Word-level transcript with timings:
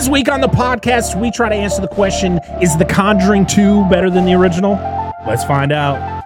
This 0.00 0.08
week 0.08 0.30
on 0.30 0.40
the 0.40 0.48
podcast, 0.48 1.20
we 1.20 1.30
try 1.30 1.50
to 1.50 1.54
answer 1.54 1.82
the 1.82 1.86
question 1.86 2.40
Is 2.62 2.74
The 2.78 2.86
Conjuring 2.86 3.44
2 3.44 3.84
better 3.90 4.08
than 4.08 4.24
the 4.24 4.32
original? 4.32 4.76
Let's 5.26 5.44
find 5.44 5.72
out. 5.72 6.19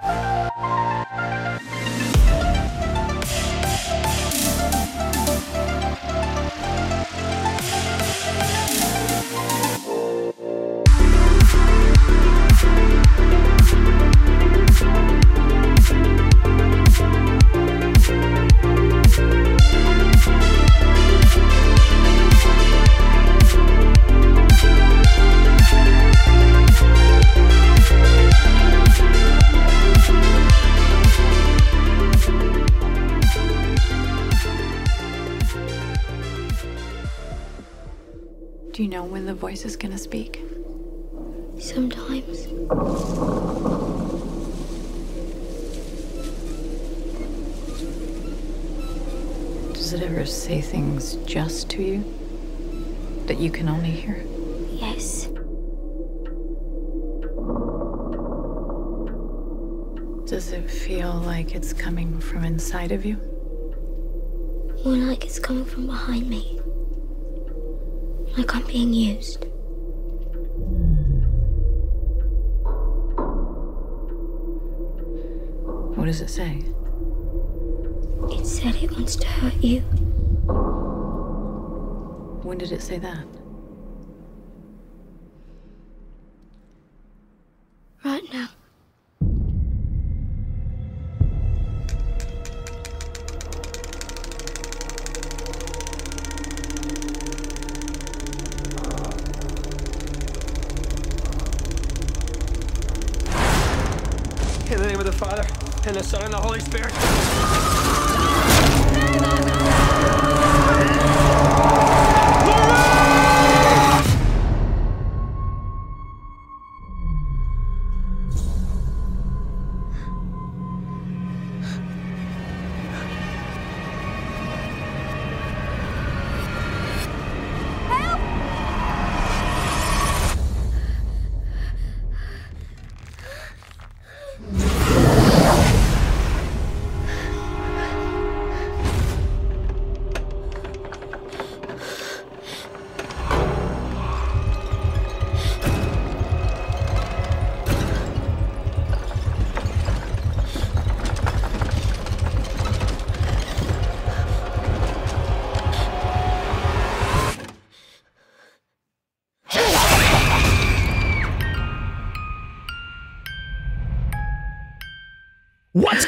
Voice 39.64 39.70
is 39.70 39.76
gonna 39.76 39.98
speak? 39.98 40.42
Sometimes. 41.58 42.46
Does 49.72 49.92
it 49.94 50.02
ever 50.02 50.26
say 50.26 50.60
things 50.60 51.16
just 51.24 51.70
to 51.70 51.82
you 51.82 52.04
that 53.26 53.38
you 53.38 53.50
can 53.50 53.68
only 53.68 53.90
hear? 53.90 54.24
Yes. 54.70 55.28
Does 60.26 60.52
it 60.52 60.68
feel 60.68 61.14
like 61.24 61.54
it's 61.54 61.72
coming 61.72 62.20
from 62.20 62.44
inside 62.44 62.92
of 62.92 63.04
you? 63.06 63.16
More 64.84 64.96
like 65.08 65.24
it's 65.24 65.38
coming 65.38 65.64
from 65.64 65.86
behind 65.86 66.28
me. 66.28 66.60
Like 68.36 68.54
I'm 68.54 68.66
being 68.66 68.92
used. 68.92 69.46
Does 76.14 76.20
it 76.20 76.30
say? 76.30 76.62
It 78.30 78.46
said 78.46 78.76
it 78.76 78.92
wants 78.92 79.16
to 79.16 79.26
hurt 79.26 79.56
you. 79.56 79.80
When 82.44 82.56
did 82.56 82.70
it 82.70 82.82
say 82.82 82.98
that? 82.98 83.26
Right 88.04 88.22
now. 88.32 88.48
In 104.70 104.80
the 104.80 104.86
name 104.86 105.00
of 105.00 105.06
the 105.06 105.12
Father, 105.12 105.63
and 105.86 105.96
the 105.96 106.02
Son, 106.02 106.22
and 106.22 106.32
the 106.32 106.36
Holy 106.38 106.60
Spirit. 106.60 107.83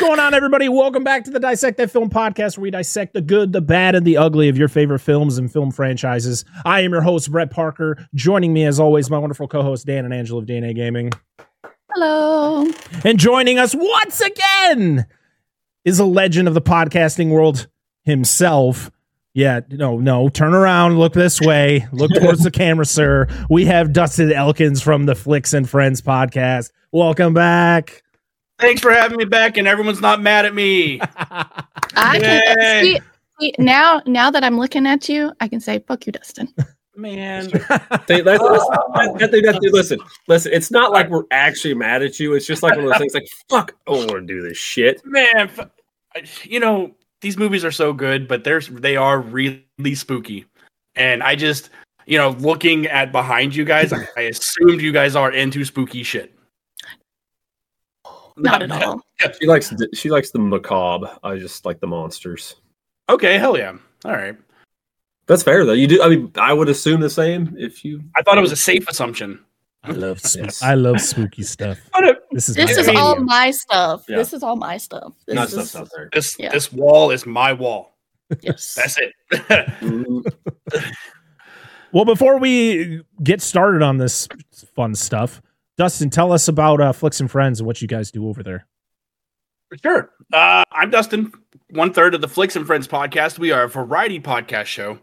Going 0.07 0.21
on, 0.21 0.35
everybody? 0.35 0.69
Welcome 0.69 1.03
back 1.03 1.25
to 1.25 1.33
the 1.33 1.41
Dissect 1.41 1.79
That 1.79 1.91
Film 1.91 2.09
podcast, 2.09 2.57
where 2.57 2.63
we 2.63 2.71
dissect 2.71 3.13
the 3.13 3.21
good, 3.21 3.53
the 3.53 3.61
bad, 3.61 3.97
and 3.97 4.07
the 4.07 4.17
ugly 4.17 4.49
of 4.49 4.57
your 4.57 4.69
favorite 4.69 5.01
films 5.01 5.37
and 5.37 5.53
film 5.53 5.73
franchises. 5.73 6.45
I 6.65 6.83
am 6.83 6.93
your 6.93 7.01
host, 7.01 7.33
Brett 7.33 7.51
Parker. 7.51 7.99
Joining 8.15 8.53
me, 8.53 8.65
as 8.67 8.79
always, 8.79 9.11
my 9.11 9.19
wonderful 9.19 9.49
co 9.49 9.63
host, 9.63 9.85
Dan 9.85 10.05
and 10.05 10.15
Angela 10.15 10.43
of 10.43 10.47
DNA 10.47 10.77
Gaming. 10.77 11.11
Hello. 11.93 12.71
And 13.03 13.19
joining 13.19 13.59
us 13.59 13.75
once 13.75 14.21
again 14.21 15.07
is 15.85 15.99
a 15.99 16.05
legend 16.05 16.47
of 16.47 16.55
the 16.55 16.63
podcasting 16.63 17.31
world 17.31 17.67
himself. 18.05 18.93
Yeah, 19.35 19.63
no, 19.71 19.99
no, 19.99 20.29
turn 20.29 20.55
around, 20.55 21.01
look 21.01 21.15
this 21.15 21.41
way, 21.41 21.89
look 21.91 22.13
towards 22.15 22.45
the 22.45 22.53
camera, 22.53 22.87
sir. 22.87 23.27
We 23.51 23.65
have 23.65 23.93
Dustin 23.93 24.31
Elkins 24.31 24.81
from 24.81 25.07
the 25.07 25.17
Flicks 25.17 25.53
and 25.53 25.69
Friends 25.69 26.01
podcast. 26.01 26.71
Welcome 26.93 27.35
back. 27.35 28.05
Thanks 28.59 28.81
for 28.81 28.91
having 28.93 29.19
me 29.19 29.25
back, 29.25 29.57
and 29.57 29.69
everyone's 29.69 30.01
not 30.01 30.23
mad 30.23 30.47
at 30.47 30.55
me. 30.55 31.01
I 31.97 32.19
can 32.21 32.83
see, 32.85 33.01
see 33.41 33.55
now. 33.59 34.01
Now 34.07 34.31
that 34.31 34.43
I'm 34.45 34.59
looking 34.59 34.87
at 34.87 35.09
you, 35.09 35.33
I 35.41 35.49
can 35.49 35.61
say 35.61 35.79
"fuck 35.87 36.07
you, 36.07 36.13
Dustin." 36.13 36.53
Man, 36.99 37.49
They- 38.07 38.23
that's, 38.23 38.43
oh. 38.43 38.93
that's, 38.95 39.19
that, 39.19 39.31
that, 39.31 39.61
that- 39.63 39.71
listen, 39.75 40.01
listen. 40.29 40.53
It's 40.55 40.71
not 40.71 40.93
like 40.93 41.11
we're 41.11 41.25
actually 41.31 41.75
mad 41.75 42.03
at 42.03 42.19
you. 42.19 42.33
It's 42.33 42.47
just 42.47 42.63
like 42.63 42.75
one 42.75 42.85
of 42.87 42.91
those 42.91 42.99
things. 42.99 43.13
Like, 43.15 43.29
fuck, 43.51 43.77
I 43.87 43.93
don't 43.93 44.11
want 44.11 44.27
to 44.27 44.35
do 44.35 44.41
this 44.41 44.57
shit. 44.57 45.03
man, 45.05 45.51
f- 46.15 46.47
you 46.47 46.59
know 46.59 46.95
these 47.21 47.37
movies 47.37 47.65
are 47.65 47.71
so 47.73 47.93
good, 47.93 48.27
but 48.27 48.45
they're 48.45 48.61
they 48.63 48.97
are 48.97 49.21
really 49.21 49.95
spooky, 49.95 50.47
and 50.95 51.23
I 51.23 51.35
just 51.37 51.69
you 52.07 52.17
know 52.17 52.31
looking 52.39 52.87
at 52.87 53.13
behind 53.13 53.55
you 53.55 53.67
guys, 53.67 53.93
I, 53.93 54.09
I 54.17 54.21
assumed 54.23 54.81
you 54.81 54.93
guys 54.93 55.15
are 55.15 55.31
into 55.33 55.63
spooky 55.67 56.03
shit. 56.03 56.33
Not 58.37 58.63
at 58.63 58.71
all. 58.71 59.01
She 59.41 59.47
likes 59.47 59.71
the- 59.71 59.89
she 59.95 60.11
likes 60.11 60.31
the 60.31 60.39
macabre. 60.39 61.19
I 61.23 61.37
just 61.37 61.65
like 61.65 61.81
the 61.81 61.87
monsters. 61.87 62.57
Okay, 63.09 63.39
hell 63.39 63.57
yeah. 63.57 63.73
All 64.05 64.13
right. 64.13 64.37
That's 65.27 65.43
fair 65.43 65.65
though. 65.65 65.73
You 65.73 65.87
do. 65.87 66.03
I 66.03 66.09
mean, 66.09 66.31
I 66.37 66.53
would 66.53 66.69
assume 66.69 67.01
the 67.01 67.11
same 67.11 67.55
if 67.59 67.85
you. 67.85 68.03
I 68.17 68.23
thought 68.23 68.39
it 68.39 68.43
was 68.43 68.53
a 68.53 68.57
safe 68.57 68.87
assumption. 68.89 69.43
I 69.85 69.93
love 69.93 70.21
spook- 70.21 70.43
Yes. 70.45 70.63
I 70.63 70.75
love 70.75 71.01
spooky 71.01 71.43
stuff. 71.43 71.79
This 72.33 72.49
is 72.51 72.57
This 72.57 72.77
my 72.77 72.81
is 72.83 72.89
all 72.89 73.17
my 73.21 73.51
stuff. 73.51 74.05
Yeah. 74.09 74.17
This 74.17 74.33
is 74.35 74.43
all 74.43 74.57
my 74.57 74.77
stuff. 74.77 75.15
This 75.27 75.35
Not 75.35 75.51
is 75.53 75.71
stuff 75.71 75.83
out 75.83 75.91
there. 75.97 76.11
this 76.13 76.37
Yeah. 76.39 76.51
this 76.53 76.71
wall 76.71 77.11
is 77.11 77.25
my 77.25 77.53
wall. 77.55 77.97
yes. 78.43 78.75
That's 78.77 78.99
it. 79.01 80.35
Well, 81.93 82.05
before 82.05 82.39
we 82.39 83.01
get 83.23 83.41
started 83.41 83.81
on 83.83 83.97
this 83.97 84.29
fun 84.75 84.95
stuff, 84.95 85.41
Dustin, 85.77 86.09
tell 86.09 86.33
us 86.33 86.49
about 86.49 86.81
uh, 86.81 86.93
Flicks 86.93 87.21
and 87.21 87.31
Friends 87.31 87.61
and 87.61 87.67
what 87.67 87.83
you 87.83 87.89
guys 87.89 88.11
do 88.11 88.29
over 88.29 88.43
there. 88.43 88.67
Sure. 89.83 90.11
Uh, 90.33 90.65
I'm 90.73 90.91
Dustin, 90.91 91.33
one 91.71 91.93
third 91.93 92.15
of 92.15 92.21
the 92.21 92.29
Flicks 92.29 92.57
and 92.57 92.67
Friends 92.67 92.89
podcast. 92.89 93.39
We 93.39 93.53
are 93.53 93.65
a 93.65 93.69
variety 93.69 94.21
podcast 94.21 94.67
show. 94.67 94.99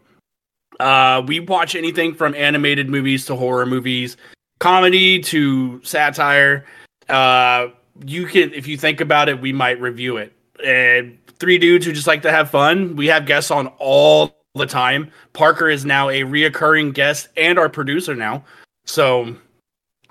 Uh, 0.80 1.22
we 1.26 1.38
watch 1.38 1.76
anything 1.76 2.14
from 2.14 2.34
animated 2.34 2.88
movies 2.88 3.26
to 3.26 3.36
horror 3.36 3.66
movies, 3.66 4.16
comedy 4.58 5.20
to 5.20 5.80
satire. 5.84 6.64
Uh, 7.08 7.68
you 8.04 8.26
can, 8.26 8.52
if 8.52 8.66
you 8.66 8.76
think 8.76 9.00
about 9.00 9.28
it, 9.28 9.40
we 9.40 9.52
might 9.52 9.80
review 9.80 10.16
it. 10.16 10.32
And 10.64 11.18
three 11.38 11.58
dudes 11.58 11.86
who 11.86 11.92
just 11.92 12.06
like 12.06 12.22
to 12.22 12.32
have 12.32 12.50
fun. 12.50 12.96
We 12.96 13.06
have 13.08 13.26
guests 13.26 13.50
on 13.50 13.68
all 13.78 14.34
the 14.54 14.66
time. 14.66 15.12
Parker 15.34 15.68
is 15.68 15.84
now 15.84 16.08
a 16.08 16.22
reoccurring 16.22 16.94
guest 16.94 17.28
and 17.36 17.58
our 17.58 17.68
producer 17.68 18.14
now, 18.16 18.44
so 18.86 19.36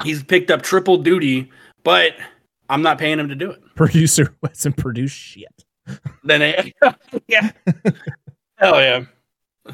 he's 0.04 0.24
picked 0.24 0.50
up 0.52 0.62
triple 0.62 0.98
duty. 0.98 1.52
But 1.84 2.14
I'm 2.70 2.82
not 2.82 2.98
paying 2.98 3.20
him 3.20 3.28
to 3.28 3.36
do 3.36 3.52
it. 3.52 3.62
Producer 3.76 4.26
who 4.42 4.48
hasn't 4.48 4.78
produced 4.78 5.16
shit. 5.16 5.66
Then 6.24 6.42
it, 6.42 6.74
yeah, 7.28 7.52
hell 8.56 8.80
yeah. 8.80 9.04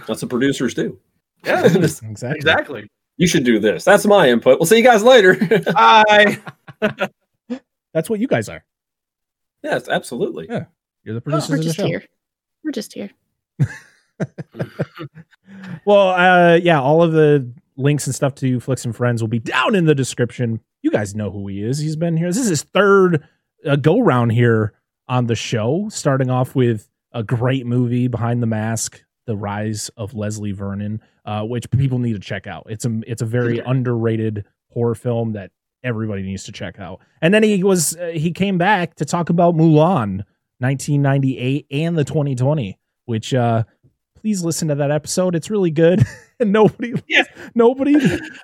that's 0.07 0.24
what 0.24 0.30
producers 0.30 0.74
do. 0.74 0.98
Yeah, 1.45 1.66
exactly. 1.75 2.31
exactly. 2.36 2.88
you 3.18 3.27
should 3.27 3.44
do 3.44 3.60
this. 3.60 3.83
That's 3.83 4.07
my 4.07 4.27
input. 4.30 4.60
We'll 4.60 4.66
see 4.66 4.77
you 4.77 4.83
guys 4.83 5.04
later. 5.04 5.36
Bye. 5.74 6.39
That's 7.94 8.10
what 8.10 8.19
you 8.19 8.27
guys 8.27 8.50
are. 8.50 8.63
yes, 9.63 9.88
absolutely. 9.88 10.48
Yeah. 10.50 10.65
You're 11.04 11.13
the 11.15 11.19
Oh, 11.19 11.22
producers 11.22 11.50
we're 11.50 11.56
of 11.57 11.60
the 11.62 11.65
just 11.65 11.77
show. 11.77 11.86
here. 11.86 12.04
We're 12.63 12.72
just 12.72 12.94
here. 12.94 13.10
Well, 15.86 16.10
uh, 16.10 16.56
yeah, 16.56 16.81
all 16.81 17.01
of 17.04 17.12
the 17.13 17.51
links 17.79 18.05
and 18.05 18.13
stuff 18.13 18.35
to 18.35 18.59
Flicks 18.59 18.85
and 18.85 18.95
Friends 18.95 19.23
will 19.23 19.29
be 19.29 19.39
down 19.39 19.73
in 19.73 19.85
the 19.85 19.95
description. 19.95 20.59
You 20.81 20.91
guys 20.91 21.15
know 21.15 21.31
who 21.31 21.47
he 21.47 21.63
is. 21.63 21.79
He's 21.79 21.95
been 21.95 22.17
here. 22.17 22.27
This 22.27 22.37
is 22.37 22.49
his 22.49 22.63
third 22.63 23.27
uh, 23.65 23.77
go 23.77 23.99
round 23.99 24.31
here 24.31 24.73
on 25.07 25.25
the 25.25 25.35
show, 25.35 25.87
starting 25.89 26.29
off 26.29 26.55
with 26.55 26.89
a 27.11 27.23
great 27.23 27.65
movie, 27.65 28.07
Behind 28.07 28.43
the 28.43 28.47
Mask, 28.47 29.03
The 29.25 29.35
Rise 29.35 29.89
of 29.97 30.13
Leslie 30.13 30.51
Vernon, 30.51 31.01
uh, 31.25 31.43
which 31.43 31.69
people 31.71 31.97
need 31.97 32.13
to 32.13 32.19
check 32.19 32.45
out. 32.45 32.67
It's 32.69 32.85
a 32.85 32.99
it's 33.07 33.21
a 33.21 33.25
very 33.25 33.59
underrated 33.59 34.45
horror 34.67 34.95
film 34.95 35.33
that 35.33 35.51
everybody 35.83 36.21
needs 36.21 36.43
to 36.43 36.51
check 36.51 36.79
out. 36.79 36.99
And 37.21 37.33
then 37.33 37.43
he 37.43 37.63
was 37.63 37.95
uh, 37.95 38.11
he 38.13 38.31
came 38.31 38.57
back 38.57 38.95
to 38.95 39.05
talk 39.05 39.29
about 39.29 39.55
Mulan, 39.55 40.23
1998, 40.59 41.65
and 41.71 41.97
the 41.97 42.03
2020, 42.03 42.77
which 43.05 43.33
uh, 43.33 43.63
please 44.15 44.43
listen 44.43 44.67
to 44.67 44.75
that 44.75 44.91
episode. 44.91 45.35
It's 45.35 45.49
really 45.49 45.71
good. 45.71 46.05
and 46.39 46.51
nobody, 46.53 46.94
Yeah. 47.07 47.24
nobody 47.56 47.95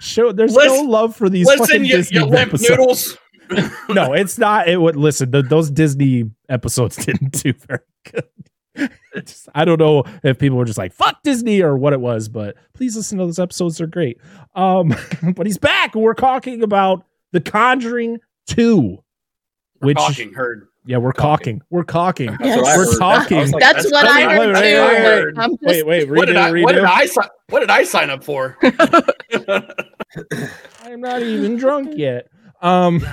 showed. 0.02 0.38
There's 0.38 0.54
Listen- 0.56 0.86
no 0.86 0.90
love 0.92 1.16
for 1.16 1.30
these 1.30 1.46
Listen, 1.48 1.66
fucking 1.66 1.86
you, 1.86 1.98
Disney 1.98 2.20
you 2.20 2.34
episodes. 2.36 2.70
noodles. 2.70 3.18
No, 3.90 4.14
it's 4.14 4.40
not. 4.40 4.68
It 4.68 4.78
would 4.82 4.96
listen. 4.96 5.32
th 5.32 5.46
those 5.50 5.70
Disney 5.70 6.32
episodes 6.50 6.96
didn't 7.06 7.32
do 7.44 7.54
very 7.54 7.80
good. 8.12 8.90
Just- 9.24 9.48
I 9.54 9.66
don't 9.66 9.80
know 9.80 10.04
if 10.24 10.40
people 10.40 10.58
were 10.58 10.66
just 10.66 10.80
like 10.80 10.94
"fuck 10.94 11.22
Disney" 11.24 11.62
or 11.62 11.78
what 11.78 11.94
it 11.94 12.02
was, 12.02 12.28
but 12.28 12.56
please 12.74 12.96
listen 12.96 13.20
to 13.20 13.26
those 13.26 13.38
episodes. 13.38 13.78
They're 13.78 13.86
great. 13.86 14.18
Um, 14.56 14.96
but 15.36 15.46
he's 15.46 15.60
back. 15.60 15.94
We're 15.94 16.16
talking 16.16 16.64
about 16.64 17.06
The 17.34 17.40
Conjuring 17.40 18.18
Two, 18.48 18.98
which 19.80 19.98
Talking 19.98 20.34
heard. 20.34 20.68
Yeah, 20.86 20.98
we're 20.98 21.12
Talking. 21.12 21.60
caulking. 21.60 21.62
We're 21.70 21.84
caulking. 21.84 22.28
That's 22.40 22.62
what 22.62 22.68
I 22.68 22.78
We're 22.78 22.98
talking. 23.00 23.38
I 23.38 23.44
like, 23.46 23.60
That's, 23.62 23.76
that's 23.84 23.92
what 23.92 24.06
I 24.06 24.24
funny. 24.24 24.24
heard 24.26 24.38
Wait, 24.38 24.54
wait, 24.54 24.74
too. 24.74 24.82
wait, 25.04 25.26
wait. 25.26 25.34
I'm 25.38 25.50
just, 25.52 25.62
Wait, 25.64 25.86
wait, 25.88 26.10
What 26.10 26.26
did 26.26 26.36
redo, 26.36 26.60
I? 26.60 26.64
What 26.64 26.72
did. 26.76 26.84
I? 26.84 27.06
si- 27.06 27.22
What 27.50 27.60
did 27.62 27.70
I 27.72 27.84
sign 27.84 28.10
up 28.10 28.24
for? 28.24 28.58
I'm 30.84 31.02
not 31.02 31.22
even 31.22 31.58
drunk 31.58 31.94
yet. 31.96 32.28
Um, 32.62 33.06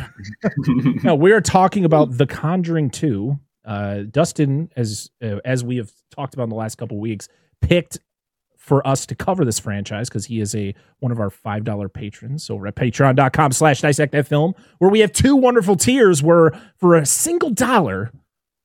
no, 1.03 1.15
we 1.15 1.33
are 1.33 1.41
talking 1.41 1.85
about 1.85 2.17
The 2.17 2.27
Conjuring 2.27 2.91
2. 2.91 3.39
Uh, 3.65 4.03
Dustin, 4.11 4.71
as 4.77 5.11
uh, 5.23 5.37
as 5.45 5.63
we 5.65 5.77
have 5.77 5.91
talked 6.11 6.35
about 6.35 6.45
in 6.45 6.49
the 6.51 6.57
last 6.57 6.77
couple 6.79 6.99
weeks, 6.99 7.29
picked 7.61 7.99
for 8.63 8.87
us 8.87 9.07
to 9.07 9.17
cover 9.17 9.45
this 9.45 9.59
franchise 9.59 10.09
because 10.09 10.25
he 10.25 10.41
is 10.41 10.55
a 10.55 10.73
one 11.01 11.11
of 11.11 11.19
our 11.19 11.31
five 11.31 11.65
dollar 11.65 11.89
patrons 11.89 12.49
over 12.49 12.69
at 12.69 12.77
patreon.com 12.77 13.51
slash 13.51 13.81
dissect 13.81 14.13
that 14.13 14.27
film 14.27 14.55
where 14.79 14.89
we 14.89 15.01
have 15.01 15.13
two 15.13 15.35
wonderful 15.35 15.75
tiers 15.75 16.23
where 16.23 16.53
for 16.77 16.95
a 16.95 17.05
single 17.05 17.51
dollar 17.51 18.13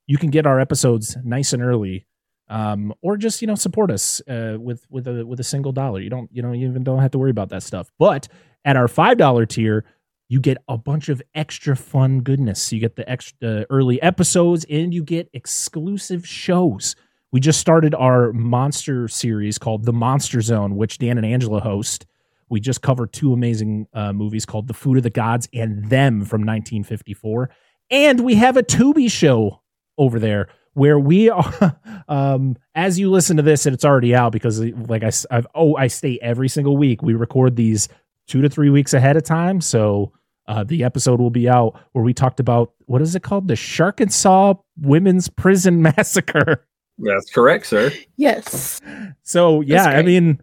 you 0.06 0.16
can 0.16 0.30
get 0.30 0.46
our 0.46 0.60
episodes 0.60 1.16
nice 1.24 1.52
and 1.52 1.64
early 1.64 2.06
um, 2.48 2.94
or 3.02 3.16
just 3.16 3.42
you 3.42 3.48
know 3.48 3.56
support 3.56 3.90
us 3.90 4.20
uh, 4.28 4.56
with 4.60 4.86
with 4.88 5.08
a 5.08 5.26
with 5.26 5.40
a 5.40 5.44
single 5.44 5.72
dollar. 5.72 5.98
You 6.00 6.10
don't 6.10 6.30
you 6.32 6.42
know 6.42 6.52
you 6.52 6.68
even 6.68 6.84
don't 6.84 7.00
have 7.00 7.10
to 7.10 7.18
worry 7.18 7.32
about 7.32 7.48
that 7.48 7.64
stuff. 7.64 7.90
But 7.98 8.28
at 8.64 8.76
our 8.76 8.86
five 8.88 9.18
dollar 9.18 9.46
tier 9.46 9.84
you 10.30 10.40
get 10.40 10.58
a 10.68 10.76
bunch 10.76 11.08
of 11.08 11.22
extra 11.34 11.74
fun 11.74 12.20
goodness. 12.20 12.70
You 12.70 12.80
get 12.80 12.96
the 12.96 13.10
extra 13.10 13.64
early 13.70 14.00
episodes 14.02 14.64
and 14.68 14.92
you 14.92 15.02
get 15.02 15.30
exclusive 15.32 16.26
shows 16.26 16.94
we 17.32 17.40
just 17.40 17.60
started 17.60 17.94
our 17.94 18.32
monster 18.32 19.08
series 19.08 19.58
called 19.58 19.84
The 19.84 19.92
Monster 19.92 20.40
Zone, 20.40 20.76
which 20.76 20.98
Dan 20.98 21.18
and 21.18 21.26
Angela 21.26 21.60
host. 21.60 22.06
We 22.48 22.60
just 22.60 22.80
covered 22.80 23.12
two 23.12 23.32
amazing 23.32 23.86
uh, 23.92 24.12
movies 24.12 24.46
called 24.46 24.68
The 24.68 24.74
Food 24.74 24.96
of 24.96 25.02
the 25.02 25.10
Gods 25.10 25.48
and 25.52 25.90
Them 25.90 26.24
from 26.24 26.40
1954. 26.40 27.50
And 27.90 28.20
we 28.20 28.36
have 28.36 28.56
a 28.56 28.62
Tubi 28.62 29.10
show 29.10 29.60
over 29.98 30.18
there 30.18 30.48
where 30.72 30.98
we 30.98 31.28
are, 31.28 31.80
um, 32.08 32.56
as 32.74 32.98
you 32.98 33.10
listen 33.10 33.36
to 33.36 33.42
this, 33.42 33.66
and 33.66 33.74
it's 33.74 33.84
already 33.84 34.14
out 34.14 34.32
because, 34.32 34.60
like 34.60 35.02
I, 35.02 35.10
I've, 35.30 35.46
oh, 35.54 35.76
I 35.76 35.88
stay 35.88 36.18
every 36.22 36.48
single 36.48 36.76
week 36.76 37.02
we 37.02 37.14
record 37.14 37.56
these 37.56 37.88
two 38.26 38.40
to 38.42 38.48
three 38.48 38.70
weeks 38.70 38.94
ahead 38.94 39.16
of 39.16 39.24
time. 39.24 39.60
So 39.60 40.12
uh, 40.46 40.64
the 40.64 40.84
episode 40.84 41.20
will 41.20 41.30
be 41.30 41.48
out 41.48 41.78
where 41.92 42.04
we 42.04 42.14
talked 42.14 42.40
about 42.40 42.72
what 42.86 43.02
is 43.02 43.14
it 43.14 43.22
called? 43.22 43.48
The 43.48 43.56
Shark 43.56 44.00
and 44.00 44.12
Saw 44.12 44.54
Women's 44.78 45.28
Prison 45.28 45.82
Massacre. 45.96 46.66
That's 46.98 47.30
correct, 47.30 47.66
sir. 47.66 47.92
yes. 48.16 48.80
So 49.22 49.60
yeah, 49.60 49.84
I 49.84 50.02
mean, 50.02 50.42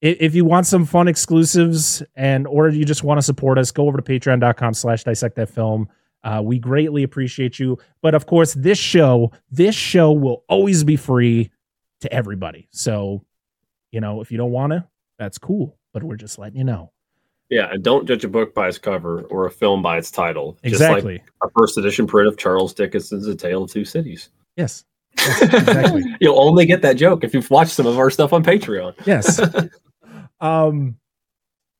if 0.00 0.34
you 0.34 0.44
want 0.44 0.66
some 0.66 0.86
fun 0.86 1.08
exclusives 1.08 2.02
and 2.14 2.46
or 2.46 2.68
you 2.70 2.84
just 2.84 3.04
want 3.04 3.18
to 3.18 3.22
support 3.22 3.58
us, 3.58 3.70
go 3.70 3.86
over 3.86 4.00
to 4.00 4.02
patreon.com 4.02 4.74
slash 4.74 5.04
dissect 5.04 5.36
that 5.36 5.50
film. 5.50 5.88
Uh, 6.22 6.40
we 6.44 6.58
greatly 6.58 7.02
appreciate 7.02 7.58
you. 7.58 7.78
But 8.02 8.14
of 8.14 8.26
course, 8.26 8.54
this 8.54 8.78
show, 8.78 9.32
this 9.50 9.74
show 9.74 10.12
will 10.12 10.44
always 10.48 10.84
be 10.84 10.96
free 10.96 11.50
to 12.00 12.12
everybody. 12.12 12.68
So, 12.70 13.24
you 13.90 14.00
know, 14.00 14.20
if 14.20 14.30
you 14.30 14.38
don't 14.38 14.52
want 14.52 14.72
to, 14.72 14.86
that's 15.18 15.38
cool. 15.38 15.78
But 15.92 16.02
we're 16.02 16.16
just 16.16 16.38
letting 16.38 16.58
you 16.58 16.64
know. 16.64 16.92
Yeah, 17.48 17.68
and 17.72 17.82
don't 17.82 18.06
judge 18.06 18.24
a 18.24 18.28
book 18.28 18.54
by 18.54 18.68
its 18.68 18.78
cover 18.78 19.22
or 19.22 19.46
a 19.46 19.50
film 19.50 19.82
by 19.82 19.98
its 19.98 20.10
title. 20.10 20.56
Exactly. 20.62 21.18
Just 21.18 21.28
like 21.42 21.50
a 21.50 21.58
first 21.58 21.76
edition 21.78 22.06
print 22.06 22.28
of 22.28 22.38
Charles 22.38 22.72
Dickens's 22.72 23.26
A 23.26 23.34
Tale 23.34 23.64
of 23.64 23.72
Two 23.72 23.84
Cities. 23.84 24.30
yes. 24.56 24.84
Yes, 25.18 25.42
exactly. 25.42 26.04
You'll 26.20 26.38
only 26.40 26.66
get 26.66 26.82
that 26.82 26.96
joke 26.96 27.24
if 27.24 27.34
you've 27.34 27.50
watched 27.50 27.72
some 27.72 27.86
of 27.86 27.98
our 27.98 28.10
stuff 28.10 28.32
on 28.32 28.42
Patreon. 28.42 28.94
Yes. 29.06 29.40
um, 30.40 30.96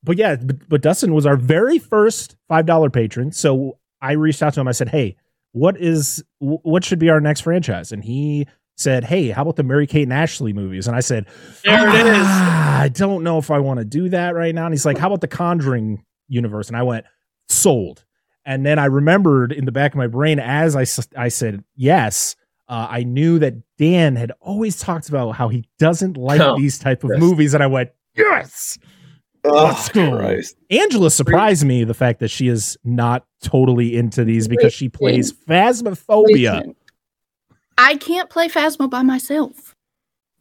but 0.02 0.16
yeah, 0.16 0.36
but, 0.36 0.68
but 0.68 0.82
Dustin 0.82 1.14
was 1.14 1.26
our 1.26 1.36
very 1.36 1.78
first 1.78 2.36
five 2.48 2.66
dollar 2.66 2.90
patron. 2.90 3.32
So 3.32 3.78
I 4.00 4.12
reached 4.12 4.42
out 4.42 4.54
to 4.54 4.60
him. 4.60 4.68
I 4.68 4.72
said, 4.72 4.88
"Hey, 4.88 5.16
what 5.52 5.76
is 5.78 6.22
what 6.38 6.84
should 6.84 6.98
be 6.98 7.10
our 7.10 7.20
next 7.20 7.40
franchise?" 7.42 7.92
And 7.92 8.02
he 8.02 8.46
said, 8.76 9.04
"Hey, 9.04 9.30
how 9.30 9.42
about 9.42 9.56
the 9.56 9.62
Mary 9.62 9.86
Kate 9.86 10.04
and 10.04 10.12
Ashley 10.12 10.52
movies?" 10.52 10.86
And 10.86 10.96
I 10.96 11.00
said, 11.00 11.26
There 11.64 11.88
it 11.88 12.06
is. 12.06 12.26
"Ah, 12.26 12.80
I 12.80 12.88
don't 12.88 13.22
know 13.22 13.38
if 13.38 13.50
I 13.50 13.58
want 13.58 13.78
to 13.78 13.84
do 13.84 14.08
that 14.08 14.34
right 14.34 14.54
now." 14.54 14.64
And 14.64 14.72
he's 14.72 14.86
like, 14.86 14.98
"How 14.98 15.08
about 15.08 15.20
the 15.20 15.28
Conjuring 15.28 16.04
universe?" 16.28 16.68
And 16.68 16.76
I 16.76 16.82
went, 16.82 17.04
"Sold." 17.48 18.04
And 18.46 18.64
then 18.64 18.78
I 18.78 18.86
remembered 18.86 19.52
in 19.52 19.66
the 19.66 19.72
back 19.72 19.92
of 19.92 19.98
my 19.98 20.06
brain 20.06 20.38
as 20.38 20.76
I 20.76 20.86
I 21.16 21.28
said 21.28 21.62
yes. 21.76 22.36
Uh, 22.70 22.86
I 22.88 23.02
knew 23.02 23.38
that 23.40 23.54
Dan 23.78 24.14
had 24.14 24.30
always 24.40 24.78
talked 24.78 25.08
about 25.08 25.32
how 25.32 25.48
he 25.48 25.64
doesn't 25.80 26.16
like 26.16 26.40
Oh, 26.40 26.56
these 26.56 26.78
type 26.78 27.02
of 27.02 27.10
yes. 27.10 27.20
movies, 27.20 27.52
and 27.52 27.62
I 27.62 27.66
went, 27.66 27.90
"Yes." 28.16 28.78
Let's 29.42 29.88
go. 29.88 30.16
Christ. 30.16 30.56
Angela 30.70 31.10
surprised 31.10 31.64
me 31.64 31.82
the 31.82 31.94
fact 31.94 32.20
that 32.20 32.28
she 32.28 32.46
is 32.46 32.76
not 32.84 33.24
totally 33.42 33.96
into 33.96 34.22
these 34.22 34.46
because 34.46 34.72
she 34.72 34.88
plays 34.88 35.32
phasmophobia. 35.32 36.74
I 37.78 37.96
can't 37.96 38.28
play 38.28 38.48
Phasmo 38.48 38.88
by 38.88 39.02
myself. 39.02 39.69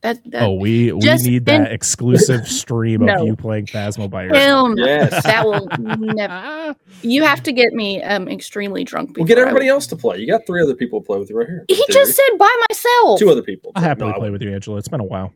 That, 0.02 0.20
that 0.32 0.44
Oh, 0.44 0.54
we 0.54 0.94
we 0.94 1.00
need 1.02 1.46
that 1.46 1.68
in- 1.68 1.74
exclusive 1.74 2.48
stream 2.62 3.08
of 3.08 3.26
you 3.26 3.36
playing 3.36 3.66
Phasmo 3.66 4.10
by 4.10 4.24
yourself. 4.24 4.42
hell. 4.78 4.80
Yes. 4.80 5.24
That 5.24 5.46
will 5.46 5.68
never. 5.98 6.76
You 7.02 7.24
have 7.24 7.44
to 7.44 7.52
get 7.52 7.74
me 7.74 8.02
um 8.04 8.28
extremely 8.28 8.84
drunk. 8.84 9.16
We'll 9.18 9.26
get 9.26 9.38
everybody 9.38 9.68
else 9.68 9.88
to 9.88 9.96
play. 9.96 10.18
You 10.20 10.28
got 10.28 10.46
three 10.48 10.62
other 10.62 10.76
people 10.76 11.00
to 11.02 11.06
play 11.06 11.18
with 11.20 11.30
you 11.30 11.38
right 11.38 11.48
here. 11.48 11.66
He 11.68 11.84
just 11.90 12.14
said 12.16 12.38
by 12.38 12.64
myself. 12.70 13.20
two 13.20 13.30
other 13.30 13.42
people. 13.44 13.72
I'll 13.76 13.84
happily 13.84 14.12
No, 14.12 14.18
play 14.20 14.30
with 14.30 14.42
you, 14.42 14.54
Angela. 14.54 14.78
It's 14.78 14.88
been 14.88 15.00
a 15.02 15.06
while. 15.06 15.34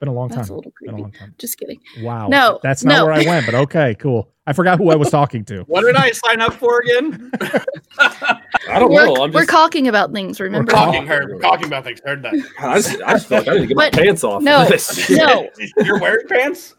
It's 0.00 0.06
been 0.06 0.14
a 0.14 0.16
long 0.18 0.28
That's 0.28 0.46
a 0.46 0.48
time. 0.48 0.56
little 0.56 0.72
Been 0.80 0.94
a 0.94 0.96
long 0.98 1.12
time. 1.12 1.34
Just 1.36 1.58
kidding. 1.58 1.78
Wow. 2.00 2.28
No, 2.28 2.58
that's 2.62 2.84
not 2.84 3.00
no. 3.00 3.04
where 3.04 3.12
I 3.12 3.22
went, 3.22 3.44
but 3.44 3.54
okay, 3.54 3.94
cool. 3.96 4.30
I 4.46 4.54
forgot 4.54 4.78
who 4.78 4.88
I 4.88 4.96
was 4.96 5.10
talking 5.10 5.44
to. 5.44 5.60
What 5.66 5.82
did 5.82 5.94
I 5.94 6.10
sign 6.12 6.40
up 6.40 6.54
for 6.54 6.80
again? 6.80 7.30
I 7.38 8.78
don't 8.78 8.90
we're, 8.90 9.04
know. 9.04 9.24
I'm 9.24 9.30
we're 9.30 9.44
talking 9.44 9.88
about 9.88 10.10
things. 10.14 10.40
Remember? 10.40 10.72
talking 10.72 11.06
heard. 11.06 11.38
Talking 11.42 11.66
about 11.66 11.84
things. 11.84 12.00
Heard 12.02 12.22
that. 12.22 12.32
I 12.60 12.76
just, 12.76 13.02
I 13.02 13.12
just 13.12 13.26
feel 13.26 13.38
like 13.40 13.48
I 13.48 13.52
need 13.56 13.60
to 13.60 13.66
get 13.66 13.76
my 13.76 13.90
pants 13.90 14.24
off. 14.24 14.40
no, 14.42 14.64
this. 14.64 15.10
no. 15.10 15.50
You're 15.84 16.00
wearing 16.00 16.26
pants? 16.26 16.74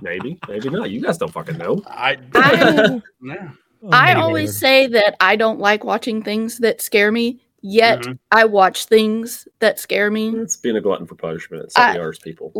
maybe, 0.00 0.38
maybe 0.48 0.70
not. 0.70 0.90
You 0.90 1.00
guys 1.00 1.18
don't 1.18 1.32
fucking 1.32 1.58
know. 1.58 1.82
I. 1.88 2.18
I, 2.36 3.00
oh, 3.32 3.90
I 3.90 4.14
Oh, 4.14 4.20
always 4.20 4.56
say 4.56 4.86
that 4.86 5.16
I 5.18 5.34
don't 5.34 5.58
like 5.58 5.82
watching 5.82 6.22
things 6.22 6.58
that 6.58 6.80
scare 6.80 7.10
me. 7.10 7.43
Yet 7.66 8.00
Mhm. 8.02 8.18
I 8.30 8.44
watch 8.44 8.84
things 8.84 9.48
that 9.60 9.78
scare 9.80 10.10
me. 10.10 10.28
It's 10.36 10.56
being 10.58 10.76
a 10.76 10.82
glutton 10.82 11.06
for 11.06 11.14
punishment. 11.14 11.64
It's 11.64 11.78
I- 11.78 11.96
ours, 11.96 12.18
people. 12.18 12.52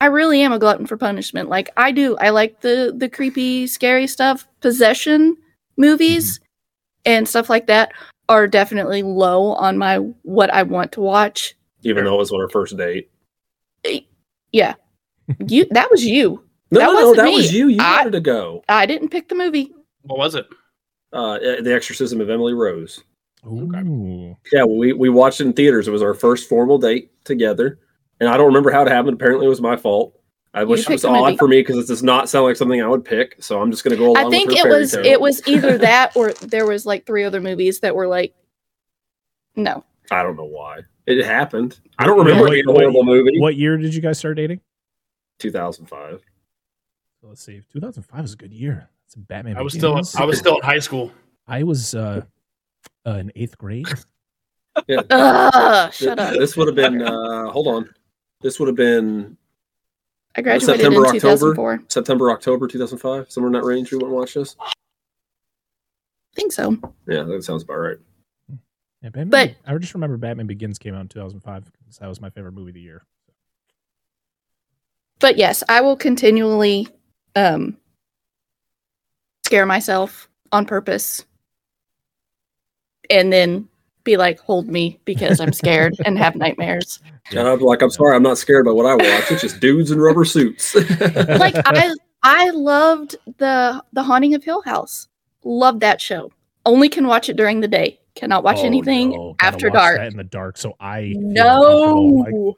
I 0.00 0.06
really 0.06 0.40
am 0.42 0.52
a 0.52 0.58
glutton 0.58 0.86
for 0.86 0.96
punishment. 0.96 1.48
Like 1.48 1.70
I 1.76 1.92
do. 1.92 2.16
I 2.16 2.30
like 2.30 2.60
the 2.62 2.92
the 2.96 3.08
creepy, 3.08 3.68
scary 3.68 4.08
stuff. 4.08 4.48
Possession 4.60 5.36
movies 5.76 6.40
and 7.04 7.28
stuff 7.28 7.48
like 7.48 7.68
that 7.68 7.92
are 8.28 8.48
definitely 8.48 9.02
low 9.04 9.52
on 9.52 9.78
my 9.78 9.98
what 10.22 10.50
I 10.52 10.64
want 10.64 10.90
to 10.92 11.00
watch. 11.00 11.54
Even 11.84 12.04
though 12.04 12.14
it 12.16 12.18
was 12.18 12.32
on 12.32 12.40
our 12.40 12.48
first 12.48 12.76
date. 12.76 13.08
Yeah. 14.52 14.74
You 15.46 15.66
that 15.70 15.90
was 15.92 16.04
you. 16.04 16.42
No, 16.72 16.80
That 16.80 16.86
no, 16.86 16.92
no, 16.92 16.98
wasn't 17.00 17.16
that 17.18 17.24
me. 17.26 17.36
was 17.36 17.52
you. 17.52 17.68
You 17.68 17.78
I- 17.80 17.98
wanted 17.98 18.12
to 18.12 18.20
go. 18.20 18.64
I 18.68 18.86
didn't 18.86 19.10
pick 19.10 19.28
the 19.28 19.36
movie. 19.36 19.72
What 20.02 20.18
was 20.18 20.34
it? 20.34 20.46
Uh, 21.12 21.38
the 21.38 21.72
Exorcism 21.74 22.20
of 22.20 22.30
Emily 22.30 22.54
Rose. 22.54 23.04
Ooh. 23.46 24.36
Yeah, 24.52 24.64
we 24.64 24.92
we 24.92 25.08
watched 25.08 25.40
it 25.40 25.46
in 25.46 25.52
theaters. 25.52 25.88
It 25.88 25.90
was 25.90 26.02
our 26.02 26.14
first 26.14 26.48
formal 26.48 26.78
date 26.78 27.10
together. 27.24 27.78
and 28.20 28.28
I 28.28 28.36
don't 28.36 28.46
remember 28.46 28.70
how 28.70 28.82
it 28.82 28.88
happened. 28.88 29.14
Apparently, 29.14 29.46
it 29.46 29.48
was 29.48 29.60
my 29.60 29.76
fault. 29.76 30.14
I 30.52 30.64
wish 30.64 30.80
it 30.80 30.88
was 30.88 31.04
odd 31.04 31.24
movie. 31.24 31.36
for 31.36 31.48
me 31.48 31.60
because 31.60 31.78
it 31.78 31.86
does 31.86 32.02
not 32.02 32.28
sound 32.28 32.44
like 32.44 32.56
something 32.56 32.82
I 32.82 32.88
would 32.88 33.04
pick. 33.04 33.36
So 33.38 33.60
I'm 33.62 33.70
just 33.70 33.84
going 33.84 33.96
to 33.96 33.98
go 33.98 34.10
along. 34.12 34.26
I 34.26 34.30
think 34.30 34.50
with 34.50 34.58
her 34.58 34.68
it 34.68 34.78
was 34.78 34.92
tale. 34.92 35.04
it 35.04 35.20
was 35.20 35.46
either 35.46 35.78
that 35.78 36.16
or 36.16 36.32
there 36.32 36.66
was 36.66 36.84
like 36.84 37.06
three 37.06 37.22
other 37.24 37.40
movies 37.40 37.80
that 37.80 37.94
were 37.94 38.08
like, 38.08 38.34
no. 39.54 39.84
I 40.10 40.24
don't 40.24 40.36
know 40.36 40.44
why 40.44 40.80
it 41.06 41.24
happened. 41.24 41.78
I 41.98 42.04
don't 42.04 42.18
remember 42.18 42.44
Wait, 42.44 42.60
it 42.60 42.66
being 42.66 42.68
a 42.68 42.72
wait, 42.72 42.82
horrible 42.82 43.04
movie. 43.04 43.38
What 43.38 43.54
year 43.56 43.76
did 43.76 43.94
you 43.94 44.00
guys 44.00 44.18
start 44.18 44.36
dating? 44.36 44.60
2005. 45.38 46.20
Let's 47.22 47.42
see. 47.42 47.62
2005 47.72 48.22
was 48.22 48.32
a 48.32 48.36
good 48.36 48.52
year. 48.52 48.90
It's 49.06 49.14
a 49.14 49.20
Batman. 49.20 49.56
I 49.56 49.62
was 49.62 49.74
still 49.74 50.00
I 50.16 50.24
was 50.24 50.38
still 50.38 50.56
in 50.56 50.62
high 50.62 50.78
school. 50.80 51.12
I 51.46 51.62
was 51.62 51.94
uh, 51.94 52.22
uh 53.06 53.12
in 53.12 53.32
eighth 53.36 53.56
grade. 53.58 53.86
Ugh, 55.10 55.92
shut 55.92 56.18
up. 56.18 56.34
This 56.34 56.56
would 56.56 56.68
have 56.68 56.76
been. 56.76 57.02
Uh, 57.02 57.50
hold 57.50 57.66
on. 57.66 57.88
This 58.40 58.58
would 58.58 58.68
have 58.68 58.76
been 58.76 59.36
I 60.36 60.42
graduated 60.42 60.80
September, 60.80 61.06
in 61.06 61.12
2004. 61.12 61.72
October, 61.72 61.84
September, 61.88 62.30
October, 62.30 62.68
2005. 62.68 63.30
Somewhere 63.30 63.48
in 63.48 63.52
that 63.54 63.64
range. 63.64 63.90
We 63.90 63.98
went 63.98 64.08
and 64.08 64.16
watch 64.16 64.34
this. 64.34 64.56
I 64.60 64.72
think 66.36 66.52
so. 66.52 66.76
Yeah, 67.08 67.24
that 67.24 67.42
sounds 67.44 67.64
about 67.64 67.78
right. 67.78 67.96
Yeah, 69.02 69.08
Batman, 69.08 69.30
But- 69.30 69.54
I 69.66 69.76
just 69.78 69.94
remember 69.94 70.16
Batman 70.16 70.46
Begins 70.46 70.78
came 70.78 70.94
out 70.94 71.00
in 71.00 71.08
2005 71.08 71.64
because 71.64 71.98
that 71.98 72.08
was 72.08 72.20
my 72.20 72.30
favorite 72.30 72.52
movie 72.52 72.70
of 72.70 72.74
the 72.74 72.80
year. 72.80 73.02
But 75.18 75.36
yes, 75.36 75.62
I 75.68 75.80
will 75.80 75.96
continually 75.96 76.88
um 77.36 77.76
scare 79.44 79.66
myself 79.66 80.28
on 80.52 80.64
purpose 80.66 81.24
and 83.10 83.32
then 83.32 83.68
be 84.04 84.16
like, 84.16 84.38
hold 84.40 84.66
me 84.68 84.98
because 85.04 85.40
I'm 85.40 85.52
scared 85.52 85.94
and 86.06 86.16
have 86.18 86.34
nightmares. 86.36 87.00
And 87.30 87.38
I'm 87.40 87.60
like, 87.60 87.82
I'm 87.82 87.90
sorry, 87.90 88.16
I'm 88.16 88.22
not 88.22 88.38
scared 88.38 88.64
by 88.64 88.72
what 88.72 88.86
I 88.86 88.94
watch. 88.94 89.30
It's 89.30 89.42
just 89.42 89.60
dudes 89.60 89.90
in 89.90 90.00
rubber 90.00 90.24
suits. 90.24 90.74
Like 91.00 91.54
I 91.66 91.94
I 92.22 92.50
loved 92.50 93.16
the 93.38 93.82
the 93.92 94.02
Haunting 94.02 94.34
of 94.34 94.42
Hill 94.44 94.62
House. 94.62 95.08
Loved 95.44 95.80
that 95.80 96.00
show. 96.00 96.32
Only 96.66 96.88
can 96.88 97.06
watch 97.06 97.28
it 97.28 97.36
during 97.36 97.60
the 97.60 97.68
day. 97.68 97.98
Cannot 98.14 98.42
watch 98.44 98.58
Oh, 98.58 98.64
anything 98.66 99.10
no, 99.10 99.36
after 99.40 99.68
watch 99.68 99.74
dark. 99.74 99.96
that 99.98 100.10
in 100.12 100.16
the 100.16 100.24
dark. 100.24 100.58
So 100.58 100.74
I 100.80 101.12
feel 101.12 101.20
uncomfortable. 101.30 102.18
Like, 102.20 102.32
No. 102.32 102.56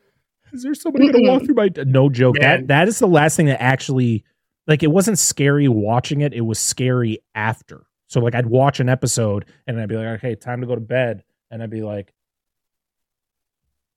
is 0.52 0.62
there 0.62 0.74
somebody 0.74 1.12
gonna 1.12 1.28
walk 1.30 1.44
through 1.44 1.54
my? 1.54 1.70
No 1.86 2.08
joke. 2.08 2.36
Man. 2.40 2.60
That 2.62 2.68
that 2.68 2.88
is 2.88 2.98
the 2.98 3.06
last 3.06 3.36
thing 3.36 3.46
that 3.46 3.62
actually, 3.62 4.24
like, 4.66 4.82
it 4.82 4.88
wasn't 4.88 5.18
scary 5.18 5.68
watching 5.68 6.20
it. 6.22 6.32
It 6.32 6.40
was 6.40 6.58
scary 6.58 7.18
after. 7.34 7.84
So 8.12 8.20
like, 8.20 8.34
I'd 8.34 8.44
watch 8.46 8.78
an 8.78 8.90
episode 8.90 9.46
and 9.66 9.80
I'd 9.80 9.88
be 9.88 9.96
like, 9.96 10.18
okay, 10.18 10.34
time 10.34 10.60
to 10.60 10.66
go 10.66 10.74
to 10.74 10.82
bed, 10.82 11.24
and 11.50 11.62
I'd 11.62 11.70
be 11.70 11.80
like, 11.80 12.12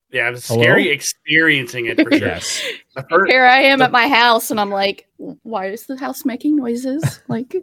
Yeah, 0.10 0.30
it 0.30 0.32
was 0.32 0.48
Hello? 0.48 0.62
scary 0.64 0.88
experiencing 0.90 1.88
it 1.88 2.00
for 2.02 2.10
sure. 2.12 2.28
yes, 2.30 2.64
The 2.96 3.04
fir- 3.10 3.26
Here 3.26 3.44
I 3.46 3.60
am 3.60 3.82
at 3.82 3.92
my 3.92 4.08
house 4.08 4.52
and 4.52 4.60
I'm 4.60 4.70
like, 4.70 5.10
why 5.18 5.66
is 5.68 5.86
the 5.86 5.98
house 5.98 6.24
making 6.24 6.56
noises? 6.56 7.20
Like 7.28 7.56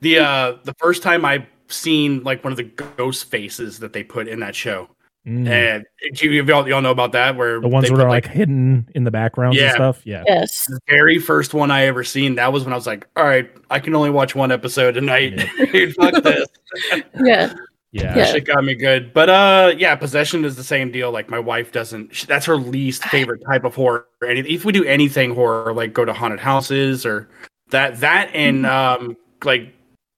the 0.00 0.18
uh 0.18 0.56
the 0.62 0.74
first 0.74 1.02
time 1.02 1.24
I've 1.24 1.46
seen 1.68 2.22
like 2.22 2.44
one 2.44 2.52
of 2.52 2.56
the 2.56 2.62
ghost 2.62 3.28
faces 3.28 3.80
that 3.80 3.92
they 3.92 4.04
put 4.04 4.28
in 4.28 4.38
that 4.40 4.54
show, 4.54 4.88
Mm. 5.26 5.48
and 5.48 6.22
you, 6.22 6.30
you 6.30 6.54
all, 6.54 6.68
y'all 6.68 6.80
know 6.80 6.92
about 6.92 7.10
that 7.12 7.36
where 7.36 7.60
the 7.60 7.66
ones 7.66 7.88
that 7.88 7.98
are 7.98 8.08
like, 8.08 8.28
hidden 8.28 8.88
in 8.94 9.02
the 9.02 9.10
backgrounds 9.10 9.56
and 9.58 9.66
Yeah. 9.66 9.74
stuff. 9.74 10.00
Yeah, 10.04 10.22
yes. 10.26 10.66
the 10.66 10.78
very 10.88 11.18
first 11.18 11.52
one 11.52 11.72
I 11.72 11.86
ever 11.86 12.04
seen. 12.04 12.36
That 12.36 12.52
was 12.52 12.62
when 12.62 12.72
I 12.72 12.76
was 12.76 12.86
like, 12.86 13.08
all 13.16 13.24
right, 13.24 13.50
I 13.68 13.80
can 13.80 13.94
only 13.96 14.10
watch 14.10 14.36
one 14.36 14.52
episode 14.52 14.96
a 14.96 15.00
night. 15.00 15.36
Dude, 15.72 15.94
fuck 15.96 16.14
this. 16.22 16.46
Yeah. 16.92 17.02
yeah. 17.20 17.54
Yeah. 17.90 18.24
Shit 18.26 18.44
got 18.44 18.62
me 18.62 18.74
good. 18.74 19.12
But 19.12 19.28
uh 19.30 19.74
yeah, 19.76 19.96
possession 19.96 20.44
is 20.44 20.54
the 20.54 20.62
same 20.64 20.92
deal. 20.92 21.10
Like 21.10 21.28
my 21.28 21.38
wife 21.40 21.72
doesn't 21.72 22.14
she, 22.14 22.26
that's 22.26 22.46
her 22.46 22.56
least 22.56 23.02
favorite 23.04 23.42
type 23.48 23.64
of 23.64 23.74
horror. 23.74 24.06
And 24.20 24.38
if 24.46 24.64
we 24.64 24.72
do 24.72 24.84
anything 24.84 25.34
horror, 25.34 25.72
like 25.72 25.92
go 25.92 26.04
to 26.04 26.12
haunted 26.12 26.38
houses 26.40 27.04
or 27.06 27.28
that 27.70 27.98
that 28.00 28.30
and 28.34 28.64
um 28.66 29.16
like 29.44 29.72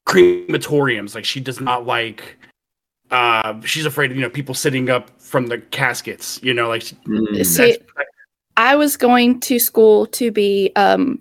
crematoriums, 0.06 1.14
like 1.14 1.24
she 1.24 1.40
does 1.40 1.60
not 1.60 1.86
like 1.86 2.37
uh 3.10 3.60
she's 3.62 3.86
afraid 3.86 4.10
of 4.10 4.16
you 4.16 4.22
know 4.22 4.30
people 4.30 4.54
sitting 4.54 4.90
up 4.90 5.10
from 5.20 5.46
the 5.46 5.58
caskets, 5.58 6.40
you 6.42 6.52
know, 6.54 6.68
like 6.68 6.82
Mm. 7.04 7.44
See, 7.46 7.78
I 8.56 8.76
was 8.76 8.96
going 8.96 9.40
to 9.40 9.58
school 9.58 10.06
to 10.06 10.30
be 10.30 10.72
um 10.76 11.20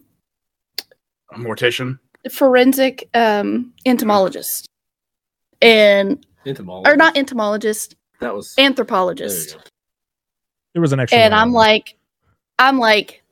a 1.34 1.38
mortician. 1.38 2.00
forensic 2.32 3.10
um 3.14 3.74
entomologist. 3.86 4.68
And 5.62 6.26
Entomology. 6.46 6.90
or 6.92 6.96
not 6.96 7.18
entomologist, 7.18 7.96
That 8.22 8.34
was. 8.36 8.54
Anthropologist. 8.60 9.56
go. 9.56 9.62
There 10.74 10.82
was 10.82 10.94
an 10.94 11.00
extra. 11.00 11.18
and 11.20 11.34
I'm 11.34 11.52
like, 11.52 11.96
I'm 12.60 12.78
like, 12.78 13.24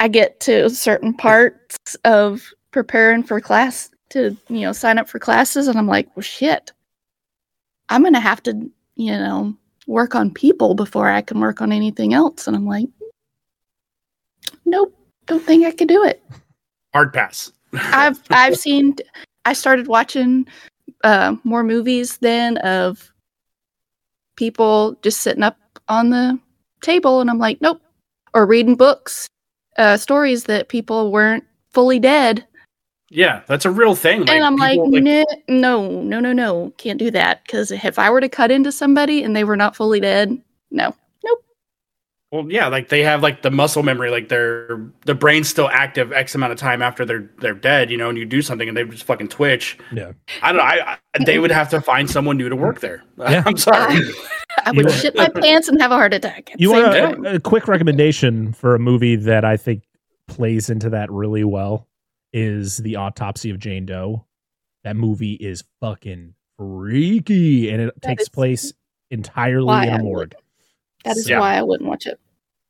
I 0.00 0.08
get 0.08 0.40
to 0.40 0.68
certain 0.70 1.14
parts 1.14 1.76
of 2.04 2.42
preparing 2.72 3.22
for 3.22 3.40
class 3.40 3.88
to, 4.10 4.36
you 4.48 4.60
know, 4.62 4.72
sign 4.72 4.98
up 4.98 5.08
for 5.08 5.18
classes, 5.20 5.68
and 5.68 5.78
I'm 5.78 5.86
like, 5.86 6.08
well, 6.16 6.22
shit, 6.22 6.72
I'm 7.88 8.02
gonna 8.02 8.20
have 8.20 8.42
to, 8.44 8.70
you 8.96 9.12
know, 9.12 9.54
work 9.86 10.14
on 10.14 10.32
people 10.32 10.74
before 10.74 11.08
I 11.08 11.20
can 11.20 11.40
work 11.40 11.60
on 11.60 11.72
anything 11.72 12.14
else. 12.14 12.46
And 12.46 12.56
I'm 12.56 12.66
like, 12.66 12.88
nope, 14.64 14.96
don't 15.26 15.42
think 15.42 15.64
I 15.64 15.72
could 15.72 15.88
do 15.88 16.04
it. 16.04 16.22
Hard 16.92 17.12
pass. 17.12 17.52
I've 17.72 18.20
I've 18.30 18.56
seen. 18.56 18.96
I 19.44 19.52
started 19.52 19.88
watching 19.88 20.46
uh, 21.02 21.36
more 21.44 21.62
movies 21.62 22.18
then 22.18 22.56
of 22.58 23.12
people 24.36 24.96
just 25.02 25.20
sitting 25.20 25.42
up 25.42 25.58
on 25.88 26.10
the 26.10 26.38
table, 26.82 27.20
and 27.20 27.30
I'm 27.30 27.38
like, 27.38 27.60
nope. 27.60 27.80
Or 28.32 28.46
reading 28.46 28.74
books, 28.74 29.28
uh, 29.76 29.96
stories 29.96 30.44
that 30.44 30.68
people 30.68 31.12
weren't 31.12 31.44
fully 31.70 32.00
dead, 32.00 32.46
yeah, 33.14 33.42
that's 33.46 33.64
a 33.64 33.70
real 33.70 33.94
thing. 33.94 34.28
and 34.28 34.44
I'm 34.44 34.56
like, 34.56 34.72
people, 34.72 35.00
"Nah, 35.00 35.24
no, 35.48 36.02
no, 36.02 36.18
no, 36.20 36.32
no, 36.32 36.72
can't 36.78 36.98
do 36.98 37.10
that. 37.12 37.44
Because 37.44 37.70
if 37.70 37.98
I 37.98 38.10
were 38.10 38.20
to 38.20 38.28
cut 38.28 38.50
into 38.50 38.72
somebody 38.72 39.22
and 39.22 39.36
they 39.36 39.44
were 39.44 39.56
not 39.56 39.76
fully 39.76 40.00
dead, 40.00 40.36
no, 40.72 40.94
nope. 41.24 41.44
Well, 42.32 42.46
yeah, 42.50 42.66
like 42.66 42.88
they 42.88 43.04
have 43.04 43.22
like 43.22 43.42
the 43.42 43.50
muscle 43.52 43.84
memory, 43.84 44.10
like 44.10 44.28
their 44.28 44.80
the 45.06 45.14
brain's 45.14 45.48
still 45.48 45.68
active 45.70 46.12
X 46.12 46.34
amount 46.34 46.52
of 46.52 46.58
time 46.58 46.82
after 46.82 47.04
they're 47.04 47.30
they're 47.38 47.54
dead, 47.54 47.88
you 47.90 47.96
know, 47.96 48.08
and 48.08 48.18
you 48.18 48.24
do 48.24 48.42
something 48.42 48.66
and 48.68 48.76
they 48.76 48.82
just 48.82 49.04
fucking 49.04 49.28
twitch. 49.28 49.78
Yeah. 49.92 50.10
I 50.42 50.48
don't 50.50 50.56
know. 50.58 50.64
I, 50.64 50.98
I 51.14 51.24
they 51.24 51.38
would 51.38 51.52
have 51.52 51.70
to 51.70 51.80
find 51.80 52.10
someone 52.10 52.36
new 52.36 52.48
to 52.48 52.56
work 52.56 52.80
there. 52.80 53.04
Yeah. 53.18 53.44
I'm 53.46 53.56
sorry. 53.56 54.00
I 54.64 54.72
would 54.72 54.86
You- 54.86 54.90
shit 54.90 55.14
my 55.14 55.28
pants 55.40 55.68
and 55.68 55.80
have 55.80 55.92
a 55.92 55.94
heart 55.94 56.12
attack. 56.14 56.50
At 56.52 56.60
You 56.60 56.70
the 56.70 56.74
same 56.74 57.02
want 57.04 57.14
time. 57.14 57.26
a, 57.26 57.36
a 57.36 57.40
quick 57.40 57.68
recommendation 57.68 58.52
for 58.52 58.74
a 58.74 58.78
movie 58.80 59.14
that 59.16 59.44
I 59.44 59.56
think 59.56 59.84
plays 60.26 60.68
into 60.68 60.90
that 60.90 61.12
really 61.12 61.44
well 61.44 61.86
is 62.34 62.76
The 62.78 62.96
Autopsy 62.96 63.48
of 63.50 63.58
Jane 63.58 63.86
Doe. 63.86 64.26
That 64.82 64.96
movie 64.96 65.32
is 65.34 65.64
fucking 65.80 66.34
freaky 66.58 67.70
and 67.70 67.80
it 67.80 67.94
That 67.94 68.06
takes 68.06 68.28
place 68.28 68.72
entirely 69.10 69.88
in 69.88 69.94
a 69.94 70.02
morgue. 70.02 70.34
That 71.04 71.16
is 71.16 71.28
Yeah. 71.28 71.40
why 71.40 71.54
I 71.56 71.62
wouldn't 71.62 71.88
watch 71.88 72.06
it. 72.06 72.20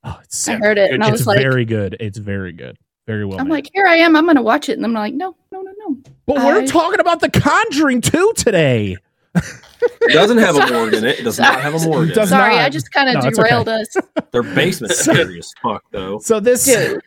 Oh, 0.03 0.17
it's 0.23 0.47
I 0.47 0.55
heard 0.57 0.77
it 0.77 0.91
and 0.91 1.03
I 1.03 1.07
it's 1.07 1.19
was 1.19 1.27
like, 1.27 1.39
very 1.39 1.65
good. 1.65 1.97
It's 1.99 2.17
very 2.17 2.53
good. 2.53 2.77
Very 3.07 3.25
well 3.25 3.39
I'm 3.39 3.47
made. 3.47 3.53
like, 3.55 3.69
here 3.73 3.85
I 3.87 3.95
am. 3.97 4.15
I'm 4.15 4.25
gonna 4.25 4.41
watch 4.41 4.67
it, 4.69 4.73
and 4.77 4.85
I'm 4.85 4.93
like, 4.93 5.13
no, 5.13 5.35
no, 5.51 5.61
no, 5.61 5.71
no. 5.87 5.97
but 6.25 6.37
we're 6.37 6.65
talking 6.65 6.99
about 6.99 7.19
The 7.19 7.29
Conjuring 7.29 8.01
2 8.01 8.33
today. 8.35 8.97
It 9.35 10.13
doesn't 10.13 10.37
have 10.39 10.55
a 10.55 10.71
morgue 10.73 10.93
in 10.95 11.03
it. 11.05 11.19
It 11.19 11.23
does 11.23 11.37
not 11.37 11.59
have 11.61 11.75
a 11.75 11.79
morgue 11.85 12.09
in 12.11 12.19
it. 12.19 12.27
Sorry, 12.27 12.55
not. 12.55 12.65
I 12.65 12.69
just 12.69 12.91
kind 12.91 13.09
of 13.09 13.21
No, 13.23 13.27
it's 13.29 13.37
okay. 13.37 13.47
derailed 13.49 13.69
us. 13.69 13.95
Their 14.31 14.41
basement's 14.41 14.99
scary 14.99 15.37
as 15.37 15.53
fuck, 15.61 15.83
though. 15.91 16.17
So 16.19 16.39
this 16.39 16.65
Dude, 16.65 17.01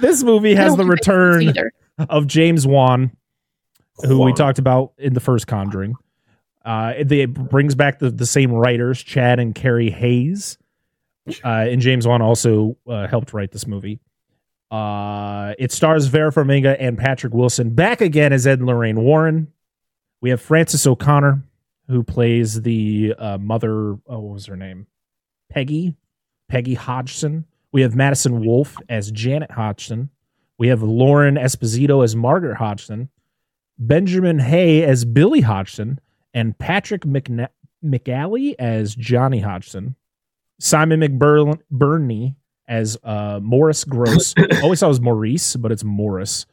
this 0.00 0.22
movie 0.22 0.54
has 0.54 0.76
the 0.76 0.84
return 0.84 1.42
either. 1.42 1.72
Of 2.08 2.26
James 2.26 2.66
Wan, 2.66 3.16
who 4.04 4.22
we 4.22 4.32
talked 4.32 4.58
about 4.58 4.92
in 4.98 5.14
the 5.14 5.20
first 5.20 5.46
Conjuring. 5.46 5.94
Uh, 6.64 6.92
it, 6.96 7.10
it 7.10 7.34
brings 7.34 7.74
back 7.74 7.98
the, 7.98 8.10
the 8.10 8.26
same 8.26 8.52
writers, 8.52 9.02
Chad 9.02 9.38
and 9.38 9.54
Carey 9.54 9.90
Hayes. 9.90 10.58
Uh, 11.44 11.66
and 11.68 11.80
James 11.80 12.06
Wan 12.06 12.20
also 12.22 12.76
uh, 12.88 13.06
helped 13.06 13.32
write 13.32 13.52
this 13.52 13.66
movie. 13.66 14.00
Uh, 14.70 15.54
it 15.58 15.70
stars 15.70 16.06
Vera 16.06 16.32
Farmiga 16.32 16.76
and 16.80 16.96
Patrick 16.96 17.34
Wilson 17.34 17.70
back 17.70 18.00
again 18.00 18.32
as 18.32 18.46
Ed 18.46 18.58
and 18.58 18.66
Lorraine 18.66 19.00
Warren. 19.00 19.52
We 20.20 20.30
have 20.30 20.40
Frances 20.40 20.86
O'Connor, 20.86 21.42
who 21.88 22.02
plays 22.02 22.62
the 22.62 23.14
uh, 23.18 23.38
mother. 23.38 23.98
Oh, 24.06 24.18
what 24.20 24.34
was 24.34 24.46
her 24.46 24.56
name? 24.56 24.86
Peggy. 25.50 25.94
Peggy 26.48 26.74
Hodgson. 26.74 27.44
We 27.70 27.82
have 27.82 27.94
Madison 27.94 28.44
Wolfe 28.44 28.76
as 28.88 29.10
Janet 29.10 29.50
Hodgson. 29.50 30.10
We 30.62 30.68
have 30.68 30.84
Lauren 30.84 31.34
Esposito 31.34 32.04
as 32.04 32.14
Margaret 32.14 32.54
Hodgson, 32.54 33.08
Benjamin 33.80 34.38
Haigh 34.38 34.84
as 34.84 35.04
Billy 35.04 35.40
Hodgson, 35.40 35.98
and 36.32 36.56
Patrick 36.56 37.02
McNa- 37.02 37.48
McAuley 37.84 38.54
as 38.60 38.94
Johnny 38.94 39.40
Hodgson. 39.40 39.96
Simon 40.60 41.00
McBurney 41.00 42.36
as 42.68 42.96
uh, 43.02 43.40
Morris 43.42 43.82
Gross. 43.82 44.34
Always 44.62 44.78
thought 44.78 44.86
it 44.86 44.88
was 44.90 45.00
Maurice, 45.00 45.56
but 45.56 45.72
it's 45.72 45.82
Morris. 45.82 46.46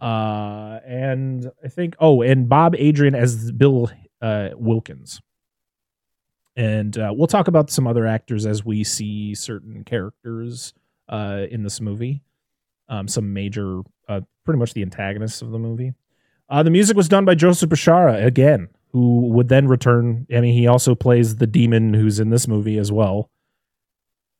Uh, 0.00 0.80
and 0.84 1.52
I 1.64 1.68
think 1.68 1.94
oh, 2.00 2.22
and 2.22 2.48
Bob 2.48 2.74
Adrian 2.76 3.14
as 3.14 3.52
Bill 3.52 3.92
uh, 4.20 4.48
Wilkins. 4.56 5.20
and 6.56 6.98
uh, 6.98 7.12
we'll 7.14 7.28
talk 7.28 7.46
about 7.46 7.70
some 7.70 7.86
other 7.86 8.08
actors 8.08 8.44
as 8.44 8.64
we 8.64 8.82
see 8.82 9.36
certain 9.36 9.84
characters 9.84 10.74
uh, 11.08 11.46
in 11.48 11.62
this 11.62 11.80
movie. 11.80 12.24
Um, 12.90 13.08
some 13.08 13.32
major, 13.32 13.80
uh, 14.08 14.20
pretty 14.44 14.58
much 14.58 14.74
the 14.74 14.82
antagonists 14.82 15.40
of 15.40 15.52
the 15.52 15.58
movie. 15.58 15.94
Uh, 16.48 16.62
the 16.62 16.70
music 16.70 16.96
was 16.96 17.08
done 17.08 17.24
by 17.24 17.36
Joseph 17.36 17.70
Bishara 17.70 18.24
again, 18.24 18.68
who 18.88 19.28
would 19.28 19.48
then 19.48 19.68
return. 19.68 20.26
I 20.34 20.40
mean, 20.40 20.54
he 20.54 20.66
also 20.66 20.96
plays 20.96 21.36
the 21.36 21.46
demon 21.46 21.94
who's 21.94 22.18
in 22.18 22.30
this 22.30 22.48
movie 22.48 22.76
as 22.76 22.90
well. 22.90 23.30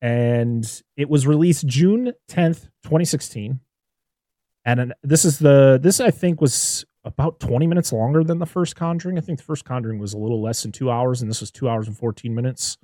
And 0.03 0.83
it 0.97 1.09
was 1.09 1.27
released 1.27 1.67
June 1.67 2.13
10th, 2.29 2.71
2016. 2.83 3.61
And 4.65 4.81
an, 4.81 4.93
this 5.03 5.25
is 5.25 5.39
the, 5.39 5.79
this 5.81 6.01
I 6.01 6.11
think 6.11 6.41
was 6.41 6.85
about 7.05 7.41
20 7.41 7.67
minutes 7.67 7.93
longer 7.93 8.25
than 8.25 8.39
the 8.39 8.47
first 8.47 8.77
Conjuring. 8.77 9.17
I 9.17 9.21
think 9.21 9.39
the 9.39 9.45
first 9.45 9.65
Conjuring 9.65 9.99
was 9.99 10.13
a 10.13 10.19
little 10.19 10.43
less 10.43 10.63
than 10.63 10.73
two 10.73 10.91
hours, 10.91 11.23
and 11.23 11.31
this 11.31 11.41
was 11.41 11.51
two 11.51 11.69
hours 11.69 11.87
and 11.87 11.97
14 11.97 12.35
minutes. 12.35 12.77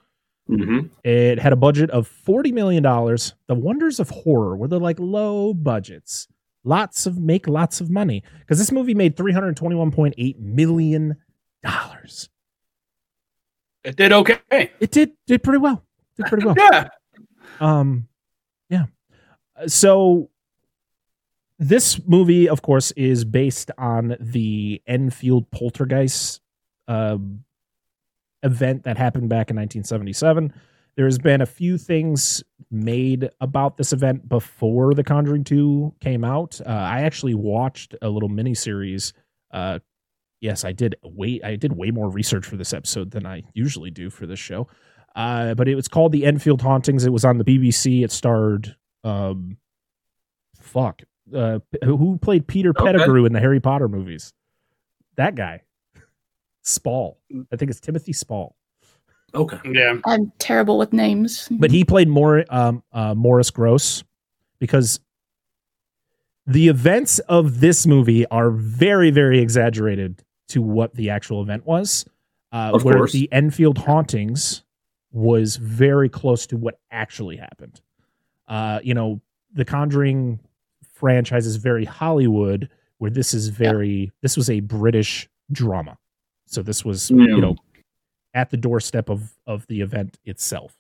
Mm-hmm. 0.48 0.86
It 1.02 1.38
had 1.38 1.52
a 1.52 1.56
budget 1.56 1.90
of 1.90 2.08
$40 2.26 2.52
million. 2.52 2.82
The 2.82 3.54
Wonders 3.54 3.98
of 3.98 4.10
Horror 4.10 4.56
were 4.56 4.68
the 4.68 4.78
like 4.78 4.98
low 5.00 5.52
budgets. 5.54 6.28
Lots 6.64 7.06
of 7.06 7.18
make 7.18 7.46
lots 7.46 7.80
of 7.80 7.90
money 7.90 8.22
because 8.40 8.58
this 8.58 8.72
movie 8.72 8.94
made 8.94 9.16
$321.8 9.16 10.38
million. 10.38 11.16
It 13.84 13.94
did 13.96 14.12
okay. 14.12 14.40
It 14.50 14.90
did 14.90 15.12
did 15.26 15.42
pretty 15.44 15.58
well. 15.58 15.84
Did 16.16 16.26
pretty 16.26 16.46
well. 16.46 16.56
Yeah. 16.72 16.88
Um, 17.60 18.08
yeah. 18.68 18.86
So 19.68 20.28
this 21.58 22.00
movie, 22.06 22.48
of 22.48 22.62
course, 22.62 22.90
is 22.92 23.24
based 23.24 23.70
on 23.78 24.16
the 24.20 24.82
Enfield 24.86 25.50
Poltergeist 25.50 26.40
um, 26.88 27.44
event 28.46 28.84
that 28.84 28.96
happened 28.96 29.28
back 29.28 29.50
in 29.50 29.56
1977. 29.56 30.52
There 30.96 31.04
has 31.04 31.18
been 31.18 31.42
a 31.42 31.46
few 31.46 31.76
things 31.76 32.42
made 32.70 33.28
about 33.40 33.76
this 33.76 33.92
event 33.92 34.28
before 34.28 34.94
The 34.94 35.04
Conjuring 35.04 35.44
2 35.44 35.96
came 36.00 36.24
out. 36.24 36.58
Uh, 36.64 36.70
I 36.70 37.02
actually 37.02 37.34
watched 37.34 37.94
a 38.00 38.08
little 38.08 38.30
mini 38.30 38.54
series. 38.54 39.12
Uh, 39.50 39.80
yes, 40.40 40.64
I 40.64 40.72
did 40.72 40.96
way 41.02 41.40
I 41.44 41.56
did 41.56 41.76
way 41.76 41.90
more 41.90 42.08
research 42.08 42.46
for 42.46 42.56
this 42.56 42.72
episode 42.72 43.10
than 43.10 43.26
I 43.26 43.42
usually 43.52 43.90
do 43.90 44.08
for 44.08 44.26
this 44.26 44.38
show. 44.38 44.68
Uh, 45.14 45.54
but 45.54 45.68
it 45.68 45.74
was 45.74 45.88
called 45.88 46.12
the 46.12 46.24
Enfield 46.24 46.62
Hauntings. 46.62 47.04
It 47.04 47.12
was 47.12 47.24
on 47.24 47.38
the 47.38 47.44
BBC. 47.44 48.02
It 48.02 48.10
starred, 48.12 48.74
um, 49.04 49.56
fuck, 50.60 51.02
uh, 51.34 51.58
who 51.84 52.18
played 52.18 52.46
Peter 52.46 52.70
Okay. 52.70 52.84
Pettigrew 52.84 53.24
in 53.26 53.32
the 53.32 53.40
Harry 53.40 53.60
Potter 53.60 53.88
movies? 53.88 54.32
That 55.16 55.34
guy, 55.34 55.62
Spall. 56.66 57.18
I 57.52 57.56
think 57.56 57.70
it's 57.70 57.80
Timothy 57.80 58.12
Spall. 58.12 58.56
Okay. 59.34 59.58
Yeah. 59.70 59.98
I'm 60.04 60.32
terrible 60.38 60.78
with 60.78 60.92
names. 60.92 61.48
But 61.50 61.70
he 61.70 61.84
played 61.84 62.08
more 62.08 62.44
um, 62.48 62.82
uh, 62.92 63.14
Morris 63.14 63.50
Gross 63.50 64.02
because 64.58 65.00
the 66.46 66.68
events 66.68 67.18
of 67.20 67.60
this 67.60 67.86
movie 67.86 68.26
are 68.26 68.50
very, 68.50 69.10
very 69.10 69.40
exaggerated 69.40 70.22
to 70.48 70.62
what 70.62 70.94
the 70.94 71.10
actual 71.10 71.42
event 71.42 71.66
was. 71.66 72.04
Uh, 72.52 72.70
Of 72.74 72.84
where 72.84 72.94
course. 72.94 73.12
the 73.12 73.28
Enfield 73.32 73.78
hauntings 73.78 74.64
was 75.12 75.56
very 75.56 76.08
close 76.08 76.46
to 76.46 76.56
what 76.56 76.78
actually 76.90 77.36
happened. 77.36 77.80
Uh, 78.48 78.80
you 78.82 78.94
know, 78.94 79.20
the 79.52 79.64
Conjuring 79.64 80.38
franchise 80.94 81.46
is 81.46 81.56
very 81.56 81.84
Hollywood, 81.84 82.70
where 82.98 83.10
this 83.10 83.34
is 83.34 83.48
very 83.48 84.12
this 84.22 84.36
was 84.36 84.48
a 84.48 84.60
British 84.60 85.28
drama. 85.52 85.98
So 86.46 86.62
this 86.62 86.84
was 86.84 87.10
Yeah. 87.10 87.16
you 87.26 87.40
know 87.40 87.56
at 88.34 88.50
the 88.50 88.56
doorstep 88.56 89.08
of 89.08 89.34
of 89.46 89.66
the 89.66 89.80
event 89.80 90.18
itself. 90.24 90.76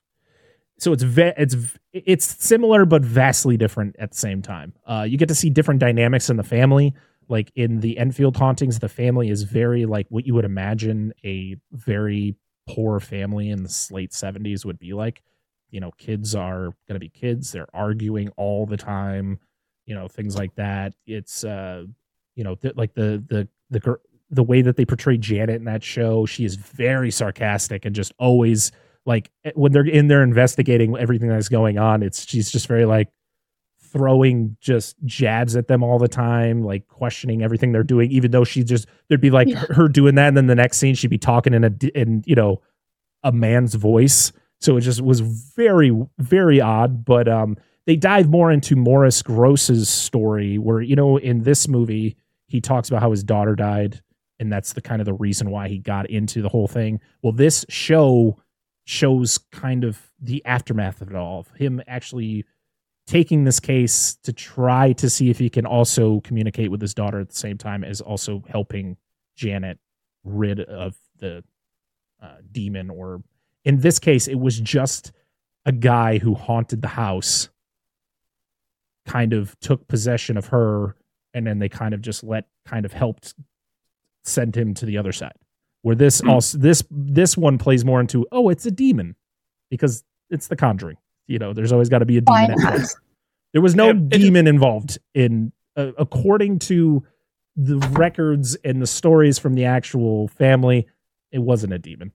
So 0.78 0.92
it's 0.92 1.02
ve- 1.02 1.32
it's 1.38 1.56
it's 1.92 2.44
similar 2.44 2.84
but 2.84 3.02
vastly 3.02 3.56
different 3.56 3.96
at 3.98 4.10
the 4.10 4.16
same 4.16 4.42
time. 4.42 4.74
Uh, 4.86 5.06
you 5.08 5.16
get 5.16 5.28
to 5.28 5.34
see 5.34 5.48
different 5.50 5.80
dynamics 5.80 6.28
in 6.30 6.36
the 6.36 6.42
family. 6.44 6.94
Like 7.28 7.50
in 7.56 7.80
the 7.80 7.98
Enfield 7.98 8.36
hauntings, 8.36 8.78
the 8.78 8.88
family 8.88 9.30
is 9.30 9.42
very 9.42 9.84
like 9.86 10.06
what 10.10 10.26
you 10.26 10.34
would 10.34 10.44
imagine 10.44 11.12
a 11.24 11.56
very 11.72 12.36
poor 12.68 13.00
family 13.00 13.48
in 13.50 13.62
the 13.62 13.88
late 13.90 14.12
seventies 14.12 14.64
would 14.66 14.78
be 14.78 14.92
like. 14.92 15.22
You 15.70 15.80
know, 15.80 15.90
kids 15.98 16.34
are 16.34 16.72
gonna 16.86 17.00
be 17.00 17.08
kids. 17.08 17.50
They're 17.52 17.74
arguing 17.74 18.28
all 18.36 18.66
the 18.66 18.76
time. 18.76 19.38
You 19.86 19.94
know, 19.94 20.08
things 20.08 20.36
like 20.36 20.54
that. 20.56 20.94
It's 21.06 21.42
uh, 21.42 21.84
you 22.36 22.44
know, 22.44 22.54
th- 22.54 22.76
like 22.76 22.92
the 22.94 23.24
the 23.28 23.48
the 23.70 23.96
the 24.30 24.42
way 24.42 24.62
that 24.62 24.76
they 24.76 24.84
portray 24.84 25.16
Janet 25.16 25.56
in 25.56 25.64
that 25.64 25.82
show. 25.84 26.26
She 26.26 26.44
is 26.44 26.56
very 26.56 27.10
sarcastic 27.10 27.84
and 27.84 27.94
just 27.94 28.12
always 28.18 28.72
like 29.04 29.30
eh, 29.44 29.52
when 29.54 29.72
they're 29.72 29.86
in 29.86 30.08
there 30.08 30.22
investigating 30.22 30.96
everything 30.96 31.28
that's 31.28 31.48
going 31.48 31.78
on. 31.78 32.02
It's 32.02 32.26
she's 32.28 32.50
just 32.50 32.66
very 32.66 32.84
like 32.84 33.08
throwing 33.92 34.56
just 34.60 34.96
jabs 35.04 35.56
at 35.56 35.68
them 35.68 35.82
all 35.82 35.98
the 35.98 36.08
time, 36.08 36.62
like 36.62 36.86
questioning 36.88 37.42
everything 37.42 37.72
they're 37.72 37.82
doing, 37.84 38.10
even 38.10 38.30
though 38.30 38.44
she 38.44 38.64
just 38.64 38.86
there'd 39.08 39.20
be 39.20 39.30
like 39.30 39.48
Yeah. 39.48 39.58
her, 39.60 39.74
her 39.74 39.88
doing 39.88 40.16
that, 40.16 40.28
and 40.28 40.36
then 40.36 40.46
the 40.46 40.54
next 40.54 40.78
scene 40.78 40.94
she'd 40.94 41.08
be 41.08 41.18
talking 41.18 41.54
in 41.54 41.64
a 41.64 41.70
in 41.94 42.22
you 42.26 42.34
know 42.34 42.60
a 43.22 43.32
man's 43.32 43.74
voice. 43.74 44.32
So 44.60 44.76
it 44.76 44.80
just 44.82 45.00
was 45.02 45.20
very 45.20 45.92
very 46.18 46.60
odd. 46.60 47.04
But 47.04 47.28
um, 47.28 47.56
they 47.86 47.96
dive 47.96 48.28
more 48.28 48.50
into 48.50 48.74
Morris 48.74 49.22
Gross's 49.22 49.88
story, 49.88 50.58
where 50.58 50.80
you 50.80 50.96
know 50.96 51.16
in 51.16 51.44
this 51.44 51.68
movie 51.68 52.16
he 52.48 52.60
talks 52.60 52.88
about 52.88 53.02
how 53.02 53.10
his 53.10 53.24
daughter 53.24 53.54
died, 53.54 54.00
and 54.38 54.52
that's 54.52 54.72
the 54.72 54.82
kind 54.82 55.00
of 55.00 55.06
the 55.06 55.14
reason 55.14 55.50
why 55.50 55.68
he 55.68 55.78
got 55.78 56.08
into 56.10 56.42
the 56.42 56.48
whole 56.48 56.68
thing. 56.68 57.00
Well, 57.22 57.32
this 57.32 57.64
show 57.68 58.38
shows 58.84 59.38
kind 59.50 59.84
of 59.84 60.00
the 60.20 60.44
aftermath 60.44 61.00
of 61.00 61.10
it 61.10 61.16
all, 61.16 61.40
of 61.40 61.50
him 61.56 61.82
actually 61.86 62.44
taking 63.06 63.44
this 63.44 63.60
case 63.60 64.16
to 64.22 64.32
try 64.32 64.92
to 64.92 65.08
see 65.08 65.30
if 65.30 65.38
he 65.38 65.48
can 65.48 65.66
also 65.66 66.20
communicate 66.20 66.70
with 66.70 66.80
his 66.80 66.94
daughter 66.94 67.20
at 67.20 67.28
the 67.28 67.36
same 67.36 67.56
time 67.56 67.84
as 67.84 68.00
also 68.00 68.42
helping 68.48 68.96
Janet 69.36 69.78
rid 70.24 70.60
of 70.60 70.96
the 71.18 71.44
uh, 72.22 72.36
demon. 72.50 72.90
Or 72.90 73.22
in 73.64 73.80
this 73.80 73.98
case, 73.98 74.26
it 74.28 74.38
was 74.38 74.58
just 74.58 75.12
a 75.64 75.72
guy 75.72 76.18
who 76.18 76.34
haunted 76.34 76.82
the 76.82 76.88
house, 76.88 77.48
kind 79.04 79.32
of 79.32 79.58
took 79.60 79.86
possession 79.88 80.36
of 80.36 80.46
her, 80.46 80.96
and 81.34 81.46
then 81.46 81.58
they 81.58 81.68
kind 81.68 81.94
of 81.94 82.00
just 82.00 82.24
let 82.24 82.46
kind 82.64 82.84
of 82.84 82.92
helped 82.92 83.34
send 84.26 84.56
him 84.56 84.74
to 84.74 84.86
the 84.86 84.98
other 84.98 85.12
side. 85.12 85.34
Where 85.82 85.94
this 85.94 86.20
Hmm. 86.20 86.30
also 86.30 86.58
this 86.58 86.82
this 86.90 87.36
one 87.36 87.58
plays 87.58 87.84
more 87.84 88.00
into 88.00 88.26
oh 88.32 88.48
it's 88.48 88.66
a 88.66 88.70
demon 88.70 89.14
because 89.70 90.04
it's 90.30 90.48
the 90.48 90.56
Conjuring. 90.56 90.96
You 91.28 91.38
know, 91.38 91.52
there's 91.52 91.72
always 91.72 91.88
got 91.88 92.00
to 92.00 92.04
be 92.06 92.18
a 92.18 92.20
demon. 92.20 92.56
Fine. 92.58 92.66
at 92.66 92.78
first. 92.80 92.96
There 93.52 93.62
was 93.62 93.74
no 93.74 93.86
Yeah, 93.86 93.92
it- 93.92 94.08
demon 94.10 94.46
involved 94.46 94.98
in, 95.14 95.52
uh, 95.76 95.92
according 95.98 96.58
to 96.60 97.04
the 97.56 97.78
records 97.92 98.54
and 98.64 98.82
the 98.82 98.86
stories 98.86 99.38
from 99.38 99.54
the 99.54 99.64
actual 99.64 100.28
family. 100.28 100.86
It 101.32 101.38
wasn't 101.38 101.72
a 101.72 101.78
demon. 101.78 102.12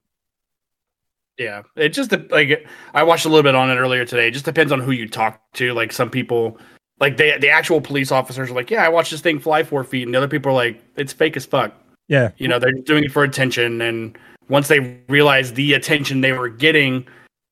Yeah, 1.38 1.62
it 1.76 1.90
just 1.90 2.12
like 2.30 2.66
I 2.94 3.02
watched 3.04 3.24
a 3.24 3.28
little 3.28 3.42
bit 3.42 3.54
on 3.54 3.70
it 3.70 3.76
earlier 3.76 4.04
today. 4.04 4.28
It 4.28 4.32
just 4.32 4.44
depends 4.44 4.70
on 4.70 4.80
who 4.80 4.90
you 4.92 5.08
talk 5.08 5.40
to. 5.54 5.72
Like 5.72 5.92
some 5.92 6.10
people, 6.10 6.58
like 7.00 7.16
they 7.16 7.36
the 7.38 7.48
actual 7.48 7.80
police 7.80 8.12
officers 8.12 8.50
are 8.50 8.54
like, 8.54 8.70
"Yeah, 8.70 8.84
I 8.84 8.90
watched 8.90 9.10
this 9.10 9.22
thing 9.22 9.38
fly 9.40 9.62
four 9.64 9.82
feet," 9.82 10.02
and 10.04 10.12
the 10.14 10.18
other 10.18 10.28
people 10.28 10.50
are 10.52 10.54
like, 10.54 10.82
"It's 10.96 11.12
fake 11.12 11.36
as 11.36 11.46
fuck." 11.46 11.72
Yeah, 12.08 12.30
You 12.36 12.48
know, 12.48 12.58
they're 12.58 12.72
doing 12.72 13.04
it 13.04 13.12
for 13.12 13.22
attention, 13.24 13.80
and 13.80 14.18
once 14.48 14.68
they 14.68 14.98
realize 15.08 15.54
the 15.54 15.72
attention 15.74 16.20
they 16.20 16.32
were 16.32 16.48
getting, 16.48 17.06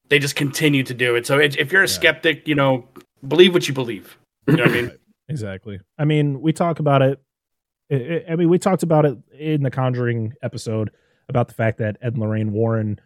they 0.09 0.19
just 0.19 0.37
continue 0.37 0.83
to 0.83 0.93
do 0.93 1.15
it. 1.15 1.27
So 1.27 1.39
it, 1.39 1.57
if 1.57 1.73
you're 1.73 1.83
a 1.83 1.87
Yeah. 1.87 1.95
skeptic, 1.95 2.47
you 2.49 2.55
know, 2.55 2.87
believe 3.27 3.55
what 3.55 3.69
you 3.69 3.75
believe. 3.75 4.19
You 4.49 4.57
know 4.57 4.65
what 4.65 4.73
I 4.73 4.83
mean? 4.83 4.91
exactly. 5.29 5.81
I 5.99 6.05
mean, 6.05 6.41
we 6.41 6.53
talk 6.53 6.79
about 6.81 7.01
it. 7.03 7.21
I- 7.91 7.95
I 8.29 8.33
I 8.33 8.37
mean, 8.37 8.49
we 8.49 8.59
talked 8.59 8.83
about 8.83 9.05
it 9.07 9.17
in 9.39 9.63
the 9.63 9.71
Conjuring 9.71 10.35
episode 10.43 10.91
about 11.29 11.49
the 11.49 11.55
fact 11.55 11.79
that 11.79 11.97
Ed 12.03 12.15
and 12.15 12.19
Lorraine 12.23 12.53
Warren 12.53 13.01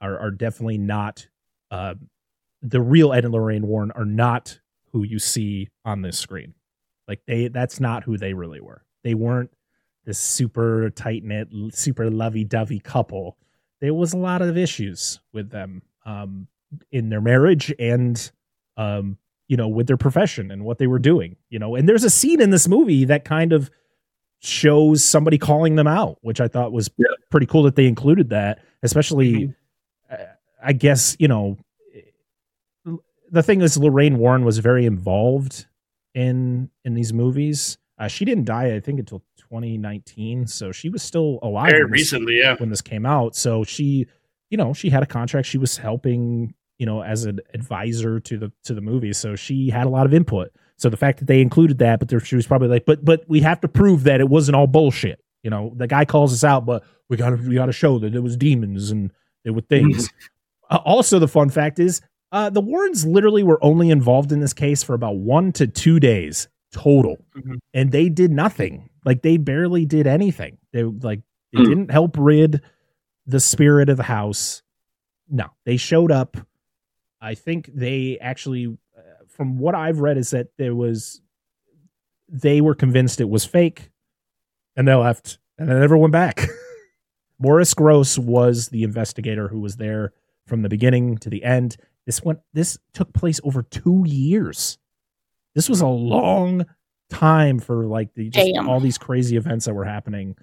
are 0.00 0.18
are 0.18 0.30
definitely 0.30 0.78
not 0.78 1.26
uh, 1.70 1.94
the 2.62 2.80
real 2.80 3.12
Ed 3.12 3.24
and 3.24 3.32
Lorraine 3.34 3.66
Warren 3.66 3.90
are 3.92 4.04
not 4.04 4.58
who 4.92 5.04
you 5.04 5.18
see 5.18 5.68
on 5.84 6.02
this 6.02 6.18
screen. 6.18 6.54
Like 7.06 7.20
they, 7.26 7.48
that's 7.48 7.80
not 7.80 8.02
who 8.04 8.16
they 8.16 8.32
really 8.34 8.60
were. 8.60 8.82
They 9.04 9.14
weren't 9.14 9.50
this 10.06 10.18
super 10.18 10.88
tight 10.90 11.24
knit, 11.24 11.48
super 11.72 12.08
lovey 12.10 12.44
dovey 12.44 12.78
couple. 12.80 13.36
There 13.80 13.92
was 13.92 14.14
a 14.14 14.16
lot 14.18 14.40
of 14.40 14.56
issues 14.56 15.20
with 15.34 15.50
them 15.50 15.82
um, 16.06 16.46
in 16.90 17.10
their 17.10 17.20
marriage 17.20 17.74
and 17.78 18.30
um, 18.78 19.18
you 19.48 19.56
know, 19.56 19.68
with 19.68 19.86
their 19.86 19.96
profession 19.96 20.50
and 20.50 20.64
what 20.64 20.78
they 20.78 20.86
were 20.86 20.98
doing, 20.98 21.36
you 21.50 21.58
know. 21.58 21.74
And 21.76 21.88
there's 21.88 22.04
a 22.04 22.10
scene 22.10 22.40
in 22.40 22.50
this 22.50 22.66
movie 22.68 23.04
that 23.04 23.24
kind 23.24 23.52
of 23.52 23.70
shows 24.40 25.04
somebody 25.04 25.38
calling 25.38 25.76
them 25.76 25.86
out, 25.86 26.18
which 26.22 26.40
I 26.40 26.48
thought 26.48 26.72
was 26.72 26.90
Yeah. 26.98 27.06
pretty 27.30 27.46
cool 27.46 27.62
that 27.64 27.74
they 27.76 27.86
included 27.86 28.30
that, 28.30 28.60
especially 28.82 29.32
Mhm. 29.32 29.54
uh, 30.10 30.16
I 30.62 30.72
guess, 30.72 31.16
you 31.18 31.28
know, 31.28 31.58
the 33.30 33.42
thing 33.42 33.60
is 33.60 33.76
Lorraine 33.76 34.18
Warren 34.18 34.44
was 34.44 34.58
very 34.58 34.86
involved 34.86 35.66
in 36.14 36.70
in 36.84 36.94
these 36.94 37.12
movies. 37.12 37.78
Uh, 37.98 38.08
she 38.08 38.24
didn't 38.24 38.44
die 38.44 38.74
I 38.74 38.80
think 38.80 38.98
until 39.00 39.22
2019, 39.50 40.46
so 40.46 40.72
she 40.72 40.88
was 40.88 41.02
still 41.02 41.38
alive 41.42 41.70
Very 41.70 41.84
when 41.84 41.92
this- 41.92 42.00
recently, 42.00 42.38
yeah. 42.38 42.54
when 42.56 42.70
this 42.70 42.82
came 42.82 43.06
out. 43.06 43.34
So 43.36 43.64
she 43.64 44.06
you 44.50 44.56
know, 44.56 44.72
she 44.72 44.90
had 44.90 45.02
a 45.02 45.06
contract. 45.06 45.48
She 45.48 45.58
was 45.58 45.76
helping, 45.76 46.54
you 46.78 46.86
know, 46.86 47.02
as 47.02 47.24
an 47.24 47.40
advisor 47.52 48.20
to 48.20 48.38
the 48.38 48.52
to 48.64 48.74
the 48.74 48.80
movie, 48.80 49.12
so 49.12 49.34
she 49.34 49.70
had 49.70 49.86
a 49.86 49.90
lot 49.90 50.06
of 50.06 50.14
input. 50.14 50.52
So 50.76 50.88
the 50.88 50.96
fact 50.96 51.18
that 51.18 51.24
they 51.26 51.40
included 51.40 51.78
that, 51.78 51.98
but 51.98 52.08
there, 52.08 52.20
she 52.20 52.36
was 52.36 52.46
probably 52.46 52.68
like, 52.68 52.84
but 52.86 53.04
but 53.04 53.24
we 53.28 53.40
have 53.40 53.60
to 53.62 53.68
prove 53.68 54.04
that 54.04 54.20
it 54.20 54.28
wasn't 54.28 54.54
all 54.56 54.66
bullshit. 54.68 55.20
You 55.42 55.50
know, 55.50 55.72
the 55.76 55.86
guy 55.88 56.04
calls 56.04 56.32
us 56.32 56.44
out, 56.44 56.64
but 56.66 56.84
we 57.08 57.16
got 57.16 57.30
to 57.30 57.36
we 57.36 57.54
got 57.56 57.66
to 57.66 57.72
show 57.72 57.98
that 57.98 58.14
it 58.14 58.20
was 58.20 58.36
demons 58.36 58.90
and 58.92 59.10
there 59.44 59.52
were 59.52 59.62
things. 59.62 60.08
uh, 60.70 60.78
also, 60.84 61.18
the 61.18 61.28
fun 61.28 61.50
fact 61.50 61.78
is, 61.80 62.00
uh, 62.30 62.50
the 62.50 62.60
Warrens 62.60 63.04
literally 63.06 63.42
were 63.42 63.62
only 63.64 63.90
involved 63.90 64.30
in 64.30 64.38
this 64.40 64.52
case 64.52 64.82
for 64.84 64.94
about 64.94 65.16
one 65.16 65.50
to 65.52 65.66
two 65.66 65.98
days 65.98 66.46
total, 66.72 67.16
Mhm. 67.36 67.56
and 67.74 67.90
they 67.90 68.08
did 68.08 68.30
nothing. 68.30 68.90
Like 69.06 69.22
they 69.22 69.38
barely 69.38 69.86
did 69.86 70.06
anything. 70.06 70.58
They 70.72 70.82
like 70.82 71.20
they 71.52 71.62
Hmm. 71.62 71.68
didn't 71.68 71.90
help 71.90 72.16
rid 72.18 72.60
the 73.24 73.40
spirit 73.40 73.88
of 73.88 73.96
the 73.96 74.02
house. 74.02 74.62
No, 75.30 75.46
they 75.64 75.78
showed 75.78 76.12
up. 76.12 76.36
I 77.20 77.34
think 77.34 77.70
they 77.74 78.18
actually, 78.20 78.66
uh, 78.96 79.00
from 79.28 79.58
what 79.58 79.74
I've 79.74 80.00
read, 80.00 80.18
is 80.18 80.30
that 80.30 80.48
there 80.58 80.74
was 80.74 81.22
they 82.28 82.60
were 82.60 82.74
convinced 82.74 83.20
it 83.20 83.28
was 83.30 83.44
fake, 83.44 83.90
and 84.76 84.86
they 84.86 84.94
left, 84.94 85.38
and 85.58 85.68
they 85.68 85.74
never 85.74 85.96
went 85.96 86.12
back. 86.12 86.40
Morris 87.38 87.74
Gross 87.74 88.18
was 88.18 88.68
the 88.68 88.82
investigator 88.82 89.48
who 89.48 89.60
was 89.60 89.76
there 89.76 90.12
from 90.46 90.62
the 90.62 90.68
beginning 90.68 91.16
to 91.18 91.30
the 91.30 91.44
end. 91.44 91.76
This 92.06 92.22
went. 92.24 92.40
This 92.52 92.78
took 92.92 93.12
place 93.12 93.40
over 93.44 93.62
two 93.62 94.02
years. 94.06 94.78
This 95.54 95.68
was 95.68 95.80
a 95.80 95.86
long 95.86 96.66
time 97.10 97.58
for 97.58 97.86
like 97.86 98.12
the 98.14 98.28
just 98.30 98.46
Damn. 98.54 98.68
all 98.68 98.80
these 98.80 98.98
crazy 98.98 99.36
events 99.36 99.64
that 99.66 99.74
were 99.74 99.84
happening. 99.84 100.36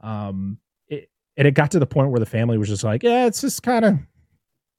Um, 0.00 0.58
it, 0.88 1.08
and 1.36 1.46
it 1.48 1.52
got 1.54 1.70
to 1.72 1.78
the 1.78 1.86
point 1.86 2.10
where 2.10 2.20
the 2.20 2.26
family 2.26 2.58
was 2.58 2.68
just 2.68 2.84
like, 2.84 3.02
"Yeah, 3.02 3.26
it's 3.26 3.40
just 3.40 3.62
kind 3.62 3.84
of, 3.84 3.94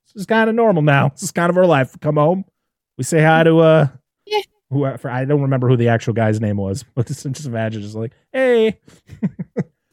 it's 0.06 0.14
just 0.14 0.28
kind 0.28 0.50
of 0.50 0.56
normal 0.56 0.82
now. 0.82 1.10
This 1.14 1.24
is 1.24 1.32
kind 1.32 1.50
of 1.50 1.58
our 1.58 1.66
life. 1.66 2.00
Come 2.00 2.16
home, 2.18 2.46
we 2.98 3.04
say 3.04 3.22
hi 3.22 3.44
to 3.44 3.58
uh, 3.60 3.88
Yeah. 4.26 4.40
who 4.70 4.86
I 4.86 5.26
don't 5.26 5.42
remember 5.42 5.68
who 5.70 5.78
the 5.78 5.88
actual 5.90 6.14
guy's 6.14 6.40
name 6.42 6.58
was, 6.58 6.84
but 6.96 7.08
just, 7.08 7.24
just 7.32 7.46
imagine 7.48 7.82
just 7.82 7.96
like, 7.96 8.12
hey, 8.32 8.80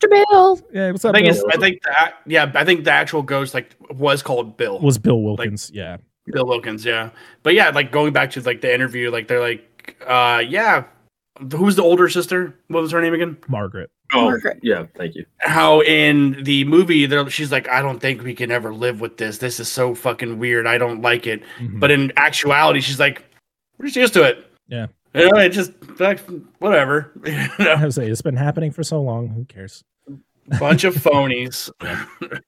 Bill. 0.00 0.60
yeah, 0.72 0.90
what's 0.92 1.04
I 1.04 1.08
up? 1.10 1.14
think 1.14 1.32
Bill? 1.32 1.44
I 1.52 1.56
think 1.56 1.82
that 1.82 2.14
yeah, 2.26 2.50
I 2.54 2.64
think 2.64 2.84
the 2.84 2.92
actual 2.92 3.22
ghost 3.22 3.54
like 3.54 3.74
was 3.90 4.22
called 4.22 4.56
Bill. 4.56 4.78
was 4.80 4.98
Bill 4.98 5.20
Wilkins. 5.22 5.70
yeah, 5.74 5.96
Bill 6.26 6.46
Wilkins, 6.46 6.84
yeah. 6.84 7.10
But 7.42 7.54
yeah, 7.54 7.70
like 7.70 7.90
going 7.92 8.12
back 8.12 8.30
to 8.32 8.40
like 8.42 8.60
the 8.60 8.72
interview, 8.72 9.10
like 9.10 9.28
they're 9.28 9.40
like, 9.40 9.96
uh, 10.06 10.42
yeah, 10.46 10.84
who's 11.52 11.76
the 11.76 11.82
older 11.82 12.08
sister? 12.08 12.54
What 12.68 12.82
was 12.82 12.92
her 12.92 13.00
name 13.00 13.14
again? 13.14 13.36
Margaret. 13.48 13.90
Oh, 14.14 14.24
Margaret. 14.24 14.58
yeah. 14.62 14.86
Thank 14.96 15.14
you. 15.14 15.26
How 15.38 15.82
in 15.82 16.42
the 16.44 16.64
movie, 16.64 17.06
she's 17.30 17.52
like, 17.52 17.68
I 17.68 17.82
don't 17.82 17.98
think 18.00 18.22
we 18.22 18.34
can 18.34 18.50
ever 18.50 18.72
live 18.72 19.00
with 19.00 19.16
this. 19.18 19.38
This 19.38 19.60
is 19.60 19.68
so 19.68 19.94
fucking 19.94 20.38
weird. 20.38 20.66
I 20.66 20.78
don't 20.78 21.02
like 21.02 21.26
it. 21.26 21.42
Mhm. 21.58 21.78
But 21.80 21.90
in 21.90 22.12
actuality, 22.16 22.80
she's 22.80 22.98
like, 23.00 23.24
we're 23.78 23.86
just 23.86 23.96
used 23.96 24.14
to 24.14 24.22
it. 24.24 24.46
Yeah. 24.66 24.86
You 25.14 25.30
know, 25.30 25.38
it 25.38 25.50
just 25.50 25.72
like 26.00 26.20
whatever. 26.58 27.12
You 27.24 27.64
know, 27.64 27.72
I 27.72 27.84
was 27.84 27.98
like, 27.98 28.08
it's 28.08 28.22
been 28.22 28.36
happening 28.36 28.70
for 28.72 28.82
so 28.82 29.00
long. 29.02 29.28
Who 29.28 29.44
cares? 29.44 29.84
bunch 30.58 30.84
of 30.84 30.94
phonies. 30.94 31.70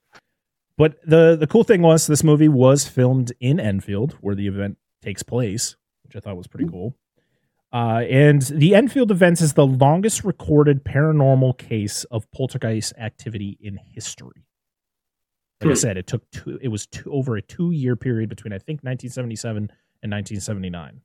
But 0.77 0.97
the 1.05 1.37
the 1.39 1.47
cool 1.47 1.63
thing 1.65 1.83
was 1.83 2.07
this 2.07 2.25
movie 2.25 2.49
was 2.49 2.89
filmed 2.89 3.33
in 3.39 3.61
Enfield, 3.61 4.17
where 4.23 4.35
the 4.35 4.47
event 4.47 4.79
takes 5.03 5.23
place, 5.23 5.77
which 6.05 6.17
I 6.17 6.21
thought 6.21 6.39
was 6.39 6.47
pretty 6.47 6.67
cool. 6.71 6.95
Uh, 7.73 8.03
and 8.11 8.43
the 8.43 8.75
Enfield 8.75 9.11
events 9.13 9.41
is 9.41 9.53
the 9.53 9.67
longest 9.67 10.25
recorded 10.25 10.85
paranormal 10.85 11.57
case 11.57 12.03
of 12.05 12.31
poltergeist 12.33 12.93
activity 12.99 13.57
in 13.61 13.77
history. 13.77 14.45
Like 15.61 15.67
I 15.69 15.73
Hmm. 15.73 15.77
said, 15.77 15.97
it 15.97 16.07
took 16.07 16.29
two. 16.31 16.59
It 16.63 16.69
was 16.69 16.87
two, 16.87 17.13
over 17.13 17.37
a 17.37 17.43
two 17.43 17.71
year 17.71 17.95
period 17.95 18.29
between 18.29 18.53
I 18.53 18.59
think 18.59 18.83
1977 18.83 19.71
and 20.03 20.11
1979, 20.11 21.03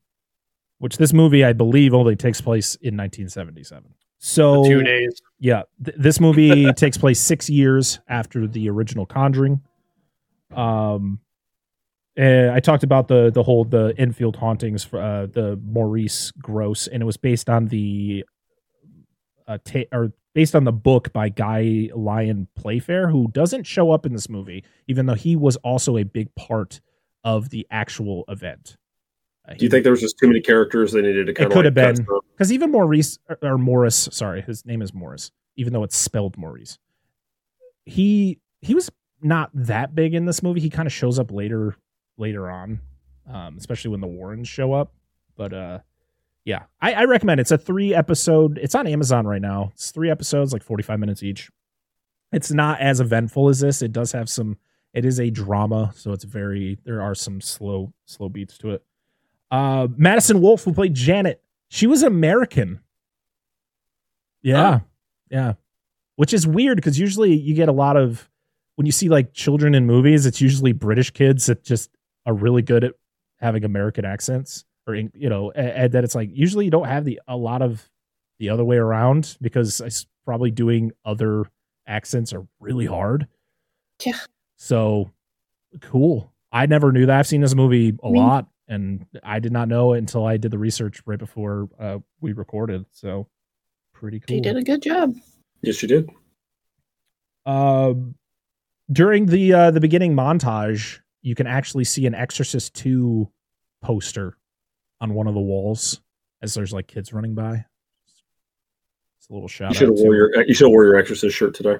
which 0.79 0.97
this 0.97 1.13
movie 1.13 1.43
I 1.43 1.53
believe 1.53 1.93
only 1.93 2.15
takes 2.15 2.41
place 2.41 2.75
in 2.75 2.95
1977. 2.97 3.93
So 4.17 4.63
Two 4.63 4.81
days. 4.81 5.21
yeah, 5.39 5.63
th- 5.83 5.97
this 5.99 6.19
movie 6.19 6.71
takes 6.73 6.97
place 6.97 7.19
six 7.19 7.49
years 7.49 7.99
after 8.07 8.47
the 8.47 8.69
original 8.69 9.05
Conjuring. 9.05 9.61
Um, 10.55 11.19
and 12.17 12.51
I 12.51 12.59
talked 12.59 12.83
about 12.83 13.07
the 13.07 13.29
the 13.31 13.43
whole 13.43 13.65
the 13.65 13.93
Enfield 13.97 14.37
hauntings 14.37 14.83
for 14.83 15.01
uh, 15.01 15.25
the 15.25 15.59
Maurice 15.65 16.31
Gross, 16.31 16.87
and 16.87 17.01
it 17.01 17.05
was 17.05 17.17
based 17.17 17.49
on 17.49 17.67
the 17.67 18.25
uh, 19.47 19.57
ta- 19.63 19.83
or 19.91 20.13
based 20.33 20.55
on 20.55 20.63
the 20.63 20.71
book 20.71 21.11
by 21.13 21.29
Guy 21.29 21.89
Lyon 21.93 22.47
Playfair, 22.55 23.09
who 23.09 23.29
doesn't 23.29 23.63
show 23.65 23.91
up 23.91 24.05
in 24.05 24.13
this 24.13 24.29
movie, 24.29 24.63
even 24.87 25.05
though 25.05 25.13
he 25.13 25.35
was 25.35 25.55
also 25.57 25.97
a 25.97 26.03
big 26.03 26.33
part 26.35 26.81
of 27.23 27.49
the 27.49 27.65
actual 27.71 28.23
event. 28.27 28.77
Uh, 29.47 29.53
Do 29.53 29.65
you 29.65 29.69
think 29.69 29.83
there 29.83 29.91
was 29.91 30.01
just 30.01 30.17
too 30.17 30.27
many 30.27 30.41
characters 30.41 30.91
they 30.91 31.01
needed 31.01 31.27
to 31.27 31.33
kind 31.33 31.47
of 31.47 31.53
could 31.53 31.65
have 31.65 31.75
like 31.75 31.95
cut 31.97 32.05
been. 32.05 32.19
because 32.33 32.51
even 32.51 32.71
Maurice 32.71 33.19
or, 33.29 33.37
or 33.41 33.57
Morris, 33.57 34.07
sorry, 34.11 34.41
his 34.41 34.65
name 34.65 34.81
is 34.81 34.93
Morris, 34.93 35.31
even 35.55 35.73
though 35.73 35.83
it's 35.83 35.97
spelled 35.97 36.37
Maurice. 36.37 36.77
He 37.85 38.39
he 38.61 38.73
was 38.73 38.89
not 39.21 39.49
that 39.53 39.95
big 39.95 40.13
in 40.13 40.25
this 40.25 40.41
movie. 40.41 40.59
He 40.59 40.69
kind 40.69 40.87
of 40.87 40.93
shows 40.93 41.19
up 41.19 41.31
later 41.31 41.75
later 42.17 42.49
on, 42.49 42.79
um, 43.31 43.55
especially 43.57 43.91
when 43.91 44.01
the 44.01 44.07
Warrens 44.07 44.47
show 44.47 44.73
up. 44.73 44.93
But 45.35 45.53
uh, 45.53 45.79
yeah, 46.43 46.63
I, 46.81 46.93
I 46.93 47.03
recommend 47.05 47.39
it. 47.39 47.41
it's 47.41 47.51
a 47.51 47.57
three 47.57 47.93
episode. 47.93 48.57
It's 48.59 48.75
on 48.75 48.87
Amazon 48.87 49.25
right 49.27 49.41
now. 49.41 49.71
It's 49.73 49.91
three 49.91 50.09
episodes, 50.09 50.53
like 50.53 50.63
forty 50.63 50.83
five 50.83 50.99
minutes 50.99 51.23
each. 51.23 51.49
It's 52.31 52.51
not 52.51 52.79
as 52.81 52.99
eventful 52.99 53.49
as 53.49 53.59
this. 53.59 53.81
It 53.81 53.91
does 53.91 54.11
have 54.11 54.29
some. 54.29 54.57
It 54.93 55.05
is 55.05 55.19
a 55.19 55.29
drama, 55.29 55.91
so 55.95 56.11
it's 56.11 56.23
very. 56.23 56.77
There 56.85 57.01
are 57.01 57.15
some 57.15 57.41
slow 57.41 57.93
slow 58.05 58.29
beats 58.29 58.57
to 58.59 58.71
it. 58.71 58.83
Uh, 59.51 59.87
Madison 59.95 60.41
Wolfe, 60.41 60.63
who 60.63 60.73
played 60.73 60.93
Janet, 60.93 61.41
she 61.69 61.87
was 61.87 62.03
American. 62.03 62.79
Yeah, 64.41 64.81
yeah, 65.29 65.53
which 66.15 66.33
is 66.33 66.45
weird 66.45 66.77
because 66.77 66.99
usually 66.99 67.33
you 67.33 67.55
get 67.55 67.69
a 67.69 67.73
lot 67.73 67.97
of 67.97 68.29
when 68.75 68.85
you 68.85 68.91
see 68.91 69.09
like 69.09 69.33
children 69.33 69.73
in 69.73 69.85
movies, 69.85 70.25
it's 70.25 70.41
usually 70.41 70.71
British 70.71 71.09
kids 71.11 71.47
that 71.47 71.63
just 71.63 71.89
are 72.25 72.33
really 72.33 72.61
good 72.61 72.83
at 72.83 72.93
having 73.39 73.63
American 73.63 74.05
accents, 74.05 74.65
or 74.87 74.95
you 74.95 75.29
know, 75.29 75.51
and, 75.51 75.69
and 75.69 75.91
that 75.93 76.03
it's 76.03 76.15
like 76.15 76.29
usually 76.33 76.65
you 76.65 76.71
don't 76.71 76.87
have 76.87 77.05
the 77.05 77.19
a 77.27 77.35
lot 77.37 77.61
of 77.61 77.89
the 78.39 78.49
other 78.49 78.63
way 78.63 78.77
around 78.77 79.37
because 79.41 79.81
it's 79.81 80.05
probably 80.25 80.51
doing 80.51 80.91
other 81.05 81.45
accents 81.87 82.33
are 82.33 82.45
really 82.59 82.85
hard. 82.85 83.27
Yeah. 84.03 84.19
So 84.57 85.11
cool. 85.81 86.31
I 86.51 86.65
never 86.65 86.91
knew 86.91 87.05
that. 87.05 87.19
I've 87.19 87.27
seen 87.27 87.41
this 87.41 87.55
movie 87.55 87.93
a 88.01 88.09
Me- 88.09 88.19
lot, 88.19 88.47
and 88.67 89.05
I 89.23 89.39
did 89.39 89.51
not 89.51 89.67
know 89.67 89.93
it 89.93 89.99
until 89.99 90.25
I 90.25 90.37
did 90.37 90.51
the 90.51 90.57
research 90.57 91.01
right 91.05 91.19
before 91.19 91.69
uh, 91.79 91.99
we 92.21 92.33
recorded. 92.33 92.85
So 92.91 93.27
pretty 93.93 94.19
cool. 94.19 94.35
She 94.35 94.41
did 94.41 94.57
a 94.57 94.63
good 94.63 94.81
job. 94.81 95.15
Yes, 95.61 95.81
you 95.81 95.87
did. 95.87 96.09
Um, 97.45 98.15
during 98.91 99.27
the 99.27 99.53
uh, 99.53 99.71
the 99.71 99.79
beginning 99.79 100.15
montage, 100.15 100.99
you 101.25 101.33
can 101.33 101.47
actually 101.47 101.83
see 101.83 102.05
an 102.05 102.13
Exorcist 102.13 102.75
two 102.75 103.27
poster 103.81 104.37
on 105.01 105.15
one 105.15 105.25
of 105.25 105.33
the 105.33 105.39
walls 105.39 105.99
as 106.43 106.53
there's 106.53 106.71
like 106.71 106.85
kids 106.85 107.11
running 107.11 107.33
by. 107.33 107.65
It's 109.17 109.27
a 109.29 109.33
little 109.33 109.47
shout 109.47 109.71
You 109.71 109.75
should 109.75 109.89
out. 109.89 109.97
have 109.97 110.05
wore 110.05 110.15
your 110.15 110.43
you 110.45 110.53
should 110.53 110.65
have 110.65 110.71
wore 110.71 110.85
your 110.85 110.95
Exorcist 110.97 111.35
shirt 111.35 111.55
today. 111.55 111.77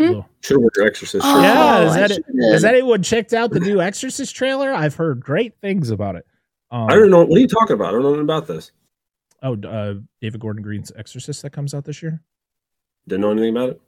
Oh. 0.00 0.24
Should 0.42 0.54
have 0.54 0.60
wore 0.60 0.70
your 0.76 0.86
Exorcist 0.86 1.24
shirt. 1.24 1.34
Oh, 1.36 1.42
Yeah, 1.42 1.82
is 1.88 1.94
that 1.94 2.10
it? 2.12 2.24
Has 2.52 2.64
anyone 2.64 3.02
checked 3.02 3.34
out 3.34 3.50
the 3.50 3.58
new 3.58 3.80
Exorcist 3.80 4.36
trailer? 4.36 4.72
I've 4.72 4.94
heard 4.94 5.20
great 5.24 5.54
things 5.60 5.90
about 5.90 6.14
it. 6.14 6.24
Um, 6.70 6.84
I 6.88 6.94
don't 6.94 7.10
know. 7.10 7.24
What 7.24 7.36
are 7.36 7.40
you 7.40 7.48
talking 7.48 7.74
about? 7.74 7.88
I 7.88 7.90
don't 7.92 8.02
know 8.02 8.08
anything 8.10 8.24
about 8.24 8.46
this. 8.46 8.70
Oh, 9.42 9.56
uh, 9.56 9.94
David 10.20 10.40
Gordon 10.40 10.62
Green's 10.62 10.92
Exorcist 10.96 11.42
that 11.42 11.50
comes 11.50 11.74
out 11.74 11.84
this 11.84 12.00
year. 12.00 12.22
Didn't 13.08 13.22
know 13.22 13.32
anything 13.32 13.56
about 13.56 13.70
it. 13.70 13.80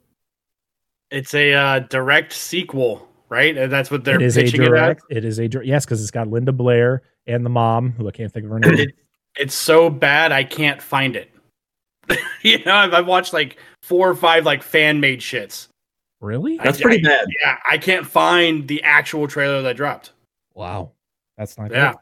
It's 1.11 1.33
a 1.33 1.53
uh, 1.53 1.79
direct 1.79 2.33
sequel, 2.33 3.07
right? 3.31 3.57
And 3.57 3.71
that's 3.71 3.89
what 3.89 4.03
they're 4.03 4.17
it 4.17 4.21
is 4.21 4.37
a 4.37 4.43
pitching 4.43 4.61
it 4.61 4.65
direct. 4.65 5.01
It 5.09 5.25
is 5.25 5.39
a 5.39 5.47
dir- 5.47 5.63
yes, 5.63 5.85
because 5.85 5.99
it's 6.01 6.11
got 6.11 6.27
Linda 6.27 6.51
Blair 6.51 7.01
and 7.25 7.43
the 7.43 7.49
mom, 7.49 7.93
who 7.93 8.07
I 8.07 8.11
can't 8.11 8.31
think 8.31 8.45
of 8.45 8.51
her 8.51 8.59
name. 8.59 8.73
It, 8.75 8.89
it's 9.37 9.55
so 9.55 9.89
bad 9.89 10.31
I 10.31 10.43
can't 10.43 10.79
find 10.81 11.15
it. 11.15 11.31
you 12.41 12.63
know, 12.65 12.75
I've, 12.75 12.93
I've 12.93 13.07
watched 13.07 13.33
like 13.33 13.57
four 13.81 14.09
or 14.09 14.15
five 14.15 14.45
like 14.45 14.61
fan 14.61 14.99
made 14.99 15.21
shits. 15.21 15.69
really? 16.19 16.59
I- 16.59 16.65
That's 16.65 16.81
pretty 16.81 17.03
I- 17.05 17.09
bad. 17.09 17.27
Yeah, 17.39 17.57
I 17.67 17.77
can't 17.79 18.05
find 18.05 18.67
the 18.67 18.83
actual 18.83 19.27
trailer 19.27 19.61
that 19.63 19.75
dropped. 19.77 20.11
Wow, 20.53 20.91
that's 21.37 21.57
not 21.57 21.71
Yeah. 21.71 21.93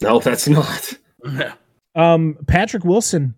No, 0.00 0.20
that's 0.20 0.48
not. 0.48 0.94
Um, 1.96 2.36
Patrick 2.48 2.84
Wilson, 2.84 3.36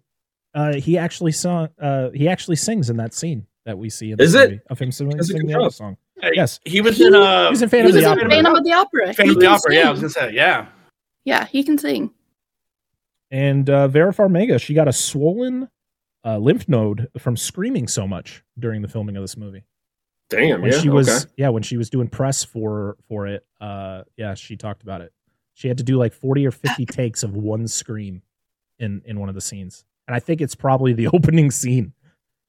uh, 0.55 0.75
he 0.77 0.97
actually 0.97 1.33
saw. 1.33 1.69
Uh, 1.79 2.09
he 2.11 2.27
actually 2.27 2.57
sings 2.57 2.89
in 2.89 2.97
that 2.97 3.13
scene 3.13 3.47
that 3.67 3.77
we 3.77 3.91
see. 3.91 4.13
In 4.13 4.21
Is 4.21 4.33
the 4.33 4.43
it? 4.45 4.51
movie 4.51 4.61
of 4.71 4.79
him 4.79 4.91
singing, 4.93 5.19
it 5.19 5.25
singing 5.25 5.47
the 5.47 5.61
other 5.61 5.71
song. 5.71 5.99
Hey, 6.21 6.31
Yes. 6.35 6.61
he 6.65 6.81
was 6.81 7.01
in 7.01 7.15
uh, 7.15 7.45
He 7.47 7.51
was 7.51 7.63
in 7.63 7.69
Phantom 7.69 7.93
He 7.93 7.99
of 7.99 8.03
the 8.05 8.11
in 8.11 8.19
Opera. 8.19 8.31
Phantom 8.31 8.55
of 8.55 8.65
the 8.65 8.73
Opera. 8.73 9.15
Phantom 9.15 9.31
of 9.31 9.35
the 9.37 9.47
can 9.47 9.55
Opera. 9.55 9.75
Yeah, 9.75 9.89
I 9.89 9.91
was 9.91 10.01
gonna 10.01 10.11
say 10.11 10.33
yeah. 10.33 10.67
Yeah, 11.25 11.45
he 11.47 11.63
can 11.63 11.77
sing. 11.79 12.13
And 13.31 13.69
uh, 13.69 13.89
Vera 13.89 14.13
Farmiga, 14.13 14.61
she 14.61 14.73
got 14.75 14.89
a 14.89 14.93
swollen 14.93 15.69
uh, 16.25 16.39
lymph 16.39 16.69
node 16.69 17.09
from 17.19 17.37
screaming 17.37 17.89
so 17.89 18.07
much 18.07 18.45
during 18.59 18.83
the 18.83 18.89
filming 18.89 19.17
of 19.17 19.23
this 19.23 19.37
movie. 19.37 19.65
Damn. 20.29 20.61
when 20.63 20.73
yeah. 20.73 20.81
she 20.81 20.89
was 20.89 21.09
okay. 21.09 21.33
yeah 21.37 21.49
when 21.51 21.63
she 21.63 21.77
was 21.77 21.89
doing 21.89 22.09
press 22.09 22.43
for 22.43 22.97
for 23.09 23.29
it 23.29 23.47
uh 23.61 24.03
yeah 24.17 24.35
she 24.35 24.57
talked 24.57 24.83
about 24.83 25.01
it 25.01 25.13
she 25.55 25.69
had 25.69 25.79
to 25.79 25.85
do 25.85 25.97
like 25.99 26.13
40 26.13 26.47
or 26.47 26.51
50 26.51 26.85
takes 26.87 27.23
of 27.23 27.37
one 27.37 27.69
scream 27.69 28.23
in 28.81 29.03
in 29.05 29.21
one 29.21 29.29
of 29.29 29.37
the 29.37 29.41
scenes 29.41 29.85
and 30.09 30.17
i 30.17 30.19
think 30.19 30.41
it's 30.41 30.55
probably 30.57 30.93
the 30.93 31.07
opening 31.13 31.51
scene 31.53 31.93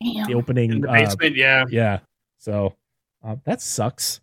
the 0.01 0.33
opening 0.33 0.71
In 0.71 0.81
the 0.81 0.89
uh, 0.89 0.93
basement, 0.93 1.35
yeah. 1.35 1.65
yeah 1.69 1.99
so 2.39 2.73
uh, 3.27 3.35
that 3.45 3.61
sucks 3.61 4.21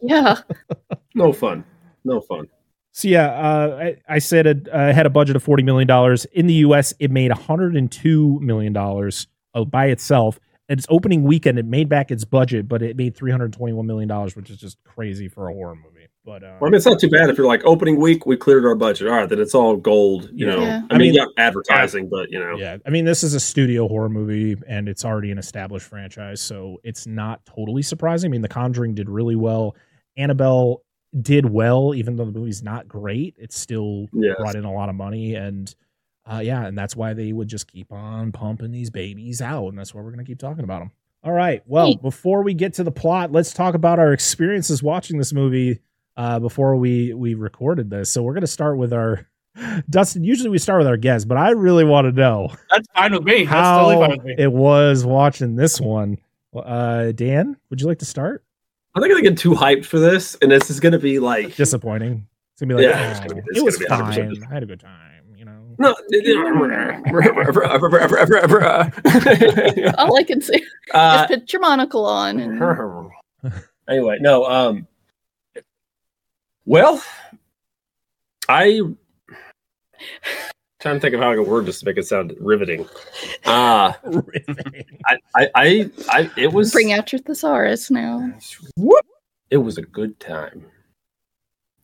Yeah. 0.00 0.38
No 1.14 1.32
fun. 1.32 1.64
No 2.04 2.20
fun. 2.20 2.46
so 2.92 3.08
yeah 3.08 3.26
uh 3.28 3.78
i, 3.80 4.16
I 4.16 4.18
said 4.18 4.46
it 4.46 4.68
uh, 4.70 4.92
had 4.92 5.06
a 5.06 5.10
budget 5.10 5.34
of 5.36 5.42
40 5.42 5.62
million 5.62 5.86
dollars 5.88 6.24
in 6.26 6.46
the 6.46 6.54
us 6.56 6.92
it 6.98 7.10
made 7.10 7.30
102 7.30 8.40
million 8.40 8.72
dollars 8.72 9.26
uh, 9.54 9.64
by 9.64 9.86
itself 9.86 10.38
At 10.68 10.78
its 10.78 10.86
opening 10.90 11.22
weekend 11.24 11.58
it 11.58 11.64
made 11.64 11.88
back 11.88 12.10
its 12.10 12.24
budget 12.24 12.68
but 12.68 12.82
it 12.82 12.96
made 12.96 13.16
321 13.16 13.86
million 13.86 14.08
dollars 14.08 14.36
which 14.36 14.50
is 14.50 14.58
just 14.58 14.76
crazy 14.84 15.28
for 15.28 15.48
a 15.48 15.54
horror 15.54 15.74
movie 15.76 15.95
but 16.26 16.42
uh, 16.42 16.56
Well, 16.60 16.68
I 16.68 16.70
mean, 16.70 16.74
it's 16.74 16.84
not 16.84 16.98
too 16.98 17.08
bad 17.08 17.30
if 17.30 17.38
you're 17.38 17.46
like 17.46 17.62
opening 17.64 17.98
week, 18.00 18.26
we 18.26 18.36
cleared 18.36 18.66
our 18.66 18.74
budget. 18.74 19.06
All 19.08 19.14
right, 19.14 19.28
then 19.28 19.38
it's 19.38 19.54
all 19.54 19.76
gold. 19.76 20.28
You 20.34 20.44
know, 20.46 20.60
Yeah. 20.60 20.82
I, 20.90 20.94
I 20.94 20.98
mean, 20.98 21.12
mean- 21.12 21.14
yeah, 21.14 21.26
advertising, 21.38 22.08
but 22.10 22.30
you 22.30 22.38
know, 22.40 22.56
Yeah, 22.58 22.78
I 22.84 22.90
mean, 22.90 23.04
this 23.04 23.22
is 23.22 23.32
a 23.32 23.40
studio 23.40 23.86
horror 23.88 24.08
movie, 24.10 24.56
and 24.66 24.88
it's 24.88 25.04
already 25.04 25.30
an 25.30 25.38
established 25.38 25.86
franchise, 25.86 26.40
so 26.42 26.78
it's 26.84 27.06
not 27.06 27.46
totally 27.46 27.82
surprising. 27.82 28.30
I 28.30 28.32
mean, 28.32 28.42
The 28.42 28.48
Conjuring 28.48 28.94
did 28.94 29.08
really 29.08 29.36
well. 29.36 29.76
Annabelle 30.16 30.82
did 31.22 31.48
well, 31.48 31.94
even 31.94 32.16
though 32.16 32.24
the 32.24 32.32
movie's 32.38 32.62
not 32.62 32.88
great. 32.88 33.36
It 33.38 33.52
still 33.52 34.08
Yes. 34.12 34.34
brought 34.38 34.56
in 34.56 34.64
a 34.64 34.72
lot 34.72 34.88
of 34.88 34.96
money, 34.96 35.36
and 35.36 35.72
uh, 36.30 36.40
yeah, 36.42 36.66
and 36.66 36.76
that's 36.76 36.96
why 36.96 37.14
they 37.14 37.32
would 37.32 37.46
just 37.46 37.68
keep 37.70 37.92
on 37.92 38.32
pumping 38.32 38.72
these 38.72 38.90
babies 38.90 39.40
out, 39.40 39.68
and 39.68 39.78
that's 39.78 39.94
why 39.94 40.02
we're 40.02 40.10
gonna 40.10 40.24
keep 40.24 40.40
talking 40.40 40.64
about 40.64 40.80
them. 40.80 40.90
All 41.22 41.32
right. 41.32 41.62
Well, 41.66 41.94
before 41.96 42.42
we 42.42 42.52
get 42.52 42.74
to 42.74 42.84
the 42.84 42.90
plot, 42.90 43.30
let's 43.32 43.52
talk 43.54 43.74
about 43.74 43.98
our 44.00 44.12
experiences 44.12 44.82
watching 44.82 45.18
this 45.18 45.32
movie 45.32 45.80
uh, 46.16 46.38
before 46.38 46.76
we 46.76 47.12
we 47.14 47.34
recorded 47.34 47.90
this. 47.90 48.10
So 48.10 48.22
we're 48.22 48.34
gonna 48.34 48.46
start 48.46 48.78
with 48.78 48.92
our 48.92 49.26
Dustin. 49.90 50.24
Usually 50.24 50.50
we 50.50 50.58
start 50.58 50.78
with 50.78 50.86
our 50.86 50.96
guests, 50.96 51.24
but 51.24 51.36
I 51.38 51.50
really 51.50 51.84
want 51.84 52.06
to 52.06 52.12
know 52.12 52.48
That's 52.70 52.86
fine 52.94 53.12
with 53.12 53.24
me. 53.24 53.44
That's 53.44 53.50
how 53.50 53.84
totally 53.84 54.06
fine 54.06 54.16
with 54.18 54.26
me. 54.26 54.34
it 54.38 54.52
was 54.52 55.04
watching 55.04 55.56
this 55.56 55.80
one. 55.80 56.18
Uh, 56.54 57.12
Dan, 57.12 57.56
would 57.70 57.80
you 57.80 57.86
like 57.86 57.98
to 57.98 58.04
start? 58.06 58.44
I 58.94 59.00
think 59.00 59.10
I'm 59.12 59.18
gonna 59.18 59.30
get 59.30 59.38
too 59.38 59.52
hyped 59.52 59.84
for 59.84 59.98
this, 59.98 60.36
and 60.40 60.50
this 60.50 60.70
is 60.70 60.80
gonna 60.80 60.98
be 60.98 61.18
like 61.18 61.54
Disappointing. 61.56 62.26
It's 62.52 62.60
gonna 62.62 62.76
be 62.76 62.82
like, 62.82 62.90
Yeah, 62.94 63.20
"Oh, 63.22 63.28
gonna 63.28 63.42
be- 63.42 63.58
it 63.58 63.64
was 63.64 63.76
gonna 63.76 64.02
100% 64.04 64.14
fine. 64.38 64.48
I 64.50 64.54
had 64.54 64.62
a 64.62 64.66
good 64.66 64.80
time. 64.80 65.00
You 65.36 65.44
know. 65.44 65.74
no. 65.78 65.90
All 69.98 70.16
I 70.18 70.22
can 70.22 70.40
say 70.40 70.62
uh, 70.94 71.26
is 71.30 71.36
put 71.36 71.52
your 71.52 71.60
monocle 71.60 72.06
on. 72.06 72.40
And 72.40 72.58
anyway, 73.88 74.16
no. 74.20 74.44
Um. 74.46 74.86
Well, 76.66 77.02
I 78.48 78.80
trying 80.80 80.96
to 80.96 81.00
think 81.00 81.14
of 81.14 81.20
how 81.20 81.32
I 81.32 81.36
can 81.36 81.46
word 81.46 81.66
this 81.66 81.80
to 81.80 81.86
make 81.86 81.96
it 81.96 82.06
sound 82.06 82.34
riveting. 82.40 82.86
Uh 83.44 83.92
I, 85.06 85.18
I, 85.36 85.48
I, 85.54 85.90
I 86.10 86.30
it 86.36 86.52
was 86.52 86.72
bring 86.72 86.92
out 86.92 87.12
your 87.12 87.20
thesaurus 87.20 87.90
now. 87.90 88.32
It 89.50 89.56
was 89.58 89.78
a 89.78 89.82
good 89.82 90.18
time. 90.20 90.64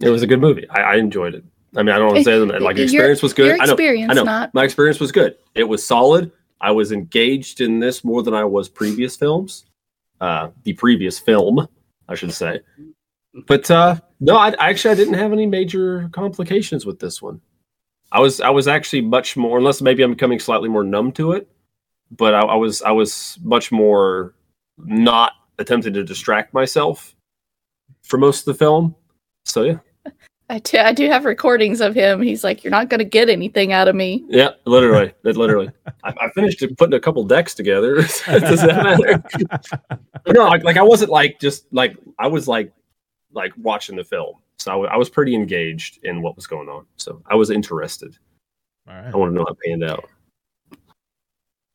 It 0.00 0.10
was 0.10 0.22
a 0.22 0.26
good 0.26 0.40
movie. 0.40 0.68
I, 0.70 0.80
I 0.80 0.96
enjoyed 0.96 1.34
it. 1.36 1.44
I 1.76 1.82
mean, 1.82 1.94
I 1.94 1.98
don't 1.98 2.08
want 2.08 2.18
to 2.18 2.24
say 2.24 2.38
that 2.38 2.60
like 2.60 2.76
the 2.76 2.82
Your- 2.82 2.86
experience 2.86 3.22
was 3.22 3.32
good. 3.32 3.46
Your 3.46 3.62
I 3.62 3.66
know. 3.66 3.72
experience, 3.72 4.10
I 4.10 4.14
know. 4.14 4.24
not 4.24 4.52
My 4.52 4.64
experience 4.64 5.00
was 5.00 5.12
good. 5.12 5.36
It 5.54 5.64
was 5.64 5.86
solid. 5.86 6.30
I 6.60 6.70
was 6.72 6.92
engaged 6.92 7.60
in 7.60 7.78
this 7.80 8.04
more 8.04 8.22
than 8.22 8.34
I 8.34 8.44
was 8.44 8.68
previous 8.68 9.16
films. 9.16 9.64
Uh, 10.20 10.50
the 10.64 10.72
previous 10.74 11.18
film, 11.18 11.66
I 12.08 12.14
should 12.14 12.32
say. 12.32 12.60
But 13.46 13.70
uh, 13.70 13.96
no, 14.20 14.36
I 14.36 14.54
actually 14.58 14.92
I 14.92 14.94
didn't 14.94 15.14
have 15.14 15.32
any 15.32 15.46
major 15.46 16.08
complications 16.12 16.84
with 16.84 16.98
this 16.98 17.22
one. 17.22 17.40
I 18.10 18.20
was 18.20 18.40
I 18.40 18.50
was 18.50 18.68
actually 18.68 19.02
much 19.02 19.36
more, 19.36 19.58
unless 19.58 19.80
maybe 19.80 20.02
I'm 20.02 20.10
becoming 20.10 20.38
slightly 20.38 20.68
more 20.68 20.84
numb 20.84 21.12
to 21.12 21.32
it. 21.32 21.48
But 22.10 22.34
I, 22.34 22.40
I 22.40 22.54
was 22.56 22.82
I 22.82 22.90
was 22.90 23.38
much 23.42 23.72
more 23.72 24.34
not 24.78 25.32
attempting 25.58 25.94
to 25.94 26.04
distract 26.04 26.52
myself 26.52 27.14
for 28.02 28.18
most 28.18 28.40
of 28.40 28.44
the 28.46 28.54
film. 28.54 28.94
So 29.44 29.62
yeah, 29.62 29.78
I 30.52 30.58
do, 30.58 30.78
I 30.78 30.92
do 30.92 31.08
have 31.08 31.24
recordings 31.24 31.80
of 31.80 31.94
him. 31.94 32.20
He's 32.20 32.44
like, 32.44 32.62
"You're 32.62 32.70
not 32.70 32.90
going 32.90 32.98
to 32.98 33.06
get 33.06 33.30
anything 33.30 33.72
out 33.72 33.88
of 33.88 33.94
me." 33.94 34.22
yeah, 34.28 34.50
literally, 34.66 35.14
literally. 35.24 35.70
I, 36.04 36.12
I 36.20 36.30
finished 36.34 36.62
putting 36.76 36.92
a 36.92 37.00
couple 37.00 37.24
decks 37.24 37.54
together. 37.54 37.96
Does 38.02 38.22
that 38.60 38.82
matter? 38.82 39.98
No, 40.32 40.44
like, 40.44 40.62
like 40.62 40.76
I 40.76 40.82
wasn't 40.82 41.10
like 41.10 41.40
just 41.40 41.66
like 41.72 41.96
I 42.18 42.28
was 42.28 42.46
like 42.46 42.72
like 43.32 43.52
watching 43.56 43.96
the 43.96 44.04
film, 44.04 44.36
so 44.58 44.86
I 44.86 44.96
was 44.96 45.08
pretty 45.08 45.34
engaged 45.34 45.98
in 46.04 46.22
what 46.22 46.36
was 46.36 46.46
going 46.46 46.68
on. 46.68 46.86
So 46.96 47.22
I 47.26 47.34
was 47.34 47.50
interested. 47.50 48.16
All 48.88 48.94
I 48.94 49.16
want 49.16 49.30
to 49.30 49.34
know 49.34 49.44
how 49.46 49.52
it 49.52 49.58
panned 49.64 49.84
out. 49.84 50.08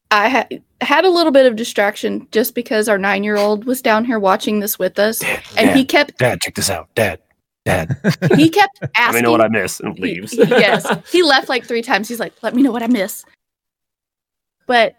I 0.10 0.30
ha- 0.30 0.48
had 0.82 1.06
a 1.06 1.10
little 1.10 1.32
bit 1.32 1.46
of 1.46 1.56
distraction 1.56 2.28
just 2.32 2.56
because 2.56 2.88
our 2.88 2.98
nine 2.98 3.24
year 3.24 3.38
old 3.38 3.66
was 3.66 3.82
down 3.82 4.06
here 4.06 4.20
watching 4.20 4.60
this 4.60 4.80
with 4.80 5.00
us, 5.00 5.22
and 5.58 5.78
he 5.78 5.84
kept 5.84 6.18
Dad, 6.18 6.42
check 6.42 6.56
this 6.56 6.70
out, 6.70 6.90
Dad, 6.96 7.20
Dad. 7.66 7.98
he 8.36 8.50
kept 8.50 8.80
asking. 8.82 8.90
Let 8.96 8.98
asking. 8.98 9.16
me 9.16 9.22
know 9.22 9.32
what 9.32 9.42
I 9.42 9.50
missed 9.50 9.82
and 9.82 9.96
He- 9.98 10.02
leaves. 10.02 10.32
he- 10.32 10.44
yes, 10.44 10.88
he 11.12 11.24
left 11.24 11.50
like 11.50 11.66
three 11.66 11.82
times. 11.82 12.08
He's 12.08 12.20
like, 12.20 12.34
"Let 12.42 12.56
me 12.56 12.62
know 12.62 12.72
what 12.72 12.84
I 12.84 12.88
miss." 12.88 13.26
But 14.66 14.96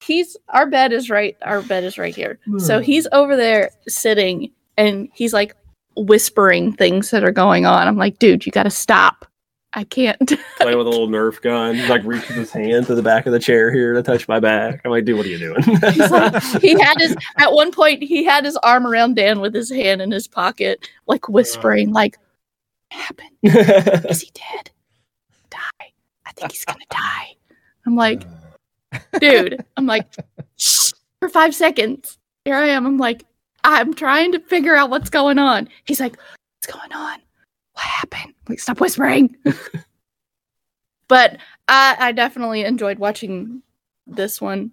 he's 0.00 0.36
our 0.50 0.66
bed 0.66 0.92
is 0.92 1.10
right. 1.10 1.36
Our 1.42 1.62
bed 1.62 1.84
is 1.84 1.98
right 1.98 2.14
here. 2.14 2.38
So 2.58 2.78
hmm. 2.78 2.84
he's 2.84 3.08
over 3.12 3.36
there 3.36 3.70
sitting, 3.88 4.52
and 4.76 5.08
he's 5.14 5.32
like 5.32 5.56
whispering 5.96 6.72
things 6.72 7.10
that 7.10 7.24
are 7.24 7.32
going 7.32 7.66
on. 7.66 7.86
I'm 7.86 7.96
like, 7.96 8.18
"Dude, 8.18 8.46
you 8.46 8.52
got 8.52 8.64
to 8.64 8.70
stop. 8.70 9.26
I 9.72 9.84
can't." 9.84 10.18
Playing 10.58 10.78
with 10.78 10.86
a 10.86 10.90
little 10.90 11.08
Nerf 11.08 11.40
gun, 11.40 11.88
like 11.88 12.04
reaches 12.04 12.36
his 12.36 12.50
hand 12.50 12.86
to 12.86 12.94
the 12.94 13.02
back 13.02 13.26
of 13.26 13.32
the 13.32 13.38
chair 13.38 13.72
here 13.72 13.92
to 13.92 14.02
touch 14.02 14.28
my 14.28 14.40
back. 14.40 14.80
I'm 14.84 14.90
like, 14.90 15.04
dude, 15.04 15.16
what 15.16 15.26
are 15.26 15.30
you 15.30 15.38
doing? 15.38 15.62
Like, 15.82 16.42
he 16.62 16.78
had 16.78 16.98
his 16.98 17.16
at 17.38 17.52
one 17.52 17.72
point 17.72 18.02
he 18.02 18.24
had 18.24 18.44
his 18.44 18.56
arm 18.58 18.86
around 18.86 19.16
Dan 19.16 19.40
with 19.40 19.54
his 19.54 19.70
hand 19.70 20.02
in 20.02 20.10
his 20.10 20.28
pocket, 20.28 20.88
like 21.06 21.28
whispering, 21.28 21.92
like, 21.92 22.18
"What 22.90 23.00
happened? 23.00 23.30
Is 24.10 24.20
he 24.20 24.30
dead? 24.32 24.70
Die? 25.50 25.92
I 26.26 26.32
think 26.32 26.52
he's 26.52 26.64
gonna 26.64 26.80
die." 26.90 27.36
I'm 27.86 27.96
like, 27.96 28.22
dude. 29.20 29.64
I'm 29.76 29.86
like, 29.86 30.06
Shh, 30.56 30.92
for 31.20 31.28
five 31.28 31.54
seconds. 31.54 32.18
Here 32.44 32.54
I 32.56 32.68
am. 32.68 32.86
I'm 32.86 32.98
like, 32.98 33.24
I'm 33.64 33.94
trying 33.94 34.32
to 34.32 34.38
figure 34.40 34.76
out 34.76 34.90
what's 34.90 35.10
going 35.10 35.38
on. 35.38 35.68
He's 35.84 36.00
like, 36.00 36.16
what's 36.16 36.72
going 36.72 36.92
on? 36.92 37.18
What 37.72 37.84
happened? 37.84 38.34
I'm 38.34 38.50
like, 38.50 38.60
stop 38.60 38.80
whispering. 38.80 39.34
but 41.08 41.38
I, 41.66 41.96
I 41.98 42.12
definitely 42.12 42.64
enjoyed 42.64 42.98
watching 42.98 43.62
this 44.06 44.40
one 44.40 44.70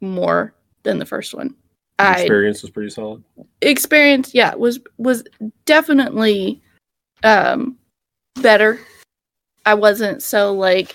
more 0.00 0.54
than 0.82 0.98
the 0.98 1.06
first 1.06 1.34
one. 1.34 1.54
The 1.98 2.04
I 2.04 2.12
experience 2.20 2.62
was 2.62 2.70
pretty 2.70 2.90
solid. 2.90 3.24
experience 3.60 4.32
yeah 4.32 4.54
was 4.54 4.78
was 4.98 5.24
definitely 5.64 6.62
um 7.24 7.76
better 8.40 8.78
i 9.66 9.74
wasn't 9.74 10.22
so 10.22 10.54
like 10.54 10.94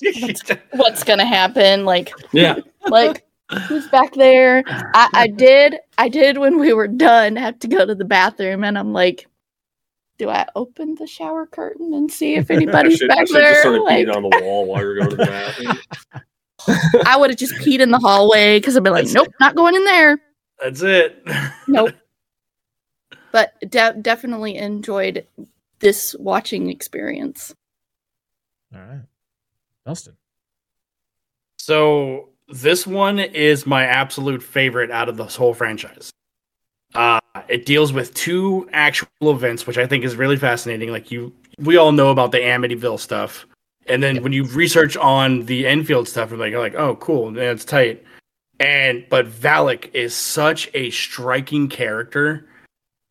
what's 0.74 1.02
gonna 1.02 1.24
happen 1.26 1.84
like 1.84 2.12
Yeah, 2.30 2.58
like 2.88 3.23
who's 3.68 3.86
back 3.88 4.14
there 4.14 4.62
I, 4.66 5.08
I 5.12 5.26
did 5.36 5.76
i 5.98 6.08
did 6.08 6.38
when 6.38 6.58
we 6.58 6.72
were 6.72 6.88
done 6.88 7.36
have 7.36 7.58
to 7.60 7.68
go 7.68 7.84
to 7.84 7.94
the 7.94 8.04
bathroom 8.04 8.64
and 8.64 8.78
i'm 8.78 8.92
like 8.92 9.26
do 10.18 10.28
i 10.30 10.46
open 10.56 10.94
the 10.94 11.06
shower 11.06 11.46
curtain 11.46 11.92
and 11.94 12.10
see 12.10 12.34
if 12.36 12.50
anybody's 12.50 12.98
should, 12.98 13.08
back 13.08 13.26
should 13.28 13.36
have 13.36 13.42
just 13.42 13.52
there 13.52 13.60
started 13.60 13.82
Like, 13.82 14.06
peeing 14.06 14.16
on 14.16 14.22
the 14.22 14.40
wall 14.42 14.66
while 14.66 14.80
you're 14.82 14.96
going 14.96 15.10
to 15.10 15.16
the 15.16 15.26
bathroom. 15.26 15.78
i 17.06 17.16
would 17.16 17.30
have 17.30 17.38
just 17.38 17.54
peed 17.56 17.80
in 17.80 17.90
the 17.90 17.98
hallway 17.98 18.58
because 18.58 18.76
i'd 18.76 18.82
be 18.84 18.90
like 18.90 19.04
That's- 19.06 19.14
nope 19.14 19.34
not 19.40 19.54
going 19.54 19.74
in 19.74 19.84
there 19.84 20.18
That's 20.62 20.82
it. 20.82 21.22
Nope. 21.68 21.92
but 23.32 23.52
de- 23.68 23.98
definitely 24.00 24.56
enjoyed 24.56 25.26
this 25.80 26.14
watching 26.18 26.70
experience. 26.70 27.52
All 28.72 28.80
right. 28.80 29.00
Dustin. 29.84 30.16
So 31.58 32.30
this 32.48 32.86
one 32.86 33.18
is 33.18 33.66
my 33.66 33.84
absolute 33.84 34.42
favorite 34.42 34.90
out 34.90 35.08
of 35.08 35.16
this 35.16 35.36
whole 35.36 35.54
franchise. 35.54 36.10
Uh, 36.94 37.20
it 37.48 37.66
deals 37.66 37.92
with 37.92 38.14
two 38.14 38.68
actual 38.72 39.08
events, 39.22 39.66
which 39.66 39.78
I 39.78 39.86
think 39.86 40.04
is 40.04 40.16
really 40.16 40.36
fascinating. 40.36 40.90
Like 40.90 41.10
you, 41.10 41.32
we 41.58 41.76
all 41.76 41.92
know 41.92 42.10
about 42.10 42.32
the 42.32 42.38
Amityville 42.38 43.00
stuff, 43.00 43.46
and 43.86 44.02
then 44.02 44.22
when 44.22 44.32
you 44.32 44.44
research 44.44 44.96
on 44.96 45.44
the 45.46 45.66
Enfield 45.66 46.08
stuff, 46.08 46.30
you're 46.30 46.38
like, 46.38 46.52
you're 46.52 46.60
like, 46.60 46.76
oh, 46.76 46.96
cool, 46.96 47.32
that's 47.32 47.64
tight. 47.64 48.04
And 48.60 49.04
but 49.10 49.26
Valak 49.26 49.92
is 49.92 50.14
such 50.14 50.70
a 50.74 50.90
striking 50.90 51.68
character, 51.68 52.46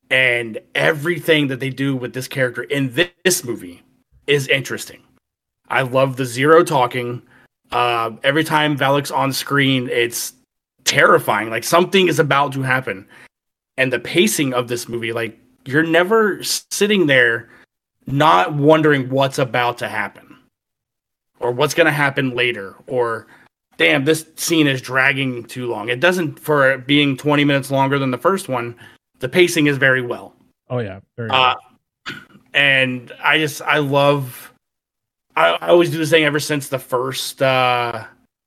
and 0.10 0.60
everything 0.74 1.48
that 1.48 1.60
they 1.60 1.70
do 1.70 1.96
with 1.96 2.14
this 2.14 2.28
character 2.28 2.64
in 2.64 2.90
thi- 2.90 3.12
this 3.26 3.44
movie 3.44 3.84
is 4.26 4.48
interesting. 4.48 5.02
I 5.68 5.82
love 5.82 6.16
the 6.16 6.26
zero 6.26 6.64
talking. 6.64 7.22
Uh, 7.74 8.12
every 8.24 8.44
time 8.44 8.78
Valak's 8.78 9.12
on 9.12 9.34
screen, 9.34 9.90
it's 9.90 10.34
terrifying. 10.86 11.50
Like 11.50 11.64
something 11.64 12.08
is 12.08 12.20
about 12.20 12.54
to 12.54 12.62
happen. 12.62 13.08
And 13.78 13.92
the 13.92 14.00
pacing 14.00 14.54
of 14.54 14.68
this 14.68 14.88
movie, 14.88 15.12
like 15.12 15.38
you're 15.66 15.84
never 15.84 16.44
sitting 16.44 17.08
there 17.08 17.50
not 18.06 18.54
wondering 18.54 19.10
what's 19.10 19.40
about 19.40 19.78
to 19.80 19.88
happen 19.88 20.38
or 21.40 21.52
what's 21.52 21.74
going 21.74 21.86
to 21.86 21.92
happen 21.92 22.36
later 22.36 22.76
or 22.88 23.28
damn 23.78 24.06
this 24.06 24.28
scene 24.36 24.68
is 24.68 24.82
dragging 24.82 25.42
too 25.46 25.68
long 25.68 25.88
it 25.88 26.02
doesn't 26.02 26.38
for 26.38 26.70
it 26.70 26.86
being 26.86 27.16
20 27.16 27.46
minutes 27.46 27.72
longer 27.72 27.98
than 27.98 28.12
the 28.12 28.18
first 28.18 28.50
one 28.50 28.76
the 29.20 29.30
pacing 29.30 29.68
is 29.68 29.78
very 29.78 30.02
well 30.02 30.36
Oh 30.70 30.80
yeah, 30.80 31.00
very 31.18 31.30
uh, 31.30 31.56
and 32.54 33.12
I 33.24 33.38
just 33.38 33.62
I 33.62 33.78
love 33.80 34.53
I, 35.36 35.58
I 35.62 35.68
always 35.70 35.90
do 35.90 35.98
this 35.98 36.10
thing 36.10 36.24
ever 36.24 36.40
since 36.40 36.68
the 36.68 36.80
first 36.80 37.42
uh 37.42 38.06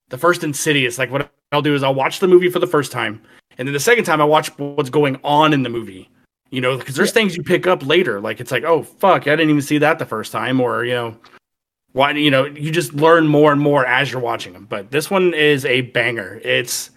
the 0.08 0.18
first 0.18 0.44
Insidious. 0.44 0.98
Like 0.98 1.10
what 1.10 1.30
I'll 1.52 1.62
do 1.62 1.74
is 1.74 1.82
I'll 1.82 1.94
watch 1.94 2.20
the 2.20 2.28
movie 2.28 2.50
for 2.50 2.58
the 2.58 2.66
first 2.66 2.92
time, 2.92 3.20
and 3.58 3.66
then 3.66 3.72
the 3.72 3.80
second 3.80 4.04
time 4.04 4.20
I 4.20 4.24
watch 4.24 4.48
what's 4.58 4.90
going 4.90 5.18
on 5.24 5.52
in 5.52 5.62
the 5.62 5.68
movie. 5.68 6.10
You 6.50 6.60
know, 6.60 6.78
because 6.78 6.94
there's 6.94 7.10
things 7.10 7.36
you 7.36 7.42
pick 7.42 7.66
up 7.66 7.84
later. 7.84 8.20
Like 8.20 8.40
it's 8.40 8.52
like, 8.52 8.62
oh 8.64 8.82
fuck, 8.82 9.22
I 9.22 9.30
didn't 9.30 9.50
even 9.50 9.62
see 9.62 9.78
that 9.78 9.98
the 9.98 10.06
first 10.06 10.30
time, 10.30 10.60
or 10.60 10.84
you 10.84 10.94
know, 10.94 11.16
why 11.92 12.12
you 12.12 12.30
know, 12.30 12.44
you 12.44 12.70
just 12.70 12.94
learn 12.94 13.26
more 13.26 13.50
and 13.50 13.60
more 13.60 13.84
as 13.84 14.12
you're 14.12 14.20
watching 14.20 14.52
them. 14.52 14.66
But 14.66 14.92
this 14.92 15.10
one 15.10 15.34
is 15.34 15.64
a 15.64 15.80
banger. 15.80 16.40
It's 16.44 16.90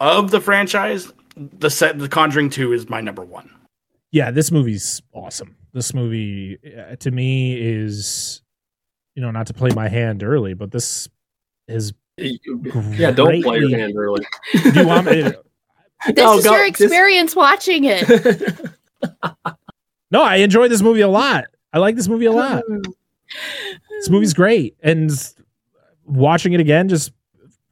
of 0.00 0.30
the 0.30 0.40
franchise, 0.40 1.10
the 1.36 1.70
set 1.70 1.98
the 1.98 2.08
Conjuring 2.08 2.50
2 2.50 2.72
is 2.72 2.88
my 2.88 3.00
number 3.00 3.22
one. 3.24 3.50
yeah, 4.12 4.30
this 4.30 4.50
movie's 4.50 5.00
awesome. 5.12 5.56
This 5.72 5.94
movie 5.94 6.58
uh, 6.76 6.96
to 6.96 7.10
me 7.10 7.56
is, 7.60 8.42
you 9.14 9.22
know, 9.22 9.30
not 9.30 9.46
to 9.48 9.54
play 9.54 9.70
my 9.74 9.88
hand 9.88 10.22
early, 10.22 10.54
but 10.54 10.70
this 10.70 11.08
is. 11.68 11.92
Yeah, 12.16 13.10
don't 13.12 13.42
play 13.42 13.58
your 13.60 13.70
hand 13.70 13.94
early. 13.96 14.24
Do 14.52 14.70
you 14.80 14.86
want 14.86 15.06
me? 15.06 15.32
This 16.06 16.16
No, 16.16 16.38
is 16.38 16.44
go- 16.44 16.52
your 16.56 16.70
this- 16.70 16.80
experience 16.80 17.36
watching 17.36 17.84
it. 17.84 18.06
No, 20.10 20.22
I 20.22 20.36
enjoy 20.36 20.66
this 20.68 20.82
movie 20.82 21.02
a 21.02 21.08
lot. 21.08 21.44
I 21.72 21.78
like 21.78 21.94
this 21.94 22.08
movie 22.08 22.24
a 22.26 22.32
lot. 22.32 22.64
This 23.90 24.10
movie's 24.10 24.34
great, 24.34 24.76
and 24.82 25.10
watching 26.04 26.52
it 26.52 26.58
again 26.60 26.88
just 26.88 27.12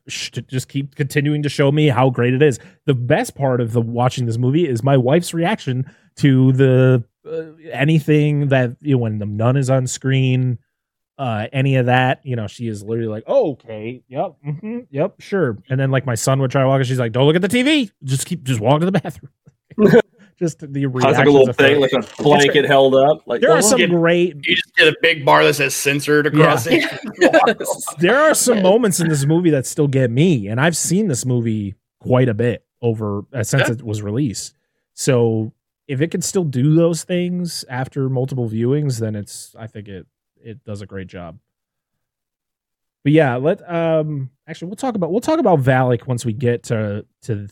just 0.06 0.68
keep 0.68 0.94
continuing 0.94 1.42
to 1.42 1.48
show 1.48 1.72
me 1.72 1.88
how 1.88 2.10
great 2.10 2.32
it 2.34 2.40
is. 2.42 2.60
The 2.84 2.94
best 2.94 3.34
part 3.34 3.60
of 3.60 3.72
the 3.72 3.80
watching 3.80 4.26
this 4.26 4.38
movie 4.38 4.68
is 4.68 4.82
my 4.84 4.96
wife's 4.96 5.34
reaction 5.34 5.90
to 6.16 6.52
the 6.52 7.04
uh, 7.28 7.42
anything 7.72 8.48
that 8.48 8.76
you 8.80 8.92
know 8.94 8.98
when 8.98 9.18
the 9.18 9.26
nun 9.26 9.56
is 9.56 9.68
on 9.68 9.86
screen, 9.88 10.58
uh, 11.18 11.46
any 11.52 11.76
of 11.76 11.86
that. 11.86 12.24
You 12.24 12.36
know, 12.36 12.46
she 12.46 12.68
is 12.68 12.82
literally 12.82 13.08
like, 13.10 13.24
oh, 13.26 13.52
"Okay, 13.52 14.02
yep, 14.08 14.34
hmm 14.44 14.80
yep, 14.90 15.20
sure." 15.20 15.58
And 15.68 15.78
then 15.78 15.90
like 15.90 16.06
my 16.06 16.14
son 16.14 16.40
would 16.40 16.50
try 16.50 16.62
to 16.62 16.68
walk, 16.68 16.78
and 16.78 16.86
she's 16.86 16.98
like, 16.98 17.12
"Don't 17.12 17.26
look 17.26 17.36
at 17.36 17.42
the 17.42 17.48
TV. 17.48 17.90
Just 18.04 18.26
keep 18.26 18.44
just 18.44 18.60
walk 18.60 18.80
to 18.80 18.86
the 18.86 18.92
bathroom." 18.92 19.30
just 20.38 20.60
the 20.72 20.82
Has 20.82 20.92
reactions 20.94 21.18
like 21.18 21.26
a 21.26 21.30
little 21.30 21.52
thing, 21.52 21.80
like 21.80 21.92
a 21.92 22.22
blanket 22.22 22.64
held 22.64 22.94
up. 22.94 23.22
Like 23.26 23.40
There 23.40 23.50
are 23.50 23.58
"Oh, 23.58 23.60
some 23.60 23.78
get- 23.78 23.90
great 23.90 24.36
You 24.46 24.54
just 24.54 24.74
get 24.76 24.86
a 24.88 24.96
big 25.02 25.24
bar 25.24 25.44
that 25.44 25.54
says 25.54 25.74
censored 25.74 26.26
across 26.28 26.66
it. 26.68 26.84
there 27.98 28.18
are 28.18 28.34
some 28.34 28.62
moments 28.62 29.00
in 29.00 29.08
this 29.08 29.24
movie 29.26 29.50
that 29.50 29.66
still 29.66 29.88
get 29.88 30.10
me, 30.10 30.48
and 30.48 30.60
I've 30.60 30.76
seen 30.76 31.08
this 31.08 31.24
movie 31.26 31.74
quite 32.00 32.28
a 32.28 32.34
bit 32.34 32.64
over 32.80 33.22
uh, 33.32 33.42
since 33.42 33.68
Yeah. 33.68 33.74
it 33.74 33.82
was 33.82 34.02
released. 34.02 34.54
So 34.94 35.52
if 35.88 36.00
it 36.00 36.10
can 36.10 36.22
still 36.22 36.44
do 36.44 36.74
those 36.74 37.02
things 37.04 37.64
after 37.68 38.08
multiple 38.08 38.48
viewings, 38.48 39.00
then 39.00 39.16
it's 39.16 39.54
I 39.58 39.66
think 39.66 39.88
it 39.88 40.06
it 40.42 40.64
does 40.64 40.80
a 40.82 40.86
great 40.86 41.06
job. 41.06 41.38
But 43.04 43.12
yeah, 43.12 43.36
let 43.36 43.60
um 43.70 44.30
actually 44.46 44.68
we'll 44.68 44.76
talk 44.76 44.94
about 44.94 45.10
we'll 45.10 45.20
talk 45.20 45.38
about 45.38 45.60
Valak 45.60 46.06
once 46.06 46.24
we 46.24 46.32
get 46.32 46.64
to 46.64 47.04
to 47.22 47.48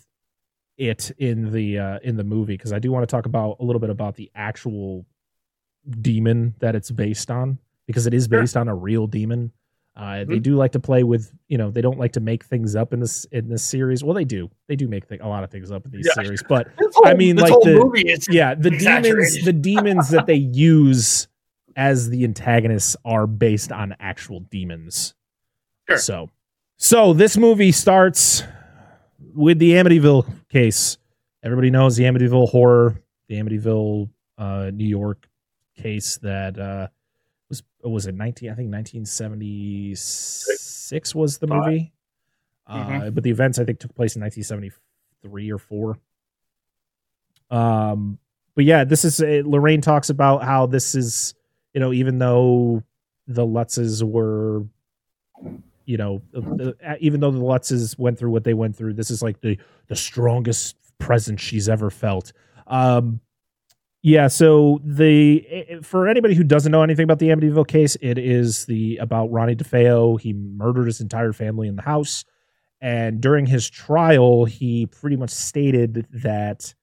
it 0.77 1.11
in 1.19 1.53
the 1.53 1.79
uh 1.79 1.99
in 2.03 2.17
the 2.17 2.25
movie 2.25 2.55
because 2.55 2.73
I 2.73 2.79
do 2.79 2.91
want 2.93 3.03
to 3.03 3.07
talk 3.11 3.27
about 3.27 3.57
a 3.61 3.65
little 3.65 3.81
bit 3.81 3.91
about 3.91 4.17
the 4.17 4.31
actual 4.35 5.07
demon 6.01 6.55
that 6.59 6.75
it's 6.75 6.91
based 6.91 7.31
on 7.31 7.59
because 7.87 8.07
it 8.07 8.13
is 8.15 8.27
Sure. 8.29 8.41
based 8.41 8.57
on 8.57 8.69
a 8.69 8.75
real 8.75 9.07
demon. 9.07 9.53
Uh, 9.97 10.25
they 10.25 10.39
Mhm. 10.39 10.43
do 10.43 10.57
like 10.57 10.73
to 10.73 10.81
play 10.81 11.05
with, 11.05 11.33
you 11.49 11.57
know, 11.57 11.71
they 11.71 11.81
don't 11.81 11.99
like 11.99 12.13
to 12.13 12.21
make 12.21 12.45
things 12.45 12.77
up 12.77 12.93
in 12.93 13.01
this 13.01 13.25
in 13.33 13.49
this 13.49 13.63
series. 13.63 14.05
Well, 14.05 14.13
they 14.13 14.27
do. 14.27 14.51
They 14.67 14.77
do 14.77 14.89
make 14.89 15.09
th- 15.09 15.23
a 15.23 15.29
lot 15.29 15.43
of 15.43 15.51
things 15.51 15.71
up 15.71 15.87
in 15.87 15.91
these 15.93 16.07
Yeah. 16.15 16.23
series, 16.23 16.43
but 16.47 16.69
whole- 16.79 17.07
I 17.07 17.15
mean, 17.15 17.37
like 17.37 17.53
the- 17.63 18.27
yeah, 18.29 18.55
the 18.55 18.71
demons, 18.71 19.43
the 19.43 19.55
demons 19.55 20.11
that 20.11 20.27
they 20.27 20.35
use 20.53 21.29
as 21.77 22.09
the 22.09 22.25
antagonists 22.25 22.97
are 23.05 23.27
based 23.27 23.71
on 23.71 23.95
actual 24.01 24.41
demons. 24.41 25.15
Sure. 25.89 25.99
So, 25.99 26.31
so 26.79 27.13
this 27.13 27.37
movie 27.37 27.71
starts 27.71 28.43
with 29.35 29.59
the 29.59 29.73
Amityville 29.73 30.27
case. 30.49 30.99
Everybody 31.45 31.71
knows 31.71 31.97
the 31.97 32.05
Amityville 32.05 32.49
horror, 32.49 33.01
the 33.29 33.37
Amityville, 33.37 34.09
uh, 34.39 34.71
New 34.73 34.89
York 34.89 35.29
case 35.77 36.17
that 36.19 36.59
uh, 36.59 36.89
was 37.49 37.63
was 37.85 38.07
it 38.07 38.15
nineteen? 38.15 38.51
I 38.51 38.55
think 38.55 38.71
nineteen 38.71 39.05
seventy 39.05 39.95
six 39.95 41.15
was 41.15 41.39
the 41.39 41.47
movie. 41.47 41.93
Uh, 42.67 43.11
but 43.11 43.23
the 43.23 43.31
events 43.31 43.59
I 43.61 43.65
think 43.65 43.79
took 43.79 43.95
place 43.95 44.17
in 44.17 44.21
nineteen 44.21 44.43
seventy 44.43 44.73
three 45.23 45.53
or 45.53 45.59
four. 45.59 45.99
Um, 47.51 48.19
but 48.55 48.65
yeah, 48.65 48.85
this 48.85 49.05
is 49.05 49.21
uh, 49.21 49.43
Lorraine 49.45 49.81
talks 49.81 50.11
about 50.11 50.43
how 50.43 50.67
this 50.67 50.95
is, 50.95 51.35
you 51.77 51.81
know, 51.81 51.93
even 51.93 52.17
though 52.19 52.83
the 53.27 53.47
Lutzes 53.47 54.03
were, 54.03 54.65
you 55.85 55.99
know, 55.99 56.23
uh, 56.35 56.71
uh, 56.83 56.95
even 57.01 57.21
though 57.21 57.31
the 57.31 57.39
Lutzes 57.39 57.99
went 57.99 58.19
through 58.19 58.31
what 58.31 58.45
they 58.45 58.55
went 58.55 58.75
through, 58.75 58.95
this 58.95 59.11
is 59.11 59.23
like 59.23 59.43
the 59.43 59.59
the 59.89 59.95
strongest 59.95 60.77
presence 60.99 61.43
she's 61.43 61.69
ever 61.69 61.91
felt. 61.91 62.33
Um, 62.67 63.21
yeah, 64.01 64.29
so 64.29 64.81
the 64.85 65.81
for 65.83 66.09
anybody 66.09 66.35
who 66.35 66.45
doesn't 66.45 66.73
know 66.73 66.83
anything 66.83 67.05
about 67.05 67.19
the 67.19 67.29
Amityville 67.29 67.69
case, 67.69 67.95
it 68.01 68.17
is 68.17 68.65
the 68.65 68.97
about 68.97 69.31
Ronnie 69.31 69.55
DeFeo. 69.55 70.19
He 70.19 70.33
murdered 70.33 70.87
his 70.87 71.03
entire 71.03 71.35
family 71.35 71.69
in 71.69 71.77
the 71.77 71.83
house, 71.83 72.25
and 72.81 73.21
during 73.21 73.45
his 73.45 73.69
trial, 73.69 74.47
he 74.47 74.87
pretty 74.87 75.17
much 75.17 75.31
stated 75.31 76.07
that 76.11 76.75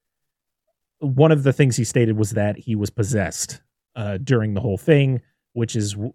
one 1.00 1.32
of 1.32 1.42
the 1.42 1.52
things 1.52 1.78
he 1.78 1.84
stated 1.84 2.16
was 2.16 2.32
that 2.32 2.60
he 2.60 2.76
was 2.76 2.92
possessed 2.92 3.60
uh, 3.96 4.18
during 4.18 4.54
the 4.54 4.62
whole 4.62 4.78
thing, 4.78 5.22
which 5.54 5.76
is 5.76 5.94
w- 5.94 6.14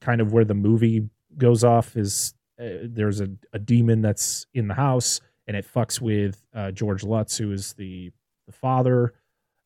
kind 0.00 0.20
of 0.20 0.32
where 0.32 0.44
the 0.44 0.54
movie 0.54 1.08
goes 1.38 1.64
off. 1.64 1.96
Is 1.96 2.34
uh, 2.60 2.84
there's 2.84 3.20
a, 3.20 3.28
a 3.52 3.58
demon 3.58 4.00
that's 4.02 4.46
in 4.54 4.68
the 4.68 4.74
house 4.74 5.20
and 5.46 5.56
it 5.56 5.66
fucks 5.72 6.00
with 6.00 6.42
uh, 6.54 6.70
George 6.70 7.04
Lutz, 7.04 7.36
who 7.36 7.52
is 7.52 7.74
the 7.74 8.10
the 8.46 8.52
father, 8.52 9.14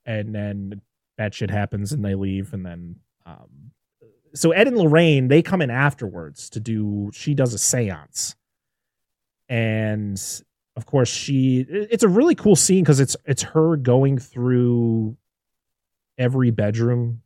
and 0.07 0.35
then 0.35 0.81
bad 1.17 1.35
shit 1.35 1.51
happens 1.51 1.93
and 1.93 2.05
they 2.05 2.15
leave, 2.15 2.53
and 2.53 2.65
then 2.65 2.97
um, 3.27 3.73
so 4.35 4.53
Ed 4.53 4.69
and 4.69 4.77
Lorraine 4.77 5.29
they 5.29 5.43
come 5.43 5.63
in 5.63 5.71
afterwards 5.71 6.51
to 6.51 6.61
do. 6.61 7.11
She 7.13 7.35
does 7.35 7.55
a 7.55 7.59
séance, 7.59 8.35
and 9.49 10.21
of 10.77 10.87
course 10.87 11.09
she. 11.09 11.67
It's 11.69 12.05
a 12.05 12.09
really 12.09 12.35
cool 12.35 12.57
scene 12.57 12.83
because 12.83 13.01
it's 13.01 13.17
it's 13.25 13.43
her 13.43 13.77
going 13.77 14.19
through 14.19 15.17
every 16.17 16.51
bedroom 16.51 17.23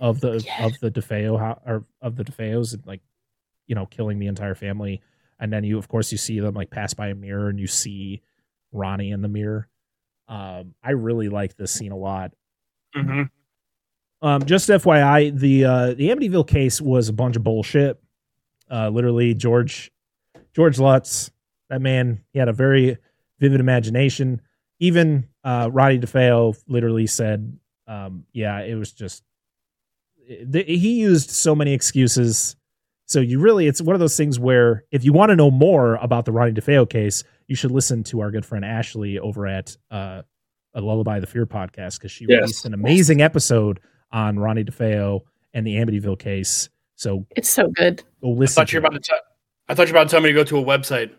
of 0.00 0.20
the 0.20 0.44
of 0.60 0.78
the 0.80 0.90
DeFeo 0.90 1.34
or 1.66 1.84
of 2.02 2.16
the 2.16 2.24
DeFeos 2.24 2.74
and 2.74 2.86
like 2.86 3.00
you 3.66 3.74
know 3.74 3.86
killing 3.86 4.18
the 4.18 4.26
entire 4.26 4.54
family 4.54 5.00
and 5.38 5.52
then 5.52 5.62
you 5.64 5.78
of 5.78 5.88
course 5.88 6.10
you 6.10 6.18
see 6.18 6.40
them 6.40 6.54
like 6.54 6.70
pass 6.70 6.94
by 6.94 7.08
a 7.08 7.14
mirror 7.14 7.48
and 7.48 7.60
you 7.60 7.66
see 7.66 8.22
Ronnie 8.72 9.10
in 9.12 9.22
the 9.22 9.28
mirror. 9.28 9.68
Um, 10.28 10.74
I 10.82 10.90
really 10.90 11.28
like 11.28 11.56
this 11.56 11.72
scene 11.72 11.92
a 11.92 11.96
lot. 11.96 12.32
Mhm. 12.94 13.30
Um, 14.20 14.44
just 14.44 14.68
FYI, 14.68 15.30
the 15.38 15.64
uh, 15.64 15.86
the 15.94 16.08
Amityville 16.10 16.46
case 16.48 16.80
was 16.80 17.08
a 17.08 17.12
bunch 17.12 17.36
of 17.36 17.44
bullshit. 17.44 17.98
Uh, 18.70 18.88
literally, 18.88 19.32
George 19.32 19.90
George 20.52 20.78
Lutz, 20.78 21.30
that 21.70 21.80
man, 21.80 22.24
he 22.32 22.38
had 22.40 22.48
a 22.48 22.52
very 22.52 22.98
vivid 23.38 23.60
imagination. 23.60 24.42
Even 24.80 25.28
uh, 25.44 25.70
Ronnie 25.72 25.98
DeFeo 26.00 26.60
literally 26.66 27.06
said, 27.06 27.58
um, 27.86 28.24
"Yeah, 28.32 28.60
it 28.60 28.74
was 28.74 28.92
just." 28.92 29.22
Th- 30.52 30.66
He 30.66 31.00
used 31.00 31.30
so 31.30 31.54
many 31.54 31.72
excuses. 31.72 32.56
So 33.06 33.20
you 33.20 33.40
really, 33.40 33.66
it's 33.66 33.80
one 33.80 33.94
of 33.94 34.00
those 34.00 34.16
things 34.16 34.38
where 34.38 34.84
if 34.92 35.02
you 35.04 35.12
want 35.12 35.30
to 35.30 35.36
know 35.36 35.50
more 35.50 35.94
about 35.96 36.26
the 36.26 36.32
Ronnie 36.32 36.52
DeFeo 36.52 36.88
case, 36.88 37.24
you 37.46 37.56
should 37.56 37.70
listen 37.70 38.04
to 38.04 38.20
our 38.20 38.30
good 38.30 38.44
friend 38.44 38.64
Ashley 38.64 39.18
over 39.18 39.46
at 39.46 39.76
uh, 39.90 40.22
a 40.74 40.80
Lullaby 40.82 41.18
the 41.20 41.26
Fear 41.26 41.46
podcast 41.46 41.94
because 41.98 42.10
she 42.10 42.26
Yes. 42.28 42.40
released 42.42 42.64
an 42.66 42.74
amazing 42.74 43.22
episode 43.22 43.80
on 44.12 44.38
Ronnie 44.38 44.64
DeFeo 44.64 45.20
and 45.54 45.66
the 45.66 45.76
Amityville 45.76 46.18
case. 46.18 46.68
So 46.96 47.26
It's 47.36 47.48
so 47.48 47.68
good. 47.68 48.02
go 48.22 48.30
I 48.32 48.34
listen. 48.34 48.54
thought 48.60 48.72
you 48.72 48.80
were 48.80 48.86
about 48.86 49.02
to. 49.02 49.10
T- 49.12 49.16
I 49.68 49.74
thought 49.74 49.86
you 49.88 49.94
were 49.94 49.98
about 50.00 50.08
to 50.08 50.12
tell 50.12 50.20
me 50.20 50.28
to 50.28 50.34
go 50.34 50.44
to 50.44 50.58
a 50.58 50.62
website. 50.64 51.10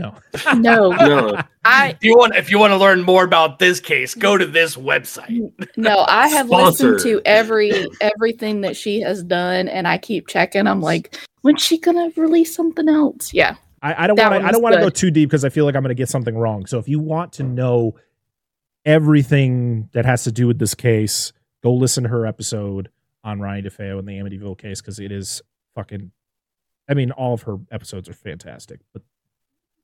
It. 0.00 0.54
no. 0.54 0.54
No, 0.54 0.90
no, 1.06 1.42
I 1.64 1.90
If 1.90 2.04
you 2.04 2.16
want, 2.16 2.36
if 2.36 2.50
you 2.50 2.58
want 2.58 2.72
to 2.72 2.76
learn 2.76 3.02
more 3.02 3.24
about 3.24 3.58
this 3.58 3.80
case, 3.80 4.14
go 4.14 4.36
to 4.36 4.46
this 4.46 4.76
website. 4.76 5.52
no, 5.76 6.04
I 6.08 6.28
have 6.28 6.48
listened 6.50 7.00
to 7.00 7.20
every 7.24 7.86
everything 8.00 8.60
that 8.62 8.76
she 8.76 9.00
has 9.00 9.22
done, 9.22 9.68
and 9.68 9.86
I 9.86 9.98
keep 9.98 10.28
checking. 10.28 10.66
I'm 10.66 10.80
like, 10.80 11.18
when's 11.42 11.62
she 11.62 11.78
gonna 11.78 12.10
release 12.16 12.54
something 12.54 12.88
else? 12.88 13.32
Yeah, 13.32 13.56
I, 13.82 14.04
I 14.04 14.06
don't 14.06 14.18
want 14.18 14.34
to. 14.34 14.48
I 14.48 14.50
don't 14.50 14.62
want 14.62 14.74
to 14.74 14.80
go 14.80 14.90
too 14.90 15.10
deep 15.10 15.28
because 15.28 15.44
I 15.44 15.48
feel 15.48 15.64
like 15.64 15.76
I'm 15.76 15.82
going 15.82 15.90
to 15.90 15.94
get 15.94 16.08
something 16.08 16.36
wrong. 16.36 16.66
So 16.66 16.78
if 16.78 16.88
you 16.88 16.98
want 16.98 17.32
to 17.34 17.42
know 17.42 17.96
everything 18.84 19.88
that 19.92 20.04
has 20.04 20.24
to 20.24 20.32
do 20.32 20.46
with 20.46 20.58
this 20.58 20.74
case, 20.74 21.32
go 21.62 21.72
listen 21.72 22.04
to 22.04 22.08
her 22.08 22.26
episode 22.26 22.90
on 23.22 23.40
Ryan 23.40 23.64
DeFeo 23.64 23.98
and 23.98 24.08
the 24.08 24.12
Amityville 24.12 24.58
case 24.58 24.80
because 24.80 24.98
it 24.98 25.12
is 25.12 25.42
fucking. 25.74 26.10
I 26.88 26.94
mean, 26.94 27.10
all 27.12 27.34
of 27.34 27.42
her 27.42 27.58
episodes 27.70 28.08
are 28.08 28.14
fantastic. 28.14 28.80
But 28.92 29.02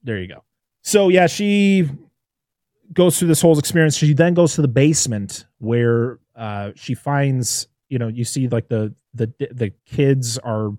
there 0.05 0.21
you 0.21 0.29
go. 0.29 0.45
So 0.83 1.09
yeah, 1.09 1.27
she 1.27 1.89
goes 2.93 3.19
through 3.19 3.29
this 3.29 3.41
whole 3.41 3.59
experience. 3.59 3.97
She 3.97 4.13
then 4.13 4.35
goes 4.35 4.55
to 4.55 4.63
the 4.63 4.69
basement 4.69 5.47
where 5.59 6.21
uh, 6.37 6.71
she 6.77 6.95
finds. 6.95 7.67
You 7.89 7.99
know, 7.99 8.09
you 8.09 8.25
see 8.25 8.49
like 8.49 8.69
the 8.69 8.95
the 9.13 9.33
the 9.51 9.73
kids 9.87 10.39
are 10.39 10.73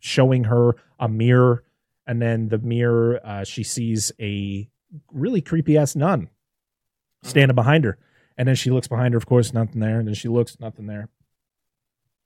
showing 0.00 0.44
her 0.44 0.74
a 0.98 1.08
mirror 1.08 1.62
and 2.06 2.20
then 2.20 2.48
the 2.48 2.58
mirror 2.58 3.20
uh, 3.24 3.44
she 3.44 3.62
sees 3.62 4.10
a 4.20 4.68
really 5.12 5.40
creepy 5.40 5.78
ass 5.78 5.94
nun 5.94 6.28
standing 7.22 7.54
behind 7.54 7.84
her 7.84 7.98
and 8.36 8.48
then 8.48 8.56
she 8.56 8.70
looks 8.70 8.88
behind 8.88 9.14
her 9.14 9.18
of 9.18 9.26
course 9.26 9.52
nothing 9.52 9.80
there 9.80 9.98
and 9.98 10.08
then 10.08 10.14
she 10.14 10.28
looks 10.28 10.58
nothing 10.58 10.86
there 10.86 11.08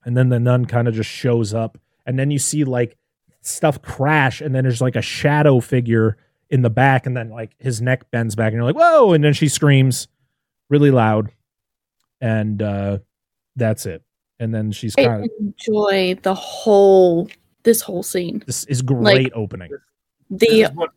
and 0.04 0.16
then 0.16 0.28
the 0.28 0.40
nun 0.40 0.64
kind 0.64 0.88
of 0.88 0.94
just 0.94 1.10
shows 1.10 1.52
up 1.52 1.76
and 2.06 2.18
then 2.18 2.30
you 2.30 2.38
see 2.38 2.64
like 2.64 2.96
stuff 3.42 3.82
crash 3.82 4.40
and 4.40 4.54
then 4.54 4.64
there's 4.64 4.80
like 4.80 4.96
a 4.96 5.02
shadow 5.02 5.60
figure 5.60 6.16
in 6.54 6.62
the 6.62 6.70
back 6.70 7.04
and 7.04 7.16
then 7.16 7.30
like 7.30 7.50
his 7.58 7.82
neck 7.82 8.08
bends 8.12 8.36
back 8.36 8.52
and 8.52 8.54
you're 8.54 8.64
like 8.64 8.76
whoa 8.76 9.12
and 9.12 9.24
then 9.24 9.32
she 9.32 9.48
screams 9.48 10.06
really 10.70 10.92
loud 10.92 11.32
and 12.20 12.62
uh 12.62 12.96
that's 13.56 13.86
it 13.86 14.02
and 14.38 14.54
then 14.54 14.70
she's 14.70 14.94
I 14.96 15.04
kind 15.04 15.24
of 15.24 15.30
enjoy 15.40 16.16
the 16.22 16.34
whole 16.34 17.28
this 17.64 17.80
whole 17.80 18.04
scene. 18.04 18.44
this 18.46 18.62
is 18.64 18.82
great 18.82 19.32
opening 19.34 19.70
The 20.30 20.68
what- 20.74 20.90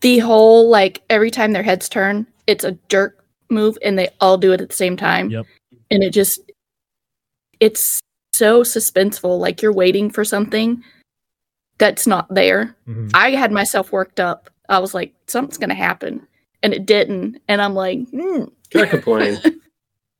the 0.00 0.18
whole 0.18 0.68
like 0.68 1.00
every 1.10 1.30
time 1.30 1.52
their 1.52 1.62
heads 1.62 1.88
turn, 1.88 2.26
it's 2.48 2.64
a 2.64 2.76
jerk 2.88 3.24
move 3.50 3.78
and 3.84 3.96
they 3.96 4.08
all 4.20 4.36
do 4.36 4.50
it 4.52 4.60
at 4.60 4.68
the 4.68 4.74
same 4.74 4.96
time. 4.96 5.30
Yep. 5.30 5.46
And 5.92 6.02
it 6.02 6.10
just 6.10 6.40
it's 7.60 8.00
so 8.32 8.62
suspenseful 8.62 9.38
like 9.38 9.62
you're 9.62 9.72
waiting 9.72 10.10
for 10.10 10.24
something 10.24 10.82
that's 11.78 12.04
not 12.08 12.26
there. 12.34 12.74
Mhm. 12.88 13.12
I 13.14 13.30
had 13.30 13.52
myself 13.52 13.92
worked 13.92 14.18
up. 14.18 14.50
I 14.68 14.78
was 14.78 14.94
like 14.94 15.12
something's 15.26 15.58
going 15.58 15.68
to 15.70 15.74
happen 15.74 16.26
and 16.62 16.72
it 16.72 16.86
didn't 16.86 17.40
and 17.48 17.60
I'm 17.62 17.74
like, 17.74 17.98
mm, 18.10 18.50
Can 18.70 18.80
I 18.82 18.86
complain? 18.86 19.38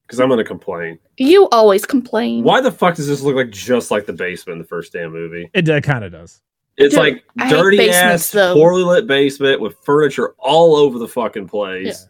Because 0.06 0.20
I'm 0.20 0.28
gonna 0.28 0.44
complain. 0.44 0.98
you 1.16 1.48
always 1.52 1.86
complain. 1.86 2.44
Why 2.44 2.60
the 2.60 2.70
fuck 2.70 2.96
does 2.96 3.08
this 3.08 3.22
look 3.22 3.34
like 3.34 3.48
just 3.48 3.90
like 3.90 4.04
the 4.04 4.12
basement 4.12 4.56
in 4.56 4.58
the 4.58 4.68
first 4.68 4.92
damn 4.92 5.10
movie? 5.10 5.48
it 5.54 5.66
uh, 5.70 5.80
kind 5.80 6.04
of 6.04 6.12
does 6.12 6.42
It's 6.76 6.94
Dude, 6.94 7.02
like 7.02 7.24
dirty 7.48 7.78
basements, 7.78 8.24
ass, 8.26 8.30
though. 8.30 8.52
poorly 8.54 8.82
lit 8.82 9.06
basement 9.06 9.62
with 9.62 9.74
furniture 9.84 10.34
all 10.38 10.76
over 10.76 10.98
the 10.98 11.08
fucking 11.08 11.48
place. 11.48 12.08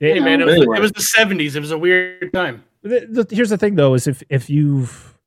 Hey 0.00 0.20
man, 0.20 0.40
it 0.40 0.46
was, 0.46 0.54
Anyway. 0.56 0.78
it 0.78 0.80
was 0.80 0.92
the 0.92 1.02
seventies. 1.02 1.54
It 1.54 1.60
was 1.60 1.70
a 1.70 1.76
weird 1.76 2.32
time. 2.32 2.64
the, 2.82 3.24
the, 3.26 3.34
here's 3.36 3.50
the 3.50 3.58
thing 3.58 3.74
though 3.74 3.92
is 3.92 4.06
if 4.06 4.22
if 4.30 4.48
you've 4.48 5.18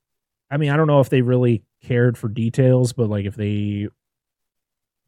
i 0.49 0.57
mean 0.57 0.71
i 0.71 0.77
don't 0.77 0.87
know 0.87 1.01
if 1.01 1.09
they 1.09 1.21
really 1.21 1.61
cared 1.83 2.17
for 2.17 2.29
details 2.29 2.93
but 2.93 3.09
like 3.09 3.25
if 3.25 3.35
they 3.35 3.89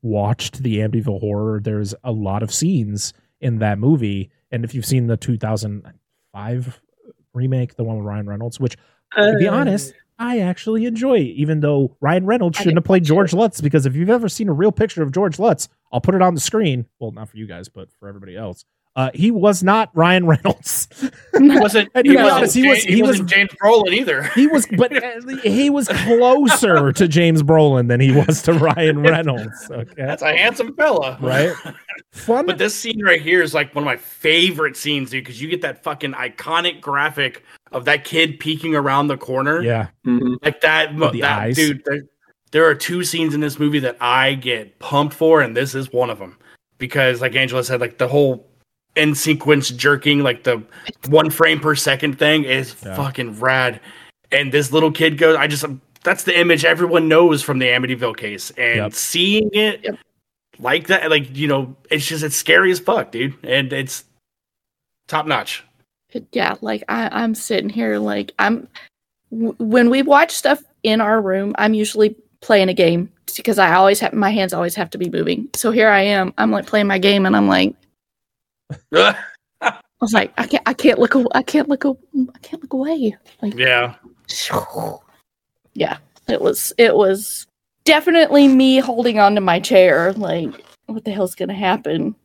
watched 0.02 0.64
the 0.64 0.78
amityville 0.78 1.20
horror 1.20 1.60
there's 1.60 1.93
a 2.04 2.12
lot 2.12 2.41
of 2.43 2.54
scenes 2.54 3.14
in 3.41 3.60
that 3.60 3.80
movie. 3.80 4.30
And 4.52 4.64
if 4.64 4.74
you've 4.76 4.86
seen 4.86 5.08
the 5.08 5.16
2005 5.18 6.82
remake 7.34 7.76
the 7.76 7.84
one 7.84 7.97
with 7.97 8.06
ryan 8.06 8.28
reynolds 8.28 8.60
which 8.60 8.76
to 9.16 9.36
be 9.38 9.47
Uh, 9.47 9.54
honest 9.54 9.93
i 10.18 10.39
actually 10.39 10.86
enjoy 10.86 11.18
even 11.18 11.60
though 11.60 11.95
ryan 12.02 12.26
reynolds 12.26 12.58
shouldn't 12.58 12.76
have 12.78 12.84
played 12.84 13.04
george 13.04 13.34
lutz 13.34 13.62
because 13.62 13.86
if 13.86 13.95
you've 13.95 14.10
ever 14.10 14.28
seen 14.28 14.50
a 14.50 14.54
real 14.54 14.72
picture 14.72 15.04
of 15.04 15.12
george 15.12 15.38
lutz 15.38 15.70
i'll 15.93 16.02
put 16.02 16.16
it 16.16 16.22
on 16.22 16.34
the 16.34 16.39
screen. 16.41 16.86
Well 17.00 17.12
not 17.12 17.30
for 17.30 17.38
you 17.38 17.45
guys 17.45 17.70
but 17.70 17.89
for 18.00 18.08
everybody 18.08 18.36
else 18.36 18.66
uh, 18.96 19.12
he 19.14 19.32
was 19.32 19.64
not 19.64 19.90
ryan 19.94 20.26
reynolds 20.26 20.88
He 21.38 21.48
wasn't. 21.60 21.90
And 21.96 22.06
he, 22.06 22.16
wasn't 22.18 22.32
honest, 22.34 22.56
he 22.56 22.68
was- 22.68 22.84
he, 22.84 22.96
he 22.96 23.02
was- 23.02 23.12
wasn't 23.12 23.30
James 23.30 23.50
Brolin 23.64 23.94
either. 23.94 24.24
He 24.36 24.48
was, 24.48 24.68
but 24.78 24.92
uh, 24.92 25.36
he 25.44 25.70
was 25.70 25.88
closer 25.88 26.92
to 26.92 27.08
James 27.08 27.42
Brolin 27.44 27.88
than 27.88 28.02
he 28.02 28.12
was 28.12 28.42
to 28.44 28.54
Ryan 28.54 29.02
Reynolds. 29.04 29.70
Okay, 29.72 29.94
That's 29.96 30.22
a 30.22 30.36
handsome 30.36 30.76
fella, 30.76 31.18
right. 31.22 31.56
Fun, 32.12 32.46
But 32.46 32.58
this 32.58 32.76
scene 32.76 33.02
right 33.04 33.22
here 33.22 33.42
is 33.42 33.54
like 33.54 33.74
one 33.74 33.84
of 33.84 33.86
my 33.86 33.96
favorite 33.96 34.76
scenes, 34.76 35.12
dude, 35.12 35.24
because 35.24 35.42
you 35.42 35.48
get 35.48 35.62
that 35.62 35.84
fucking 35.84 36.14
iconic 36.14 36.82
graphic 36.82 37.44
of 37.72 37.86
that 37.86 38.04
kid 38.04 38.40
peeking 38.40 38.76
around 38.76 39.08
the 39.08 39.18
corner. 39.18 39.62
yeah, 39.62 39.88
mhm. 40.06 40.36
Like 40.44 40.60
that, 40.62 40.94
With 40.96 41.14
the 41.14 41.22
that 41.22 41.40
eyes. 41.40 41.56
dude. 41.56 41.84
There, 41.86 42.02
there 42.52 42.66
are 42.66 42.76
two 42.76 43.04
scenes 43.04 43.34
in 43.36 43.40
this 43.42 43.60
movie 43.60 43.80
that 43.80 43.96
I 44.02 44.34
get 44.34 44.80
pumped 44.80 45.14
for, 45.14 45.40
and 45.42 45.56
this 45.56 45.76
is 45.76 45.94
one 45.94 46.10
of 46.10 46.18
them. 46.20 46.38
Because, 46.80 47.22
like 47.22 47.36
Angela 47.36 47.64
said, 47.64 47.80
like 47.80 47.98
the 48.00 48.08
whole 48.08 48.49
in 48.96 49.16
sequence 49.16 49.70
jerking, 49.70 50.20
like 50.20 50.44
the 50.44 50.62
one 51.08 51.30
frame 51.30 51.60
per 51.60 51.76
second 51.76 52.18
thing 52.20 52.44
is 52.44 52.76
Yeah. 52.86 52.96
fucking 52.96 53.40
rad. 53.40 53.80
And 54.32 54.52
this 54.52 54.72
little 54.72 54.92
kid 54.92 55.18
goes, 55.18 55.36
I 55.38 55.48
just, 55.48 55.66
that's 56.04 56.24
the 56.24 56.38
image 56.40 56.66
everyone 56.66 57.08
knows 57.08 57.42
from 57.42 57.60
the 57.60 57.68
Amityville 57.68 58.18
case. 58.18 58.52
And 58.52 58.78
Yep. 58.78 58.94
seeing 58.94 59.50
it 59.54 59.82
Yep. 59.84 59.98
like 60.60 60.88
that, 60.88 61.10
like, 61.10 61.36
you 61.36 61.48
know, 61.48 61.76
it's 61.90 62.06
just, 62.08 62.24
it's 62.24 62.36
scary 62.36 62.72
as 62.72 62.80
fuck, 62.80 63.12
dude. 63.12 63.34
And 63.44 63.72
it's 63.74 64.04
top 65.08 65.26
notch. 65.26 65.64
yeah 66.32 66.56
like 66.62 66.84
I, 66.90 67.08
i'm 67.12 67.34
sitting 67.36 67.70
here 67.70 67.98
like 68.00 68.32
i'm 68.40 68.68
w- 69.32 69.56
when 69.60 69.90
we 69.92 70.02
watch 70.04 70.32
stuff 70.32 70.62
in 70.84 71.02
our 71.02 71.22
room 71.22 71.54
i'm 71.60 71.74
usually 71.76 72.16
playing 72.42 72.70
a 72.70 72.74
game 72.74 73.12
because 73.36 73.58
i 73.60 73.74
always 73.74 74.00
have 74.00 74.14
my 74.14 74.30
hands 74.32 74.54
always 74.54 74.74
have 74.76 74.90
to 74.92 74.98
be 75.00 75.10
moving 75.10 75.48
so 75.56 75.70
here 75.72 75.90
i 75.90 76.02
am 76.02 76.34
i'm 76.40 76.50
like 76.52 76.66
playing 76.68 76.88
my 76.88 76.98
game 77.00 77.26
and 77.28 77.36
i'm 77.36 77.48
like 77.48 77.76
i 78.93 79.15
was 80.01 80.13
like 80.13 80.32
i 80.38 80.45
can't 80.47 80.63
i 80.65 80.74
can't 80.74 80.99
look 80.99 81.15
i 81.34 81.41
can't 81.41 81.67
look 81.70 81.86
i 81.86 82.38
can't 82.41 82.61
look 82.61 82.74
away 82.74 83.15
like 83.41 83.53
yeah. 83.55 83.95
yeah 85.74 85.97
it 86.28 86.39
was 86.41 86.72
it 86.78 86.95
was 86.95 87.47
definitely 87.86 88.47
me 88.47 88.78
holding 88.80 89.20
on 89.20 89.36
to 89.36 89.41
my 89.41 89.59
chair 89.59 90.13
like 90.13 90.49
what 90.86 91.03
the 91.05 91.11
hell's 91.11 91.36
gonna 91.36 91.53
happen 91.53 92.15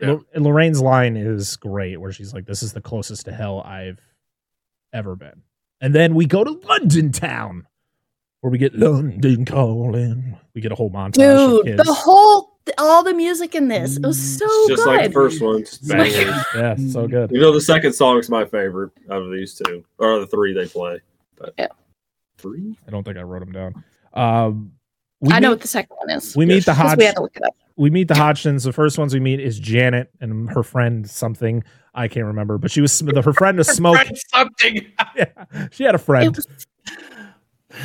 Yeah. 0.00 0.08
Lo- 0.12 0.24
Lorraine's 0.36 0.80
line 0.80 1.16
is 1.16 1.56
great, 1.56 1.96
where 2.00 2.12
she's 2.12 2.32
like, 2.32 2.46
"This 2.46 2.62
is 2.62 2.72
the 2.72 2.80
closest 2.80 3.24
to 3.24 3.32
hell 3.32 3.62
I've 3.62 4.00
ever 4.92 5.16
been." 5.16 5.42
And 5.80 5.92
then 5.94 6.14
we 6.14 6.24
go 6.26 6.44
to 6.44 6.52
London 6.68 7.10
town, 7.10 7.66
where 8.40 8.50
we 8.50 8.58
get 8.58 8.74
London 8.76 9.44
calling. 9.44 10.38
We 10.54 10.60
get 10.60 10.70
a 10.70 10.76
whole 10.76 10.90
montage 10.90 11.14
dude 11.14 11.64
kids. 11.66 11.82
the 11.84 11.92
whole 11.92 12.47
all 12.78 13.02
the 13.02 13.14
music 13.14 13.54
in 13.54 13.68
this 13.68 13.96
it 13.96 14.02
was 14.06 14.18
so 14.38 14.44
It's 14.46 14.68
just 14.68 14.84
good 14.84 14.96
like 14.96 15.06
the 15.06 15.12
first 15.12 15.40
one. 15.40 15.64
Like- 15.86 16.12
yeah, 16.54 16.76
so 16.90 17.06
good. 17.08 17.30
You 17.30 17.40
know, 17.40 17.52
the 17.52 17.60
second 17.60 17.92
song 17.94 18.18
is 18.18 18.28
my 18.28 18.44
favorite 18.44 18.90
out 19.10 19.22
of 19.22 19.30
these 19.30 19.54
two, 19.54 19.84
or 19.98 20.18
the 20.20 20.26
three 20.26 20.52
they 20.52 20.66
play. 20.66 21.00
But 21.36 21.54
Yeah. 21.58 21.68
three. 22.38 22.76
I 22.86 22.90
don't 22.90 23.04
think 23.04 23.16
I 23.16 23.22
wrote 23.22 23.40
them 23.40 23.52
down. 23.52 23.84
Um, 24.14 24.72
we 25.20 25.32
I 25.32 25.38
know 25.40 25.50
what 25.50 25.60
the 25.60 25.68
second 25.68 25.96
one 25.96 26.10
is. 26.10 26.36
we 26.36 26.46
meet 26.46 26.64
the 26.64 26.72
Because 26.72 26.90
Hodge. 26.90 26.98
we 26.98 27.04
had 27.04 27.16
to 27.16 27.22
look 27.22 27.36
it 27.36 27.42
up. 27.44 27.54
we 27.76 27.90
meet 27.90 28.08
the 28.08 28.14
Hodgsons. 28.14 28.64
The 28.64 28.72
first 28.72 28.98
ones 28.98 29.12
we 29.14 29.20
meet 29.20 29.40
is 29.40 29.58
Janet 29.58 30.10
and 30.20 30.48
her 30.50 30.62
friend 30.62 31.08
something 31.08 31.62
I 31.94 32.06
can't 32.08 32.26
remember, 32.26 32.58
but 32.58 32.70
she 32.70 32.80
was 32.80 33.00
her 33.00 33.32
friend 33.32 33.58
was 33.58 33.68
smoking. 33.68 34.16
Something. 34.32 34.86
Yeah, 35.16 35.68
she 35.72 35.82
had 35.84 35.94
a 35.94 35.98
It 35.98 36.02
friend. 36.02 36.36
was, 36.36 36.46
it 36.46 37.76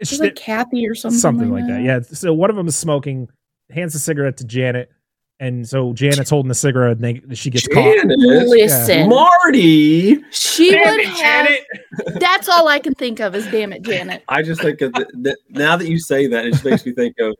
It's 0.00 0.10
was 0.12 0.20
like 0.20 0.34
Kathy 0.34 0.88
or 0.88 0.94
something. 0.94 1.18
something 1.18 1.50
like 1.52 1.66
that. 1.68 1.82
Yeah. 1.82 2.00
So 2.00 2.32
one 2.34 2.50
of 2.50 2.56
them 2.56 2.66
is 2.68 2.76
smoking, 2.76 3.28
hands 3.72 3.94
a 3.94 3.98
cigarette 3.98 4.36
to 4.38 4.44
Janet, 4.44 4.90
and 5.38 5.68
so 5.68 5.92
Janet's 5.92 6.30
holding 6.30 6.48
the 6.48 6.54
cigarette, 6.54 6.98
and 6.98 7.04
they, 7.04 7.34
she 7.34 7.50
gets 7.50 7.66
caught. 7.66 7.82
Janet, 7.96 8.18
Listen, 8.18 9.08
Marty. 9.08 10.22
she 10.30 10.72
Damn 10.72 10.90
would 10.90 11.00
it, 11.00 11.06
have. 11.08 11.46
Janet. 11.46 12.20
That's 12.20 12.48
all 12.48 12.68
I 12.68 12.78
can 12.78 12.94
think 12.94 13.20
of 13.20 13.34
is 13.34 13.46
"Damn 13.46 13.72
it, 13.72 13.82
Janet." 13.82 14.22
I 14.28 14.42
just 14.42 14.60
think 14.60 14.80
of 14.82 14.92
the, 14.92 15.06
the, 15.14 15.36
now 15.48 15.76
that 15.76 15.88
you 15.88 15.98
say 15.98 16.26
that, 16.26 16.44
it 16.44 16.52
just 16.52 16.64
makes 16.64 16.84
me 16.84 16.92
think 16.92 17.18
of 17.18 17.34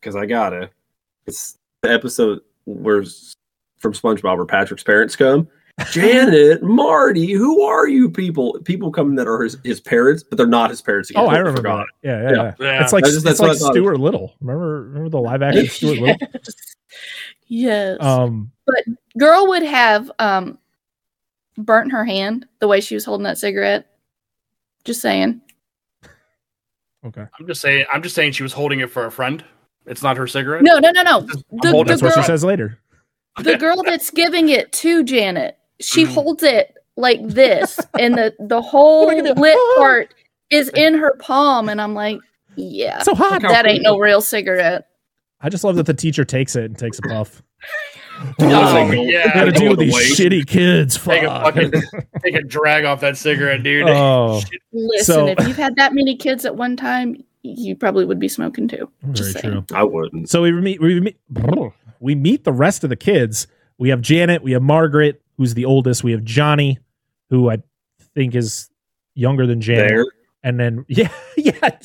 because 0.00 0.16
I 0.16 0.26
gotta. 0.26 0.70
It's 1.26 1.56
the 1.82 1.92
episode 1.92 2.40
where 2.66 3.04
from 3.78 3.92
SpongeBob 3.92 4.36
where 4.36 4.46
Patrick's 4.46 4.82
parents 4.82 5.14
come. 5.14 5.48
Janet, 5.90 6.62
Marty, 6.62 7.32
who 7.32 7.62
are 7.62 7.88
you 7.88 8.08
people? 8.10 8.58
People 8.64 8.92
come 8.92 9.16
that 9.16 9.26
are 9.26 9.42
his, 9.42 9.56
his 9.64 9.80
parents, 9.80 10.22
but 10.22 10.38
they're 10.38 10.46
not 10.46 10.70
his 10.70 10.80
parents. 10.80 11.08
He 11.08 11.16
Oh, 11.16 11.22
I 11.22 11.36
totally 11.36 11.38
remember. 11.40 11.56
forgot. 11.58 11.86
That. 12.02 12.08
Yeah, 12.08 12.22
yeah, 12.22 12.28
Yeah. 12.30 12.42
yeah. 12.60 12.66
Yeah. 12.78 12.82
It's 12.84 12.92
like 12.92 13.02
That's 13.04 13.14
just- 13.14 13.26
it's 13.26 13.40
like 13.40 13.56
Stuart 13.56 13.98
Little. 13.98 14.34
Remember, 14.40 14.82
remember 14.84 15.08
the 15.08 15.18
live 15.20 15.42
action 15.42 15.66
Stuart 15.70 15.98
Little. 15.98 16.16
yes. 16.32 16.54
yes. 17.48 17.98
Um, 18.00 18.52
Girl 19.18 19.48
would 19.48 19.62
have 19.64 20.10
um 20.18 20.58
burnt 21.58 21.92
her 21.92 22.04
hand 22.04 22.46
the 22.60 22.68
way 22.68 22.80
she 22.80 22.94
was 22.94 23.04
holding 23.04 23.24
that 23.24 23.38
cigarette. 23.38 23.86
Just 24.84 25.00
saying. 25.00 25.40
okay, 27.04 27.24
I'm 27.38 27.46
just 27.46 27.60
saying. 27.60 27.84
I'm 27.92 28.02
just 28.02 28.14
saying 28.14 28.32
she 28.32 28.42
was 28.42 28.52
holding 28.52 28.80
it 28.80 28.90
for 28.90 29.06
a 29.06 29.10
friend. 29.10 29.44
It's 29.86 30.02
not 30.02 30.16
her 30.16 30.26
cigarette. 30.26 30.62
No, 30.62 30.78
no, 30.78 30.90
no, 30.90 31.02
no. 31.02 31.20
The, 31.22 31.70
holding 31.70 31.84
the 31.84 31.84
that's 31.84 32.02
what 32.02 32.14
she 32.14 32.22
says 32.22 32.44
later. 32.44 32.78
the 33.42 33.56
girl 33.58 33.82
that's 33.82 34.10
giving 34.10 34.48
it 34.48 34.72
to 34.72 35.02
Janet, 35.04 35.58
she 35.80 36.04
Mhm. 36.04 36.08
holds 36.14 36.42
it 36.42 36.74
like 36.96 37.20
this, 37.26 37.80
and 37.98 38.14
the 38.16 38.34
the 38.38 38.62
whole 38.62 39.06
Look 39.06 39.18
at 39.18 39.26
it. 39.26 39.38
lit 39.38 39.58
part 39.76 40.14
is 40.50 40.68
in 40.70 40.94
her 40.94 41.14
palm, 41.18 41.68
and 41.68 41.80
I'm 41.80 41.94
like, 41.94 42.18
yeah, 42.56 43.02
So 43.02 43.14
hot. 43.14 43.42
that 43.42 43.66
ain't 43.66 43.82
no 43.82 43.98
real 43.98 44.20
cigarette. 44.20 44.86
I 45.40 45.48
just 45.48 45.64
love 45.64 45.76
that 45.76 45.86
the 45.86 45.94
teacher 45.94 46.24
takes 46.24 46.54
it 46.56 46.64
and 46.64 46.78
takes 46.78 46.98
a 46.98 47.02
puff. 47.02 47.42
Oh, 48.38 48.44
Like, 48.46 48.96
yeah. 49.10 49.34
Gotta 49.34 49.50
deal 49.50 49.70
with 49.70 49.80
the 49.80 49.86
these 49.86 49.94
waste. 49.94 50.20
shitty 50.20 50.46
kids. 50.46 50.96
Take 50.96 51.24
a 51.24 51.26
Fuck. 51.26 51.54
fucking 51.54 51.72
take 52.22 52.36
a 52.36 52.42
drag 52.42 52.84
off 52.84 53.00
that 53.00 53.16
cigarette, 53.16 53.64
dude. 53.64 53.88
Oh, 53.88 54.40
Listen, 54.72 55.14
So- 55.14 55.26
if 55.26 55.48
you've 55.48 55.56
had 55.56 55.74
that 55.76 55.94
many 55.94 56.14
kids 56.16 56.44
at 56.44 56.54
one 56.54 56.76
time, 56.76 57.24
you 57.42 57.74
probably 57.74 58.04
would 58.04 58.20
be 58.20 58.28
smoking 58.28 58.68
too. 58.68 58.88
Just 59.12 59.32
very 59.32 59.42
saying. 59.52 59.64
true. 59.66 59.76
I 59.76 59.82
wouldn't. 59.82 60.30
So 60.30 60.42
we 60.42 60.52
meet 60.52 60.80
we 60.80 61.00
meet 61.00 61.16
we 61.98 62.14
meet 62.14 62.44
the 62.44 62.52
rest 62.52 62.84
of 62.84 62.90
the 62.90 62.96
kids. 62.96 63.48
We 63.78 63.88
have 63.88 64.00
Janet, 64.00 64.44
we 64.44 64.52
have 64.52 64.62
Margaret, 64.62 65.20
who's 65.36 65.54
the 65.54 65.64
oldest. 65.64 66.04
We 66.04 66.12
have 66.12 66.24
Johnny, 66.24 66.78
who 67.30 67.50
I 67.50 67.58
think 68.14 68.34
is 68.34 68.70
younger 69.14 69.46
than 69.46 69.60
Janet. 69.60 69.88
There. 69.88 70.04
And 70.42 70.58
then 70.60 70.84
yeah, 70.88 71.10
yeah. 71.36 71.78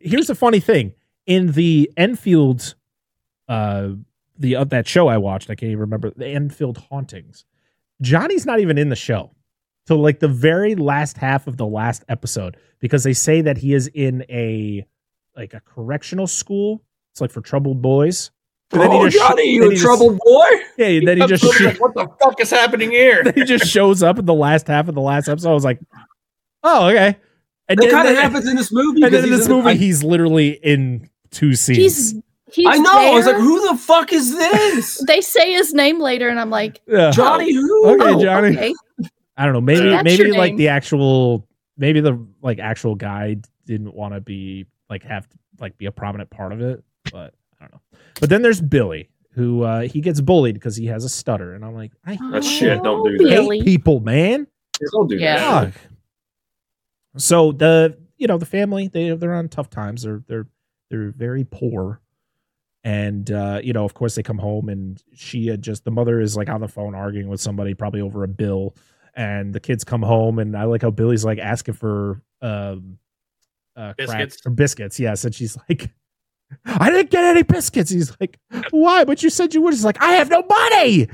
Here's 0.00 0.26
the 0.26 0.34
funny 0.34 0.60
thing. 0.60 0.94
In 1.26 1.52
the 1.52 1.90
Enfield 1.96 2.74
uh 3.48 3.90
the 4.38 4.56
uh, 4.56 4.64
that 4.64 4.88
show 4.88 5.08
I 5.08 5.18
watched, 5.18 5.50
I 5.50 5.54
can't 5.54 5.70
even 5.70 5.80
remember 5.80 6.10
the 6.10 6.26
Enfield 6.26 6.78
hauntings. 6.90 7.44
Johnny's 8.00 8.46
not 8.46 8.60
even 8.60 8.78
in 8.78 8.88
the 8.88 8.96
show. 8.96 9.30
So 9.86 9.96
like 9.96 10.20
the 10.20 10.28
very 10.28 10.74
last 10.74 11.16
half 11.16 11.46
of 11.46 11.56
the 11.56 11.66
last 11.66 12.04
episode 12.08 12.56
because 12.78 13.04
they 13.04 13.12
say 13.12 13.40
that 13.42 13.58
he 13.58 13.74
is 13.74 13.88
in 13.88 14.24
a 14.30 14.86
like 15.36 15.54
a 15.54 15.60
correctional 15.60 16.26
school. 16.26 16.82
It's 17.12 17.20
like 17.20 17.30
for 17.30 17.40
troubled 17.40 17.82
boys. 17.82 18.30
And 18.72 18.82
then 18.82 18.90
he 18.92 18.98
oh, 18.98 19.04
just 19.08 19.16
sh- 19.16 19.28
Johnny, 19.28 19.42
then 19.44 19.54
you 19.54 19.62
he 19.62 19.66
a 19.66 19.70
just- 19.72 19.82
troubled 19.82 20.18
boy? 20.24 20.46
Yeah, 20.78 21.00
then 21.04 21.20
he 21.20 21.26
just 21.28 21.44
sh- 21.44 21.78
what 21.80 21.94
the 21.94 22.06
fuck 22.20 22.40
is 22.40 22.50
happening 22.50 22.90
here? 22.90 23.22
then 23.24 23.34
he 23.34 23.44
just 23.44 23.66
shows 23.66 24.02
up 24.02 24.18
in 24.18 24.26
the 24.26 24.34
last 24.34 24.66
half 24.68 24.88
of 24.88 24.94
the 24.94 25.00
last 25.00 25.28
episode. 25.28 25.50
I 25.50 25.54
was 25.54 25.64
like, 25.64 25.80
oh 26.62 26.88
okay. 26.88 27.16
And 27.68 27.78
That 27.78 27.90
kind 27.90 28.08
of 28.08 28.16
happens 28.16 28.48
in 28.48 28.56
this 28.56 28.72
movie. 28.72 29.02
and 29.02 29.12
then 29.14 29.20
'cause 29.22 29.24
in 29.24 29.30
he's 29.30 29.38
this 29.40 29.48
the- 29.48 29.54
movie, 29.54 29.68
I, 29.70 29.74
he's 29.74 30.02
literally 30.04 30.50
in 30.50 31.08
two 31.30 31.54
scenes. 31.54 31.78
He's 31.78 32.14
he's 32.52 32.66
I 32.68 32.76
know. 32.78 32.92
I 32.92 33.10
was 33.10 33.26
like, 33.26 33.36
who 33.36 33.68
the 33.72 33.76
fuck 33.78 34.12
is 34.12 34.36
this? 34.36 35.02
They 35.06 35.20
say 35.20 35.52
his 35.52 35.72
name 35.74 36.00
later, 36.00 36.28
and 36.28 36.38
I'm 36.40 36.50
like, 36.50 36.80
yeah. 36.86 37.10
Johnny 37.10 37.52
who? 37.52 37.86
Okay, 37.94 38.12
oh, 38.14 38.20
Johnny. 38.22 38.56
okay. 38.56 38.74
I 39.36 39.44
don't 39.44 39.54
know. 39.54 39.60
Maybe 39.60 39.88
That's 39.88 40.04
maybe 40.04 40.32
like 40.32 40.50
name. 40.52 40.56
the 40.58 40.68
actual 40.68 41.46
maybe 41.78 42.00
the 42.00 42.24
like 42.42 42.58
actual 42.58 42.94
guy 42.94 43.36
didn't 43.66 43.94
want 43.94 44.14
to 44.14 44.20
be 44.20 44.66
like 44.88 45.02
have 45.04 45.28
to 45.28 45.36
like 45.60 45.78
be 45.78 45.86
a 45.86 45.92
prominent 45.92 46.28
part 46.30 46.52
of 46.52 46.60
it, 46.60 46.82
but 47.12 47.12
I 47.12 47.18
don't 47.18 47.22
know. 47.22 47.39
But 48.18 48.28
then 48.30 48.42
there's 48.42 48.60
Billy, 48.60 49.08
who 49.32 49.62
uh 49.62 49.82
he 49.82 50.00
gets 50.00 50.20
bullied 50.20 50.54
because 50.54 50.76
he 50.76 50.86
has 50.86 51.04
a 51.04 51.08
stutter, 51.08 51.54
and 51.54 51.64
I'm 51.64 51.74
like, 51.74 51.92
I 52.04 52.18
That's 52.32 52.46
shit. 52.48 52.82
Don't 52.82 53.04
do 53.04 53.10
Oh, 53.20 53.24
that. 53.24 53.30
Billy. 53.30 53.58
hate 53.58 53.64
people, 53.66 54.00
man. 54.00 54.46
Don't 54.92 55.08
do 55.08 55.16
Yeah. 55.16 55.36
that. 55.64 55.72
Fuck. 55.74 55.82
So 57.16 57.52
the 57.52 57.96
you 58.16 58.26
know 58.26 58.38
the 58.38 58.46
family 58.46 58.88
they 58.88 59.10
they're 59.14 59.34
on 59.34 59.48
tough 59.48 59.70
times. 59.70 60.02
They're 60.02 60.22
they're 60.26 60.46
they're 60.90 61.10
very 61.10 61.44
poor, 61.44 62.00
and 62.84 63.30
uh, 63.30 63.60
you 63.62 63.72
know 63.72 63.84
of 63.84 63.94
course 63.94 64.14
they 64.14 64.22
come 64.22 64.38
home 64.38 64.68
and 64.68 65.02
she 65.14 65.46
had 65.46 65.62
just 65.62 65.84
the 65.84 65.90
mother 65.90 66.20
is 66.20 66.36
like 66.36 66.48
on 66.48 66.60
the 66.60 66.68
phone 66.68 66.94
arguing 66.94 67.28
with 67.28 67.40
somebody 67.40 67.74
probably 67.74 68.00
over 68.00 68.22
a 68.24 68.28
bill, 68.28 68.74
and 69.14 69.52
the 69.52 69.60
kids 69.60 69.84
come 69.84 70.02
home 70.02 70.38
and 70.38 70.56
I 70.56 70.64
like 70.64 70.82
how 70.82 70.90
Billy's 70.90 71.24
like 71.24 71.38
asking 71.38 71.74
for 71.74 72.22
um 72.42 72.98
uh, 73.76 73.92
crack- 73.94 73.96
Biscuits? 74.28 74.46
or 74.46 74.50
biscuits. 74.50 75.00
Yes, 75.00 75.24
and 75.24 75.34
she's 75.34 75.56
like. 75.68 75.90
I 76.64 76.90
didn't 76.90 77.10
get 77.10 77.24
any 77.24 77.42
biscuits. 77.42 77.90
He's 77.90 78.14
like, 78.20 78.38
why? 78.70 79.04
But 79.04 79.22
you 79.22 79.30
said 79.30 79.54
you 79.54 79.62
would. 79.62 79.74
He's 79.74 79.84
like, 79.84 80.00
I 80.02 80.12
have 80.12 80.30
no 80.30 80.42
money. 80.42 81.08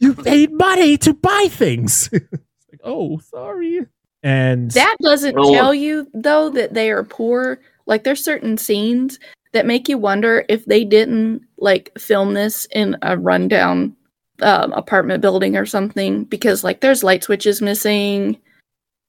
You 0.00 0.14
need 0.24 0.52
money 0.52 0.96
to 0.98 1.14
buy 1.14 1.46
things. 1.50 2.10
like, 2.12 2.80
oh, 2.82 3.18
sorry. 3.18 3.86
And 4.22 4.70
That 4.70 4.96
doesn't 5.02 5.36
Well, 5.36 5.52
tell 5.52 5.74
you 5.74 6.08
though 6.14 6.50
that 6.50 6.74
they 6.74 6.90
are 6.90 7.04
poor. 7.04 7.60
Like 7.86 8.04
there's 8.04 8.24
certain 8.24 8.56
scenes 8.56 9.18
that 9.52 9.66
make 9.66 9.88
you 9.88 9.98
wonder 9.98 10.44
if 10.48 10.64
they 10.64 10.84
didn't 10.84 11.42
like 11.58 11.96
film 11.98 12.34
this 12.34 12.66
in 12.72 12.96
a 13.02 13.18
rundown 13.18 13.94
um, 14.42 14.72
apartment 14.72 15.20
building 15.20 15.56
or 15.56 15.66
something 15.66 16.24
because 16.24 16.64
like 16.64 16.80
there's 16.80 17.04
light 17.04 17.22
switches 17.22 17.62
missing 17.62 18.38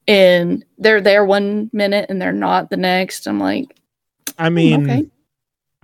and 0.07 0.63
they're 0.77 1.01
there 1.01 1.25
one 1.25 1.69
minute 1.73 2.07
and 2.09 2.21
they're 2.21 2.31
not 2.31 2.69
the 2.69 2.77
next. 2.77 3.27
I'm 3.27 3.39
like, 3.39 3.75
I 4.37 4.49
mean, 4.49 4.83
okay. 4.89 5.09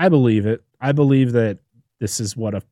I 0.01 0.09
believe 0.09 0.47
it. 0.47 0.63
I 0.79 0.93
believe 0.93 1.31
that 1.33 1.59
this 1.99 2.19
is 2.19 2.35
what 2.35 2.55
a 2.55 2.63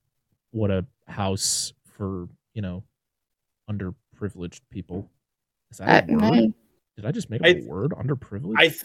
what 0.49 0.71
a 0.71 0.83
house 1.07 1.73
for 1.95 2.27
you 2.55 2.61
know 2.63 2.83
underprivileged 3.69 4.61
people. 4.71 5.09
Is 5.71 5.77
that 5.77 6.05
I- 6.09 6.13
a 6.13 6.15
word? 6.17 6.23
I- 6.33 6.53
Did 6.95 7.05
I 7.05 7.11
just 7.11 7.29
make 7.29 7.41
I- 7.43 7.51
up 7.51 7.57
a 7.57 7.65
word? 7.67 7.91
Underprivileged. 7.91 8.55
I 8.57 8.67
th- 8.69 8.83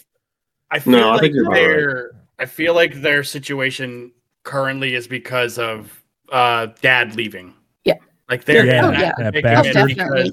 I 0.70 0.78
feel 0.78 0.92
No, 0.92 1.08
I 1.08 1.12
like 1.12 1.20
think 1.22 1.34
you're 1.34 1.44
about 1.44 1.52
right. 1.54 1.66
their 1.68 2.10
I 2.38 2.46
feel 2.46 2.74
like 2.74 2.94
their 3.00 3.22
situation 3.24 4.12
currently 4.42 4.94
is 4.94 5.06
because 5.08 5.58
of 5.58 6.02
uh 6.30 6.66
dad 6.82 7.16
leaving. 7.16 7.54
Yeah. 7.84 7.94
Like 8.28 8.44
they're 8.44 8.66
Yeah, 8.66 8.86
in 8.88 8.92
that 8.92 9.00
yeah. 9.00 9.12
predicament 9.30 9.42
bastard. 9.74 9.88
Because 9.88 10.32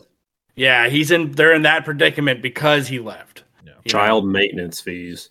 yeah, 0.55 0.89
he's 0.89 1.11
in 1.11 1.31
they're 1.31 1.53
in 1.53 1.61
that 1.61 1.85
predicament 1.85 2.41
because 2.41 2.87
he 2.89 2.99
left. 2.99 3.43
Yeah. 3.65 3.73
You 3.85 3.89
Child 3.89 4.27
maintenance 4.27 4.81
fees. 4.81 5.29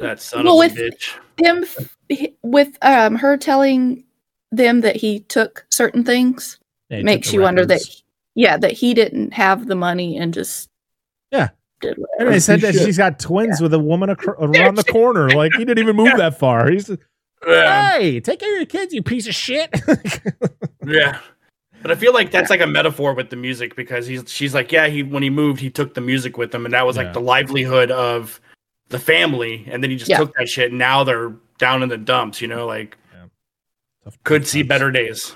know, 0.00 0.08
that 0.08 0.20
son 0.20 0.44
Well, 0.44 0.62
of 0.62 0.72
a 0.72 0.74
bitch. 0.74 1.14
him 1.38 1.62
f- 1.62 1.96
with 2.42 2.76
um 2.82 3.16
her 3.16 3.36
telling 3.36 4.04
them 4.52 4.80
that 4.80 4.96
he 4.96 5.20
took 5.20 5.66
certain 5.70 6.04
things 6.04 6.58
Yeah, 6.88 7.02
makes 7.02 7.32
you 7.32 7.42
wonder 7.42 7.66
that 7.66 7.82
yeah 8.34 8.56
that 8.56 8.72
he 8.72 8.94
didn't 8.94 9.32
have 9.34 9.66
the 9.66 9.74
money 9.74 10.16
and 10.16 10.32
just 10.32 10.70
Yeah. 11.30 11.48
did 11.80 11.96
And 11.96 12.06
whatever. 12.08 12.30
they 12.30 12.40
said 12.40 12.60
that 12.62 12.74
Shit. 12.74 12.84
she's 12.84 12.96
got 12.98 13.18
twins 13.18 13.60
with 13.60 13.74
a 13.74 13.78
woman 13.78 14.10
acro- 14.10 14.38
around 14.40 14.76
the 14.76 14.84
corner. 14.84 15.28
Like 15.30 15.52
he 15.54 15.64
didn't 15.64 15.80
even 15.80 15.96
move 15.96 16.16
that 16.16 16.38
far. 16.38 16.70
He's 16.70 16.90
Yeah. 17.46 17.98
hey, 17.98 18.20
take 18.20 18.40
care 18.40 18.52
of 18.54 18.58
your 18.58 18.66
kids, 18.66 18.94
you 18.94 19.02
piece 19.02 19.26
of 19.28 19.34
shit. 19.34 19.68
yeah. 20.86 21.18
But 21.82 21.92
I 21.92 21.94
feel 21.94 22.12
like 22.12 22.30
that's 22.32 22.50
like 22.50 22.60
a 22.60 22.66
metaphor 22.66 23.14
with 23.14 23.30
the 23.30 23.36
music 23.36 23.76
because 23.76 24.06
he's 24.06 24.24
she's 24.26 24.52
like, 24.54 24.72
yeah, 24.72 24.88
he 24.88 25.02
when 25.04 25.22
he 25.22 25.30
moved, 25.30 25.60
he 25.60 25.70
took 25.70 25.94
the 25.94 26.00
music 26.00 26.36
with 26.36 26.52
him, 26.54 26.64
and 26.64 26.74
that 26.74 26.84
was 26.86 26.96
Yeah. 26.96 27.04
like 27.04 27.12
the 27.12 27.20
livelihood 27.20 27.90
of 27.92 28.40
the 28.90 28.98
family, 28.98 29.66
and 29.70 29.82
then 29.82 29.90
he 29.90 29.96
just 29.96 30.08
Yeah. 30.10 30.18
took 30.18 30.34
that 30.36 30.48
shit, 30.48 30.70
and 30.70 30.78
now 30.78 31.04
they're 31.04 31.32
down 31.58 31.82
in 31.82 31.88
the 31.88 31.98
dumps, 31.98 32.40
you 32.40 32.48
know, 32.48 32.66
like 32.66 32.96
Tough 34.04 34.18
could 34.24 34.46
see 34.46 34.60
times. 34.60 34.68
better 34.68 34.90
days. 34.90 35.34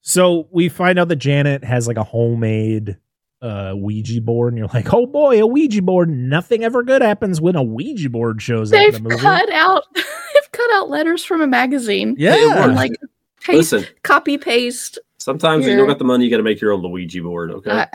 So 0.00 0.48
we 0.50 0.68
find 0.68 0.98
out 0.98 1.08
that 1.08 1.16
Janet 1.16 1.62
has 1.64 1.86
like 1.86 1.96
a 1.96 2.04
homemade 2.04 2.96
uh 3.40 3.72
Ouija 3.76 4.20
board, 4.20 4.52
and 4.52 4.58
you're 4.58 4.68
like, 4.72 4.92
oh 4.94 5.06
boy, 5.06 5.40
a 5.40 5.46
Ouija 5.46 5.82
board. 5.82 6.08
Nothing 6.08 6.62
ever 6.64 6.82
good 6.82 7.02
happens 7.02 7.40
when 7.40 7.56
a 7.56 7.62
Ouija 7.62 8.08
board 8.08 8.40
shows 8.40 8.72
up 8.72 8.78
in 8.80 8.84
they've 8.92 9.00
a 9.00 9.02
movie. 9.02 9.16
cut 9.16 9.50
out 9.50 9.84
they've 9.94 10.52
cut 10.52 10.70
out 10.74 10.88
letters 10.88 11.24
from 11.24 11.40
a 11.40 11.46
magazine 11.46 12.14
yeah. 12.18 12.64
and 12.64 12.74
like 12.76 12.92
paste 13.40 13.72
Listen, 13.72 13.86
copy 14.04 14.38
paste 14.38 14.98
sometimes 15.18 15.66
if 15.66 15.72
you 15.72 15.76
don't 15.76 15.88
got 15.88 15.98
the 15.98 16.04
money, 16.04 16.24
you 16.24 16.30
got 16.30 16.36
to 16.38 16.42
make 16.44 16.60
your 16.60 16.72
own 16.72 16.82
Luigi 16.82 17.20
board. 17.20 17.50
Okay. 17.50 17.70
uh, 17.70 17.86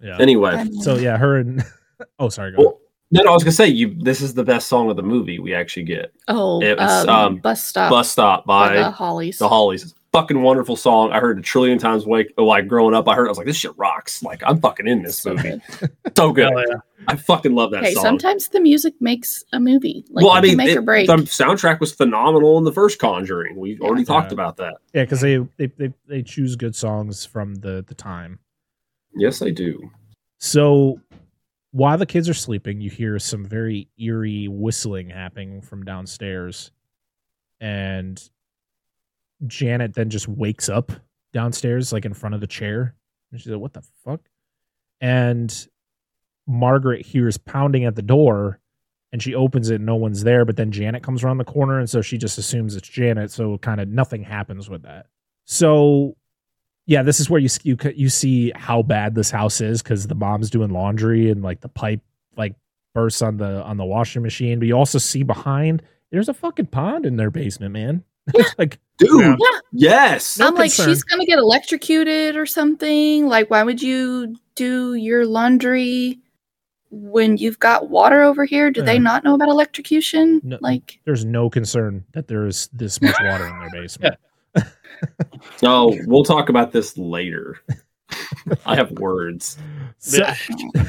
yeah. 0.00 0.16
anyway, 0.20 0.64
So 0.80 0.96
yeah, 0.96 1.16
her 1.16 1.36
and 1.38 1.64
oh 2.18 2.28
sorry, 2.28 2.50
go 2.52 2.56
ahead. 2.56 2.66
well, 2.66 2.80
no, 3.12 3.22
no, 3.22 3.30
I 3.30 3.34
was 3.34 3.44
gonna 3.44 3.52
say 3.52 3.68
you. 3.68 3.94
This 3.98 4.20
is 4.20 4.34
the 4.34 4.42
best 4.44 4.66
song 4.68 4.90
of 4.90 4.96
the 4.96 5.02
movie. 5.02 5.38
We 5.38 5.54
actually 5.54 5.84
get 5.84 6.12
oh 6.28 6.60
It 6.62 6.78
was, 6.78 7.06
um, 7.06 7.08
um, 7.10 7.36
bus 7.36 7.62
stop 7.64 7.90
"Bus 7.90 8.10
Stop" 8.10 8.44
by 8.46 8.68
by 8.70 8.74
the 8.76 8.90
hollies 8.90 9.38
the 9.38 9.48
Hollies. 9.48 9.82
It's 9.84 9.92
a 9.92 9.96
fucking 10.12 10.42
wonderful 10.42 10.76
song. 10.76 11.12
I 11.12 11.20
heard 11.20 11.36
it 11.38 11.40
a 11.40 11.42
trillion 11.42 11.78
times. 11.78 12.06
Like, 12.06 12.32
like 12.36 12.66
growing 12.68 12.94
up, 12.94 13.08
I 13.08 13.14
heard. 13.14 13.24
it, 13.24 13.28
I 13.28 13.30
was 13.30 13.38
like, 13.38 13.46
this 13.46 13.56
shit 13.56 13.72
rocks. 13.78 14.22
Like, 14.22 14.42
I'm 14.44 14.60
fucking 14.60 14.86
in 14.88 15.02
this 15.02 15.18
So 15.18 15.34
movie. 15.34 15.60
good. 15.80 15.90
So 16.16 16.32
good. 16.32 16.50
Yeah. 16.54 16.76
I 17.08 17.16
fucking 17.16 17.54
love 17.54 17.70
that 17.72 17.82
hey 17.84 17.94
song. 17.94 18.02
sometimes 18.04 18.48
the 18.48 18.60
music 18.60 18.94
makes 19.00 19.42
a 19.52 19.58
movie 19.58 20.04
like 20.10 20.24
well, 20.24 20.34
I 20.34 20.40
mean, 20.40 20.56
make 20.56 20.68
it- 20.68 20.78
or 20.78 20.82
break 20.82 21.06
the 21.08 21.14
soundtrack 21.16 21.80
was 21.80 21.92
phenomenal 21.92 22.58
in 22.58 22.64
the 22.64 22.72
first 22.72 22.98
Conjuring. 22.98 23.56
We 23.56 23.78
already 23.80 24.04
talked 24.04 24.30
Yeah. 24.30 24.34
about 24.34 24.56
that. 24.58 24.74
Yeah, 24.94 25.02
because 25.02 25.20
they, 25.20 25.38
they 25.58 25.66
they 25.78 25.92
they 26.06 26.22
choose 26.22 26.54
good 26.56 26.76
songs 26.76 27.24
from 27.24 27.56
the 27.56 27.84
the 27.86 27.94
time. 27.94 28.38
Yes, 29.16 29.42
I 29.42 29.50
do. 29.50 29.90
So 30.38 31.00
while 31.72 31.96
the 31.98 32.06
kids 32.06 32.28
are 32.28 32.34
sleeping, 32.34 32.80
you 32.80 32.90
hear 32.90 33.18
some 33.18 33.44
very 33.44 33.88
eerie 33.98 34.46
whistling 34.46 35.08
happening 35.10 35.62
from 35.62 35.84
downstairs. 35.84 36.70
And 37.60 38.22
Janet 39.46 39.94
then 39.94 40.10
just 40.10 40.28
wakes 40.28 40.68
up 40.68 40.92
downstairs, 41.32 41.92
like 41.92 42.04
in 42.04 42.14
front 42.14 42.34
of 42.34 42.40
the 42.40 42.46
chair. 42.46 42.94
And 43.30 43.40
she's 43.40 43.50
like, 43.50 43.60
What 43.60 43.72
the 43.72 43.82
fuck? 44.04 44.20
And 45.00 45.66
Margaret 46.46 47.06
hears 47.06 47.38
pounding 47.38 47.84
at 47.84 47.96
the 47.96 48.02
door 48.02 48.60
and 49.10 49.22
she 49.22 49.34
opens 49.34 49.70
it 49.70 49.76
and 49.76 49.86
no 49.86 49.96
one's 49.96 50.24
there. 50.24 50.44
But 50.44 50.56
then 50.56 50.72
Janet 50.72 51.02
comes 51.02 51.24
around 51.24 51.38
the 51.38 51.44
corner. 51.44 51.78
And 51.78 51.88
so 51.88 52.02
she 52.02 52.18
just 52.18 52.38
assumes 52.38 52.76
it's 52.76 52.88
Janet. 52.88 53.30
So 53.30 53.58
kind 53.58 53.80
of 53.80 53.88
nothing 53.88 54.22
happens 54.22 54.68
with 54.68 54.82
that. 54.82 55.06
So 55.44 56.16
yeah, 56.92 57.02
this 57.02 57.18
is 57.20 57.30
where 57.30 57.40
you 57.40 57.48
you 57.62 57.76
you 57.94 58.08
see 58.10 58.52
how 58.54 58.82
bad 58.82 59.14
this 59.14 59.30
house 59.30 59.60
is 59.62 59.82
because 59.82 60.06
the 60.06 60.14
mom's 60.14 60.50
doing 60.50 60.70
laundry 60.70 61.30
and 61.30 61.42
like 61.42 61.60
the 61.62 61.68
pipe 61.68 62.02
like 62.36 62.54
bursts 62.94 63.22
on 63.22 63.38
the 63.38 63.62
on 63.64 63.78
the 63.78 63.84
washing 63.84 64.22
machine. 64.22 64.58
But 64.58 64.68
you 64.68 64.76
also 64.76 64.98
see 64.98 65.22
behind 65.22 65.82
there's 66.10 66.28
a 66.28 66.34
fucking 66.34 66.66
pond 66.66 67.06
in 67.06 67.16
their 67.16 67.30
basement, 67.30 67.72
man. 67.72 68.04
It's 68.34 68.54
like 68.58 68.78
Dude, 68.98 69.20
Yeah. 69.20 69.36
Yeah. 69.40 69.58
yes. 69.72 70.38
No 70.38 70.48
I'm 70.48 70.54
like, 70.54 70.70
she's 70.70 71.02
gonna 71.02 71.24
get 71.24 71.38
electrocuted 71.38 72.36
or 72.36 72.44
something. 72.46 73.26
Like, 73.26 73.50
why 73.50 73.62
would 73.62 73.80
you 73.82 74.36
do 74.54 74.94
your 74.94 75.24
laundry 75.26 76.18
when 76.90 77.38
you've 77.38 77.58
got 77.58 77.88
water 77.88 78.20
over 78.22 78.44
here, 78.44 78.70
do 78.70 78.82
they 78.82 78.96
Uh, 78.96 79.00
not 79.00 79.24
know 79.24 79.34
about 79.34 79.48
electrocution? 79.48 80.42
no. 80.44 80.58
Like, 80.60 81.00
There's 81.06 81.24
no 81.24 81.48
concern 81.48 82.04
that 82.12 82.28
there 82.28 82.46
is 82.46 82.68
this 82.74 83.00
much 83.00 83.16
water 83.18 83.46
in 83.46 83.58
their 83.60 83.70
basement. 83.70 84.16
So 85.56 85.96
we'll 86.06 86.24
talk 86.24 86.48
about 86.48 86.72
this 86.72 86.96
later. 86.96 87.58
I 88.66 88.76
have 88.76 88.90
words. 88.92 89.56
So, 89.98 90.24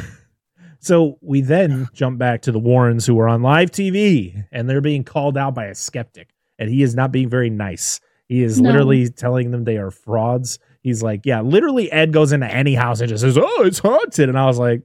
so 0.80 1.18
we 1.22 1.42
then 1.42 1.88
jump 1.94 2.18
back 2.18 2.42
to 2.44 2.52
the 2.52 2.60
Warrens 2.60 3.06
who 3.06 3.18
are 3.20 3.28
on 3.28 3.42
live 3.42 3.72
TV 3.72 4.46
and 4.52 4.70
they're 4.70 4.82
being 4.82 5.04
called 5.04 5.38
out 5.38 5.56
by 5.56 5.66
a 5.66 5.76
skeptic. 5.76 6.30
And 6.60 6.70
he 6.70 6.84
is 6.84 6.96
not 6.96 7.12
being 7.12 7.30
very 7.30 7.50
nice. 7.50 8.00
He 8.28 8.44
is 8.44 8.60
No. 8.62 8.70
literally 8.70 9.10
telling 9.10 9.52
them 9.52 9.64
they 9.64 9.78
are 9.78 9.92
frauds. 9.92 10.60
He's 10.82 11.02
like, 11.02 11.22
yeah, 11.26 11.42
literally 11.42 11.92
Ed 11.92 12.12
goes 12.14 12.32
into 12.32 12.48
any 12.52 12.76
house 12.76 13.00
and 13.00 13.10
just 13.10 13.22
says, 13.22 13.38
Oh, 13.38 13.64
it's 13.66 13.80
haunted. 13.80 14.30
And 14.30 14.38
I 14.38 14.46
was 14.46 14.60
like, 14.60 14.82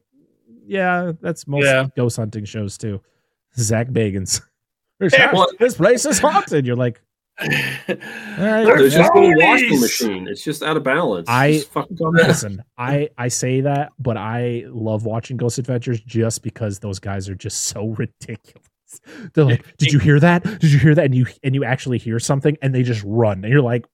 Yeah, 0.66 1.12
that's 1.20 1.46
most 1.46 1.64
Yeah. 1.66 1.86
ghost 1.96 2.16
hunting 2.16 2.44
shows 2.44 2.78
too. 2.78 3.00
Zak 3.58 3.88
Bagans. 3.88 4.40
This 5.00 5.14
well- 5.32 5.46
this 5.60 5.76
place 5.76 6.04
is 6.06 6.18
haunted. 6.18 6.66
You're 6.66 6.74
like, 6.74 6.96
all 6.96 7.07
right, 7.40 7.96
There's 8.36 8.94
just 8.94 9.14
no 9.14 9.32
washing 9.36 9.80
machine. 9.80 10.28
It's 10.28 10.42
just 10.42 10.62
out 10.62 10.76
of 10.76 10.82
balance. 10.82 11.28
I- 11.28 11.52
Just 11.52 11.70
fucking 11.72 11.96
calm. 11.96 12.14
Listen, 12.14 12.62
I 12.76 13.08
I 13.16 13.28
say 13.28 13.60
that, 13.62 13.92
but 13.98 14.16
I 14.16 14.64
love 14.68 15.04
watching 15.04 15.36
Ghost 15.36 15.58
Adventures 15.58 16.00
just 16.00 16.42
because 16.42 16.78
those 16.80 16.98
guys 16.98 17.28
are 17.28 17.34
just 17.34 17.64
so 17.64 17.86
ridiculous. 17.98 18.64
They're 19.34 19.44
like, 19.44 19.64
"Did 19.78 19.92
you 19.92 19.98
hear 19.98 20.18
that? 20.20 20.42
Did 20.44 20.72
you 20.72 20.78
hear 20.78 20.94
that?" 20.94 21.04
And 21.06 21.14
you 21.14 21.26
and 21.42 21.54
you 21.54 21.64
actually 21.64 21.98
hear 21.98 22.18
something, 22.18 22.56
and 22.62 22.74
they 22.74 22.82
just 22.82 23.02
run, 23.06 23.44
and 23.44 23.52
you're 23.52 23.62
like, 23.62 23.86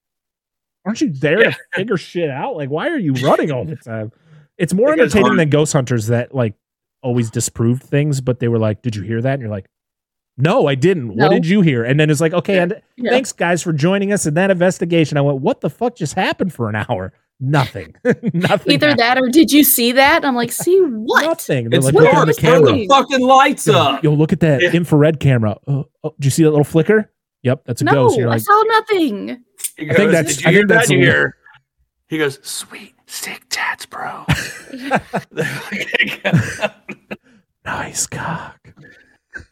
"Aren't 0.86 1.00
you 1.00 1.12
there 1.12 1.40
Yeah. 1.42 1.50
to 1.50 1.56
figure 1.74 1.96
shit 1.96 2.30
out? 2.30 2.56
Like, 2.56 2.70
why 2.70 2.88
are 2.88 2.98
you 2.98 3.12
running 3.14 3.50
all 3.50 3.64
the 3.64 3.76
time?" 3.76 4.12
It's 4.56 4.72
more 4.72 4.92
entertaining 4.92 5.26
hard- 5.26 5.38
than 5.40 5.50
Ghost 5.50 5.72
Hunters 5.72 6.06
that 6.06 6.34
like 6.34 6.54
always 7.02 7.28
disproved 7.30 7.82
things, 7.82 8.20
but 8.20 8.38
they 8.38 8.48
were 8.48 8.58
like, 8.58 8.82
"Did 8.82 8.94
you 8.96 9.02
hear 9.02 9.20
that?" 9.20 9.32
And 9.34 9.42
you're 9.42 9.50
like, 9.50 9.66
"No, 10.36 10.66
I 10.66 10.74
didn't. 10.74 11.16
What 11.16 11.30
did 11.30 11.46
you 11.46 11.60
hear?" 11.60 11.84
And 11.84 11.98
then 12.00 12.10
it's 12.10 12.20
like, 12.20 12.32
"Okay, 12.32 12.56
Yeah. 12.56 12.62
and 12.62 12.82
yeah. 12.96 13.10
thanks 13.10 13.32
guys 13.32 13.62
for 13.62 13.72
joining 13.72 14.12
us 14.12 14.26
in 14.26 14.34
that 14.34 14.50
investigation." 14.50 15.18
I 15.18 15.20
went, 15.20 15.40
"What 15.40 15.60
the 15.60 15.70
fuck 15.70 15.96
just 15.96 16.14
happened 16.14 16.52
for 16.52 16.68
an 16.68 16.76
hour?" 16.76 17.12
Nothing. 17.40 17.94
Nothing. 18.32 18.72
Either 18.74 18.88
happened. 18.88 18.98
that 19.00 19.18
or 19.18 19.28
did 19.28 19.52
you 19.52 19.64
see 19.64 19.92
that? 19.92 20.24
I'm 20.24 20.36
like, 20.36 20.52
see 20.52 20.78
what? 20.80 21.24
Nothing. 21.24 21.68
They're 21.68 21.78
It's 21.78 21.86
like, 21.86 21.94
what 21.94 22.04
look 22.04 22.12
at 22.14 22.16
dark. 22.16 22.28
the 22.28 22.34
camera. 22.40 22.68
Turn 22.70 22.78
the 22.78 22.86
fucking 22.86 23.20
lights 23.26 23.66
Yo, 23.66 23.74
up. 23.74 24.04
yo, 24.04 24.14
look 24.14 24.32
at 24.32 24.40
that 24.40 24.62
Yeah. 24.62 24.70
infrared 24.72 25.18
camera. 25.18 25.56
Oh, 25.66 25.86
oh, 26.04 26.14
do 26.20 26.26
you 26.26 26.30
see 26.30 26.44
that 26.44 26.50
little 26.50 26.64
flicker? 26.64 27.10
Yep, 27.42 27.62
that's 27.66 27.82
a 27.82 27.84
No, 27.84 27.92
ghost. 27.92 28.18
You're 28.18 28.30
I 28.30 28.38
saw 28.38 28.62
nothing. 28.68 29.42
He 29.76 29.90
I 29.90 29.94
think 29.94 30.12
that's- 30.12 30.36
Did 30.36 30.44
you 30.44 30.48
I 30.48 30.52
hear 30.52 30.66
that? 30.66 30.74
that's 30.74 30.90
You 30.90 30.98
hear? 31.00 31.36
He 32.06 32.18
goes, 32.18 32.38
"Sweet 32.42 32.94
sick 33.06 33.42
tats, 33.50 33.84
bro." 33.86 34.24
nice 37.64 38.06
cock. 38.06 38.63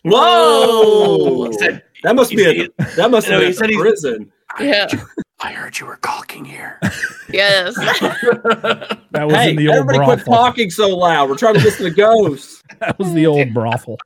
Whoa! 0.05 1.51
Said, 1.53 1.83
that 2.03 2.15
must 2.17 2.31
be 2.31 2.45
a, 2.45 2.69
that 2.97 3.11
must 3.11 3.29
be 3.29 3.35
he 3.35 3.75
a 3.77 3.79
prison. 3.79 4.33
I 4.55 4.65
Yeah. 4.65 4.81
heard 4.83 4.93
you- 4.93 5.07
I 5.45 5.51
heard 5.53 5.77
you 5.81 5.87
were 5.87 5.97
caulking 5.97 6.45
here. 6.45 6.79
Yes. 7.33 7.75
That 9.13 9.27
was 9.27 9.35
Hey, 9.37 9.51
in 9.51 9.57
the 9.57 9.69
old 9.69 9.79
everybody 9.79 10.05
quit 10.05 10.25
talking 10.27 10.71
so 10.71 10.89
loud. 10.97 11.29
We're 11.31 11.37
trying 11.39 11.55
to 11.55 11.61
listen 11.61 11.85
to 11.87 11.91
ghosts. 11.91 12.63
That 12.81 12.99
was 12.99 13.13
the 13.15 13.27
old 13.27 13.53
brothel. 13.55 13.97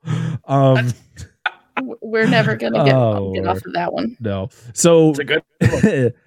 Um, 0.45 0.93
We're 2.01 2.27
never 2.27 2.55
gonna 2.55 2.83
get, 2.85 2.95
Oh, 2.95 3.33
get 3.33 3.47
off 3.47 3.65
of 3.65 3.73
that 3.73 3.91
one. 3.93 4.17
no. 4.19 4.49
So, 4.73 5.09
It's 5.11 5.19
a 5.19 5.23
good. 5.23 5.43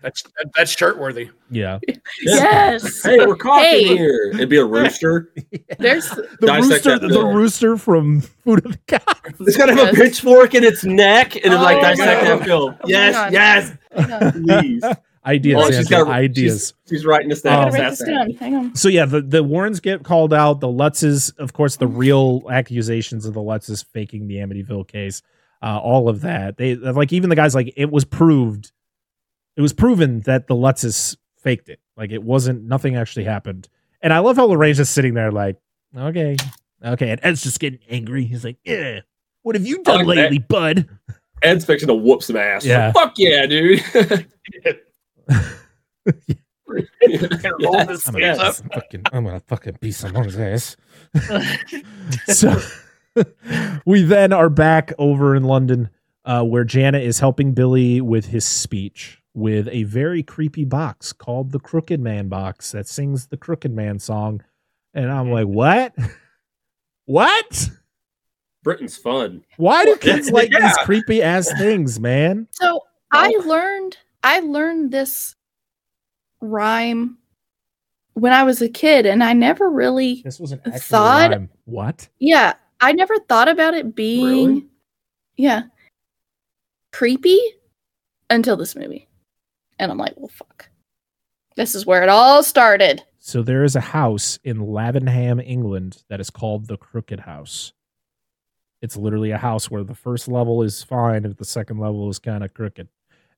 That's 0.02 0.22
that, 0.22 0.50
that's 0.56 0.76
shirt 0.76 0.98
worthy. 0.98 1.30
yeah, 1.50 1.78
Yes. 2.22 3.02
Hey, 3.02 3.18
we're 3.24 3.36
talking 3.36 3.62
Hey. 3.64 3.84
here. 3.96 4.30
It'd 4.34 4.48
be 4.48 4.56
a 4.58 4.64
rooster. 4.64 5.32
There's 5.78 6.08
the 6.10 6.26
Dissect 6.40 6.84
rooster, 6.86 6.98
the 7.08 7.24
rooster 7.24 7.76
from 7.76 8.20
Food 8.20 8.64
of 8.66 8.72
the 8.72 8.78
Gods. 8.86 9.36
It's 9.40 9.56
gotta 9.56 9.74
have 9.74 9.88
a 9.92 9.96
pitchfork 9.96 10.54
in 10.54 10.64
its 10.64 10.84
neck 10.84 11.36
and 11.36 11.44
then 11.52 11.60
like 11.62 11.78
Oh 11.78 11.82
dissect 11.82 12.22
my 12.22 12.28
that 12.28 12.38
God. 12.38 12.44
film. 12.46 12.76
Oh 12.82 12.88
Yes, 12.88 13.14
God. 13.14 13.32
yes, 13.32 14.32
please. 14.32 14.84
Ideas, 15.26 15.58
Oh, 15.62 15.66
she's 15.66 15.76
Angela, 15.76 16.04
got 16.06 16.12
ideas. 16.14 16.74
She's, 16.88 16.96
she's 16.98 17.06
writing 17.06 17.28
this 17.28 17.42
down. 17.42 17.68
Um, 17.68 17.74
write 17.74 17.90
this 17.90 18.02
down. 18.02 18.30
Hang 18.32 18.54
on. 18.54 18.74
So 18.74 18.88
yeah, 18.88 19.04
the, 19.04 19.20
the 19.20 19.42
Warrens 19.44 19.78
get 19.78 20.02
called 20.02 20.32
out. 20.32 20.60
The 20.60 20.66
Lutzes, 20.66 21.36
of 21.38 21.52
course, 21.52 21.76
the 21.76 21.86
real 21.86 22.42
accusations 22.50 23.26
of 23.26 23.34
the 23.34 23.40
Lutzes 23.40 23.84
faking 23.92 24.28
the 24.28 24.36
Amityville 24.36 24.88
case, 24.88 25.20
uh, 25.62 25.78
all 25.78 26.08
of 26.08 26.22
that. 26.22 26.56
They 26.56 26.74
like 26.74 27.12
even 27.12 27.30
the 27.30 27.36
guys 27.36 27.54
like 27.54 27.72
it 27.76 27.90
was 27.90 28.04
proved, 28.04 28.72
it 29.56 29.60
was 29.60 29.72
proven 29.72 30.20
that 30.20 30.46
the 30.46 30.54
Lutzes 30.54 31.16
faked 31.38 31.68
it. 31.68 31.80
Like 31.96 32.10
it 32.10 32.22
wasn't 32.22 32.64
nothing 32.64 32.96
actually 32.96 33.24
happened. 33.24 33.68
And 34.02 34.12
I 34.12 34.18
love 34.20 34.36
how 34.36 34.46
Lorraine's 34.46 34.78
just 34.78 34.94
sitting 34.94 35.14
there 35.14 35.30
like, 35.30 35.56
okay, 35.96 36.36
okay, 36.84 37.10
and 37.10 37.20
Ed's 37.22 37.42
just 37.42 37.60
getting 37.60 37.80
angry. 37.88 38.24
He's 38.24 38.44
like, 38.44 38.56
yeah, 38.64 39.00
what 39.42 39.54
have 39.54 39.66
you 39.66 39.82
done 39.82 40.06
like 40.06 40.16
that. 40.16 40.22
lately, 40.22 40.38
bud? 40.38 40.88
Ed's 41.42 41.64
fixing 41.64 41.88
to 41.88 41.94
whoop 41.94 42.22
some 42.22 42.36
ass. 42.36 42.64
Yeah. 42.64 42.92
Fuck 42.92 43.14
yeah, 43.18 43.46
dude. 43.46 43.82
Roll 47.60 47.74
Yes, 47.74 48.06
I'm 48.06 48.14
gonna, 48.14 48.52
fucking, 48.52 49.02
I'm 49.12 49.24
gonna 49.24 49.40
fucking 49.40 49.78
beat 49.80 49.92
someone's 49.92 50.36
ass. 50.38 50.76
so 52.26 52.60
we 53.84 54.02
then 54.02 54.32
are 54.32 54.50
back 54.50 54.92
over 54.98 55.34
in 55.34 55.44
London, 55.44 55.90
uh, 56.24 56.42
where 56.44 56.64
Janet 56.64 57.02
is 57.02 57.18
helping 57.20 57.52
Billy 57.52 58.00
with 58.00 58.26
his 58.26 58.44
speech 58.44 59.18
with 59.34 59.68
a 59.68 59.84
very 59.84 60.22
creepy 60.22 60.64
box 60.64 61.12
called 61.12 61.52
the 61.52 61.60
Crooked 61.60 62.00
Man 62.00 62.28
box 62.28 62.72
that 62.72 62.88
sings 62.88 63.28
the 63.28 63.36
Crooked 63.36 63.72
Man 63.72 63.98
song. 63.98 64.42
And 64.94 65.10
I'm 65.10 65.30
like, 65.30 65.46
what? 65.46 65.94
What? 67.06 67.70
Britain's 68.62 68.96
fun. 68.96 69.42
Why 69.56 69.84
do 69.84 69.96
kids 69.96 70.30
like 70.32 70.50
these 70.50 70.76
creepy 70.84 71.22
ass 71.22 71.50
things, 71.58 71.98
man? 71.98 72.46
So 72.52 72.82
I 73.10 73.28
learned 73.44 73.96
I 74.22 74.40
learned 74.40 74.90
this 74.92 75.34
rhyme 76.40 77.18
when 78.14 78.32
I 78.32 78.42
was 78.42 78.60
a 78.60 78.68
kid, 78.68 79.06
and 79.06 79.24
I 79.24 79.32
never 79.32 79.70
really 79.70 80.20
This 80.24 80.38
was 80.38 80.52
an 80.52 80.60
Thought- 80.76 81.30
rhyme. 81.30 81.48
What? 81.64 82.08
yeah, 82.18 82.54
I 82.80 82.92
never 82.92 83.18
thought 83.18 83.48
about 83.48 83.74
it 83.74 83.94
being 83.94 84.48
Really? 84.48 84.66
yeah 85.36 85.62
creepy 86.92 87.38
until 88.28 88.56
this 88.56 88.74
movie. 88.76 89.08
And 89.78 89.90
I'm 89.90 89.98
like, 89.98 90.14
well 90.16 90.28
fuck. 90.28 90.68
This 91.56 91.74
is 91.74 91.86
where 91.86 92.02
it 92.02 92.08
all 92.08 92.42
started. 92.42 93.02
So 93.18 93.42
there 93.42 93.64
is 93.64 93.76
a 93.76 93.80
house 93.80 94.38
in 94.44 94.58
Lavenham, 94.58 95.42
England 95.44 96.02
that 96.08 96.20
is 96.20 96.30
called 96.30 96.66
the 96.66 96.76
Crooked 96.76 97.20
House. 97.20 97.72
It's 98.82 98.96
literally 98.96 99.30
a 99.30 99.38
house 99.38 99.70
where 99.70 99.84
the 99.84 99.94
first 99.94 100.26
level 100.26 100.62
is 100.62 100.82
fine 100.82 101.24
if 101.26 101.36
the 101.36 101.44
second 101.44 101.78
level 101.78 102.08
is 102.08 102.18
kind 102.18 102.42
of 102.42 102.54
crooked. 102.54 102.88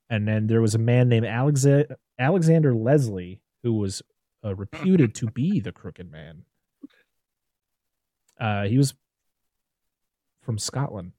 And 0.08 0.28
then 0.28 0.46
there 0.46 0.60
was 0.60 0.74
a 0.76 0.78
man 0.78 1.08
named 1.08 1.26
Alexa- 1.26 1.96
Alexander 2.18 2.72
Leslie 2.74 3.40
who 3.64 3.72
was 3.74 4.02
uh, 4.44 4.54
reputed 4.54 5.14
to 5.16 5.26
be 5.26 5.58
the 5.58 5.72
Crooked 5.72 6.10
Man. 6.10 6.44
Uh, 8.38 8.64
he 8.64 8.78
was 8.78 8.94
from 10.42 10.58
Scotland. 10.58 11.12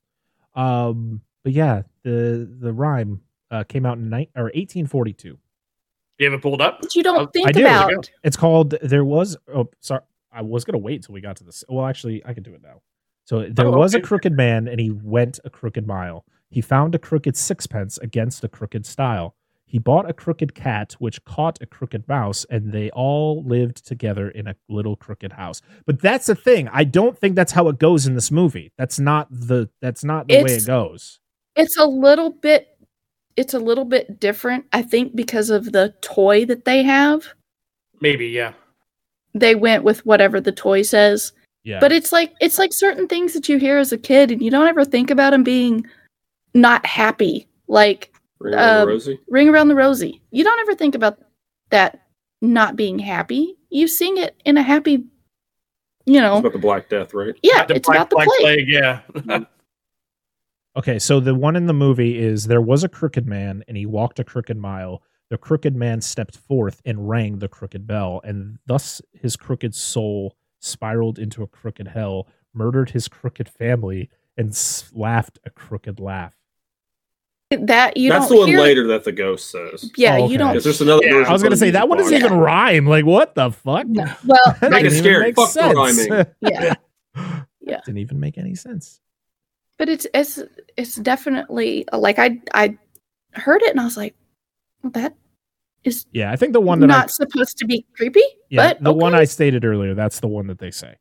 Um, 0.55 1.21
but 1.43 1.53
yeah, 1.53 1.81
the 2.03 2.47
the 2.59 2.71
rhyme 2.71 3.21
uh, 3.51 3.63
came 3.63 3.85
out 3.85 3.97
in 3.97 4.09
ni- 4.09 4.29
or 4.35 4.45
1842. 4.45 5.37
You 6.19 6.25
have 6.29 6.33
it 6.37 6.41
pulled 6.41 6.61
up? 6.61 6.79
But 6.81 6.95
you 6.95 7.01
don't 7.03 7.19
Oh, 7.21 7.25
think 7.25 7.47
I 7.47 7.51
do. 7.51 7.61
about 7.61 8.09
It's 8.23 8.37
called. 8.37 8.75
There 8.81 9.03
was. 9.03 9.35
Oh, 9.53 9.69
sorry. 9.79 10.01
I 10.31 10.41
was 10.41 10.63
gonna 10.63 10.77
wait 10.77 10.95
until 10.97 11.13
we 11.13 11.21
got 11.21 11.37
to 11.37 11.43
this. 11.43 11.63
Well, 11.67 11.85
actually, 11.85 12.23
I 12.25 12.33
can 12.33 12.43
do 12.43 12.53
it 12.53 12.61
now. 12.61 12.81
So 13.25 13.47
there 13.49 13.67
Oh, 13.67 13.71
was 13.77 13.93
a 13.93 14.01
crooked 14.01 14.33
man, 14.33 14.67
and 14.67 14.79
he 14.79 14.91
went 14.91 15.39
a 15.45 15.49
crooked 15.49 15.87
mile. 15.87 16.25
He 16.49 16.61
found 16.61 16.93
a 16.93 16.99
crooked 16.99 17.35
sixpence 17.35 17.97
against 17.99 18.43
a 18.43 18.47
crooked 18.47 18.85
stile. 18.85 19.35
He 19.73 19.79
bought 19.79 20.07
a 20.07 20.13
crooked 20.13 20.53
cat, 20.53 20.93
which 20.99 21.25
caught 21.25 21.59
a 21.59 21.65
crooked 21.65 22.07
mouse, 22.07 22.45
and 22.51 22.71
they 22.71 22.91
all 22.91 23.43
lived 23.43 23.83
together 23.87 24.29
in 24.29 24.45
a 24.45 24.55
little 24.69 24.95
crooked 24.95 25.33
house. 25.33 25.63
But 25.87 25.99
that's 25.99 26.27
the 26.27 26.35
thing. 26.35 26.69
I 26.71 26.83
don't 26.83 27.17
think 27.17 27.33
that's 27.35 27.51
how 27.51 27.67
it 27.69 27.79
goes 27.79 28.05
in 28.05 28.13
this 28.13 28.29
movie. 28.29 28.71
That's 28.77 28.99
not 28.99 29.27
the. 29.31 29.67
That's 29.81 30.03
not 30.03 30.27
the 30.27 30.43
way 30.43 30.51
it 30.51 30.67
goes. 30.67 31.19
it's 31.55 31.75
a 31.75 31.87
little 31.87 32.29
bit 32.29 32.67
it's 33.35 33.55
a 33.55 33.59
little 33.59 33.83
bit 33.83 34.19
different, 34.19 34.65
I 34.73 34.83
think, 34.83 35.15
because 35.15 35.49
of 35.49 35.71
the 35.71 35.95
toy 36.01 36.45
that 36.45 36.65
they 36.65 36.83
have. 36.83 37.25
Maybe, 37.99 38.27
yeah. 38.27 38.53
They 39.33 39.55
went 39.55 39.83
with 39.83 40.05
whatever 40.05 40.39
the 40.39 40.51
toy 40.51 40.83
says. 40.83 41.33
Yeah. 41.63 41.79
But 41.79 41.91
it's 41.91 42.11
like 42.11 42.35
it's 42.39 42.59
like 42.59 42.73
certain 42.73 43.07
things 43.07 43.33
that 43.33 43.49
you 43.49 43.57
hear 43.57 43.79
as 43.79 43.91
a 43.91 43.97
kid 43.97 44.29
and 44.29 44.39
you 44.39 44.51
don't 44.51 44.67
ever 44.67 44.85
think 44.85 45.09
about 45.09 45.31
them 45.31 45.43
being 45.43 45.87
not 46.53 46.85
happy. 46.85 47.47
Like 47.67 48.12
Ring 48.43 48.53
around 48.55 48.75
the 48.75 48.81
Um, 48.83 48.87
Rosie. 48.89 49.19
Ring 49.27 49.49
Around 49.49 49.67
the 49.69 49.75
Rosie. 49.75 50.21
You 50.31 50.43
don't 50.43 50.59
ever 50.59 50.75
think 50.75 50.95
about 50.95 51.17
that 51.71 52.01
not 52.41 52.75
being 52.75 52.99
happy. 52.99 53.57
You 53.69 53.87
sing 53.87 54.17
it 54.17 54.35
in 54.45 54.57
a 54.57 54.61
happy 54.63 55.05
you 56.05 56.15
It's 56.15 56.21
know. 56.21 56.37
about 56.39 56.51
the 56.51 56.59
Black 56.59 56.89
Death, 56.89 57.13
right? 57.13 57.33
Yeah, 57.41 57.65
The 57.65 57.75
it's 57.75 57.87
Black- 57.87 57.95
about 57.97 58.09
the 58.09 58.15
Black 58.17 58.27
plague. 58.27 58.67
plague. 58.67 58.69
Yeah. 58.69 59.39
Okay, 60.75 60.97
so 60.97 61.19
the 61.19 61.35
one 61.35 61.55
in 61.55 61.67
the 61.67 61.73
movie 61.73 62.17
is 62.17 62.45
there 62.45 62.59
was 62.61 62.83
a 62.83 62.89
crooked 62.89 63.27
man 63.27 63.63
and 63.67 63.77
he 63.77 63.85
walked 63.85 64.17
a 64.19 64.23
crooked 64.23 64.57
mile. 64.57 65.03
The 65.29 65.37
crooked 65.37 65.75
man 65.75 66.01
stepped 66.01 66.35
forth 66.35 66.81
and 66.83 67.07
rang 67.07 67.37
the 67.37 67.47
crooked 67.47 67.85
bell, 67.85 68.21
and 68.23 68.57
thus 68.65 68.99
his 69.13 69.35
crooked 69.35 69.75
soul 69.75 70.35
spiraled 70.59 71.19
into 71.19 71.43
a 71.43 71.47
crooked 71.47 71.87
hell, 71.89 72.27
murdered 72.55 72.89
his 72.89 73.07
crooked 73.07 73.47
family 73.47 74.09
and 74.35 74.51
laughed 74.93 75.37
a 75.45 75.51
crooked 75.51 75.99
laugh. 75.99 76.33
That 77.57 77.97
you 77.97 78.09
That's 78.09 78.27
don't 78.27 78.35
the 78.35 78.39
one 78.41 78.47
hear- 78.49 78.59
later 78.59 78.87
that 78.87 79.03
the 79.03 79.11
ghost 79.11 79.51
says. 79.51 79.91
Yeah, 79.97 80.17
Oh, 80.17 80.23
okay. 80.23 80.31
you 80.33 80.37
don't. 80.37 80.55
Is 80.55 80.63
this 80.63 80.81
another? 80.81 81.03
Yeah, 81.05 81.13
version 81.13 81.29
I 81.29 81.33
was 81.33 81.43
gonna 81.43 81.57
say 81.57 81.71
that 81.71 81.87
one 81.89 81.97
doesn't 81.97 82.13
box? 82.13 82.23
even 82.25 82.37
rhyme. 82.37 82.87
Like 82.87 83.05
what 83.05 83.35
the 83.35 83.51
fuck? 83.51 83.87
No. 83.87 84.05
Well, 84.25 84.57
That 84.61 84.71
Make 84.71 84.85
it 84.85 84.89
didn't 84.89 84.97
even 84.97 85.03
scary. 85.03 85.23
make 85.25 85.35
Fuck 85.35 85.49
sense. 85.49 85.75
rhyming. 85.75 86.25
yeah, 86.41 86.73
Yeah. 87.61 87.79
Didn't 87.85 87.99
even 87.99 88.19
make 88.19 88.37
any 88.37 88.55
sense. 88.55 88.99
but 89.77 89.89
it's 89.89 90.07
it's 90.13 90.39
it's 90.77 90.95
definitely 90.95 91.85
like 91.93 92.19
I 92.19 92.39
I 92.53 92.77
heard 93.33 93.61
it 93.63 93.71
and 93.71 93.79
I 93.79 93.83
was 93.85 93.97
like, 93.97 94.15
well, 94.83 94.91
that 94.91 95.15
is 95.83 96.05
Yeah, 96.11 96.31
I 96.31 96.35
think 96.35 96.53
the 96.53 96.61
one 96.61 96.79
that 96.79 96.87
not 96.87 97.05
I 97.05 97.07
supposed 97.07 97.57
to 97.59 97.65
be 97.65 97.85
creepy. 97.95 98.21
yeah, 98.49 98.69
but 98.73 98.83
the 98.83 98.93
one. 98.93 99.13
I 99.15 99.23
stated 99.25 99.65
earlier, 99.65 99.93
that's 99.95 100.19
the 100.19 100.27
one 100.27 100.47
that 100.47 100.59
they 100.59 100.71
say. 100.71 100.95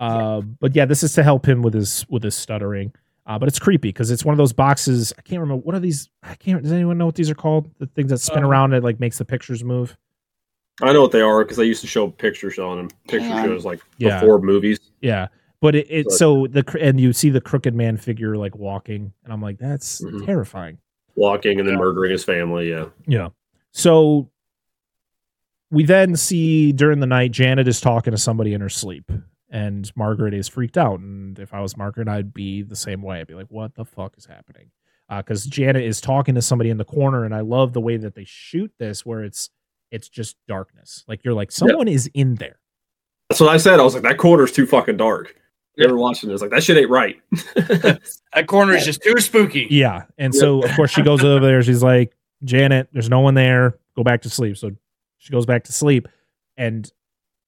Uh, 0.00 0.40
but 0.60 0.74
yeah, 0.74 0.84
this 0.84 1.02
is 1.02 1.12
to 1.14 1.22
help 1.22 1.46
him 1.46 1.62
with 1.62 1.74
his 1.74 2.04
with 2.08 2.22
his 2.24 2.34
stuttering. 2.34 2.92
Uh, 3.32 3.38
but 3.38 3.48
it's 3.48 3.58
creepy 3.58 3.88
because 3.88 4.10
it's 4.10 4.26
one 4.26 4.34
of 4.34 4.36
those 4.36 4.52
boxes. 4.52 5.10
I 5.18 5.22
can't 5.22 5.40
remember 5.40 5.62
what 5.64 5.74
are 5.74 5.80
these. 5.80 6.10
I 6.22 6.34
can't. 6.34 6.62
Does 6.62 6.72
anyone 6.72 6.98
know 6.98 7.06
what 7.06 7.14
these 7.14 7.30
are 7.30 7.34
called? 7.34 7.70
The 7.78 7.86
things 7.86 8.10
that 8.10 8.18
spin 8.18 8.44
Uh, 8.44 8.48
around 8.48 8.74
and 8.74 8.84
like 8.84 9.00
makes 9.00 9.16
the 9.16 9.24
pictures 9.24 9.64
move. 9.64 9.96
I 10.82 10.92
know 10.92 11.00
what 11.00 11.12
they 11.12 11.22
are 11.22 11.42
because 11.42 11.58
I 11.58 11.62
used 11.62 11.80
to 11.80 11.86
show 11.86 12.08
pictures 12.10 12.58
on 12.58 12.76
them. 12.76 12.88
Picture 13.08 13.26
Yeah. 13.28 13.44
shows 13.44 13.64
like 13.64 13.80
Yeah. 13.96 14.20
before 14.20 14.38
movies. 14.40 14.78
Yeah, 15.00 15.28
but 15.62 15.74
it, 15.74 15.86
it 15.88 16.04
But- 16.06 16.12
so 16.12 16.46
the 16.46 16.76
and 16.78 17.00
you 17.00 17.14
see 17.14 17.30
the 17.30 17.40
crooked 17.40 17.74
man 17.74 17.96
figure 17.96 18.36
like 18.36 18.54
walking, 18.54 19.14
and 19.24 19.32
I'm 19.32 19.40
like, 19.40 19.56
that's 19.58 20.02
Mhm. 20.04 20.26
terrifying. 20.26 20.78
walking 21.14 21.58
and 21.60 21.68
then 21.68 21.76
murdering 21.76 22.10
his 22.10 22.24
family. 22.24 22.70
Yeah. 22.70 22.86
Yeah. 23.06 23.28
So 23.70 24.30
we 25.70 25.84
then 25.84 26.16
see 26.16 26.72
during 26.72 27.00
the 27.00 27.06
night 27.06 27.32
Janet 27.32 27.68
is 27.68 27.80
talking 27.82 28.10
to 28.12 28.18
somebody 28.18 28.52
in 28.54 28.60
her 28.62 28.68
sleep, 28.70 29.10
and 29.52 29.94
Margaret 29.94 30.32
is 30.32 30.48
freaked 30.48 30.78
out. 30.78 30.98
And 30.98 31.38
if 31.38 31.52
I 31.52 31.60
was 31.60 31.76
Margaret, 31.76 32.08
I'd 32.08 32.32
be 32.32 32.62
the 32.62 32.74
same 32.74 33.02
way. 33.02 33.20
I'd 33.20 33.26
be 33.26 33.34
like, 33.34 33.50
"What 33.50 33.74
the 33.74 33.84
fuck 33.84 34.14
is 34.16 34.26
happening?" 34.26 34.70
Uh, 35.08 35.18
because 35.18 35.44
Janet 35.44 35.84
is 35.84 36.00
talking 36.00 36.34
to 36.34 36.42
somebody 36.42 36.70
in 36.70 36.78
the 36.78 36.86
corner, 36.86 37.24
and 37.24 37.34
I 37.34 37.40
love 37.40 37.74
the 37.74 37.80
way 37.80 37.98
that 37.98 38.14
they 38.14 38.24
shoot 38.24 38.72
this, 38.78 39.04
where 39.04 39.22
it's 39.22 39.50
it's 39.90 40.08
just 40.08 40.36
darkness. 40.48 41.04
Like 41.06 41.22
you're 41.22 41.34
like 41.34 41.52
someone 41.52 41.86
is 41.86 42.10
in 42.14 42.36
there. 42.36 42.58
That's 43.28 43.40
what 43.40 43.50
I 43.50 43.58
said. 43.58 43.78
I 43.78 43.82
was 43.82 43.94
like, 43.94 44.02
that 44.04 44.18
corner's 44.18 44.52
too 44.52 44.66
fucking 44.66 44.96
dark. 44.96 45.36
Yeah. 45.76 45.86
They 45.86 45.92
were 45.92 45.98
watching 45.98 46.30
this 46.30 46.40
like 46.40 46.50
that 46.50 46.64
shit 46.64 46.78
ain't 46.78 46.90
right. 46.90 47.20
That 48.34 48.46
corner 48.46 48.72
is 48.72 48.86
just 48.86 49.02
too 49.02 49.20
spooky. 49.20 49.66
Yeah, 49.70 50.04
and 50.16 50.34
so 50.34 50.62
of 50.62 50.74
course 50.74 50.90
she 50.90 51.02
goes 51.02 51.22
over 51.22 51.44
there. 51.44 51.62
She's 51.62 51.82
like, 51.82 52.16
"Janet, 52.42 52.88
there's 52.92 53.10
no 53.10 53.20
one 53.20 53.34
there. 53.34 53.78
Go 53.94 54.02
back 54.02 54.22
to 54.22 54.30
sleep." 54.30 54.56
So 54.56 54.70
she 55.18 55.30
goes 55.30 55.44
back 55.44 55.64
to 55.64 55.72
sleep, 55.72 56.08
and 56.56 56.90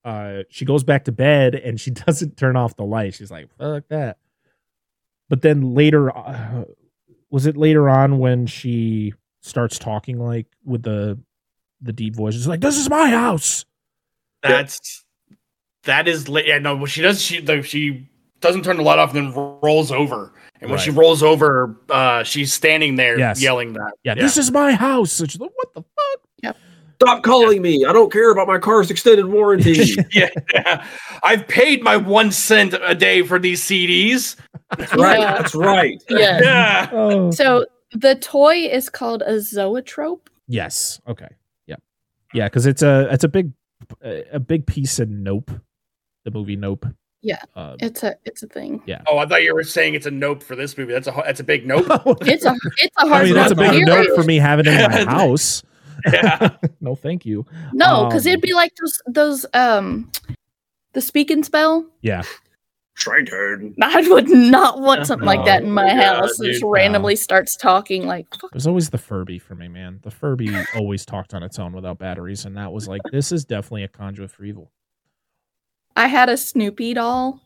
uh, 0.04 0.42
she 0.50 0.64
goes 0.64 0.84
back 0.84 1.04
to 1.04 1.12
bed, 1.12 1.54
and 1.54 1.80
she 1.80 1.90
doesn't 2.06 2.36
turn 2.36 2.56
off 2.56 2.76
the 2.76 2.84
light. 2.84 3.14
She's 3.14 3.30
like, 3.30 3.48
"Fuck 3.58 3.84
that." 3.88 4.18
But 5.28 5.42
then 5.42 5.74
later, 5.74 6.14
uh, 6.16 6.64
was 7.30 7.46
it 7.46 7.56
later 7.56 7.88
on 7.88 8.18
when 8.18 8.46
she 8.46 9.14
starts 9.42 9.78
talking 9.78 10.18
like 10.18 10.46
with 10.64 10.82
the 10.82 11.18
the 11.80 11.92
deep 11.92 12.14
voice? 12.14 12.34
She's 12.34 12.46
like, 12.46 12.60
"This 12.60 12.76
is 12.78 12.88
my 12.90 13.08
house." 13.10 13.64
That's 14.42 15.04
that 15.84 16.06
is 16.08 16.28
late. 16.28 16.46
Yeah, 16.46 16.58
no, 16.58 16.76
what 16.76 16.90
she 16.90 17.00
does, 17.02 17.20
she 17.22 17.40
the, 17.40 17.62
she 17.62 18.08
doesn't 18.40 18.62
turn 18.62 18.76
the 18.76 18.82
light 18.82 18.98
off 18.98 19.14
and 19.14 19.28
then 19.34 19.58
rolls 19.62 19.90
over. 19.90 20.32
And 20.60 20.70
when 20.70 20.78
she 20.78 20.90
rolls 20.90 21.22
over, 21.22 21.76
uh, 21.90 22.22
she's 22.22 22.52
standing 22.52 22.96
there 22.96 23.18
Yes. 23.18 23.42
yelling 23.42 23.72
that. 23.74 23.92
Yeah, 24.02 24.14
this 24.14 24.36
is 24.38 24.50
my 24.50 24.72
house. 24.72 25.18
And 25.20 25.30
she's 25.30 25.40
like, 25.40 25.50
"What 25.54 25.72
the 25.74 25.82
fuck?" 25.82 26.20
Stop 26.96 27.22
calling 27.22 27.60
me. 27.62 27.84
I 27.84 27.92
don't 27.92 28.12
care 28.12 28.30
about 28.30 28.46
my 28.46 28.58
car's 28.58 28.90
extended 28.90 29.26
warranty. 29.26 29.94
yeah, 30.12 30.86
I've 31.22 31.46
paid 31.48 31.82
my 31.82 31.96
one 31.96 32.30
cent 32.32 32.74
a 32.82 32.94
day 32.94 33.22
for 33.22 33.38
these 33.38 33.62
CDs. 33.62 34.36
That's 34.78 34.94
right. 34.94 35.18
Yeah. 35.18 35.36
That's 35.38 35.54
right. 35.54 36.02
Yeah. 36.08 36.40
Yeah, 36.42 36.88
Oh. 36.92 37.30
So 37.30 37.66
the 37.92 38.14
toy 38.16 38.66
is 38.68 38.88
called 38.88 39.22
a 39.22 39.40
zoetrope. 39.40 40.28
Yes. 40.48 41.00
Okay. 41.08 41.28
Yeah. 41.66 41.76
Yeah, 42.32 42.46
because 42.46 42.66
it's 42.66 42.82
a 42.82 43.08
it's 43.12 43.24
a 43.24 43.28
big 43.28 43.52
a 44.32 44.40
big 44.40 44.66
piece 44.66 44.98
in 44.98 45.22
Nope, 45.22 45.50
the 46.24 46.30
movie 46.30 46.56
Nope. 46.56 46.86
Yeah. 47.22 47.40
Uh, 47.56 47.76
It's 47.80 48.02
a 48.02 48.16
it's 48.24 48.42
a 48.42 48.46
thing. 48.46 48.82
Yeah. 48.86 49.00
Oh, 49.06 49.16
I 49.18 49.26
thought 49.26 49.42
you 49.42 49.54
were 49.54 49.62
saying 49.64 49.94
it's 49.94 50.04
a 50.06 50.10
nope 50.10 50.42
for 50.42 50.54
this 50.56 50.76
movie. 50.76 50.92
That's 50.92 51.06
a 51.08 51.12
that's 51.24 51.40
a 51.40 51.44
big 51.44 51.66
nope. 51.66 51.86
It's 52.22 52.44
a 52.44 52.54
it's 52.78 52.96
a 52.98 53.08
hard. 53.08 53.22
I 53.22 53.24
mean, 53.24 53.34
that's 53.34 53.52
a 53.52 53.54
big 53.56 53.70
to 53.72 53.80
note 53.84 54.04
hear. 54.06 54.14
for 54.14 54.24
me 54.24 54.36
having 54.36 54.66
it 54.66 54.74
in 54.74 54.90
my 54.90 55.04
house. 55.12 55.62
Yeah. 56.12 56.50
no, 56.80 56.94
thank 56.94 57.24
you. 57.26 57.46
No, 57.72 58.06
because 58.06 58.26
Um, 58.26 58.30
it'd 58.30 58.40
be 58.42 58.54
like 58.54 58.72
those 58.76 59.02
those 59.06 59.46
um 59.54 60.10
the 60.92 61.00
speak 61.00 61.30
and 61.30 61.44
spell. 61.44 61.86
Yeah. 62.02 62.22
Triturn. 62.98 63.74
I 63.82 64.06
would 64.08 64.28
not 64.28 64.80
want 64.80 65.06
something 65.08 65.26
like 65.26 65.44
that 65.46 65.62
in 65.62 65.68
Oh 65.68 65.72
my 65.72 65.84
my 65.84 65.94
God, 66.00 66.16
house. 66.20 66.40
It 66.40 66.46
just 66.46 66.60
dude. 66.60 66.70
randomly 66.70 67.16
starts 67.16 67.56
talking 67.56 68.06
like 68.06 68.26
fuck. 68.40 68.52
There's 68.52 68.66
always 68.66 68.90
the 68.90 68.98
Furby 68.98 69.38
for 69.40 69.54
me, 69.54 69.68
man. 69.68 70.00
The 70.02 70.10
Furby 70.10 70.54
always 70.76 71.04
talked 71.04 71.34
on 71.34 71.42
its 71.42 71.58
own 71.58 71.72
without 71.72 71.98
batteries, 71.98 72.44
and 72.44 72.56
that 72.56 72.72
was 72.72 72.86
like, 72.86 73.02
this 73.10 73.32
is 73.32 73.44
definitely 73.44 73.82
a 73.84 73.88
conduit 73.88 74.30
for 74.30 74.44
evil. 74.44 74.70
I 75.96 76.06
had 76.06 76.28
a 76.28 76.36
Snoopy 76.36 76.94
doll 76.94 77.40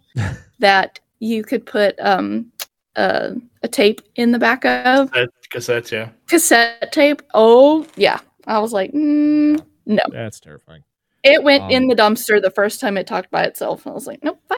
that 0.58 1.00
you 1.20 1.42
could 1.42 1.64
put 1.66 1.98
um 2.00 2.52
uh, 2.96 3.30
a 3.62 3.68
tape 3.68 4.00
in 4.16 4.32
the 4.32 4.38
back 4.38 4.64
of 4.64 5.10
cassette, 5.12 5.84
cassettes, 5.84 5.90
yeah. 5.92 6.08
cassette 6.26 6.90
tape. 6.92 7.22
Oh 7.32 7.86
yeah, 7.96 8.18
I 8.48 8.58
was 8.58 8.72
like, 8.72 8.92
mm, 8.92 9.60
no. 9.86 10.02
That's 10.10 10.40
terrifying. 10.40 10.82
It 11.22 11.42
went 11.42 11.70
in 11.70 11.84
Um, 11.84 11.88
the 11.88 11.94
dumpster 11.94 12.40
the 12.40 12.50
first 12.50 12.80
time 12.80 12.96
it 12.96 13.06
talked 13.06 13.30
by 13.30 13.44
itself. 13.44 13.86
I 13.86 13.90
was 13.90 14.06
like, 14.06 14.22
nope. 14.24 14.40
bye. 14.48 14.56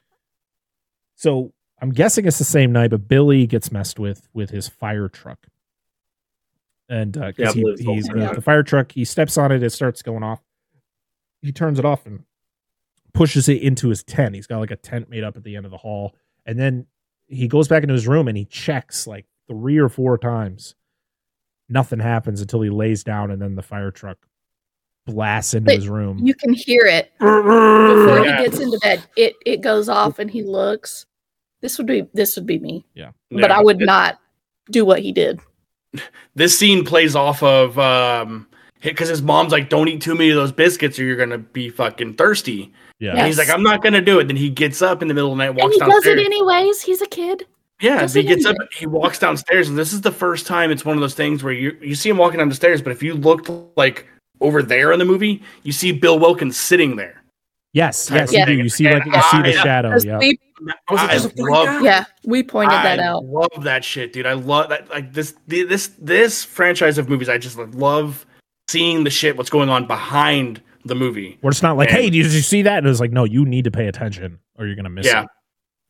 So 1.16 1.52
I'm 1.82 1.90
guessing 1.90 2.26
it's 2.26 2.38
the 2.38 2.44
same 2.44 2.72
night, 2.72 2.90
but 2.90 3.08
Billy 3.08 3.46
gets 3.46 3.72
messed 3.72 3.98
with 3.98 4.28
with 4.32 4.50
his 4.50 4.68
fire 4.68 5.08
truck. 5.08 5.46
And 6.88 7.16
uh, 7.16 7.32
'cause 7.32 7.34
Yeah, 7.38 7.52
he, 7.52 7.74
he's 7.78 8.08
also- 8.08 8.12
the, 8.28 8.34
the 8.36 8.40
fire 8.40 8.62
truck, 8.62 8.92
he 8.92 9.04
steps 9.04 9.36
on 9.38 9.52
it, 9.52 9.62
it 9.62 9.70
starts 9.70 10.02
going 10.02 10.22
off. 10.22 10.40
He 11.42 11.52
turns 11.52 11.78
it 11.78 11.84
off 11.84 12.04
and 12.06 12.24
pushes 13.14 13.48
it 13.48 13.62
into 13.62 13.88
his 13.88 14.02
tent. 14.02 14.34
He's 14.34 14.46
got 14.46 14.58
like 14.58 14.70
a 14.70 14.76
tent 14.76 15.08
made 15.08 15.24
up 15.24 15.36
at 15.36 15.42
the 15.44 15.56
end 15.56 15.64
of 15.64 15.70
the 15.72 15.78
hall. 15.78 16.14
And 16.46 16.58
then 16.58 16.86
he 17.26 17.48
goes 17.48 17.68
back 17.68 17.82
into 17.82 17.94
his 17.94 18.06
room 18.06 18.28
and 18.28 18.36
he 18.36 18.44
checks 18.44 19.06
like 19.06 19.26
three 19.48 19.78
or 19.78 19.88
four 19.88 20.18
times. 20.18 20.74
Nothing 21.70 22.00
happens 22.00 22.40
until 22.40 22.60
he 22.60 22.68
lays 22.70 23.02
down 23.04 23.30
and 23.30 23.40
then 23.40 23.54
the 23.54 23.62
fire 23.62 23.90
truck 23.90 24.18
blasts 25.06 25.54
into 25.54 25.66
But 25.66 25.76
his 25.76 25.88
room. 25.88 26.18
You 26.22 26.34
can 26.34 26.52
hear 26.52 26.82
it 26.84 27.12
before 27.18 28.24
Yeah. 28.26 28.38
he 28.38 28.44
gets 28.44 28.58
into 28.60 28.78
bed. 28.80 29.02
It 29.16 29.34
it 29.46 29.60
goes 29.62 29.88
off 29.88 30.18
and 30.18 30.30
he 30.30 30.42
looks. 30.42 31.06
This 31.62 31.78
would 31.78 31.86
be 31.86 32.06
this 32.12 32.36
would 32.36 32.46
be 32.46 32.58
me, 32.58 32.84
Yeah. 32.94 33.10
but 33.30 33.50
Yeah. 33.50 33.58
I 33.58 33.62
would 33.62 33.78
not 33.78 34.18
do 34.70 34.84
what 34.84 35.00
he 35.00 35.12
did. 35.12 35.40
This 36.36 36.56
scene 36.58 36.84
plays 36.84 37.16
off 37.16 37.42
of 37.42 37.78
um 37.78 38.46
because 38.82 39.08
his 39.08 39.20
mom's 39.22 39.52
like, 39.52 39.68
"Don't 39.68 39.88
eat 39.88 40.00
too 40.00 40.14
many 40.14 40.30
of 40.30 40.36
those 40.36 40.52
biscuits, 40.52 40.98
or 40.98 41.04
you're 41.04 41.16
gonna 41.16 41.38
be 41.38 41.68
fucking 41.68 42.14
thirsty." 42.14 42.72
yeah. 42.98 43.14
And 43.16 43.26
he's 43.26 43.36
like, 43.38 43.50
"I'm 43.50 43.62
not 43.62 43.82
gonna 43.82 44.00
do 44.00 44.18
it." 44.20 44.26
Then 44.28 44.36
he 44.36 44.48
gets 44.50 44.80
up 44.82 45.02
in 45.02 45.08
the 45.08 45.14
middle 45.14 45.32
of 45.32 45.36
the 45.38 45.44
night, 45.44 45.50
And 45.50 45.58
walks 45.58 45.74
he 45.74 45.80
does 45.80 46.06
it 46.06 46.18
anyways. 46.18 46.82
He's 46.82 47.02
a 47.02 47.06
kid. 47.06 47.46
Yeah, 47.80 48.06
he 48.06 48.22
gets 48.22 48.44
up, 48.44 48.56
he 48.76 48.86
walks 48.86 49.18
downstairs, 49.18 49.68
and 49.68 49.78
this 49.78 49.92
is 49.92 50.02
the 50.02 50.12
first 50.12 50.46
time 50.46 50.70
it's 50.70 50.84
one 50.84 50.96
of 50.96 51.00
those 51.00 51.14
things 51.14 51.42
where 51.42 51.52
you 51.52 51.76
you 51.80 51.94
see 51.94 52.10
him 52.10 52.18
walking 52.18 52.38
down 52.38 52.48
the 52.48 52.54
stairs, 52.54 52.82
but 52.82 52.90
if 52.92 53.02
you 53.02 53.14
looked 53.14 53.50
like 53.76 54.06
over 54.40 54.62
there 54.62 54.92
in 54.92 54.98
the 54.98 55.04
movie, 55.04 55.42
you 55.62 55.72
see 55.72 55.92
Bill 55.92 56.18
Wilkins 56.18 56.56
sitting 56.58 56.96
there. 56.96 57.22
Yes, 57.72 58.10
yes, 58.12 58.32
Yeah. 58.32 58.40
you 58.40 58.46
do. 58.56 58.62
You 58.64 58.68
see 58.68 58.84
like 58.90 59.04
you 59.06 59.12
see 59.30 59.42
the 59.42 59.52
Yeah. 59.52 59.62
shadow. 59.62 59.96
Yeah. 60.02 60.18
we- 60.18 60.38
Was 60.90 61.00
it 61.02 61.08
I 61.10 61.12
just 61.14 61.26
a 61.26 61.28
freak 61.30 61.48
love, 61.50 61.82
yeah, 61.82 62.04
we 62.24 62.42
pointed 62.42 62.74
I 62.74 62.82
that 62.82 62.98
out. 62.98 63.24
love 63.24 63.62
that 63.64 63.82
shit, 63.82 64.12
dude. 64.12 64.26
I 64.26 64.34
love 64.34 64.68
that. 64.68 64.90
Like 64.90 65.14
this, 65.14 65.34
the- 65.48 65.62
this, 65.64 65.92
this 65.98 66.44
franchise 66.44 66.98
of 66.98 67.08
movies. 67.08 67.30
I 67.30 67.38
just 67.38 67.56
love 67.56 68.26
seeing 68.68 69.04
the 69.04 69.10
shit. 69.10 69.38
What's 69.38 69.48
going 69.48 69.70
on 69.70 69.86
behind 69.86 70.60
the 70.84 70.94
movie? 70.94 71.38
Where 71.40 71.50
it's 71.50 71.62
not 71.62 71.78
like, 71.78 71.88
And- 71.88 71.96
hey, 71.98 72.10
did 72.10 72.14
you 72.30 72.40
see 72.42 72.60
that? 72.62 72.78
And 72.78 72.88
it's 72.88 73.00
like, 73.00 73.12
no, 73.12 73.24
you 73.24 73.46
need 73.46 73.64
to 73.64 73.70
pay 73.70 73.86
attention 73.86 74.38
or 74.58 74.66
you're 74.66 74.76
gonna 74.76 74.90
miss 74.90 75.06
it. 75.06 75.10
Yeah. 75.10 75.22
it. 75.22 75.28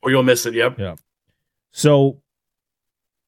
Or 0.03 0.11
you'll 0.12 0.22
miss 0.22 0.47
it. 0.47 0.55
Yep. 0.55 0.78
So 1.71 2.23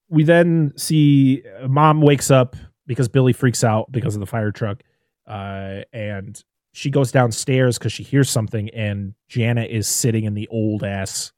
we 0.09 0.25
then 0.25 0.73
see 0.77 1.43
uh, 1.61 1.69
mom 1.69 2.01
wakes 2.01 2.31
up 2.31 2.57
because 2.87 3.09
Billy 3.09 3.33
freaks 3.33 3.65
out 3.65 3.91
because 3.91 4.15
of 4.15 4.21
the 4.21 4.27
fire 4.27 4.51
truck. 4.51 4.83
Uh, 5.27 5.81
and 5.93 6.43
she 6.73 6.91
goes 6.91 7.13
downstairs 7.13 7.79
because 7.79 7.93
she 7.93 8.03
hears 8.03 8.29
something, 8.29 8.71
and 8.71 9.15
Janet 9.29 9.71
is 9.71 9.89
sitting 9.89 10.25
in 10.25 10.35
the 10.35 10.49
old 10.49 10.85
ass 10.85 11.33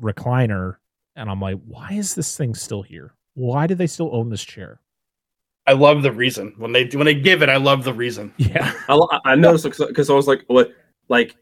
recliner. 0.00 0.76
And 1.16 1.30
I'm 1.30 1.40
like, 1.40 1.58
why 1.66 1.92
is 1.92 2.14
this 2.14 2.36
thing 2.36 2.54
still 2.54 2.82
here? 2.82 3.14
Why 3.34 3.66
do 3.66 3.74
they 3.74 3.86
still 3.86 4.14
own 4.14 4.30
this 4.30 4.44
chair? 4.44 4.80
I 5.66 5.72
love 5.72 6.02
the 6.02 6.12
reason 6.12 6.54
when 6.58 6.72
they 6.72 6.86
when 6.86 7.06
they 7.06 7.14
give 7.14 7.42
it. 7.42 7.48
I 7.48 7.56
love 7.56 7.82
the 7.82 7.92
reason. 7.92 8.32
Yeah. 8.36 8.72
I, 8.88 9.20
I 9.24 9.34
noticed 9.34 9.64
because 9.64 10.08
I 10.08 10.14
was 10.14 10.28
like, 10.28 10.44
what? 10.46 10.72
Like, 11.08 11.36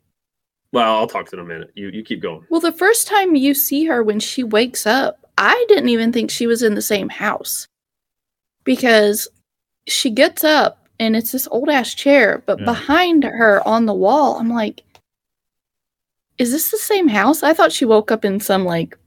well, 0.74 0.96
I'll 0.96 1.06
talk 1.06 1.26
to 1.30 1.36
them 1.36 1.46
in 1.46 1.50
a 1.50 1.54
minute. 1.54 1.70
You 1.74 1.88
you 1.88 2.02
keep 2.02 2.20
going. 2.20 2.44
Well, 2.50 2.60
the 2.60 2.72
first 2.72 3.06
time 3.06 3.34
you 3.36 3.54
see 3.54 3.84
her 3.86 4.02
when 4.02 4.20
she 4.20 4.42
wakes 4.42 4.86
up, 4.86 5.18
I 5.38 5.64
didn't 5.68 5.88
even 5.88 6.12
think 6.12 6.30
she 6.30 6.46
was 6.46 6.62
in 6.62 6.74
the 6.74 6.82
same 6.82 7.08
house 7.08 7.66
because 8.64 9.28
she 9.86 10.10
gets 10.10 10.44
up 10.44 10.86
and 10.98 11.16
it's 11.16 11.32
this 11.32 11.48
old 11.50 11.68
ass 11.68 11.94
chair, 11.94 12.42
but 12.46 12.58
Yeah. 12.58 12.64
behind 12.66 13.24
her 13.24 13.66
on 13.66 13.86
the 13.86 13.94
wall, 13.94 14.36
I'm 14.38 14.50
like, 14.50 14.82
is 16.38 16.50
this 16.50 16.70
the 16.70 16.78
same 16.78 17.08
house? 17.08 17.42
I 17.42 17.52
thought 17.52 17.72
she 17.72 17.84
woke 17.84 18.10
up 18.10 18.24
in 18.24 18.40
some 18.40 18.64
like 18.64 18.98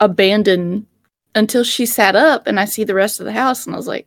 abandoned 0.00 0.86
until 1.34 1.64
she 1.64 1.86
sat 1.86 2.16
up 2.16 2.46
and 2.46 2.58
I 2.58 2.64
see 2.64 2.84
the 2.84 2.94
rest 2.94 3.20
of 3.20 3.26
the 3.26 3.32
house 3.32 3.66
and 3.66 3.74
I 3.74 3.78
was 3.78 3.86
like, 3.86 4.06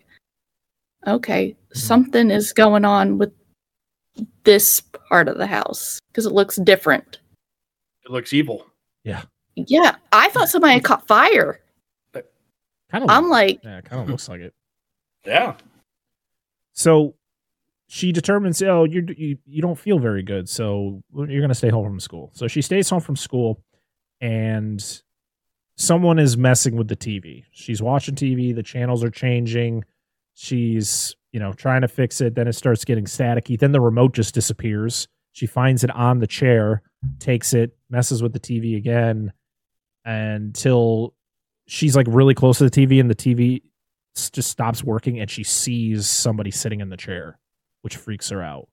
okay, 1.08 1.52
mm-hmm. 1.52 1.80
something 1.80 2.32
is 2.32 2.54
going 2.54 2.86
on 2.86 3.18
with 3.18 3.32
this 4.44 4.82
part 5.10 5.28
of 5.28 5.38
the 5.38 5.48
house 5.48 6.00
because 6.12 6.26
it 6.26 6.32
looks 6.34 6.56
different. 6.58 7.20
It 8.06 8.12
looks 8.12 8.34
evil. 8.34 8.66
Yeah, 9.04 9.24
Yeah. 9.56 9.96
I 10.12 10.30
thought 10.30 10.50
somebody 10.50 10.74
had 10.74 10.84
caught 10.84 11.08
fire. 11.08 11.60
Kind 12.92 13.04
of. 13.04 13.10
I'm 13.12 13.30
like, 13.30 13.60
yeah, 13.64 13.82
kind 13.82 14.02
of 14.02 14.10
looks 14.10 14.28
like 14.28 14.42
it. 14.42 14.54
Yeah. 15.24 15.56
So 16.74 17.14
she 17.88 18.12
determines, 18.12 18.62
oh, 18.64 18.84
you're, 18.84 19.04
you 19.12 19.38
you 19.46 19.62
don't 19.62 19.78
feel 19.78 20.00
very 20.00 20.24
good, 20.24 20.50
so 20.50 21.04
you're 21.14 21.28
going 21.42 21.50
to 21.50 21.56
stay 21.56 21.70
home 21.70 21.86
from 21.86 22.00
school. 22.00 22.32
So 22.34 22.48
she 22.48 22.64
stays 22.64 22.90
home 22.90 23.02
from 23.02 23.16
school, 23.16 23.62
and 24.22 24.84
someone 25.76 26.18
is 26.18 26.36
messing 26.36 26.76
with 26.78 26.88
the 26.88 26.96
TV. 26.96 27.44
She's 27.52 27.82
watching 27.82 28.16
TV. 28.16 28.56
The 28.56 28.64
channels 28.64 29.04
are 29.04 29.12
changing. 29.12 29.86
She's 30.42 31.14
you 31.34 31.40
know 31.40 31.52
trying 31.52 31.82
to 31.82 31.90
fix 31.90 32.22
it. 32.22 32.34
Then 32.34 32.48
it 32.48 32.54
starts 32.54 32.86
getting 32.86 33.04
staticky. 33.04 33.60
Then 33.60 33.74
the 33.74 33.82
remote 33.82 34.14
just 34.14 34.34
disappears. 34.34 35.06
She 35.34 35.46
finds 35.46 35.84
it 35.84 35.92
on 35.92 36.20
the 36.20 36.28
chair, 36.28 36.82
takes 37.20 37.54
it, 37.54 37.78
messes 37.90 38.24
with 38.24 38.32
the 38.32 38.40
TV 38.40 38.78
again, 38.78 39.34
until 40.06 41.14
she's 41.68 41.94
like 41.94 42.08
really 42.10 42.34
close 42.34 42.58
to 42.60 42.70
the 42.70 42.72
TV, 42.72 43.02
and 43.02 43.10
the 43.10 43.16
TV 43.16 43.64
just 44.16 44.50
stops 44.50 44.82
working, 44.82 45.20
and 45.20 45.30
she 45.30 45.44
sees 45.44 46.08
somebody 46.08 46.52
sitting 46.52 46.80
in 46.80 46.88
the 46.88 46.96
chair, 46.96 47.38
which 47.82 47.98
freaks 47.98 48.30
her 48.30 48.42
out. 48.42 48.70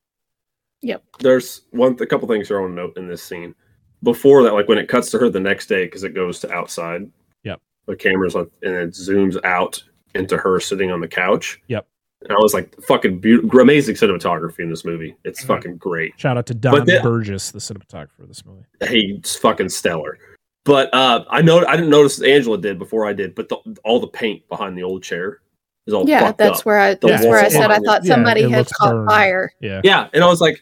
Yep. 0.83 1.03
There's 1.19 1.63
one, 1.71 1.97
a 2.01 2.07
couple 2.07 2.29
things 2.29 2.47
here 2.47 2.59
I 2.59 2.61
want 2.61 2.77
to 2.77 2.77
note 2.77 2.97
in 2.97 3.09
this 3.09 3.25
scene. 3.25 3.57
Before 4.05 4.45
that, 4.45 4.55
like 4.55 4.69
when 4.69 4.79
it 4.79 4.87
cuts 4.87 5.11
to 5.11 5.19
her 5.19 5.29
the 5.29 5.41
next 5.41 5.67
day, 5.67 5.87
because 5.87 6.05
it 6.05 6.15
goes 6.15 6.39
to 6.41 6.53
outside. 6.53 7.11
Yep. 7.43 7.61
The 7.87 7.97
camera's 7.97 8.37
on, 8.37 8.49
and 8.63 8.73
it 8.73 8.91
zooms 8.91 9.37
out 9.45 9.83
into 10.17 10.37
her 10.37 10.59
sitting 10.61 10.91
on 10.91 11.01
the 11.01 11.09
couch. 11.09 11.61
Yep. 11.69 11.87
And 12.23 12.33
I 12.33 12.37
was 12.41 12.55
like, 12.55 12.75
fucking 12.83 13.21
beautiful, 13.21 13.61
amazing 13.61 13.95
cinematography 13.95 14.61
in 14.61 14.71
this 14.71 14.85
movie. 14.85 15.15
It's 15.25 15.45
Mhm. 15.45 15.47
fucking 15.49 15.77
great. 15.77 16.15
Shout 16.19 16.37
out 16.39 16.47
to 16.47 16.55
Don 16.55 16.85
then- 16.87 17.03
Burgess, 17.03 17.51
the 17.51 17.59
cinematographer 17.59 18.21
of 18.21 18.29
this 18.29 18.45
movie. 18.45 18.65
He's 18.89 19.37
fucking 19.37 19.69
stellar. 19.69 20.19
But 20.65 20.93
uh, 20.93 21.25
I 21.31 21.43
know 21.43 21.65
I 21.67 21.77
didn't 21.77 21.91
notice 21.91 22.21
Angela 22.21 22.59
did 22.59 22.79
before 22.79 23.07
I 23.07 23.13
did, 23.13 23.35
but 23.37 23.49
the, 23.49 23.57
all 23.85 24.01
the 24.01 24.09
paint 24.09 24.49
behind 24.49 24.77
the 24.77 24.83
old 24.83 25.03
chair 25.05 25.41
is 25.87 25.95
all 25.95 26.09
yeah, 26.09 26.21
fucked 26.21 26.39
that's 26.39 26.61
up. 26.61 26.67
where 26.67 26.81
I 26.81 26.95
The 26.95 27.07
that's 27.07 27.25
where 27.25 27.39
I 27.39 27.43
walls 27.43 27.53
said 27.53 27.71
I 27.71 27.79
thought 27.79 28.05
Yeah, 28.05 28.15
somebody 28.15 28.41
it 28.43 28.51
had 28.51 28.67
caught 28.71 28.91
burned. 28.93 29.09
fire. 29.09 29.53
Yeah. 29.61 29.81
Yeah, 29.85 30.09
and 30.13 30.25
I 30.25 30.27
was 30.27 30.41
like, 30.41 30.61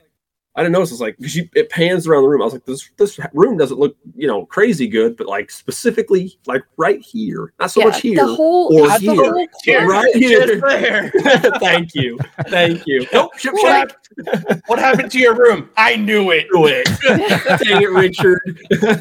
I 0.56 0.62
didn't 0.62 0.72
notice. 0.74 0.92
It's 0.92 1.00
like 1.00 1.16
because 1.18 1.36
it 1.36 1.68
pans 1.70 2.06
around 2.06 2.22
the 2.22 2.28
room. 2.28 2.40
I 2.40 2.44
was 2.44 2.52
like, 2.54 2.64
this 2.64 2.88
this 2.96 3.18
room 3.32 3.56
doesn't 3.56 3.78
look 3.78 3.96
you 4.14 4.28
know 4.28 4.46
crazy 4.46 4.86
good, 4.86 5.16
but 5.16 5.26
like 5.26 5.50
specifically 5.50 6.38
like 6.46 6.62
right 6.76 7.00
here, 7.00 7.52
not 7.58 7.72
so 7.72 7.80
yeah, 7.80 7.86
much 7.86 8.00
here. 8.00 8.16
the 8.24 8.34
whole 8.34 8.72
or 8.78 8.86
the 8.86 8.98
here. 8.98 9.14
whole 9.14 9.46
Here, 9.64 9.88
Right 9.88 10.14
here. 10.14 10.46
just 10.46 10.60
there. 10.62 11.10
thank 11.60 11.94
you, 11.96 12.18
thank 12.48 12.84
you. 12.86 13.04
Nope, 13.12 13.36
ship 13.38 13.52
What, 13.54 13.96
shack. 14.16 14.62
what 14.66 14.78
happened 14.78 15.10
to 15.12 15.18
your 15.18 15.34
room? 15.36 15.70
I 15.76 15.96
knew 15.96 16.30
it. 16.30 16.46
Do 16.52 16.66
it. 16.66 16.86
Dang 17.64 17.82
it, 17.82 17.90
Richard. 17.90 18.40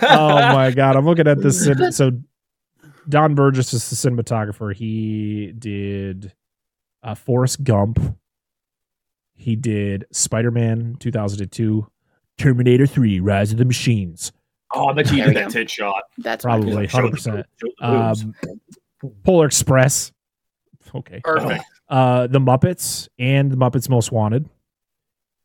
oh 0.04 0.54
my 0.54 0.72
god, 0.72 0.96
I'm 0.96 1.06
looking 1.06 1.28
at 1.28 1.40
this. 1.42 1.66
So 1.96 2.12
Don 3.10 3.36
Burgess 3.36 3.74
is 3.74 3.90
the 3.90 3.96
cinematographer. 3.96 4.74
He 4.74 5.54
did 5.58 6.34
uh, 7.04 7.14
Forrest 7.16 7.64
Gump. 7.64 8.00
He 9.36 9.56
did 9.56 10.06
Spider 10.12 10.52
Man 10.52 10.96
2002, 11.00 11.88
Terminator 12.38 12.86
3, 12.88 13.20
Rise 13.20 13.52
of 13.52 13.58
the 13.58 13.66
Machines. 13.66 14.32
Oh, 14.76 14.88
I 14.88 14.94
bet 14.94 15.12
you 15.12 15.18
There 15.18 15.28
did 15.28 15.36
that 15.38 15.44
go. 15.50 15.50
tit 15.52 15.70
shot. 15.70 16.04
that's 16.18 16.44
Probably. 16.44 16.72
my- 16.74 16.82
Like, 16.82 16.90
show 16.90 17.02
the 17.02 17.08
100%. 17.10 17.12
boobs, 17.12 17.24
show 17.24 17.68
the 17.80 17.88
boobs. 17.88 18.24
Um, 18.24 18.34
Polar 19.24 19.46
Express. 19.48 20.12
Okay. 20.96 21.20
Perfect. 21.24 21.64
Uh, 21.90 22.28
the 22.28 22.40
Muppets 22.40 23.08
and 23.20 23.52
the 23.52 23.58
Muppets 23.58 23.90
Most 23.90 24.12
Wanted. 24.12 24.48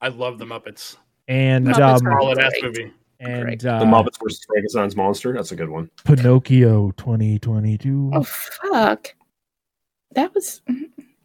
I 0.00 0.08
love 0.08 0.38
the 0.38 0.44
Muppets. 0.44 0.96
And 1.26 1.66
Muppets 1.66 2.00
um, 2.00 2.06
are 2.06 2.20
Solid 2.20 2.38
ass 2.38 2.52
movie. 2.62 2.92
and 3.20 3.66
uh, 3.66 3.80
the 3.80 3.84
Muppets 3.84 4.18
versus 4.22 4.44
Frankenstein's 4.46 4.94
monster. 4.96 5.32
That's 5.32 5.50
a 5.52 5.56
good 5.56 5.68
one. 5.68 5.90
Pinocchio 6.04 6.92
2022. 6.92 8.12
Oh 8.14 8.22
fuck! 8.22 9.14
That 10.14 10.32
was. 10.34 10.62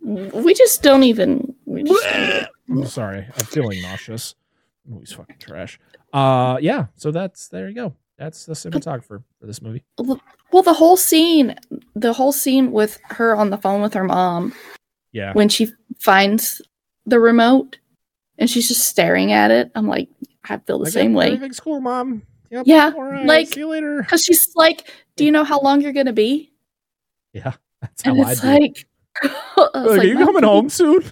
We 0.02 0.54
just 0.54 0.82
don't 0.84 1.04
even. 1.04 1.53
I'm 2.70 2.86
sorry, 2.86 3.28
I'm 3.38 3.46
feeling 3.46 3.82
nauseous. 3.82 4.36
Movie's 4.86 5.14
fucking 5.14 5.38
trash. 5.40 5.80
Uh, 6.12 6.58
yeah. 6.62 6.88
So 6.96 7.12
that's 7.12 7.48
there 7.48 7.70
you 7.70 7.76
go. 7.76 7.96
That's 8.18 8.46
the 8.46 8.54
cinematographer 8.54 9.24
for 9.40 9.46
this 9.46 9.62
movie. 9.62 9.84
well, 9.98 10.62
the 10.64 10.74
whole 10.74 10.98
scene, 10.98 11.56
the 11.96 12.14
whole 12.14 12.32
scene 12.32 12.72
with 12.72 13.00
her 13.10 13.36
on 13.36 13.50
the 13.50 13.58
phone 13.58 13.82
with 13.82 13.94
her 13.96 14.04
mom 14.04 14.54
Yeah. 15.12 15.34
when 15.34 15.50
she 15.50 15.70
finds 16.00 16.62
the 17.06 17.20
remote 17.20 17.80
and 18.38 18.50
she's 18.50 18.68
just 18.68 18.86
staring 18.88 19.32
at 19.32 19.52
it. 19.52 19.72
I'm 19.76 19.88
like, 19.88 20.10
I 20.44 20.58
feel 20.58 20.78
the 20.78 20.86
Like, 20.86 20.94
same 20.94 21.14
way 21.14 21.28
Everything's 21.28 21.60
cool, 21.60 21.82
mom. 21.82 22.22
Yep, 22.52 22.64
Yeah, 22.68 22.92
all 22.96 23.04
right, 23.04 23.26
like- 23.26 23.48
see 23.54 23.62
you 23.62 23.68
later. 23.68 24.02
because 24.04 24.24
she's 24.24 24.52
like, 24.56 24.88
"Do 25.16 25.26
you 25.26 25.32
know 25.32 25.44
how 25.44 25.60
long 25.62 25.82
you're 25.82 25.92
gonna 25.94 26.14
be?" 26.14 26.52
Yeah, 27.34 27.54
that's 27.82 28.04
how 28.04 28.14
And 28.14 28.24
I 28.26 28.32
it's 28.34 28.42
do. 28.42 28.48
like, 28.48 28.88
I 29.24 29.70
was 29.74 29.98
Like, 29.98 30.00
are 30.02 30.04
you 30.08 30.18
coming 30.18 30.44
home 30.44 30.70
soon? 30.70 31.04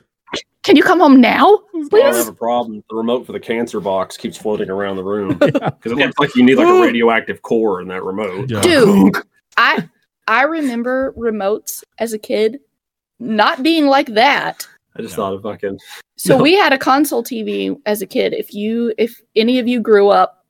Can 0.63 0.75
you 0.75 0.83
come 0.83 0.99
home 0.99 1.19
now? 1.19 1.57
Please? 1.89 2.03
I 2.03 2.17
have 2.17 2.27
a 2.27 2.33
problem. 2.33 2.83
The 2.89 2.95
remote 2.95 3.25
for 3.25 3.31
the 3.31 3.39
cancer 3.39 3.79
box 3.79 4.15
keeps 4.15 4.37
floating 4.37 4.69
around 4.69 4.95
the 4.97 5.03
room 5.03 5.29
because 5.39 5.91
it 5.91 5.95
looks 5.97 6.19
like 6.19 6.35
you 6.35 6.43
need 6.43 6.55
like 6.55 6.67
a 6.67 6.81
radioactive 6.81 7.41
core 7.41 7.81
in 7.81 7.87
that 7.87 8.03
remote. 8.03 8.49
Yeah. 8.49 8.61
Dude, 8.61 9.15
I 9.57 9.89
I 10.27 10.43
remember 10.43 11.13
remotes 11.17 11.83
as 11.97 12.13
a 12.13 12.19
kid 12.19 12.59
not 13.19 13.63
being 13.63 13.87
like 13.87 14.07
that. 14.13 14.67
I 14.95 15.01
just 15.01 15.13
Yeah. 15.13 15.15
thought 15.17 15.33
of 15.33 15.41
fucking. 15.43 15.79
So 16.17 16.37
No. 16.37 16.43
we 16.43 16.53
had 16.53 16.73
a 16.73 16.77
console 16.77 17.23
TV 17.23 17.75
as 17.87 18.03
a 18.03 18.07
kid. 18.07 18.33
If 18.33 18.53
you 18.53 18.93
if 18.99 19.19
any 19.35 19.57
of 19.57 19.67
you 19.67 19.79
grew 19.79 20.09
up 20.09 20.45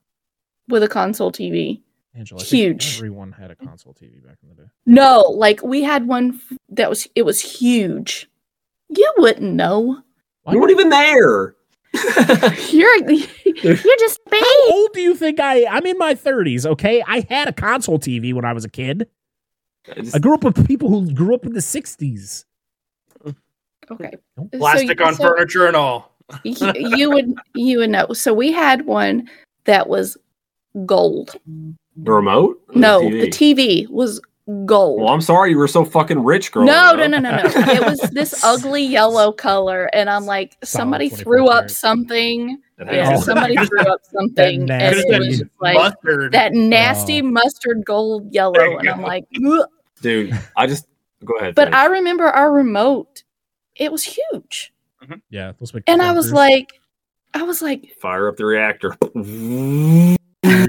with 0.67 0.83
a 0.83 0.87
console 0.89 1.31
TV, 1.31 1.81
Angela, 2.15 2.43
Huge. 2.43 2.97
Everyone 2.97 3.31
had 3.31 3.49
a 3.51 3.55
console 3.55 3.93
TV 3.93 4.21
back 4.25 4.37
in 4.43 4.49
the 4.49 4.55
day. 4.55 4.69
no, 4.85 5.21
like 5.21 5.63
we 5.63 5.81
had 5.83 6.05
one 6.05 6.41
that 6.67 6.89
was 6.89 7.07
it 7.15 7.21
was 7.23 7.39
huge. 7.39 8.27
You 8.95 9.13
wouldn't 9.17 9.53
know. 9.53 10.01
You 10.49 10.59
weren't 10.59 10.71
even 10.71 10.89
there. 10.89 11.55
You're 12.71 13.09
you're 13.09 13.97
just 13.99 14.19
baby. 14.29 14.45
How 14.45 14.71
old 14.71 14.89
do 14.93 15.01
you 15.01 15.13
think 15.15 15.39
I? 15.41 15.65
I'm 15.65 15.85
in 15.85 15.97
my 15.97 16.15
30s. 16.15 16.65
Okay, 16.65 17.03
I 17.05 17.25
had 17.29 17.47
a 17.49 17.53
console 17.53 17.99
TV 17.99 18.33
when 18.33 18.45
I 18.45 18.53
was 18.53 18.63
a 18.65 18.69
kid. 18.69 19.07
I 19.89 20.01
just- 20.01 20.15
I 20.15 20.19
grew 20.19 20.33
up 20.33 20.43
with 20.43 20.65
people 20.67 20.87
who 20.89 21.11
grew 21.13 21.35
up 21.35 21.45
in 21.45 21.51
the 21.53 21.59
60s. 21.59 22.45
Okay. 23.91 24.11
Plastic 24.53 24.99
So- 24.99 25.05
on 25.05 25.15
so- 25.15 25.23
furniture 25.23 25.67
and 25.67 25.75
all. 25.75 26.11
you, 26.43 26.55
you 26.75 27.09
would 27.11 27.33
you 27.55 27.79
would 27.79 27.89
know. 27.89 28.07
So 28.13 28.33
we 28.33 28.53
had 28.53 28.85
one 28.85 29.29
that 29.65 29.89
was 29.89 30.17
gold. 30.85 31.35
the 31.97 32.11
remote? 32.11 32.61
Or 32.69 32.75
No, 32.79 33.01
TV? 33.01 33.21
the 33.21 33.27
TV 33.27 33.89
was 33.89 34.21
gold. 34.65 35.01
Well, 35.01 35.09
I'm 35.13 35.21
sorry 35.21 35.51
you 35.51 35.57
were 35.57 35.67
so 35.67 35.85
fucking 35.85 36.23
rich, 36.23 36.51
girl. 36.51 36.65
no, 36.65 36.93
no, 36.95 37.07
no, 37.07 37.19
no, 37.19 37.31
no. 37.31 37.41
It 37.45 37.81
was 37.85 37.99
this 38.11 38.43
ugly 38.43 38.83
yellow 38.83 39.31
color, 39.31 39.89
and 39.93 40.09
I'm 40.09 40.25
like, 40.25 40.57
somebody 40.63 41.09
threw 41.09 41.47
up 41.47 41.61
karat. 41.63 41.71
something. 41.71 42.57
Yeah, 42.79 43.17
somebody 43.17 43.55
threw 43.67 43.79
up 43.81 44.01
something, 44.11 44.57
and 44.61 44.67
nasty- 44.67 45.09
it 45.13 45.19
was 45.19 45.43
like 45.59 45.75
Mustard. 45.75 46.31
that 46.33 46.51
oh. 46.53 46.57
nasty 46.57 47.21
Oh. 47.21 47.25
mustard 47.25 47.83
gold 47.85 48.33
yellow, 48.33 48.53
There 48.53 48.71
you 48.71 48.79
and 48.79 48.89
I'm 48.89 49.01
like, 49.01 49.25
"Ugh." 49.45 49.65
Dude, 50.01 50.37
I 50.57 50.65
just 50.67 50.87
go 51.23 51.35
ahead. 51.35 51.53
but 51.55 51.65
finish. 51.65 51.79
I 51.79 51.85
remember 51.85 52.25
our 52.25 52.51
remote. 52.51 53.23
It 53.75 53.91
was 53.91 54.03
huge, 54.03 54.73
Yeah, 55.29 55.53
those 55.59 55.71
and 55.87 56.01
I 56.01 56.11
was 56.11 56.33
like, 56.33 56.73
I 57.33 57.43
was 57.43 57.61
like, 57.61 57.95
fire 58.01 58.27
up 58.27 58.35
the 58.37 58.45
reactor. 58.45 58.95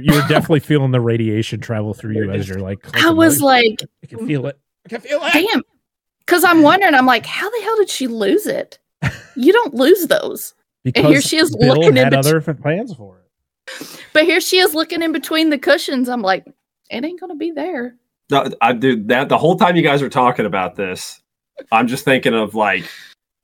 You're, 0.02 0.14
you're 0.14 0.28
definitely 0.28 0.60
feeling 0.60 0.90
the 0.90 1.00
radiation 1.00 1.60
travel 1.60 1.94
through 1.94 2.14
you 2.14 2.30
as 2.30 2.48
you're 2.48 2.60
like. 2.60 2.78
I 2.96 3.10
was 3.10 3.40
like, 3.40 3.78
I 4.02 4.06
can 4.06 4.26
feel 4.26 4.46
it. 4.46 4.58
I 4.86 4.88
can 4.88 5.00
feel 5.00 5.22
it. 5.22 5.32
damn. 5.32 5.62
Because 6.20 6.44
I'm 6.44 6.62
wondering, 6.62 6.94
I'm 6.94 7.06
like, 7.06 7.26
how 7.26 7.50
the 7.50 7.60
hell 7.62 7.76
did 7.76 7.90
she 7.90 8.06
lose 8.06 8.46
it? 8.46 8.78
You 9.34 9.52
don't 9.52 9.74
lose 9.74 10.06
those. 10.06 10.54
Because 10.84 11.06
here 11.06 11.20
she 11.20 11.36
is 11.36 11.54
Bill 11.56 11.74
looking 11.74 11.96
in 11.96 11.96
had 11.96 12.10
bet- 12.10 12.18
other 12.20 12.42
f- 12.46 12.60
plans 12.60 12.94
for 12.94 13.18
it. 13.18 14.00
But 14.12 14.24
here 14.24 14.40
she 14.40 14.58
is 14.58 14.74
looking 14.74 15.02
in 15.02 15.12
between 15.12 15.50
the 15.50 15.58
cushions. 15.58 16.08
I'm 16.08 16.22
like, 16.22 16.46
it 16.90 17.04
ain't 17.04 17.20
gonna 17.20 17.36
be 17.36 17.50
there. 17.50 17.96
No, 18.30 18.48
I 18.60 18.72
do 18.72 19.02
that 19.04 19.28
the 19.28 19.38
whole 19.38 19.56
time 19.56 19.76
you 19.76 19.82
guys 19.82 20.02
are 20.02 20.08
talking 20.08 20.46
about 20.46 20.76
this. 20.76 21.20
I'm 21.70 21.86
just 21.86 22.04
thinking 22.04 22.34
of 22.34 22.54
like 22.54 22.84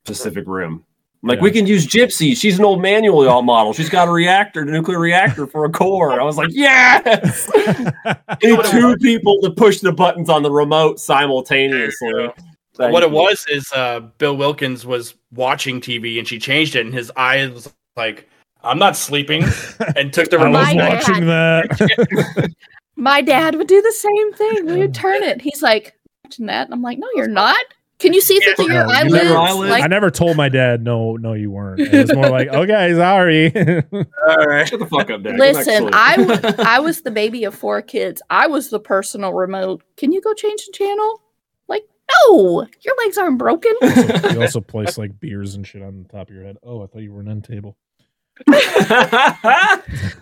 Pacific 0.04 0.44
Rim. 0.46 0.84
I'm 1.22 1.28
like, 1.28 1.38
Yeah. 1.38 1.42
we 1.42 1.50
can 1.50 1.66
use 1.66 1.86
Gipsy. 1.86 2.36
She's 2.36 2.58
an 2.58 2.64
old 2.64 2.80
manual 2.80 3.24
yacht 3.24 3.44
model. 3.44 3.72
She's 3.72 3.88
got 3.88 4.06
a 4.08 4.10
reactor, 4.12 4.60
a 4.62 4.64
nuclear 4.64 5.00
reactor 5.00 5.46
for 5.46 5.64
a 5.64 5.70
core. 5.70 6.20
I 6.20 6.22
was 6.24 6.36
like, 6.36 6.50
yes. 6.52 7.50
Need 8.42 8.64
two 8.66 8.96
people 8.98 9.40
to 9.42 9.50
push 9.50 9.80
the 9.80 9.92
buttons 9.92 10.30
on 10.30 10.42
the 10.42 10.50
remote 10.50 11.00
simultaneously. 11.00 12.30
Thank 12.76 12.92
what 12.92 13.02
it 13.02 13.10
was 13.10 13.44
is 13.50 13.68
uh, 13.74 14.00
Bill 14.18 14.36
Wilkins 14.36 14.86
was 14.86 15.14
watching 15.32 15.80
TV 15.80 16.18
and 16.20 16.28
she 16.28 16.38
changed 16.38 16.76
it, 16.76 16.86
and 16.86 16.94
his 16.94 17.10
eyes 17.16 17.50
was 17.50 17.74
like 17.96 18.28
I'm 18.62 18.78
not 18.78 18.96
sleeping, 18.96 19.44
and 19.96 20.12
took 20.12 20.30
the 20.30 20.38
I 20.38 20.44
remote. 20.44 20.58
was 20.60 20.74
My 20.74 20.76
back. 20.76 21.08
watching 21.08 21.26
that. 21.26 22.50
My 22.96 23.20
dad 23.22 23.56
would 23.56 23.66
do 23.66 23.82
the 23.82 23.92
same 23.92 24.32
thing. 24.34 24.66
We 24.66 24.78
would 24.78 24.94
turn 24.94 25.22
it. 25.24 25.40
He's 25.40 25.62
like, 25.62 25.94
watching 26.24 26.46
that. 26.46 26.66
And 26.66 26.74
I'm 26.74 26.82
like, 26.82 26.98
no, 26.98 27.08
you're 27.14 27.28
not. 27.28 27.64
Can 27.98 28.12
you 28.12 28.20
see 28.20 28.34
it 28.34 28.54
through 28.56 28.66
your 28.72 28.86
No, 28.86 28.92
you 28.92 28.96
eyelids? 28.98 29.12
never- 29.14 29.36
eyelids? 29.36 29.70
Like, 29.70 29.82
I 29.82 29.86
never 29.88 30.10
told 30.10 30.36
my 30.36 30.48
dad, 30.48 30.84
no, 30.84 31.16
no, 31.16 31.32
you 31.32 31.50
weren't. 31.50 31.80
It 31.80 31.92
was 31.92 32.14
more 32.14 32.28
like, 32.30 32.46
okay, 32.48 32.94
sorry. 32.94 33.46
All 33.92 34.46
right. 34.46 34.68
Shut 34.68 34.78
the 34.78 34.86
fuck 34.86 35.10
up, 35.10 35.22
Dad. 35.24 35.36
Go 35.36 35.52
back 35.52 35.64
to 35.64 35.70
listen, 35.70 35.82
sleep. 35.82 35.94
I, 35.94 36.16
w- 36.24 36.54
I 36.58 36.78
was 36.78 37.02
the 37.02 37.10
baby 37.10 37.42
of 37.42 37.56
four 37.56 37.82
kids. 37.82 38.22
I 38.30 38.46
was 38.46 38.70
the 38.70 38.78
personal 38.78 39.32
remote. 39.32 39.82
Can 39.96 40.12
you 40.12 40.20
go 40.20 40.32
change 40.32 40.64
the 40.66 40.72
channel? 40.72 41.22
Like, 41.66 41.82
no, 42.28 42.66
your 42.82 42.94
legs 43.04 43.18
aren't 43.18 43.36
broken. 43.38 43.72
you 43.82 44.42
also 44.42 44.60
place 44.60 44.96
like 44.96 45.18
beers 45.18 45.56
and 45.56 45.66
shit 45.66 45.82
on 45.82 46.04
the 46.04 46.08
top 46.08 46.28
of 46.28 46.34
your 46.36 46.44
head. 46.44 46.56
Oh, 46.62 46.82
I 46.84 46.86
thought 46.86 47.02
you 47.02 47.12
were 47.12 47.20
an 47.20 47.28
end 47.28 47.42
table. 47.44 47.76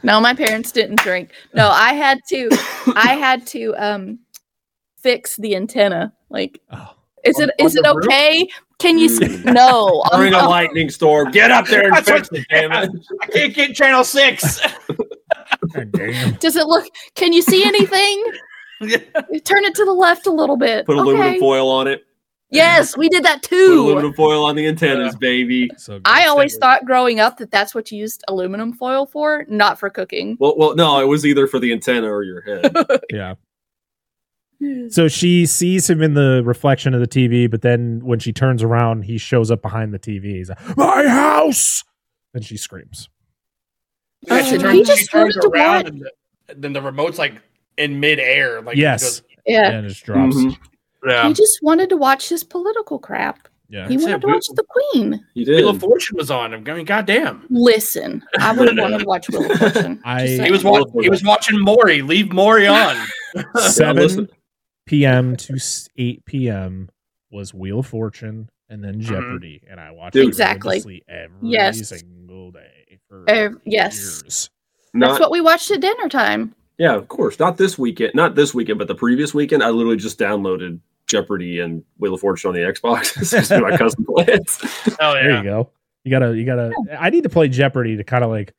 No, 0.02 0.20
my 0.20 0.34
parents 0.34 0.72
didn't 0.72 1.00
drink. 1.00 1.30
No, 1.52 1.68
I 1.68 1.92
had 1.92 2.20
to. 2.30 2.48
I 2.94 3.16
had 3.20 3.46
to 3.48 3.74
um 3.76 4.20
fix 4.98 5.36
the 5.36 5.54
antenna. 5.56 6.14
Like, 6.30 6.60
Oh. 6.72 6.92
Is 7.26 7.38
it 7.40 7.50
On- 7.60 7.66
is 7.66 7.76
on 7.76 7.84
it 7.84 7.88
the 7.88 7.94
roof? 7.96 8.04
okay? 8.06 8.48
Can 8.78 8.98
you? 8.98 9.06
s- 9.06 9.44
No, 9.44 10.02
on 10.12 10.18
During 10.20 10.34
a 10.34 10.48
lightning 10.48 10.90
storm. 10.90 11.30
Get 11.30 11.50
up 11.50 11.66
there 11.66 11.92
and 11.92 12.04
fix 12.06 12.28
it, 12.32 12.46
damn 12.50 12.72
it. 12.72 12.90
I 13.22 13.26
can't 13.26 13.54
get 13.54 13.74
channel 13.74 14.04
six. 14.04 14.60
Damn. 15.90 16.34
Does 16.34 16.56
it 16.56 16.66
look? 16.66 16.86
Can 17.14 17.32
you 17.32 17.42
see 17.42 17.64
anything? 17.64 18.24
Turn 19.44 19.64
it 19.64 19.74
to 19.74 19.84
the 19.84 19.92
left 19.92 20.26
a 20.26 20.30
little 20.30 20.56
bit. 20.56 20.86
Put 20.86 20.96
aluminum 20.96 21.28
Okay. 21.28 21.38
foil 21.38 21.68
on 21.70 21.86
it. 21.88 22.04
Yes, 22.50 22.96
we 22.96 23.08
did 23.08 23.24
that 23.24 23.42
Put 23.42 23.50
too. 23.50 23.80
aluminum 23.84 24.12
foil 24.12 24.44
on 24.44 24.54
the 24.54 24.66
antennas, 24.68 25.16
baby. 25.16 25.68
So. 25.76 26.00
I 26.04 26.26
always 26.26 26.56
thought 26.58 26.84
growing 26.84 27.18
up 27.20 27.38
that 27.38 27.50
that's 27.50 27.74
what 27.74 27.90
you 27.90 27.98
used 27.98 28.22
aluminum 28.28 28.72
foil 28.72 29.06
for, 29.06 29.44
not 29.48 29.78
for 29.80 29.90
cooking. 29.90 30.36
Well, 30.38 30.54
well, 30.56 30.74
no, 30.76 31.00
it 31.00 31.06
was 31.06 31.26
either 31.26 31.46
for 31.48 31.58
the 31.58 31.72
antenna 31.72 32.06
or 32.08 32.22
your 32.22 32.42
head. 32.42 32.76
yeah. 33.10 33.34
So 34.88 35.08
she 35.08 35.44
sees 35.46 35.88
him 35.90 36.02
in 36.02 36.14
the 36.14 36.42
reflection 36.44 36.94
of 36.94 37.00
the 37.00 37.06
TV, 37.08 37.50
but 37.50 37.62
then 37.62 38.00
when 38.02 38.18
she 38.18 38.32
turns 38.32 38.62
around, 38.62 39.02
he 39.02 39.18
shows 39.18 39.50
up 39.50 39.60
behind 39.62 39.92
the 39.92 39.98
TV. 39.98 40.36
He's 40.36 40.48
like, 40.48 40.76
"My 40.76 41.06
house!" 41.06 41.84
And 42.34 42.44
she 42.44 42.56
screams. 42.56 43.08
Yeah, 44.22 44.42
she 44.44 44.56
Oh, 44.56 44.58
turns, 44.58 44.72
he 44.72 44.84
she 44.84 44.84
just 44.96 45.10
turns 45.10 45.36
wanted 45.36 45.40
to 45.42 45.48
around, 45.62 45.86
and 45.88 46.00
the, 46.00 46.54
then 46.56 46.72
the 46.72 46.80
remote's 46.82 47.18
like 47.18 47.34
in 47.76 48.00
midair. 48.00 48.62
Like 48.62 48.76
yes, 48.76 49.22
Yeah, 49.46 49.70
and 49.70 49.86
it 49.86 49.90
just 49.90 50.04
drops. 50.04 50.36
Mhm. 50.36 50.56
yeah. 51.06 51.28
he 51.28 51.34
just 51.34 51.58
wanted 51.62 51.90
to 51.90 51.96
watch 51.96 52.28
his 52.28 52.42
political 52.42 52.98
crap. 52.98 53.48
Yeah, 53.68 53.88
He 53.88 53.96
That's 53.96 54.04
wanted 54.04 54.16
it. 54.16 54.20
to 54.20 54.26
watch 54.28 54.46
the 54.54 54.64
Queen. 54.68 55.26
You 55.34 55.44
Wheel 55.44 55.68
of 55.70 55.74
did. 55.76 55.80
Fortune 55.82 56.16
was 56.16 56.30
on. 56.30 56.54
I 56.54 56.58
mean, 56.58 56.84
goddamn. 56.84 57.44
Listen, 57.50 58.22
I 58.38 58.52
would 58.52 58.68
have 58.68 58.78
wanted 58.78 58.98
to 59.00 59.04
watch 59.06 59.28
Wheel 59.28 59.50
of 59.50 59.58
Fortune. 59.58 60.00
I- 60.04 60.26
He 60.26 60.50
was 60.52 60.62
wa- 60.64 60.84
he 61.02 61.10
was 61.10 61.24
watching 61.24 61.58
Maury. 61.60 62.00
Leave 62.00 62.32
Maury 62.32 62.66
on. 62.68 62.96
seven 63.58 64.02
listen. 64.02 64.28
p.m. 64.86 65.36
to 65.36 65.58
eight 65.96 66.24
p.m. 66.24 66.88
was 67.30 67.52
Wheel 67.52 67.80
of 67.80 67.86
Fortune, 67.86 68.48
and 68.68 68.82
then 68.82 69.00
Jeopardy, 69.00 69.62
and 69.68 69.78
I 69.80 69.90
watched 69.90 70.14
Dude. 70.14 70.24
it 70.24 70.28
Exactly. 70.28 70.70
religiously 70.78 71.02
every 71.08 71.36
Yes. 71.50 71.88
single 71.88 72.52
day 72.52 72.98
for 73.08 73.24
Uh, 73.28 73.50
yes. 73.64 74.22
years. 74.22 74.50
That's 74.94 75.20
what 75.20 75.30
we 75.30 75.40
watched 75.40 75.70
at 75.70 75.80
dinner 75.80 76.08
time. 76.08 76.54
yeah, 76.78 76.94
of 76.94 77.08
course. 77.08 77.38
Not 77.38 77.56
this 77.58 77.76
weekend. 77.78 78.14
Not 78.14 78.34
this 78.34 78.54
weekend, 78.54 78.78
but 78.78 78.88
the 78.88 78.94
previous 78.94 79.34
weekend. 79.34 79.62
I 79.62 79.68
literally 79.70 79.96
just 79.98 80.18
downloaded 80.18 80.80
Jeopardy 81.06 81.60
and 81.60 81.84
Wheel 81.98 82.14
of 82.14 82.20
Fortune 82.20 82.48
on 82.48 82.54
the 82.54 82.60
Xbox. 82.62 83.30
Just 83.30 83.50
my 83.50 83.76
cousin 83.76 84.04
plays. 84.08 84.58
Oh 85.00 85.12
There 85.14 85.36
you 85.36 85.42
go. 85.42 85.70
You 86.04 86.10
gotta, 86.10 86.36
you 86.36 86.44
gotta. 86.44 86.72
I 86.98 87.10
need 87.10 87.22
to 87.24 87.28
play 87.28 87.48
Jeopardy 87.48 87.96
to 87.96 88.04
kind 88.04 88.24
of 88.24 88.30
like, 88.30 88.54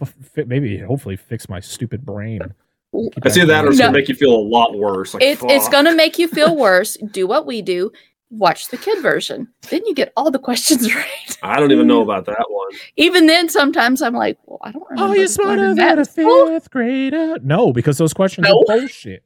f- 0.00 0.46
maybe 0.46 0.78
hopefully 0.78 1.16
fix 1.16 1.48
my 1.48 1.60
stupid 1.60 2.04
brain. 2.06 2.54
Keep 2.92 3.24
It's 3.26 3.36
either 3.36 3.46
that 3.46 3.64
or 3.64 3.68
it's 3.70 3.78
No. 3.78 3.86
gonna 3.86 3.98
make 3.98 4.08
you 4.08 4.14
feel 4.14 4.34
a 4.34 4.44
lot 4.46 4.76
worse. 4.76 5.14
Like, 5.14 5.22
It's 5.22 5.42
it's 5.44 5.68
gonna 5.68 5.94
make 5.94 6.18
you 6.18 6.28
feel 6.28 6.54
worse. 6.68 6.96
Do 7.12 7.26
what 7.26 7.46
we 7.46 7.62
do. 7.62 7.90
Watch 8.30 8.68
the 8.68 8.78
kid 8.78 9.02
version. 9.02 9.48
Then 9.68 9.84
you 9.86 9.94
get 9.94 10.12
all 10.16 10.30
the 10.30 10.38
questions 10.38 10.94
right. 10.94 11.38
I 11.42 11.58
don't 11.60 11.70
even 11.72 11.86
know 11.86 12.00
about 12.02 12.24
that 12.26 12.44
one. 12.48 12.70
Even 12.96 13.26
then, 13.26 13.48
sometimes 13.48 14.00
I'm 14.02 14.14
like, 14.14 14.38
well, 14.46 14.58
I 14.62 14.72
don't 14.72 14.84
remember. 14.90 15.12
Oh, 15.12 15.14
you're 15.14 15.26
smarter 15.26 15.66
than 15.68 15.76
that 15.76 15.98
a 15.98 16.04
fifth 16.04 16.70
grader. 16.70 17.38
No, 17.42 17.72
because 17.72 17.98
those 17.98 18.14
questions 18.14 18.46
No. 18.48 18.60
are 18.68 18.78
bullshit. 18.78 19.22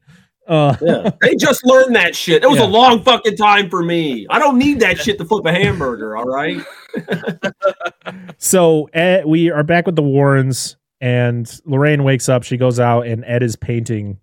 Uh, 0.48 0.76
Yeah, 0.80 1.10
they 1.22 1.34
just 1.34 1.64
learned 1.66 1.94
that 1.96 2.14
shit. 2.14 2.42
It 2.44 2.48
was 2.48 2.58
Yeah. 2.58 2.66
a 2.66 2.68
long 2.68 3.02
fucking 3.02 3.36
time 3.36 3.68
for 3.68 3.82
me. 3.82 4.26
I 4.30 4.38
don't 4.38 4.58
need 4.58 4.78
that 4.80 4.98
shit 4.98 5.18
to 5.18 5.24
flip 5.24 5.44
a 5.44 5.52
hamburger. 5.52 6.16
All 6.16 6.24
right. 6.24 6.64
so 8.38 8.88
Ed, 8.92 9.26
we 9.26 9.50
are 9.50 9.62
back 9.62 9.86
with 9.86 9.96
the 9.96 10.02
Warrens, 10.02 10.76
and 11.00 11.60
Lorraine 11.64 12.04
wakes 12.04 12.28
up. 12.28 12.42
She 12.42 12.56
goes 12.56 12.80
out, 12.80 13.06
and 13.06 13.24
Ed 13.24 13.42
is 13.42 13.56
painting. 13.56 14.18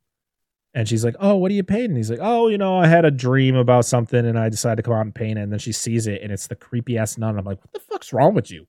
And 0.75 0.89
she's 0.89 1.05
like, 1.05 1.15
"Oh, 1.19 1.35
what 1.35 1.51
are 1.51 1.53
you 1.53 1.63
painting?" 1.63 1.95
He's 1.95 2.09
like, 2.09 2.19
"Oh, 2.21 2.47
you 2.47 2.57
know, 2.57 2.77
I 2.77 2.87
had 2.87 3.05
a 3.05 3.11
dream 3.11 3.55
about 3.55 3.85
something, 3.85 4.25
and 4.25 4.39
I 4.39 4.49
decided 4.49 4.77
to 4.77 4.83
come 4.83 4.93
out 4.93 5.01
and 5.01 5.13
paint 5.13 5.37
it." 5.37 5.43
And 5.43 5.51
then 5.51 5.59
she 5.59 5.71
sees 5.71 6.07
it, 6.07 6.21
and 6.23 6.31
it's 6.31 6.47
the 6.47 6.55
creepy 6.55 6.97
ass 6.97 7.17
nun. 7.17 7.37
I'm 7.37 7.45
like, 7.45 7.59
"What 7.63 7.73
the 7.73 7.79
fuck's 7.79 8.11
wrong 8.11 8.33
with 8.33 8.49
you?" 8.49 8.65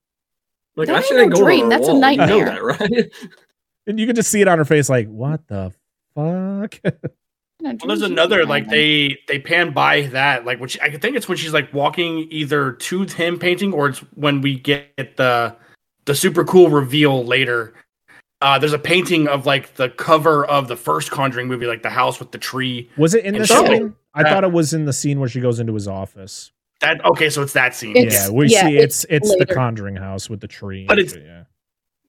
Like 0.76 0.88
That 0.88 0.96
I 0.96 1.00
shouldn't 1.02 1.30
no 1.30 1.36
go 1.36 1.44
dream, 1.44 1.64
her 1.64 1.70
that's 1.70 1.88
a 1.88 1.94
wall. 1.94 2.11
You 2.11 2.16
know 2.18 2.26
nightmare. 2.26 2.72
that, 2.72 2.80
right? 2.80 3.12
And 3.86 4.00
you 4.00 4.07
can 4.07 4.16
just 4.16 4.30
see 4.30 4.40
it 4.40 4.48
on 4.48 4.57
her 4.59 4.64
face, 4.64 4.88
like, 4.88 5.09
"What 5.09 5.46
the 5.48 5.72
fuck?" 6.14 6.80
Well, 7.61 7.76
there's 7.86 8.02
another 8.02 8.44
like 8.44 8.68
they 8.68 9.16
they 9.26 9.38
pan 9.38 9.72
by 9.72 10.02
that 10.09 10.44
like 10.44 10.59
which 10.61 10.78
I 10.80 10.90
think 10.90 11.16
it's 11.16 11.28
when 11.28 11.38
she's 11.38 11.55
like 11.55 11.72
walking 11.72 12.26
either 12.30 12.72
to 12.72 13.05
him 13.05 13.38
painting 13.38 13.72
or 13.72 13.88
it's 13.88 14.00
when 14.16 14.42
we 14.42 14.59
get 14.59 15.16
the 15.16 15.57
the 16.05 16.14
super 16.14 16.44
cool 16.44 16.68
reveal 16.68 17.24
later. 17.24 17.72
Uh, 18.45 18.59
there's 18.59 18.74
a 18.74 18.78
painting 18.78 19.26
of 19.26 19.47
like 19.47 19.74
the 19.76 19.88
cover 19.88 20.45
of 20.45 20.68
the 20.68 20.76
first 20.76 21.11
Conjuring 21.11 21.49
movie, 21.49 21.66
like 21.66 21.82
the 21.82 21.88
house 21.88 22.20
with 22.20 22.30
the 22.30 22.36
tree. 22.36 22.90
Was 22.99 23.14
it 23.14 23.24
in 23.24 23.32
the 23.32 23.40
And 23.40 23.49
so- 23.49 23.64
scene? 23.64 23.95
I 24.12 24.20
Yeah. 24.20 24.28
thought 24.34 24.45
it 24.45 24.53
was 24.53 24.74
in 24.74 24.84
the 24.84 24.92
scene 24.92 25.18
where 25.18 25.30
she 25.30 25.40
goes 25.40 25.59
into 25.61 25.72
his 25.72 25.88
office. 25.88 26.53
That 26.80 27.03
okay, 27.07 27.30
so 27.30 27.40
it's 27.40 27.55
that 27.55 27.74
scene. 27.74 27.97
It's- 27.97 28.26
yeah, 28.28 28.30
we 28.30 28.49
yeah, 28.49 28.66
see 28.66 28.76
it's 28.76 29.07
it's, 29.09 29.34
the. 29.36 29.47
Conjuring 29.47 29.97
house 29.97 30.28
with 30.28 30.40
the 30.40 30.47
tree. 30.47 30.84
But 30.86 30.99
it's- 30.99 31.14
shit, 31.14 31.24
yeah, 31.24 31.45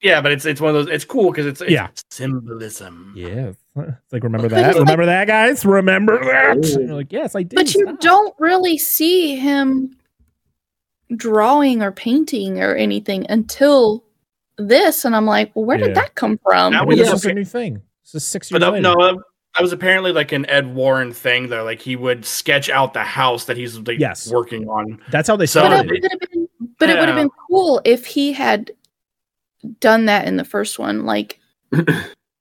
yeah, 0.02 0.20
but 0.22 0.34
it's 0.34 0.46
it's 0.46 0.60
one 0.60 0.76
of 0.76 0.86
those. 0.86 0.94
It's 0.94 1.06
cool 1.06 1.32
because 1.32 1.46
it's, 1.46 1.62
it's 1.62 1.72
Yeah. 1.72 1.88
symbolism. 2.12 3.14
yeah. 3.16 3.54
It's 3.78 4.14
like 4.14 4.24
remember 4.24 4.48
that? 4.50 4.60
it's 4.72 4.78
like- 4.78 4.86
remember 4.88 5.06
that, 5.06 5.28
guys? 5.28 5.66
Remember 5.66 6.18
that? 6.26 6.66
You're 6.80 6.96
like, 6.96 7.12
yes, 7.14 7.36
I 7.36 7.44
did. 7.44 7.56
But 7.56 7.74
you 7.74 7.84
Stop." 7.86 8.00
don't 8.02 8.36
really 8.40 8.78
see 8.78 9.36
him 9.38 9.96
drawing 11.16 11.82
or 11.82 11.92
painting 11.92 12.62
or 12.62 12.76
anything 12.76 13.26
until 13.30 14.05
this, 14.58 15.06
and 15.06 15.16
I'm 15.16 15.26
like, 15.26 15.52
well, 15.56 15.66
where 15.66 15.78
Yeah. 15.78 15.88
did 15.88 15.96
that 15.96 16.16
come 16.16 16.40
from? 16.44 16.74
That 16.74 16.88
Maybe 16.88 17.02
was 17.02 17.10
this 17.12 17.20
is 17.22 17.26
a 17.26 17.34
new 17.34 17.46
thing. 17.46 17.82
This 18.04 18.16
is 18.16 18.28
six 18.28 18.52
years 18.52 18.60
But 18.62 18.80
no, 18.82 18.94
uh, 18.94 19.16
that 19.56 19.62
was 19.62 19.74
apparently 19.74 20.12
like 20.12 20.32
an 20.32 20.46
Ed 20.50 20.74
Warren 20.76 21.12
thing 21.12 21.48
though. 21.50 21.64
Like 21.64 21.82
he 21.82 21.96
would 21.96 22.26
sketch 22.26 22.70
out 22.70 22.94
the 22.94 23.04
house 23.04 23.46
that 23.46 23.58
he's 23.58 23.78
like 23.80 24.00
Yes. 24.00 24.30
working 24.32 24.68
on. 24.68 25.02
That's 25.10 25.28
how 25.28 25.36
they 25.36 25.46
So- 25.46 25.62
started. 25.62 25.92
it 25.92 25.98
it. 25.98 26.02
would 26.04 26.12
have 26.12 26.32
been, 26.32 26.48
but 26.80 26.90
it 26.90 27.00
would 27.00 27.08
have 27.10 27.18
been 27.18 27.32
cool 27.50 27.82
if 27.86 28.06
he 28.06 28.34
had 28.34 28.72
done 29.80 30.06
that 30.06 30.28
in 30.28 30.38
the 30.38 30.46
first 30.46 30.78
one, 30.80 31.06
like. 31.06 31.40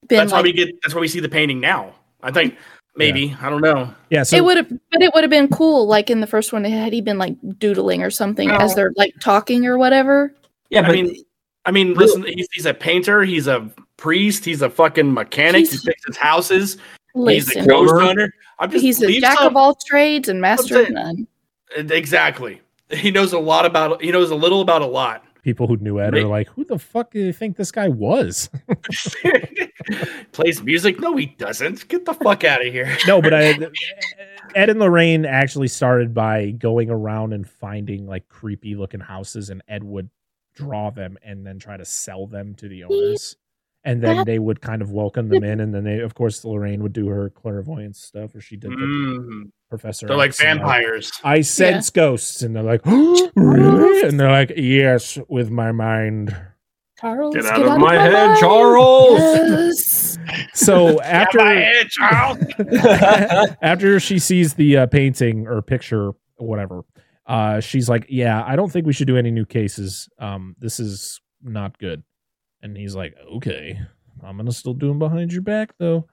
Been 0.07 0.19
That's 0.19 0.33
why 0.33 0.43
we 0.43 0.53
get. 0.53 0.69
That's 0.83 0.95
why 0.95 1.01
we 1.01 1.09
see 1.09 1.21
the 1.21 1.31
painting 1.31 1.61
now. 1.61 1.95
I 2.23 2.31
think 2.31 2.59
maybe 2.95 3.35
I 3.41 3.49
don't 3.49 3.63
know. 3.63 3.95
Yeah, 4.11 4.23
so 4.23 4.37
it 4.37 4.45
would 4.45 4.59
have, 4.59 4.69
but 4.93 5.01
it 5.01 5.15
would 5.15 5.25
have 5.25 5.31
been 5.31 5.49
cool, 5.49 5.87
like 5.87 6.11
in 6.11 6.21
the 6.21 6.27
first 6.27 6.53
one, 6.53 6.63
had 6.65 6.93
he 6.93 7.01
been 7.01 7.17
like 7.17 7.37
doodling 7.59 8.03
or 8.03 8.11
something 8.11 8.49
No. 8.49 8.57
as 8.57 8.75
they're 8.75 8.93
like 8.99 9.15
talking 9.23 9.65
or 9.65 9.79
whatever. 9.79 10.35
Yeah, 10.69 10.81
I 10.81 10.83
but 10.89 10.93
mean, 10.93 11.17
I 11.67 11.71
mean, 11.71 11.95
listen. 11.95 12.25
He's, 12.25 12.49
he's 12.53 12.67
a 12.67 12.75
painter. 12.75 13.23
He's 13.23 13.47
a 13.47 13.71
priest. 13.97 14.45
He's 14.45 14.63
a 14.63 14.71
fucking 14.71 15.13
mechanic. 15.13 15.61
He's- 15.61 15.73
he 15.73 15.79
fixes 15.79 16.17
houses. 16.17 16.75
He's 16.75 17.21
a 17.23 17.59
Listen, 17.59 17.67
ghost 17.69 17.95
hunter. 18.03 18.33
I'm 18.59 18.71
just 18.73 18.83
he's 18.85 19.01
a 19.01 19.07
leave 19.07 19.21
jack 19.23 19.39
some- 19.39 19.47
of 19.47 19.57
all 19.57 19.77
trades 19.87 20.29
and 20.29 20.41
master 20.41 20.83
of 20.83 20.91
none. 20.91 21.27
Eh, 21.77 21.87
exactly. 21.93 22.61
He 22.91 23.11
knows 23.13 23.33
a 23.33 23.39
lot 23.39 23.65
about. 23.67 24.03
He 24.03 24.11
knows 24.11 24.31
a 24.31 24.35
little 24.35 24.61
about 24.61 24.83
a 24.83 24.87
lot. 24.87 25.25
people 25.43 25.67
who 25.69 25.77
knew 25.77 26.01
Ed 26.01 26.13
May- 26.13 26.23
are 26.23 26.27
like, 26.27 26.49
who 26.49 26.65
the 26.65 26.79
fuck 26.79 27.13
do 27.13 27.21
you 27.21 27.33
think 27.33 27.57
this 27.57 27.71
guy 27.71 27.87
was? 27.89 28.51
Plays 30.33 30.63
music. 30.63 30.99
No, 31.01 31.17
he 31.17 31.27
doesn't. 31.27 31.87
Get 31.89 32.05
the 32.05 32.15
fuck 32.15 32.45
out 32.45 32.67
of 32.67 32.73
here. 32.73 32.97
no, 33.07 33.21
but 33.23 33.33
I, 33.35 33.57
Ed 34.55 34.71
and 34.71 34.81
Lorraine 34.81 35.25
actually 35.25 35.69
started 35.69 36.15
by 36.15 36.51
going 36.51 36.91
around 36.91 37.33
and 37.33 37.49
finding 37.49 38.07
like 38.07 38.29
creepy 38.29 38.75
looking 38.75 39.01
houses, 39.01 39.51
and 39.51 39.63
Ed 39.69 39.85
would 39.85 40.11
draw 40.55 40.91
them 40.91 41.17
and 41.23 41.47
then 41.47 41.59
try 41.59 41.77
to 41.77 41.85
sell 41.85 42.27
them 42.27 42.55
to 42.57 42.69
the 42.69 42.85
owners. 42.85 43.37
And 43.87 44.03
then 44.03 44.25
they 44.25 44.39
would 44.39 44.63
kind 44.63 44.81
of 44.81 44.93
welcome 44.93 45.29
them 45.29 45.45
in, 45.45 45.61
and 45.61 45.75
then 45.75 45.85
they, 45.85 45.99
of 46.01 46.15
course, 46.15 46.43
Lorraine 46.43 46.83
would 46.83 46.95
do 46.95 47.09
her 47.09 47.29
clairvoyance 47.29 48.01
stuff, 48.01 48.35
or 48.35 48.41
she 48.41 48.57
did 48.57 48.71
the 48.71 48.77
Mm. 48.77 49.51
Professor. 49.69 50.07
They're 50.07 50.17
like 50.17 50.31
X, 50.31 50.41
and, 50.41 50.61
vampires. 50.61 51.13
I 51.23 51.43
sense 51.43 51.91
ghosts, 51.91 52.41
and 52.41 52.57
they're 52.57 52.63
like, 52.63 52.81
oh, 52.87 53.31
really? 53.37 54.09
And 54.09 54.19
they're 54.19 54.31
like, 54.31 54.53
yes, 54.57 55.19
with 55.29 55.51
my 55.51 55.71
mind. 55.71 56.35
Charles, 56.99 57.35
get 57.35 57.45
out 57.45 57.61
of 57.61 57.79
my 57.79 57.95
head, 57.95 58.13
mind. 58.29 58.41
Charles. 58.41 59.19
Yes. 59.21 60.19
So 60.55 61.01
After 61.03 61.39
after 61.41 61.45
my 61.45 61.53
head, 61.53 61.89
Charles. 61.91 62.39
after 63.63 64.01
she 64.01 64.19
sees 64.19 64.55
the 64.55 64.79
uh, 64.79 64.87
painting 64.87 65.47
or 65.47 65.61
picture 65.61 66.13
or 66.39 66.47
whatever 66.47 66.85
uh 67.27 67.59
she's 67.61 67.89
like 67.89 68.05
yeah 68.09 68.45
i 68.47 68.55
don't 68.57 68.71
think 68.71 68.87
we 68.87 68.93
should 68.93 69.07
do 69.07 69.17
any 69.17 69.31
new 69.31 69.47
cases 69.47 70.09
um 70.19 70.55
this 70.59 70.79
is 70.81 71.21
not 71.43 71.77
good. 71.79 72.03
And 72.63 72.75
he's 72.75 72.95
like, 72.97 73.15
okay, 73.35 73.79
I'm 74.23 74.39
gonna 74.39 74.51
still 74.51 74.73
do 74.73 74.91
him 74.91 74.99
behind 74.99 75.31
your 75.31 75.43
back 75.43 75.75
though. 75.79 76.07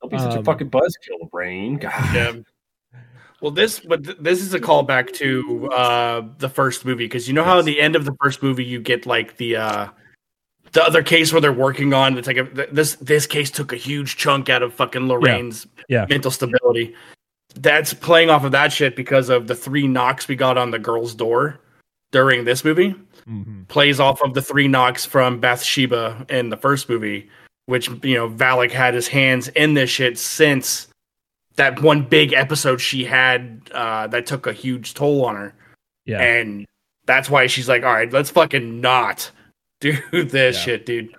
Don't 0.00 0.10
be 0.12 0.18
such 0.18 0.34
Um, 0.34 0.38
a 0.38 0.44
fucking 0.44 0.70
buzzkill, 0.70 1.28
brain. 1.32 1.76
God. 1.78 2.14
Yeah. 2.14 2.32
Well, 3.40 3.50
this 3.50 3.80
but 3.80 4.04
th- 4.04 4.16
this 4.20 4.40
is 4.40 4.54
a 4.54 4.60
callback 4.60 5.12
to 5.14 5.68
uh 5.72 6.22
the 6.38 6.48
first 6.48 6.84
movie 6.84 7.06
because 7.06 7.26
you 7.26 7.34
know 7.34 7.42
how 7.42 7.58
at 7.58 7.64
the 7.64 7.80
end 7.80 7.96
of 7.96 8.04
the 8.04 8.14
first 8.22 8.42
movie 8.44 8.64
you 8.64 8.80
get 8.80 9.06
like 9.06 9.36
the 9.38 9.56
uh 9.56 9.88
the 10.72 10.84
other 10.84 11.02
case 11.02 11.32
where 11.32 11.40
they're 11.40 11.52
working 11.52 11.92
on 11.92 12.16
it's 12.16 12.28
like 12.28 12.36
a, 12.36 12.44
th- 12.44 12.68
this 12.70 12.94
this 12.96 13.26
case 13.26 13.50
took 13.50 13.72
a 13.72 13.76
huge 13.76 14.16
chunk 14.16 14.48
out 14.48 14.62
of 14.62 14.72
fucking 14.74 15.08
Lorraine's 15.08 15.66
Yeah. 15.88 16.06
mental 16.08 16.30
stability. 16.30 16.94
That's 17.54 17.94
playing 17.94 18.30
off 18.30 18.44
of 18.44 18.52
that 18.52 18.72
shit 18.72 18.94
because 18.94 19.28
of 19.30 19.46
the 19.46 19.54
three 19.54 19.86
knocks 19.86 20.28
we 20.28 20.36
got 20.36 20.58
on 20.58 20.70
the 20.70 20.78
girl's 20.78 21.14
door 21.14 21.58
during 22.12 22.44
this 22.44 22.64
movie. 22.64 22.94
hmm 23.26 23.62
Plays 23.68 24.00
off 24.00 24.22
of 24.22 24.34
the 24.34 24.42
three 24.42 24.68
knocks 24.68 25.04
from 25.04 25.40
Bathsheba 25.40 26.26
in 26.28 26.50
the 26.50 26.56
first 26.56 26.88
movie, 26.88 27.28
which 27.66 27.88
you 28.02 28.14
know 28.14 28.28
Valak 28.30 28.70
had 28.70 28.94
his 28.94 29.08
hands 29.08 29.48
in 29.48 29.74
this 29.74 29.90
shit 29.90 30.18
since 30.18 30.88
that 31.56 31.80
one 31.82 32.02
big 32.02 32.32
episode 32.32 32.80
she 32.80 33.04
had 33.04 33.60
uh, 33.72 34.06
that 34.06 34.26
took 34.26 34.46
a 34.46 34.52
huge 34.52 34.94
toll 34.94 35.24
on 35.24 35.34
her, 35.34 35.54
Yeah. 36.06 36.20
and 36.22 36.64
that's 37.06 37.28
why 37.28 37.46
she's 37.48 37.68
like, 37.68 37.82
"All 37.82 37.92
right, 37.92 38.12
let's 38.12 38.30
fucking 38.30 38.80
not 38.80 39.30
do 39.80 39.96
this 40.12 40.56
Yeah. 40.56 40.62
shit, 40.62 40.86
dude." 40.86 41.14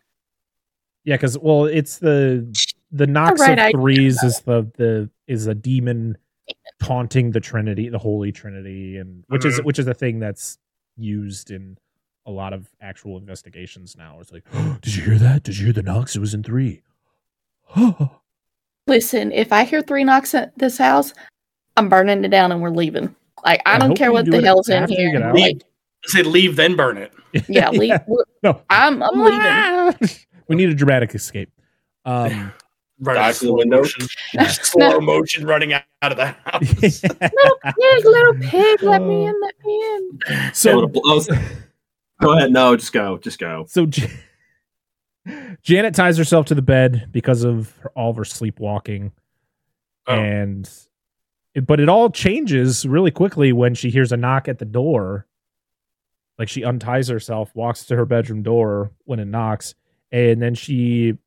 Yeah, 1.04 1.16
because 1.16 1.38
well, 1.38 1.66
it's 1.66 1.98
the 1.98 2.48
the 2.92 3.08
knocks 3.08 3.42
right 3.42 3.52
of 3.60 3.60
idea, 3.66 3.72
threes 3.82 4.24
is 4.24 4.40
the 4.42 4.70
the 4.78 5.10
is 5.30 5.48
a 5.48 5.56
demon 5.56 6.18
taunting 6.82 7.32
the 7.32 7.40
Trinity, 7.40 7.88
the 7.88 8.00
Holy 8.00 8.32
Trinity, 8.32 8.98
and 8.98 9.24
which 9.28 9.46
is 9.46 9.62
which 9.64 9.80
is 9.80 9.88
a 9.88 9.94
thing 9.94 10.20
that's 10.20 10.58
used 10.98 11.52
in 11.52 11.78
a 12.26 12.32
lot 12.32 12.52
of 12.52 12.68
actual 12.82 13.18
investigations 13.18 13.96
now. 13.96 14.18
It's 14.20 14.32
like, 14.32 14.44
did 14.82 14.96
you 14.96 15.04
hear 15.04 15.18
that? 15.20 15.44
Did 15.44 15.58
you 15.58 15.66
hear 15.66 15.74
the 15.74 15.84
knocks? 15.84 16.16
It 16.16 16.20
was 16.20 16.34
in 16.34 16.44
three. 16.44 16.82
Listen, 18.88 19.32
if 19.32 19.54
I 19.54 19.64
hear 19.64 19.82
three 19.82 20.04
knocks 20.04 20.34
at 20.34 20.58
this 20.58 20.78
house, 20.78 21.14
I'm 21.78 21.90
burning 21.90 22.24
it 22.26 22.30
down 22.30 22.52
and 22.52 22.62
we're 22.62 22.72
leaving. 22.72 23.16
Like 23.46 23.62
I, 23.66 23.76
I 23.76 23.78
don't 23.78 23.96
care 23.96 24.12
what 24.12 24.26
do 24.26 24.32
the 24.32 24.42
hell's 24.42 24.68
in 24.68 24.88
here. 24.88 25.12
get. 25.12 25.34
Like, 25.34 25.64
I 26.06 26.08
said 26.08 26.26
leave, 26.26 26.56
then 26.56 26.76
burn 26.76 26.98
it. 26.98 27.14
yeah, 27.48 27.70
leave. 27.70 28.00
No, 28.42 28.62
I'm 28.70 29.04
I'm 29.04 29.20
leaving. 29.20 30.18
we 30.48 30.56
need 30.56 30.70
a 30.70 30.74
dramatic 30.74 31.14
escape. 31.14 31.52
Um, 32.06 32.54
Running 33.02 33.22
Dive 33.22 33.38
through 33.38 33.48
the 33.48 33.54
window. 33.54 33.78
motion, 33.78 34.08
slow 34.50 35.00
motion 35.00 35.46
running 35.46 35.72
out, 35.74 35.84
out 36.02 36.12
of 36.12 36.18
the 36.18 36.26
house. 36.26 37.04
Little 37.04 37.60
pig, 37.64 38.06
little 38.06 38.34
pig, 38.36 38.84
let 38.84 39.02
me 39.02 39.16
oh. 39.16 39.28
in, 39.28 39.42
let 39.42 39.56
me 39.66 39.86
in. 39.96 40.54
so 40.54 40.92
oh, 41.06 41.26
go 42.22 42.34
ahead. 42.38 42.52
No, 42.52 42.76
just 42.76 42.92
go. 42.92 43.18
Just 43.18 43.40
go. 43.40 43.66
So 43.70 43.86
J- 43.86 44.12
Janet 45.62 45.96
ties 45.96 46.18
herself 46.18 46.48
to 46.48 46.56
the 46.56 46.62
bed 46.62 47.08
because 47.12 47.44
of 47.44 47.74
her, 47.78 47.92
all 47.96 48.10
of 48.10 48.18
her 48.18 48.26
sleepwalking, 48.26 49.14
Oh. 50.08 50.16
and 50.16 50.70
but 51.66 51.80
it 51.80 51.88
all 51.90 52.10
changes 52.10 52.86
really 52.86 53.12
quickly 53.12 53.54
when 53.54 53.76
she 53.76 53.90
hears 53.90 54.12
a 54.12 54.18
knock 54.18 54.48
at 54.48 54.60
the 54.60 54.66
door. 54.66 55.26
Like 56.38 56.50
she 56.50 56.64
unties 56.64 57.08
herself, 57.10 57.54
walks 57.54 57.86
to 57.86 57.96
her 57.96 58.06
bedroom 58.06 58.44
door 58.44 58.92
when 59.06 59.20
it 59.20 59.26
knocks, 59.26 59.76
and 60.12 60.42
then 60.42 60.56
she, 60.56 61.18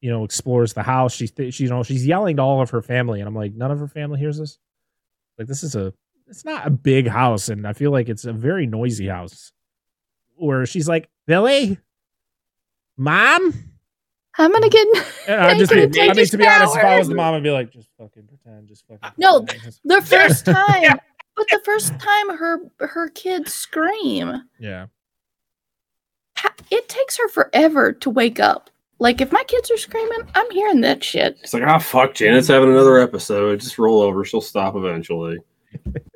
you 0.00 0.10
know, 0.10 0.24
explores 0.24 0.72
the 0.72 0.82
house. 0.82 1.14
She, 1.14 1.28
th- 1.28 1.54
she, 1.54 1.64
you 1.64 1.70
know, 1.70 1.82
she's 1.82 2.06
yelling 2.06 2.36
to 2.36 2.42
all 2.42 2.60
of 2.60 2.70
her 2.70 2.82
family, 2.82 3.20
and 3.20 3.28
I'm 3.28 3.34
like, 3.34 3.54
none 3.54 3.70
of 3.70 3.78
her 3.78 3.88
family 3.88 4.18
hears 4.18 4.38
this. 4.38 4.58
Like 5.38 5.48
this 5.48 5.62
is 5.62 5.74
a, 5.76 5.92
it's 6.26 6.44
not 6.44 6.66
a 6.66 6.70
big 6.70 7.08
house, 7.08 7.48
and 7.48 7.66
I 7.66 7.72
feel 7.72 7.90
like 7.90 8.08
it's 8.08 8.24
a 8.24 8.32
very 8.32 8.66
noisy 8.66 9.08
house. 9.08 9.52
Where 10.36 10.66
she's 10.66 10.88
like, 10.88 11.08
Billy, 11.26 11.78
mom. 12.96 13.54
I'm 14.40 14.52
gonna 14.52 14.68
get 14.68 14.86
I 15.28 15.48
Make 15.48 15.58
just, 15.58 15.72
it 15.72 15.98
I 15.98 16.14
mean, 16.14 16.26
to 16.26 16.38
be 16.38 16.46
honest, 16.46 16.76
if 16.76 16.84
I 16.84 16.98
was 16.98 17.08
the 17.08 17.14
mom, 17.16 17.34
I'd 17.34 17.42
be 17.42 17.50
like, 17.50 17.72
just 17.72 17.88
fucking 17.98 18.28
pretend, 18.28 18.68
just 18.68 18.86
fucking. 18.86 19.10
No, 19.16 19.44
the 19.84 20.02
first 20.04 20.44
time. 20.44 20.98
But 21.36 21.46
the 21.50 21.60
first 21.64 21.90
time 22.00 22.36
her 22.36 22.58
her 22.80 23.08
kids 23.10 23.54
scream, 23.54 24.42
yeah, 24.58 24.86
it 26.70 26.88
takes 26.88 27.16
her 27.16 27.28
forever 27.28 27.92
to 27.92 28.10
wake 28.10 28.40
up. 28.40 28.70
Like 28.98 29.20
if 29.20 29.30
my 29.30 29.44
kids 29.44 29.70
are 29.70 29.76
screaming, 29.76 30.28
I'm 30.34 30.50
hearing 30.50 30.80
that 30.80 31.04
shit. 31.04 31.38
It's 31.42 31.54
like, 31.54 31.62
ah, 31.62 31.78
fuck. 31.78 32.14
Janet's 32.14 32.48
having 32.48 32.70
another 32.70 32.98
episode. 32.98 33.60
Just 33.60 33.78
roll 33.78 34.02
over. 34.02 34.24
She'll 34.24 34.40
stop 34.40 34.74
eventually. 34.74 35.38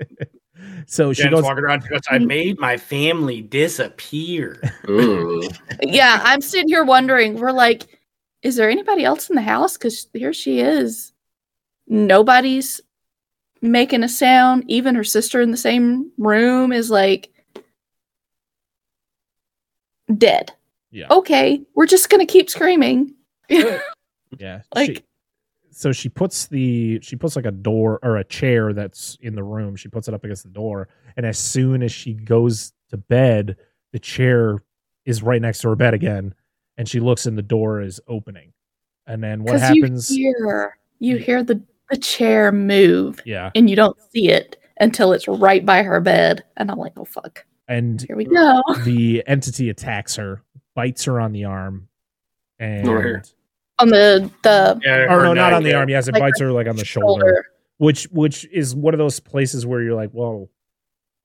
so 0.87 1.13
she 1.13 1.23
Janet's 1.23 1.43
goes. 1.43 1.45
walking 1.45 1.65
around. 1.65 1.89
Goes, 1.89 2.01
"I 2.11 2.19
made 2.19 2.59
my 2.59 2.77
family 2.77 3.43
disappear." 3.43 4.61
Yeah, 5.85 6.21
I'm 6.23 6.41
sitting 6.41 6.69
here 6.69 6.85
wondering. 6.85 7.37
We're 7.37 7.51
like, 7.53 7.99
is 8.43 8.57
there 8.57 8.71
anybody 8.71 9.05
else 9.05 9.31
in 9.31 9.37
the 9.37 9.43
house? 9.43 9.77
Because 9.77 10.07
here 10.13 10.33
she 10.33 10.61
is. 10.61 11.13
Nobody's 11.89 12.81
making 13.63 14.03
a 14.03 14.09
sound. 14.09 14.65
Even 14.69 14.95
her 14.95 15.05
sister 15.05 15.41
in 15.41 15.51
the 15.51 15.57
same 15.57 16.11
room 16.19 16.73
is 16.73 16.91
like 16.91 17.31
dead. 20.17 20.53
Yeah, 20.93 21.07
Okay, 21.11 21.63
we're 21.75 21.87
just 21.87 22.09
gonna 22.11 22.27
keep 22.27 22.49
screaming. 22.51 23.15
yeah. 23.49 23.81
like- 24.75 24.97
she, 24.97 25.05
so 25.71 25.91
she 25.91 26.09
puts 26.11 26.47
the 26.49 27.01
she 27.01 27.17
puts 27.17 27.35
like 27.35 27.47
a 27.47 27.51
door 27.51 27.99
or 28.03 28.19
a 28.19 28.25
chair 28.25 28.73
that's 28.75 29.17
in 29.23 29.35
the 29.35 29.43
room. 29.43 29.75
She 29.75 29.89
puts 29.89 30.07
it 30.07 30.13
up 30.15 30.23
against 30.23 30.43
the 30.45 30.51
door, 30.51 30.89
and 31.17 31.25
as 31.25 31.39
soon 31.39 31.83
as 31.83 31.91
she 31.91 32.13
goes 32.13 32.73
to 32.91 32.99
bed, 32.99 33.57
the 33.93 33.99
chair 33.99 34.63
is 35.07 35.23
right 35.23 35.41
next 35.41 35.61
to 35.63 35.71
her 35.71 35.77
bed 35.77 35.95
again, 35.95 36.35
and 36.77 36.87
she 36.87 37.01
looks 37.01 37.25
and 37.25 37.37
the 37.39 37.43
door 37.43 37.81
is 37.81 38.01
opening. 38.07 38.53
And 39.07 39.23
then 39.25 39.43
what 39.45 39.59
happens? 39.61 40.11
you 40.11 40.35
hear 40.39 40.77
you 40.99 41.17
hear 41.17 41.43
the, 41.43 41.61
the 41.91 41.97
chair 41.97 42.53
move 42.53 43.21
yeah, 43.25 43.51
and 43.55 43.69
you 43.71 43.75
don't 43.75 43.97
see 44.13 44.29
it 44.29 44.59
until 44.79 45.13
it's 45.15 45.27
right 45.27 45.65
by 45.65 45.83
her 45.83 46.01
bed. 46.01 46.45
And 46.59 46.71
I'm 46.71 46.79
like, 46.79 46.93
oh 46.99 47.05
fuck. 47.07 47.47
and 47.67 48.01
Here 48.03 48.15
we 48.17 48.27
go. 48.27 48.63
the 48.85 49.23
entity 49.27 49.71
attacks 49.71 50.17
her, 50.17 50.43
bites 50.75 51.05
her 51.05 51.21
on 51.21 51.33
the 51.33 51.45
arm, 51.45 51.89
and 52.59 52.89
Over 52.89 53.03
here. 53.03 53.23
On 53.79 53.89
the 53.89 54.31
the 54.43 54.81
Yeah, 54.85 55.05
or 55.13 55.21
her 55.21 55.25
no, 55.25 55.33
not 55.35 55.53
on 55.53 55.63
the 55.63 55.75
arm. 55.75 55.89
Yes, 55.89 56.09
it 56.09 56.13
Like 56.13 56.21
bites 56.23 56.41
her 56.41 56.47
her 56.47 56.53
like 56.53 56.67
on 56.69 56.77
the 56.77 56.85
shoulder, 56.85 57.25
shoulder. 57.27 57.47
which 57.79 58.05
which 58.13 58.45
is 58.53 58.75
one 58.75 58.95
of 58.95 58.99
those 58.99 59.19
places 59.21 59.67
where 59.67 59.83
you're 59.83 59.95
like, 59.95 60.11
well, 60.13 60.49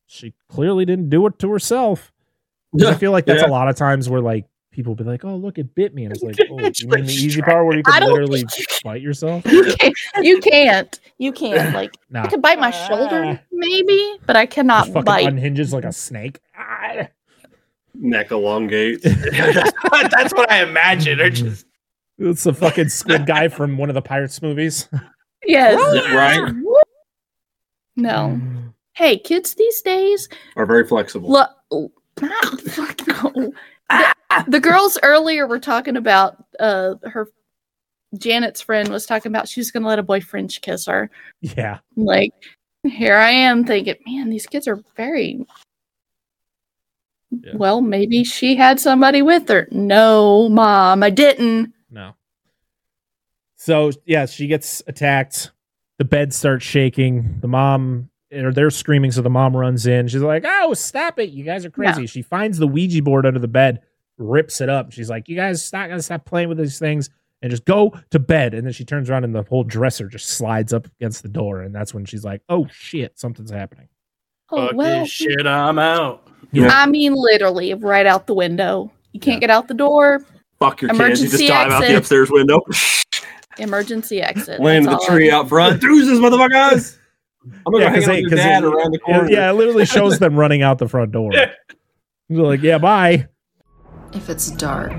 she 0.07 0.33
clearly 0.49 0.85
didn't 0.85 1.09
do 1.09 1.25
it 1.27 1.37
to 1.39 1.51
herself. 1.51 2.11
'Cause 2.77 2.87
I 2.89 2.95
feel 2.95 3.11
like 3.11 3.25
that's 3.25 3.41
Yeah. 3.43 3.49
a 3.49 3.51
lot 3.51 3.69
of 3.69 3.75
times 3.75 4.09
where 4.09 4.21
like 4.21 4.45
people 4.71 4.93
be 4.93 5.03
like, 5.03 5.23
oh, 5.25 5.35
look, 5.35 5.57
it 5.57 5.73
bit 5.73 5.93
me, 5.95 6.03
and 6.05 6.13
it's 6.13 6.21
like, 6.23 6.35
oh, 6.51 6.59
It's 6.59 6.81
you 6.81 6.87
mean 6.89 7.05
the 7.05 7.11
easy 7.11 7.25
restrained. 7.27 7.45
part 7.45 7.65
where 7.65 7.77
you 7.77 7.83
can 7.83 8.03
literally 8.03 8.39
think 8.41 8.57
you 8.59 8.65
bite 8.83 9.01
yourself? 9.01 9.45
You 9.45 9.63
can't. 9.79 9.95
You 10.21 10.39
can't. 10.41 10.99
You 11.17 11.31
can't. 11.31 11.73
Like 11.75 11.95
Nah, 12.09 12.23
I 12.23 12.27
could 12.27 12.41
bite 12.41 12.59
my 12.59 12.71
shoulder, 12.71 13.39
maybe, 13.51 14.17
but 14.25 14.35
I 14.35 14.45
cannot 14.45 14.83
just 14.85 14.93
fucking 14.93 15.05
bite. 15.05 15.27
unhinges 15.27 15.73
like 15.73 15.85
a 15.85 15.91
snake. 15.91 16.39
Ah. 16.57 17.07
Neck 17.99 18.31
elongate. 18.31 19.01
that's, 19.03 20.33
what, 20.33 20.51
I 20.51 20.63
imagine. 20.63 21.17
They're 21.17 21.29
just 21.29 21.65
It's 22.17 22.45
a 22.45 22.53
fucking 22.53 22.89
squid 22.89 23.25
guy 23.25 23.47
from 23.47 23.77
one 23.77 23.89
of 23.89 23.95
the 23.95 24.01
Pirates 24.01 24.41
movies. 24.41 24.87
yes. 25.45 25.75
right. 26.13 26.53
No. 27.95 28.39
Hey, 28.93 29.17
kids 29.17 29.55
these 29.55 29.81
days, 29.81 30.27
Are 30.55 30.65
very 30.65 30.87
flexible. 30.87 31.29
look. 31.29 31.91
Not 32.21 32.61
fuck 32.61 33.07
no. 33.07 33.51
The, 33.89 34.13
the 34.47 34.59
girls 34.59 34.97
earlier 35.03 35.45
were 35.47 35.59
talking 35.59 35.97
about 35.97 36.43
uh 36.59 36.95
her. 37.03 37.29
Janet's 38.17 38.61
friend 38.61 38.89
was 38.89 39.05
talking 39.05 39.31
about 39.31 39.49
she's 39.49 39.69
going 39.69 39.83
to 39.83 39.89
let 39.89 39.99
a 39.99 40.03
boy 40.03 40.21
French 40.21 40.61
kiss 40.61 40.85
her. 40.85 41.11
Yeah, 41.41 41.79
Like, 41.97 42.31
here 42.83 43.17
I 43.17 43.31
am 43.31 43.65
thinking, 43.65 43.95
man, 44.07 44.29
these 44.29 44.47
kids 44.47 44.65
are 44.67 44.81
very. 44.95 45.45
Yeah. 47.31 47.51
Well, 47.55 47.81
maybe 47.81 48.23
she 48.23 48.55
had 48.55 48.79
somebody 48.79 49.21
with 49.21 49.49
her. 49.49 49.67
No, 49.71 50.47
mom, 50.49 51.03
I 51.03 51.09
didn't. 51.09 51.73
No. 51.91 52.15
So 53.55 53.91
yeah, 54.05 54.25
she 54.25 54.47
gets 54.47 54.81
attacked. 54.87 55.51
The 55.97 56.05
bed 56.05 56.33
starts 56.33 56.63
shaking. 56.63 57.39
The 57.41 57.47
mom, 57.47 58.09
or 58.31 58.53
they're 58.53 58.69
screaming, 58.69 59.11
so 59.11 59.21
the 59.21 59.29
mom 59.29 59.57
runs 59.57 59.87
in. 59.87 60.07
She's 60.07 60.21
like, 60.21 60.45
"Oh, 60.45 60.73
stop 60.73 61.19
it! 61.19 61.29
You 61.29 61.43
guys 61.43 61.65
are 61.65 61.71
crazy." 61.71 62.05
She 62.05 62.21
finds 62.21 62.59
the 62.59 62.67
Ouija 62.67 63.01
board 63.01 63.25
under 63.25 63.39
the 63.39 63.47
bed, 63.47 63.81
rips 64.17 64.61
it 64.61 64.69
up. 64.69 64.91
She's 64.91 65.09
like, 65.09 65.27
"You 65.27 65.35
guys 65.35 65.73
not 65.73 65.89
gonna 65.89 66.01
stop 66.01 66.23
playing 66.23 66.49
with 66.49 66.59
these 66.59 66.79
things 66.79 67.09
and 67.41 67.49
just 67.49 67.65
go 67.65 67.99
to 68.11 68.19
bed." 68.19 68.53
And 68.53 68.65
then 68.65 68.73
she 68.73 68.85
turns 68.85 69.09
around 69.09 69.23
and 69.23 69.35
the 69.35 69.43
whole 69.43 69.63
dresser 69.63 70.07
just 70.07 70.29
slides 70.29 70.71
up 70.71 70.85
against 70.99 71.23
the 71.23 71.29
door, 71.29 71.61
and 71.61 71.73
that's 71.73 71.93
when 71.93 72.05
she's 72.05 72.23
like, 72.23 72.41
"Oh 72.47 72.67
shit, 72.71 73.19
something's 73.19 73.51
happening." 73.51 73.89
Oh, 74.49 74.67
fuck 74.67 74.75
well, 74.75 75.01
this 75.01 75.09
shit. 75.09 75.45
I'm 75.45 75.79
out. 75.79 76.26
Yeah. 76.51 76.69
I 76.71 76.85
mean, 76.85 77.13
literally, 77.15 77.73
right 77.73 78.05
out 78.05 78.27
the 78.27 78.33
window. 78.33 78.91
You 79.13 79.19
can't 79.19 79.35
Yeah. 79.41 79.47
get 79.47 79.49
out 79.49 79.67
the 79.67 79.73
door. 79.73 80.21
Fuck 80.59 80.81
your 80.81 80.89
kids. 80.91 80.99
You 81.21 81.27
just 81.27 81.33
Emergency 81.35 81.47
dive 81.47 81.71
out 81.71 81.81
the 81.81 81.97
upstairs 81.97 82.31
window. 82.31 82.61
Emergency 83.59 84.21
exit. 84.21 84.59
Land 84.59 84.85
in 84.85 84.91
the 84.91 85.05
tree 85.07 85.29
I- 85.31 85.35
out 85.35 85.49
front. 85.49 85.81
Deuces, 85.81 86.19
motherfuckers. 86.19 86.97
I'm 87.65 87.71
gonna 87.73 87.85
Yeah, 87.85 87.89
go 87.91 87.95
'cause 87.95 88.05
hang 88.05 88.09
out 88.09 88.15
they- 88.15 88.21
with 88.23 88.29
'cause 88.31 88.37
your 88.39 88.47
dad 88.49 88.63
they- 88.63 88.67
around 88.67 88.91
the 88.93 88.99
corner. 88.99 89.31
yeah, 89.31 89.49
it 89.49 89.53
literally 89.53 89.85
shows 89.85 90.19
them 90.19 90.35
running 90.35 90.61
out 90.63 90.77
the 90.79 90.87
front 90.87 91.11
door. 91.11 91.31
They're 91.31 91.49
like, 92.29 92.61
"Yeah, 92.61 92.77
bye." 92.77 93.27
If 94.13 94.29
it's 94.29 94.51
dark, 94.51 94.91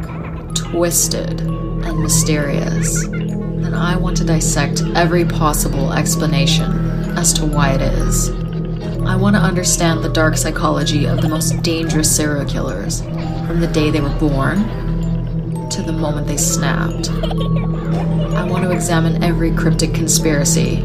twisted, 0.55 1.41
and 1.41 1.99
mysterious, 2.03 3.05
then 3.09 3.75
I 3.75 3.97
want 3.97 4.17
to 4.19 4.25
dissect 4.25 4.83
every 4.95 5.25
possible 5.25 5.93
explanation 5.93 6.71
as 7.19 7.33
to 7.35 7.45
why 7.47 7.73
it 7.73 7.81
is. 7.83 8.31
I 9.07 9.17
want 9.17 9.37
to 9.37 9.43
understand 9.43 10.03
the 10.03 10.09
dark 10.09 10.37
psychology 10.37 11.07
of 11.07 11.21
the 11.21 11.29
most 11.29 11.63
dangerous 11.63 12.15
serial 12.15 12.45
killers 12.45 13.01
from 13.47 13.61
the 13.61 13.67
day 13.67 13.91
they 13.91 14.01
were 14.01 14.09
born 14.19 14.59
to 15.71 15.83
the 15.83 15.93
moment 15.93 16.27
they 16.27 16.37
snapped. 16.37 17.11
I 17.11 18.45
want 18.45 18.65
to 18.65 18.71
examine 18.71 19.23
every 19.23 19.53
cryptic 19.53 19.95
conspiracy 19.95 20.77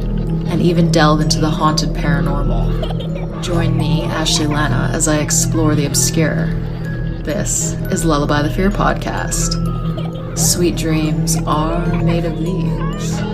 and 0.48 0.62
even 0.62 0.92
delve 0.92 1.22
into 1.22 1.40
the 1.40 1.50
haunted 1.50 1.90
paranormal. 1.90 3.42
Join 3.44 3.78
me, 3.78 4.04
Ashley 4.04 4.48
Lana, 4.48 4.92
as 4.94 5.08
I 5.08 5.20
explore 5.20 5.76
the 5.76 5.86
obscure. 5.86 6.48
This 7.24 7.74
is 7.92 8.06
Lullaby 8.06 8.42
the 8.44 8.50
Fear 8.50 8.70
podcast. 8.70 10.38
Sweet 10.38 10.76
dreams 10.76 11.38
are 11.46 11.86
made 12.04 12.26
of 12.26 12.38
these. 12.40 13.33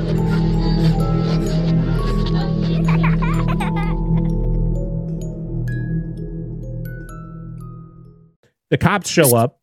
The 8.69 8.77
cops 8.77 9.09
show 9.09 9.35
up, 9.35 9.59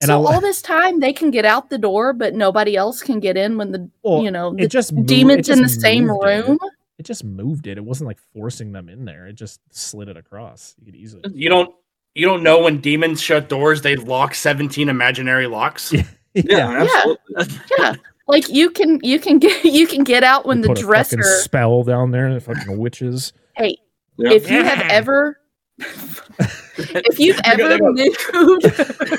and 0.00 0.08
so 0.08 0.24
I 0.24 0.34
all 0.34 0.40
this 0.40 0.62
time 0.62 1.00
they 1.00 1.12
can 1.12 1.30
get 1.30 1.44
out 1.44 1.70
the 1.70 1.78
door, 1.78 2.12
but 2.12 2.34
nobody 2.34 2.76
else 2.76 3.02
can 3.02 3.18
get 3.20 3.36
in 3.36 3.56
when 3.56 3.72
the 3.72 3.90
Well, 4.02 4.22
you 4.22 4.30
know 4.30 4.52
it 4.54 4.62
the 4.62 4.68
just 4.68 4.92
moved- 4.92 5.08
demons 5.08 5.48
it 5.48 5.56
in 5.56 5.62
the 5.62 5.68
same 5.68 6.06
moved 6.06 6.24
it. 6.24 6.46
room. 6.46 6.58
it 6.98 7.02
just 7.04 7.24
moved 7.24 7.66
it. 7.66 7.78
It 7.78 7.84
wasn't 7.84 8.06
like 8.08 8.18
forcing 8.32 8.72
them 8.72 8.88
in 8.88 9.04
there. 9.04 9.26
It 9.26 9.34
just 9.34 9.60
slid 9.70 10.08
it 10.08 10.16
across. 10.16 10.74
You 10.78 10.86
could 10.86 10.94
easily. 10.96 11.22
You 11.34 11.48
don't 11.48 11.74
you 12.14 12.26
don't 12.26 12.42
know 12.42 12.62
when 12.62 12.80
demons 12.80 13.20
shut 13.20 13.48
doors, 13.48 13.82
they 13.82 13.94
lock 13.96 14.34
17 14.34 14.88
imaginary 14.88 15.46
locks. 15.46 15.92
Yeah. 16.34 16.44
Yeah, 16.44 16.82
absolutely. 16.82 17.60
Yeah, 17.78 17.94
like 18.28 18.48
you 18.48 18.70
can 18.70 19.00
you 19.02 19.18
can 19.18 19.38
get 19.40 19.64
you 19.64 19.88
can 19.88 20.04
get 20.04 20.22
out 20.22 20.46
when 20.46 20.60
They 20.60 20.68
the 20.68 20.74
put 20.74 20.78
a 20.78 20.82
dresser. 20.82 21.22
spell 21.22 21.82
down 21.82 22.12
there. 22.12 22.32
The 22.32 22.40
fucking 22.40 22.78
witches. 22.78 23.32
Hey, 23.56 23.78
Yeah. 24.16 24.30
if 24.32 24.48
you 24.48 24.62
have 24.62 24.80
ever 24.90 25.40
if 25.78 27.18
you've 27.18 27.40
ever 27.44 27.78
moved 27.80 29.18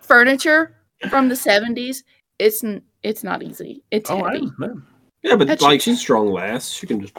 furniture 0.00 0.74
from 1.10 1.28
the 1.28 1.34
70s 1.34 1.98
it's 2.38 2.62
n- 2.64 2.82
it's 3.02 3.22
not 3.24 3.42
easy 3.42 3.82
it's 3.90 4.10
Oh, 4.10 4.24
heavy 4.24 4.50
know. 4.58 4.80
yeah, 5.22 5.36
but 5.36 5.46
That's- 5.46 5.62
like 5.62 5.80
she's 5.80 6.00
strong 6.00 6.30
last. 6.32 6.72
She 6.74 6.86
can 6.86 7.00
just 7.00 7.16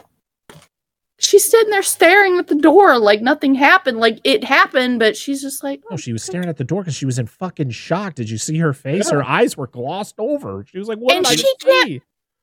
she's 1.20 1.44
sitting 1.44 1.70
there 1.70 1.82
staring 1.82 2.38
at 2.38 2.46
the 2.46 2.54
door 2.54 2.98
like 2.98 3.20
nothing 3.20 3.54
happened 3.54 3.98
like 3.98 4.20
it 4.24 4.44
happened 4.44 4.98
but 5.00 5.16
she's 5.16 5.42
just 5.42 5.62
like 5.64 5.82
No, 5.90 5.96
she 5.96 6.12
was 6.12 6.22
staring 6.22 6.48
at 6.48 6.56
the 6.56 6.64
door 6.64 6.82
because 6.82 6.94
she 6.94 7.06
was 7.06 7.18
in 7.18 7.26
fucking 7.26 7.70
shock. 7.70 8.14
Did 8.14 8.30
you 8.30 8.38
see 8.38 8.58
her 8.58 8.72
face? 8.72 9.10
Her 9.10 9.22
eyes 9.24 9.56
were 9.56 9.66
glossed 9.66 10.14
over. 10.18 10.64
She 10.70 10.78
was 10.78 10.86
like, 10.88 10.98
"What 10.98 11.14
And 11.16 11.24
did 11.24 11.32
I 11.32 11.36
she 11.36 11.42
just 11.42 11.60
can't- 11.60 11.88
see?" 11.88 12.02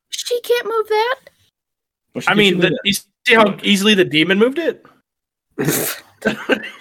she 0.09 0.41
can't 0.41 0.65
move 0.65 0.87
that 0.87 1.15
Well, 2.13 2.23
I 2.27 2.33
mean, 2.35 2.59
the, 2.59 2.77
you 2.85 2.93
see 2.93 3.33
how 3.33 3.57
easily 3.63 3.93
the 3.95 4.05
demon 4.05 4.37
moved 4.39 4.59
it? 4.59 4.85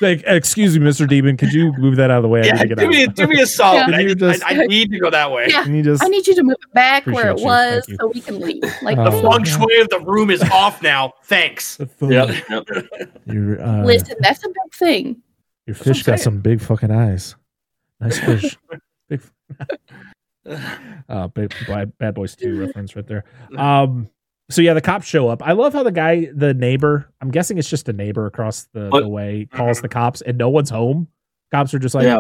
Like, 0.01 0.23
excuse 0.27 0.77
me, 0.79 0.85
Mister 0.85 1.07
Demon, 1.07 1.37
could 1.37 1.53
you 1.53 1.73
move 1.77 1.97
that 1.97 2.11
out 2.11 2.17
of 2.19 2.23
the 2.23 2.29
way? 2.29 2.41
I 2.41 2.45
yeah, 2.47 2.53
need 2.55 2.61
to 2.61 2.69
get 2.69 2.79
do 2.79 2.89
me, 2.89 3.07
do 3.07 3.27
me 3.27 3.41
a 3.43 3.47
solid. 3.47 3.85
Can 3.85 3.95
I, 3.95 4.01
you 4.01 4.09
need, 4.09 4.19
just- 4.19 4.43
I, 4.43 4.63
I 4.63 4.67
need 4.67 4.91
to 4.91 4.99
go 4.99 5.11
that 5.11 5.31
way. 5.31 5.49
Yeah. 5.51 5.65
Can 5.65 5.75
you 5.75 5.83
just? 5.83 6.03
i 6.03 6.09
need 6.09 6.27
you 6.27 6.35
to 6.35 6.43
move 6.43 6.57
it 6.63 6.73
back 6.73 7.05
where 7.07 7.31
it 7.31 7.39
you. 7.39 7.45
was 7.45 7.87
so 8.01 8.07
we 8.09 8.21
can 8.23 8.41
leave 8.41 8.63
like 8.83 8.97
Oh. 8.97 9.05
The 9.05 9.17
Oh, 9.17 9.33
feng 9.33 9.43
no. 9.43 9.45
shui 9.45 9.81
of 9.81 9.89
the 9.91 10.01
room 10.01 10.31
is 10.31 10.43
off 10.45 10.81
now. 10.83 11.13
Thanks. 11.25 11.79
Yep, 12.01 12.35
yep. 12.49 12.69
Your 13.27 13.61
uh, 13.61 13.85
listen 13.85 14.17
that's 14.21 14.43
a 14.45 14.49
big 14.49 14.73
thing 14.75 15.23
your 15.67 15.77
fish 15.77 15.99
got 15.99 16.05
saying. 16.05 16.19
some 16.19 16.41
big 16.41 16.61
fucking 16.63 16.91
eyes. 16.91 17.37
Nice 18.01 18.19
fish. 18.19 18.57
big. 19.09 19.21
Uh, 21.09 21.27
big 21.29 21.55
bad, 21.67 21.97
bad 21.99 22.15
boys 22.15 22.35
two 22.35 22.59
reference 22.61 22.97
right 22.97 23.07
there. 23.07 23.25
Um. 23.57 24.09
So 24.51 24.61
yeah, 24.61 24.75
the 24.75 24.81
cops 24.81 25.07
show 25.07 25.29
up. 25.29 25.43
I 25.43 25.53
love 25.53 25.73
how 25.73 25.83
the 25.83 25.93
guy, 25.93 26.29
the 26.35 26.53
neighbor, 26.53 27.11
I'm 27.21 27.31
guessing 27.31 27.57
it's 27.57 27.69
just 27.71 27.89
a 27.89 27.93
neighbor 27.93 28.27
across 28.27 28.69
the, 28.75 28.89
What? 28.89 29.01
the 29.01 29.09
way, 29.09 29.47
mm-hmm. 29.47 29.57
calls 29.57 29.81
the 29.81 29.89
cops, 29.89 30.21
and 30.21 30.37
no 30.37 30.51
one's 30.51 30.69
home. 30.71 31.09
Cops 31.51 31.73
are 31.73 31.79
just 31.79 31.95
like 31.95 32.05
yeah, 32.05 32.19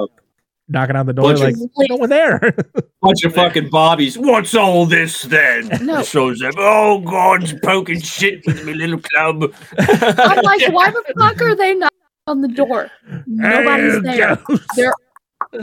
knocking 0.68 0.96
on 0.96 1.04
the 1.04 1.12
door, 1.12 1.34
Bunch 1.34 1.40
of- 1.54 1.60
like 1.76 1.90
no 1.90 1.96
one 1.96 2.08
there. 2.08 2.40
bunch 3.02 3.24
of 3.24 3.34
fucking 3.34 3.68
bobbies. 3.68 4.16
What's 4.16 4.54
all 4.54 4.86
this 4.86 5.22
then? 5.22 5.68
No. 5.84 6.02
Shows 6.02 6.42
up. 6.42 6.54
Oh, 6.56 7.00
God's 7.00 7.52
poking 7.62 8.00
shit 8.00 8.46
with 8.46 8.64
my 8.64 8.72
little 8.72 9.00
club. 9.00 9.52
i'm 9.78 10.42
like 10.44 10.62
why 10.72 10.90
the 10.90 11.14
fuck 11.18 11.40
are 11.42 11.54
they 11.54 11.74
not 11.74 11.92
on 12.26 12.40
the 12.40 12.48
door 12.48 12.90
nobody's 13.26 13.94
Hey, 13.96 14.00
there 14.16 14.38
they're 14.76 14.94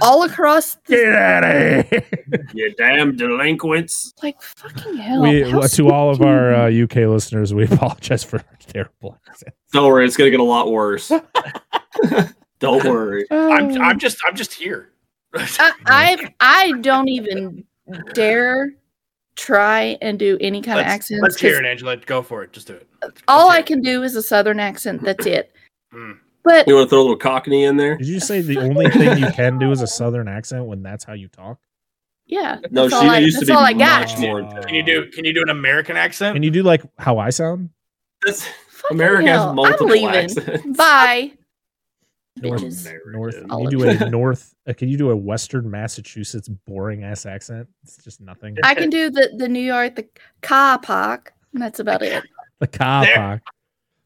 all 0.02 0.24
across 0.24 0.76
the 0.86 0.96
Get 0.96 1.14
out 1.14 1.44
of 1.44 1.90
here. 1.90 2.04
you 2.54 2.74
damn 2.76 3.16
delinquents. 3.16 4.14
like 4.24 4.42
fucking 4.42 4.98
hell 4.98 5.22
we 5.22 5.42
how 5.50 5.62
to 5.62 5.90
all 5.90 6.10
of 6.10 6.22
our 6.22 6.54
uh, 6.54 6.72
UK 6.72 6.96
listeners, 7.08 7.54
we 7.54 7.64
apologize 7.72 8.24
for 8.24 8.38
our 8.38 8.58
terrible 8.60 9.18
accent. 9.28 9.54
Don't 9.74 9.88
worry, 9.88 10.06
it's 10.06 10.18
gonna 10.18 10.30
get 10.30 10.40
a 10.40 10.44
lot 10.44 10.72
worse. 10.72 11.12
Don't 12.60 12.84
worry. 12.86 13.26
I'm. 13.32 13.82
I'm 13.82 13.98
just, 14.00 14.18
I'm 14.26 14.36
just 14.36 14.54
here. 14.54 14.92
I, 15.34 15.74
I 15.88 16.34
I 16.40 16.72
don't 16.82 17.08
even 17.08 17.64
dare 18.14 18.74
try 19.36 19.98
and 20.02 20.20
do 20.20 20.38
any 20.42 20.62
kind 20.62 20.80
of 20.80 20.86
let's, 20.86 20.94
accents. 20.96 21.22
let's 21.24 21.42
hear 21.42 21.54
'cause 21.54 21.60
it, 21.62 21.66
Angela. 21.66 21.98
Go 21.98 22.22
for 22.22 22.44
it. 22.44 22.54
Just 22.54 22.68
do 22.68 22.74
it. 22.74 22.88
Let's- 23.02 23.22
All 23.28 23.48
let's 23.48 23.52
I 23.54 23.56
hear 23.58 23.64
can 23.64 23.82
do 23.82 24.04
is 24.04 24.16
a 24.16 24.22
southern 24.22 24.60
accent. 24.60 25.02
That's 25.04 25.26
it. 25.26 25.52
Mm. 25.94 26.20
But 26.44 26.68
You 26.68 26.76
want 26.76 26.88
to 26.88 26.90
throw 26.90 27.00
a 27.00 27.04
little 27.04 27.18
cockney 27.18 27.64
in 27.66 27.78
there? 27.78 27.98
Did 27.98 28.08
you 28.08 28.20
say 28.20 28.42
the 28.42 28.58
only 28.60 28.90
thing 28.90 29.18
you 29.20 29.32
can 29.32 29.60
do 29.60 29.72
is 29.72 29.82
a 29.82 29.88
southern 29.88 30.28
accent 30.28 30.66
when 30.66 30.82
that's 30.84 31.04
how 31.04 31.14
you 31.14 31.28
talk? 31.28 31.60
yeah, 32.26 32.60
No, 32.72 32.88
she 32.88 32.96
all 32.96 33.10
I, 33.10 33.18
used 33.20 33.40
to 33.40 33.46
that's 33.46 33.50
be 33.50 33.54
all 33.56 33.64
I 33.66 33.74
got. 33.74 34.08
much 34.10 34.18
more. 34.20 34.42
Uh. 34.44 34.62
Can 34.64 34.74
you 34.76 34.84
do, 34.84 35.08
can 35.12 35.26
you 35.26 35.34
do 35.34 35.42
an 35.42 35.50
American 35.50 35.98
accent? 35.98 36.34
Can 36.36 36.44
you 36.44 36.52
do 36.52 36.64
like 36.64 36.82
how 36.98 37.18
I 37.20 37.30
sound? 37.30 37.70
That's, 38.26 38.48
America 38.90 39.28
hell, 39.28 39.40
has 39.40 39.50
I'm 39.50 39.56
multiple 39.56 39.88
leaving. 39.88 40.10
accents. 40.10 40.78
Bye. 40.78 41.34
North, 42.38 42.88
North. 43.08 43.36
Can 43.48 43.60
you 43.60 43.70
do 43.70 43.84
a 43.84 44.10
North? 44.10 44.56
Uh, 44.68 44.74
can 44.74 44.88
you 44.88 44.98
do 44.98 45.10
a 45.12 45.16
Western 45.16 45.70
Massachusetts 45.70 46.48
boring 46.48 47.04
ass 47.04 47.26
accent? 47.26 47.68
It's 47.84 47.98
just 47.98 48.22
nothing. 48.22 48.58
I 48.64 48.74
can 48.74 48.90
do 48.90 49.10
the 49.10 49.32
the 49.36 49.48
New 49.50 49.60
York 49.60 49.96
the 49.98 50.08
car 50.42 50.80
park. 50.80 51.34
and 51.54 51.62
That's 51.62 51.80
about 51.82 52.02
it. 52.02 52.24
The 52.60 52.68
car 52.68 53.06
park. 53.14 53.42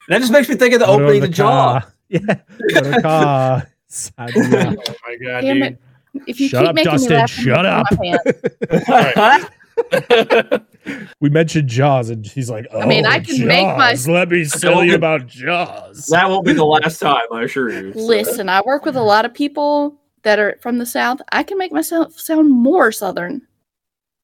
That 0.10 0.20
just 0.20 0.32
makes 0.32 0.50
me 0.50 0.56
think 0.56 0.74
of 0.74 0.80
the 0.80 0.86
Go 0.88 0.98
to 0.98 1.04
opening 1.06 1.24
of 1.24 1.32
Jaw. 1.32 1.82
Car. 2.12 2.20
Yeah. 2.28 2.36
Go 2.74 2.92
to 2.92 3.02
car. 3.02 3.68
Side 3.88 4.28
to 4.34 4.40
oh 4.40 4.94
my 5.08 5.16
god, 5.26 5.42
Damn 5.42 5.56
dude. 5.58 5.64
it. 5.64 5.82
If 6.28 6.40
you 6.40 6.48
Shut 6.50 6.62
keep 6.62 6.70
up, 6.70 6.76
making 6.76 6.92
Dustin, 6.92 7.10
me 7.12 7.18
laugh, 7.18 7.30
shut 7.30 7.66
up. 7.66 7.88
put 7.90 8.88
my 8.88 9.14
pants. 9.16 10.66
we 11.20 11.30
mentioned 11.30 11.68
Jaws, 11.68 12.10
and 12.10 12.26
he's 12.26 12.50
like, 12.50 12.68
"Oh, 12.72 12.82
I 12.82 12.86
mean, 12.86 13.06
I 13.06 13.20
can 13.20 13.46
make 13.46 13.66
my- 13.78 13.96
Let 14.08 14.30
me 14.30 14.46
tell 14.46 14.84
you 14.84 14.96
about 14.96 15.28
Jaws." 15.28 16.06
that 16.08 16.30
won't 16.30 16.46
be 16.46 16.54
the 16.54 16.64
last 16.66 17.00
time, 17.00 17.26
I 17.32 17.44
assure 17.44 17.70
you. 17.72 17.94
So- 17.94 18.00
Listen, 18.00 18.48
I 18.50 18.62
work 18.66 18.86
with 18.86 18.96
a 18.96 19.02
lot 19.04 19.26
of 19.26 19.34
people 19.34 20.00
that 20.24 20.40
are 20.40 20.58
from 20.62 20.78
the 20.78 20.86
South. 20.86 21.20
I 21.32 21.44
can 21.44 21.58
make 21.58 21.72
myself 21.72 22.18
sound 22.20 22.50
more 22.50 22.92
Southern 22.92 23.42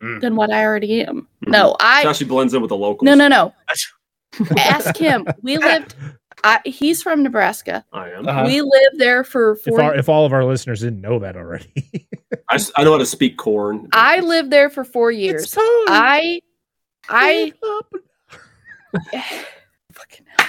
Mm. 0.01 0.19
than 0.21 0.35
what 0.35 0.51
I 0.51 0.63
already 0.65 1.01
am. 1.03 1.27
Mhm. 1.45 1.51
No, 1.51 1.75
I 1.79 2.03
actually 2.07 2.27
blends 2.27 2.53
in 2.55 2.61
with 2.61 2.69
the 2.69 2.77
locals. 2.77 3.05
no 3.05 3.13
no 3.15 3.27
no. 3.27 3.53
Ask 4.57 4.97
him. 4.97 5.27
We 5.43 5.57
lived. 5.57 5.93
I, 6.43 6.59
he's 6.65 7.03
from 7.03 7.23
Nebraska. 7.23 7.85
I 7.93 8.09
am. 8.11 8.27
Uh-huh. 8.27 8.43
We 8.45 8.61
lived 8.61 8.97
there 8.97 9.23
for 9.23 9.57
If, 9.65 9.77
our, 9.79 9.95
if 9.95 10.09
all 10.09 10.25
of 10.25 10.33
our 10.33 10.43
listeners 10.43 10.81
didn't 10.81 11.01
know 11.01 11.19
that 11.19 11.35
already, 11.37 12.07
I 12.49 12.57
know 12.83 12.91
how 12.93 12.97
to 12.97 13.05
speak 13.05 13.37
corn. 13.37 13.87
I 13.93 14.19
lived 14.21 14.51
there 14.51 14.69
for 14.69 14.83
four 14.83 15.11
years. 15.11 15.53
I 15.57 16.41
I 17.09 17.53
fucking 19.93 20.25
hell. 20.37 20.47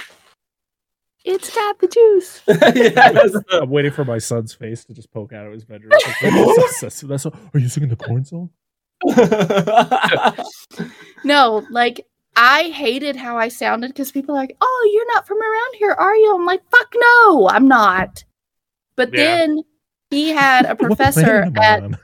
It's 1.25 1.55
got 1.55 1.79
the 1.79 1.87
juice. 1.87 2.41
yes. 2.47 3.35
I'm 3.51 3.69
waiting 3.69 3.91
for 3.91 4.03
my 4.03 4.17
son's 4.17 4.53
face 4.53 4.83
to 4.85 4.93
just 4.93 5.11
poke 5.11 5.31
out 5.31 5.45
of 5.45 5.53
his 5.53 5.63
bedroom. 5.63 5.91
That's- 5.91 6.81
that's- 6.81 7.01
that's- 7.01 7.25
are 7.25 7.59
you 7.59 7.69
singing 7.69 7.89
the 7.89 7.95
corn 7.95 8.25
song? 8.25 8.49
No, 11.23 11.65
like 11.69 12.05
I 12.35 12.69
hated 12.69 13.15
how 13.15 13.37
I 13.37 13.47
sounded 13.47 13.89
because 13.89 14.11
people 14.11 14.33
are 14.35 14.39
like, 14.39 14.57
"Oh, 14.61 14.91
you're 14.93 15.13
not 15.13 15.27
from 15.27 15.37
around 15.41 15.75
here, 15.77 15.91
are 15.91 16.15
you?" 16.15 16.35
I'm 16.35 16.45
like, 16.45 16.61
"Fuck 16.69 16.93
no, 16.95 17.47
I'm 17.49 17.67
not." 17.67 18.23
But 18.95 19.13
Yeah. 19.13 19.23
then 19.23 19.63
he 20.09 20.29
had 20.29 20.65
a 20.65 20.75
professor 20.87 21.49
planet 21.51 21.57
am 21.57 21.57
I 21.61 21.65
at 21.65 21.83
on? 21.83 21.97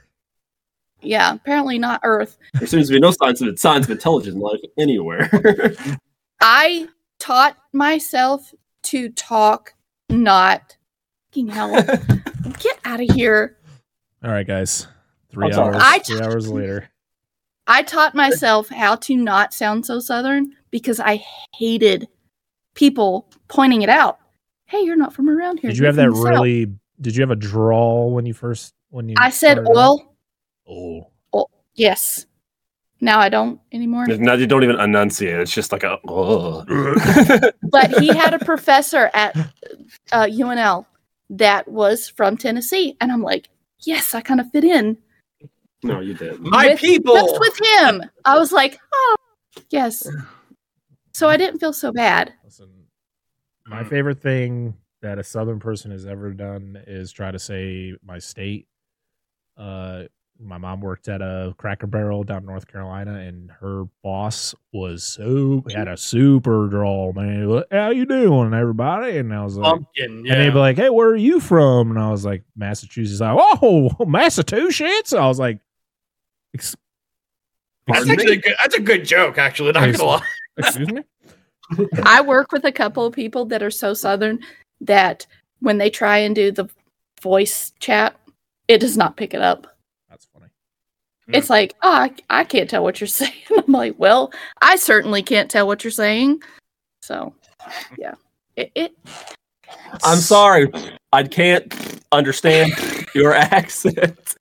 yeah, 1.02 1.34
apparently 1.34 1.78
not 1.78 2.00
Earth. 2.04 2.36
there 2.54 2.66
seems 2.66 2.88
to 2.88 2.94
be 2.94 3.00
no 3.00 3.10
signs 3.10 3.40
of 3.42 3.58
signs 3.58 3.86
of 3.86 3.90
intelligent 3.92 4.36
life 4.36 4.60
anywhere. 4.78 5.28
I 6.40 6.88
taught 7.18 7.56
myself 7.72 8.52
to 8.84 9.08
talk 9.10 9.74
not 10.08 10.76
fucking 11.30 11.48
hell. 11.48 11.70
Get 12.60 12.78
out 12.84 13.00
of 13.00 13.08
here. 13.14 13.56
All 14.24 14.30
right, 14.30 14.46
guys. 14.46 14.86
3 15.32 15.52
I'm 15.52 15.58
hours. 15.58 15.76
I- 15.78 15.98
three 16.00 16.20
hours 16.20 16.48
later. 16.50 16.89
I 17.66 17.82
taught 17.82 18.14
myself 18.14 18.68
how 18.68 18.96
to 18.96 19.16
not 19.16 19.54
sound 19.54 19.86
so 19.86 20.00
southern 20.00 20.52
because 20.70 20.98
I 21.00 21.24
hated 21.54 22.08
people 22.74 23.30
pointing 23.48 23.82
it 23.82 23.88
out. 23.88 24.18
Hey, 24.66 24.80
you're 24.80 24.96
not 24.96 25.12
from 25.12 25.28
around 25.28 25.60
here. 25.60 25.70
Did 25.70 25.78
you 25.78 25.82
You're 25.82 25.88
have 25.88 25.96
that 25.96 26.04
from 26.04 26.12
the 26.12 26.16
South." 26.16 26.30
really? 26.30 26.72
Did 27.00 27.16
you 27.16 27.22
have 27.22 27.30
a 27.30 27.36
drawl 27.36 28.12
when 28.12 28.26
you 28.26 28.34
first 28.34 28.74
when 28.90 29.08
you? 29.08 29.16
I 29.18 29.30
said 29.30 29.52
started 29.54 29.70
oil. 29.70 30.14
Oh, 30.68 31.06
Yes. 31.74 32.26
Now 33.00 33.18
I 33.18 33.30
don't 33.30 33.60
anymore. 33.72 34.06
No, 34.06 34.34
you 34.34 34.46
don't 34.46 34.62
even 34.62 34.78
enunciate. 34.78 35.40
It's 35.40 35.54
just 35.54 35.72
like 35.72 35.82
a. 35.82 35.98
"Ugh." 36.06 37.52
but 37.62 37.98
he 37.98 38.08
had 38.08 38.34
a 38.34 38.38
professor 38.44 39.10
at 39.14 39.34
uh, 40.12 40.26
UNL 40.26 40.84
that 41.30 41.66
was 41.68 42.08
from 42.08 42.36
Tennessee, 42.36 42.96
and 43.00 43.10
I'm 43.10 43.22
like, 43.22 43.48
yes, 43.80 44.14
I 44.14 44.20
kind 44.20 44.40
of 44.40 44.50
fit 44.50 44.64
in. 44.64 44.98
No, 45.82 46.00
you 46.00 46.14
did. 46.14 46.40
My 46.40 46.68
with- 46.68 46.80
people. 46.80 47.14
Just 47.14 47.40
with 47.40 47.58
him, 47.78 48.02
I 48.24 48.38
was 48.38 48.52
like, 48.52 48.78
oh, 48.92 49.14
yes. 49.70 50.06
So 51.12 51.28
I 51.28 51.36
didn't 51.36 51.58
feel 51.60 51.72
so 51.72 51.92
bad. 51.92 52.32
listen. 52.44 52.68
My 53.66 53.84
favorite 53.84 54.20
thing 54.20 54.74
that 55.02 55.18
a 55.18 55.24
Southern 55.24 55.60
person 55.60 55.90
has 55.92 56.04
ever 56.06 56.30
done 56.32 56.82
is 56.86 57.12
try 57.12 57.30
to 57.30 57.38
say 57.38 57.94
my 58.04 58.18
state. 58.18 58.66
Uh, 59.56 60.04
my 60.42 60.56
mom 60.58 60.80
worked 60.80 61.06
at 61.08 61.20
a 61.20 61.54
Cracker 61.58 61.86
Barrel 61.86 62.24
down 62.24 62.38
in 62.38 62.46
North 62.46 62.66
Carolina, 62.66 63.12
and 63.20 63.50
her 63.60 63.84
boss 64.02 64.54
was 64.72 65.04
so 65.04 65.62
had 65.74 65.86
a 65.86 65.96
super 65.96 66.66
drawl, 66.68 67.12
man. 67.12 67.48
What- 67.48 67.68
How 67.70 67.90
you 67.90 68.06
doing, 68.06 68.54
everybody? 68.54 69.18
And 69.18 69.32
I 69.34 69.44
was 69.44 69.56
like, 69.58 69.70
Pumpkin. 69.70 70.24
Yeah. 70.24 70.32
And 70.32 70.42
they'd 70.42 70.50
be 70.50 70.58
like, 70.58 70.76
"Hey, 70.76 70.88
where 70.90 71.08
are 71.10 71.16
you 71.16 71.40
from?" 71.40 71.90
And 71.90 71.98
I 71.98 72.10
was 72.10 72.24
like, 72.24 72.42
"Massachusetts." 72.56 73.20
Like, 73.20 73.36
oh, 73.62 73.90
Massachusetts. 74.06 75.12
I 75.12 75.26
was 75.26 75.38
like, 75.38 75.60
"Ex- 76.54 76.76
that's 77.86 78.08
actually 78.08 78.34
a 78.34 78.40
good, 78.40 78.54
that's 78.62 78.74
a 78.74 78.80
good 78.80 79.04
joke. 79.04 79.38
Actually, 79.38 79.72
not 79.72 79.92
gonna 79.92 80.04
lie. 80.04 80.26
"Excuse 80.56 80.92
me." 80.92 81.02
I 82.02 82.20
work 82.20 82.52
with 82.52 82.64
a 82.64 82.72
couple 82.72 83.06
of 83.06 83.14
people 83.14 83.44
that 83.46 83.62
are 83.62 83.70
so 83.70 83.94
southern 83.94 84.40
that 84.80 85.26
when 85.60 85.78
they 85.78 85.90
try 85.90 86.18
and 86.18 86.34
do 86.34 86.50
the 86.50 86.68
voice 87.20 87.72
chat, 87.78 88.16
it 88.68 88.78
does 88.78 88.96
not 88.96 89.16
pick 89.16 89.34
it 89.34 89.42
up. 89.42 89.66
That's 90.08 90.26
funny. 90.32 90.46
Hmm. 91.26 91.34
It's 91.34 91.50
like, 91.50 91.74
oh, 91.82 91.92
I, 91.92 92.14
I 92.28 92.44
can't 92.44 92.68
tell 92.68 92.82
what 92.82 93.00
you're 93.00 93.08
saying. 93.08 93.32
I'm 93.56 93.72
like, 93.72 93.94
well, 93.98 94.32
I 94.60 94.76
certainly 94.76 95.22
can't 95.22 95.50
tell 95.50 95.66
what 95.66 95.84
you're 95.84 95.90
saying. 95.90 96.42
So, 97.02 97.34
yeah, 97.98 98.14
it, 98.56 98.72
it 98.74 98.96
I'm 100.02 100.18
sorry. 100.18 100.70
I 101.12 101.24
can't 101.24 101.72
understand 102.12 102.72
your 103.14 103.34
accent. 103.34 104.36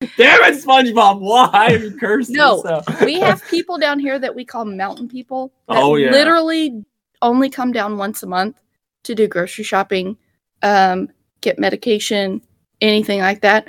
Damn 0.00 0.42
it, 0.52 0.62
SpongeBob! 0.62 1.20
Why 1.20 1.68
are 1.72 1.76
you 1.76 1.90
cursing? 1.96 2.36
No, 2.36 2.60
so? 2.62 2.82
we 3.04 3.18
have 3.20 3.42
people 3.48 3.78
down 3.78 3.98
here 3.98 4.18
that 4.18 4.34
we 4.34 4.44
call 4.44 4.64
mountain 4.66 5.08
people. 5.08 5.52
That 5.68 5.78
Oh, 5.78 5.96
yeah. 5.96 6.10
literally 6.10 6.84
only 7.22 7.48
come 7.48 7.72
down 7.72 7.96
once 7.96 8.22
a 8.22 8.26
month 8.26 8.60
to 9.04 9.14
do 9.14 9.26
grocery 9.26 9.64
shopping, 9.64 10.18
um, 10.62 11.08
get 11.40 11.58
medication, 11.58 12.42
anything 12.82 13.20
like 13.20 13.40
that. 13.40 13.66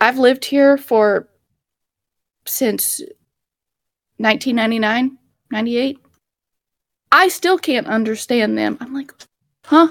I've 0.00 0.18
lived 0.18 0.44
here 0.44 0.76
for 0.78 1.28
since 2.46 3.00
1999, 4.18 5.18
98. 5.50 5.98
I 7.10 7.28
still 7.28 7.58
can't 7.58 7.88
understand 7.88 8.56
them. 8.56 8.76
I'm 8.80 8.94
like, 8.94 9.12
huh? 9.64 9.88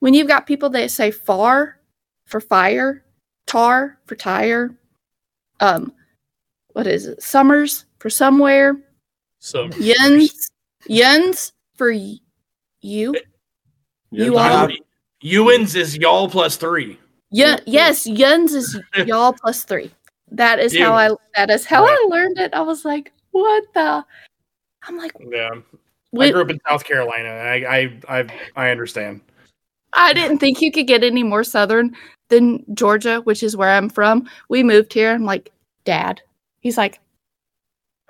When 0.00 0.12
you've 0.12 0.28
got 0.28 0.46
people 0.46 0.68
that 0.70 0.90
say 0.90 1.10
far 1.10 1.78
for 2.26 2.40
fire, 2.40 3.04
tar 3.46 3.98
for 4.06 4.14
tire, 4.16 4.74
um, 5.60 5.92
what 6.72 6.86
is 6.86 7.06
it? 7.06 7.22
Summers 7.22 7.84
for 7.98 8.10
somewhere, 8.10 8.76
So 9.38 9.68
yuns, 9.78 10.50
yuns 10.86 11.52
for 11.74 11.92
y- 11.92 12.18
you. 12.80 13.14
You 14.10 14.36
all- 14.38 14.68
Ewins 15.22 15.74
is 15.74 15.96
y'all 15.96 16.28
plus 16.28 16.56
three. 16.56 16.98
Yeah, 17.30 17.58
yes, 17.66 18.06
yuns 18.06 18.54
is 18.54 18.78
y'all 19.06 19.32
plus 19.32 19.64
three. 19.64 19.90
That 20.30 20.58
is 20.58 20.76
how 20.76 20.92
I. 20.92 21.10
That 21.34 21.50
is 21.50 21.64
how 21.64 21.84
I 21.84 22.06
learned 22.08 22.38
it. 22.38 22.52
I 22.54 22.60
was 22.60 22.84
like, 22.84 23.12
what 23.30 23.64
the? 23.74 24.04
I'm 24.82 24.98
like, 24.98 25.12
Yeah. 25.28 25.50
I 26.18 26.30
grew 26.30 26.42
up 26.42 26.50
in 26.50 26.58
South 26.68 26.84
Carolina. 26.84 27.28
I 27.28 27.54
I 27.78 28.00
I, 28.20 28.26
I 28.56 28.70
understand. 28.70 29.20
I 29.92 30.12
didn't 30.12 30.38
think 30.38 30.60
you 30.60 30.70
could 30.72 30.86
get 30.86 31.02
any 31.04 31.22
more 31.22 31.44
southern 31.44 31.94
than 32.28 32.64
Georgia, 32.74 33.20
which 33.22 33.42
is 33.42 33.56
where 33.56 33.70
I'm 33.70 33.88
from. 33.88 34.28
We 34.48 34.62
moved 34.62 34.92
here. 34.92 35.12
I'm 35.12 35.24
like, 35.24 35.52
Dad. 35.84 36.20
He's 36.60 36.76
like, 36.76 37.00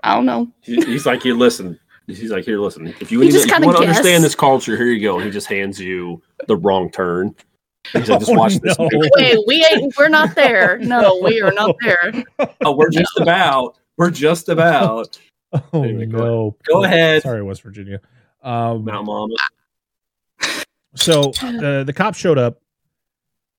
I 0.03 0.15
don't 0.15 0.27
know. 0.27 0.49
He- 0.63 0.85
He's 0.85 1.07
like, 1.07 1.23
here, 1.23 1.35
listen. 1.35 1.79
He's 2.07 2.31
like, 2.31 2.45
here, 2.45 2.59
listen. 2.61 2.87
If 3.01 3.11
you, 3.11 3.21
need, 3.21 3.35
if 3.35 3.47
you 3.47 3.61
want 3.67 3.79
to 3.79 3.83
understand 3.89 4.23
this 4.23 4.35
culture, 4.37 4.77
here 4.77 4.87
you 4.87 5.01
go. 5.03 5.17
And 5.17 5.25
he 5.25 5.31
just 5.31 5.49
hands 5.49 5.81
you 5.81 6.23
the 6.47 6.57
wrong 6.57 6.91
turn. 6.91 7.35
He's 7.93 8.09
like, 8.09 8.21
just 8.21 8.31
Oh, 8.31 8.35
watch 8.35 8.57
this. 8.61 8.79
no. 8.79 8.89
movie. 8.93 9.11
Wait, 9.17 9.39
we 9.47 9.65
ain't. 9.73 9.93
We're 9.99 10.09
not 10.09 10.35
there. 10.37 10.79
No, 10.79 11.21
we 11.23 11.41
are 11.43 11.53
not 11.53 11.75
there. 11.83 12.13
Oh, 12.65 12.77
we're 12.77 12.91
just 12.91 13.19
about. 13.19 13.77
We're 13.97 14.11
just 14.11 14.49
about. 14.49 15.19
Oh 15.73 15.83
Anyway, 15.85 16.07
go 16.07 16.19
no! 16.19 16.57
Go 16.67 16.85
ahead. 16.85 17.23
Sorry, 17.23 17.41
West 17.43 17.63
Virginia. 17.63 18.01
Um, 18.43 18.85
Mount 18.85 19.07
Mama. 19.07 19.33
So 20.97 21.33
the 21.41 21.85
the 21.87 21.93
cops 21.93 22.19
showed 22.19 22.39
up. 22.39 22.61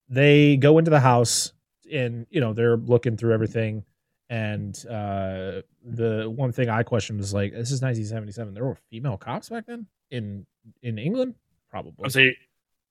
They 0.08 0.56
go 0.56 0.78
into 0.78 0.90
the 0.90 1.00
house, 1.00 1.52
and 1.92 2.26
you 2.30 2.40
know 2.40 2.52
they're 2.52 2.76
looking 2.76 3.16
through 3.16 3.34
everything. 3.34 3.84
And 4.30 4.76
uh, 4.86 5.62
the 5.82 6.30
one 6.34 6.52
thing 6.52 6.68
I 6.68 6.82
questioned 6.82 7.18
was 7.18 7.32
like, 7.32 7.52
this 7.52 7.70
is 7.70 7.80
1977. 7.80 8.52
There 8.52 8.64
were 8.64 8.76
female 8.90 9.16
cops 9.16 9.48
back 9.48 9.66
then 9.66 9.86
in 10.10 10.46
in 10.82 10.98
England, 10.98 11.34
probably. 11.70 12.04
I 12.04 12.08
see. 12.08 12.32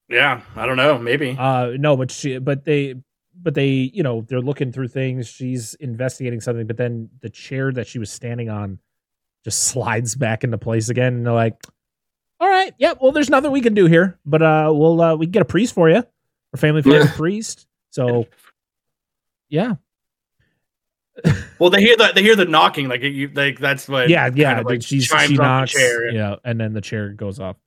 Yeah, 0.10 0.42
I 0.56 0.66
don't 0.66 0.78
know. 0.78 0.98
Maybe. 0.98 1.36
Uh, 1.38 1.72
no, 1.78 1.98
but 1.98 2.12
she, 2.12 2.38
but 2.40 2.64
they, 2.64 2.96
but 3.36 3.54
they, 3.54 3.68
you 3.68 4.04
know, 4.04 4.22
they're 4.22 4.42
looking 4.42 4.72
through 4.72 4.88
things. 4.88 5.28
She's 5.28 5.74
investigating 5.76 6.40
something, 6.40 6.66
but 6.66 6.78
then 6.78 7.10
the 7.22 7.30
chair 7.30 7.72
that 7.74 7.88
she 7.88 8.00
was 8.00 8.10
standing 8.10 8.50
on 8.50 8.80
just 9.44 9.64
slides 9.68 10.16
back 10.16 10.44
into 10.44 10.58
place 10.58 10.90
again, 10.90 11.16
and 11.16 11.26
they're 11.26 11.34
like, 11.34 11.62
"All 12.40 12.48
right, 12.50 12.74
yeah, 12.78 12.94
well, 13.02 13.12
there's 13.12 13.30
nothing 13.30 13.52
we 13.52 13.62
can 13.62 13.74
do 13.74 13.86
here, 13.86 14.20
but 14.26 14.42
uh, 14.42 14.72
we'll 14.74 15.02
uh, 15.02 15.16
we 15.16 15.26
can 15.26 15.32
get 15.32 15.42
a 15.42 15.46
priest 15.46 15.74
for 15.74 15.90
you, 15.90 16.04
a 16.54 16.58
family 16.58 16.82
friend 16.82 17.06
Yeah. 17.06 17.16
priest." 17.16 17.68
So, 17.92 18.28
yeah, 19.50 19.76
well, 21.60 21.70
they 21.70 21.82
hear 21.82 21.96
the 21.98 22.12
they 22.14 22.22
hear 22.22 22.36
the 22.36 22.46
knocking. 22.46 22.88
Like 22.88 23.02
you, 23.02 23.30
like 23.34 23.60
that's 23.60 23.88
what. 23.88 24.10
yeah, 24.10 24.30
yeah. 24.34 24.50
kind 24.54 24.60
of, 24.60 24.66
like, 24.68 24.84
she's 24.84 25.06
she 25.06 25.36
knocks, 25.36 25.72
chair. 25.72 26.12
yeah, 26.12 26.36
and 26.44 26.60
then 26.60 26.74
the 26.74 26.82
chair 26.82 27.10
goes 27.10 27.40
off. 27.40 27.58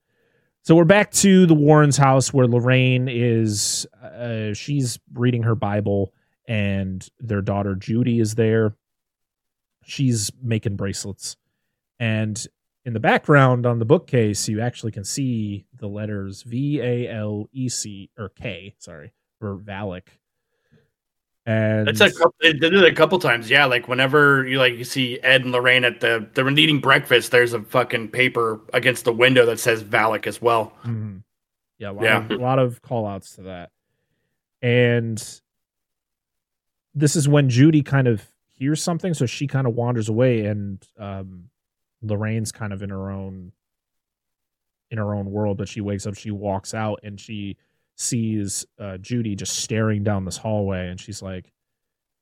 So 0.62 0.76
we're 0.76 0.84
back 0.84 1.10
to 1.12 1.46
the 1.46 1.54
Warrens' 1.54 1.96
house 1.96 2.32
where 2.32 2.46
Lorraine 2.46 3.08
is. 3.08 3.86
Uh, 4.02 4.52
she's 4.54 5.00
reading 5.14 5.42
her 5.42 5.54
Bible, 5.54 6.12
and 6.46 7.06
their 7.18 7.40
daughter 7.42 7.74
Judy 7.74 8.20
is 8.20 8.34
there. 8.34 8.74
She's 9.84 10.30
making 10.42 10.76
bracelets, 10.76 11.36
and 11.98 12.46
in 12.84 12.92
the 12.92 13.00
background 13.00 13.66
on 13.66 13.78
the 13.78 13.84
bookcase, 13.84 14.48
you 14.48 14.60
actually 14.60 14.92
can 14.92 15.04
see 15.04 15.66
the 15.76 15.86
letters 15.86 16.42
V 16.42 16.80
A 16.80 17.08
L 17.08 17.48
E 17.52 17.68
C 17.68 18.10
or 18.16 18.30
K. 18.30 18.74
Sorry, 18.78 19.12
for 19.38 19.56
Valak. 19.56 20.04
And 21.46 21.88
It's 21.88 22.00
a 22.00 22.10
couple, 22.10 22.34
they 22.40 22.52
did 22.52 22.74
it 22.74 22.84
a 22.84 22.94
couple 22.94 23.18
times. 23.18 23.50
Yeah, 23.50 23.64
like 23.64 23.88
whenever 23.88 24.46
you 24.46 24.58
like 24.58 24.74
you 24.74 24.84
see 24.84 25.18
Ed 25.20 25.42
and 25.42 25.52
Lorraine 25.52 25.84
at 25.84 26.00
the 26.00 26.28
they 26.34 26.42
were 26.42 26.50
eating 26.50 26.80
breakfast. 26.80 27.30
There's 27.30 27.54
a 27.54 27.62
fucking 27.62 28.08
paper 28.08 28.60
against 28.72 29.04
the 29.04 29.12
window 29.12 29.46
that 29.46 29.58
says 29.58 29.82
Valak 29.82 30.26
as 30.26 30.40
well. 30.40 30.72
Mhm. 30.84 31.22
Yeah, 31.78 31.90
a 31.90 31.92
lot, 31.92 32.04
Yeah. 32.04 32.24
Of, 32.24 32.30
a 32.30 32.36
lot 32.36 32.58
of 32.58 32.82
call 32.82 33.06
outs 33.06 33.36
to 33.36 33.42
that. 33.42 33.70
And 34.62 35.22
this 36.94 37.16
is 37.16 37.26
when 37.26 37.48
Judy 37.48 37.82
kind 37.82 38.06
of 38.06 38.22
hears 38.52 38.82
something, 38.82 39.14
so 39.14 39.24
she 39.24 39.46
kind 39.46 39.66
of 39.66 39.74
wanders 39.74 40.10
away, 40.10 40.44
and 40.44 40.86
um, 40.98 41.44
Lorraine's 42.02 42.52
kind 42.52 42.72
of 42.72 42.82
in 42.82 42.90
her 42.90 43.10
own 43.10 43.52
in 44.90 44.98
her 44.98 45.14
own 45.14 45.30
world. 45.30 45.56
But 45.58 45.68
she 45.68 45.80
wakes 45.80 46.06
up, 46.06 46.16
she 46.16 46.30
walks 46.30 46.74
out, 46.74 47.00
and 47.02 47.18
she 47.18 47.56
sees 47.96 48.66
uh, 48.78 48.96
Judy 48.98 49.36
just 49.36 49.56
staring 49.56 50.02
down 50.02 50.24
this 50.24 50.36
hallway, 50.36 50.88
and 50.88 51.00
she's 51.00 51.22
like, 51.22 51.52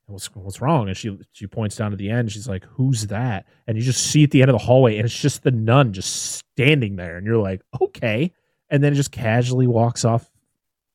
"What's 0.07 0.33
what's 0.35 0.61
wrong?" 0.61 0.87
And 0.87 0.97
she 0.97 1.17
she 1.31 1.47
points 1.47 1.75
down 1.75 1.91
to 1.91 1.97
the 1.97 2.09
end. 2.09 2.31
She's 2.31 2.47
like, 2.47 2.65
"Who's 2.65 3.07
that?" 3.07 3.45
And 3.67 3.77
you 3.77 3.83
just 3.83 4.03
see 4.03 4.23
at 4.23 4.31
the 4.31 4.41
end 4.41 4.49
of 4.49 4.57
the 4.57 4.65
hallway, 4.65 4.97
and 4.97 5.05
it's 5.05 5.19
just 5.19 5.43
the 5.43 5.51
nun 5.51 5.93
just 5.93 6.35
standing 6.37 6.95
there, 6.95 7.17
and 7.17 7.25
you're 7.25 7.37
like, 7.37 7.61
"Okay." 7.81 8.31
And 8.69 8.83
then 8.83 8.93
it 8.93 8.97
just 8.97 9.11
casually 9.11 9.67
walks 9.67 10.05
off 10.05 10.29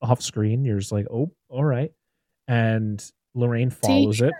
off 0.00 0.22
screen. 0.22 0.64
You're 0.64 0.78
just 0.78 0.92
like, 0.92 1.06
"Oh, 1.10 1.32
all 1.48 1.64
right." 1.64 1.92
And 2.46 3.02
Lorraine 3.34 3.70
follows 3.70 4.20
it. 4.20 4.34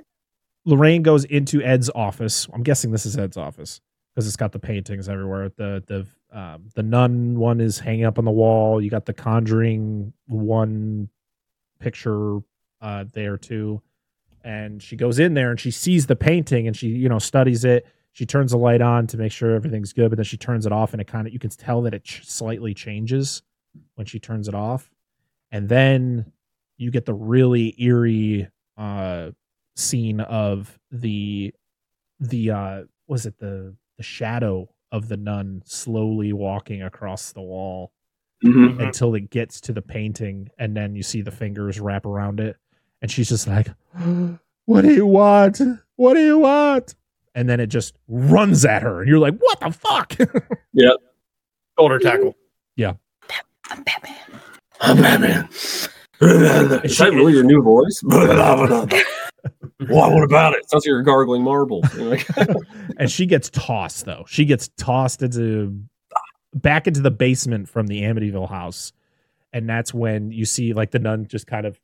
Lorraine 0.67 1.03
goes 1.03 1.25
into 1.25 1.63
Ed's 1.63 1.91
office. 1.95 2.47
I'm 2.53 2.63
guessing 2.63 2.91
this 2.91 3.07
is 3.07 3.17
Ed's 3.17 3.37
office 3.37 3.81
because 4.15 4.27
it's 4.27 4.37
got 4.37 4.53
the 4.53 4.59
paintings 4.59 5.09
everywhere. 5.09 5.49
The 5.49 5.83
the 5.87 6.39
um, 6.39 6.69
the 6.75 6.83
nun 6.83 7.39
one 7.39 7.61
is 7.61 7.79
hanging 7.79 8.05
up 8.05 8.19
on 8.19 8.25
the 8.25 8.31
wall. 8.31 8.81
You 8.81 8.91
got 8.91 9.07
the 9.07 9.13
Conjuring 9.13 10.13
one 10.27 11.09
picture 11.81 12.39
uh, 12.81 13.05
there 13.13 13.37
too. 13.37 13.83
And 14.43 14.83
she 14.83 14.97
goes 14.97 15.19
in 15.19 15.35
there 15.35 15.51
and 15.51 15.59
she 15.59 15.71
sees 15.71 16.07
the 16.07 16.17
painting 16.17 16.67
and 16.67 16.77
she 16.77 16.89
you 16.89 17.09
know 17.09 17.19
studies 17.19 17.65
it. 17.65 17.87
She 18.13 18.27
turns 18.27 18.53
the 18.53 18.59
light 18.59 18.81
on 18.81 19.09
to 19.09 19.17
make 19.17 19.33
sure 19.33 19.55
everything's 19.57 19.93
good, 19.93 20.11
but 20.11 20.17
then 20.17 20.25
she 20.25 20.37
turns 20.37 20.67
it 20.67 20.73
off 20.73 20.93
and 20.93 21.01
it 21.01 21.09
kind 21.09 21.27
of 21.27 21.33
you 21.33 21.39
can 21.41 21.51
tell 21.51 21.83
that 21.83 21.95
it 21.95 22.05
ch- 22.05 22.25
slightly 22.25 22.73
changes 22.75 23.43
when 23.97 24.07
she 24.07 24.21
turns 24.21 24.47
it 24.47 24.55
off. 24.55 24.91
And 25.51 25.69
then 25.69 26.33
you 26.77 26.91
get 26.91 27.05
the 27.05 27.15
really 27.15 27.75
eerie 27.83 28.49
uh 28.77 29.31
scene 29.77 30.21
of 30.21 30.79
the 30.93 31.53
the 32.21 32.51
uh 32.51 32.83
was 33.09 33.27
it 33.27 33.39
the 33.39 33.75
the 33.97 34.03
shadow 34.03 34.69
of 34.93 35.09
the 35.09 35.17
nun 35.17 35.63
slowly 35.65 36.33
walking 36.33 36.83
across 36.83 37.33
the 37.33 37.41
wall 37.43 37.93
Mhm. 38.45 38.79
until 38.85 39.15
it 39.15 39.31
gets 39.31 39.61
to 39.63 39.73
the 39.73 39.81
painting 39.83 40.49
and 40.59 40.77
then 40.77 40.95
you 40.95 41.03
see 41.03 41.23
the 41.23 41.31
fingers 41.31 41.81
wrap 41.81 42.05
around 42.07 42.41
it 42.41 42.57
and 43.01 43.11
she's 43.11 43.29
just 43.29 43.47
like 43.49 43.69
what 44.67 44.83
do 44.83 44.93
you 44.93 45.07
want 45.07 45.61
what 45.97 46.15
do 46.15 46.21
you 46.21 46.39
want 46.39 46.95
and 47.35 47.49
then 47.49 47.59
it 47.61 47.69
just 47.69 47.97
runs 48.09 48.65
at 48.65 48.83
her 48.83 49.01
and 49.01 49.09
you're 49.09 49.19
like 49.19 49.37
what 49.39 49.61
the 49.61 49.71
fuck 49.73 50.15
Yeah. 50.73 50.93
Shoulder 51.79 51.99
tackle. 51.99 52.37
Yeah. 52.77 52.95
I'm 53.71 53.83
Batman. 53.83 54.41
I'm 54.81 54.97
Batman. 54.97 55.49
Is 55.51 55.89
that 56.99 57.11
really 57.15 57.33
your 57.33 57.43
new 57.45 57.63
voice? 57.63 58.01
well, 59.89 60.13
what 60.13 60.25
about 60.25 60.55
it? 60.55 60.69
Sounds 60.71 60.85
like 60.85 60.87
you're 60.87 61.03
gargling 61.03 61.43
marbles. 61.43 61.85
And 62.99 63.11
she 63.11 63.27
gets 63.27 63.51
tossed 63.51 64.05
though 64.05 64.25
she 64.29 64.45
gets 64.45 64.69
tossed 64.77 65.23
into 65.23 65.81
back 66.55 66.87
into 66.87 67.01
the 67.01 67.11
basement 67.11 67.69
from 67.69 67.87
the 67.89 68.03
amityville 68.03 68.49
house 68.49 68.93
and 69.53 69.69
that's 69.69 69.93
when 69.93 70.31
you 70.31 70.45
see 70.45 70.73
like 70.75 70.91
the 70.93 70.99
nun 71.01 71.27
just 71.27 71.47
kind 71.47 71.67
of 71.67 71.81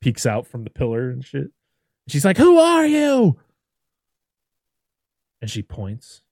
peeks 0.00 0.26
out 0.26 0.46
from 0.46 0.62
the 0.64 0.70
pillar 0.70 1.10
and 1.10 1.24
shit 1.24 1.50
she's 2.08 2.24
like 2.24 2.36
who 2.36 2.58
are 2.58 2.86
you 2.86 3.36
and 5.40 5.50
she 5.50 5.62
points 5.62 6.22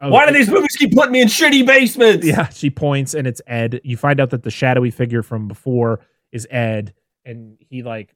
Oh, 0.00 0.10
Why 0.10 0.26
do 0.26 0.32
these 0.32 0.48
movies 0.48 0.74
keep 0.78 0.92
putting 0.94 1.12
me 1.12 1.20
in 1.22 1.28
shitty 1.28 1.66
basements? 1.66 2.24
yeah 2.26 2.48
she 2.48 2.70
points 2.70 3.12
and 3.14 3.26
it's 3.26 3.42
ed 3.46 3.80
you 3.84 3.96
find 3.96 4.20
out 4.20 4.30
that 4.30 4.42
the 4.42 4.50
shadowy 4.50 4.90
figure 4.90 5.22
from 5.22 5.48
before 5.48 6.00
is 6.32 6.46
ed 6.50 6.94
and 7.26 7.58
he 7.68 7.82
like 7.82 8.14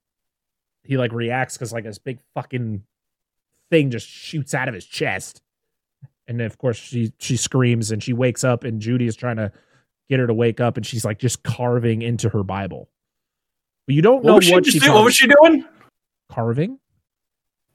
he 0.85 0.97
like 0.97 1.13
reacts 1.13 1.57
because 1.57 1.73
like 1.73 1.85
this 1.85 1.99
big 1.99 2.19
fucking 2.35 2.83
thing 3.71 3.91
just 3.91 4.07
shoots 4.09 4.55
out 4.55 4.69
of 4.69 4.75
his 4.75 4.85
chest 4.87 5.43
and 6.27 6.39
then, 6.41 6.47
of 6.47 6.59
course 6.59 6.77
she 6.77 7.13
she 7.19 7.37
screams 7.37 7.91
and 7.91 8.03
she 8.03 8.13
wakes 8.13 8.43
up 8.45 8.65
and 8.65 8.81
judy 8.81 9.07
is 9.07 9.15
trying 9.17 9.37
to 9.37 9.53
get 10.09 10.19
her 10.19 10.27
to 10.27 10.35
wake 10.35 10.61
up 10.61 10.77
and 10.77 10.85
she's 10.87 11.05
like 11.05 11.19
just 11.19 11.43
carving 11.43 12.03
into 12.03 12.29
her 12.29 12.43
bible 12.43 12.89
but 13.87 13.95
you 13.95 14.03
don't 14.03 14.25
know 14.25 14.33
What 14.33 14.37
was, 14.39 14.45
she, 14.47 14.53
what 14.55 14.65
just 14.65 14.75
she 14.79 14.81
do- 14.87 14.93
what 14.93 15.05
was 15.05 15.15
she 15.15 15.29
doing? 15.29 15.65
carving 16.31 16.79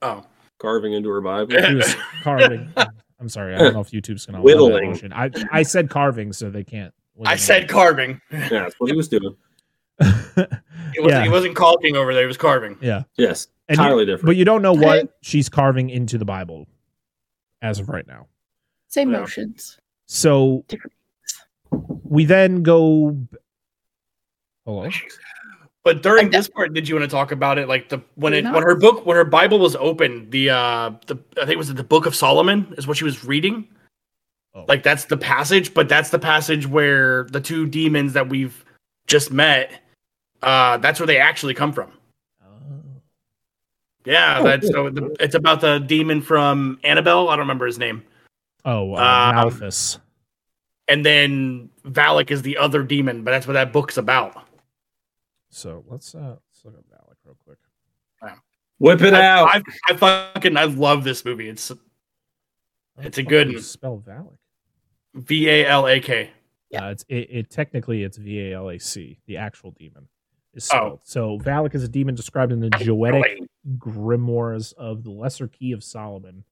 Oh. 0.02 0.24
Carving 0.60 0.94
into 0.94 1.10
her 1.10 1.22
Bible. 1.22 1.52
she 1.62 1.74
was 1.76 1.96
carving 2.24 2.72
i'm 3.20 3.30
sorry 3.30 3.56
i 3.56 3.58
don't 3.58 3.74
know 3.74 3.80
if 3.82 3.92
youtube's 3.92 4.26
gonna 4.26 4.40
allow 4.40 4.46
that 4.46 4.56
Whittling. 4.56 4.90
motion. 4.92 5.14
i 5.14 5.30
i 5.52 5.64
said 5.64 5.90
carving 5.90 6.32
so 6.34 6.50
they 6.50 6.64
can't 6.64 6.94
I 7.26 7.38
said 7.38 7.70
carving. 7.70 8.20
Yeah, 8.30 8.50
that's 8.50 8.76
what 8.78 8.90
he 8.92 8.96
was 8.98 9.08
doing. 9.08 9.38
He 10.36 11.00
wasn't, 11.02 11.10
Yeah. 11.20 11.24
he 11.24 11.30
wasn't 11.30 11.56
caulking 11.56 11.96
over 11.98 12.14
there. 12.14 12.24
He 12.24 12.28
was 12.28 12.38
carving. 12.38 12.78
yeah 12.82 13.04
Yes, 13.18 13.48
And 13.68 13.78
you- 13.78 13.84
entirely 13.84 14.06
different. 14.06 14.26
But 14.28 14.36
you 14.38 14.46
don't 14.46 14.62
know 14.62 14.74
what 14.74 15.18
she's 15.22 15.50
carving 15.50 15.90
into 15.90 16.18
the 16.18 16.26
Bible 16.26 16.68
as 17.62 17.80
of 17.80 17.90
right 17.90 18.08
now. 18.08 18.28
Same 18.88 19.12
Yeah. 19.12 19.20
motions. 19.20 19.78
So 20.06 20.64
Different. 20.68 20.94
we 21.72 22.26
then 22.26 22.64
go. 22.64 23.18
Hello. 24.66 24.90
But 25.84 26.02
during 26.02 26.32
this 26.32 26.48
part, 26.48 26.74
did 26.74 26.88
you 26.90 26.96
want 26.96 27.04
to 27.10 27.14
talk 27.16 27.32
about 27.32 27.58
it? 27.60 27.68
Like 27.68 27.90
the 27.90 28.02
when 28.16 28.34
it 28.34 28.44
No. 28.44 28.54
when 28.54 28.64
her 28.64 28.76
book 28.76 29.06
when 29.06 29.16
her 29.18 29.24
Bible 29.26 29.60
was 29.60 29.76
open, 29.76 30.30
the 30.32 30.50
uh 30.50 30.92
the 31.08 31.18
I 31.38 31.42
think 31.42 31.52
it 31.52 31.58
was 31.58 31.74
the 31.74 31.84
Book 31.84 32.06
of 32.06 32.16
Solomon 32.16 32.74
is 32.78 32.88
what 32.88 32.98
she 32.98 33.04
was 33.04 33.24
reading. 33.24 33.68
Oh. 34.56 34.66
Like 34.68 34.82
that's 34.82 35.06
the 35.06 35.18
passage, 35.18 35.74
but 35.74 35.88
that's 35.90 36.10
the 36.10 36.18
passage 36.20 36.66
where 36.66 37.26
the 37.26 37.42
two 37.42 37.68
demons 37.68 38.14
that 38.14 38.30
we've 38.30 38.64
just 39.06 39.32
met, 39.32 39.82
uh, 40.42 40.78
that's 40.78 41.00
where 41.00 41.08
they 41.08 41.18
actually 41.18 41.54
come 41.54 41.72
from. 41.72 41.92
Oh. 42.44 42.48
Yeah, 44.06 44.40
Oh, 44.40 44.44
that's 44.44 44.68
so 44.68 44.90
the, 44.90 45.16
it's 45.20 45.36
about 45.36 45.62
the 45.62 45.80
demon 45.80 46.22
from 46.22 46.80
Annabelle. 46.84 47.30
I 47.30 47.34
don't 47.34 47.40
remember 47.42 47.66
his 47.66 47.78
name. 47.80 48.04
Oh, 48.64 48.94
uh, 48.94 48.98
Um, 48.98 49.36
Malthus. 49.36 50.00
And 50.88 51.04
then 51.06 51.70
Valak 51.84 52.30
is 52.30 52.42
the 52.44 52.58
other 52.58 52.84
demon, 52.84 53.24
but 53.24 53.32
that's 53.32 53.48
what 53.48 53.54
that 53.54 53.74
book's 53.74 53.98
about. 53.98 54.44
So 55.50 55.84
let's 55.88 56.14
uh 56.14 56.36
let's 56.50 56.66
look 56.66 56.76
at 56.78 56.84
Valak 56.90 57.16
real 57.26 57.38
quick. 57.44 57.58
Whip 58.78 59.02
it 59.02 59.14
I, 59.14 59.26
out. 59.26 59.48
I, 59.56 59.62
I 59.90 59.96
fucking 59.96 60.58
I 60.58 60.66
love 60.66 61.04
this 61.04 61.24
movie. 61.26 61.48
It's 61.50 61.72
It's 61.72 61.80
a 61.80 63.02
How 63.02 63.10
the 63.10 63.24
fuck 63.24 63.30
good 63.30 63.44
do 63.46 63.52
you 63.52 63.58
one. 63.58 63.64
spell 63.64 64.04
Valak. 64.06 64.38
V 65.16 65.50
A 65.50 65.66
L 65.66 65.88
A 65.88 66.00
K. 66.00 66.30
Yeah, 66.70 66.90
it's 66.90 67.06
it, 67.08 67.28
it 67.32 67.50
technically 67.50 68.04
it's 68.04 68.18
V 68.18 68.52
A 68.52 68.56
L 68.58 68.70
A 68.70 68.78
C. 68.78 69.18
The 69.28 69.38
actual 69.38 69.72
demon 69.72 70.08
is 70.56 70.72
Oh. 70.72 71.00
So 71.04 71.38
Valak 71.40 71.76
is 71.76 71.84
a 71.84 71.88
demon 71.88 72.16
described 72.16 72.52
in 72.52 72.60
the 72.60 72.70
Goetic 72.70 73.48
grimoires 73.78 74.74
of 74.74 75.04
the 75.04 75.12
Lesser 75.12 75.48
Key 75.48 75.72
of 75.72 75.84
Solomon. 75.84 76.44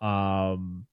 Um, 0.00 0.86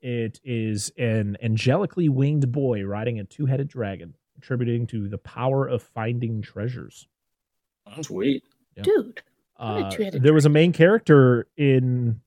it 0.00 0.40
is 0.44 0.92
an 0.96 1.36
angelically 1.42 2.08
winged 2.08 2.52
boy 2.52 2.84
riding 2.84 3.18
a 3.18 3.24
two-headed 3.24 3.68
dragon, 3.68 4.14
attributing 4.36 4.86
to 4.88 5.08
the 5.08 5.18
power 5.18 5.66
of 5.66 5.82
finding 5.82 6.42
treasures. 6.42 7.08
Sweet. 8.02 8.44
Yeah. 8.76 8.82
Dude. 8.82 9.22
Uh, 9.56 9.90
there 10.12 10.34
was 10.34 10.44
a 10.46 10.50
main 10.50 10.72
character 10.72 11.48
in 11.56 12.20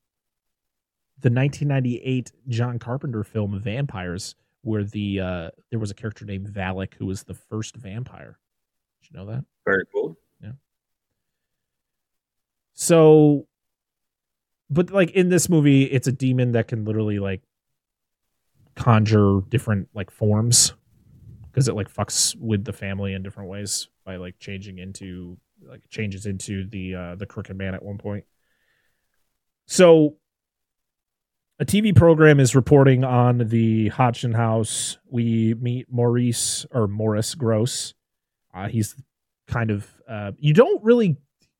the 1.18 1.30
1998 1.30 2.32
John 2.48 2.78
Carpenter 2.78 3.24
film 3.24 3.58
Vampires, 3.58 4.34
where 4.62 4.84
the 4.84 5.20
uh, 5.20 5.50
there 5.70 5.78
was 5.78 5.90
a 5.90 5.94
character 5.94 6.26
named 6.26 6.48
Valak 6.48 6.94
who 6.94 7.06
was 7.06 7.22
the 7.22 7.34
first 7.34 7.76
vampire. 7.76 8.38
Did 9.02 9.10
you 9.12 9.18
know 9.18 9.26
that? 9.26 9.44
Very 9.64 9.84
cool. 9.92 10.16
Yeah. 10.42 10.52
So, 12.74 13.46
but 14.70 14.90
like 14.90 15.10
in 15.12 15.28
this 15.28 15.48
movie, 15.48 15.84
it's 15.84 16.06
a 16.06 16.12
demon 16.12 16.52
that 16.52 16.68
can 16.68 16.84
literally 16.84 17.18
like 17.18 17.42
conjure 18.74 19.40
different 19.48 19.88
like 19.94 20.10
forms 20.10 20.72
because 21.50 21.68
it 21.68 21.74
like 21.74 21.92
fucks 21.92 22.34
with 22.36 22.64
the 22.64 22.72
family 22.72 23.12
in 23.12 23.22
different 23.22 23.50
ways 23.50 23.88
by 24.04 24.16
like 24.16 24.38
changing 24.38 24.78
into 24.78 25.36
like 25.68 25.82
changes 25.90 26.26
into 26.26 26.66
the 26.66 26.94
uh 26.94 27.14
the 27.14 27.26
crooked 27.26 27.56
man 27.56 27.74
at 27.74 27.82
one 27.82 27.98
point. 27.98 28.24
So 29.66 30.16
a 31.58 31.64
TV 31.64 31.94
program 31.94 32.40
is 32.40 32.56
reporting 32.56 33.04
on 33.04 33.38
the 33.38 33.88
Hodgson 33.88 34.32
house. 34.32 34.98
We 35.08 35.54
meet 35.54 35.86
Maurice 35.90 36.66
or 36.72 36.88
Morris 36.88 37.34
Grosse. 37.34 37.94
Uh, 38.54 38.68
he's 38.68 38.94
kind 39.46 39.70
of 39.70 39.88
uh, 40.08 40.32
you 40.38 40.52
don't 40.54 40.82
really 40.84 41.16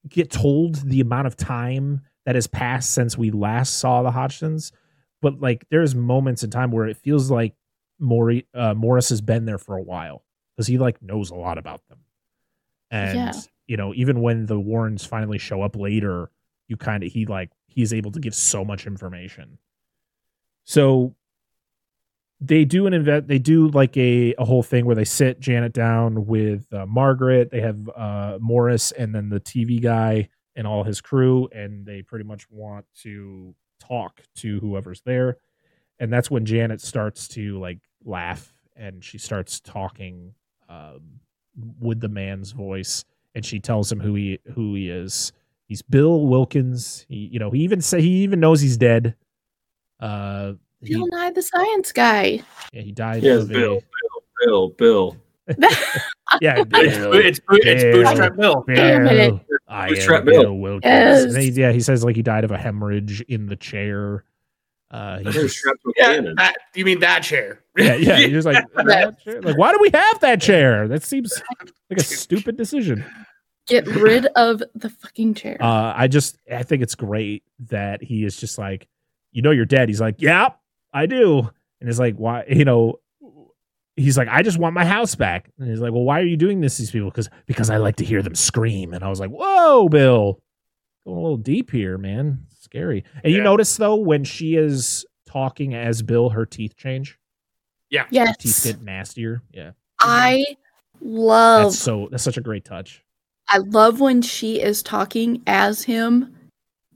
get 0.08 0.30
told 0.30 0.76
the 0.76 1.00
amount 1.00 1.26
of 1.26 1.36
time 1.36 2.00
that 2.26 2.34
has 2.34 2.46
passed 2.46 2.92
since 2.92 3.16
we 3.18 3.30
last 3.30 3.78
saw 3.78 4.02
the 4.02 4.10
Hodgsons, 4.10 4.72
but 5.20 5.40
like 5.40 5.64
there's 5.70 5.94
moments 5.94 6.42
in 6.42 6.50
time 6.50 6.70
where 6.70 6.86
it 6.86 6.96
feels 6.96 7.30
like 7.30 7.54
Maury, 7.98 8.46
uh, 8.54 8.74
Morris 8.74 9.08
has 9.10 9.20
been 9.20 9.44
there 9.44 9.58
for 9.58 9.76
a 9.76 9.82
while 9.82 10.24
because 10.56 10.66
he 10.66 10.78
like 10.78 11.00
knows 11.02 11.30
a 11.30 11.34
lot 11.34 11.58
about 11.58 11.86
them. 11.88 11.98
And 12.90 13.14
Yeah. 13.14 13.32
you 13.66 13.76
know, 13.76 13.94
even 13.94 14.20
when 14.20 14.46
the 14.46 14.58
Warrens 14.58 15.04
finally 15.04 15.38
show 15.38 15.62
up 15.62 15.76
later, 15.76 16.30
you 16.68 16.76
kind 16.76 17.02
of 17.02 17.12
he 17.12 17.26
like 17.26 17.50
he's 17.66 17.92
able 17.92 18.10
to 18.12 18.20
give 18.20 18.34
so 18.34 18.64
much 18.64 18.86
information. 18.86 19.58
So 20.64 21.14
they 22.44 22.64
do 22.64 22.86
an 22.86 22.94
event 22.94 23.28
they 23.28 23.38
do 23.38 23.68
like 23.68 23.96
a, 23.96 24.34
a 24.38 24.44
whole 24.44 24.62
thing 24.62 24.84
where 24.84 24.96
they 24.96 25.04
sit 25.04 25.38
janet 25.40 25.72
down 25.72 26.26
with 26.26 26.66
uh, 26.72 26.84
margaret 26.86 27.50
they 27.50 27.60
have 27.60 27.88
uh, 27.96 28.38
morris 28.40 28.90
and 28.92 29.14
then 29.14 29.28
the 29.28 29.40
tv 29.40 29.80
guy 29.82 30.28
and 30.56 30.66
all 30.66 30.84
his 30.84 31.00
crew 31.00 31.48
and 31.52 31.86
they 31.86 32.02
pretty 32.02 32.24
much 32.24 32.48
want 32.50 32.84
to 33.02 33.54
talk 33.80 34.22
to 34.36 34.60
whoever's 34.60 35.02
there. 35.02 35.38
And 35.98 36.12
that's 36.12 36.30
when 36.30 36.44
janet 36.44 36.80
starts 36.80 37.28
to 37.28 37.58
like 37.58 37.78
laugh 38.04 38.52
and 38.76 39.04
she 39.04 39.18
starts 39.18 39.60
talking 39.60 40.34
um, 40.68 41.20
with 41.80 42.00
the 42.00 42.08
man's 42.08 42.52
voice 42.52 43.04
and 43.34 43.44
she 43.44 43.60
tells 43.60 43.90
him 43.90 44.00
who 44.00 44.14
he 44.14 44.38
who 44.54 44.74
he 44.74 44.90
is. 44.90 45.32
He's 45.66 45.82
bill 45.82 46.26
wilkins. 46.26 47.06
He 47.08 47.28
you 47.32 47.38
know 47.38 47.50
he 47.50 47.60
even 47.60 47.80
say 47.80 48.00
he 48.00 48.22
even 48.22 48.40
knows 48.40 48.60
he's 48.60 48.76
dead. 48.76 49.14
Uh 50.00 50.54
he, 50.82 50.94
Bill 50.94 51.06
Nye 51.08 51.30
the 51.30 51.42
Science 51.42 51.92
Guy. 51.92 52.42
yeah, 52.72 52.82
he 52.82 52.92
died 52.92 53.22
Yes, 53.22 53.42
of 53.44 53.50
a- 53.50 53.54
Bill, 53.54 53.80
Bill, 53.80 54.22
Bill, 54.44 54.68
Bill. 54.70 55.16
yeah, 56.40 56.62
It's, 56.62 56.68
Bill, 56.98 57.12
it's, 57.14 57.40
it's 57.50 57.82
Bill. 57.82 57.92
Bootstrap 58.04 58.36
Bill. 58.36 58.64
Damn 58.68 59.06
it. 59.06 59.30
Bill, 59.30 59.40
I 59.68 59.84
am 59.84 59.88
Bootstrap 59.94 60.24
Bill, 60.24 60.42
Bill. 60.42 60.54
Wilkins. 60.56 60.84
Yes. 60.84 61.34
He, 61.36 61.50
yeah, 61.50 61.72
he 61.72 61.80
says 61.80 62.04
like 62.04 62.16
he 62.16 62.22
died 62.22 62.44
of 62.44 62.50
a 62.50 62.58
hemorrhage 62.58 63.20
in 63.22 63.46
the 63.46 63.56
chair. 63.56 64.24
Uh, 64.90 65.18
he's 65.20 65.34
just- 65.34 65.58
strapped 65.58 65.80
to 65.82 65.88
a 65.88 65.92
Yeah, 65.96 66.32
that, 66.36 66.56
you 66.74 66.84
mean 66.84 67.00
that 67.00 67.22
chair? 67.22 67.60
yeah, 67.76 67.94
yeah. 67.94 68.18
He's 68.18 68.30
just 68.30 68.46
like, 68.46 68.62
"That 68.74 69.18
chair?" 69.24 69.40
like, 69.40 69.56
why 69.56 69.72
do 69.72 69.78
we 69.80 69.90
have 69.94 70.20
that 70.20 70.40
chair? 70.40 70.86
That 70.88 71.02
seems 71.02 71.40
like 71.90 71.98
a 71.98 72.02
stupid 72.02 72.56
decision. 72.58 73.04
Get 73.68 73.86
rid 73.86 74.26
of 74.36 74.62
the 74.74 74.90
fucking 74.90 75.34
chair. 75.34 75.56
Uh, 75.60 75.94
I 75.96 76.08
just, 76.08 76.36
I 76.52 76.62
think 76.64 76.82
it's 76.82 76.94
great 76.94 77.42
that 77.70 78.02
he 78.02 78.24
is 78.24 78.36
just 78.36 78.58
like, 78.58 78.86
you 79.30 79.40
know, 79.40 79.50
you're 79.50 79.64
dead. 79.64 79.88
He's 79.88 80.00
like, 80.00 80.16
yeah, 80.18 80.48
I 80.92 81.06
do. 81.06 81.50
And 81.80 81.88
it's 81.88 81.98
like, 81.98 82.16
why, 82.16 82.44
you 82.48 82.64
know, 82.64 83.00
he's 83.96 84.16
like, 84.16 84.28
I 84.28 84.42
just 84.42 84.58
want 84.58 84.74
my 84.74 84.84
house 84.84 85.14
back. 85.14 85.50
And 85.58 85.68
he's 85.68 85.80
like, 85.80 85.92
Well, 85.92 86.02
why 86.04 86.20
are 86.20 86.24
you 86.24 86.36
doing 86.36 86.60
this 86.60 86.76
to 86.76 86.82
these 86.82 86.90
people? 86.90 87.10
Because 87.10 87.28
because 87.46 87.70
I 87.70 87.76
like 87.76 87.96
to 87.96 88.04
hear 88.04 88.22
them 88.22 88.34
scream. 88.34 88.92
And 88.92 89.04
I 89.04 89.08
was 89.08 89.20
like, 89.20 89.30
Whoa, 89.30 89.88
Bill, 89.88 90.40
going 91.04 91.18
a 91.18 91.20
little 91.20 91.36
deep 91.36 91.70
here, 91.70 91.98
man. 91.98 92.46
Scary. 92.58 93.04
And 93.22 93.32
you 93.32 93.42
notice 93.42 93.76
though 93.76 93.96
when 93.96 94.24
she 94.24 94.56
is 94.56 95.04
talking 95.26 95.74
as 95.74 96.02
Bill, 96.02 96.30
her 96.30 96.46
teeth 96.46 96.76
change. 96.76 97.18
Yeah. 97.90 98.06
Yeah. 98.10 98.28
Her 98.28 98.34
teeth 98.38 98.64
get 98.64 98.82
nastier. 98.82 99.42
Yeah, 99.52 99.72
I 99.98 100.44
mm-hmm. 100.48 101.06
love 101.06 101.72
that's 101.72 101.78
so 101.78 102.08
that's 102.10 102.22
such 102.22 102.36
a 102.36 102.42
great 102.42 102.64
touch. 102.64 103.04
I 103.48 103.58
love 103.58 104.00
when 104.00 104.22
she 104.22 104.62
is 104.62 104.82
talking 104.82 105.42
as 105.46 105.82
him 105.82 106.34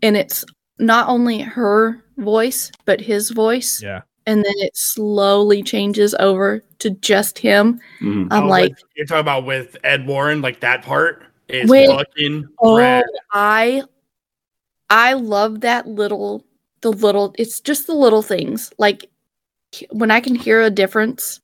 and 0.03 0.17
it's 0.17 0.45
not 0.79 1.09
only 1.09 1.41
her 1.41 2.03
voice 2.19 2.71
but 2.85 3.01
his 3.01 3.31
voice 3.31 3.83
Yeah, 3.83 4.03
and 4.27 4.45
then 4.45 4.55
it 4.59 4.77
slowly 4.77 5.63
changes 5.63 6.15
over 6.19 6.63
to 6.79 6.91
just 6.91 7.39
him. 7.39 7.81
Mhm. 8.01 8.29
I'm 8.31 8.45
Oh, 8.45 8.49
like, 8.49 8.71
with- 8.71 8.83
you're 8.97 9.07
talking 9.07 9.21
about 9.21 9.45
with 9.47 9.77
Ed 9.85 10.07
Warren, 10.07 10.43
like 10.43 10.61
that 10.61 10.83
part 10.83 11.23
is 11.49 11.69
When- 11.71 11.89
fucking 11.91 12.49
"Oh, 12.61 12.77
rad. 12.79 13.05
I 13.33 13.83
I 14.91 15.15
love 15.15 15.61
that 15.63 15.87
little 15.89 16.45
the 16.83 16.93
little 16.93 17.35
it's 17.39 17.61
just 17.61 17.87
the 17.87 17.95
little 17.95 18.23
things. 18.23 18.73
Like 18.79 19.09
when 19.91 20.11
I 20.11 20.21
can 20.21 20.35
hear 20.35 20.61
a 20.63 20.71
difference, 20.71 21.41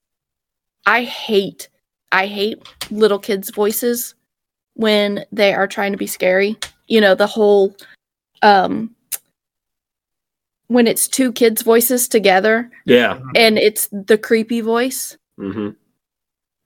I 0.87 1.03
hate 1.05 1.69
I 2.13 2.27
hate 2.27 2.59
little 2.91 3.19
kids' 3.19 3.51
voices 3.51 4.15
when 4.75 5.25
they 5.33 5.55
are 5.55 5.67
trying 5.67 5.93
to 5.93 5.99
be 5.99 6.07
scary. 6.07 6.57
You 6.89 7.01
know, 7.01 7.15
the 7.15 7.27
whole 7.27 7.75
um 8.43 8.95
when 10.73 10.87
it's 10.87 11.07
two 11.09 11.33
kids' 11.33 11.63
voices 11.63 12.09
together 12.09 12.71
Yeah. 12.87 13.21
and 13.35 13.59
it's 13.59 13.89
the 13.93 14.19
creepy 14.19 14.61
voice. 14.61 15.17
hmm 15.37 15.71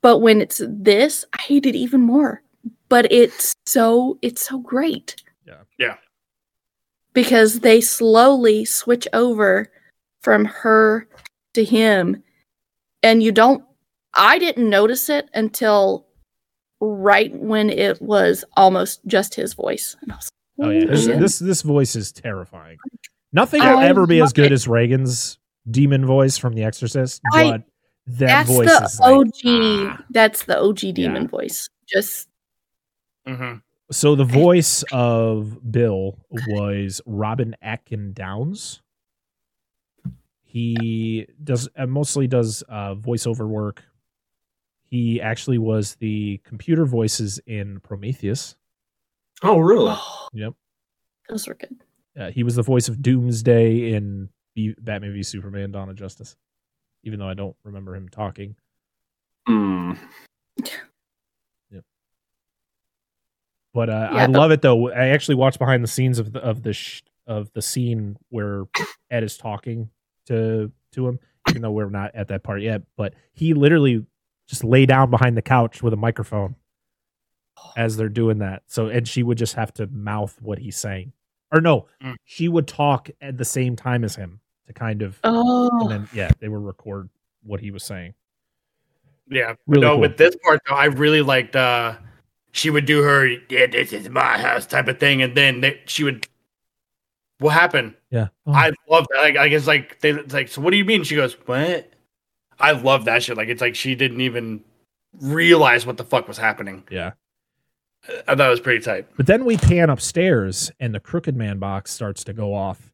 But 0.03 0.19
when 0.19 0.41
it's 0.41 0.61
this, 0.67 1.25
I 1.33 1.41
hate 1.43 1.67
it 1.67 1.75
even 1.75 2.01
more. 2.01 2.43
But 2.89 3.11
it's 3.11 3.55
so 3.67 4.19
it's 4.23 4.47
so 4.49 4.59
great. 4.59 5.17
Yeah. 5.47 5.63
Yeah. 5.79 5.97
Because 7.13 7.61
they 7.61 7.81
slowly 7.81 8.65
switch 8.65 9.09
over 9.13 9.71
from 10.21 10.45
her 10.45 11.09
to 11.55 11.65
him 11.65 12.23
and 13.03 13.23
you 13.23 13.33
don't 13.33 13.65
I 14.15 14.39
didn't 14.39 14.71
notice 14.71 15.09
it 15.09 15.29
until 15.35 16.07
right 16.81 17.35
when 17.35 17.71
it 17.71 18.01
was 18.01 18.45
almost 18.57 19.01
just 19.07 19.35
his 19.35 19.55
voice. 19.55 19.97
And 20.03 20.13
I 20.13 20.17
was 20.17 20.31
Oh 20.59 20.71
yeah, 20.71 20.87
this 20.87 21.07
this, 21.07 21.39
this 21.39 21.63
voice 21.63 21.97
is 21.97 22.13
terrifying. 22.13 22.79
Nothing 23.33 23.61
will 23.63 23.79
I 23.79 23.87
ever 23.87 24.07
be 24.07 24.21
as 24.21 24.33
good 24.33 24.47
it. 24.47 24.53
as 24.53 24.67
Reagan's 24.69 25.39
demon 25.71 26.07
voice 26.07 26.39
from 26.39 26.55
The 26.55 26.63
Exorcist, 26.63 27.21
I- 27.33 27.51
but 27.51 27.63
that 28.09 28.27
that's 28.47 28.49
voice 28.49 28.69
the 28.79 28.85
is 28.85 29.01
like, 29.01 29.13
OG 29.15 29.41
ah. 29.45 30.05
that's 30.11 30.45
the 30.45 30.59
OG 30.61 30.93
demon 30.93 31.23
Yeah. 31.23 31.29
voice. 31.29 31.69
Just 31.87 32.29
Mhm. 33.27 33.63
So 33.91 34.15
the 34.15 34.25
voice 34.25 34.85
of 34.93 35.59
Bill 35.73 36.19
was 36.49 37.01
Robin 37.07 37.55
Atkin 37.63 38.13
Downs. 38.13 38.81
He 40.45 41.27
does 41.43 41.69
uh, 41.77 41.87
mostly 41.87 42.27
does 42.27 42.63
uh, 42.69 42.95
voiceover 42.95 43.47
work. 43.49 43.83
He 44.85 45.21
actually 45.21 45.59
was 45.59 45.97
the 45.97 46.41
computer 46.45 46.87
voices 46.87 47.41
in 47.47 47.81
Prometheus. 47.81 48.57
Oh, 49.43 49.59
really? 49.59 49.95
Yep. 50.33 50.55
those 51.29 51.47
were 51.49 51.55
good. 51.55 51.77
Uh, 52.19 52.31
he 52.31 52.43
was 52.43 52.55
the 52.57 52.63
voice 52.63 52.89
of 52.89 53.03
Doomsday 53.03 53.93
in 53.93 54.31
B- 54.55 54.75
Batman 54.81 55.13
v 55.13 55.23
Superman: 55.23 55.71
Dawn 55.73 55.89
of 55.91 55.97
Justice. 55.97 56.37
Even 57.05 57.19
though 57.21 57.29
I 57.29 57.35
don't 57.35 57.57
remember 57.65 57.95
him 57.95 58.09
talking. 58.09 58.57
Mm. 59.49 59.97
But 63.75 63.91
uh, 63.91 64.09
Yeah, 64.13 64.23
I 64.23 64.27
but- 64.27 64.39
love 64.39 64.51
it 64.51 64.63
though. 64.63 64.91
I 64.91 65.09
actually 65.09 65.35
watched 65.35 65.59
behind 65.59 65.83
the 65.85 65.89
scenes 65.89 66.19
of 66.19 66.33
the 66.33 66.41
of 66.41 66.63
the 66.63 66.73
sh- 66.73 67.03
of 67.27 67.53
the 67.53 67.63
scene 67.63 68.17
where 68.31 68.65
Ed 69.11 69.23
is 69.23 69.37
talking 69.37 69.91
to 70.27 70.73
to 70.93 71.07
him, 71.09 71.19
even 71.51 71.63
though 71.63 71.71
we're 71.73 71.91
not 71.91 72.15
at 72.15 72.29
that 72.29 72.43
part 72.43 72.63
yet. 72.63 72.83
But 72.97 73.15
he 73.33 73.53
literally 73.55 74.07
just 74.49 74.65
lay 74.65 74.87
down 74.87 75.11
behind 75.11 75.37
the 75.37 75.43
couch 75.43 75.83
with 75.83 75.93
a 75.93 75.97
microphone 75.97 76.57
as 77.77 77.97
they're 77.97 78.09
doing 78.09 78.39
that. 78.39 78.63
So 78.67 78.87
and 78.89 79.07
she 79.07 79.23
would 79.23 79.39
just 79.39 79.55
have 79.55 79.75
to 79.75 79.87
mouth 79.89 80.37
what 80.41 80.59
he's 80.59 80.77
saying, 80.79 81.13
or 81.57 81.61
no, 81.61 81.87
Mm. 82.03 82.15
she 82.25 82.49
would 82.49 82.67
talk 82.69 83.09
at 83.21 83.37
the 83.39 83.45
same 83.45 83.75
time 83.77 84.05
as 84.05 84.15
him 84.17 84.41
to 84.67 84.73
kind 84.73 85.03
of, 85.03 85.19
and 85.25 85.37
Oh, 85.37 85.89
then 85.89 86.09
yeah, 86.13 86.31
they 86.41 86.49
would 86.49 86.65
record 86.65 87.09
what 87.43 87.61
he 87.61 87.71
was 87.71 87.85
saying. 87.85 88.15
Yeah. 89.29 89.55
Really 89.67 89.83
no, 89.83 89.93
cool. 89.93 90.01
with 90.01 90.17
this 90.17 90.37
part 90.45 90.61
though, 90.69 90.75
I 90.77 90.87
really 90.87 91.23
liked 91.23 91.57
uh 91.57 91.97
she 92.53 92.71
would 92.71 92.87
do 92.87 93.03
her 93.03 93.27
yeah, 93.49 93.67
this 93.67 93.93
is 93.93 94.09
my 94.09 94.39
house 94.39 94.67
type 94.67 94.89
of 94.89 94.99
thing, 94.99 95.21
and 95.23 95.37
then 95.37 95.61
they, 95.61 95.81
she 95.87 96.05
would 96.05 96.27
what 97.39 97.51
happened? 97.51 97.95
Yeah, 98.11 98.29
Oh, 98.47 98.53
I 98.53 98.73
love 98.89 99.07
that. 99.13 99.21
Like, 99.21 99.37
I 99.37 99.49
guess 99.49 99.67
like 99.67 100.01
they 100.01 100.11
it's 100.13 100.33
like, 100.33 100.49
so 100.49 100.61
what 100.63 100.71
do 100.71 100.77
you 100.79 100.85
mean? 100.85 101.05
She 101.05 101.17
goes, 101.17 101.35
What? 101.47 101.93
I 102.59 102.73
love 102.73 103.05
that 103.05 103.23
shit. 103.23 103.37
Like 103.37 103.49
it's 103.49 103.61
like 103.61 103.75
she 103.75 103.95
didn't 103.95 104.21
even 104.23 104.65
realize 105.21 105.85
what 105.87 105.97
the 105.99 106.05
fuck 106.05 106.29
was 106.29 106.39
happening. 106.39 106.85
yeah. 106.91 107.13
I 108.29 108.35
thought 108.35 108.47
it 108.47 108.51
was 108.51 108.61
pretty 108.61 108.85
tight. 108.85 109.07
But 109.17 109.27
then 109.27 109.45
we 109.45 109.57
pan 109.57 109.91
upstairs 109.91 110.71
and 110.79 110.95
the 110.95 111.01
crooked 111.01 111.37
man 111.37 111.59
box 111.59 111.93
starts 111.93 112.25
to 112.25 112.33
go 112.33 112.55
off. 112.55 112.93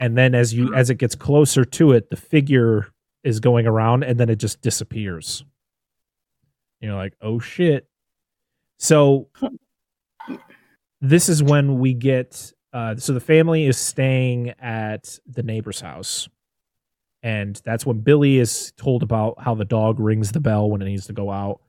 And 0.00 0.16
then 0.16 0.34
as 0.34 0.54
you 0.54 0.74
as 0.74 0.90
it 0.90 0.96
gets 0.96 1.14
closer 1.14 1.64
to 1.64 1.92
it, 1.92 2.10
the 2.10 2.16
figure 2.16 2.88
is 3.22 3.40
going 3.40 3.66
around 3.66 4.02
and 4.04 4.18
then 4.18 4.28
it 4.28 4.36
just 4.36 4.60
disappears. 4.60 5.44
You're 6.80 6.94
like, 6.94 7.14
"Oh 7.22 7.38
shit." 7.38 7.88
So 8.78 9.28
this 11.00 11.28
is 11.28 11.42
when 11.42 11.78
we 11.78 11.94
get 11.94 12.52
uh 12.72 12.96
so 12.96 13.12
the 13.12 13.20
family 13.20 13.66
is 13.66 13.78
staying 13.78 14.50
at 14.60 15.18
the 15.26 15.42
neighbor's 15.42 15.80
house. 15.80 16.28
And 17.22 17.60
that's 17.64 17.86
when 17.86 18.00
Billy 18.00 18.38
is 18.38 18.72
told 18.76 19.02
about 19.02 19.40
how 19.40 19.54
the 19.54 19.64
dog 19.64 19.98
rings 19.98 20.32
the 20.32 20.40
bell 20.40 20.68
when 20.68 20.82
it 20.82 20.84
needs 20.84 21.06
to 21.06 21.14
go 21.14 21.30
out. 21.30 21.60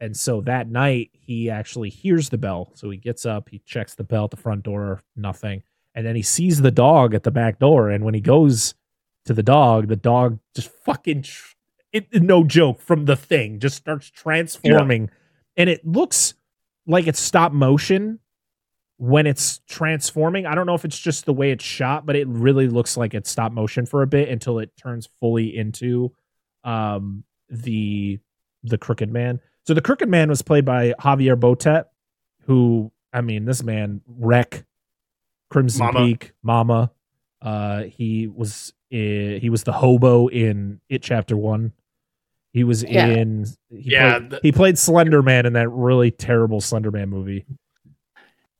And 0.00 0.16
so 0.16 0.40
that 0.42 0.68
night, 0.68 1.10
he 1.12 1.50
actually 1.50 1.90
hears 1.90 2.30
the 2.30 2.38
bell. 2.38 2.72
So 2.74 2.88
he 2.88 2.96
gets 2.96 3.26
up, 3.26 3.50
he 3.50 3.58
checks 3.60 3.94
the 3.94 4.04
bell 4.04 4.24
at 4.24 4.30
the 4.30 4.36
front 4.36 4.62
door, 4.62 5.02
nothing. 5.14 5.62
And 5.94 6.06
then 6.06 6.16
he 6.16 6.22
sees 6.22 6.62
the 6.62 6.70
dog 6.70 7.14
at 7.14 7.22
the 7.22 7.30
back 7.30 7.58
door. 7.58 7.90
And 7.90 8.04
when 8.04 8.14
he 8.14 8.20
goes 8.20 8.74
to 9.26 9.34
the 9.34 9.42
dog, 9.42 9.88
the 9.88 9.96
dog 9.96 10.38
just 10.54 10.70
fucking, 10.84 11.22
tr- 11.22 11.54
it, 11.92 12.22
no 12.22 12.44
joke, 12.44 12.80
from 12.80 13.04
the 13.04 13.16
thing, 13.16 13.58
just 13.60 13.76
starts 13.76 14.08
transforming. 14.10 15.10
And 15.56 15.68
it 15.68 15.86
looks 15.86 16.34
like 16.86 17.06
it's 17.06 17.20
stop 17.20 17.52
motion 17.52 18.20
when 18.96 19.26
it's 19.26 19.60
transforming. 19.66 20.46
I 20.46 20.54
don't 20.54 20.66
know 20.66 20.74
if 20.74 20.84
it's 20.84 20.98
just 20.98 21.24
the 21.24 21.32
way 21.32 21.50
it's 21.50 21.64
shot, 21.64 22.06
but 22.06 22.16
it 22.16 22.28
really 22.28 22.68
looks 22.68 22.96
like 22.96 23.14
it's 23.14 23.30
stop 23.30 23.52
motion 23.52 23.86
for 23.86 24.02
a 24.02 24.06
bit 24.06 24.28
until 24.28 24.58
it 24.58 24.76
turns 24.76 25.08
fully 25.20 25.56
into 25.56 26.12
um, 26.64 27.24
the 27.48 28.18
the 28.62 28.78
Crooked 28.78 29.10
Man. 29.10 29.40
So 29.66 29.74
the 29.74 29.80
Crooked 29.80 30.08
Man 30.08 30.28
was 30.28 30.42
played 30.42 30.64
by 30.64 30.94
Javier 31.00 31.36
Botet, 31.38 31.84
who 32.46 32.90
I 33.12 33.20
mean, 33.20 33.44
this 33.44 33.62
man 33.62 34.00
wreck 34.06 34.64
Crimson 35.50 35.86
Mama. 35.86 35.98
Peak, 36.06 36.32
Mama. 36.42 36.90
Uh, 37.42 37.82
he 37.84 38.26
was 38.28 38.72
uh, 38.92 38.96
he 38.96 39.48
was 39.50 39.64
the 39.64 39.72
hobo 39.72 40.28
in 40.28 40.80
It 40.88 41.02
Chapter 41.02 41.36
One. 41.36 41.72
He 42.52 42.64
was 42.64 42.82
Yeah. 42.82 43.06
in 43.08 43.46
he 43.70 43.92
Yeah, 43.92 44.18
played, 44.18 44.30
the- 44.30 44.40
he 44.42 44.52
played 44.52 44.78
Slender 44.78 45.22
Man 45.22 45.46
in 45.46 45.52
that 45.54 45.68
really 45.68 46.10
terrible 46.10 46.60
Slender 46.60 46.90
Man 46.90 47.08
movie. 47.08 47.44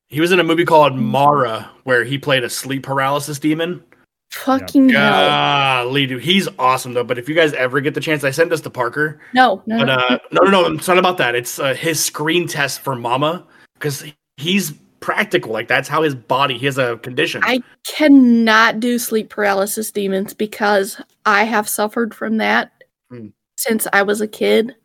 He 0.09 0.20
was 0.20 0.32
in 0.32 0.40
a 0.40 0.44
movie 0.44 0.64
called 0.64 0.97
Mara 0.97 1.70
where 1.85 2.05
he 2.05 2.18
played 2.18 2.43
a 2.44 2.51
sleep 2.51 2.82
paralysis 2.82 3.39
demon. 3.39 3.82
Fucking 4.31 4.89
hell. 4.90 5.85
Golly, 5.85 6.07
dude, 6.07 6.23
he's 6.23 6.48
awesome 6.59 6.94
though. 6.94 7.05
But 7.05 7.19
if 7.19 7.28
you 7.28 7.35
guys 7.35 7.52
ever 7.55 7.81
get 7.81 7.94
the 7.94 8.01
chance, 8.01 8.24
I 8.24 8.31
sent 8.31 8.51
this 8.51 8.61
to 8.62 8.70
Parker. 8.70 9.20
No, 9.35 9.62
no, 9.66 9.78
But 9.78 9.85
no. 9.86 9.94
uh, 9.94 10.19
no, 10.32 10.40
no, 10.43 10.51
no, 10.69 10.74
it's 10.74 10.89
not 10.89 10.98
about 10.98 11.19
that. 11.19 11.35
It's 11.35 11.59
uh, 11.59 11.74
his 11.74 12.02
screen 12.02 12.47
test 12.48 12.81
for 12.81 12.94
Mama 12.94 13.47
because 13.74 14.05
he's 14.36 14.73
practical. 15.01 15.52
Like 15.52 15.69
that's 15.69 15.89
how 15.89 16.02
his 16.02 16.15
body. 16.15 16.59
He 16.59 16.66
has 16.66 16.78
a 16.78 16.97
condition. 16.98 17.43
I 17.44 17.62
cannot 17.86 18.81
do 18.81 18.98
sleep 18.98 19.31
paralysis 19.31 19.90
demons 19.90 20.35
because 20.35 21.01
I 21.27 21.44
have 21.44 21.69
suffered 21.69 22.15
from 22.15 22.36
that 22.39 22.73
Hmm. 23.11 23.28
since 23.57 23.86
I 23.93 24.02
was 24.02 24.20
a 24.20 24.28
kid. 24.28 24.77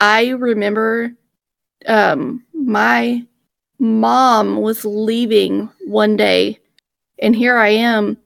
I 0.00 0.28
remember 0.30 1.12
um, 1.86 2.44
my 2.52 3.24
mom 3.78 4.60
was 4.60 4.84
leaving 4.84 5.70
one 5.86 6.16
day, 6.16 6.58
and 7.18 7.34
here 7.34 7.56
I 7.56 7.68
am. 7.68 8.18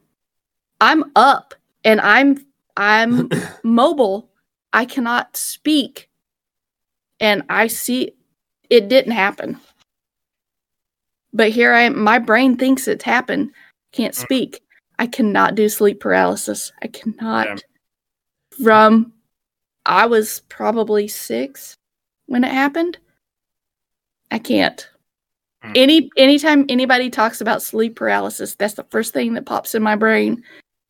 I'm 0.80 1.10
up 1.16 1.54
and 1.84 2.00
I'm 2.00 2.44
I'm 2.76 3.30
mobile. 3.62 4.30
I 4.72 4.84
cannot 4.84 5.36
speak, 5.36 6.10
and 7.20 7.44
I 7.48 7.68
see 7.68 8.12
it 8.70 8.88
didn't 8.88 9.12
happen. 9.12 9.58
But 11.32 11.50
here 11.50 11.72
I 11.72 11.82
am. 11.82 11.98
My 11.98 12.18
brain 12.18 12.56
thinks 12.56 12.88
it's 12.88 13.04
happened. 13.04 13.52
Can't 13.92 14.14
speak. 14.14 14.60
I 14.98 15.06
cannot 15.06 15.54
do 15.54 15.68
sleep 15.68 16.00
paralysis. 16.00 16.72
I 16.82 16.88
cannot. 16.88 17.46
Yeah. 17.46 18.64
From 18.64 19.12
I 19.86 20.06
was 20.06 20.40
probably 20.48 21.08
six 21.08 21.76
when 22.26 22.44
it 22.44 22.52
happened. 22.52 22.98
I 24.30 24.38
can't. 24.38 24.88
Hmm. 25.62 25.72
Any 25.74 26.10
anytime 26.16 26.66
anybody 26.68 27.10
talks 27.10 27.40
about 27.40 27.62
sleep 27.62 27.96
paralysis, 27.96 28.54
that's 28.54 28.74
the 28.74 28.86
first 28.90 29.12
thing 29.12 29.34
that 29.34 29.46
pops 29.46 29.74
in 29.74 29.82
my 29.82 29.96
brain. 29.96 30.42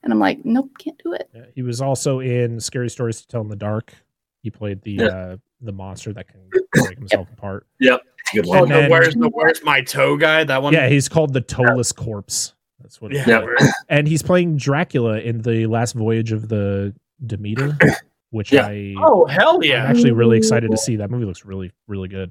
And 0.04 0.12
I'm 0.12 0.18
like, 0.20 0.44
nope, 0.44 0.70
can't 0.78 1.00
do 1.02 1.14
it. 1.14 1.28
Yeah, 1.34 1.46
He 1.54 1.62
was 1.62 1.80
also 1.80 2.20
in 2.20 2.60
Scary 2.60 2.90
Stories 2.90 3.22
to 3.22 3.26
Tell 3.28 3.40
in 3.40 3.48
the 3.48 3.56
Dark. 3.56 3.94
He 4.42 4.50
played 4.50 4.82
the 4.82 4.92
Yeah. 4.92 5.04
uh, 5.06 5.36
the 5.62 5.72
monster 5.72 6.12
that 6.12 6.28
can 6.28 6.40
break 6.84 6.98
himself 6.98 7.28
apart. 7.32 7.66
Yep. 7.80 8.00
Good 8.34 8.46
Oh, 8.46 8.50
one. 8.50 8.58
And 8.64 8.70
the 8.70 8.74
then- 8.74 8.90
where's 8.90 9.14
the 9.14 9.28
where's 9.30 9.62
my 9.64 9.80
toe 9.80 10.16
guy? 10.18 10.44
That 10.44 10.62
one. 10.62 10.72
Yeah, 10.74 10.88
he's 10.88 11.08
called 11.08 11.32
the 11.32 11.40
Toeless 11.40 11.92
Corpse. 11.92 12.54
That's 12.80 13.00
what. 13.00 13.12
Yeah. 13.12 13.24
Yeah. 13.26 13.46
And 13.88 14.06
he's 14.06 14.22
playing 14.22 14.58
Dracula 14.58 15.18
in 15.20 15.40
the 15.40 15.66
Last 15.66 15.94
Voyage 15.94 16.32
of 16.32 16.48
the 16.48 16.94
Demeter, 17.24 17.78
which 18.30 18.52
Yeah. 18.52 18.66
I 18.66 18.94
Oh 18.98 19.24
hell 19.24 19.56
I'm 19.56 19.62
yeah! 19.62 19.84
actually 19.86 20.12
really 20.12 20.36
excited 20.36 20.70
to 20.70 20.76
see. 20.76 20.96
That 20.96 21.10
movie 21.10 21.24
looks 21.24 21.46
really 21.46 21.72
really 21.88 22.08
good. 22.08 22.30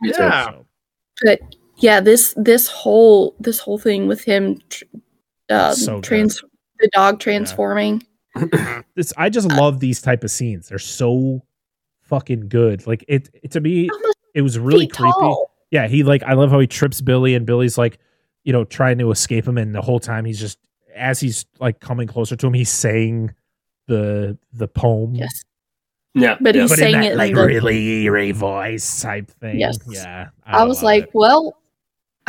Me 0.00 0.10
too. 0.12 0.22
Yeah. 0.22 0.44
So, 0.46 0.66
But 1.22 1.40
yeah, 1.76 2.00
this 2.00 2.32
this 2.38 2.68
whole 2.68 3.34
this 3.40 3.58
whole 3.58 3.76
thing 3.78 4.06
with 4.08 4.24
him 4.24 4.58
tr- 4.70 4.84
um, 5.50 5.74
So 5.74 5.96
good. 5.96 6.04
trans 6.04 6.42
the 6.80 6.88
dog 6.92 7.20
transforming. 7.20 8.02
this 8.94 9.12
I 9.16 9.28
just 9.28 9.48
love 9.48 9.80
these 9.80 10.00
type 10.00 10.24
of 10.24 10.30
scenes. 10.30 10.68
They're 10.68 10.78
so 10.78 11.42
fucking 12.02 12.48
good. 12.48 12.86
Like 12.86 13.04
it, 13.08 13.28
it 13.42 13.52
to 13.52 13.60
me, 13.60 13.90
it 14.34 14.42
was 14.42 14.58
really 14.58 14.86
creepy. 14.86 15.12
tall. 15.12 15.50
Yeah, 15.70 15.86
he 15.88 16.02
like 16.02 16.22
I 16.22 16.34
love 16.34 16.50
how 16.50 16.58
he 16.58 16.66
trips 16.66 17.00
Billy 17.00 17.34
and 17.34 17.46
Billy's 17.46 17.78
like, 17.78 17.98
you 18.44 18.52
know, 18.52 18.64
trying 18.64 18.98
to 18.98 19.10
escape 19.10 19.46
him 19.46 19.58
and 19.58 19.74
the 19.74 19.82
whole 19.82 20.00
time 20.00 20.24
he's 20.24 20.40
just 20.40 20.58
as 20.94 21.20
he's 21.20 21.46
like 21.58 21.80
coming 21.80 22.06
closer 22.06 22.36
to 22.36 22.46
him, 22.46 22.54
he's 22.54 22.70
saying 22.70 23.34
the 23.86 24.38
the 24.52 24.68
poem. 24.68 25.14
Yes. 25.14 25.44
Yeah. 26.14 26.36
But 26.40 26.54
yeah. 26.54 26.62
he's 26.62 26.70
But 26.70 26.78
in 26.78 26.82
saying 26.82 27.00
that 27.00 27.12
it 27.12 27.16
like 27.16 27.30
in 27.30 27.36
really 27.36 28.04
eerie 28.04 28.32
voice 28.32 29.02
type 29.02 29.30
thing. 29.30 29.58
Yes. 29.58 29.78
Yeah. 29.88 30.30
I 30.44 30.64
was 30.64 30.82
like, 30.82 31.04
it. 31.04 31.10
well, 31.14 31.59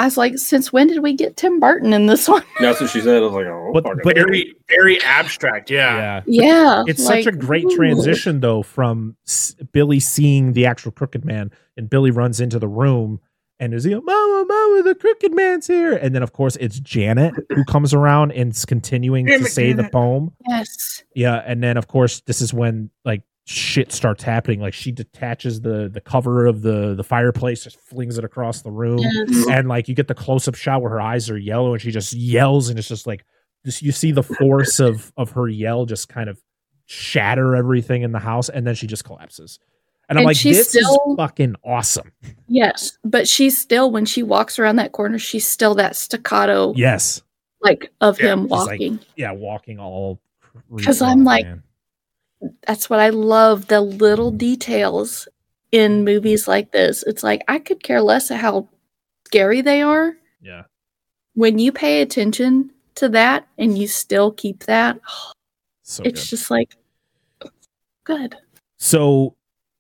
I 0.02 0.06
was 0.06 0.18
like, 0.18 0.38
since 0.38 0.74
when 0.74 0.88
did 0.88 1.04
we 1.04 1.14
get 1.14 1.38
Tim 1.38 1.60
Burton 1.60 1.94
in 1.94 2.08
this 2.08 2.28
one? 2.28 2.44
That's 2.60 2.82
what 2.82 2.90
she 2.90 3.02
said. 3.02 3.18
I 3.18 3.26
was 3.26 3.34
like, 3.34 3.46
oh, 3.46 3.72
But- 3.74 3.84
but- 4.04 4.16
very 4.16 4.56
very 4.70 5.02
abstract. 5.04 5.70
Yeah. 5.70 6.24
yeah. 6.26 6.44
yeah, 6.48 6.84
It's 6.88 7.06
like, 7.06 7.24
such 7.24 7.34
a 7.34 7.38
great 7.38 7.66
ooh. 7.66 7.76
transition 7.76 8.40
though 8.40 8.64
from 8.64 9.16
s- 9.28 9.56
Billy 9.74 10.00
seeing 10.00 10.54
the 10.54 10.66
actual 10.66 10.92
crooked 10.92 11.24
man 11.26 11.52
and 11.78 11.90
Billy 11.90 12.10
runs 12.12 12.40
into 12.42 12.58
the 12.58 12.68
room 12.68 13.20
and 13.60 13.74
is 13.76 13.84
he 13.84 13.94
mama 13.94 14.46
mama 14.48 14.82
the 14.84 14.96
crooked 15.00 15.34
man's 15.36 15.68
here 15.68 15.94
and 15.94 16.16
then 16.16 16.24
of 16.24 16.34
course 16.34 16.56
it's 16.60 16.80
Janet 16.80 17.36
who 17.50 17.64
comes 17.66 17.94
around 17.94 18.32
and 18.32 18.52
is 18.54 18.66
continuing 18.66 19.28
to 19.28 19.44
say 19.46 19.72
the 19.74 19.88
poem 19.90 20.32
Yes. 20.48 21.04
yeah 21.16 21.44
and 21.46 21.62
then 21.62 21.78
of 21.78 21.88
course 21.88 22.22
this 22.22 22.42
is 22.42 22.54
when 22.56 22.90
like 23.06 23.22
shit 23.46 23.92
starts 23.92 24.24
happening 24.24 24.60
like 24.62 24.74
she 24.74 24.92
detaches 24.92 25.62
the 25.62 25.90
the 25.92 26.00
cover 26.00 26.46
of 26.46 26.62
the 26.62 26.94
the 26.96 27.04
fireplace 27.04 27.64
just 27.64 27.80
flings 27.80 28.18
it 28.18 28.24
across 28.24 28.62
the 28.62 28.70
room 28.72 29.00
Yes. 29.00 29.48
and 29.50 29.68
like 29.68 29.88
you 29.88 29.96
get 29.96 30.08
the 30.08 30.14
close 30.14 30.48
up 30.48 30.56
shot 30.56 30.82
where 30.82 30.92
her 30.92 31.02
eyes 31.02 31.30
are 31.30 31.38
yellow 31.38 31.74
and 31.74 31.82
she 31.82 31.92
just 31.92 32.14
yells 32.14 32.70
and 32.70 32.78
it's 32.78 32.88
just 32.88 33.08
like 33.08 33.26
just 33.66 33.82
you 33.82 33.92
see 33.92 34.12
the 34.12 34.22
force 34.24 34.80
of 34.80 35.12
of 35.18 35.32
her 35.32 35.48
yell 35.48 35.86
just 35.86 36.08
kind 36.08 36.30
of 36.30 36.40
shatter 36.86 37.56
everything 37.56 38.04
in 38.04 38.12
the 38.12 38.20
house 38.20 38.48
and 38.48 38.66
then 38.68 38.76
she 38.76 38.86
just 38.86 39.04
collapses 39.04 39.60
and 40.08 40.20
i'm 40.20 40.26
like 40.26 40.36
she's 40.38 40.58
this 40.58 40.70
still- 40.70 41.02
is 41.10 41.16
fucking 41.18 41.56
awesome 41.66 42.12
Yes. 42.48 42.98
But 43.06 43.30
she's 43.30 43.58
still, 43.58 43.92
when 43.92 44.06
she 44.06 44.24
walks 44.24 44.60
around 44.60 44.76
that 44.76 44.92
corner, 44.92 45.18
she's 45.18 45.48
still 45.48 45.74
that 45.76 45.96
staccato, 45.96 46.74
yes 46.76 47.22
like, 47.62 47.90
of 48.02 48.20
Yeah, 48.20 48.34
him 48.34 48.42
she's 48.44 48.52
like- 48.52 48.70
walking. 48.80 49.00
yeah 49.16 49.32
walking 49.32 49.80
all. 49.80 50.20
Because 50.76 51.02
I'm 51.02 51.22
oh, 51.22 51.24
like- 51.24 51.46
man. 51.46 51.64
That's 52.66 52.90
what 52.90 53.00
I 53.00 53.10
love 53.10 53.68
the 53.68 53.82
little 53.82 54.32
details 54.32 55.28
in 55.72 56.04
movies 56.04 56.48
like 56.48 56.72
this. 56.72 57.04
It's 57.04 57.24
like, 57.24 57.44
I 57.48 57.60
could 57.60 57.84
care 57.84 58.02
less 58.02 58.30
how 58.30 58.68
scary 59.26 59.62
they 59.62 59.82
are. 59.82 60.16
yeah 60.42 60.64
When 61.34 61.60
you 61.60 61.72
pay 61.72 62.02
attention 62.02 62.72
to 62.96 63.10
that 63.10 63.48
and 63.58 63.78
you 63.78 63.88
still 63.88 64.32
keep 64.32 64.66
that, 64.66 65.00
so 65.84 66.04
it's 66.04 66.24
good. 66.24 66.30
just 66.30 66.52
like, 66.52 66.76
good. 68.04 68.36
So 68.78 69.36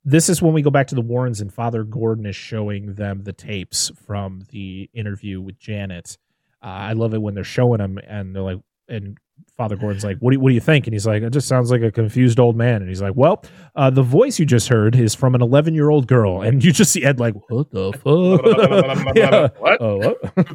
this 0.05 0.29
is 0.29 0.41
when 0.41 0.53
we 0.53 0.61
go 0.61 0.69
back 0.69 0.87
to 0.87 0.95
the 0.95 1.01
Warrens 1.01 1.41
and 1.41 1.53
Father 1.53 1.83
Gordon 1.83 2.25
is 2.25 2.35
showing 2.35 2.93
them 2.93 3.23
the 3.23 3.33
tapes 3.33 3.91
from 4.05 4.43
the 4.51 4.89
interview 4.93 5.41
with 5.41 5.59
Janet. 5.59 6.17
Uh, 6.63 6.67
I 6.67 6.93
love 6.93 7.13
it 7.13 7.21
when 7.21 7.33
they're 7.33 7.43
showing 7.43 7.79
them 7.79 7.99
and 8.07 8.35
they're 8.35 8.43
like, 8.43 8.59
and 8.87 9.17
Father 9.57 9.75
Gordon's 9.75 10.03
like, 10.03 10.17
what 10.19 10.31
do, 10.31 10.35
you, 10.35 10.39
what 10.39 10.49
do 10.49 10.55
you 10.55 10.61
think? 10.61 10.87
And 10.87 10.93
he's 10.93 11.05
like, 11.05 11.21
it 11.23 11.29
just 11.31 11.47
sounds 11.47 11.69
like 11.71 11.81
a 11.81 11.91
confused 11.91 12.39
old 12.39 12.55
man. 12.55 12.77
And 12.81 12.89
he's 12.89 13.01
like, 13.01 13.13
well, 13.15 13.43
uh, 13.75 13.89
the 13.89 14.01
voice 14.03 14.39
you 14.39 14.45
just 14.45 14.67
heard 14.69 14.95
is 14.95 15.13
from 15.13 15.35
an 15.35 15.41
11 15.41 15.75
year 15.75 15.89
old 15.89 16.07
girl. 16.07 16.41
And 16.41 16.63
you 16.63 16.71
just 16.71 16.91
see 16.91 17.03
Ed 17.03 17.19
like, 17.19 17.35
what 17.49 17.69
the 17.71 17.91
fuck? 19.03 19.15
yeah. 19.15 19.49
What? 19.59 19.81
Oh, 19.81 19.97
what? 19.97 20.47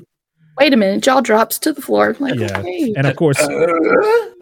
Wait 0.58 0.72
a 0.72 0.76
minute, 0.76 1.02
jaw 1.02 1.20
drops 1.20 1.58
to 1.60 1.72
the 1.72 1.82
floor. 1.82 2.16
I'm 2.18 2.24
like, 2.24 2.34
Yeah. 2.38 2.58
okay. 2.58 2.94
And 2.96 3.06
of 3.06 3.14
course, 3.16 3.36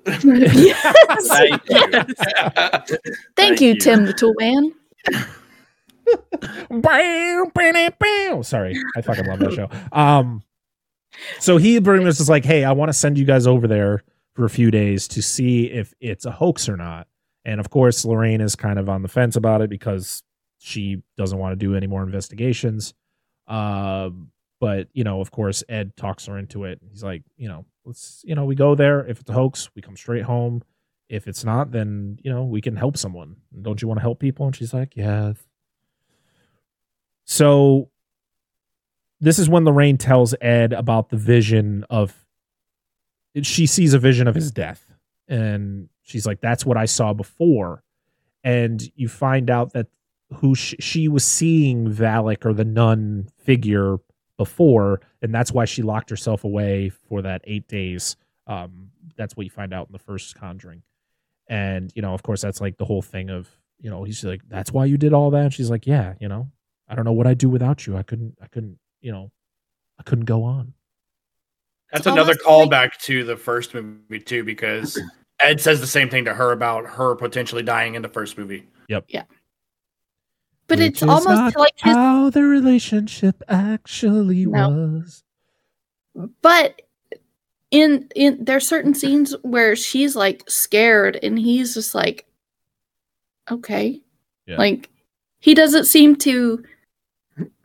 yes. 0.06 1.28
Thank 1.28 1.62
you. 1.68 1.90
Thank, 1.90 3.00
Thank 3.36 3.60
you, 3.60 3.68
you. 3.70 3.80
Tim 3.80 4.04
the 4.06 4.12
Tool 4.12 4.32
Man. 4.38 4.72
Bow, 6.70 7.50
bow, 7.54 7.88
bow. 7.98 8.42
Sorry, 8.42 8.80
I 8.96 9.00
fucking 9.00 9.26
love 9.26 9.38
that 9.40 9.52
show. 9.54 9.68
Um, 9.92 10.42
so 11.40 11.56
he 11.56 11.80
pretty 11.80 12.04
much 12.04 12.20
is 12.20 12.28
like, 12.28 12.44
"Hey, 12.44 12.64
I 12.64 12.72
want 12.72 12.90
to 12.90 12.92
send 12.92 13.18
you 13.18 13.24
guys 13.24 13.46
over 13.46 13.66
there 13.66 14.04
for 14.34 14.44
a 14.44 14.50
few 14.50 14.70
days 14.70 15.08
to 15.08 15.22
see 15.22 15.66
if 15.66 15.94
it's 16.00 16.26
a 16.26 16.32
hoax 16.32 16.68
or 16.68 16.76
not." 16.76 17.06
And 17.44 17.60
of 17.60 17.70
course, 17.70 18.04
Lorraine 18.04 18.40
is 18.40 18.56
kind 18.56 18.78
of 18.78 18.88
on 18.88 19.02
the 19.02 19.08
fence 19.08 19.36
about 19.36 19.60
it 19.62 19.70
because 19.70 20.22
she 20.58 21.02
doesn't 21.16 21.38
want 21.38 21.52
to 21.52 21.56
do 21.56 21.76
any 21.76 21.86
more 21.86 22.02
investigations. 22.02 22.94
Um, 23.46 24.30
but 24.60 24.88
you 24.94 25.04
know, 25.04 25.20
of 25.20 25.30
course, 25.30 25.62
Ed 25.68 25.96
talks 25.96 26.26
her 26.26 26.38
into 26.38 26.64
it. 26.64 26.80
He's 26.90 27.04
like, 27.04 27.22
you 27.36 27.48
know, 27.48 27.66
let's, 27.84 28.22
you 28.24 28.34
know, 28.34 28.46
we 28.46 28.54
go 28.54 28.74
there. 28.74 29.06
If 29.06 29.20
it's 29.20 29.30
a 29.30 29.34
hoax, 29.34 29.68
we 29.74 29.82
come 29.82 29.96
straight 29.96 30.24
home. 30.24 30.62
If 31.10 31.28
it's 31.28 31.44
not, 31.44 31.70
then 31.70 32.18
you 32.22 32.30
know 32.30 32.44
we 32.44 32.62
can 32.62 32.76
help 32.76 32.96
someone. 32.96 33.36
Don't 33.60 33.82
you 33.82 33.88
want 33.88 33.98
to 33.98 34.02
help 34.02 34.20
people? 34.20 34.46
And 34.46 34.56
she's 34.56 34.72
like, 34.72 34.96
yeah. 34.96 35.34
So 37.26 37.90
this 39.20 39.38
is 39.38 39.48
when 39.48 39.64
Lorraine 39.64 39.98
tells 39.98 40.34
Ed 40.40 40.72
about 40.72 41.10
the 41.10 41.16
vision 41.16 41.84
of 41.90 42.23
she 43.42 43.66
sees 43.66 43.94
a 43.94 43.98
vision 43.98 44.28
of 44.28 44.34
his 44.34 44.50
death 44.50 44.84
and 45.28 45.88
she's 46.02 46.26
like 46.26 46.40
that's 46.40 46.64
what 46.64 46.76
I 46.76 46.84
saw 46.84 47.12
before 47.12 47.82
and 48.42 48.82
you 48.94 49.08
find 49.08 49.50
out 49.50 49.72
that 49.72 49.86
who 50.34 50.54
she, 50.54 50.76
she 50.78 51.08
was 51.08 51.24
seeing 51.24 51.90
Valak 51.90 52.44
or 52.44 52.52
the 52.52 52.64
nun 52.64 53.28
figure 53.38 53.96
before 54.36 55.00
and 55.22 55.34
that's 55.34 55.52
why 55.52 55.64
she 55.64 55.82
locked 55.82 56.10
herself 56.10 56.44
away 56.44 56.88
for 56.90 57.22
that 57.22 57.40
8 57.44 57.66
days 57.68 58.16
um 58.46 58.90
that's 59.16 59.36
what 59.36 59.44
you 59.44 59.50
find 59.50 59.72
out 59.72 59.86
in 59.88 59.92
the 59.92 59.98
first 59.98 60.34
conjuring 60.34 60.82
and 61.48 61.92
you 61.94 62.02
know 62.02 62.14
of 62.14 62.22
course 62.22 62.42
that's 62.42 62.60
like 62.60 62.76
the 62.76 62.84
whole 62.84 63.02
thing 63.02 63.30
of 63.30 63.48
you 63.80 63.90
know 63.90 64.04
he's 64.04 64.22
like 64.24 64.42
that's 64.48 64.72
why 64.72 64.84
you 64.84 64.96
did 64.96 65.12
all 65.12 65.30
that 65.30 65.44
and 65.44 65.54
she's 65.54 65.70
like 65.70 65.86
yeah 65.86 66.14
you 66.20 66.28
know 66.28 66.50
I 66.88 66.94
don't 66.94 67.04
know 67.04 67.12
what 67.12 67.26
I'd 67.26 67.38
do 67.38 67.48
without 67.48 67.86
you. 67.86 67.96
I 67.96 68.02
couldn't, 68.02 68.36
I 68.42 68.46
couldn't, 68.46 68.78
you 69.00 69.12
know, 69.12 69.30
I 69.98 70.02
couldn't 70.02 70.26
go 70.26 70.44
on. 70.44 70.74
That's 71.94 72.06
another 72.06 72.34
almost 72.46 72.70
like- 72.72 72.92
callback 72.92 73.00
to 73.04 73.24
the 73.24 73.36
first 73.36 73.72
movie 73.72 74.20
too, 74.20 74.44
because 74.44 75.00
Ed 75.40 75.60
says 75.60 75.80
the 75.80 75.86
same 75.86 76.10
thing 76.10 76.24
to 76.26 76.34
her 76.34 76.52
about 76.52 76.84
her 76.86 77.14
potentially 77.14 77.62
dying 77.62 77.94
in 77.94 78.02
the 78.02 78.08
first 78.08 78.36
movie. 78.36 78.66
Yep. 78.88 79.04
Yeah. 79.08 79.22
But 80.66 80.78
Which 80.78 80.88
it's 80.88 81.02
is 81.02 81.08
almost 81.08 81.28
not 81.28 81.56
like 81.56 81.72
his, 81.76 81.94
how 81.94 82.30
the 82.30 82.42
relationship 82.42 83.42
actually 83.48 84.44
No. 84.46 84.68
was. 84.70 85.22
but 86.42 86.82
in 87.70 88.08
in 88.14 88.44
there's 88.44 88.66
certain 88.66 88.94
scenes 88.94 89.34
where 89.42 89.74
she's 89.76 90.14
like 90.16 90.48
scared 90.48 91.18
and 91.22 91.38
he's 91.38 91.74
just 91.74 91.94
like 91.94 92.26
okay. 93.50 94.00
Yeah. 94.46 94.56
Like 94.58 94.90
he 95.38 95.54
doesn't 95.54 95.84
seem 95.84 96.16
to 96.16 96.64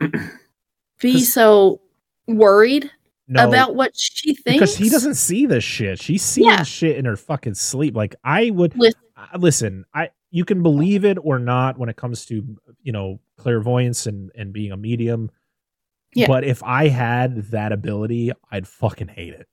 be 1.00 1.20
so 1.20 1.80
worried 2.26 2.90
No, 3.32 3.48
about 3.48 3.74
what 3.76 3.96
she 3.96 4.34
thinks 4.34 4.58
because 4.58 4.76
he 4.76 4.88
doesn't 4.90 5.14
see 5.14 5.46
this 5.46 5.62
shit. 5.64 6.00
She's 6.02 6.22
seeing 6.22 6.48
Yeah. 6.48 6.62
shit 6.64 6.96
in 6.96 7.04
her 7.04 7.16
fucking 7.16 7.54
sleep. 7.54 7.94
Like 7.96 8.16
I 8.24 8.50
would 8.50 8.76
Listen. 8.76 9.00
I- 9.16 9.36
listen. 9.36 9.84
I 9.94 10.10
you 10.32 10.44
can 10.44 10.62
believe 10.62 11.04
it 11.04 11.16
or 11.22 11.38
not 11.38 11.78
when 11.78 11.88
it 11.88 11.96
comes 11.96 12.26
to 12.26 12.44
you 12.82 12.92
know 12.92 13.20
clairvoyance 13.36 14.06
and 14.06 14.30
and 14.34 14.52
being 14.52 14.72
a 14.72 14.76
medium. 14.76 15.30
Yeah. 16.14 16.26
But 16.26 16.42
if 16.44 16.60
I 16.64 16.88
had 16.88 17.36
that 17.52 17.70
ability, 17.72 18.32
I'd 18.50 18.66
fucking 18.66 19.08
hate 19.08 19.32
it. 19.34 19.46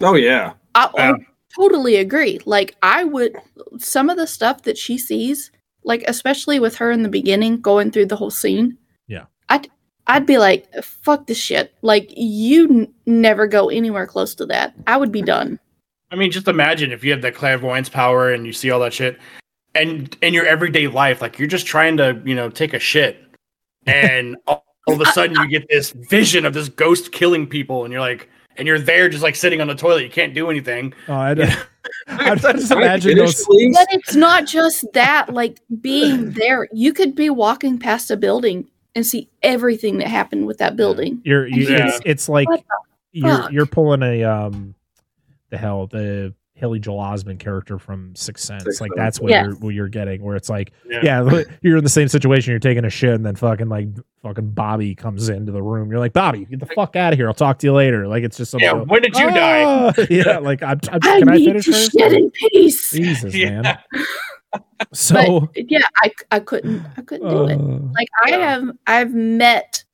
Oh 0.00 0.14
yeah. 0.16 0.54
I, 0.74 0.90
I 0.98 1.08
Yeah. 1.10 1.14
totally 1.54 1.96
agree. 1.96 2.40
Like 2.44 2.74
I 2.82 3.04
would 3.04 3.36
some 3.78 4.10
of 4.10 4.16
the 4.16 4.26
stuff 4.26 4.62
that 4.64 4.76
she 4.76 4.98
sees, 4.98 5.52
like 5.84 6.02
especially 6.08 6.58
with 6.58 6.76
her 6.78 6.90
in 6.90 7.04
the 7.04 7.08
beginning 7.08 7.60
going 7.60 7.92
through 7.92 8.06
the 8.06 8.16
whole 8.16 8.32
scene. 8.32 8.78
Yeah. 10.08 10.14
I'd 10.14 10.22
I'd 10.22 10.26
be 10.26 10.38
like, 10.38 10.72
fuck 10.82 11.26
this 11.26 11.38
shit. 11.38 11.74
Like 11.82 12.10
you 12.16 12.68
n- 12.68 12.94
never 13.06 13.46
go 13.46 13.68
anywhere 13.68 14.06
close 14.06 14.34
to 14.36 14.46
that. 14.46 14.74
I 14.86 14.96
would 14.96 15.12
be 15.12 15.22
done. 15.22 15.58
I 16.10 16.16
mean, 16.16 16.30
just 16.30 16.48
imagine 16.48 16.92
if 16.92 17.04
you 17.04 17.10
have 17.12 17.22
that 17.22 17.34
clairvoyance 17.34 17.88
power 17.88 18.32
and 18.32 18.46
you 18.46 18.52
see 18.52 18.70
all 18.70 18.80
that 18.80 18.92
shit, 18.92 19.18
and 19.74 20.16
in 20.22 20.32
your 20.32 20.46
everyday 20.46 20.86
life, 20.86 21.20
like 21.20 21.38
you're 21.38 21.48
just 21.48 21.66
trying 21.66 21.96
to, 21.98 22.20
you 22.24 22.34
know, 22.34 22.48
take 22.48 22.74
a 22.74 22.78
shit, 22.78 23.22
and 23.86 24.36
all, 24.46 24.64
all 24.86 24.94
of 24.94 25.00
a 25.00 25.06
sudden 25.06 25.36
you 25.36 25.48
get 25.48 25.68
this 25.68 25.90
vision 25.90 26.44
of 26.44 26.54
this 26.54 26.68
ghost 26.68 27.12
killing 27.12 27.46
people, 27.46 27.84
and 27.84 27.92
you're 27.92 28.00
like, 28.00 28.30
and 28.56 28.66
you're 28.66 28.78
there 28.78 29.08
just 29.08 29.22
like 29.22 29.34
sitting 29.34 29.60
on 29.60 29.66
the 29.66 29.74
toilet, 29.74 30.02
you 30.02 30.10
can't 30.10 30.34
do 30.34 30.50
anything. 30.50 30.94
Oh, 31.08 31.14
I, 31.14 31.30
I, 32.08 32.34
just 32.34 32.70
imagine 32.70 33.16
finish, 33.16 33.34
those. 33.34 33.74
But 33.74 33.88
it's 33.90 34.14
not 34.14 34.46
just 34.46 34.84
that, 34.94 35.32
like 35.32 35.60
being 35.80 36.30
there. 36.30 36.68
You 36.72 36.92
could 36.92 37.14
be 37.14 37.30
walking 37.30 37.78
past 37.78 38.10
a 38.10 38.16
building 38.16 38.68
and 38.96 39.06
see 39.06 39.28
everything 39.44 39.98
that 39.98 40.08
happened 40.08 40.46
with 40.46 40.58
that 40.58 40.74
building. 40.74 41.20
You're, 41.24 41.46
you, 41.46 41.68
Yeah. 41.68 41.86
it's, 41.88 42.00
it's 42.04 42.28
like 42.28 42.48
you're 43.12 43.48
you're 43.52 43.66
pulling 43.66 44.02
a 44.02 44.24
um, 44.24 44.74
the 45.50 45.56
hell 45.58 45.86
the 45.86 46.34
Haley 46.54 46.78
Joel 46.78 47.00
Osment 47.00 47.38
character 47.38 47.78
from 47.78 48.16
Sixth 48.16 48.42
Sense. 48.46 48.64
Sixth 48.64 48.80
like 48.80 48.90
Sense. 48.92 48.98
that's 48.98 49.20
what 49.20 49.30
Yes. 49.30 49.44
you're 49.46 49.54
what 49.56 49.74
you're 49.74 49.88
getting. 49.88 50.22
Where 50.22 50.36
it's 50.36 50.48
like, 50.48 50.72
Yeah. 50.88 51.00
yeah, 51.02 51.42
you're 51.62 51.76
in 51.76 51.84
the 51.84 51.90
same 51.90 52.08
situation. 52.08 52.50
You're 52.50 52.58
taking 52.60 52.84
a 52.86 52.90
shit, 52.90 53.10
and 53.14 53.24
then 53.26 53.36
fucking 53.36 53.68
like 53.68 53.88
fucking 54.22 54.50
Bobby 54.52 54.94
comes 54.94 55.28
into 55.28 55.52
the 55.52 55.62
room. 55.62 55.90
You're 55.90 56.00
like, 56.00 56.14
Bobby, 56.14 56.46
get 56.46 56.58
the 56.60 56.66
fuck 56.66 56.96
out 56.96 57.12
of 57.12 57.18
here. 57.18 57.28
I'll 57.28 57.34
talk 57.34 57.58
to 57.58 57.66
you 57.66 57.74
later. 57.74 58.08
Like 58.08 58.24
it's 58.24 58.38
just 58.38 58.50
some 58.52 58.60
Yeah, 58.60 58.72
little- 58.72 58.86
when 58.86 59.02
did 59.02 59.14
you 59.16 59.28
die? 59.30 59.62
Ah! 59.64 59.92
yeah, 60.10 60.38
like 60.38 60.62
I'm, 60.62 60.80
I'm, 60.90 61.00
I 61.02 61.18
can 61.20 61.28
I 61.28 61.36
need 61.36 61.44
finish 61.44 61.64
to 61.66 61.72
first? 61.72 61.92
shit 61.92 62.12
in 62.14 62.30
peace. 62.30 62.90
Jesus, 62.90 63.34
Yeah. 63.34 63.60
man. 63.60 63.78
So 64.92 65.40
but 65.54 65.70
yeah, 65.70 65.80
I, 65.96 66.10
I 66.30 66.40
couldn't 66.40 66.86
I 66.96 67.02
couldn't 67.02 67.28
do 67.28 67.46
it. 67.48 67.58
uh, 67.60 67.92
Like 67.94 68.08
I 68.24 68.30
Yeah. 68.30 68.38
have 68.50 68.76
I've 68.86 69.14
met 69.14 69.84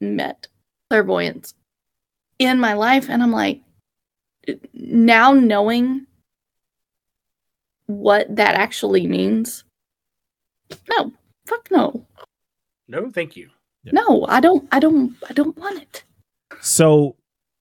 met 0.00 0.46
clairvoyants 0.90 1.54
in 2.38 2.58
my 2.60 2.72
life 2.74 3.08
and 3.10 3.22
I'm 3.22 3.32
like 3.32 3.60
now 4.72 5.32
knowing 5.32 6.06
what 7.86 8.34
that 8.36 8.54
actually 8.54 9.06
means. 9.06 9.64
No. 10.88 11.12
Fuck 11.46 11.68
no. 11.70 12.06
No, 12.88 13.10
thank 13.10 13.36
you. 13.36 13.50
No, 13.92 14.24
I 14.28 14.40
don't 14.40 14.66
I 14.72 14.78
don't 14.80 15.14
I 15.28 15.32
don't 15.34 15.56
want 15.58 15.82
it. 15.82 16.04
So 16.60 17.16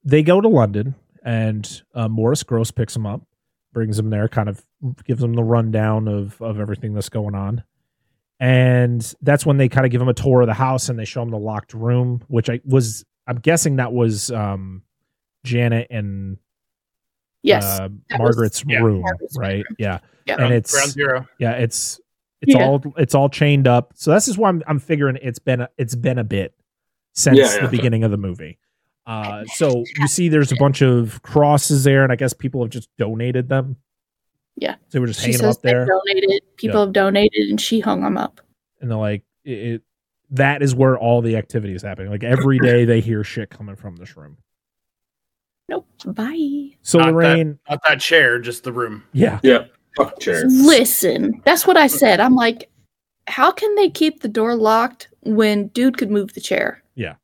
they 0.05 0.23
go 0.23 0.39
to 0.39 0.47
London, 0.47 0.95
and 1.23 1.81
uh, 1.93 2.07
Morris 2.07 2.43
Grosse 2.43 2.71
picks 2.71 2.93
them 2.93 3.05
up, 3.05 3.21
brings 3.73 3.97
them 3.97 4.09
there, 4.09 4.27
kind 4.29 4.47
of 4.47 4.63
gives 5.05 5.21
them 5.21 5.33
the 5.33 5.43
rundown 5.43 6.07
of 6.07 6.41
of 6.41 6.59
everything 6.59 6.93
that's 6.93 7.09
going 7.09 7.35
on, 7.35 7.63
and 8.39 9.13
that's 9.21 9.45
when 9.45 9.57
they 9.57 9.69
kind 9.69 9.85
of 9.85 9.91
give 9.91 10.01
him 10.01 10.09
a 10.09 10.13
tour 10.13 10.41
of 10.41 10.47
the 10.47 10.53
house 10.53 10.89
and 10.89 10.97
they 10.99 11.05
show 11.05 11.21
him 11.21 11.29
the 11.29 11.37
locked 11.37 11.73
room, 11.73 12.23
which 12.27 12.49
I 12.49 12.59
was 12.65 13.05
I'm 13.27 13.37
guessing 13.39 13.77
that 13.77 13.93
was 13.93 14.31
um, 14.31 14.83
Janet 15.45 15.87
and 15.89 16.37
Yes. 17.41 17.63
uh, 17.65 17.89
that 18.09 18.19
was- 18.19 18.35
Margaret's 18.37 18.63
yeah, 18.67 18.79
room, 18.79 19.01
Margaret's 19.01 19.37
right? 19.37 19.63
bedroom. 19.63 19.75
Yeah, 19.79 19.99
Yeah. 20.25 20.43
and 20.45 20.53
it's 20.53 20.71
ground 20.73 20.91
zero. 20.91 21.27
yeah, 21.39 21.51
it's 21.53 21.99
it's 22.41 22.53
Yeah. 22.55 22.65
all 22.65 22.81
it's 22.97 23.15
all 23.15 23.29
chained 23.29 23.67
up. 23.67 23.91
So 23.95 24.11
this 24.13 24.27
is 24.27 24.37
why 24.37 24.49
I'm 24.49 24.61
I'm 24.67 24.79
figuring 24.79 25.17
it's 25.21 25.39
been 25.39 25.61
a, 25.61 25.69
it's 25.77 25.95
been 25.95 26.17
a 26.19 26.23
bit 26.23 26.53
since 27.13 27.37
Yeah, 27.37 27.53
yeah. 27.55 27.61
the 27.61 27.67
beginning 27.69 28.03
of 28.03 28.11
the 28.11 28.17
movie. 28.17 28.59
Uh, 29.05 29.43
so 29.55 29.83
you 29.99 30.07
see, 30.07 30.29
there's 30.29 30.51
a 30.51 30.55
bunch 30.57 30.81
of 30.81 31.21
crosses 31.21 31.83
there, 31.83 32.03
and 32.03 32.11
I 32.11 32.15
guess 32.15 32.33
people 32.33 32.61
have 32.61 32.71
just 32.71 32.89
donated 32.97 33.49
them. 33.49 33.75
Yeah. 34.55 34.75
they 34.91 34.99
were 34.99 35.07
just 35.07 35.19
she 35.19 35.27
hanging 35.31 35.37
them 35.39 35.47
says 35.49 35.57
up 35.57 35.61
there, 35.63 35.85
they 35.85 36.13
donated. 36.13 36.41
People 36.57 36.81
have 36.81 36.93
donated 36.93 37.49
and 37.49 37.59
she 37.59 37.79
hung 37.79 38.01
them 38.01 38.17
up. 38.17 38.39
and 38.81 38.89
they're 38.91 38.97
like, 38.97 39.23
it, 39.43 39.51
it, 39.51 39.81
that 40.31 40.61
is 40.63 40.73
where 40.75 40.97
all 40.97 41.21
the 41.21 41.35
activity 41.37 41.73
is 41.75 41.81
happening. 41.81 42.09
Like 42.11 42.23
every 42.23 42.59
day, 42.59 42.85
they 42.85 43.01
hear 43.01 43.23
shit 43.23 43.49
coming 43.49 43.75
from 43.75 43.95
this 43.97 44.15
room. 44.17 44.37
Nope. 45.69 45.87
Bye. 46.05 46.71
So 46.81 46.97
Not 46.99 47.05
that- 47.05 47.13
Lorraine, 47.13 47.59
Not 47.69 47.79
that 47.87 47.99
chair, 47.99 48.39
just 48.39 48.63
the 48.63 48.71
room. 48.73 49.03
yeah, 49.13 49.39
Yeah. 49.43 49.65
Fuck 49.95 50.19
chairs. 50.19 50.45
Listen, 50.47 51.41
that's 51.45 51.67
what 51.67 51.77
I 51.77 51.85
said. 51.87 52.19
I'm 52.19 52.33
like, 52.35 52.69
how 53.27 53.51
can 53.51 53.75
they 53.75 53.89
keep 53.91 54.21
the 54.21 54.27
door 54.27 54.55
locked 54.55 55.07
when 55.21 55.67
dude 55.67 55.97
could 55.99 56.09
move 56.09 56.33
the 56.33 56.41
chair? 56.41 56.81
Yeah, 56.95 57.09
right. 57.09 57.17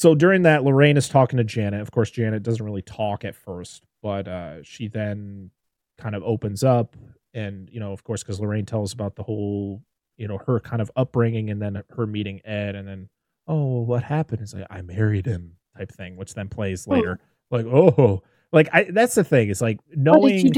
So 0.00 0.14
during 0.14 0.44
that, 0.44 0.64
Lorraine 0.64 0.96
is 0.96 1.10
talking 1.10 1.36
to 1.36 1.44
Janet. 1.44 1.82
Of 1.82 1.90
course, 1.90 2.10
Janet 2.10 2.42
doesn't 2.42 2.64
really 2.64 2.80
talk 2.80 3.22
at 3.22 3.34
first, 3.34 3.84
but 4.02 4.26
uh, 4.26 4.62
she 4.62 4.88
then 4.88 5.50
kind 5.98 6.14
of 6.14 6.22
opens 6.22 6.64
up, 6.64 6.96
and 7.34 7.68
you 7.70 7.80
know, 7.80 7.92
of 7.92 8.02
course, 8.02 8.22
because 8.22 8.40
Lorraine 8.40 8.64
tells 8.64 8.94
about 8.94 9.14
the 9.16 9.22
whole, 9.22 9.82
you 10.16 10.26
know, 10.26 10.38
her 10.46 10.58
kind 10.58 10.80
of 10.80 10.90
upbringing, 10.96 11.50
and 11.50 11.60
then 11.60 11.82
her 11.90 12.06
meeting 12.06 12.40
Ed, 12.46 12.76
and 12.76 12.88
then, 12.88 13.10
oh, 13.46 13.82
what 13.82 14.02
happened? 14.02 14.40
Is 14.40 14.54
like 14.54 14.66
I 14.70 14.80
married 14.80 15.26
him 15.26 15.56
type 15.76 15.92
thing, 15.92 16.16
which 16.16 16.32
then 16.32 16.48
plays 16.48 16.88
later. 16.88 17.20
Like, 17.50 17.66
oh, 17.66 18.22
like 18.52 18.70
I. 18.72 18.84
That's 18.84 19.16
the 19.16 19.24
thing. 19.24 19.50
It's 19.50 19.60
like 19.60 19.80
knowing 19.94 20.50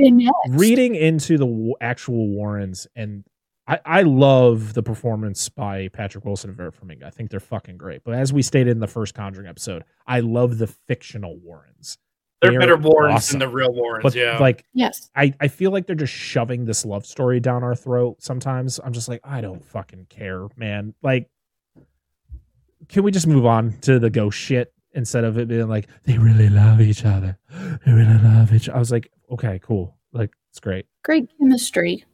reading 0.51 0.95
into 0.95 1.37
the 1.37 1.75
actual 1.81 2.29
Warrens, 2.29 2.87
and 2.95 3.25
I, 3.73 3.81
I 3.87 4.03
love 4.03 4.75
the 4.75 4.83
performance 4.83 5.49
by 5.49 5.89
Patrick 5.89 6.27
Wilson 6.27 6.51
and 6.51 6.57
Vera 6.57 6.71
Farmiga. 6.71 7.05
I 7.05 7.11
think 7.11 7.31
they're 7.31 7.41
fucking 7.41 7.79
great. 7.79 8.05
But 8.05 8.15
as 8.15 8.31
we 8.31 8.43
stated 8.43 8.71
in 8.71 8.81
the 8.81 8.87
first 8.87 9.15
Conjuring 9.15 9.47
episode, 9.47 9.85
I 10.07 10.21
love 10.21 10.59
the 10.59 10.67
fictional 10.67 11.39
Warrens. 11.39 11.97
They're, 12.43 12.51
They're 12.51 12.61
better 12.61 12.77
Warrens 12.77 13.15
awesome. 13.17 13.39
than 13.39 13.49
the 13.49 13.55
real 13.55 13.73
Warrens. 13.73 14.03
But 14.03 14.15
yeah. 14.15 14.37
like, 14.39 14.67
Yes. 14.75 15.11
I, 15.17 15.33
I 15.41 15.49
feel 15.49 15.71
like 15.71 15.87
they're 15.87 15.97
just 15.97 16.13
shoving 16.13 16.67
this 16.67 16.85
love 16.85 17.07
story 17.07 17.41
down 17.41 17.63
our 17.63 17.75
throat. 17.75 18.17
Sometimes 18.19 18.79
I'm 18.85 18.93
just 18.93 19.09
like, 19.09 19.21
I 19.25 19.41
don't 19.41 19.65
fucking 19.65 20.07
care, 20.11 20.49
man. 20.57 20.93
Like, 21.03 21.31
can 22.89 23.05
we 23.05 23.11
just 23.11 23.27
move 23.27 23.47
on 23.47 23.79
to 23.83 23.99
the 23.99 24.11
ghost 24.11 24.37
shit 24.37 24.75
instead 24.93 25.25
of 25.25 25.39
it 25.39 25.49
being 25.49 25.69
like 25.69 25.89
they 26.05 26.19
really 26.19 26.51
love 26.51 26.83
each 26.83 27.07
other? 27.07 27.39
They 27.87 27.93
really 27.93 28.19
love 28.19 28.53
each. 28.53 28.69
I 28.69 28.79
was 28.79 28.93
like, 28.93 29.11
okay, 29.31 29.61
cool. 29.63 29.97
Like, 30.13 30.31
it's 30.51 30.61
great. 30.61 30.85
Great 31.05 31.31
chemistry 31.39 32.05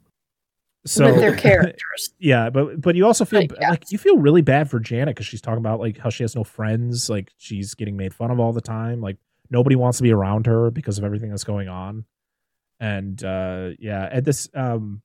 So 0.87 1.07
with 1.07 1.17
their 1.21 1.37
characters. 1.37 2.11
yeah, 2.19 2.51
but 2.51 2.81
but 2.81 2.95
you 2.97 3.05
also 3.07 3.25
feel 3.25 3.41
Like, 3.41 3.53
yeah. 3.61 3.71
like 3.71 3.91
you 3.91 3.99
feel 3.99 4.17
really 4.19 4.43
bad 4.43 4.71
for 4.71 4.79
Janet 4.81 5.15
because 5.17 5.27
she's 5.27 5.41
talking 5.41 5.59
about 5.59 5.81
like 5.81 5.99
how 5.99 6.09
she 6.11 6.23
has 6.23 6.35
no 6.37 6.45
friends, 6.45 7.11
like 7.11 7.31
she's 7.37 7.75
getting 7.75 7.97
made 7.97 8.15
fun 8.15 8.31
of 8.31 8.41
all 8.41 8.53
the 8.53 8.61
time, 8.61 9.01
like 9.01 9.17
nobody 9.51 9.77
wants 9.77 9.99
to 9.99 10.03
be 10.03 10.13
around 10.13 10.47
her 10.47 10.71
because 10.71 10.97
of 10.99 11.05
everything 11.05 11.31
that's 11.31 11.45
going 11.45 11.69
on, 11.69 12.05
and 12.81 13.23
uh 13.25 13.71
yeah, 13.79 14.09
at 14.11 14.25
this 14.25 14.49
um 14.55 15.03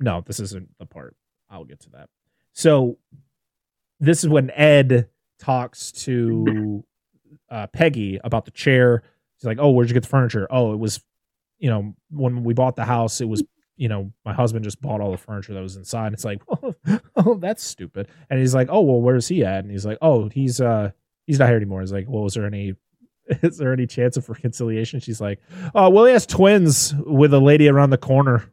no, 0.00 0.22
this 0.26 0.40
isn't 0.40 0.68
the 0.78 0.86
part. 0.86 1.16
I'll 1.50 1.64
get 1.64 1.80
to 1.80 1.90
that. 1.90 2.08
So 2.52 2.98
this 4.00 4.22
is 4.24 4.28
when 4.28 4.50
Ed 4.50 5.08
talks 5.38 5.92
to 5.92 6.84
uh 7.50 7.66
Peggy 7.68 8.20
about 8.24 8.44
the 8.44 8.50
chair. 8.52 9.02
She's 9.36 9.44
like, 9.46 9.58
"Oh, 9.60 9.70
where'd 9.72 9.88
you 9.88 9.94
get 9.94 10.04
the 10.04 10.08
furniture? 10.08 10.46
Oh, 10.50 10.72
it 10.72 10.78
was, 10.78 11.00
you 11.58 11.68
know, 11.68 11.94
when 12.10 12.44
we 12.44 12.54
bought 12.54 12.76
the 12.76 12.84
house, 12.84 13.20
it 13.20 13.28
was 13.28 13.42
you 13.76 13.88
know, 13.88 14.12
my 14.24 14.32
husband 14.32 14.64
just 14.64 14.80
bought 14.80 15.00
all 15.00 15.10
the 15.10 15.16
furniture 15.18 15.52
that 15.54 15.60
was 15.62 15.76
inside. 15.76 16.12
It's 16.12 16.24
like, 16.24 16.40
oh, 16.62 16.74
oh, 17.16 17.34
that's 17.36 17.62
stupid. 17.64 18.08
And 18.30 18.38
he's 18.38 18.54
like, 18.54 18.68
oh, 18.70 18.80
well, 18.82 19.00
where's 19.00 19.26
he 19.28 19.44
at? 19.44 19.64
And 19.64 19.70
he's 19.70 19.84
like, 19.86 19.98
oh, 20.02 20.28
he's 20.28 20.60
uh, 20.60 20.90
he's 21.26 21.38
not 21.38 21.48
here 21.48 21.56
anymore. 21.56 21.80
He's 21.80 21.92
like, 21.92 22.06
well, 22.08 22.22
was 22.22 22.34
there 22.34 22.46
any, 22.46 22.74
is 23.42 23.58
there 23.58 23.72
any 23.72 23.86
chance 23.86 24.16
of 24.16 24.28
reconciliation? 24.28 25.00
She's 25.00 25.20
like, 25.20 25.40
oh, 25.74 25.90
well, 25.90 26.04
he 26.04 26.12
has 26.12 26.26
twins 26.26 26.94
with 27.06 27.34
a 27.34 27.40
lady 27.40 27.68
around 27.68 27.90
the 27.90 27.98
corner. 27.98 28.50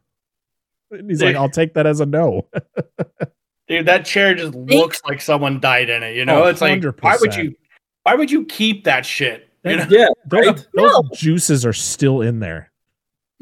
And 0.90 1.08
he's 1.08 1.22
like, 1.22 1.36
I'll 1.36 1.48
take 1.48 1.74
that 1.74 1.86
as 1.86 2.00
a 2.00 2.06
no. 2.06 2.48
Dude, 3.68 3.86
that 3.86 4.04
chair 4.04 4.34
just 4.34 4.54
looks 4.54 5.00
like 5.04 5.20
someone 5.20 5.60
died 5.60 5.88
in 5.88 6.02
it. 6.02 6.16
You 6.16 6.24
know, 6.24 6.44
Oh, 6.44 6.46
it's 6.48 6.60
like 6.60 6.82
why 7.00 7.16
would 7.20 7.34
you 7.36 7.54
why 8.02 8.14
would 8.14 8.30
you 8.30 8.44
keep 8.46 8.84
that 8.84 9.06
shit? 9.06 9.48
You 9.64 9.76
know? 9.76 9.86
Yeah. 9.88 10.08
Those, 10.26 10.46
Right? 10.46 10.56
those 10.74 10.92
No. 10.92 11.02
juices 11.14 11.64
are 11.64 11.72
still 11.72 12.20
in 12.20 12.40
there. 12.40 12.71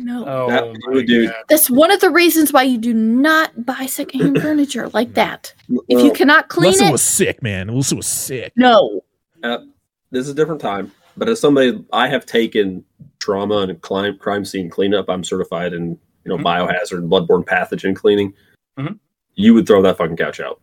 No. 0.02 0.24
Oh 0.26 0.48
That- 0.50 0.76
my 0.86 1.02
dude. 1.02 1.28
God. 1.30 1.36
That's 1.48 1.68
one 1.70 1.90
of 1.90 2.00
the 2.00 2.10
reasons 2.10 2.52
why 2.52 2.62
you 2.62 2.78
do 2.78 2.94
not 2.94 3.64
buy 3.66 3.86
secondhand 3.86 4.40
furniture 4.42 4.88
like 4.90 5.14
that. 5.14 5.52
If 5.88 6.02
you 6.02 6.12
cannot 6.12 6.48
clean 6.48 6.68
Unless 6.72 6.80
it 6.80 6.88
it, 6.88 6.92
was 6.92 7.02
sick, 7.02 7.42
man. 7.42 7.68
Unless 7.68 7.92
it 7.92 7.96
was 7.96 8.06
sick. 8.06 8.52
no. 8.56 9.02
this 9.42 10.24
is 10.24 10.30
a 10.30 10.34
different 10.34 10.60
time, 10.60 10.90
but 11.16 11.28
as 11.28 11.38
somebody, 11.40 11.84
I 11.92 12.08
have 12.08 12.24
taken 12.26 12.84
trauma 13.20 13.58
and 13.58 13.80
crime, 13.80 14.16
crime 14.18 14.44
scene 14.44 14.70
cleanup. 14.70 15.08
I'm 15.08 15.22
certified 15.22 15.72
in 15.74 15.98
you 16.24 16.28
know 16.28 16.38
Mhm. 16.38 16.44
biohazard 16.44 16.98
and 16.98 17.10
bloodborne 17.10 17.44
pathogen 17.44 17.94
cleaning. 17.94 18.32
Mhm. 18.78 18.98
You 19.34 19.54
would 19.54 19.66
throw 19.66 19.82
that 19.82 19.98
fucking 19.98 20.16
couch 20.16 20.40
out. 20.40 20.60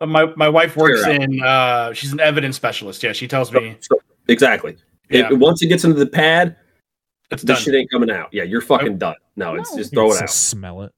But 0.00 0.08
my 0.08 0.26
my 0.36 0.48
wife 0.48 0.76
works 0.76 1.06
in 1.06 1.40
uh 1.42 1.92
she's 1.92 2.12
an 2.12 2.20
evidence 2.20 2.56
specialist. 2.56 3.02
Yeah, 3.02 3.12
she 3.12 3.28
tells 3.28 3.52
me 3.52 3.76
So- 3.80 4.00
exactly. 4.28 4.76
It- 5.08 5.18
Yeah. 5.18 5.32
once 5.32 5.62
it 5.62 5.66
gets 5.68 5.84
into 5.84 5.96
the 5.98 6.06
pad, 6.06 6.56
it's 7.30 7.42
this 7.42 7.56
done. 7.58 7.64
shit 7.64 7.74
ain't 7.74 7.90
coming 7.90 8.10
out. 8.10 8.28
Yeah, 8.32 8.42
you're 8.44 8.60
fucking 8.60 8.98
done. 8.98 9.16
No, 9.36 9.54
it's 9.54 9.74
just 9.74 9.92
throw 9.92 10.12
it 10.12 10.22
out. 10.22 10.30
Smell 10.30 10.82
it. 10.82 10.92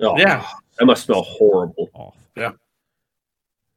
Oh, 0.00 0.18
Yeah. 0.18 0.46
that 0.78 0.84
must 0.86 1.04
smell 1.04 1.22
horrible. 1.22 1.88
off. 1.94 2.16
Yeah. 2.36 2.52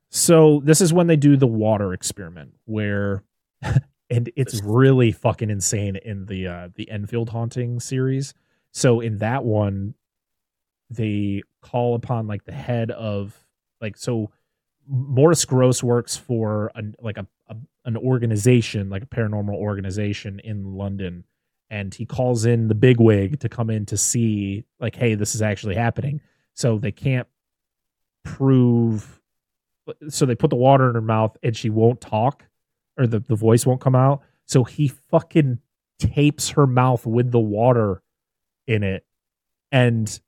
So 0.09 0.61
this 0.63 0.81
is 0.81 0.93
when 0.93 1.07
they 1.07 1.15
do 1.15 1.37
the 1.37 1.47
water 1.47 1.93
experiment 1.93 2.53
where 2.65 3.23
and 4.09 4.29
it's 4.35 4.61
really 4.63 5.11
fucking 5.11 5.49
insane 5.49 5.97
in 5.97 6.25
the 6.25 6.47
uh 6.47 6.69
the 6.75 6.89
Enfield 6.89 7.29
haunting 7.29 7.79
series. 7.79 8.33
So 8.71 8.99
in 9.01 9.17
that 9.19 9.43
one 9.43 9.93
they 10.89 11.43
call 11.61 11.95
upon 11.95 12.27
like 12.27 12.45
the 12.45 12.53
head 12.53 12.91
of 12.91 13.37
like 13.81 13.97
so 13.97 14.31
Morris 14.87 15.43
Grosse 15.43 15.83
works 15.83 16.15
for 16.15 16.71
an 16.75 16.95
like 17.01 17.17
a, 17.17 17.27
a 17.49 17.57
an 17.85 17.97
organization 17.97 18.89
like 18.89 19.03
a 19.03 19.07
paranormal 19.07 19.53
organization 19.55 20.39
in 20.39 20.75
London 20.75 21.25
and 21.69 21.93
he 21.93 22.05
calls 22.05 22.45
in 22.45 22.67
the 22.67 22.75
bigwig 22.75 23.39
to 23.39 23.49
come 23.49 23.69
in 23.69 23.85
to 23.85 23.97
see 23.97 24.65
like 24.79 24.95
hey 24.95 25.15
this 25.15 25.35
is 25.35 25.41
actually 25.41 25.75
happening. 25.75 26.21
So 26.53 26.77
they 26.77 26.91
can't 26.91 27.27
prove 28.23 29.21
so 30.09 30.25
they 30.25 30.35
put 30.35 30.49
the 30.49 30.55
water 30.55 30.89
in 30.89 30.95
her 30.95 31.01
mouth 31.01 31.37
and 31.43 31.55
she 31.55 31.69
won't 31.69 32.01
talk 32.01 32.45
or 32.97 33.07
the, 33.07 33.19
the 33.19 33.35
voice 33.35 33.65
won't 33.65 33.79
come 33.79 33.95
out. 33.95 34.21
So 34.45 34.63
he 34.63 34.87
fucking 34.87 35.59
tapes 35.99 36.49
her 36.49 36.67
mouth 36.67 37.05
with 37.05 37.31
the 37.31 37.39
water 37.39 38.01
in 38.65 38.83
it. 38.83 39.05
And 39.71 40.19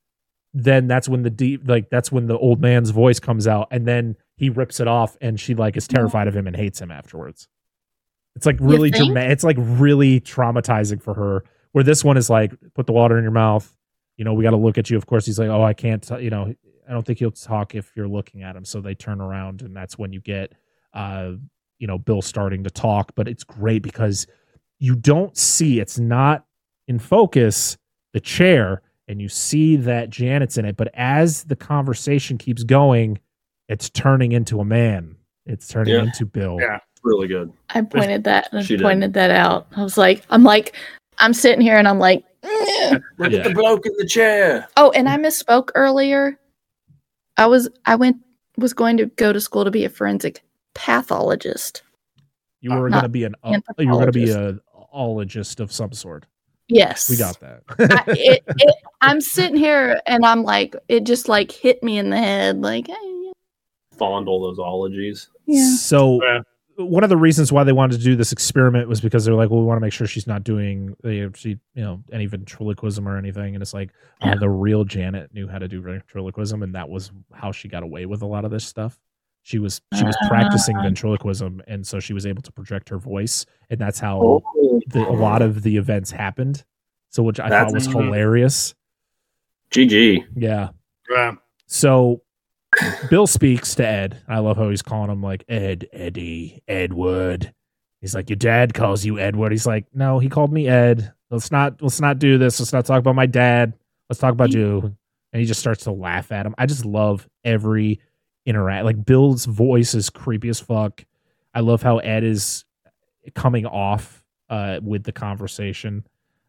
then 0.54 0.88
that's 0.88 1.08
when 1.08 1.24
the 1.24 1.30
deep 1.30 1.62
like 1.68 1.90
that's 1.90 2.12
when 2.12 2.26
the 2.26 2.38
old 2.38 2.60
man's 2.60 2.90
voice 2.90 3.20
comes 3.20 3.48
out 3.48 3.68
and 3.72 3.88
then 3.88 4.16
he 4.36 4.50
rips 4.50 4.80
it 4.80 4.88
off 4.88 5.16
and 5.22 5.40
she 5.40 5.54
like 5.54 5.78
is 5.78 5.88
terrified 5.88 6.28
of 6.28 6.36
him 6.36 6.48
and 6.48 6.56
hates 6.56 6.82
him 6.82 6.90
afterwards 6.90 7.48
it's 8.40 8.46
like 8.46 8.56
really 8.62 8.90
dramatic 8.90 9.32
it's 9.32 9.44
like 9.44 9.58
really 9.60 10.22
traumatizing 10.22 11.02
for 11.02 11.14
her 11.14 11.44
where 11.74 11.84
this 11.84 12.04
one 12.06 12.16
is 12.16 12.30
like 12.30 12.54
put 12.74 12.86
the 12.88 12.94
water 12.94 13.18
in 13.18 13.24
your 13.24 13.34
mouth 13.34 13.76
you 14.16 14.24
know 14.24 14.34
we 14.34 14.44
got 14.44 14.52
to 14.52 14.58
look 14.58 14.78
at 14.78 14.90
you 14.90 14.96
of 14.96 15.06
course 15.06 15.26
he's 15.26 15.38
like 15.38 15.50
oh 15.50 15.62
i 15.62 15.74
can't 15.74 16.08
t-, 16.08 16.22
you 16.22 16.30
know 16.30 16.54
i 16.88 16.92
don't 16.94 17.06
think 17.06 17.20
he'll 17.20 17.32
talk 17.32 17.76
if 17.76 17.92
you're 17.96 18.08
looking 18.08 18.42
at 18.42 18.56
him 18.56 18.64
so 18.64 18.80
they 18.80 18.96
turn 18.96 19.20
around 19.20 19.62
and 19.62 19.76
that's 19.76 19.98
when 19.98 20.14
you 20.14 20.22
get 20.22 20.54
uh 20.94 21.32
you 21.80 21.88
know 21.88 21.98
bill 21.98 22.22
starting 22.22 22.64
to 22.64 22.70
talk 22.70 23.12
but 23.16 23.28
it's 23.28 23.44
great 23.44 23.84
because 23.84 24.26
you 24.80 24.96
don't 24.96 25.36
see 25.38 25.82
it's 25.82 26.00
not 26.00 26.46
in 26.88 26.98
focus 26.98 27.78
the 28.14 28.22
chair 28.22 28.82
and 29.10 29.20
you 29.20 29.28
see 29.28 29.76
that 29.76 30.12
Janet's 30.12 30.56
in 30.58 30.66
it, 30.66 30.78
but 30.78 30.88
as 30.94 31.44
the 31.46 31.56
conversation 31.56 32.38
keeps 32.38 32.64
going, 32.64 33.18
it's 33.68 33.90
turning 33.90 34.32
into 34.34 34.60
a 34.60 34.66
man. 34.66 35.16
It's 35.48 35.68
turning 35.68 35.96
Yeah. 35.96 36.04
into 36.04 36.28
Bill. 36.28 36.58
Yeah. 36.60 36.78
Really 37.04 37.28
good. 37.28 37.52
I 37.70 37.82
pointed 37.96 38.24
that 38.26 38.50
I 38.54 38.62
She 38.62 38.76
did. 38.78 38.84
pointed 38.84 39.14
that 39.14 39.32
out. 39.32 39.68
I 39.76 39.84
was 39.84 39.98
like, 39.98 40.24
I'm 40.30 40.44
like, 40.44 40.76
I'm 41.18 41.34
sitting 41.34 41.62
here 41.62 41.78
and 41.78 41.88
I'm 41.88 42.00
like. 42.00 42.24
Look 43.18 43.32
Yeah. 43.32 43.40
at 43.40 43.44
the 43.44 43.52
bloke 43.54 43.86
in 43.86 43.94
the 43.98 44.06
chair. 44.06 44.68
oh, 44.78 44.92
and 44.92 45.08
I 45.10 45.18
misspoke 45.18 45.70
earlier. 45.76 46.40
I 47.38 47.46
was 47.48 47.70
I 47.86 47.96
went 47.96 48.18
was 48.58 48.74
going 48.74 48.98
to 48.98 49.06
go 49.08 49.32
to 49.34 49.40
school 49.42 49.66
to 49.66 49.72
be 49.72 49.84
a 49.86 49.90
forensic 49.90 50.42
pathologist. 50.74 51.84
You 52.62 52.72
were 52.74 52.90
going 52.90 53.02
to 53.04 53.10
be 53.10 53.24
an 53.26 53.36
uh, 53.44 53.60
you 53.78 53.88
were 53.90 53.94
going 53.96 54.06
to 54.08 54.12
be 54.12 54.32
anthropologist. 54.32 54.62
a 54.74 54.96
ologist 54.96 55.60
of 55.60 55.72
some 55.72 55.92
sort. 55.92 56.26
Yes, 56.70 57.10
We 57.10 57.18
got 57.18 57.40
that. 57.40 57.64
I, 57.80 58.04
it, 58.08 58.44
it, 58.58 58.76
I'm 59.02 59.22
sitting 59.22 59.58
here 59.58 60.00
and 60.06 60.26
I'm 60.26 60.44
like, 60.44 60.76
it 60.88 61.04
just 61.06 61.28
like 61.28 61.52
hit 61.52 61.82
me 61.84 61.98
in 61.98 62.10
the 62.10 62.18
head, 62.18 62.62
like, 62.62 62.88
hey, 62.88 63.32
Fondle 63.98 64.42
those 64.42 64.60
ologies. 64.60 65.30
yeah, 65.46 65.76
So 65.76 66.24
Yeah. 66.24 66.40
One 66.86 67.04
of 67.04 67.10
the 67.10 67.18
reasons 67.18 67.52
why 67.52 67.64
they 67.64 67.72
wanted 67.74 67.98
to 67.98 68.04
do 68.04 68.16
this 68.16 68.32
experiment 68.32 68.88
was 68.88 69.02
because 69.02 69.26
they're 69.26 69.34
like, 69.36 69.50
well, 69.50 69.60
we 69.60 69.66
want 69.66 69.78
to 69.78 69.82
make 69.82 69.94
sure 69.94 70.08
she's 70.08 70.28
not 70.28 70.44
doing 70.44 70.96
the 71.04 71.32
she, 71.36 71.50
you 71.76 71.84
know, 71.84 72.02
any 72.12 72.26
ventriloquism 72.26 73.08
or 73.08 73.18
anything. 73.18 73.54
And 73.56 73.62
it's 73.62 73.74
like 73.74 73.92
uh, 74.22 74.36
the 74.36 74.50
real 74.50 74.84
Janet 74.86 75.34
knew 75.34 75.48
how 75.48 75.60
to 75.60 75.68
do 75.68 75.82
ventriloquism, 75.82 76.64
and 76.64 76.74
that 76.76 76.88
was 76.90 77.12
how 77.34 77.52
she 77.52 77.68
got 77.68 77.84
away 77.84 78.06
with 78.06 78.22
a 78.22 78.26
lot 78.26 78.46
of 78.46 78.52
this 78.52 78.66
stuff. 78.66 79.00
She 79.44 79.58
was 79.60 79.82
she 79.98 80.04
was 80.04 80.16
practicing 80.28 80.78
Ah. 80.78 80.84
ventriloquism, 80.84 81.62
and 81.68 81.86
so 81.86 82.00
she 82.00 82.14
was 82.14 82.26
able 82.26 82.42
to 82.44 82.52
project 82.52 82.90
her 82.90 82.98
voice, 82.98 83.46
and 83.70 83.80
that's 83.80 84.00
how 84.00 84.22
Oh, 84.22 84.82
the, 84.88 85.00
a 85.08 85.12
lot 85.12 85.42
of 85.42 85.64
the 85.64 85.78
events 85.78 86.12
happened. 86.12 86.64
So 87.10 87.24
which 87.24 87.40
I 87.40 87.50
That's- 87.50 87.68
thought 87.72 87.74
was 87.74 87.88
hilarious. 87.88 88.76
GG. 89.72 90.26
Yeah. 90.36 90.70
Yeah. 91.10 91.34
So 91.68 92.22
Bill 93.10 93.28
speaks 93.28 93.76
to 93.76 93.88
Ed. 93.88 94.22
I 94.28 94.40
love 94.40 94.58
how 94.58 94.70
he's 94.70 94.82
calling 94.82 95.12
him 95.12 95.22
like 95.22 95.44
Ed, 95.48 95.88
Eddie, 95.92 96.62
Edward. 96.68 97.54
He's 98.02 98.16
like, 98.16 98.30
Your 98.30 98.38
dad 98.38 98.74
calls 98.74 99.06
you 99.06 99.20
Edward. 99.20 99.52
He's 99.52 99.68
like, 99.68 99.86
No, 99.94 100.20
he 100.20 100.30
called 100.30 100.52
me 100.54 100.68
Ed. 100.68 101.14
Let's 101.30 101.52
not 101.52 101.82
let's 101.82 102.02
not 102.02 102.20
do 102.20 102.38
this. 102.38 102.60
Let's 102.60 102.74
not 102.74 102.86
talk 102.86 103.00
about 103.00 103.16
my 103.16 103.26
dad. 103.26 103.74
Let's 104.10 104.20
talk 104.20 104.34
about 104.34 104.54
you. 104.54 104.96
And 105.32 105.40
he 105.40 105.46
just 105.46 105.60
starts 105.60 105.84
to 105.84 105.92
laugh 105.92 106.32
at 106.32 106.46
him. 106.46 106.56
I 106.58 106.66
just 106.66 106.86
love 106.86 107.28
every 107.44 108.00
interact 108.46 108.86
like 108.86 109.06
Bill's 109.06 109.46
voice 109.46 109.94
is 109.94 110.10
creepy 110.10 110.50
as 110.50 110.60
fuck. 110.60 111.06
I 111.54 111.60
love 111.60 111.84
how 111.84 112.00
Ed 112.00 112.24
is 112.24 112.66
coming 113.36 113.66
off 113.66 114.24
uh 114.50 114.80
with 114.82 115.04
the 115.04 115.12
conversation. 115.12 116.06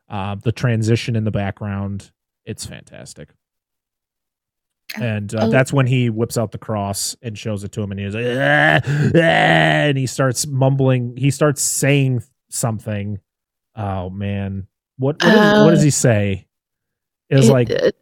Uh 0.09 0.37
the 0.37 0.53
transition 0.53 1.17
in 1.17 1.25
the 1.25 1.31
background. 1.31 2.11
It's 2.47 2.65
fantastic 2.65 3.31
and 4.97 5.35
uh, 5.35 5.41
Oh. 5.43 5.51
that's 5.51 5.73
when 5.73 5.87
he 5.87 6.11
whips 6.11 6.37
out 6.39 6.53
the 6.53 6.59
cross 6.59 7.17
and 7.23 7.39
shows 7.39 7.63
it 7.65 7.73
to 7.73 7.83
him 7.83 7.91
and 7.93 8.01
he's 8.01 8.15
like 8.15 8.25
"Ah, 8.27 8.81
ah," 8.85 9.19
and 9.19 9.97
he 9.99 10.07
starts 10.07 10.47
mumbling 10.47 11.17
he 11.17 11.31
starts 11.31 11.63
saying 11.63 12.23
something 12.49 13.19
oh 13.77 14.11
man 14.11 14.67
what 14.99 15.23
what, 15.23 15.33
does, 15.33 15.65
what 15.65 15.71
does 15.71 15.83
he 15.83 15.91
say 15.91 16.47
it 17.29 17.37
was 17.37 17.49
It- 17.49 17.53
like 17.53 17.71
it's- 17.71 17.93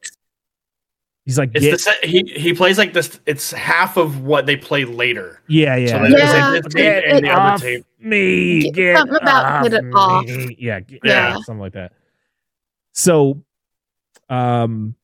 he's 1.26 1.38
like 1.38 1.50
It's 1.54 1.84
the 1.84 2.06
he 2.06 2.22
he 2.34 2.54
plays 2.54 2.78
like 2.78 2.94
this. 2.94 3.20
It's 3.26 3.52
half 3.52 3.98
of 3.98 4.22
what 4.22 4.46
they 4.46 4.56
play 4.56 4.86
later. 4.86 5.42
yeah 5.46 5.76
yeah, 5.76 5.88
So 5.88 6.16
Yeah. 6.16 6.48
like 6.50 6.62
this 6.64 6.72
tape 6.74 7.04
and 7.06 7.24
the 7.24 7.30
off 7.30 7.54
other 7.56 7.64
tape. 7.66 7.86
me 8.00 8.62
Get- 8.62 8.74
get 8.74 8.96
something 8.96 9.16
about 9.16 9.44
off 9.44 9.62
get 9.64 9.72
it 9.74 9.84
off. 9.94 10.24
me. 10.24 10.56
yeah 10.58 10.80
Yeah. 11.04 11.34
something 11.42 11.58
like 11.58 11.74
that 11.74 11.92
so 12.94 13.42
um 14.30 14.94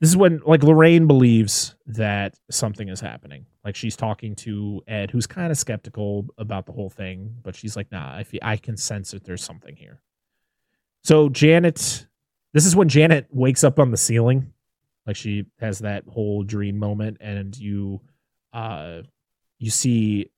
this 0.00 0.10
is 0.10 0.16
when 0.16 0.40
like 0.44 0.62
Lorraine 0.62 1.06
believes 1.06 1.74
that 1.86 2.38
something 2.50 2.88
is 2.88 3.00
happening. 3.00 3.46
Like 3.64 3.76
she's 3.76 3.96
talking 3.96 4.34
to 4.36 4.82
Ed, 4.86 5.10
who's 5.10 5.26
kind 5.26 5.50
of 5.50 5.58
skeptical 5.58 6.26
about 6.38 6.66
the 6.66 6.72
whole 6.72 6.90
thing, 6.90 7.34
but 7.42 7.56
she's 7.56 7.76
like, 7.76 7.90
"Nah, 7.90 8.14
I 8.14 8.24
feel, 8.24 8.40
I 8.42 8.56
can 8.56 8.76
sense 8.76 9.12
that 9.12 9.24
there's 9.24 9.42
something 9.42 9.74
here." 9.74 10.02
So 11.02 11.28
Janet, 11.28 12.06
this 12.52 12.66
is 12.66 12.76
when 12.76 12.88
Janet 12.88 13.26
wakes 13.30 13.64
up 13.64 13.78
on 13.78 13.90
the 13.90 13.96
ceiling, 13.96 14.52
like 15.06 15.16
she 15.16 15.46
has 15.60 15.78
that 15.78 16.04
whole 16.08 16.42
dream 16.42 16.78
moment, 16.78 17.16
and 17.20 17.56
you, 17.56 18.02
uh, 18.52 19.02
you 19.58 19.70
see 19.70 20.30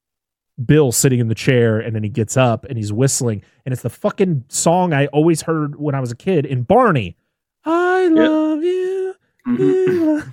Bill 0.64 0.92
sitting 0.92 1.18
in 1.18 1.28
the 1.28 1.34
chair, 1.34 1.80
and 1.80 1.96
then 1.96 2.04
he 2.04 2.10
gets 2.10 2.36
up 2.36 2.64
and 2.64 2.76
he's 2.78 2.92
whistling, 2.92 3.42
and 3.64 3.72
it's 3.72 3.82
the 3.82 3.90
fucking 3.90 4.44
song 4.48 4.92
I 4.92 5.06
always 5.08 5.42
heard 5.42 5.80
when 5.80 5.96
I 5.96 6.00
was 6.00 6.12
a 6.12 6.16
kid 6.16 6.46
in 6.46 6.62
Barney. 6.62 7.16
I 7.64 8.06
love 8.06 8.62
you. 8.62 8.87
Mhm. 9.48 10.32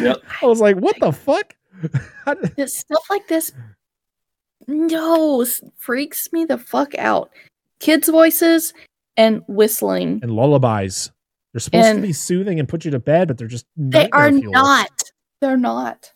Yep. 0.00 0.16
I 0.42 0.46
was 0.46 0.60
like, 0.60 0.76
what 0.76 0.96
the 1.00 1.12
fuck? 1.12 1.54
How 2.24 2.34
did- 2.34 2.54
it's 2.56 2.78
stuff 2.78 3.04
like 3.10 3.26
this 3.28 3.52
no 4.68 5.44
freaks 5.76 6.32
me 6.32 6.44
the 6.44 6.56
fuck 6.56 6.94
out 6.96 7.30
kids 7.80 8.08
voices 8.08 8.72
and 9.16 9.42
whistling 9.48 10.20
and 10.22 10.30
lullabies. 10.30 11.10
They're 11.52 11.60
supposed 11.60 11.84
And- 11.86 11.98
to 11.98 12.06
be 12.06 12.12
soothing 12.12 12.60
and 12.60 12.68
put 12.68 12.84
you 12.84 12.90
to 12.92 12.98
bed, 13.00 13.28
but 13.28 13.36
they're 13.38 13.48
just 13.48 13.66
they 13.76 14.08
are 14.10 14.30
fuel. 14.30 14.52
not 14.52 14.88
they're 15.40 15.56
not 15.56 16.12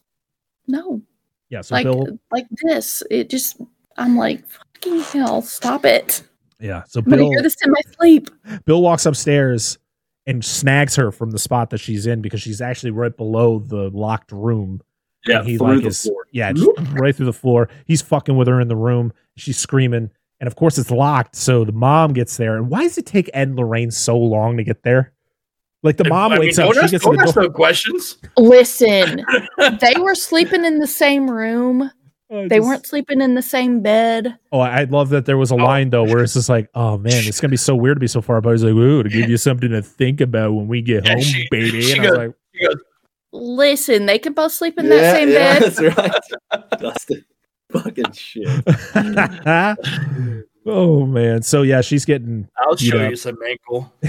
no 0.68 1.02
Yeah, 1.50 1.60
so 1.62 1.74
like 1.74 1.84
Bill. 1.84 2.06
like 2.30 2.46
this 2.62 3.02
it 3.10 3.28
just 3.28 3.60
i'm 3.98 4.16
like 4.16 4.46
fucking 4.48 5.00
hell 5.00 5.42
stop 5.42 5.84
it 5.84 6.22
Yeah, 6.60 6.84
so 6.86 7.00
i'm 7.00 7.10
Bill. 7.10 7.30
hear 7.30 7.42
this 7.42 7.56
in 7.64 7.72
my 7.72 7.80
sleep 7.98 8.30
Bill 8.64 8.80
walks 8.82 9.04
upstairs 9.06 9.78
and 10.26 10.44
snags 10.44 10.96
her 10.96 11.12
from 11.12 11.30
the 11.30 11.38
spot 11.38 11.70
that 11.70 11.78
she's 11.78 12.06
in 12.06 12.20
because 12.22 12.42
she's 12.42 12.60
actually 12.60 12.90
right 12.90 13.16
below 13.16 13.58
the 13.60 13.90
locked 13.90 14.32
room. 14.32 14.80
Yeah, 15.26 15.38
And 15.40 15.48
he 15.48 15.56
through 15.58 15.66
like 15.74 15.82
the 15.82 15.88
is 15.88 16.02
floor. 16.02 16.24
yeah, 16.32 16.52
right 16.92 17.14
through 17.14 17.26
the 17.26 17.32
floor. 17.32 17.68
He's 17.86 18.02
fucking 18.02 18.36
with 18.36 18.48
her 18.48 18.60
in 18.60 18.68
the 18.68 18.76
room. 18.76 19.12
She's 19.36 19.58
screaming, 19.58 20.10
and 20.40 20.46
of 20.46 20.54
course 20.56 20.78
it's 20.78 20.90
locked. 20.90 21.34
So 21.36 21.64
the 21.64 21.72
mom 21.72 22.12
gets 22.12 22.36
there. 22.36 22.56
And 22.56 22.68
why 22.70 22.82
does 22.82 22.96
it 22.98 23.06
take 23.06 23.28
Ed 23.34 23.48
and 23.48 23.56
Lorraine 23.56 23.90
so 23.90 24.16
long 24.16 24.56
to 24.56 24.64
get 24.64 24.82
there? 24.84 25.12
Like 25.82 25.96
the 25.96 26.08
mom 26.08 26.32
I 26.32 26.36
mean, 26.36 26.46
wakes 26.46 26.58
up, 26.58 26.66
don't 26.66 26.74
she 26.74 26.80
ask- 26.80 26.90
gets 26.92 27.04
to 27.04 27.10
don't 27.10 27.16
the 27.18 27.22
ask 27.24 27.34
door. 27.34 27.42
no 27.44 27.50
questions. 27.50 28.18
listen 28.36 29.24
they 29.80 29.94
were 30.00 30.14
sleeping 30.16 30.64
in 30.64 30.78
the 30.78 30.86
same 30.86 31.30
room 31.30 31.82
I 31.82 31.90
they 32.28 32.48
just- 32.48 32.62
weren't 32.66 32.86
sleeping 32.86 33.20
in 33.20 33.34
the 33.34 33.42
same 33.42 33.80
bed 33.82 34.36
Oh, 34.52 34.60
I 34.60 34.80
I 34.80 34.84
love 34.84 35.10
that 35.10 35.26
there 35.26 35.36
was 35.38 35.50
a 35.50 35.56
line 35.56 35.90
though 35.90 36.04
where 36.04 36.22
it's 36.22 36.34
just 36.34 36.48
like, 36.48 36.68
oh 36.74 36.98
man, 36.98 37.12
it's 37.26 37.40
gonna 37.40 37.50
be 37.50 37.56
so 37.56 37.74
weird 37.76 37.96
to 37.96 38.00
be 38.00 38.06
so 38.08 38.20
far 38.22 38.36
apart. 38.38 38.54
He's 38.54 38.64
like, 38.64 38.72
ooh, 38.74 39.02
to 39.02 39.08
give 39.08 39.28
you 39.30 39.36
something 39.36 39.70
to 39.70 39.82
think 39.82 40.20
about 40.20 40.52
when 40.52 40.66
we 40.68 40.82
get 40.82 41.04
Yeah, 41.04 41.12
home, 41.14 41.20
she- 41.22 41.48
baby. 41.50 41.82
she 41.82 41.92
And 41.98 42.00
I 42.00 42.02
was 42.02 42.10
goes- 42.10 42.18
like, 42.18 42.34
He 42.52 42.66
goes, 42.66 42.76
listen 43.32 44.06
they 44.06 44.18
can 44.18 44.32
both 44.32 44.52
sleep 44.52 44.78
in 44.78 44.88
that 44.88 45.14
same 45.14 45.28
bed 45.28 45.62
That's 45.62 45.80
right. 46.52 46.70
Dustin. 46.80 47.24
Fucking 47.72 48.12
shit. 48.12 48.48
oh 50.66 51.04
man. 51.06 51.42
So 51.42 51.62
yeah, 51.62 51.80
she's 51.80 52.04
getting 52.04 52.48
I'll 52.58 52.76
show 52.76 52.98
up. 52.98 53.10
you 53.10 53.16
some 53.16 53.36
ankle. 53.46 53.92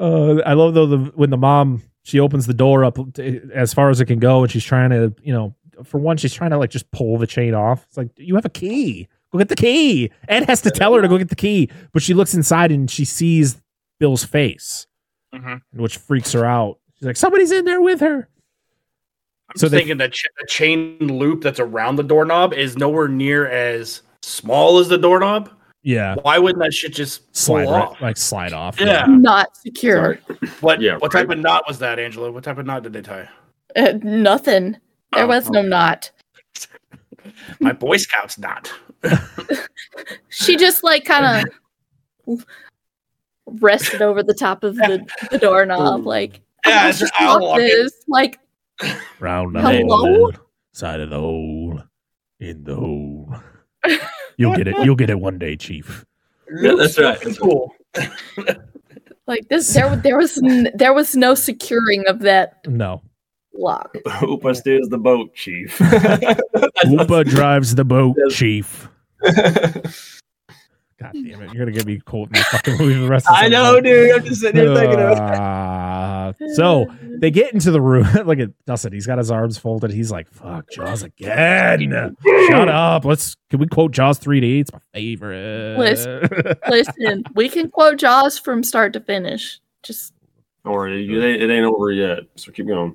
uh 0.00 0.36
I 0.46 0.52
love 0.54 0.74
though 0.74 0.86
the 0.86 0.98
when 1.14 1.30
the 1.30 1.36
mom 1.36 1.82
she 2.04 2.20
opens 2.20 2.46
the 2.46 2.54
door 2.54 2.84
up 2.84 2.98
to, 3.14 3.50
as 3.52 3.74
far 3.74 3.90
as 3.90 4.00
it 4.00 4.06
can 4.06 4.18
go 4.18 4.42
and 4.42 4.50
she's 4.52 4.64
trying 4.64 4.90
to, 4.90 5.12
you 5.22 5.32
know, 5.32 5.54
for 5.82 5.98
one, 5.98 6.16
she's 6.16 6.32
trying 6.34 6.50
to 6.50 6.58
like 6.58 6.70
just 6.70 6.88
pull 6.92 7.18
the 7.18 7.26
chain 7.26 7.54
off. 7.54 7.84
It's 7.88 7.96
like, 7.96 8.10
you 8.16 8.34
have 8.36 8.44
a 8.44 8.50
key. 8.50 9.08
Go 9.32 9.38
get 9.38 9.48
the 9.48 9.56
key. 9.56 10.10
Ed 10.28 10.44
has 10.44 10.60
to 10.62 10.70
tell 10.70 10.94
her 10.94 11.02
to 11.02 11.08
go 11.08 11.18
get 11.18 11.30
the 11.30 11.34
key. 11.34 11.68
But 11.92 12.02
she 12.02 12.14
looks 12.14 12.34
inside 12.34 12.70
and 12.70 12.88
she 12.90 13.04
sees 13.04 13.60
Bill's 13.98 14.22
face, 14.24 14.86
Mhm. 15.34 15.62
which 15.72 15.96
freaks 15.96 16.32
her 16.32 16.44
out. 16.44 16.78
She's 16.98 17.06
like, 17.06 17.16
somebody's 17.16 17.50
in 17.50 17.64
there 17.64 17.80
with 17.80 18.00
her. 18.00 18.28
I'm 19.50 19.56
So 19.56 19.68
they- 19.68 19.78
thinking 19.78 19.96
that 19.98 20.12
ch- 20.12 20.28
the 20.38 20.46
chain 20.46 20.98
loop 21.00 21.42
that's 21.42 21.58
around 21.60 21.96
the 21.96 22.02
doorknob 22.04 22.52
is 22.54 22.76
nowhere 22.76 23.08
near 23.08 23.46
as 23.48 24.02
small 24.22 24.78
as 24.78 24.88
the 24.88 24.98
doorknob. 24.98 25.50
Yeah, 25.86 26.14
Why 26.22 26.38
wouldn't 26.38 26.60
that 26.64 26.72
shit 26.72 26.94
just 26.94 27.36
slide 27.36 27.64
pull 27.66 27.74
right, 27.74 27.82
off? 27.82 28.00
like 28.00 28.16
slide 28.16 28.54
off. 28.54 28.80
Yeah. 28.80 29.04
Not 29.06 29.54
secure. 29.56 30.18
What 30.62 30.80
Yeah, 30.80 30.94
what 30.96 31.12
right. 31.12 31.20
type 31.26 31.30
of 31.30 31.38
knot 31.38 31.64
was 31.68 31.78
that, 31.80 31.98
Angela? 31.98 32.32
What 32.32 32.42
type 32.42 32.56
of 32.56 32.64
knot 32.64 32.82
did 32.84 32.94
they 32.94 33.02
tie? 33.02 33.28
Uh, 33.76 33.92
nothing. 34.02 34.78
There 35.12 35.24
Oh, 35.24 35.26
was 35.26 35.50
no 35.50 35.60
knot. 35.60 36.10
My 37.60 37.72
Boy 37.72 37.98
Scouts 37.98 38.38
knot. 38.38 38.72
She 40.30 40.56
just 40.56 40.82
like 40.82 41.04
kind 41.04 41.44
of 42.26 42.44
rested 43.46 44.02
over 44.02 44.22
the 44.22 44.34
top 44.34 44.64
of 44.64 44.74
the, 44.76 45.06
the 45.30 45.38
doorknob, 45.38 46.04
like 46.06 46.40
Yeah, 46.66 46.90
just 46.90 47.02
an 47.02 47.10
owl 47.20 47.32
locked 47.34 47.42
walking. 47.44 47.66
this. 47.66 47.92
Like 48.08 48.40
round 49.20 49.54
the 49.54 49.60
Hello? 49.60 49.96
hole, 49.96 50.32
side 50.72 51.00
of 51.00 51.10
the 51.10 51.20
hole, 51.20 51.80
in 52.40 52.64
the 52.64 52.74
hole. 52.74 53.34
You'll 54.36 54.56
get 54.56 54.68
it. 54.68 54.76
You'll 54.84 54.96
get 54.96 55.10
it 55.10 55.20
one 55.20 55.38
day, 55.38 55.56
Chief. 55.56 56.04
Yeah, 56.60 56.74
that's 56.76 56.98
right. 56.98 57.18
It's 57.22 57.38
cool. 57.38 57.74
like 59.26 59.48
this. 59.48 59.72
There 59.72 59.96
there 59.96 60.16
was 60.18 60.38
n- 60.42 60.70
there 60.74 60.92
was 60.92 61.16
no 61.16 61.34
securing 61.34 62.06
of 62.06 62.20
that 62.20 62.58
No, 62.66 63.02
lock. 63.54 63.94
Hooper 64.06 64.54
steers 64.54 64.88
the 64.88 64.98
boat, 64.98 65.34
Chief. 65.34 65.78
Hooper 66.82 67.24
drives 67.24 67.74
the 67.74 67.84
boat, 67.84 68.16
Chief. 68.30 68.88
God 70.98 71.12
damn 71.12 71.42
it! 71.42 71.52
You're 71.52 71.64
gonna 71.64 71.72
get 71.72 71.86
me 71.86 72.00
cold 72.04 72.28
in 72.28 72.34
that 72.34 72.46
fucking 72.46 72.78
movie 72.78 72.94
for 72.94 73.00
the 73.00 73.08
rest 73.08 73.26
of 73.26 73.34
the 73.38 73.44
I 73.44 73.48
know, 73.48 73.80
dude. 73.80 74.12
I'm 74.12 74.24
just 74.24 74.40
sitting 74.40 74.60
here 74.60 74.74
thinking 74.74 75.00
of 75.00 75.10
it. 75.10 75.18
Uh, 75.18 76.32
so 76.54 76.86
they 77.20 77.30
get 77.30 77.52
into 77.52 77.70
the 77.72 77.80
room. 77.80 78.06
Look 78.24 78.38
at 78.38 78.50
Dustin. 78.64 78.92
He's 78.92 79.06
got 79.06 79.18
his 79.18 79.30
arms 79.30 79.58
folded. 79.58 79.90
He's 79.90 80.12
like, 80.12 80.30
"Fuck 80.30 80.70
Jaws 80.70 81.02
again." 81.02 82.16
Shut 82.48 82.68
up. 82.68 83.04
Let's. 83.04 83.36
Can 83.50 83.58
we 83.58 83.66
quote 83.66 83.92
Jaws 83.92 84.18
3D? 84.20 84.60
It's 84.60 84.72
my 84.72 84.80
favorite. 84.92 85.78
Listen. 85.78 86.28
Listen, 86.68 87.24
we 87.34 87.48
can 87.48 87.70
quote 87.70 87.98
Jaws 87.98 88.38
from 88.38 88.62
start 88.62 88.92
to 88.92 89.00
finish. 89.00 89.60
Just 89.82 90.12
Don't 90.64 90.74
worry, 90.74 91.04
it 91.04 91.24
ain't, 91.24 91.42
it 91.42 91.50
ain't 91.50 91.66
over 91.66 91.90
yet. 91.90 92.20
So 92.36 92.52
keep 92.52 92.66
going. 92.68 92.94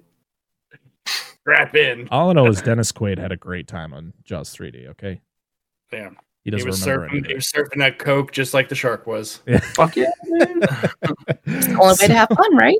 Strap 1.05 1.75
in. 1.75 2.07
All 2.11 2.29
I 2.29 2.33
know 2.33 2.47
is 2.47 2.61
Dennis 2.61 2.91
Quaid 2.91 3.17
had 3.17 3.31
a 3.31 3.37
great 3.37 3.67
time 3.67 3.93
on 3.93 4.13
Jaws 4.23 4.55
3D. 4.55 4.89
Okay, 4.89 5.21
Damn. 5.91 6.17
He 6.53 6.57
He 6.59 6.65
doesn't 6.65 6.67
was 6.69 6.87
remember 6.87 7.09
surfing. 7.09 7.27
He 7.27 7.33
was 7.35 7.51
surfing 7.51 7.79
that 7.79 7.99
coke 7.99 8.31
just 8.31 8.53
like 8.53 8.69
the 8.69 8.75
shark 8.75 9.07
was. 9.07 9.41
Yeah. 9.47 9.59
Fuck 9.59 9.95
yeah. 9.95 10.09
the 10.23 11.77
only 11.81 11.95
way 11.99 12.07
to 12.07 12.13
have 12.13 12.29
fun, 12.29 12.55
right? 12.55 12.77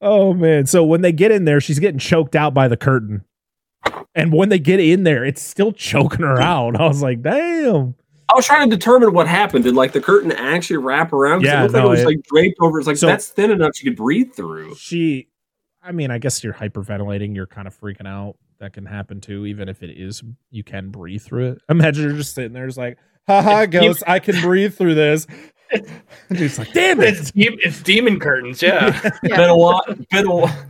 Oh 0.00 0.34
man! 0.34 0.66
So 0.66 0.84
when 0.84 1.00
they 1.02 1.12
get 1.12 1.30
in 1.32 1.44
there, 1.44 1.60
she's 1.60 1.78
getting 1.78 1.98
choked 1.98 2.36
out 2.36 2.54
by 2.54 2.68
the 2.68 2.76
curtain, 2.76 3.24
and 4.14 4.32
when 4.32 4.48
they 4.48 4.58
get 4.58 4.80
in 4.80 5.04
there, 5.04 5.24
it's 5.24 5.42
still 5.42 5.72
choking 5.72 6.20
her 6.20 6.40
out. 6.40 6.78
I 6.80 6.86
was 6.86 7.02
like, 7.02 7.22
"Damn!" 7.22 7.94
I 8.28 8.34
was 8.34 8.46
trying 8.46 8.68
to 8.68 8.76
determine 8.76 9.12
what 9.12 9.26
happened. 9.28 9.64
Did 9.64 9.74
like 9.74 9.92
the 9.92 10.00
curtain 10.00 10.32
actually 10.32 10.78
wrap 10.78 11.12
around? 11.12 11.42
Yeah, 11.42 11.60
it 11.60 11.62
looked 11.64 11.74
no, 11.74 11.78
like 11.80 11.86
it 11.86 11.90
was 11.90 12.00
it- 12.00 12.06
like 12.06 12.22
draped 12.24 12.56
over. 12.60 12.78
It's 12.78 12.86
like 12.86 12.96
So- 12.96 13.06
that's 13.06 13.28
thin 13.28 13.50
enough 13.50 13.76
she 13.76 13.84
could 13.84 13.96
breathe 13.96 14.32
through. 14.34 14.74
She, 14.74 15.28
I 15.82 15.92
mean, 15.92 16.10
I 16.10 16.18
guess 16.18 16.42
you're 16.44 16.52
hyperventilating. 16.54 17.34
You're 17.34 17.46
kind 17.46 17.66
of 17.68 17.78
freaking 17.78 18.06
out. 18.06 18.36
That 18.58 18.72
can 18.72 18.86
happen 18.86 19.20
too, 19.20 19.46
even 19.46 19.68
if 19.68 19.82
it 19.82 19.90
is 19.90 20.22
you 20.50 20.64
can 20.64 20.90
breathe 20.90 21.22
through 21.22 21.52
it. 21.52 21.58
Imagine 21.68 22.04
you're 22.04 22.16
just 22.16 22.34
sitting 22.34 22.52
there, 22.52 22.66
it's 22.66 22.76
like, 22.76 22.98
"Haha, 23.26 23.62
It's- 23.62 23.68
ghost, 23.68 24.02
I 24.06 24.18
can 24.18 24.40
breathe 24.40 24.74
through 24.74 24.94
this." 24.94 25.26
Dude's 26.30 26.58
like, 26.58 26.72
"Damn 26.72 27.00
It's, 27.00 27.30
it!" 27.30 27.34
de- 27.34 27.58
it's 27.66 27.82
demon 27.82 28.18
curtains. 28.20 28.62
Yeah. 28.62 28.98
Yeah. 29.22 29.36
Been 29.36 29.50
a 29.50 29.56
while. 29.56 29.82
Been 30.10 30.26
a, 30.26 30.34
while, 30.34 30.68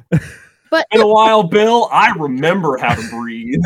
But 0.70 0.86
been 0.90 1.00
a 1.02 1.06
while, 1.06 1.42
Bill. 1.44 1.88
I 1.92 2.12
remember 2.16 2.76
how 2.78 2.94
to 2.94 3.08
breathe. 3.10 3.60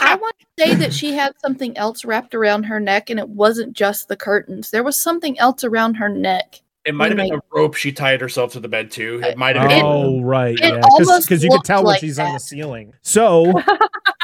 I 0.00 0.14
want 0.20 0.36
to 0.38 0.46
say 0.64 0.74
that 0.76 0.94
she 0.94 1.12
had 1.12 1.32
something 1.40 1.76
else 1.76 2.04
wrapped 2.04 2.34
around 2.34 2.62
her 2.64 2.80
neck, 2.80 3.10
and 3.10 3.18
it 3.18 3.28
wasn't 3.28 3.74
just 3.74 4.08
the 4.08 4.16
curtains. 4.16 4.70
There 4.70 4.82
was 4.84 5.00
something 5.02 5.38
else 5.38 5.62
around 5.64 5.94
her 5.94 6.08
neck. 6.08 6.60
It 6.84 6.94
might 6.94 7.08
have 7.10 7.16
been 7.16 7.32
a 7.32 7.40
rope 7.52 7.74
she 7.74 7.92
tied 7.92 8.20
herself 8.20 8.52
to 8.52 8.60
the 8.60 8.68
bed 8.68 8.90
too. 8.90 9.20
It 9.22 9.38
might 9.38 9.54
have 9.56 9.68
been. 9.68 9.82
Oh 9.84 10.20
right, 10.20 10.54
it 10.54 10.60
yeah, 10.60 10.80
because 10.98 11.42
you 11.42 11.48
can 11.48 11.56
looked 11.56 11.66
tell 11.66 11.84
when 11.84 11.92
like 11.92 12.00
she's 12.00 12.18
on 12.18 12.32
the 12.32 12.40
ceiling. 12.40 12.92
So, 13.02 13.52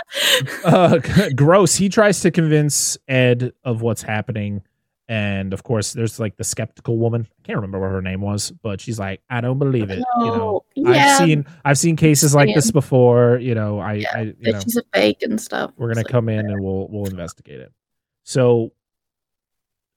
uh, 0.65 0.99
Grosse. 1.37 1.77
He 1.77 1.89
tries 1.89 2.21
to 2.23 2.31
convince 2.31 2.99
Ed 3.07 3.53
of 3.63 3.83
what's 3.83 4.03
happening, 4.03 4.63
and 5.09 5.53
of 5.53 5.63
course, 5.63 5.93
there's 5.93 6.19
like 6.19 6.37
the 6.37 6.43
skeptical 6.45 6.99
woman. 6.99 7.29
I 7.31 7.47
can't 7.47 7.57
remember 7.57 7.79
what 7.79 7.91
her 7.91 8.03
name 8.03 8.23
was, 8.23 8.51
but 8.51 8.81
she's 8.81 8.99
like, 8.99 9.21
"I 9.31 9.41
don't 9.41 9.59
believe 9.59 9.91
it." 9.91 9.99
You 10.19 10.27
know, 10.27 10.65
No, 10.77 10.93
yeah, 10.93 11.19
I've 11.19 11.19
seen 11.19 11.47
I've 11.65 11.79
seen 11.79 11.95
cases 11.97 12.35
like 12.35 12.55
this 12.57 12.71
before. 12.73 13.39
You 13.39 13.55
know, 13.55 13.79
I, 13.79 13.93
Yeah, 13.95 14.09
I 14.15 14.21
you 14.41 14.53
know, 14.53 14.61
she's 14.61 14.77
a 14.77 14.83
fake 14.93 15.23
and 15.23 15.41
stuff. 15.41 15.71
we're 15.77 15.89
gonna 15.89 16.01
It's 16.01 16.09
like, 16.09 16.13
come 16.13 16.29
in 16.29 16.41
and 16.51 16.61
we'll 16.63 16.89
we'll 16.89 17.07
investigate 17.07 17.61
it. 17.61 17.73
So 18.25 18.73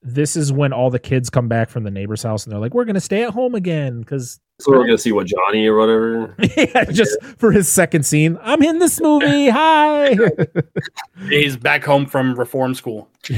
this 0.03 0.35
is 0.35 0.51
when 0.51 0.73
all 0.73 0.89
the 0.89 0.99
kids 0.99 1.29
come 1.29 1.47
back 1.47 1.69
from 1.69 1.83
the 1.83 1.91
neighbor's 1.91 2.23
house 2.23 2.43
and 2.43 2.51
they're 2.51 2.59
like, 2.59 2.73
"We're 2.73 2.85
gonna 2.85 2.99
stay 2.99 3.23
at 3.23 3.31
home 3.31 3.53
again," 3.53 3.99
because 3.99 4.39
so 4.59 4.71
we're 4.71 4.85
gonna 4.85 4.97
see 4.97 5.11
what 5.11 5.27
Johnny 5.27 5.67
or 5.67 5.77
whatever. 5.77 6.35
yeah, 6.57 6.85
just 6.85 7.21
for 7.37 7.51
his 7.51 7.67
second 7.69 8.03
scene, 8.03 8.37
I'm 8.41 8.63
in 8.63 8.79
this 8.79 8.99
movie. 8.99 9.49
Hi. 9.53 10.17
He's 11.29 11.55
back 11.55 11.83
home 11.83 12.05
from 12.07 12.35
reform 12.35 12.73
school. 12.73 13.09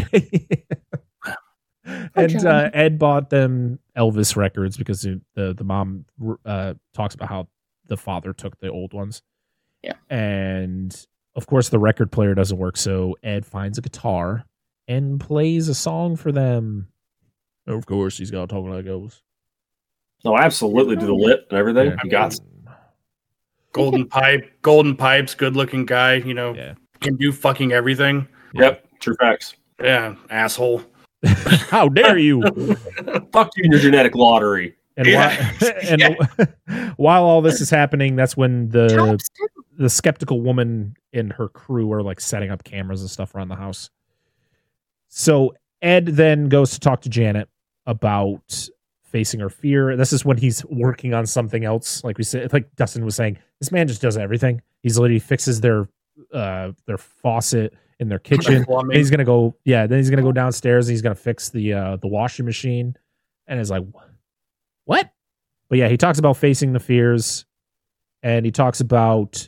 and 2.16 2.46
uh, 2.46 2.70
Ed 2.74 2.98
bought 2.98 3.30
them 3.30 3.80
Elvis 3.98 4.36
records 4.38 4.78
because 4.78 5.02
the 5.02 5.22
the, 5.36 5.54
the 5.54 5.64
mom 5.64 6.06
uh, 6.46 6.76
talks 6.94 7.14
about 7.16 7.30
how 7.30 7.48
the 7.88 7.98
father 7.98 8.32
took 8.32 8.58
the 8.60 8.70
old 8.70 8.94
ones. 8.94 9.22
Yeah. 9.82 9.96
And 10.10 10.96
of 11.36 11.46
course, 11.48 11.68
the 11.70 11.80
record 11.80 12.10
player 12.12 12.34
doesn't 12.34 12.58
work, 12.58 12.78
so 12.78 13.18
Ed 13.22 13.46
finds 13.46 13.78
a 13.78 13.82
guitar 13.82 14.46
and 14.88 15.20
plays 15.20 15.70
a 15.70 15.76
song 15.76 16.16
for 16.16 16.32
them. 16.32 16.88
Of 17.68 17.86
course, 17.86 18.18
he's 18.18 18.32
got 18.32 18.50
talking 18.50 18.72
like 18.72 18.86
Elvis. 18.86 19.22
No, 20.26 20.38
absolutely. 20.38 20.96
Do 20.96 21.06
the 21.06 21.14
lip 21.14 21.48
and 21.50 21.60
everything. 21.60 21.88
Yeah. 21.92 21.98
You 22.04 22.10
got. 22.10 22.36
Golden 23.74 24.08
pipe, 24.08 24.52
golden 24.62 24.96
pipes, 24.96 25.34
good 25.34 25.56
looking 25.56 25.84
guy. 25.86 26.16
You 26.16 26.36
know, 26.36 26.54
Yeah. 26.54 26.76
can 27.00 27.16
do 27.16 27.32
fucking 27.32 27.72
everything. 27.72 28.28
Yep. 28.54 28.88
True 29.00 29.16
facts. 29.20 29.56
Yeah, 29.82 30.14
asshole. 30.30 30.84
How 31.26 31.90
dare 31.90 32.20
you? 32.20 32.44
Fuck 33.34 33.50
you 33.58 33.64
in 33.64 33.72
your 33.72 33.80
genetic 33.82 34.14
lottery. 34.14 34.76
And, 34.96 35.08
Yeah. 35.08 35.52
while, 35.58 36.48
and 36.68 36.94
while 36.98 37.24
all 37.24 37.42
this 37.42 37.62
is 37.62 37.72
happening, 37.72 38.16
that's 38.16 38.38
when 38.38 38.70
the 38.70 39.18
the 39.80 39.90
skeptical 39.90 40.42
woman 40.42 40.96
and 41.14 41.34
her 41.34 41.48
crew 41.50 41.92
are 41.94 42.04
like 42.04 42.20
setting 42.20 42.52
up 42.52 42.64
cameras 42.64 43.02
and 43.02 43.10
stuff 43.10 43.34
around 43.34 43.48
the 43.48 43.56
house. 43.56 43.90
So 45.16 45.54
Ed 45.84 46.08
then 46.08 46.50
goes 46.50 46.72
to 46.72 46.80
talk 46.80 47.02
to 47.02 47.10
Janet 47.10 47.48
about 47.86 48.70
facing 49.04 49.40
her 49.42 49.50
fear. 49.50 49.96
This 49.96 50.12
is 50.12 50.26
when 50.26 50.38
he's 50.38 50.66
working 50.66 51.14
on 51.14 51.28
something 51.28 51.64
else. 51.64 52.04
Like 52.04 52.18
we 52.18 52.24
said, 52.24 52.52
like 52.52 52.76
Dustin 52.78 53.06
was 53.06 53.16
saying, 53.16 53.38
this 53.60 53.72
man 53.72 53.88
just 53.88 54.02
does 54.02 54.18
everything. 54.18 54.64
He's 54.82 54.98
literally 54.98 55.20
fixes 55.20 55.62
their 55.62 55.88
uh 56.34 56.72
their 56.88 56.98
faucet 56.98 57.76
in 58.00 58.10
their 58.10 58.18
kitchen. 58.18 58.66
And 58.68 58.94
he's 58.94 59.12
gonna 59.12 59.24
go, 59.24 59.56
yeah. 59.66 59.86
Then 59.86 60.00
he's 60.00 60.10
gonna 60.10 60.24
go 60.24 60.32
downstairs 60.32 60.88
and 60.88 60.94
he's 60.94 61.04
gonna 61.04 61.14
fix 61.14 61.50
the 61.50 61.74
uh 61.74 61.98
the 61.98 62.08
washing 62.08 62.46
machine. 62.46 62.96
And 63.46 63.60
is 63.60 63.70
like, 63.70 63.84
what? 64.86 65.12
But 65.70 65.78
yeah, 65.78 65.90
he 65.90 65.98
talks 65.98 66.18
about 66.18 66.38
facing 66.38 66.74
the 66.74 66.80
fears, 66.80 67.46
and 68.24 68.46
he 68.46 68.52
talks 68.52 68.80
about 68.80 69.48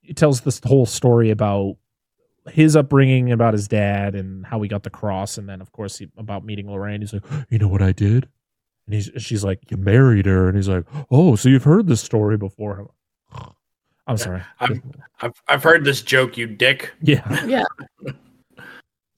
he 0.00 0.14
tells 0.14 0.42
this 0.42 0.60
whole 0.64 0.86
story 0.86 1.30
about 1.30 1.76
his 2.50 2.76
upbringing, 2.76 3.32
about 3.32 3.54
his 3.54 3.68
dad, 3.68 4.14
and 4.14 4.44
how 4.46 4.60
he 4.62 4.68
got 4.68 4.82
the 4.82 4.90
cross, 4.90 5.38
and 5.38 5.48
then 5.48 5.60
of 5.60 5.72
course 5.72 5.98
he, 5.98 6.08
about 6.16 6.44
meeting 6.44 6.70
Lorraine. 6.70 7.00
He's 7.00 7.12
like, 7.12 7.24
you 7.48 7.58
know 7.58 7.68
what 7.68 7.82
I 7.82 7.92
did? 7.92 8.28
And 8.86 8.94
he's 8.94 9.10
she's 9.18 9.44
like, 9.44 9.60
you 9.70 9.76
married 9.76 10.26
her, 10.26 10.48
and 10.48 10.56
he's 10.56 10.68
like, 10.68 10.84
oh, 11.10 11.36
so 11.36 11.48
you've 11.48 11.64
heard 11.64 11.86
this 11.86 12.00
story 12.00 12.36
before? 12.36 12.90
I'm 14.06 14.16
sorry. 14.16 14.42
I'm- 14.58 14.82
I've 15.20 15.42
I've 15.48 15.62
heard 15.62 15.84
this 15.84 16.02
joke, 16.02 16.36
you 16.36 16.46
dick. 16.46 16.92
Yeah. 17.00 17.44
Yeah. 17.46 17.64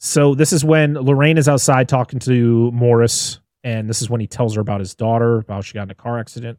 So 0.04 0.34
this 0.34 0.52
is 0.52 0.64
when 0.64 0.94
Lorraine 0.94 1.38
is 1.38 1.48
outside 1.48 1.88
talking 1.88 2.18
to 2.18 2.72
Morris, 2.72 3.38
and 3.62 3.88
this 3.88 4.02
is 4.02 4.10
when 4.10 4.20
he 4.20 4.26
tells 4.26 4.56
her 4.56 4.60
about 4.60 4.80
his 4.80 4.96
daughter, 4.96 5.38
about 5.38 5.64
she 5.64 5.74
got 5.74 5.84
in 5.84 5.90
a 5.92 5.94
car 5.94 6.18
accident, 6.18 6.58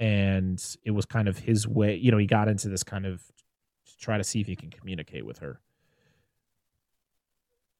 and 0.00 0.58
it 0.82 0.92
was 0.92 1.04
kind 1.04 1.28
of 1.28 1.38
his 1.38 1.68
way. 1.68 1.96
You 1.96 2.10
know, 2.10 2.16
he 2.16 2.24
got 2.26 2.48
into 2.48 2.70
this 2.70 2.82
kind 2.82 3.04
of 3.04 3.20
to 3.20 3.98
try 3.98 4.16
to 4.16 4.24
see 4.24 4.40
if 4.40 4.46
he 4.46 4.56
can 4.56 4.70
communicate 4.70 5.26
with 5.26 5.40
her. 5.40 5.60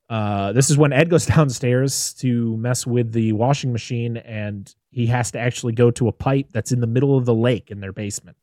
Uh, 0.09 0.53
this 0.53 0.71
is 0.71 0.79
when 0.79 0.93
Ed 0.93 1.11
goes 1.11 1.27
downstairs 1.37 2.13
to 2.15 2.57
mess 2.59 2.87
with 2.87 3.13
the 3.13 3.33
washing 3.33 3.73
machine, 3.73 4.17
and 4.19 4.73
he 4.91 5.07
has 5.07 5.31
to 5.33 5.39
actually 5.39 5.73
go 5.73 5.91
to 5.93 6.09
a 6.09 6.13
pipe 6.13 6.47
that's 6.53 6.73
in 6.73 6.81
the 6.81 6.87
middle 6.87 7.17
of 7.17 7.25
the 7.25 7.35
lake 7.35 7.71
in 7.71 7.81
their 7.81 7.93
basement. 7.93 8.37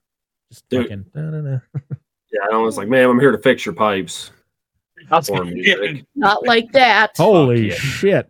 Just 0.52 0.68
Dude. 0.70 0.84
fucking. 0.84 1.06
da-da-da. 1.14 1.60
Yeah, 2.32 2.40
I 2.52 2.58
was 2.58 2.78
like, 2.78 2.88
man, 2.88 3.08
I'm 3.08 3.20
here 3.20 3.32
to 3.32 3.38
fix 3.38 3.64
your 3.64 3.76
pipes. 3.76 4.32
That's 5.08 5.30
Or 5.30 5.46
music. 5.46 6.04
Not 6.16 6.44
like 6.48 6.72
that. 6.72 7.12
Holy 7.16 7.70
yeah. 7.70 7.76
shit! 7.76 8.28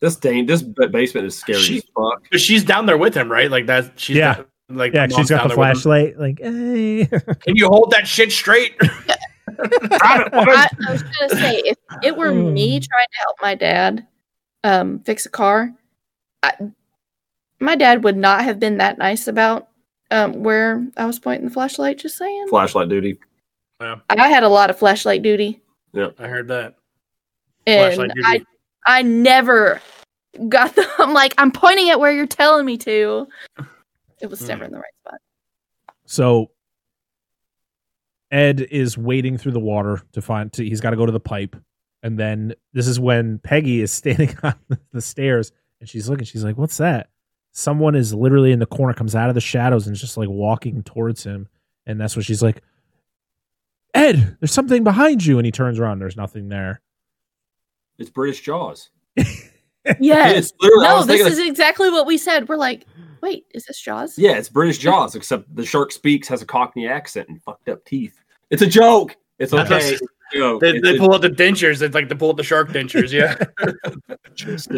This 0.00 0.16
dang, 0.16 0.44
this 0.46 0.60
basement 0.62 1.28
is 1.28 1.38
scary 1.38 1.60
She- 1.60 1.76
as 1.78 1.84
fuck. 1.94 2.24
But 2.32 2.40
she's 2.40 2.64
down 2.64 2.86
there 2.86 2.98
with 2.98 3.14
him, 3.14 3.30
right? 3.30 3.48
Like 3.50 3.66
that. 3.66 4.00
She's 4.00 4.16
Yeah. 4.16 4.42
Like 4.68 4.94
Yeah, 4.94 5.06
she's 5.06 5.30
got 5.30 5.38
down 5.38 5.48
the 5.50 5.54
there 5.54 5.58
with 5.60 5.68
him. 5.68 5.74
flashlight. 5.82 6.18
Like, 6.18 6.40
hey. 6.40 7.06
Can 7.06 7.54
you 7.54 7.68
hold 7.68 7.92
that 7.92 8.06
shit 8.08 8.32
straight? 8.32 8.74
I, 10.00 10.26
I 10.86 10.92
was 10.92 11.02
gonna 11.02 11.30
say 11.30 11.62
if 11.64 11.76
it 12.02 12.16
were 12.16 12.32
me 12.32 12.80
trying 12.80 13.06
to 13.06 13.18
help 13.20 13.36
my 13.42 13.54
dad 13.54 14.06
um, 14.64 15.00
fix 15.00 15.26
a 15.26 15.30
car, 15.30 15.72
I, 16.42 16.52
my 17.60 17.76
dad 17.76 18.04
would 18.04 18.16
not 18.16 18.44
have 18.44 18.58
been 18.60 18.78
that 18.78 18.98
nice 18.98 19.28
about 19.28 19.68
um, 20.10 20.42
where 20.42 20.86
I 20.96 21.06
was 21.06 21.18
pointing 21.18 21.48
the 21.48 21.52
flashlight. 21.54 21.98
Just 21.98 22.16
saying, 22.16 22.48
Flashlight 22.48 22.88
duty. 22.88 23.18
I 23.80 24.28
had 24.28 24.42
a 24.44 24.48
lot 24.48 24.70
of 24.70 24.78
flashlight 24.78 25.22
duty, 25.22 25.60
Yeah, 25.92 26.08
I 26.18 26.26
heard 26.28 26.48
that. 26.48 26.74
and 27.66 28.12
I 28.24 28.42
I 28.86 29.02
never 29.02 29.80
got 30.48 30.74
the. 30.74 30.88
I'm 30.98 31.12
like 31.12 31.34
I'm 31.38 31.50
pointing 31.50 31.90
at 31.90 32.00
where 32.00 32.12
you're 32.12 32.26
telling 32.26 32.64
me 32.66 32.76
to. 32.78 33.26
It 34.20 34.28
was 34.30 34.40
Hmm. 34.40 34.46
never 34.48 34.64
in 34.64 34.72
the 34.72 34.78
right 34.78 34.94
spot. 35.06 35.20
So 36.06 36.50
Ed 38.34 38.62
is 38.72 38.98
wading 38.98 39.38
through 39.38 39.52
the 39.52 39.60
water 39.60 40.02
to 40.12 40.20
find. 40.20 40.52
To, 40.54 40.64
he's 40.64 40.80
got 40.80 40.90
to 40.90 40.96
go 40.96 41.06
to 41.06 41.12
the 41.12 41.20
pipe, 41.20 41.54
and 42.02 42.18
then 42.18 42.52
this 42.72 42.88
is 42.88 42.98
when 42.98 43.38
Peggy 43.38 43.80
is 43.80 43.92
standing 43.92 44.36
on 44.42 44.56
the 44.92 45.00
stairs, 45.00 45.52
and 45.80 45.88
she's 45.88 46.08
looking. 46.08 46.24
She's 46.24 46.44
like, 46.44 46.58
"What's 46.58 46.78
that?" 46.78 47.10
Someone 47.52 47.94
is 47.94 48.12
literally 48.12 48.50
in 48.50 48.58
the 48.58 48.66
corner, 48.66 48.92
comes 48.92 49.14
out 49.14 49.28
of 49.28 49.36
the 49.36 49.40
shadows, 49.40 49.86
and 49.86 49.94
is 49.94 50.00
just 50.00 50.16
like 50.16 50.28
walking 50.28 50.82
towards 50.82 51.22
him. 51.22 51.48
And 51.86 52.00
that's 52.00 52.16
what 52.16 52.24
she's 52.24 52.42
like, 52.42 52.60
"Ed, 53.94 54.36
there's 54.40 54.52
something 54.52 54.82
behind 54.82 55.24
you." 55.24 55.38
And 55.38 55.46
he 55.46 55.52
turns 55.52 55.78
around. 55.78 56.00
There's 56.00 56.16
nothing 56.16 56.48
there. 56.48 56.82
It's 57.98 58.10
British 58.10 58.40
Jaws. 58.40 58.90
Yes. 60.00 60.36
It's 60.36 60.52
literally. 60.60 60.86
I 60.86 60.88
no, 60.94 61.04
this 61.04 61.06
thinking 61.18 61.32
is 61.32 61.38
exactly 61.38 61.90
what 61.90 62.06
we 62.06 62.16
said. 62.16 62.48
We're 62.48 62.56
like, 62.56 62.86
wait, 63.20 63.44
is 63.54 63.66
this 63.66 63.78
Jaws? 63.78 64.18
Yeah, 64.18 64.32
it's 64.32 64.48
British 64.48 64.78
Jaws, 64.78 65.14
except 65.14 65.54
the 65.54 65.64
shark 65.64 65.92
speaks, 65.92 66.26
has 66.28 66.40
a 66.40 66.46
Cockney 66.46 66.88
accent, 66.88 67.28
and 67.28 67.42
fucked 67.42 67.68
up 67.68 67.84
teeth. 67.84 68.23
It's 68.50 68.62
a 68.62 68.66
joke. 68.66 69.16
It's 69.38 69.52
okay. 69.52 69.94
a- 69.94 69.98
joke. 70.36 70.60
They, 70.60 70.70
It's 70.70 70.82
they 70.82 70.96
a- 70.96 70.98
pull 70.98 71.14
out 71.14 71.22
the 71.22 71.28
dentures. 71.30 71.80
It's 71.82 71.94
like 71.94 72.08
they 72.08 72.14
pull 72.14 72.30
out 72.30 72.36
the 72.36 72.42
shark 72.42 72.70
dentures. 72.70 73.10
Yeah. 73.12 73.36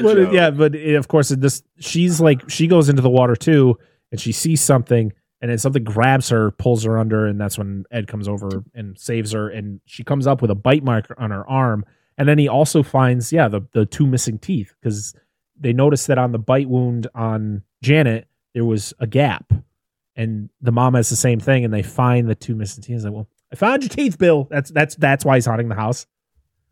But 0.03 0.33
yeah, 0.33 0.51
but 0.51 0.75
it, 0.75 0.95
of 0.97 1.09
course, 1.09 1.31
it- 1.31 1.41
this 1.41 1.63
she's 1.79 2.21
like 2.21 2.49
she 2.51 2.67
goes 2.67 2.89
into 2.89 3.03
the 3.03 3.11
water 3.11 3.35
too, 3.37 3.79
and 4.11 4.21
she 4.21 4.33
sees 4.33 4.61
something, 4.61 5.13
and 5.41 5.51
then 5.51 5.59
something 5.59 5.85
grabs 5.85 6.29
her, 6.29 6.51
pulls 6.53 6.85
her 6.85 6.99
under, 6.99 7.27
and 7.27 7.41
that's 7.41 7.57
when 7.59 7.85
Ed 7.91 8.07
comes 8.07 8.29
over 8.29 8.63
and 8.75 8.99
saves 8.99 9.33
her, 9.33 9.49
and 9.49 9.81
she 9.87 10.05
comes 10.05 10.27
up 10.27 10.43
with 10.43 10.51
a 10.51 10.55
bite 10.55 10.85
mark 10.85 11.07
on 11.19 11.31
her 11.31 11.49
arm, 11.49 11.85
and 12.19 12.29
then 12.29 12.39
he 12.39 12.49
also 12.49 12.83
finds 12.83 13.33
yeah 13.33 13.49
the 13.49 13.63
the 13.73 13.87
two 13.87 14.07
missing 14.07 14.39
teeth 14.39 14.75
because 14.81 15.15
they 15.59 15.73
noticed 15.73 16.07
that 16.09 16.19
on 16.19 16.33
the 16.33 16.39
bite 16.39 16.69
wound 16.69 17.07
on 17.15 17.63
Janet 17.83 18.29
there 18.55 18.65
was 18.65 18.93
a 18.99 19.07
gap, 19.07 19.53
and 20.17 20.51
the 20.61 20.73
mom 20.73 20.95
has 20.95 21.09
the 21.09 21.17
same 21.17 21.41
thing, 21.41 21.65
and 21.65 21.73
they 21.73 21.83
find 21.83 22.29
the 22.29 22.35
two 22.35 22.55
missing 22.55 22.83
teeth. 22.83 22.97
He's 22.97 23.05
like, 23.05 23.15
well, 23.15 23.29
I 23.53 23.57
found 23.57 23.83
your 23.83 23.91
teeth, 23.91 24.19
Bill. 24.19 24.47
That's 24.51 24.71
that's 24.71 24.97
that's 24.97 25.25
why 25.25 25.37
he's 25.37 25.47
haunting 25.47 25.69
the 25.69 25.75
house. 25.75 26.07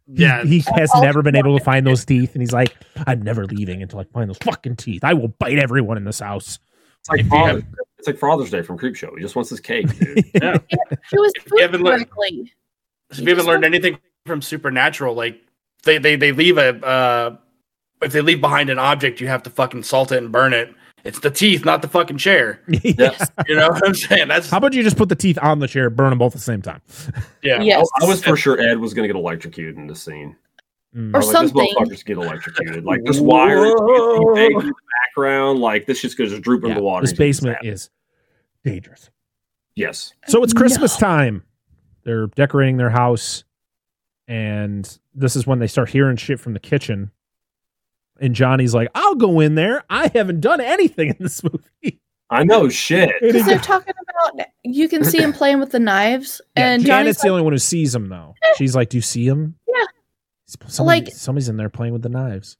He- 0.06 0.22
Yeah. 0.22 0.42
he 0.44 0.58
has 0.74 0.90
never 1.00 1.22
been 1.22 1.36
able 1.36 1.56
to 1.58 1.64
find 1.64 1.86
those 1.86 2.04
teeth, 2.04 2.34
and 2.34 2.42
he's 2.42 2.52
like, 2.52 2.74
"I'm 3.06 3.22
never 3.22 3.46
leaving 3.46 3.82
until 3.82 4.00
I 4.00 4.04
find 4.12 4.28
those 4.28 4.38
fucking 4.38 4.76
teeth. 4.76 5.02
I 5.04 5.14
will 5.14 5.28
bite 5.28 5.58
everyone 5.58 5.96
in 5.96 6.04
this 6.04 6.20
house." 6.20 6.58
It's 7.00 7.08
like 7.08 7.20
If 7.20 7.26
you 7.26 7.30
Father's, 7.30 7.62
it's 7.98 8.06
like 8.08 8.18
Father's 8.18 8.50
Day 8.50 8.62
from 8.62 8.78
Creepshow. 8.78 9.14
He 9.16 9.22
just 9.22 9.36
wants 9.36 9.50
his 9.50 9.60
cake, 9.60 9.86
dude. 9.98 10.24
yeah. 10.34 10.58
She 11.08 11.18
was 11.18 11.32
If 11.36 11.46
you 11.52 11.58
haven't 11.60 11.80
food 11.80 11.86
learned- 11.86 12.10
correctly. 12.10 12.52
If 13.10 13.20
you 13.20 13.28
haven't 13.28 13.46
learned 13.46 13.64
anything 13.64 13.98
from 14.26 14.42
Supernatural, 14.42 15.14
like 15.14 15.40
they 15.84 15.98
they 15.98 16.16
they 16.16 16.32
leave 16.32 16.58
a 16.58 16.70
uh, 16.84 17.36
if 18.02 18.12
they 18.12 18.20
leave 18.20 18.40
behind 18.40 18.70
an 18.70 18.78
object, 18.78 19.20
you 19.20 19.28
have 19.28 19.42
to 19.44 19.50
fucking 19.50 19.84
salt 19.84 20.10
it 20.12 20.18
and 20.18 20.32
burn 20.32 20.52
it. 20.52 20.74
It's 21.04 21.20
the 21.20 21.30
teeth, 21.30 21.64
not 21.64 21.82
the 21.82 21.88
fucking 21.88 22.16
chair. 22.18 22.60
Yes. 22.82 23.30
You 23.46 23.56
know 23.56 23.68
what 23.68 23.86
I'm 23.86 23.94
saying? 23.94 24.28
That's 24.28 24.48
How 24.50 24.56
about 24.56 24.72
you 24.72 24.82
just 24.82 24.96
put 24.96 25.08
the 25.10 25.14
teeth 25.16 25.38
on 25.42 25.58
the 25.58 25.68
chair, 25.68 25.90
burn 25.90 26.10
them 26.10 26.18
both 26.18 26.32
at 26.32 26.38
the 26.38 26.44
same 26.44 26.62
time? 26.62 26.80
yeah. 27.42 27.60
Yes. 27.60 27.86
I 28.00 28.06
was 28.06 28.24
for 28.24 28.36
sure 28.36 28.58
Ed 28.60 28.78
was 28.78 28.94
going 28.94 29.06
to 29.06 29.12
get 29.12 29.18
electrocuted 29.18 29.76
in 29.76 29.86
the 29.86 29.94
scene. 29.94 30.34
Mm. 30.96 31.14
I 31.14 31.18
Or 31.18 31.22
like, 31.22 31.30
something. 31.32 31.62
This 31.64 31.74
motherfucker's 31.74 32.02
get 32.04 32.16
electrocuted. 32.16 32.84
Like 32.84 33.04
this 33.04 33.20
wire 33.20 33.66
is 33.66 33.74
Whoa. 33.76 34.34
big 34.34 34.52
in 34.52 34.58
the 34.68 34.74
background. 35.08 35.58
Like 35.60 35.86
this 35.86 36.00
just 36.00 36.16
goes 36.16 36.30
just 36.30 36.42
droop 36.42 36.62
into 36.62 36.68
Yeah, 36.70 36.74
the 36.76 36.82
water. 36.82 37.06
this 37.06 37.12
basement 37.16 37.58
is 37.62 37.90
dangerous. 38.64 39.10
Yes. 39.74 40.12
So 40.28 40.42
it's 40.42 40.52
Christmas 40.54 40.98
No. 41.00 41.06
time. 41.06 41.42
They're 42.04 42.28
decorating 42.28 42.76
their 42.76 42.90
house, 42.90 43.44
and 44.28 44.98
this 45.14 45.36
is 45.36 45.46
when 45.46 45.58
they 45.58 45.66
start 45.66 45.88
hearing 45.90 46.16
shit 46.16 46.38
from 46.40 46.52
the 46.54 46.60
kitchen. 46.60 47.10
And 48.20 48.34
Johnny's 48.34 48.74
like, 48.74 48.88
"I'll 48.94 49.14
go 49.16 49.40
in 49.40 49.54
there. 49.56 49.82
I 49.90 50.10
haven't 50.14 50.40
done 50.40 50.60
anything 50.60 51.08
in 51.08 51.16
this 51.20 51.42
movie." 51.42 52.00
I 52.30 52.42
know 52.44 52.68
shit. 52.68 53.10
Because 53.20 53.44
they're 53.46 53.58
talking 53.60 53.92
about 54.32 54.46
you 54.62 54.88
can 54.88 55.04
see 55.04 55.18
him 55.18 55.32
playing 55.40 55.60
with 55.60 55.70
the 55.72 55.78
knives, 55.80 56.40
Yeah, 56.56 56.66
and 56.74 56.82
Janet's 56.84 56.88
Johnny's 56.88 57.16
the 57.18 57.28
only 57.28 57.42
one 57.42 57.52
who 57.52 57.58
sees 57.58 57.94
him 57.94 58.08
though. 58.08 58.34
She's 58.56 58.74
like, 58.76 58.88
"Do 58.88 58.96
you 58.96 59.02
see 59.02 59.26
him?" 59.26 59.56
Yeah. 59.68 59.84
Somebody, 60.68 61.06
Like- 61.06 61.14
somebody's 61.14 61.48
in 61.48 61.56
there 61.56 61.68
playing 61.68 61.92
with 61.92 62.02
the 62.02 62.08
knives. 62.08 62.56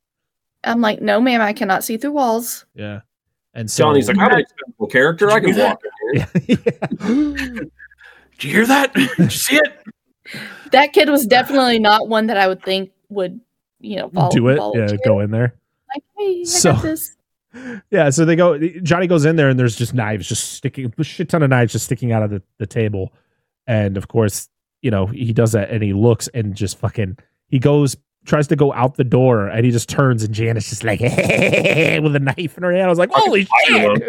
I'm 0.64 0.80
like, 0.80 1.02
no, 1.02 1.20
ma'am, 1.20 1.42
I 1.42 1.52
cannot 1.52 1.84
see 1.84 1.98
through 1.98 2.12
walls. 2.12 2.64
Yeah. 2.74 3.00
And 3.52 3.70
so 3.70 3.84
Johnny's 3.84 4.08
like, 4.08 4.16
I'm 4.18 4.32
an 4.32 4.38
expendable 4.40 4.86
character. 4.86 5.30
I 5.30 5.38
can 5.40 5.50
Did 5.50 5.56
do 5.56 5.62
walk 5.62 5.82
in 5.84 6.40
here. 6.40 6.58
yeah. 6.98 7.60
Did 8.38 8.44
you 8.44 8.50
hear 8.50 8.66
that? 8.66 8.94
Did 8.94 9.10
you 9.18 9.30
see 9.30 9.56
it? 9.56 9.84
That 10.72 10.92
kid 10.94 11.08
was 11.10 11.26
definitely 11.26 11.78
not 11.78 12.08
one 12.08 12.26
that 12.28 12.36
I 12.38 12.48
would 12.48 12.62
think 12.64 12.90
would, 13.10 13.40
you 13.84 13.96
know, 13.96 14.08
follow, 14.10 14.30
do 14.30 14.48
it. 14.48 14.56
follow 14.58 14.76
Yeah, 14.76 14.96
go 15.04 15.20
in 15.20 15.30
there. 15.30 15.54
Like, 15.94 16.02
hey, 16.18 16.40
I 16.40 16.44
So- 16.44 16.72
got 16.72 16.82
this. 16.82 17.16
Yeah, 17.92 18.10
so 18.10 18.24
they 18.24 18.34
go. 18.34 18.58
Johnny 18.82 19.06
goes 19.06 19.24
in 19.24 19.36
there, 19.36 19.48
and 19.48 19.56
there's 19.56 19.76
just 19.76 19.94
knives, 19.94 20.26
just 20.28 20.54
sticking, 20.54 20.92
a 20.98 21.04
shit 21.04 21.28
ton 21.28 21.40
of 21.44 21.50
knives 21.50 21.70
just 21.72 21.84
sticking 21.84 22.10
out 22.10 22.24
of 22.24 22.30
the, 22.30 22.42
the 22.58 22.66
table. 22.66 23.12
And 23.68 23.96
of 23.96 24.08
course, 24.08 24.48
you 24.82 24.90
know 24.90 25.06
he 25.06 25.32
does 25.32 25.52
that, 25.52 25.70
and 25.70 25.80
he 25.80 25.92
looks 25.92 26.26
and 26.34 26.56
just 26.56 26.78
fucking. 26.78 27.16
He 27.46 27.60
goes, 27.60 27.96
tries 28.26 28.48
to 28.48 28.56
go 28.56 28.72
out 28.72 28.96
the 28.96 29.04
door, 29.04 29.46
and 29.46 29.64
he 29.64 29.70
just 29.70 29.88
turns, 29.88 30.24
and 30.24 30.34
Janet's 30.34 30.68
just 30.68 30.82
like 30.82 30.98
with 31.00 32.16
a 32.16 32.20
knife 32.20 32.56
in 32.56 32.64
her 32.64 32.72
hand. 32.72 32.86
I 32.86 32.88
was 32.88 32.98
like, 32.98 33.10
holy 33.12 33.46
shit! 33.68 34.02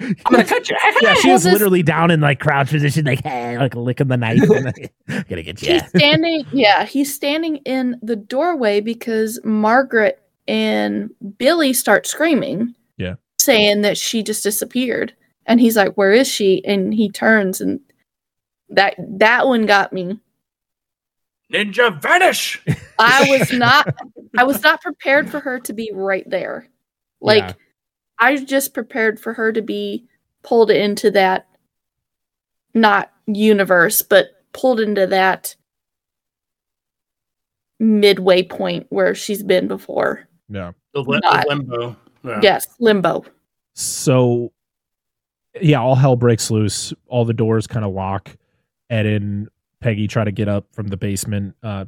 Loki. 0.00 0.16
I'm 0.26 0.32
gonna 0.32 0.44
cut 0.44 0.68
you. 0.68 0.76
Yeah, 1.02 1.14
she 1.14 1.30
was 1.30 1.44
literally 1.44 1.82
down 1.82 2.10
in 2.10 2.20
like 2.20 2.40
crouch 2.40 2.70
position, 2.70 3.04
like 3.04 3.22
hey, 3.22 3.58
like 3.58 3.74
licking 3.74 4.08
the 4.08 4.16
knife. 4.16 4.42
And 4.42 4.64
like, 4.64 4.92
Gonna 5.28 5.42
get 5.42 5.62
you. 5.62 5.74
He's 5.74 5.88
standing, 5.88 6.44
yeah, 6.52 6.84
he's 6.84 7.14
standing 7.14 7.56
in 7.58 7.98
the 8.02 8.16
doorway 8.16 8.80
because 8.80 9.40
Margaret 9.44 10.22
and 10.46 11.10
Billy 11.38 11.72
start 11.72 12.06
screaming. 12.06 12.74
Yeah. 12.96 13.14
Saying 13.38 13.82
that 13.82 13.96
she 13.96 14.22
just 14.22 14.42
disappeared. 14.42 15.14
And 15.46 15.60
he's 15.60 15.76
like, 15.76 15.94
Where 15.94 16.12
is 16.12 16.28
she? 16.28 16.64
And 16.64 16.92
he 16.92 17.10
turns 17.10 17.60
and 17.60 17.80
that 18.70 18.94
that 18.98 19.46
one 19.46 19.66
got 19.66 19.92
me. 19.92 20.18
Ninja 21.52 22.00
vanish. 22.00 22.62
I 22.98 23.26
was 23.30 23.52
not 23.52 23.94
I 24.36 24.44
was 24.44 24.62
not 24.62 24.82
prepared 24.82 25.30
for 25.30 25.40
her 25.40 25.58
to 25.60 25.72
be 25.72 25.90
right 25.94 26.28
there. 26.28 26.68
Like 27.20 27.44
Yeah. 27.44 27.52
I 28.18 28.32
was 28.32 28.44
just 28.44 28.74
prepared 28.74 29.20
for 29.20 29.32
her 29.34 29.52
to 29.52 29.62
be 29.62 30.04
pulled 30.42 30.70
into 30.70 31.10
that 31.12 31.46
not 32.74 33.12
universe, 33.26 34.02
but 34.02 34.28
pulled 34.52 34.80
into 34.80 35.06
that 35.06 35.54
midway 37.78 38.42
point 38.42 38.86
where 38.90 39.14
she's 39.14 39.42
been 39.42 39.68
before. 39.68 40.28
Yeah. 40.48 40.72
The, 40.94 41.00
li- 41.02 41.20
Not- 41.22 41.42
the 41.44 41.48
limbo. 41.48 41.96
Yeah. 42.24 42.40
Yes, 42.42 42.66
limbo. 42.80 43.24
so 43.74 44.52
yeah, 45.60 45.80
all 45.80 45.94
hell 45.94 46.16
breaks 46.16 46.50
loose. 46.50 46.92
All 47.06 47.24
the 47.24 47.32
doors 47.32 47.66
kind 47.66 47.84
of 47.84 47.92
lock. 47.92 48.36
Ed 48.90 49.06
and 49.06 49.48
Peggy 49.80 50.06
try 50.08 50.24
to 50.24 50.32
get 50.32 50.48
up 50.48 50.66
from 50.72 50.88
the 50.88 50.96
basement. 50.96 51.54
Uh, 51.62 51.84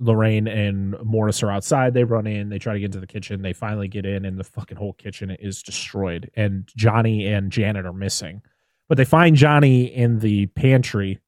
Lorraine 0.00 0.48
and 0.48 0.96
Morris 1.04 1.42
are 1.42 1.50
outside. 1.50 1.94
They 1.94 2.04
run 2.04 2.26
in. 2.26 2.48
They 2.48 2.58
try 2.58 2.72
to 2.72 2.80
get 2.80 2.86
into 2.86 3.00
the 3.00 3.06
kitchen. 3.06 3.42
They 3.42 3.52
finally 3.52 3.86
get 3.86 4.06
in, 4.06 4.24
and 4.24 4.38
the 4.38 4.44
fucking 4.44 4.78
whole 4.78 4.94
kitchen 4.94 5.30
is 5.30 5.62
destroyed. 5.62 6.30
And 6.34 6.68
Johnny 6.74 7.26
and 7.26 7.52
Janet 7.52 7.86
are 7.86 7.92
missing. 7.92 8.42
But 8.88 8.96
they 8.96 9.04
find 9.04 9.36
Johnny 9.36 9.84
in 9.84 10.18
the 10.18 10.46
pantry, 10.46 11.20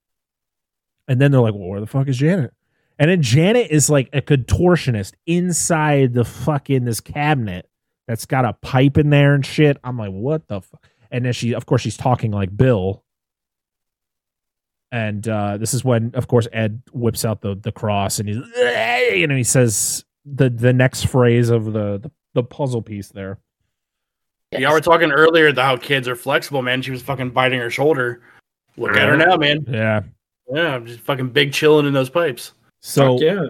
and 1.06 1.20
then 1.20 1.30
they're 1.30 1.40
like, 1.40 1.54
"Well, 1.54 1.68
where 1.68 1.80
the 1.80 1.86
fuck 1.86 2.08
is 2.08 2.16
Janet?" 2.16 2.54
And 2.98 3.10
then 3.10 3.22
Janet 3.22 3.70
is 3.70 3.90
like 3.90 4.08
a 4.12 4.20
contortionist 4.20 5.14
inside 5.26 6.14
the 6.14 6.24
fucking 6.24 6.84
this 6.84 7.00
cabinet 7.00 7.68
that's 8.06 8.26
got 8.26 8.44
a 8.44 8.52
pipe 8.52 8.98
in 8.98 9.10
there 9.10 9.34
and 9.34 9.44
shit. 9.44 9.78
I'm 9.82 9.98
like, 9.98 10.10
what 10.10 10.48
the 10.48 10.60
fuck? 10.60 10.88
And 11.10 11.24
then 11.24 11.32
she, 11.32 11.54
of 11.54 11.66
course, 11.66 11.82
she's 11.82 11.96
talking 11.96 12.30
like 12.30 12.56
Bill. 12.56 13.04
And 14.92 15.26
uh, 15.26 15.56
this 15.56 15.72
is 15.72 15.84
when, 15.84 16.12
of 16.14 16.28
course, 16.28 16.46
Ed 16.52 16.82
whips 16.92 17.24
out 17.24 17.40
the 17.40 17.54
the 17.54 17.72
cross 17.72 18.18
and 18.18 18.28
he's, 18.28 18.36
you 19.16 19.26
know, 19.26 19.34
he 19.34 19.42
says 19.42 20.04
the 20.26 20.50
the 20.50 20.72
next 20.72 21.06
phrase 21.06 21.48
of 21.48 21.64
the 21.64 21.98
the, 21.98 22.10
the 22.34 22.42
puzzle 22.42 22.82
piece 22.82 23.08
there. 23.08 23.38
Yeah, 24.52 24.68
we 24.68 24.74
were 24.74 24.80
talking 24.82 25.10
earlier 25.10 25.48
about 25.48 25.64
how 25.64 25.76
kids 25.78 26.06
are 26.08 26.14
flexible, 26.14 26.60
man. 26.60 26.82
She 26.82 26.90
was 26.90 27.00
fucking 27.00 27.30
biting 27.30 27.58
her 27.58 27.70
shoulder. 27.70 28.20
Look 28.76 28.94
at 28.94 29.08
her 29.08 29.16
now, 29.16 29.36
man. 29.36 29.64
Yeah. 29.66 30.02
Yeah, 30.52 30.74
I'm 30.74 30.84
just 30.84 31.00
fucking 31.00 31.30
big 31.30 31.54
chilling 31.54 31.86
in 31.86 31.94
those 31.94 32.10
pipes. 32.10 32.52
So 32.80 33.14
Fuck 33.14 33.22
yeah. 33.22 33.46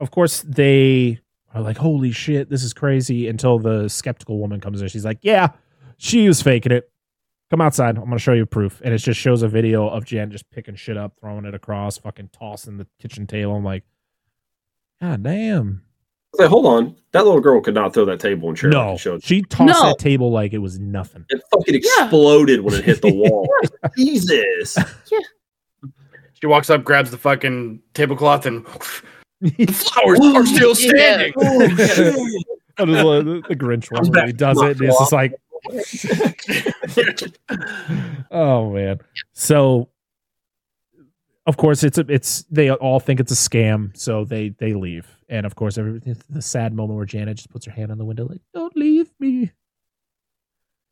of 0.00 0.10
course 0.10 0.42
they 0.42 1.20
are 1.54 1.62
like, 1.62 1.78
holy 1.78 2.12
shit, 2.12 2.50
this 2.50 2.62
is 2.62 2.74
crazy. 2.74 3.28
Until 3.28 3.58
the 3.58 3.88
skeptical 3.88 4.38
woman 4.38 4.60
comes 4.60 4.82
in, 4.82 4.88
she's 4.88 5.06
like, 5.06 5.20
yeah, 5.22 5.48
she 5.96 6.28
was 6.28 6.42
faking 6.42 6.72
it. 6.72 6.89
Come 7.50 7.60
outside. 7.60 7.96
I'm 7.98 8.04
gonna 8.04 8.18
show 8.18 8.32
you 8.32 8.46
proof. 8.46 8.80
And 8.84 8.94
it 8.94 8.98
just 8.98 9.20
shows 9.20 9.42
a 9.42 9.48
video 9.48 9.88
of 9.88 10.04
Jan 10.04 10.30
just 10.30 10.48
picking 10.50 10.74
shit 10.76 10.96
up, 10.96 11.14
throwing 11.20 11.44
it 11.44 11.54
across, 11.54 11.98
fucking 11.98 12.30
tossing 12.32 12.76
the 12.78 12.86
kitchen 13.00 13.26
table. 13.26 13.54
I'm 13.56 13.64
like, 13.64 13.84
God 15.00 15.22
damn. 15.22 15.82
Say, 16.36 16.46
hold 16.46 16.64
on, 16.66 16.96
that 17.10 17.24
little 17.24 17.40
girl 17.40 17.60
could 17.60 17.74
not 17.74 17.92
throw 17.92 18.04
that 18.04 18.20
table 18.20 18.48
and 18.48 18.56
chair. 18.56 18.70
No, 18.70 18.92
it 18.92 18.98
showed. 18.98 19.24
she 19.24 19.42
tossed 19.42 19.82
No. 19.82 19.88
that 19.88 19.98
table 19.98 20.30
like 20.30 20.52
it 20.52 20.58
was 20.58 20.78
nothing. 20.78 21.24
It 21.28 21.42
fucking 21.52 21.74
Yeah. 21.74 22.04
exploded 22.04 22.60
when 22.60 22.74
it 22.74 22.84
hit 22.84 23.02
the 23.02 23.12
wall. 23.12 23.48
Jesus. 23.96 24.76
Yeah. 25.10 25.18
She 26.34 26.46
walks 26.46 26.70
up, 26.70 26.84
grabs 26.84 27.10
the 27.10 27.18
fucking 27.18 27.82
tablecloth, 27.94 28.46
and 28.46 28.64
the 29.40 29.66
flowers 29.66 30.20
are 30.20 30.46
still 30.46 30.74
standing. 30.76 31.32
Oh, 31.36 31.68
shit. 31.68 32.14
That 32.78 32.88
is 32.88 33.04
what 33.04 33.24
the, 33.24 33.42
the 33.48 33.56
Grinch 33.56 33.90
one 33.90 34.04
Comes 34.04 34.10
when 34.10 34.26
he 34.28 34.32
does 34.32 34.56
it. 34.62 34.80
And 34.80 34.88
it's 34.88 34.98
just 35.00 35.12
like, 35.12 35.34
oh 38.30 38.72
man. 38.72 38.98
So, 39.32 39.88
of 41.46 41.56
course, 41.56 41.82
it's 41.82 41.98
a, 41.98 42.04
it's 42.08 42.44
they 42.50 42.70
all 42.70 43.00
think 43.00 43.20
it's 43.20 43.32
a 43.32 43.34
scam, 43.34 43.96
so 43.96 44.24
they 44.24 44.50
they 44.50 44.72
leave. 44.72 45.06
And 45.28 45.46
of 45.46 45.54
course, 45.54 45.78
every 45.78 46.00
the 46.28 46.42
sad 46.42 46.72
moment 46.72 46.96
where 46.96 47.06
Janet 47.06 47.36
just 47.36 47.50
puts 47.50 47.66
her 47.66 47.72
hand 47.72 47.92
on 47.92 47.98
the 47.98 48.04
window, 48.04 48.26
like, 48.26 48.40
"Don't 48.54 48.76
leave 48.76 49.10
me." 49.18 49.52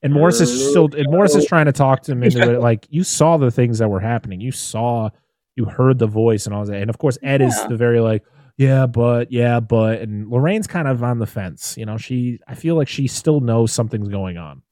And 0.02 0.12
Morris 0.12 0.40
is 0.40 0.70
still, 0.70 0.88
and 0.94 1.06
Morris 1.10 1.34
is 1.34 1.46
trying 1.46 1.66
to 1.66 1.72
talk 1.72 2.02
to 2.02 2.12
him 2.12 2.22
into 2.22 2.40
it. 2.40 2.60
Like, 2.60 2.86
you 2.88 3.02
saw 3.02 3.36
the 3.36 3.50
things 3.50 3.78
that 3.78 3.88
were 3.88 3.98
happening. 3.98 4.40
You 4.40 4.52
saw, 4.52 5.10
you 5.56 5.64
heard 5.64 5.98
the 5.98 6.06
voice 6.06 6.46
and 6.46 6.54
all 6.54 6.64
that. 6.64 6.80
And 6.80 6.88
of 6.88 6.98
course, 6.98 7.18
Ed 7.22 7.42
is 7.42 7.66
the 7.66 7.76
very 7.76 7.98
like, 7.98 8.24
yeah, 8.58 8.86
but 8.86 9.30
yeah, 9.30 9.60
but, 9.60 10.00
and 10.00 10.28
Lorraine's 10.28 10.66
kind 10.66 10.88
of 10.88 11.04
on 11.04 11.20
the 11.20 11.26
fence. 11.26 11.76
You 11.78 11.86
know, 11.86 11.96
she, 11.96 12.40
I 12.48 12.56
feel 12.56 12.74
like 12.74 12.88
she 12.88 13.06
still 13.06 13.38
knows 13.38 13.70
something's 13.72 14.08
going 14.08 14.36
on. 14.36 14.62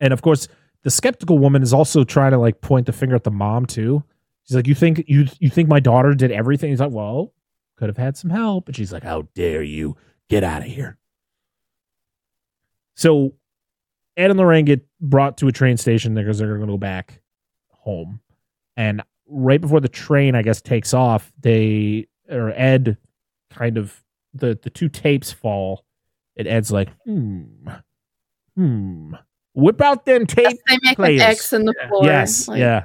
And 0.00 0.12
of 0.12 0.20
course, 0.20 0.48
the 0.82 0.90
skeptical 0.90 1.38
woman 1.38 1.62
is 1.62 1.72
also 1.72 2.02
trying 2.02 2.32
to 2.32 2.38
like 2.38 2.60
point 2.60 2.86
the 2.86 2.92
finger 2.92 3.14
at 3.14 3.22
the 3.22 3.30
mom 3.30 3.66
too. 3.66 4.02
She's 4.44 4.56
like, 4.56 4.66
"You 4.66 4.74
think 4.74 5.04
you 5.06 5.26
you 5.40 5.48
think 5.48 5.68
my 5.68 5.80
daughter 5.80 6.12
did 6.14 6.30
everything?" 6.30 6.70
He's 6.70 6.80
like, 6.80 6.90
"Well, 6.92 7.32
could 7.76 7.88
have 7.88 7.96
had 7.96 8.16
some 8.16 8.30
help." 8.30 8.68
And 8.68 8.76
she's 8.76 8.92
like, 8.92 9.02
"How 9.02 9.22
dare 9.34 9.62
you 9.62 9.96
get 10.28 10.44
out 10.44 10.62
of 10.62 10.68
here?" 10.68 10.98
So, 12.94 13.34
Ed 14.16 14.30
and 14.30 14.38
Lorraine 14.38 14.64
get 14.64 14.86
brought 15.00 15.38
to 15.38 15.48
a 15.48 15.52
train 15.52 15.76
station 15.76 16.14
because 16.14 16.38
they're 16.38 16.48
going 16.48 16.60
to 16.60 16.66
go 16.74 16.78
back 16.78 17.20
home, 17.70 18.20
and 18.76 19.02
right 19.26 19.60
before 19.60 19.80
the 19.80 19.88
train, 19.88 20.34
I 20.34 20.42
guess, 20.42 20.60
takes 20.60 20.94
off, 20.94 21.32
they 21.40 22.06
or 22.28 22.50
Ed 22.50 22.96
kind 23.50 23.76
of 23.78 24.02
the 24.34 24.58
the 24.62 24.70
two 24.70 24.88
tapes 24.88 25.32
fall, 25.32 25.84
and 26.36 26.46
Ed's 26.48 26.70
like, 26.72 26.88
"Hmm, 27.04 27.44
hmm." 28.56 29.14
Whip 29.54 29.80
out 29.80 30.04
them 30.04 30.26
tape 30.26 30.58
They 30.68 30.78
make 30.82 30.96
players. 30.96 31.22
an 31.22 31.26
X 31.28 31.52
in 31.54 31.64
the 31.64 31.74
floor. 31.88 32.04
Yes, 32.04 32.46
like- 32.46 32.58
yeah. 32.60 32.84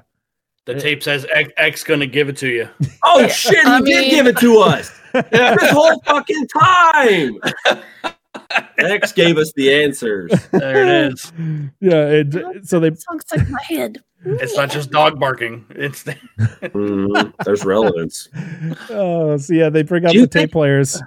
The 0.65 0.79
tape 0.79 1.01
says 1.03 1.25
X, 1.33 1.51
X 1.57 1.83
gonna 1.83 2.05
give 2.05 2.29
it 2.29 2.37
to 2.37 2.47
you. 2.47 2.69
Oh 3.03 3.27
shit, 3.27 3.55
he 3.55 3.59
I 3.65 3.79
did 3.81 3.85
mean- 3.85 4.09
give 4.11 4.27
it 4.27 4.37
to 4.37 4.59
us 4.59 4.91
this 5.13 5.69
whole 5.71 5.99
fucking 6.05 6.47
time. 6.57 7.39
X 8.77 9.11
gave 9.11 9.37
us 9.37 9.51
the 9.53 9.73
answers. 9.83 10.31
There 10.51 10.85
it 11.07 11.13
is. 11.13 11.33
Yeah, 11.81 12.05
and 12.05 12.67
so 12.67 12.79
they 12.79 12.91
Song's 12.93 13.25
like 13.35 13.49
my 13.49 13.61
head. 13.63 14.01
It's 14.23 14.55
not 14.55 14.69
just 14.69 14.91
dog 14.91 15.19
barking. 15.19 15.65
It's 15.71 16.03
the, 16.03 16.13
Mhm, 16.61 17.33
There's 17.43 17.65
relevance. 17.65 18.29
oh, 18.89 19.37
so 19.37 19.53
yeah, 19.53 19.69
they 19.69 19.81
bring 19.83 20.05
out 20.05 20.13
the 20.13 20.19
tape 20.21 20.31
think- 20.31 20.51
players. 20.51 21.01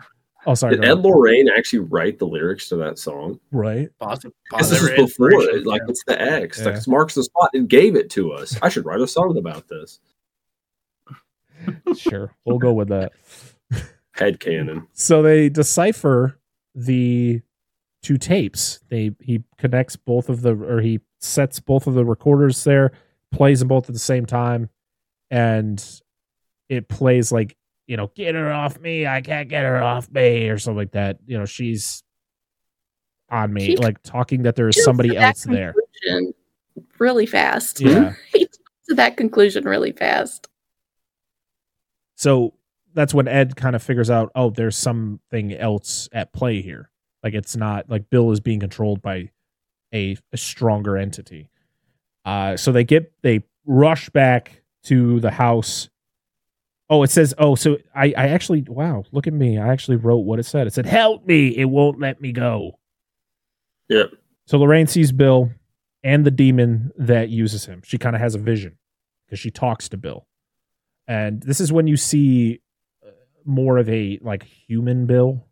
Oh, 0.47 0.53
sorry. 0.55 0.75
Did 0.77 0.85
Ed 0.85 0.93
ahead. 0.93 1.05
Lorraine 1.05 1.49
actually 1.57 1.79
write 1.79 2.19
the 2.19 2.27
lyrics 2.27 2.69
to 2.69 2.77
that 2.77 2.99
song? 2.99 3.41
right? 3.51 3.89
positive. 3.99 4.33
Because 4.51 4.69
this 4.69 4.83
is 4.83 4.91
before 4.91 5.33
it. 5.33 5.67
Like 5.67 5.81
it's 5.89 6.05
the 6.05 6.21
X. 6.21 6.59
Yeah. 6.61 6.67
Like 6.73 6.87
Marks 6.87 7.15
the 7.15 7.23
Spot 7.25 7.49
and 7.55 7.67
gave 7.69 7.97
it 7.97 8.11
to 8.11 8.33
us. 8.33 8.59
I 8.61 8.69
should 8.69 8.85
write 8.85 9.01
a 9.01 9.07
song 9.07 9.39
about 9.39 9.69
this. 9.69 10.01
Sure, 11.97 12.35
we'll 12.45 12.59
go 12.59 12.73
with 12.75 12.89
that. 12.89 13.13
Head 14.13 14.39
cannon. 14.39 14.87
So 14.93 15.23
they 15.23 15.49
decipher 15.49 16.39
the 16.75 17.41
two 18.03 18.19
tapes. 18.19 18.81
They 18.91 19.13
he 19.21 19.43
connects 19.57 19.97
both 19.97 20.29
of 20.29 20.43
the 20.43 20.55
or 20.55 20.81
he 20.83 21.01
sets 21.21 21.59
both 21.61 21.87
of 21.87 21.95
the 21.95 22.05
recorders 22.05 22.63
there, 22.65 22.93
plays 23.35 23.59
them 23.59 23.69
both 23.69 23.89
at 23.89 23.93
the 23.93 23.99
same 23.99 24.27
time, 24.27 24.71
and 25.31 25.85
it 26.69 26.89
plays 26.89 27.33
like 27.33 27.57
you 27.87 27.99
know, 27.99 28.11
get 28.15 28.35
her 28.35 28.51
off 28.51 28.81
me, 28.81 29.07
I 29.07 29.21
can't 29.21 29.49
get 29.49 29.65
her 29.65 29.83
off 29.83 30.11
me, 30.11 30.49
or 30.49 30.59
something 30.59 30.79
like 30.79 30.93
that. 30.93 31.19
You 31.27 31.39
know, 31.39 31.45
she's 31.45 32.03
on 33.29 33.53
me, 33.53 33.67
He 33.67 33.77
like 33.77 34.03
talking 34.03 34.43
that 34.43 34.57
there 34.57 34.69
is 34.69 34.83
somebody 34.83 35.17
else 35.17 35.43
there. 35.43 35.75
Really 36.99 37.27
fast. 37.27 37.81
Yeah. 37.81 38.15
he 38.33 38.49
to 38.89 38.95
that 38.95 39.17
conclusion 39.17 39.65
really 39.65 39.93
fast. 39.93 40.49
So 42.17 42.55
that's 42.95 43.15
when 43.15 43.29
Ed 43.29 43.57
kind 43.57 43.75
of 43.75 43.83
figures 43.83 44.11
out, 44.11 44.31
oh, 44.35 44.51
there's 44.51 44.77
something 44.77 45.53
else 45.53 46.09
at 46.13 46.33
play 46.33 46.63
here. 46.63 46.91
Like 47.23 47.35
it's 47.35 47.57
not 47.57 47.89
like 47.89 48.11
Bill 48.11 48.31
is 48.31 48.41
being 48.41 48.61
controlled 48.61 49.03
by 49.03 49.31
a, 49.93 50.17
a 50.33 50.37
stronger 50.37 50.97
entity. 50.97 51.49
Uh, 52.25 52.57
so 52.57 52.73
they 52.73 52.85
get 52.85 53.13
they 53.23 53.43
rush 53.67 54.09
back 54.11 54.63
to 54.85 55.21
the 55.21 55.31
house. 55.31 55.89
Oh, 56.91 57.03
it 57.03 57.11
says, 57.11 57.35
oh, 57.39 57.55
so 57.55 57.79
I, 57.95 58.13
I 58.17 58.29
actually, 58.29 58.63
wow, 58.69 59.05
look 59.11 59.27
at 59.27 59.33
me. 59.33 59.59
I 59.59 59.69
actually 59.69 59.97
wrote 59.97 60.19
what 60.19 60.39
it 60.39 60.45
said. 60.45 60.67
It 60.67 60.75
said, 60.75 60.85
help 60.85 61.27
me. 61.27 61.49
It 61.57 61.65
won't 61.65 61.99
let 61.99 62.21
me 62.21 62.31
go. 62.31 62.79
Yep. 63.89 64.13
So 64.47 64.59
Lorraine 64.59 64.87
sees 64.87 65.11
Bill 65.11 65.51
and 66.03 66.27
the 66.27 66.31
demon 66.31 66.93
that 66.99 67.31
uses 67.31 67.65
him. 67.65 67.81
She 67.85 67.97
kind 67.97 68.15
of 68.15 68.21
has 68.21 68.35
a 68.35 68.39
vision 68.39 68.77
because 69.25 69.39
she 69.39 69.51
talks 69.51 69.89
to 69.89 69.97
Bill. 69.97 70.27
And 71.09 71.43
this 71.43 71.59
is 71.59 71.73
when 71.73 71.87
you 71.87 71.97
see 71.97 72.61
uh, 73.05 73.11
more 73.47 73.79
of 73.79 73.89
a 73.89 74.19
like 74.21 74.43
human 74.43 75.07
Bill. 75.07 75.47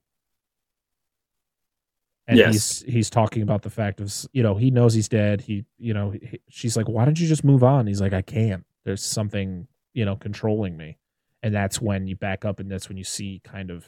And 2.29 2.39
Yes. 2.39 2.53
he's 2.83 2.93
he's 2.95 3.11
talking 3.11 3.43
about 3.43 3.63
the 3.63 3.71
fact 3.71 4.01
of 4.01 4.13
you 4.33 4.43
know 4.43 4.55
he 4.55 4.71
knows 4.71 4.95
he's 4.95 5.09
dead. 5.09 5.41
He 5.41 5.65
you 5.79 5.93
know 5.93 6.11
he, 6.11 6.41
she's 6.49 6.77
like 6.77 6.89
why 6.89 7.05
don't 7.05 7.19
you 7.21 7.27
just 7.27 7.45
move 7.45 7.65
on? 7.65 7.87
He's 7.87 8.01
like 8.01 8.13
I 8.13 8.23
can't. 8.23 8.65
There's 8.85 9.03
something 9.03 9.67
you 9.95 10.05
know 10.05 10.17
controlling 10.17 10.77
me. 10.77 10.99
And 11.43 11.53
that's 11.53 11.81
when 11.81 12.07
you 12.07 12.15
back 12.15 12.45
up 12.45 12.61
and 12.61 12.71
that's 12.71 12.89
when 12.89 12.97
you 12.97 13.03
see 13.05 13.41
kind 13.45 13.71
of 13.71 13.85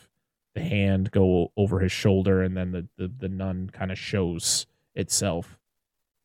the 0.56 0.60
hand 0.62 1.10
go 1.12 1.52
over 1.56 1.78
his 1.78 1.92
shoulder 1.92 2.42
and 2.42 2.56
then 2.56 2.72
the 2.72 2.88
the, 2.96 3.08
the 3.18 3.28
nun 3.28 3.70
kind 3.72 3.92
of 3.92 3.98
shows 3.98 4.66
itself. 4.96 5.56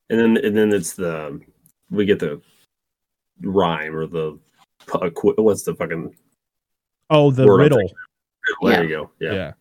And 0.10 0.20
then 0.20 0.38
and 0.44 0.58
then 0.58 0.74
it's 0.74 0.94
the 0.94 1.40
we 1.92 2.06
get 2.06 2.18
the 2.20 2.42
rhyme 3.42 3.96
or 3.96 4.08
the 4.08 4.40
what's 5.38 5.64
the 5.64 5.76
fucking 5.76 6.16
Oh, 7.12 7.30
the 7.32 7.46
Word 7.46 7.60
riddle. 7.60 7.92
there 8.64 8.72
Yeah. 8.74 8.82
you 8.82 8.90
go. 8.90 9.12
Yeah. 9.20 9.34
Yeah. 9.34 9.52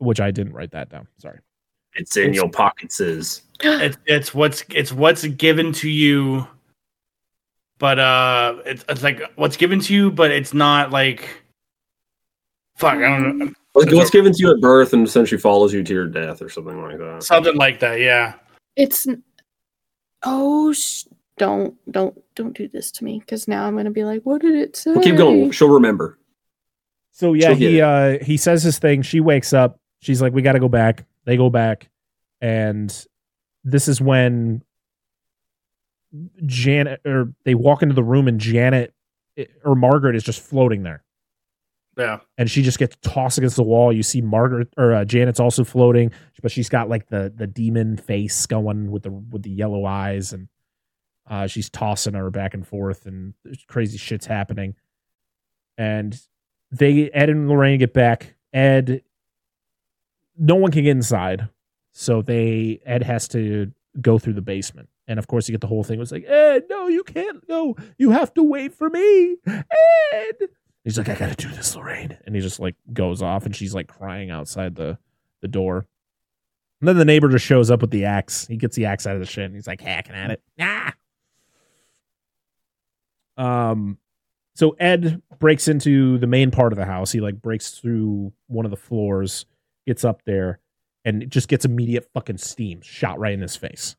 Which 0.00 0.20
I 0.20 0.30
didn't 0.30 0.52
write 0.52 0.72
that 0.72 0.88
down. 0.88 1.06
Sorry. 1.18 1.38
It's 1.94 2.16
in 2.16 2.34
your 2.34 2.48
pockets 2.48 3.00
is 3.00 3.42
it's 3.60 3.98
it's 4.06 4.34
what's 4.34 4.64
it's 4.70 4.92
what's 4.92 5.26
given 5.26 5.72
to 5.74 5.88
you 5.88 6.46
but 7.78 7.98
uh 7.98 8.56
it's, 8.64 8.84
it's 8.88 9.02
like 9.02 9.20
what's 9.36 9.56
given 9.56 9.80
to 9.80 9.94
you 9.94 10.10
but 10.10 10.30
it's 10.30 10.54
not 10.54 10.90
like 10.90 11.42
fuck 12.76 12.94
i 12.94 13.00
don't 13.00 13.38
know 13.38 13.52
what's, 13.72 13.92
what's 13.92 14.10
given 14.10 14.32
to 14.32 14.38
you 14.38 14.52
at 14.52 14.60
birth 14.60 14.92
and 14.92 15.04
essentially 15.04 15.40
follows 15.40 15.72
you 15.74 15.82
to 15.82 15.92
your 15.92 16.06
death 16.06 16.40
or 16.40 16.48
something 16.48 16.80
like 16.80 16.98
that. 16.98 17.22
something 17.22 17.56
like 17.56 17.80
that 17.80 17.98
yeah 17.98 18.34
It's 18.76 19.08
oh, 20.22 20.72
sh- 20.72 21.04
don't 21.38 21.74
don't 21.90 22.20
don't 22.34 22.56
do 22.56 22.68
this 22.68 22.90
to 22.92 23.04
me 23.04 23.18
because 23.18 23.48
now 23.48 23.66
I'm 23.66 23.76
gonna 23.76 23.90
be 23.90 24.04
like, 24.04 24.22
what 24.22 24.42
did 24.42 24.54
it 24.54 24.76
say? 24.76 24.92
We'll 24.92 25.02
keep 25.02 25.16
going. 25.16 25.50
She'll 25.52 25.68
remember. 25.68 26.18
So 27.12 27.32
yeah, 27.32 27.48
She'll 27.48 27.56
he 27.56 27.80
uh 27.80 28.18
he 28.22 28.36
says 28.36 28.62
his 28.62 28.78
thing. 28.78 29.02
She 29.02 29.20
wakes 29.20 29.52
up. 29.52 29.79
She's 30.00 30.20
like, 30.20 30.32
"We 30.32 30.42
got 30.42 30.52
to 30.52 30.60
go 30.60 30.68
back." 30.68 31.06
They 31.24 31.36
go 31.36 31.50
back, 31.50 31.88
and 32.40 32.90
this 33.64 33.88
is 33.88 34.00
when 34.00 34.62
Janet 36.44 37.00
or 37.04 37.32
they 37.44 37.54
walk 37.54 37.82
into 37.82 37.94
the 37.94 38.04
room, 38.04 38.28
and 38.28 38.40
Janet 38.40 38.94
or 39.64 39.74
Margaret 39.74 40.16
is 40.16 40.24
just 40.24 40.40
floating 40.40 40.82
there, 40.82 41.04
yeah 41.96 42.20
and 42.38 42.50
she 42.50 42.62
just 42.62 42.78
gets 42.78 42.96
tossed 43.02 43.38
against 43.38 43.56
the 43.56 43.62
wall. 43.62 43.92
You 43.92 44.02
see 44.02 44.22
Margaret 44.22 44.68
or 44.76 44.94
uh, 44.94 45.04
Janet's 45.04 45.40
also 45.40 45.62
floating, 45.62 46.10
but 46.42 46.50
she's 46.50 46.68
got 46.70 46.88
like 46.88 47.08
the 47.08 47.32
the 47.34 47.46
demon 47.46 47.96
face 47.98 48.46
going 48.46 48.90
with 48.90 49.02
the 49.02 49.10
with 49.10 49.42
the 49.42 49.50
yellow 49.50 49.84
eyes, 49.84 50.32
and 50.32 50.48
uh, 51.28 51.46
she's 51.46 51.68
tossing 51.68 52.14
her 52.14 52.30
back 52.30 52.54
and 52.54 52.66
forth, 52.66 53.06
and 53.06 53.34
crazy 53.68 53.98
shit's 53.98 54.26
happening. 54.26 54.74
And 55.76 56.18
they 56.70 57.10
Ed 57.10 57.30
and 57.30 57.48
Lorraine 57.48 57.78
get 57.78 57.92
back. 57.92 58.34
Ed, 58.52 59.02
no 60.40 60.56
one 60.56 60.72
can 60.72 60.82
get 60.82 60.90
inside, 60.90 61.48
so 61.92 62.22
they 62.22 62.80
Ed 62.84 63.04
has 63.04 63.28
to 63.28 63.70
go 64.00 64.18
through 64.18 64.32
the 64.32 64.42
basement, 64.42 64.88
and 65.06 65.18
of 65.18 65.28
course 65.28 65.48
you 65.48 65.52
get 65.52 65.60
the 65.60 65.66
whole 65.68 65.84
thing. 65.84 65.98
It 65.98 66.00
was 66.00 66.12
like 66.12 66.24
Ed, 66.24 66.64
no, 66.68 66.88
you 66.88 67.04
can't 67.04 67.46
go. 67.46 67.76
You 67.98 68.10
have 68.10 68.34
to 68.34 68.42
wait 68.42 68.74
for 68.74 68.90
me, 68.90 69.36
Ed. 69.46 70.36
He's 70.82 70.96
like, 70.98 71.08
I 71.10 71.14
gotta 71.14 71.36
do 71.36 71.50
this, 71.50 71.76
Lorraine, 71.76 72.16
and 72.26 72.34
he 72.34 72.40
just 72.40 72.58
like 72.58 72.74
goes 72.92 73.22
off, 73.22 73.46
and 73.46 73.54
she's 73.54 73.74
like 73.74 73.86
crying 73.86 74.30
outside 74.30 74.74
the 74.74 74.98
the 75.40 75.48
door. 75.48 75.86
And 76.80 76.88
then 76.88 76.96
the 76.96 77.04
neighbor 77.04 77.28
just 77.28 77.44
shows 77.44 77.70
up 77.70 77.82
with 77.82 77.90
the 77.90 78.06
axe. 78.06 78.46
He 78.46 78.56
gets 78.56 78.74
the 78.74 78.86
axe 78.86 79.06
out 79.06 79.14
of 79.14 79.20
the 79.20 79.26
shit 79.26 79.44
and 79.44 79.54
he's 79.54 79.66
like 79.66 79.80
hacking 79.82 80.14
at 80.14 80.30
it. 80.30 80.42
Ah. 80.58 80.94
Um 83.36 83.98
so 84.54 84.76
Ed 84.78 85.20
breaks 85.38 85.68
into 85.68 86.18
the 86.18 86.26
main 86.26 86.50
part 86.50 86.72
of 86.72 86.78
the 86.78 86.86
house. 86.86 87.12
He 87.12 87.20
like 87.20 87.40
breaks 87.40 87.70
through 87.72 88.32
one 88.46 88.64
of 88.64 88.70
the 88.70 88.76
floors, 88.76 89.44
gets 89.86 90.04
up 90.04 90.22
there, 90.24 90.60
and 91.04 91.22
it 91.22 91.30
just 91.30 91.48
gets 91.48 91.64
immediate 91.64 92.08
fucking 92.12 92.38
steam 92.38 92.80
shot 92.82 93.18
right 93.18 93.32
in 93.32 93.40
his 93.40 93.56
face. 93.56 93.96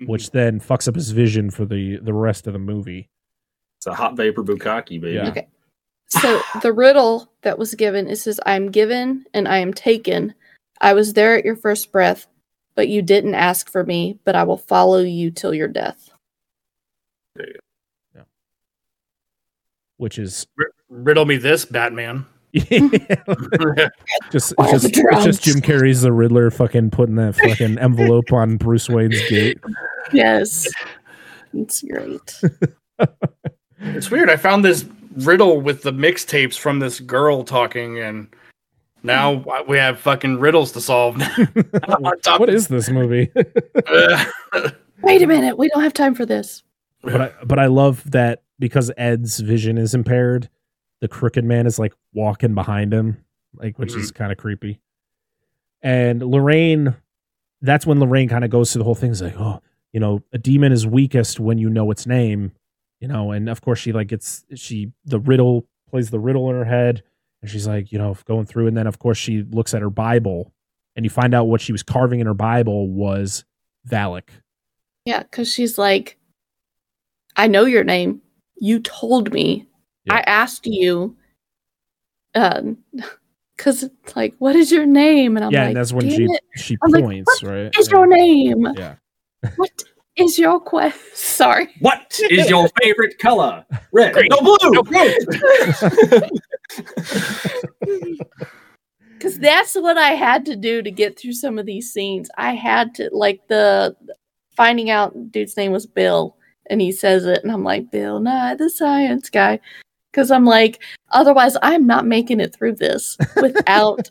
Mm-hmm. 0.00 0.10
Which 0.10 0.30
then 0.30 0.60
fucks 0.60 0.88
up 0.88 0.94
his 0.94 1.10
vision 1.10 1.50
for 1.50 1.64
the 1.64 1.98
the 1.98 2.14
rest 2.14 2.46
of 2.46 2.52
the 2.52 2.58
movie. 2.58 3.08
It's 3.78 3.86
a 3.86 3.94
hot 3.94 4.16
vapor 4.16 4.42
bukkake, 4.42 5.00
baby. 5.00 5.12
Yeah. 5.12 5.28
Okay. 5.28 5.48
So 6.08 6.40
the 6.62 6.72
riddle 6.72 7.30
that 7.42 7.58
was 7.58 7.74
given 7.74 8.08
it 8.08 8.16
says, 8.16 8.40
I 8.44 8.54
am 8.54 8.70
given 8.70 9.24
and 9.34 9.48
I 9.48 9.58
am 9.58 9.72
taken. 9.72 10.34
I 10.80 10.94
was 10.94 11.12
there 11.12 11.36
at 11.36 11.44
your 11.44 11.56
first 11.56 11.92
breath, 11.92 12.26
but 12.74 12.88
you 12.88 13.02
didn't 13.02 13.34
ask 13.34 13.70
for 13.70 13.84
me, 13.84 14.18
but 14.24 14.36
I 14.36 14.44
will 14.44 14.58
follow 14.58 14.98
you 14.98 15.30
till 15.30 15.54
your 15.54 15.68
death. 15.68 16.10
There 17.34 17.46
you 17.46 17.54
go. 17.54 17.60
Yeah. 18.16 18.22
Which 19.96 20.18
is 20.18 20.46
Riddle 20.88 21.24
me 21.24 21.36
this, 21.36 21.64
Batman. 21.64 22.26
just 22.54 23.90
just 24.30 24.54
it's 24.58 24.80
just, 24.80 24.94
just 25.24 25.42
Jim 25.42 25.60
Carrey's 25.60 26.02
the 26.02 26.12
Riddler 26.12 26.50
fucking 26.50 26.90
putting 26.90 27.16
that 27.16 27.36
fucking 27.36 27.78
envelope 27.80 28.32
on 28.32 28.56
Bruce 28.56 28.88
Wayne's 28.88 29.20
gate. 29.28 29.58
Yes. 30.12 30.66
It's 31.54 31.82
great. 31.82 32.40
It's 33.80 34.10
weird. 34.10 34.28
I 34.28 34.36
found 34.36 34.64
this 34.64 34.84
riddle 35.18 35.60
with 35.60 35.82
the 35.82 35.92
mixtapes 35.92 36.58
from 36.58 36.80
this 36.80 36.98
girl 36.98 37.44
talking, 37.44 38.00
and 38.00 38.26
now 39.04 39.44
we 39.68 39.76
have 39.76 40.00
fucking 40.00 40.40
riddles 40.40 40.72
to 40.72 40.80
solve. 40.80 41.14
On 41.22 42.18
top 42.22 42.40
what 42.40 42.48
of- 42.48 42.56
is 42.56 42.66
this 42.66 42.90
movie? 42.90 43.30
Wait 45.02 45.22
a 45.22 45.26
minute. 45.28 45.56
We 45.58 45.68
don't 45.68 45.82
have 45.82 45.92
time 45.94 46.16
for 46.16 46.26
this. 46.26 46.64
but 47.02 47.20
I, 47.20 47.32
but 47.44 47.60
I 47.60 47.66
love 47.66 48.02
that 48.10 48.42
because 48.58 48.90
Ed's 48.96 49.38
vision 49.38 49.78
is 49.78 49.94
impaired, 49.94 50.48
the 51.00 51.08
crooked 51.08 51.44
man 51.44 51.66
is 51.66 51.78
like 51.78 51.94
walking 52.12 52.54
behind 52.54 52.92
him, 52.92 53.24
like 53.54 53.78
which 53.78 53.94
is 53.94 54.10
mm-hmm. 54.10 54.18
kind 54.18 54.32
of 54.32 54.38
creepy. 54.38 54.80
And 55.82 56.22
Lorraine, 56.22 56.96
that's 57.60 57.86
when 57.86 58.00
Lorraine 58.00 58.28
kind 58.28 58.44
of 58.44 58.50
goes 58.50 58.72
through 58.72 58.80
the 58.80 58.84
whole 58.84 58.94
thing. 58.94 59.10
Is 59.10 59.22
like, 59.22 59.38
oh, 59.38 59.60
you 59.92 60.00
know, 60.00 60.22
a 60.32 60.38
demon 60.38 60.72
is 60.72 60.86
weakest 60.86 61.38
when 61.38 61.58
you 61.58 61.70
know 61.70 61.90
its 61.90 62.06
name, 62.06 62.52
you 63.00 63.08
know. 63.08 63.30
And 63.30 63.48
of 63.48 63.60
course, 63.60 63.78
she 63.78 63.92
like 63.92 64.08
gets 64.08 64.44
she 64.54 64.92
the 65.04 65.20
riddle 65.20 65.66
plays 65.88 66.10
the 66.10 66.20
riddle 66.20 66.50
in 66.50 66.56
her 66.56 66.64
head, 66.64 67.02
and 67.42 67.50
she's 67.50 67.66
like, 67.66 67.92
you 67.92 67.98
know, 67.98 68.16
going 68.24 68.46
through. 68.46 68.66
And 68.66 68.76
then 68.76 68.86
of 68.86 68.98
course 68.98 69.18
she 69.18 69.42
looks 69.42 69.74
at 69.74 69.82
her 69.82 69.90
Bible, 69.90 70.52
and 70.96 71.04
you 71.04 71.10
find 71.10 71.34
out 71.34 71.44
what 71.44 71.60
she 71.60 71.72
was 71.72 71.82
carving 71.82 72.20
in 72.20 72.26
her 72.26 72.34
Bible 72.34 72.88
was 72.88 73.44
Valak. 73.88 74.28
Yeah, 75.04 75.22
because 75.22 75.50
she's 75.50 75.78
like, 75.78 76.18
I 77.36 77.46
know 77.46 77.64
your 77.64 77.84
name. 77.84 78.20
You 78.60 78.80
told 78.80 79.32
me. 79.32 79.67
Yeah. 80.08 80.16
I 80.16 80.20
asked 80.20 80.66
you. 80.66 81.16
Um, 82.34 82.78
because 83.56 83.82
it's 83.82 84.16
like, 84.16 84.34
what 84.38 84.54
is 84.54 84.70
your 84.70 84.86
name? 84.86 85.36
And 85.36 85.44
I'm 85.44 85.50
yeah, 85.50 85.60
like, 85.60 85.68
and 85.68 85.76
that's 85.76 85.92
when 85.92 86.08
she 86.08 86.24
it, 86.24 86.40
she 86.54 86.76
I'm 86.82 86.90
like, 86.92 87.02
points, 87.02 87.42
right? 87.42 87.74
is 87.76 87.88
Yeah. 87.88 87.96
your 87.96 88.06
name? 88.06 88.68
Yeah. 88.76 88.94
What 89.56 89.70
is 90.16 90.38
your 90.38 90.60
quest? 90.60 90.98
Sorry. 91.16 91.68
What 91.80 92.20
is 92.30 92.48
your 92.48 92.68
favorite 92.82 93.18
color? 93.18 93.64
Red. 93.92 94.14
Green. 94.14 94.28
No 94.30 94.40
blue. 94.40 94.56
No, 94.70 94.82
blue. 94.82 95.14
Because 99.18 99.38
that's 99.40 99.74
what 99.74 99.98
I 99.98 100.10
had 100.10 100.46
to 100.46 100.54
do 100.54 100.80
to 100.80 100.92
get 100.92 101.18
through 101.18 101.32
some 101.32 101.58
of 101.58 101.66
these 101.66 101.92
scenes. 101.92 102.30
I 102.38 102.54
had 102.54 102.94
to, 102.96 103.10
like, 103.12 103.40
the 103.48 103.96
finding 104.54 104.90
out 104.90 105.32
dude's 105.32 105.56
name 105.56 105.72
was 105.72 105.86
Bill, 105.86 106.36
and 106.70 106.80
he 106.80 106.92
says 106.92 107.24
it, 107.26 107.42
and 107.42 107.50
I'm 107.50 107.64
like, 107.64 107.90
Bill 107.90 108.20
Nye, 108.20 108.54
the 108.54 108.70
science 108.70 109.28
guy. 109.28 109.58
Because 110.10 110.30
I'm 110.30 110.44
like, 110.44 110.82
otherwise, 111.10 111.56
I'm 111.62 111.86
not 111.86 112.06
making 112.06 112.40
it 112.40 112.54
through 112.54 112.76
this 112.76 113.16
without 113.36 114.10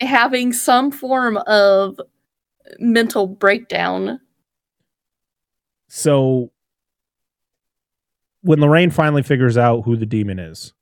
having 0.00 0.52
some 0.52 0.90
form 0.90 1.36
of 1.46 2.00
mental 2.78 3.26
breakdown. 3.26 4.20
So 5.88 6.50
when 8.42 8.60
Lorraine 8.60 8.90
finally 8.90 9.22
figures 9.22 9.56
out 9.56 9.82
who 9.82 9.96
the 9.96 10.06
demon 10.06 10.38
is, 10.38 10.72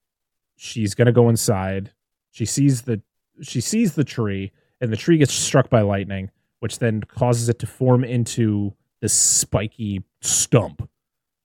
she's 0.56 0.94
gonna 0.94 1.12
go 1.12 1.28
inside. 1.28 1.92
She 2.30 2.46
sees 2.46 2.82
the 2.82 3.02
she 3.42 3.60
sees 3.60 3.94
the 3.94 4.04
tree, 4.04 4.52
and 4.80 4.92
the 4.92 4.96
tree 4.96 5.18
gets 5.18 5.32
struck 5.32 5.70
by 5.70 5.80
lightning, 5.80 6.30
which 6.60 6.78
then 6.78 7.02
causes 7.02 7.48
it 7.48 7.58
to 7.60 7.66
form 7.66 8.04
into 8.04 8.74
this 9.00 9.12
spiky 9.12 10.04
stump. 10.20 10.88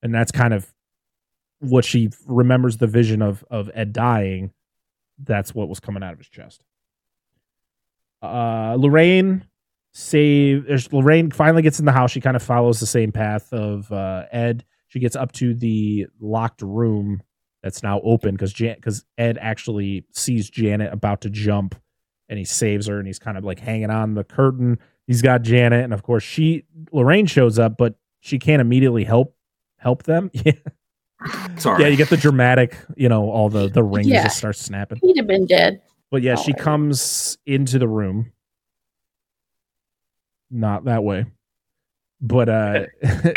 And 0.03 0.13
that's 0.13 0.31
kind 0.31 0.53
of 0.53 0.74
what 1.59 1.85
she 1.85 2.09
remembers 2.27 2.77
the 2.77 2.87
vision 2.87 3.21
of 3.21 3.43
of 3.49 3.69
Ed 3.73 3.93
dying. 3.93 4.51
That's 5.17 5.55
what 5.55 5.69
was 5.69 5.79
coming 5.79 6.03
out 6.03 6.13
of 6.13 6.19
his 6.19 6.29
chest. 6.29 6.63
Uh 8.21 8.75
Lorraine 8.79 9.45
save 9.97 10.65
Lorraine 10.91 11.31
finally 11.31 11.61
gets 11.61 11.79
in 11.79 11.85
the 11.85 11.91
house. 11.91 12.11
She 12.11 12.19
kind 12.19 12.35
of 12.35 12.43
follows 12.43 12.81
the 12.81 12.85
same 12.85 13.13
path 13.13 13.51
of 13.53 13.89
uh, 13.93 14.25
Ed. 14.29 14.65
She 14.89 14.99
gets 14.99 15.15
up 15.15 15.31
to 15.33 15.53
the 15.53 16.07
locked 16.19 16.61
room 16.61 17.21
that's 17.63 17.81
now 17.81 18.01
open 18.01 18.35
because 18.35 18.51
Jan 18.51 18.75
because 18.75 19.05
Ed 19.17 19.37
actually 19.39 20.05
sees 20.11 20.49
Janet 20.49 20.91
about 20.93 21.21
to 21.21 21.29
jump 21.29 21.75
and 22.27 22.37
he 22.37 22.43
saves 22.43 22.87
her 22.87 22.97
and 22.97 23.07
he's 23.07 23.19
kind 23.19 23.37
of 23.37 23.45
like 23.45 23.59
hanging 23.59 23.89
on 23.89 24.15
the 24.15 24.25
curtain. 24.25 24.79
He's 25.07 25.21
got 25.21 25.43
Janet 25.43 25.85
and 25.85 25.93
of 25.93 26.03
course 26.03 26.23
she 26.23 26.65
Lorraine 26.91 27.25
shows 27.25 27.57
up, 27.57 27.77
but 27.77 27.95
she 28.19 28.37
can't 28.37 28.61
immediately 28.61 29.05
help 29.05 29.35
help 29.77 30.03
them. 30.03 30.29
Yeah, 30.45 30.51
Sorry. 31.57 31.83
yeah. 31.83 31.89
You 31.89 31.97
get 31.97 32.09
the 32.09 32.17
dramatic, 32.17 32.77
you 32.95 33.09
know, 33.09 33.29
all 33.29 33.49
the 33.49 33.67
the 33.69 33.83
rings 33.83 34.07
Yeah. 34.07 34.23
just 34.23 34.37
start 34.37 34.55
snapping. 34.55 34.99
He'd 35.01 35.17
have 35.17 35.27
been 35.27 35.45
dead. 35.45 35.81
But 36.11 36.21
yeah, 36.21 36.35
she 36.35 36.51
Alright. 36.51 36.63
comes 36.63 37.37
into 37.45 37.79
the 37.79 37.87
room. 37.87 38.31
Not 40.51 40.85
that 40.85 41.03
way. 41.03 41.25
But 42.21 42.49
uh 42.49 42.85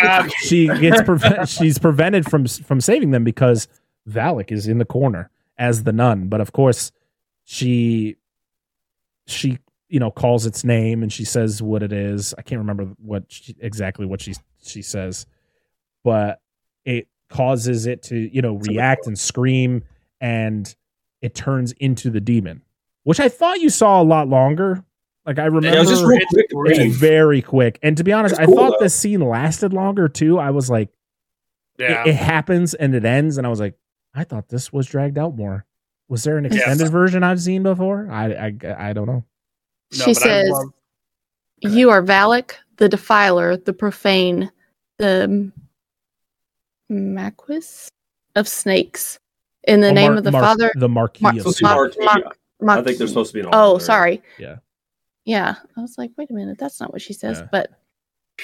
Ah. 0.00 0.28
she 0.38 0.66
gets 0.66 1.00
preve- 1.02 1.48
she's 1.58 1.78
prevented 1.78 2.30
from 2.30 2.46
from 2.46 2.80
saving 2.80 3.10
them 3.10 3.24
because 3.24 3.68
Valak 4.08 4.52
is 4.52 4.68
in 4.68 4.78
the 4.78 4.84
corner 4.84 5.30
as 5.58 5.82
the 5.84 5.92
nun. 5.92 6.28
But 6.28 6.40
of 6.40 6.52
course, 6.52 6.92
she 7.44 8.16
she 9.26 9.58
you 9.88 9.98
know 9.98 10.10
calls 10.10 10.46
its 10.46 10.64
name 10.64 11.02
and 11.02 11.12
she 11.12 11.24
says 11.24 11.62
what 11.62 11.82
it 11.82 11.92
is. 11.92 12.34
I 12.38 12.42
can't 12.42 12.60
remember 12.60 12.84
what 12.98 13.24
she, 13.28 13.56
exactly 13.58 14.06
what 14.06 14.20
she 14.20 14.34
she 14.62 14.82
says, 14.82 15.26
but 16.04 16.40
it 16.84 17.08
causes 17.30 17.86
it 17.86 18.02
to 18.04 18.16
you 18.34 18.40
know 18.42 18.54
react 18.68 19.06
and 19.06 19.18
scream 19.18 19.82
and 20.20 20.74
it 21.20 21.34
turns 21.34 21.72
into 21.72 22.10
the 22.10 22.20
demon, 22.20 22.62
which 23.04 23.20
I 23.20 23.28
thought 23.28 23.60
you 23.60 23.70
saw 23.70 24.00
a 24.00 24.04
lot 24.04 24.28
longer. 24.28 24.82
Like 25.26 25.38
I 25.38 25.44
remember, 25.44 25.68
Yeah, 25.68 25.74
it 25.76 25.80
was 25.80 25.88
just 25.90 26.04
real 26.04 26.20
quick. 26.30 26.46
it's 26.78 26.96
very 26.96 27.42
quick. 27.42 27.78
And 27.82 27.96
to 27.98 28.04
be 28.04 28.12
honest, 28.12 28.32
It's 28.32 28.40
I 28.40 28.46
thought 28.46 28.76
though. 28.78 28.84
this 28.84 28.94
scene 28.94 29.20
lasted 29.20 29.72
longer 29.74 30.08
too. 30.08 30.38
I 30.38 30.50
was 30.50 30.70
like, 30.70 30.88
Yeah. 31.78 32.02
it, 32.04 32.08
it 32.10 32.14
happens 32.14 32.72
and 32.74 32.94
it 32.94 33.04
ends, 33.04 33.36
and 33.36 33.46
I 33.46 33.50
was 33.50 33.60
like, 33.60 33.74
I 34.14 34.24
thought 34.24 34.48
this 34.48 34.72
was 34.72 34.86
dragged 34.86 35.18
out 35.18 35.36
more. 35.36 35.66
Was 36.08 36.24
there 36.24 36.38
an 36.38 36.44
Yes. 36.44 36.54
extended 36.54 36.88
version 36.90 37.22
I've 37.22 37.42
seen 37.42 37.62
before? 37.62 38.08
I 38.10 38.32
I, 38.32 38.88
I 38.88 38.92
don't 38.94 39.06
know. 39.06 39.24
No, 39.98 40.04
she 40.04 40.14
says, 40.14 40.48
love- 40.50 40.72
You 41.60 41.90
are 41.90 42.02
Valak, 42.02 42.52
the 42.78 42.88
defiler, 42.88 43.56
the 43.58 43.72
profane, 43.74 44.50
the 44.98 45.52
Marquis 46.88 47.88
of 48.36 48.48
snakes. 48.48 49.18
In 49.64 49.80
the 49.80 49.88
Oh, 49.88 49.92
name 49.92 50.12
Mar- 50.12 50.18
of 50.18 50.24
the 50.24 50.30
Mar- 50.30 50.42
Father. 50.42 50.72
the 50.76 50.88
Marquis 50.88 51.22
Mar- 51.22 51.32
of 51.32 51.38
Supposed 51.38 51.58
to 51.58 51.98
be 51.98 52.04
Mar- 52.04 52.32
Mar- 52.60 52.78
I 52.78 52.82
think 52.82 52.98
they're 52.98 53.06
supposed 53.06 53.32
to 53.32 53.34
be 53.34 53.40
an 53.40 53.46
Oh, 53.52 53.58
alternate. 53.72 53.84
sorry. 53.84 54.22
Yeah. 54.38 54.56
Yeah. 55.24 55.56
I 55.76 55.80
was 55.80 55.98
like, 55.98 56.10
wait 56.16 56.30
a 56.30 56.32
minute, 56.32 56.58
that's 56.58 56.80
not 56.80 56.92
what 56.92 57.02
she 57.02 57.12
says. 57.12 57.38
Yeah. 57.40 57.48
But 57.52 57.70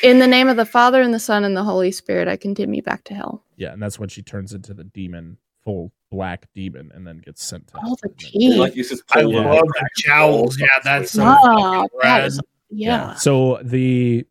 in 0.02 0.18
the 0.18 0.26
name 0.26 0.48
of 0.48 0.56
the 0.56 0.66
Father 0.66 1.00
and 1.00 1.14
the 1.14 1.18
Son 1.18 1.44
and 1.44 1.56
the 1.56 1.62
Holy 1.64 1.90
Spirit, 1.92 2.28
I 2.28 2.36
condemn 2.36 2.74
you 2.74 2.82
back 2.82 3.04
to 3.04 3.14
hell. 3.14 3.44
Yeah, 3.56 3.72
and 3.72 3.82
that's 3.82 3.98
when 3.98 4.08
she 4.08 4.22
turns 4.22 4.52
into 4.52 4.74
the 4.74 4.84
demon, 4.84 5.38
full 5.62 5.92
black 6.10 6.46
demon, 6.54 6.90
and 6.94 7.06
then 7.06 7.18
gets 7.18 7.42
sent 7.44 7.68
to. 7.68 7.74
Oh, 7.82 7.96
the 8.02 8.08
and 8.08 8.18
then- 8.18 8.30
tea. 8.32 8.54
Like 8.56 8.76
you 8.76 8.84
said, 8.84 8.98
I 9.12 9.22
pull 9.22 9.32
love 9.34 9.46
up. 9.46 9.64
the 9.66 9.88
jowls. 9.96 10.58
Yeah, 10.60 10.66
that's 10.82 11.12
so 11.12 11.22
ah, 11.24 11.38
Wow, 11.44 11.88
fucking 12.00 12.00
that 12.02 12.40
yeah. 12.70 13.14
So 13.14 13.60
the 13.62 14.26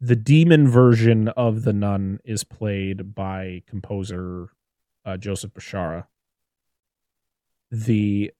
the 0.00 0.16
demon 0.16 0.66
version 0.68 1.28
of 1.28 1.62
the 1.64 1.72
nun 1.72 2.20
is 2.24 2.42
played 2.44 3.14
by 3.14 3.62
composer 3.66 4.48
uh, 5.04 5.16
Joseph 5.16 5.52
Bishara. 5.52 6.06
The 7.70 8.32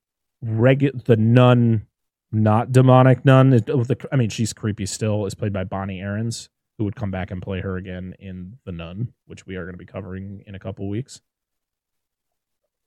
regu- 0.45 1.05
the 1.05 1.17
nun, 1.17 1.87
not 2.33 2.73
demonic 2.73 3.25
nun. 3.25 3.53
It, 3.53 3.69
oh, 3.71 3.85
the, 3.85 3.97
I 4.11 4.17
mean, 4.17 4.31
she's 4.31 4.53
creepy 4.53 4.87
still. 4.87 5.27
Is 5.27 5.35
played 5.35 5.53
by 5.53 5.65
Bonnie 5.65 6.01
Aarons, 6.01 6.49
who 6.79 6.85
would 6.85 6.97
come 6.97 7.11
back 7.11 7.31
and 7.31 7.41
play 7.43 7.61
her 7.61 7.77
again 7.77 8.15
in 8.19 8.59
the 8.65 8.73
Nun, 8.73 9.13
which 9.27 9.47
we 9.47 9.57
are 9.57 9.65
going 9.65 9.75
to 9.75 9.79
be 9.79 9.85
covering 9.87 10.43
in 10.47 10.55
a 10.55 10.59
couple 10.59 10.89
weeks. 10.89 11.21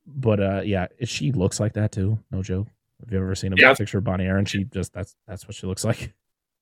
But 0.05 0.39
uh, 0.41 0.61
yeah, 0.65 0.87
she 1.03 1.31
looks 1.31 1.59
like 1.59 1.73
that 1.73 1.91
too. 1.91 2.19
No 2.31 2.41
joke. 2.41 2.67
Have 2.99 3.11
you 3.11 3.19
ever 3.19 3.35
seen 3.35 3.53
a 3.53 3.55
Yeah. 3.57 3.73
picture 3.73 3.99
of 3.99 4.03
Bonnie 4.03 4.25
Aaron? 4.25 4.45
She 4.45 4.63
just 4.65 4.91
that's 4.93 5.15
that's 5.27 5.47
what 5.47 5.55
she 5.55 5.67
looks 5.67 5.85
like. 5.85 6.13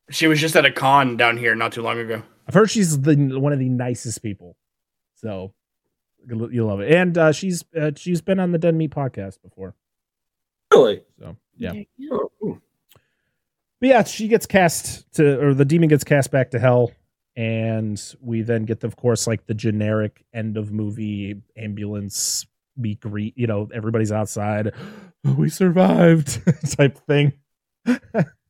She 0.09 0.27
was 0.27 0.39
just 0.41 0.55
at 0.55 0.65
a 0.65 0.71
con 0.71 1.15
down 1.15 1.37
here 1.37 1.55
not 1.55 1.71
too 1.71 1.81
long 1.81 1.99
ago. 1.99 2.23
I've 2.47 2.53
heard 2.53 2.69
she's 2.69 2.99
the 2.99 3.15
one 3.39 3.53
of 3.53 3.59
the 3.59 3.69
nicest 3.69 4.21
people. 4.21 4.57
So 5.15 5.53
you'll 6.27 6.53
you'll 6.53 6.67
love 6.67 6.81
it. 6.81 6.91
And 6.91 7.17
uh, 7.17 7.31
she's 7.31 7.63
uh, 7.79 7.91
she's 7.95 8.21
been 8.21 8.39
on 8.39 8.51
the 8.51 8.57
Dead 8.57 8.75
Meat 8.75 8.91
podcast 8.91 9.41
before. 9.41 9.75
Really? 10.73 11.01
So 11.19 11.37
yeah. 11.55 11.73
Oh. 12.11 12.59
But 13.79 13.89
yeah, 13.89 14.03
she 14.03 14.27
gets 14.27 14.45
cast 14.45 15.11
to, 15.13 15.43
or 15.43 15.53
the 15.55 15.65
demon 15.65 15.89
gets 15.89 16.03
cast 16.03 16.29
back 16.29 16.51
to 16.51 16.59
hell, 16.59 16.91
and 17.35 17.99
we 18.21 18.43
then 18.43 18.65
get, 18.65 18.79
the, 18.79 18.87
of 18.87 18.95
course, 18.95 19.25
like 19.25 19.47
the 19.47 19.55
generic 19.55 20.23
end 20.33 20.55
of 20.55 20.71
movie 20.71 21.41
ambulance 21.57 22.45
meet 22.77 22.99
greet. 22.99 23.35
You 23.35 23.47
know, 23.47 23.67
everybody's 23.73 24.11
outside. 24.11 24.73
We 25.23 25.49
survived, 25.49 26.41
type 26.71 26.97
thing. 27.05 27.33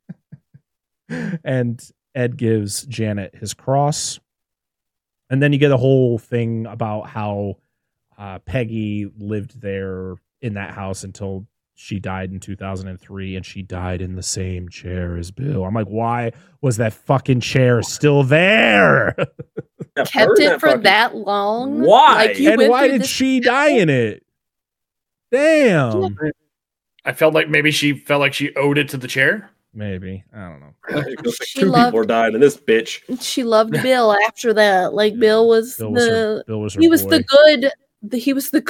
and 1.43 1.81
Ed 2.15 2.37
gives 2.37 2.83
Janet 2.85 3.35
his 3.35 3.53
cross, 3.53 4.19
and 5.29 5.41
then 5.41 5.53
you 5.53 5.59
get 5.59 5.71
a 5.71 5.77
whole 5.77 6.17
thing 6.17 6.65
about 6.65 7.07
how 7.07 7.57
uh, 8.17 8.39
Peggy 8.39 9.09
lived 9.17 9.61
there 9.61 10.15
in 10.41 10.55
that 10.55 10.71
house 10.71 11.03
until 11.03 11.45
she 11.73 11.99
died 11.99 12.31
in 12.31 12.39
2003 12.39 13.35
and 13.35 13.43
she 13.45 13.63
died 13.63 14.01
in 14.01 14.15
the 14.15 14.21
same 14.21 14.69
chair 14.69 15.17
as 15.17 15.31
Bill. 15.31 15.63
I'm 15.65 15.73
like, 15.73 15.87
why 15.87 16.31
was 16.61 16.77
that 16.77 16.93
fucking 16.93 17.39
chair 17.39 17.81
still 17.81 18.23
there? 18.23 19.15
Kept 19.97 20.13
heard 20.13 20.39
it 20.39 20.59
for 20.59 20.67
fucking- 20.67 20.83
that 20.83 21.15
long. 21.15 21.81
Why? 21.81 22.27
Like, 22.27 22.39
you 22.39 22.51
and 22.51 22.69
why 22.69 22.87
did 22.87 23.01
this- 23.01 23.09
she 23.09 23.39
die 23.39 23.69
in 23.69 23.89
it? 23.89 24.23
Damn. 25.31 26.17
I 27.05 27.13
felt 27.13 27.33
like 27.33 27.49
maybe 27.49 27.71
she 27.71 27.93
felt 27.93 28.19
like 28.19 28.33
she 28.33 28.53
owed 28.55 28.77
it 28.77 28.89
to 28.89 28.97
the 28.97 29.07
chair. 29.07 29.49
Maybe. 29.73 30.23
I 30.35 30.49
don't 30.49 30.59
know. 30.59 30.73
It 31.07 31.23
looks 31.25 31.39
like 31.39 31.47
She 31.47 31.59
two 31.61 31.67
loved- 31.67 31.87
people 31.87 31.99
are 32.01 32.05
dying 32.05 32.33
in 32.35 32.41
this 32.41 32.57
bitch. 32.57 33.01
She 33.21 33.43
loved 33.43 33.71
Bill 33.71 34.13
after 34.27 34.53
that. 34.53 34.93
Like 34.93 35.17
Bill 35.17 35.47
was 35.47 35.77
Bill 35.77 35.91
was 35.91 36.03
the 36.05 36.09
her, 36.11 36.43
Bill 36.45 36.59
was 36.61 36.73
her 36.73 36.81
he 36.81 36.89
was 36.89 37.03
boy. 37.03 37.09
the 37.09 37.23
good 37.23 37.71
the, 38.03 38.17
he 38.17 38.33
was 38.33 38.49
the 38.49 38.63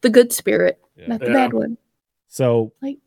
the 0.00 0.08
good 0.10 0.32
spirit, 0.32 0.80
Yeah. 0.96 1.08
not 1.08 1.20
the 1.20 1.26
Yeah. 1.26 1.32
bad 1.32 1.52
one. 1.52 1.76
So 2.28 2.72
like, 2.80 2.98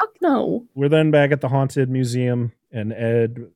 Fuck 0.00 0.10
no. 0.20 0.66
we're 0.74 0.88
then 0.88 1.10
back 1.10 1.30
at 1.32 1.40
the 1.40 1.48
haunted 1.48 1.88
museum, 1.88 2.52
and 2.72 2.92
Ed, 2.92 3.46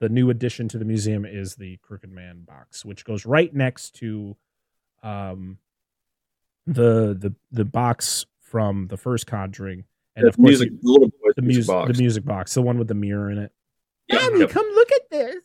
the 0.00 0.08
new 0.08 0.28
addition 0.30 0.68
to 0.68 0.78
the 0.78 0.84
museum 0.84 1.24
is 1.24 1.54
the 1.54 1.76
Crooked 1.78 2.10
Man 2.10 2.42
box, 2.42 2.84
which 2.84 3.04
goes 3.04 3.24
right 3.24 3.54
next 3.54 3.94
to, 3.96 4.36
um, 5.02 5.58
the 6.66 7.14
the 7.18 7.34
the 7.52 7.64
box 7.64 8.26
from 8.40 8.88
the 8.88 8.96
first 8.96 9.26
Conjuring, 9.26 9.84
and 10.16 10.24
The 10.24 10.28
of 10.30 10.36
course 10.36 10.48
music, 10.48 10.70
the 10.80 10.90
little 10.90 11.08
boy's 11.08 11.12
the 11.22 11.23
music 11.44 11.58
music 11.58 11.74
box. 11.74 11.96
the 11.96 12.02
music 12.02 12.24
box, 12.24 12.54
the 12.54 12.62
one 12.62 12.78
with 12.78 12.88
the 12.88 12.94
mirror 12.94 13.30
in 13.30 13.38
it. 13.38 13.52
Yeah, 14.08 14.18
Mommy, 14.22 14.40
yep. 14.40 14.50
come 14.50 14.66
look 14.74 14.92
at 14.92 15.10
this. 15.10 15.36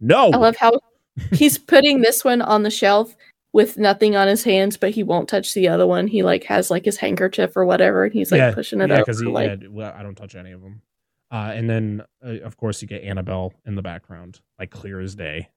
No, 0.00 0.30
I 0.32 0.36
love 0.36 0.56
how 0.56 0.80
he's 1.32 1.58
putting 1.58 2.00
this 2.00 2.24
one 2.24 2.42
on 2.42 2.62
the 2.62 2.70
shelf 2.70 3.16
with 3.52 3.78
nothing 3.78 4.16
on 4.16 4.28
his 4.28 4.44
hands, 4.44 4.76
but 4.76 4.90
he 4.90 5.02
won't 5.02 5.28
touch 5.28 5.54
the 5.54 5.68
other 5.68 5.86
one. 5.86 6.06
He 6.06 6.22
like 6.22 6.44
has 6.44 6.70
like 6.70 6.84
his 6.84 6.98
handkerchief 6.98 7.56
or 7.56 7.64
whatever, 7.64 8.04
and 8.04 8.12
he's 8.12 8.30
like 8.30 8.38
yeah, 8.38 8.52
pushing 8.52 8.80
it 8.80 8.88
yeah, 8.88 8.96
over. 8.96 9.02
because 9.02 9.20
he 9.20 9.26
like, 9.26 9.62
yeah, 9.62 9.68
well, 9.70 9.94
I 9.96 10.02
don't 10.02 10.14
touch 10.14 10.34
any 10.34 10.52
of 10.52 10.60
them. 10.60 10.82
Uh, 11.30 11.52
and 11.54 11.68
then, 11.68 12.02
uh, 12.24 12.40
of 12.44 12.56
course, 12.56 12.80
you 12.82 12.88
get 12.88 13.02
Annabelle 13.02 13.52
in 13.64 13.74
the 13.74 13.82
background, 13.82 14.40
like 14.58 14.70
clear 14.70 15.00
as 15.00 15.14
day. 15.14 15.48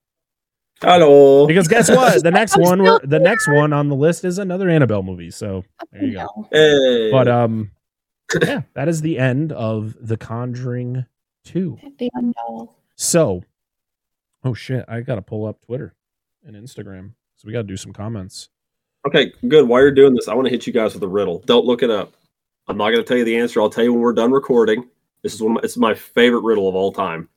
Hello. 0.82 1.46
Because 1.46 1.68
guess 1.68 1.90
what? 1.96 2.24
The 2.24 2.32
next 2.32 2.58
one, 2.58 2.80
the 2.80 3.20
next 3.20 3.48
one 3.48 3.74
on 3.74 3.90
the 3.90 3.96
list 3.96 4.24
is 4.26 4.38
another 4.40 4.70
Annabelle 4.70 5.04
movie. 5.04 5.32
So 5.32 5.64
there 5.92 6.04
you 6.04 6.14
go. 6.14 6.48
Hey. 6.52 7.12
But 7.12 7.28
um, 7.28 7.72
yeah, 8.42 8.62
that 8.74 8.88
is 8.88 9.02
the 9.02 9.18
end 9.18 9.52
of 9.52 9.96
The 10.00 10.18
Conjuring 10.18 11.06
Two. 11.44 11.78
Damn 11.98 12.34
no. 12.48 12.76
So, 12.96 13.44
oh 14.44 14.54
shit, 14.54 14.86
I 14.88 15.02
gotta 15.02 15.22
pull 15.22 15.46
up 15.46 15.62
Twitter 15.66 15.94
and 16.46 16.56
Instagram. 16.56 17.12
So 17.38 17.46
we 17.46 17.54
gotta 17.54 17.64
do 17.64 17.78
some 17.78 17.94
comments. 17.94 18.50
Okay, 19.08 19.32
good. 19.48 19.68
While 19.68 19.82
you're 19.82 19.92
doing 19.92 20.14
this, 20.14 20.28
I 20.28 20.34
want 20.36 20.46
to 20.48 20.52
hit 20.52 20.68
you 20.68 20.74
guys 20.74 20.94
with 20.94 21.04
a 21.04 21.08
riddle. 21.08 21.40
Don't 21.46 21.66
look 21.66 21.84
it 21.84 21.90
up. 21.90 22.14
I'm 22.68 22.78
not 22.78 22.92
going 22.92 23.02
to 23.02 23.08
tell 23.08 23.18
you 23.18 23.24
the 23.24 23.38
answer. 23.38 23.62
I'll 23.62 23.70
tell 23.70 23.84
you 23.86 23.94
when 23.94 24.02
we're 24.02 24.14
done 24.14 24.32
recording. 24.32 24.88
This 25.24 25.34
is 25.34 25.42
one. 25.42 25.52
Of 25.52 25.56
my, 25.56 25.62
it's 25.64 25.78
my 25.78 25.94
favorite 25.94 26.42
riddle 26.44 26.68
of 26.68 26.76
all 26.76 26.92
time, 26.92 27.30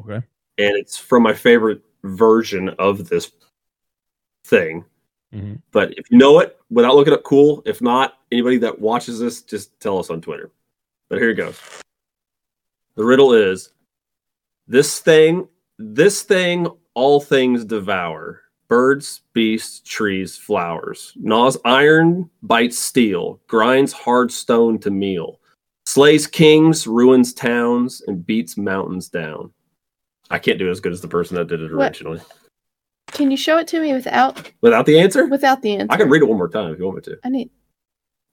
Okay. 0.00 0.14
and 0.16 0.76
it's 0.76 0.96
from 0.96 1.22
my 1.22 1.34
favorite 1.34 1.82
version 2.04 2.70
of 2.78 3.08
this 3.08 3.32
thing. 4.46 4.84
Mhm. 5.34 5.60
But 5.70 5.92
if 5.98 6.10
you 6.10 6.16
know 6.18 6.40
it 6.40 6.58
without 6.70 6.94
looking 6.96 7.12
up, 7.12 7.22
cool. 7.22 7.62
If 7.66 7.80
not, 7.82 8.14
anybody 8.32 8.58
that 8.58 8.80
watches 8.80 9.18
this, 9.18 9.42
just 9.42 9.78
tell 9.80 9.98
us 9.98 10.10
on 10.10 10.20
Twitter. 10.20 10.50
But 11.08 11.18
here 11.18 11.30
it 11.30 11.34
goes. 11.34 11.58
The 12.96 13.04
riddle 13.04 13.32
is: 13.32 13.72
this 14.68 15.00
thing, 15.00 15.48
this 15.78 16.22
thing, 16.22 16.68
all 16.94 17.20
things 17.20 17.64
devour. 17.64 18.42
Birds, 18.68 19.22
beasts, 19.32 19.80
trees, 19.80 20.36
flowers. 20.36 21.12
Gnaws 21.16 21.56
iron, 21.64 22.30
bites 22.42 22.78
steel, 22.78 23.40
grinds 23.48 23.92
hard 23.92 24.30
stone 24.30 24.78
to 24.78 24.90
meal. 24.92 25.40
Slays 25.86 26.28
kings, 26.28 26.86
ruins 26.86 27.34
towns, 27.34 28.00
and 28.06 28.24
beats 28.24 28.56
mountains 28.56 29.08
down. 29.08 29.52
I 30.30 30.38
can't 30.38 30.56
do 30.56 30.68
it 30.68 30.70
as 30.70 30.78
good 30.78 30.92
as 30.92 31.00
the 31.00 31.08
person 31.08 31.34
that 31.34 31.48
did 31.48 31.60
it 31.62 31.74
What? 31.74 31.86
originally. 31.88 32.20
Can 33.08 33.32
you 33.32 33.36
show 33.36 33.58
it 33.58 33.66
to 33.68 33.80
me 33.80 33.92
without 33.92 34.52
Without 34.60 34.86
the 34.86 35.00
answer? 35.00 35.26
without 35.26 35.62
the 35.62 35.74
answer? 35.74 35.92
I 35.92 35.96
can 35.96 36.08
read 36.08 36.22
it 36.22 36.26
one 36.28 36.38
more 36.38 36.48
time 36.48 36.72
if 36.72 36.78
you 36.78 36.84
want 36.84 36.98
me 36.98 37.02
to. 37.12 37.18
I 37.24 37.28
need. 37.28 37.50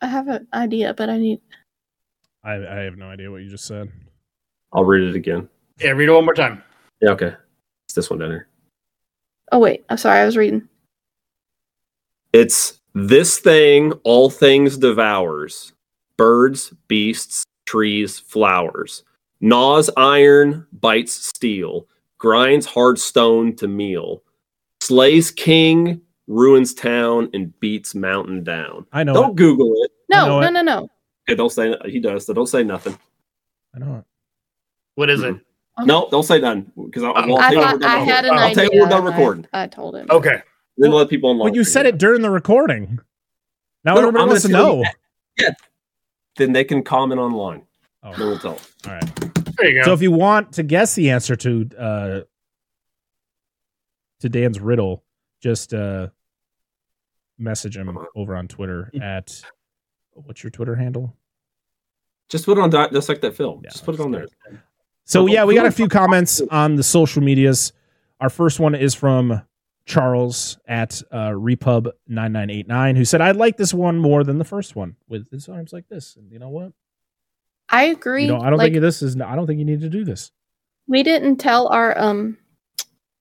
I 0.02 0.07
have 0.07 0.28
an 0.28 0.48
idea, 0.53 0.94
but 0.94 1.10
I 1.10 1.18
need. 1.18 1.41
I 2.44 2.53
I 2.53 2.80
have 2.82 2.98
no 2.98 3.10
idea 3.10 3.32
what 3.32 3.41
you 3.41 3.49
just 3.49 3.65
said. 3.65 3.91
I'll 4.74 4.86
read 4.86 5.07
it 5.10 5.15
again. 5.15 5.49
Yeah, 5.80 5.91
read 5.91 6.10
it 6.10 6.11
one 6.11 6.26
more 6.26 6.34
time. 6.34 6.64
Yeah, 7.02 7.11
okay. 7.11 7.34
It's 7.86 7.94
this 7.94 8.10
one 8.10 8.19
down 8.19 8.32
here. 8.32 8.48
Oh 9.52 9.60
wait, 9.60 9.86
I'm 9.90 9.98
sorry. 9.98 10.19
I 10.19 10.26
was 10.26 10.38
reading. 10.38 10.68
It's 12.34 12.80
this 12.94 13.40
thing 13.40 13.94
all 14.03 14.30
things 14.30 14.78
devours 14.78 15.74
birds, 16.18 16.74
beasts, 16.88 17.45
trees, 17.65 18.19
flowers. 18.19 19.03
Gnaws 19.40 19.90
iron, 19.98 20.65
bites 20.72 21.14
steel, 21.14 21.88
grinds 22.18 22.65
hard 22.65 22.98
stone 22.98 23.56
to 23.57 23.68
meal. 23.68 24.24
Slays 24.82 25.30
king, 25.30 26.02
ruins 26.28 26.74
town, 26.74 27.30
and 27.34 27.58
beats 27.60 27.95
mountain 27.95 28.44
down. 28.44 28.86
I 28.91 29.04
know. 29.04 29.14
Don't 29.14 29.32
it. 29.32 29.36
Google 29.38 29.74
it. 29.84 29.91
No, 30.10 30.40
no, 30.41 30.48
it. 30.48 30.52
no, 30.52 30.62
no. 30.62 30.90
Okay, 31.30 31.36
don't 31.36 31.52
say 31.52 31.76
he 31.86 31.99
does. 31.99 32.26
So 32.26 32.34
don't 32.34 32.48
say 32.48 32.64
nothing. 32.64 32.98
I 33.76 33.80
know 33.80 33.98
it. 33.98 34.04
What 34.95 35.10
is 35.10 35.22
it? 35.22 35.36
No, 35.86 36.08
don't 36.10 36.24
say 36.24 36.40
nothing 36.40 36.72
because 36.86 37.04
I'll, 37.04 37.14
I'll 37.16 37.38
I 37.38 37.49
tell 37.49 37.54
you 37.54 37.60
when 37.60 37.68
thought 37.68 37.74
we're 37.74 37.80
done 37.80 37.91
I 37.91 37.99
had 37.99 38.26
an 38.26 38.32
recording. 38.32 38.40
I'll 38.40 38.45
idea. 38.45 38.56
tell 38.56 38.64
you 38.64 38.70
when 38.72 38.80
we're 38.80 38.90
done 38.90 38.99
and 38.99 39.08
I- 39.08 39.12
recording. 39.18 39.48
I, 39.54 39.68
told 39.68 39.95
him. 39.95 40.08
Okay. 40.10 40.41
Then 40.78 40.91
let 40.91 41.10
people 41.10 41.30
online. 41.30 41.45
Well, 41.52 41.56
you 41.56 41.64
said 41.64 41.86
it 41.86 41.98
during 41.98 42.22
the 42.22 42.30
recording. 42.30 42.99
Now 43.84 43.94
No, 43.95 44.02
no, 44.02 44.08
everybody 44.08 44.22
I'm 44.24 44.28
wants 44.30 44.41
to 44.44 44.52
gonna 44.52 44.64
know. 44.64 44.84
you 45.38 45.49
Then 46.38 46.54
they 46.54 46.64
can 46.64 46.84
comment 46.84 47.20
online. 47.22 47.64
Oh, 48.04 48.12
Then 48.16 48.28
we'll 48.28 48.40
tell. 48.40 48.54
'em. 48.54 48.60
all 48.88 48.94
right. 48.94 49.16
There 49.58 49.70
you 49.70 49.76
go. 49.82 49.86
So 49.86 49.94
if 49.94 50.02
you 50.02 50.12
want 50.12 50.54
to 50.54 50.64
guess 50.64 50.95
the 50.95 51.10
answer 51.12 51.36
to 51.36 51.70
uh 51.78 52.20
to 54.22 54.30
Dan's 54.30 54.60
riddle, 54.60 55.04
just 55.41 55.74
uh 55.74 56.08
message 57.38 57.78
him 57.78 57.98
over 58.16 58.36
on 58.36 58.48
Twitter 58.48 58.90
at 59.02 59.42
what's 60.14 60.44
your 60.44 60.52
Twitter 60.52 60.76
handle? 60.76 61.16
Just 62.30 62.46
put 62.46 62.58
it 62.58 62.62
on 62.62 62.70
di- 62.70 62.90
just 62.90 63.08
like 63.10 63.22
that 63.22 63.36
film. 63.36 63.62
Yeah, 63.64 63.70
just 63.72 63.86
put 63.86 63.96
it 63.96 64.02
on 64.02 64.12
there. 64.12 64.26
So 65.06 65.28
yeah, 65.28 65.46
we 65.46 65.56
got 65.56 65.66
a 65.66 65.72
few 65.72 65.88
comments 65.88 66.42
on 66.52 66.76
the 66.76 66.84
social 66.84 67.22
medias. 67.24 67.72
Our 68.20 68.30
first 68.30 68.60
one 68.60 68.76
is 68.76 68.94
from 68.94 69.42
Charles 69.86 70.58
at 70.68 71.02
uh, 71.14 71.34
Repub 71.34 71.88
nine 72.08 72.34
nine 72.34 72.50
eight 72.50 72.68
nine, 72.68 72.96
who 72.98 73.06
said, 73.06 73.22
"I 73.22 73.32
like 73.32 73.56
this 73.56 73.74
one 73.74 73.98
more 73.98 74.24
than 74.26 74.38
the 74.38 74.44
first 74.44 74.76
one 74.76 74.98
with 75.08 75.30
his 75.32 75.48
arms 75.48 75.72
like 75.72 75.88
this." 75.88 76.18
And 76.18 76.30
you 76.32 76.40
know 76.40 76.50
what? 76.50 76.74
I 77.70 77.84
agree. 77.86 78.24
You 78.26 78.30
know, 78.34 78.42
I 78.42 78.50
don't 78.50 78.58
like, 78.60 78.74
think 78.74 78.82
this 78.82 79.02
is. 79.02 79.20
I 79.22 79.36
don't 79.36 79.48
think 79.48 79.60
you 79.60 79.66
need 79.66 79.82
to 79.82 79.90
do 79.90 80.04
this. 80.04 80.32
we 80.88 81.04
didn't 81.04 81.38
tell 81.38 81.68
our 81.70 81.98
um 81.98 82.38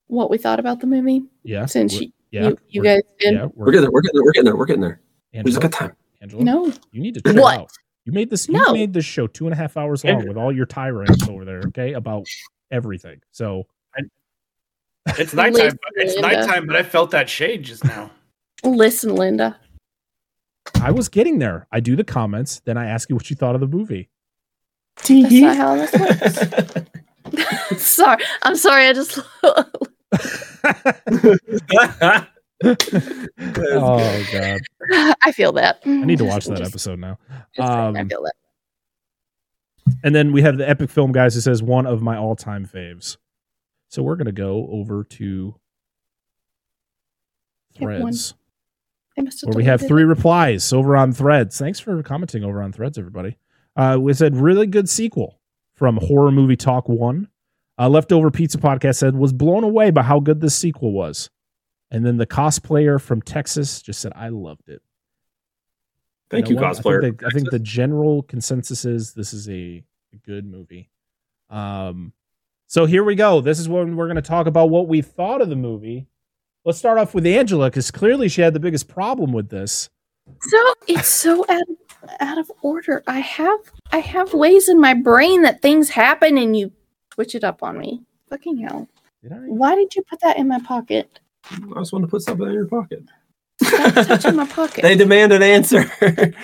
what 0.09 0.31
we 0.31 0.39
thought 0.39 0.59
about 0.61 0.81
the 0.81 0.87
movie 0.87 1.23
Yeah. 1.45 1.67
since 1.67 1.95
we're- 1.95 2.07
you, 2.07 2.13
yeah, 2.43 2.49
you, 2.49 2.59
you 2.69 2.83
we're- 2.83 2.95
guys 2.97 3.03
did. 3.19 3.35
Yeah, 3.35 3.47
We're 3.55 3.67
getting 3.73 3.83
there. 3.83 3.91
We're 3.91 4.01
getting 4.03 4.15
there. 4.17 4.25
We're 4.25 4.33
getting 4.33 4.45
there. 4.45 4.57
We're 4.57 4.67
getting 4.67 4.83
there. 4.83 5.01
Who's 5.33 5.39
Angela, 5.57 5.61
got 5.63 5.73
time? 5.73 5.93
Angela, 6.23 6.45
No, 6.45 6.73
you 6.93 7.01
need 7.03 7.15
to 7.15 7.21
chill 7.21 7.43
What? 7.43 7.59
out. 7.59 7.71
You 8.05 8.13
made 8.13 8.31
this. 8.31 8.49
You 8.49 8.55
No. 8.55 8.73
made 8.73 8.93
this 8.93 9.05
show 9.05 9.27
two 9.27 9.47
and 9.47 9.53
a 9.53 9.57
half 9.57 9.77
hours 9.77 10.05
long 10.05 10.27
with 10.29 10.37
all 10.37 10.53
your 10.55 10.67
tirades 10.67 11.29
over 11.29 11.45
there. 11.45 11.61
Okay, 11.69 11.93
about 11.95 12.27
everything. 12.71 13.21
So 13.33 13.65
it's 15.19 15.35
nighttime. 15.35 15.53
Listen, 15.55 15.79
but 15.83 15.93
it's 16.05 16.15
Linda. 16.15 16.29
nighttime, 16.29 16.67
but 16.67 16.77
I 16.77 16.83
felt 16.83 17.11
that 17.13 17.29
shade 17.29 17.63
just 17.65 17.85
now. 17.85 18.11
listen, 18.65 19.15
Linda. 19.15 19.57
I 20.81 20.91
was 20.91 21.09
getting 21.09 21.39
there. 21.39 21.67
I 21.71 21.81
do 21.81 21.95
the 21.97 22.05
comments, 22.05 22.61
then 22.65 22.77
I 22.77 22.87
ask 22.87 23.09
you 23.09 23.15
what 23.17 23.29
you 23.31 23.37
thought 23.37 23.55
of 23.55 23.61
the 23.61 23.67
movie. 23.69 24.09
That's 24.97 25.11
not 25.11 25.57
how 25.57 25.75
this 25.77 25.93
works. 25.93 27.77
sorry, 27.85 28.23
I'm 28.43 28.57
sorry. 28.57 28.87
I 28.89 28.93
just 28.93 29.19
oh 32.65 34.27
god, 34.33 34.61
I 35.23 35.33
feel 35.33 35.53
that. 35.53 35.81
I 35.85 36.05
need 36.05 36.19
to 36.19 36.25
watch 36.25 36.47
that 36.47 36.61
episode 36.61 36.99
now. 36.99 37.19
I 37.59 37.87
Um, 37.89 38.09
feel 38.09 38.23
that. 38.23 38.35
And 40.03 40.15
then 40.15 40.33
we 40.33 40.43
have 40.43 40.57
the 40.59 40.69
epic 40.69 40.91
film 40.91 41.13
guys 41.13 41.35
who 41.35 41.41
says 41.41 41.63
one 41.63 41.87
of 41.87 42.03
my 42.03 42.17
all 42.17 42.35
time 42.37 42.67
faves. 42.67 43.17
So 43.89 44.03
we're 44.03 44.17
gonna 44.17 44.33
go 44.33 44.69
over 44.71 45.05
to 45.05 45.55
threads 47.77 48.35
where 49.15 49.55
we 49.57 49.65
have 49.65 49.81
three 49.81 50.03
it. 50.03 50.07
replies 50.07 50.73
over 50.73 50.97
on 50.97 51.13
threads. 51.13 51.59
Thanks 51.59 51.79
for 51.81 52.03
commenting 52.03 52.43
over 52.45 52.63
on 52.63 52.73
threads, 52.73 52.99
everybody. 52.99 53.39
Uh, 53.77 53.99
we 54.01 54.13
said 54.15 54.37
really 54.37 54.67
good 54.67 54.89
sequel 54.89 55.39
from 55.75 55.99
Horror 55.99 56.33
Movie 56.33 56.57
Talk 56.57 56.89
One. 56.89 57.29
Uh, 57.79 57.89
Leftover 57.89 58.31
Pizza 58.31 58.59
Podcast 58.59 58.97
said 58.97 59.15
was 59.15 59.33
blown 59.33 59.65
away 59.65 59.91
by 59.91 60.03
how 60.03 60.21
good 60.21 60.41
this 60.41 60.57
sequel 60.57 60.93
was. 60.93 61.31
And 61.91 62.05
then 62.05 62.17
the 62.17 62.27
cosplayer 62.27 63.01
from 63.01 63.23
Texas 63.23 63.83
just 63.83 64.01
said, 64.01 64.13
I 64.17 64.29
loved 64.29 64.69
it. 64.69 64.83
Thank 66.31 66.47
know 66.47 66.51
you, 66.51 66.57
what? 66.57 66.77
cosplayer. 66.77 66.99
I 66.99 67.01
think, 67.03 67.21
the, 67.21 67.27
I 67.27 67.31
think 67.31 67.51
the 67.51 67.59
general 67.59 68.23
consensus 68.23 68.85
is 68.85 69.13
this 69.13 69.33
is 69.33 69.49
a, 69.49 69.85
a 70.13 70.17
good 70.25 70.45
movie. 70.45 70.91
Um, 71.51 72.13
so 72.67 72.87
here 72.87 73.05
we 73.05 73.15
go. 73.15 73.41
This 73.41 73.61
is 73.61 73.69
when 73.69 73.97
we're 73.97 74.07
going 74.07 74.17
to 74.17 74.23
talk 74.23 74.47
about 74.47 74.71
what 74.71 74.89
we 74.89 75.03
thought 75.03 75.41
of 75.41 75.49
the 75.49 75.57
movie. 75.57 76.07
Let's 76.65 76.79
start 76.79 76.99
off 76.99 77.15
with 77.15 77.25
Angela 77.27 77.71
because 77.71 77.93
clearly 77.93 78.29
she 78.29 78.41
had 78.41 78.55
the 78.55 78.61
biggest 78.61 78.89
problem 78.89 79.33
with 79.33 79.49
this. 79.51 79.89
So 80.41 80.75
it's 80.89 81.07
so 81.07 81.45
out 81.49 81.63
of, 81.63 82.11
out 82.19 82.39
of 82.39 82.51
order. 82.63 83.05
I 83.07 83.21
have 83.21 83.61
I 83.93 83.99
have 83.99 84.35
ways 84.35 84.69
in 84.69 84.81
my 84.81 84.93
brain 84.93 85.43
that 85.43 85.63
things 85.63 85.91
happen 85.91 86.37
and 86.37 86.57
you 86.57 86.73
switch 87.17 87.35
it 87.35 87.45
up 87.45 87.63
on 87.63 87.79
me. 87.79 88.03
Fucking 88.31 88.59
hell. 88.59 88.89
Did 89.23 89.33
I? 89.33 89.37
Why 89.37 89.75
did 89.75 89.95
you 89.97 90.03
put 90.03 90.21
that 90.21 90.37
in 90.37 90.49
my 90.49 90.61
pocket? 90.61 91.19
I 91.51 91.57
just 91.79 91.93
wanted 91.93 92.07
to 92.07 92.11
put 92.11 92.23
something 92.23 92.47
in 92.47 92.53
your 92.53 92.67
pocket. 92.67 93.05
Stop 93.63 93.95
touching 94.07 94.37
my 94.37 94.47
pocket. 94.47 94.83
They 94.83 94.97
demand 94.97 95.33
an 95.33 95.43
answer. 95.43 95.91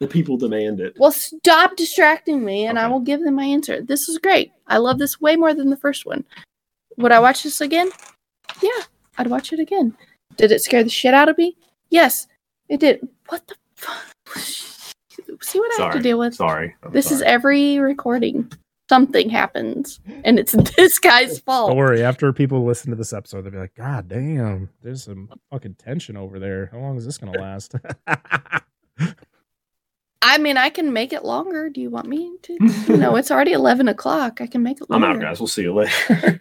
the 0.00 0.06
people 0.08 0.38
demand 0.38 0.80
it. 0.80 0.96
Well, 0.98 1.12
stop 1.12 1.76
distracting 1.76 2.42
me 2.44 2.66
and 2.66 2.78
I 2.78 2.88
will 2.88 3.00
give 3.00 3.20
them 3.20 3.34
my 3.34 3.44
answer. 3.44 3.82
This 3.82 4.08
is 4.08 4.18
great. 4.18 4.52
I 4.66 4.78
love 4.78 4.98
this 4.98 5.20
way 5.20 5.36
more 5.36 5.52
than 5.52 5.68
the 5.68 5.76
first 5.76 6.06
one. 6.06 6.24
Would 6.96 7.12
I 7.12 7.20
watch 7.20 7.42
this 7.42 7.60
again? 7.60 7.90
Yeah, 8.62 8.82
I'd 9.18 9.26
watch 9.26 9.52
it 9.52 9.60
again. 9.60 9.94
Did 10.36 10.52
it 10.52 10.62
scare 10.62 10.82
the 10.82 10.90
shit 10.90 11.12
out 11.12 11.28
of 11.28 11.36
me? 11.36 11.56
Yes, 11.90 12.26
it 12.68 12.80
did. 12.80 13.06
What 13.28 13.46
the 13.46 13.56
fuck? 13.74 14.06
See 15.42 15.58
what 15.58 15.80
I 15.80 15.84
have 15.84 15.94
to 15.94 16.00
deal 16.00 16.18
with? 16.18 16.34
Sorry. 16.34 16.74
I'm 16.82 16.92
This 16.92 17.10
is 17.10 17.22
every 17.22 17.78
recording. 17.78 18.50
Something 18.90 19.30
happens, 19.30 20.00
and 20.24 20.36
it's 20.36 20.50
this 20.76 20.98
guy's 20.98 21.38
fault. 21.38 21.70
Don't 21.70 21.76
worry. 21.76 22.02
After 22.02 22.32
people 22.32 22.64
listen 22.64 22.90
to 22.90 22.96
this 22.96 23.12
episode, 23.12 23.42
they'll 23.42 23.52
be 23.52 23.58
like, 23.58 23.76
God 23.76 24.08
damn, 24.08 24.68
there's 24.82 25.04
some 25.04 25.30
fucking 25.48 25.74
tension 25.74 26.16
over 26.16 26.40
there. 26.40 26.70
How 26.72 26.80
long 26.80 26.96
is 26.96 27.04
this 27.04 27.16
going 27.16 27.32
to 27.32 27.38
last? 27.38 27.76
I 30.22 30.38
mean, 30.38 30.56
I 30.56 30.70
can 30.70 30.92
make 30.92 31.12
it 31.12 31.24
longer. 31.24 31.70
Do 31.70 31.80
you 31.80 31.88
want 31.88 32.08
me 32.08 32.36
to? 32.42 32.58
You 32.88 32.96
know, 32.96 33.14
it's 33.14 33.30
already 33.30 33.52
eleven 33.52 33.86
o'clock. 33.86 34.40
I 34.40 34.48
can 34.48 34.64
make 34.64 34.80
it 34.80 34.88
I'm 34.90 35.04
out, 35.04 35.20
guys. 35.20 35.38
We'll 35.38 35.46
see 35.46 35.62
you 35.62 35.72
later. 35.72 36.40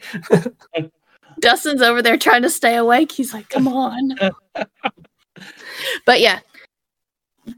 Dustin's 1.39 1.84
over 1.84 2.01
there 2.01 2.17
trying 2.17 2.41
to 2.41 2.49
stay 2.49 2.77
awake. 2.77 3.11
He's 3.11 3.31
like, 3.31 3.49
"Come 3.49 3.67
on." 3.67 4.17
but 6.03 6.19
yeah, 6.19 6.39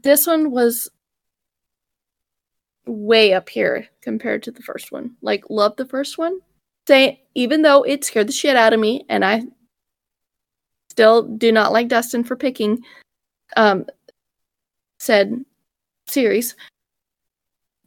this 0.02 0.26
one 0.26 0.50
was 0.50 0.90
way 2.86 3.32
up 3.32 3.48
here 3.48 3.86
compared 4.00 4.42
to 4.44 4.50
the 4.50 4.62
first 4.62 4.92
one. 4.92 5.16
Like, 5.22 5.44
love 5.48 5.76
the 5.76 5.86
first 5.86 6.18
one. 6.18 6.40
Say, 6.88 7.22
even 7.34 7.62
though 7.62 7.82
it 7.82 8.04
scared 8.04 8.28
the 8.28 8.32
shit 8.32 8.56
out 8.56 8.72
of 8.72 8.80
me, 8.80 9.04
and 9.08 9.24
I 9.24 9.42
still 10.90 11.22
do 11.22 11.52
not 11.52 11.72
like 11.72 11.88
Dustin 11.88 12.22
for 12.22 12.36
picking 12.36 12.82
um 13.56 13.86
said 14.98 15.44
series, 16.06 16.54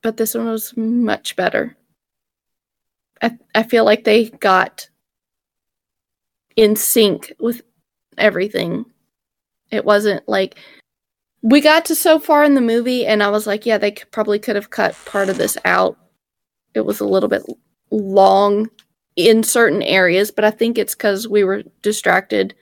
but 0.02 0.18
this 0.18 0.34
one 0.34 0.48
was 0.48 0.76
much 0.76 1.36
better. 1.36 1.78
I 3.22 3.38
I 3.54 3.64
feel 3.64 3.86
like 3.86 4.04
they 4.04 4.30
got 4.30 4.90
in 6.56 6.76
sync 6.76 7.34
with 7.40 7.62
everything. 8.18 8.86
It 9.72 9.86
wasn't 9.86 10.28
like 10.28 10.58
we 11.46 11.62
got 11.62 11.86
to 11.86 11.96
so 11.96 12.18
far 12.18 12.44
in 12.44 12.56
the 12.56 12.62
movie, 12.62 13.06
and 13.06 13.22
I 13.22 13.30
was 13.30 13.46
like, 13.46 13.68
yeah, 13.68 13.78
they 13.78 13.92
could, 13.92 14.10
probably 14.10 14.40
could 14.40 14.56
have 14.56 14.72
cut 14.72 14.98
part 15.06 15.30
of 15.30 15.38
this 15.38 15.60
out. 15.64 15.96
It 16.74 16.82
was 16.82 17.00
a 17.00 17.06
little 17.06 17.30
bit 17.30 17.44
long 17.92 18.68
in 19.16 19.44
certain 19.44 19.84
areas, 19.84 20.32
but 20.32 20.44
I 20.44 20.50
think 20.50 20.80
it's 20.80 20.96
because 20.96 21.28
we 21.28 21.44
were 21.44 21.62
distracted. 21.84 22.56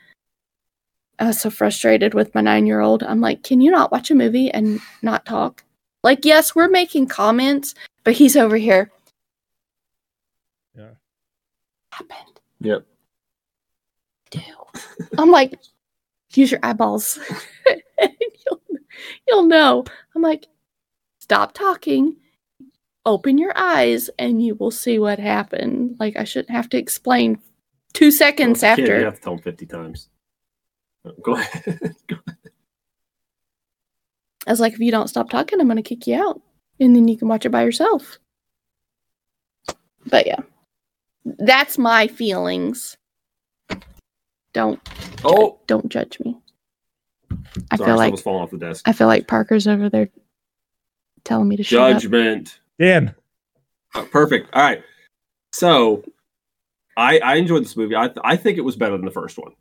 I 1.18 1.28
was 1.28 1.40
so 1.40 1.50
frustrated 1.50 2.14
with 2.14 2.36
my 2.36 2.42
nine 2.42 2.68
year 2.68 2.82
old. 2.82 3.04
I'm 3.04 3.22
like, 3.22 3.42
can 3.44 3.62
you 3.62 3.72
not 3.72 3.90
watch 3.90 4.12
a 4.12 4.16
movie 4.16 4.52
and 4.52 4.82
not 5.02 5.26
talk? 5.26 5.64
Like, 6.04 6.26
yes, 6.26 6.54
we're 6.54 6.68
making 6.68 7.08
comments, 7.08 7.76
but 8.04 8.16
he's 8.16 8.36
over 8.36 8.58
here. 8.58 8.92
Yeah. 10.78 10.90
Happened. 11.92 12.42
Yep. 12.60 12.86
Do. 14.32 14.42
I'm 15.18 15.32
like, 15.32 15.58
use 16.34 16.52
your 16.52 16.60
eyeballs. 16.64 17.18
you'll, 19.28 19.46
know. 19.46 19.84
I'm 20.16 20.22
like, 20.22 20.48
stop 21.20 21.54
talking, 21.54 22.18
open 23.06 23.38
your 23.38 23.54
eyes, 23.58 24.10
and 24.20 24.44
you 24.44 24.56
will 24.56 24.72
see 24.72 25.00
what 25.00 25.20
happened. 25.20 25.96
Like, 26.00 26.16
I 26.18 26.24
shouldn't 26.24 26.52
have 26.52 26.70
to 26.70 26.78
explain 26.78 27.40
two 27.94 28.12
seconds 28.12 28.62
Well, 28.62 28.72
it's 28.74 28.80
a 28.80 28.82
kid, 28.82 28.90
after. 28.92 29.00
you 29.00 29.06
have 29.06 29.16
to 29.16 29.22
tell 29.22 29.36
them 29.36 29.44
50 29.44 29.66
times. 29.66 30.10
Uh, 31.06 31.12
Go 31.24 31.36
ahead. 31.38 31.96
Go 32.08 32.16
ahead. 32.28 32.38
I 34.46 34.52
was 34.52 34.60
like, 34.60 34.74
if 34.74 34.80
you 34.80 34.92
don't 34.92 35.08
stop 35.08 35.30
talking, 35.30 35.60
I'm 35.62 35.68
going 35.68 35.78
to 35.78 35.82
kick 35.84 36.06
you 36.08 36.16
out. 36.22 36.42
And 36.80 36.96
then 36.96 37.08
you 37.08 37.18
can 37.18 37.28
watch 37.30 37.46
it 37.46 37.50
by 37.50 37.64
yourself. 37.64 38.18
But 40.08 40.28
yeah, 40.28 40.42
that's 41.24 41.78
my 41.78 42.08
feelings. 42.08 42.98
Don't 44.54 44.82
Oh, 45.24 45.60
don't 45.68 45.88
judge 45.88 46.20
me. 46.20 46.38
I 47.72 47.78
sorry, 47.78 47.90
feel 47.90 47.98
like 47.98 48.18
falling 48.20 48.44
off 48.44 48.52
the 48.52 48.58
desk. 48.58 48.88
I 48.88 48.94
feel 48.94 49.08
like 49.08 49.28
Parker's 49.28 49.68
over 49.68 49.90
there 49.90 50.10
telling 51.24 51.48
me 51.48 51.58
to 51.58 51.64
shut. 51.64 51.94
Judgment. 51.94 52.60
Dan, 52.80 53.14
Uh, 53.96 54.04
perfect. 54.06 54.50
All 54.54 54.64
right. 54.64 54.84
So, 55.52 56.04
I 56.98 57.20
I 57.20 57.36
enjoyed 57.36 57.64
this 57.64 57.78
movie. 57.78 57.96
I 57.96 58.10
I 58.24 58.36
think 58.36 58.58
it 58.58 58.62
was 58.62 58.76
better 58.76 58.98
than 58.98 59.06
the 59.06 59.12
first 59.12 59.38
one. 59.38 59.54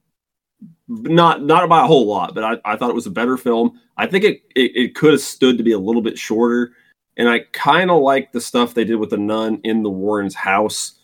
Not 0.89 1.43
not 1.43 1.69
by 1.69 1.83
a 1.83 1.87
whole 1.87 2.07
lot, 2.07 2.35
but 2.35 2.45
I, 2.45 2.73
I 2.73 2.77
thought 2.77 2.91
it 2.91 2.95
was 2.95 3.07
a 3.07 3.11
better 3.11 3.37
film. 3.37 3.81
I 3.97 4.07
think 4.07 4.25
it 4.25 4.43
it, 4.55 4.77
it 4.77 4.95
could 4.95 5.13
have 5.13 5.21
stood 5.21 5.59
to 5.59 5.65
be 5.65 5.73
a 5.73 5.79
little 5.79 6.03
bit 6.03 6.19
shorter, 6.19 6.73
and 7.17 7.29
I 7.29 7.41
kind 7.53 7.91
of 7.91 8.01
like 8.03 8.33
the 8.33 8.41
stuff 8.41 8.75
they 8.75 8.85
did 8.85 8.97
with 8.97 9.11
the 9.11 9.17
nun 9.19 9.61
in 9.65 9.83
the 9.83 9.91
Warrens' 9.91 10.35
house, 10.35 11.01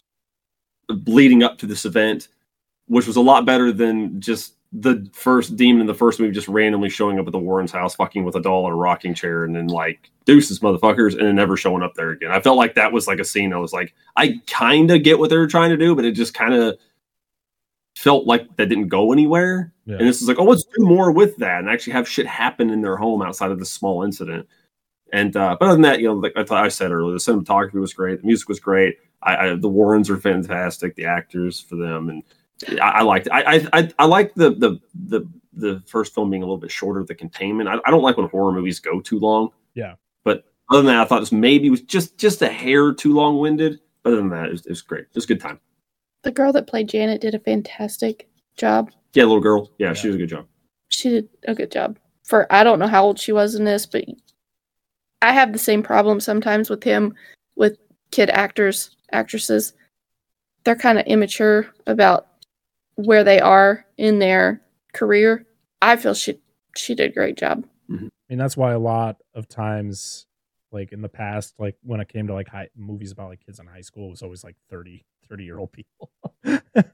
leading 0.88 1.42
up 1.42 1.58
to 1.58 1.66
this 1.66 1.84
event, 1.84 2.28
which 2.86 3.06
was 3.06 3.16
a 3.16 3.20
lot 3.20 3.44
better 3.46 3.72
than 3.72 4.20
just 4.20 4.54
the 4.72 5.08
first 5.14 5.56
demon 5.56 5.80
in 5.80 5.86
the 5.86 5.94
first 5.94 6.20
movie 6.20 6.32
just 6.32 6.48
randomly 6.48 6.90
showing 6.90 7.18
up 7.18 7.26
at 7.26 7.32
the 7.32 7.38
Warrens' 7.38 7.72
house, 7.72 7.94
fucking 7.94 8.24
with 8.24 8.36
a 8.36 8.40
doll 8.40 8.66
in 8.66 8.72
a 8.72 8.76
rocking 8.76 9.14
chair, 9.14 9.44
and 9.44 9.56
then 9.56 9.68
like 9.68 10.10
deuces, 10.26 10.60
motherfuckers, 10.60 11.16
and 11.16 11.26
then 11.26 11.36
never 11.36 11.56
showing 11.56 11.82
up 11.82 11.94
there 11.94 12.10
again. 12.10 12.30
I 12.30 12.40
felt 12.40 12.58
like 12.58 12.74
that 12.74 12.92
was 12.92 13.06
like 13.06 13.18
a 13.18 13.24
scene. 13.24 13.52
I 13.52 13.58
was 13.58 13.72
like, 13.72 13.94
I 14.16 14.40
kind 14.46 14.90
of 14.90 15.02
get 15.02 15.18
what 15.18 15.30
they 15.30 15.38
were 15.38 15.46
trying 15.46 15.70
to 15.70 15.76
do, 15.76 15.94
but 15.94 16.04
it 16.04 16.12
just 16.12 16.34
kind 16.34 16.52
of 16.52 16.78
felt 17.96 18.26
like 18.26 18.56
that 18.56 18.68
didn't 18.68 18.88
go 18.88 19.12
anywhere. 19.12 19.72
Yeah. 19.86 19.96
And 19.96 20.06
this 20.06 20.20
is 20.20 20.28
like, 20.28 20.38
oh, 20.38 20.44
let's 20.44 20.64
do 20.64 20.84
more 20.84 21.10
with 21.10 21.36
that 21.38 21.60
and 21.60 21.68
actually 21.68 21.94
have 21.94 22.08
shit 22.08 22.26
happen 22.26 22.70
in 22.70 22.82
their 22.82 22.96
home 22.96 23.22
outside 23.22 23.50
of 23.50 23.58
this 23.58 23.70
small 23.70 24.02
incident. 24.02 24.46
And 25.12 25.34
uh, 25.36 25.56
but 25.58 25.66
other 25.66 25.74
than 25.74 25.82
that, 25.82 26.00
you 26.00 26.08
know, 26.08 26.14
like 26.14 26.34
I 26.36 26.44
thought 26.44 26.64
I 26.64 26.68
said 26.68 26.92
earlier, 26.92 27.14
the 27.14 27.18
cinematography 27.18 27.80
was 27.80 27.94
great, 27.94 28.20
the 28.20 28.26
music 28.26 28.48
was 28.48 28.60
great. 28.60 28.98
I, 29.22 29.36
I 29.36 29.54
the 29.54 29.68
Warrens 29.68 30.10
are 30.10 30.18
fantastic, 30.18 30.94
the 30.94 31.06
actors 31.06 31.58
for 31.58 31.76
them, 31.76 32.10
and 32.10 32.22
I, 32.80 32.88
I 32.88 33.02
liked. 33.02 33.26
It. 33.26 33.32
I 33.32 33.42
I 33.56 33.68
I, 33.72 33.92
I 34.00 34.04
like 34.06 34.34
the 34.34 34.50
the 34.50 34.80
the 34.94 35.28
the 35.52 35.82
first 35.86 36.14
film 36.14 36.30
being 36.30 36.42
a 36.42 36.46
little 36.46 36.58
bit 36.58 36.70
shorter, 36.70 37.02
the 37.04 37.14
containment. 37.14 37.68
I, 37.68 37.78
I 37.84 37.90
don't 37.90 38.02
like 38.02 38.16
when 38.16 38.28
horror 38.28 38.52
movies 38.52 38.80
go 38.80 39.00
too 39.00 39.18
long. 39.18 39.50
Yeah. 39.74 39.94
But 40.24 40.44
other 40.70 40.82
than 40.82 40.86
that, 40.94 41.00
I 41.00 41.04
thought 41.04 41.20
this 41.20 41.32
maybe 41.32 41.70
was 41.70 41.82
just 41.82 42.18
just 42.18 42.42
a 42.42 42.48
hair 42.48 42.92
too 42.92 43.12
long 43.14 43.38
winded. 43.38 43.80
Other 44.04 44.16
than 44.16 44.28
that, 44.30 44.46
it 44.46 44.52
was, 44.52 44.66
it 44.66 44.70
was 44.70 44.82
great. 44.82 45.02
It 45.02 45.14
was 45.14 45.24
a 45.24 45.28
good 45.28 45.40
time. 45.40 45.60
The 46.22 46.30
girl 46.32 46.52
that 46.52 46.66
played 46.66 46.88
Janet 46.88 47.20
did 47.20 47.34
a 47.34 47.38
fantastic 47.40 48.28
job. 48.56 48.90
Yeah, 49.14 49.24
little 49.24 49.40
girl. 49.40 49.70
Yeah, 49.78 49.88
Yeah. 49.88 49.92
she 49.94 50.08
did 50.08 50.14
a 50.14 50.18
good 50.18 50.28
job. 50.28 50.46
She 50.88 51.08
did 51.10 51.28
a 51.44 51.54
good 51.54 51.70
job. 51.70 51.98
For 52.24 52.46
I 52.52 52.64
don't 52.64 52.78
know 52.78 52.86
how 52.86 53.04
old 53.04 53.18
she 53.18 53.32
was 53.32 53.54
in 53.54 53.64
this, 53.64 53.86
but 53.86 54.04
I 55.22 55.32
have 55.32 55.52
the 55.52 55.58
same 55.58 55.82
problem 55.82 56.20
sometimes 56.20 56.70
with 56.70 56.82
him 56.84 57.14
with 57.56 57.78
kid 58.10 58.30
actors, 58.30 58.96
actresses. 59.12 59.72
They're 60.64 60.76
kind 60.76 60.98
of 60.98 61.06
immature 61.06 61.66
about 61.86 62.27
where 62.98 63.22
they 63.24 63.40
are 63.40 63.86
in 63.96 64.18
their 64.18 64.60
career. 64.92 65.46
I 65.80 65.96
feel 65.96 66.14
she 66.14 66.40
she 66.76 66.94
did 66.94 67.10
a 67.10 67.14
great 67.14 67.36
job. 67.36 67.64
I 67.90 67.94
mean, 68.28 68.38
that's 68.38 68.56
why 68.56 68.72
a 68.72 68.78
lot 68.78 69.16
of 69.34 69.48
times, 69.48 70.26
like 70.72 70.92
in 70.92 71.00
the 71.00 71.08
past, 71.08 71.54
like 71.58 71.76
when 71.82 72.00
it 72.00 72.08
came 72.08 72.26
to 72.26 72.34
like 72.34 72.48
high 72.48 72.68
movies 72.76 73.12
about 73.12 73.28
like 73.30 73.40
kids 73.46 73.58
in 73.60 73.66
high 73.66 73.80
school, 73.80 74.08
it 74.08 74.10
was 74.10 74.22
always 74.22 74.44
like 74.44 74.56
30, 74.68 75.04
30 75.28 75.44
year 75.44 75.58
old 75.58 75.72
people. 75.72 76.10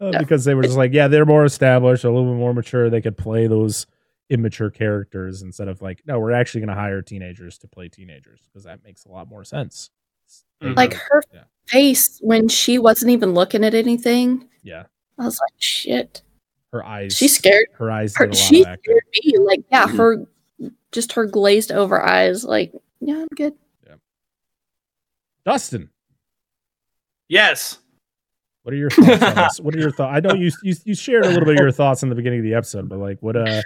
Uh, 0.00 0.10
Yeah. 0.12 0.18
Because 0.20 0.44
they 0.46 0.54
were 0.54 0.62
just 0.62 0.78
like, 0.78 0.94
yeah, 0.94 1.08
they're 1.08 1.26
more 1.26 1.44
established, 1.44 2.02
a 2.04 2.10
little 2.10 2.32
bit 2.32 2.38
more 2.38 2.54
mature. 2.54 2.88
They 2.88 3.02
could 3.02 3.18
play 3.18 3.46
those 3.46 3.86
immature 4.30 4.70
characters 4.70 5.42
instead 5.42 5.68
of 5.68 5.80
like 5.82 6.02
no 6.06 6.18
we're 6.18 6.32
actually 6.32 6.60
going 6.62 6.68
to 6.74 6.74
hire 6.74 7.00
teenagers 7.02 7.56
to 7.58 7.68
play 7.68 7.88
teenagers 7.88 8.40
because 8.46 8.64
that 8.64 8.82
makes 8.84 9.04
a 9.06 9.08
lot 9.10 9.26
more 9.28 9.42
sense 9.44 9.90
Mhm. 10.62 10.76
Like 10.76 10.92
her 10.94 11.22
Yeah. 11.32 11.44
face 11.66 12.18
when 12.22 12.48
she 12.48 12.78
wasn't 12.78 13.10
even 13.12 13.32
looking 13.34 13.62
at 13.64 13.72
anything. 13.74 14.48
yeah 14.62 14.84
I 15.18 15.24
was 15.24 15.38
like, 15.40 15.52
shit. 15.60 16.22
her 16.72 16.84
eyes 16.84 17.16
She 17.16 17.28
scared 17.28 17.66
her 17.74 17.90
eyes 17.90 18.14
her. 18.16 18.26
did 18.26 18.34
a 18.34 18.38
lot 18.38 18.46
She 18.48 18.60
of 18.64 18.78
scared 18.82 19.02
me. 19.24 19.38
Like, 19.38 19.64
yeah, 19.70 19.86
her 19.88 20.24
just 20.92 21.12
her 21.12 21.26
glazed 21.26 21.72
over 21.72 22.00
eyes. 22.04 22.44
Like, 22.44 22.72
yeah, 23.00 23.16
I'm 23.16 23.28
good. 23.36 23.54
Yeah. 23.86 23.94
Dustin 25.44 25.90
Yes. 27.28 27.78
what 28.62 28.72
are 28.72 28.76
your 28.76 28.90
thoughts 28.90 29.22
on 29.22 29.34
this 29.34 29.60
what 29.62 29.74
are 29.74 29.78
your 29.80 29.90
thoughts 29.90 30.16
i 30.16 30.20
know 30.20 30.34
you, 30.34 30.50
you 30.62 30.74
you 30.84 30.94
shared 30.94 31.24
a 31.24 31.28
little 31.28 31.44
bit 31.44 31.54
of 31.56 31.60
your 31.60 31.70
thoughts 31.72 32.02
in 32.02 32.08
the 32.08 32.14
beginning 32.14 32.38
of 32.40 32.44
the 32.44 32.54
episode 32.54 32.88
but 32.88 32.98
like 32.98 33.18
what 33.20 33.36
uh 33.36 33.62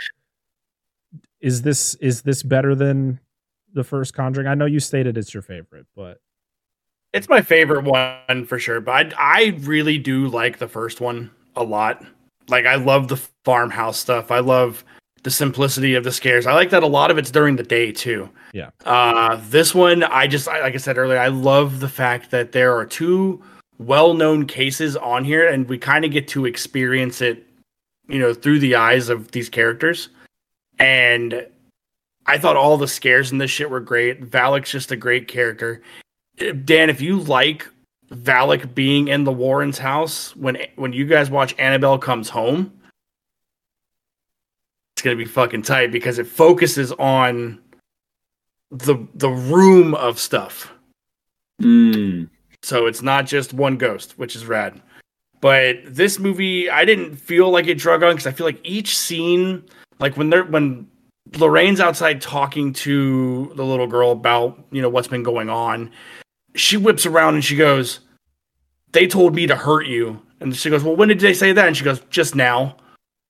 is 1.41 1.63
this 1.63 1.95
is 1.97 2.23
this 2.23 2.43
better 2.43 2.75
than 2.75 3.19
the 3.75 3.83
first 3.85 4.15
conjuring 4.15 4.47
i 4.47 4.55
know 4.55 4.67
you 4.67 4.79
stated 4.81 5.17
it's 5.19 5.33
your 5.35 5.43
favorite 5.43 5.87
but 5.97 6.19
It's 7.13 7.29
my 7.29 7.41
favorite 7.43 7.85
one 7.85 8.47
for 8.47 8.59
sure, 8.59 8.81
but 8.81 9.13
I, 9.19 9.45
I 9.45 9.57
really 9.61 9.99
do 9.99 10.29
like 10.29 10.59
the 10.59 10.69
first 10.69 11.01
one 11.01 11.31
a 11.57 11.63
lot. 11.63 12.05
Like 12.49 12.67
I 12.67 12.77
love 12.77 13.09
the 13.09 13.17
farmhouse 13.45 13.99
stuff. 13.99 14.31
I 14.31 14.41
love 14.41 14.85
the 15.23 15.31
simplicity 15.31 15.95
of 15.95 16.05
the 16.05 16.13
scares. 16.13 16.47
I 16.47 16.55
like 16.55 16.71
that 16.71 16.83
a 16.83 16.87
lot 16.89 17.11
of 17.11 17.19
it's 17.19 17.31
during 17.31 17.57
the 17.57 17.63
day 17.63 17.93
too. 17.93 18.29
Yeah. 18.53 18.71
Uh, 18.85 19.41
this 19.49 19.75
one, 19.75 20.03
I 20.03 20.27
just 20.27 20.49
I- 20.49 20.61
like 20.61 20.75
I 20.75 20.79
said 20.79 20.99
earlier, 20.99 21.19
I 21.19 21.29
love 21.29 21.81
the 21.81 21.89
fact 21.89 22.31
that 22.33 22.53
there 22.53 22.77
are 22.77 22.85
two 22.85 23.43
well-known 23.79 24.47
cases 24.47 24.97
on 24.97 25.25
here, 25.25 25.49
and 25.49 25.69
we 25.69 25.79
kind 25.79 26.05
of 26.05 26.11
get 26.11 26.29
to 26.29 26.45
experience 26.47 27.21
it, 27.21 27.47
you 28.09 28.19
know, 28.19 28.35
through 28.35 28.59
the 28.59 28.75
eyes 28.75 29.09
of 29.09 29.31
these 29.33 29.49
characters. 29.49 30.09
And 30.79 31.47
I 32.27 32.39
thought 32.39 32.57
all 32.57 32.77
the 32.77 32.89
scares 32.89 33.33
in 33.33 33.39
this 33.39 33.51
shit 33.51 33.71
were 33.71 33.81
great. 33.81 34.21
Valak's 34.23 34.71
just 34.71 34.93
a 34.93 34.97
great 34.97 35.27
character. 35.29 35.83
Dan, 36.65 36.91
if 36.91 37.01
you 37.01 37.19
like 37.19 37.69
Valak 38.13 38.75
being 38.75 39.09
in 39.09 39.25
the 39.25 39.33
Warrens' 39.33 39.79
house 39.79 40.37
when 40.37 40.59
when 40.77 40.93
you 40.93 41.07
guys 41.07 41.31
watch 41.31 41.55
Annabelle 41.59 41.99
Comes 41.99 42.29
Home, 42.29 42.73
it's 44.95 45.03
gonna 45.03 45.17
be 45.17 45.25
fucking 45.25 45.63
tight 45.63 45.91
because 45.91 46.19
it 46.19 46.27
focuses 46.27 46.93
on 46.93 47.59
the 48.71 48.97
the 49.15 49.31
room 49.31 49.95
of 49.95 50.19
stuff. 50.19 50.73
Mm. 51.61 52.29
So 52.63 52.87
it's 52.87 53.03
not 53.03 53.27
just 53.27 53.53
one 53.53 53.77
ghost, 53.77 54.19
which 54.19 54.37
is 54.37 54.47
rad. 54.47 54.81
But 55.41 55.79
this 55.85 56.21
movie, 56.21 56.71
I 56.71 56.85
didn't 56.85 57.17
feel 57.17 57.51
like 57.51 57.67
it 57.67 57.77
drug 57.77 58.03
on 58.03 58.13
because 58.13 58.29
I 58.29 58.31
feel 58.31 58.47
like 58.47 58.61
each 58.63 58.97
scene, 58.97 59.65
like 59.99 60.17
when 60.17 60.31
they're 60.31 60.45
when 60.45 60.87
Lorraine's 61.37 61.81
outside 61.81 62.21
talking 62.21 62.73
to 62.75 63.53
the 63.57 63.65
little 63.65 63.87
girl 63.87 64.13
about 64.13 64.65
you 64.71 64.83
know 64.83 64.89
what's 64.89 65.09
been 65.09 65.23
going 65.23 65.51
on, 65.51 65.91
she 66.55 66.77
whips 66.77 67.07
around 67.07 67.35
and 67.35 67.45
she 67.45 67.57
goes, 67.57 68.01
"They 68.93 69.07
told 69.07 69.35
me 69.35 69.47
to 69.47 69.57
hurt 69.57 69.87
you," 69.87 70.21
and 70.41 70.55
she 70.57 70.71
goes, 70.71 70.83
"Well, 70.83 70.97
when 70.97 71.09
did 71.09 71.21
they 71.21 71.35
say 71.35 71.53
that?" 71.53 71.67
And 71.67 71.77
she 71.77 71.85
goes, 71.85 72.01
"Just 72.11 72.35
now." 72.35 72.77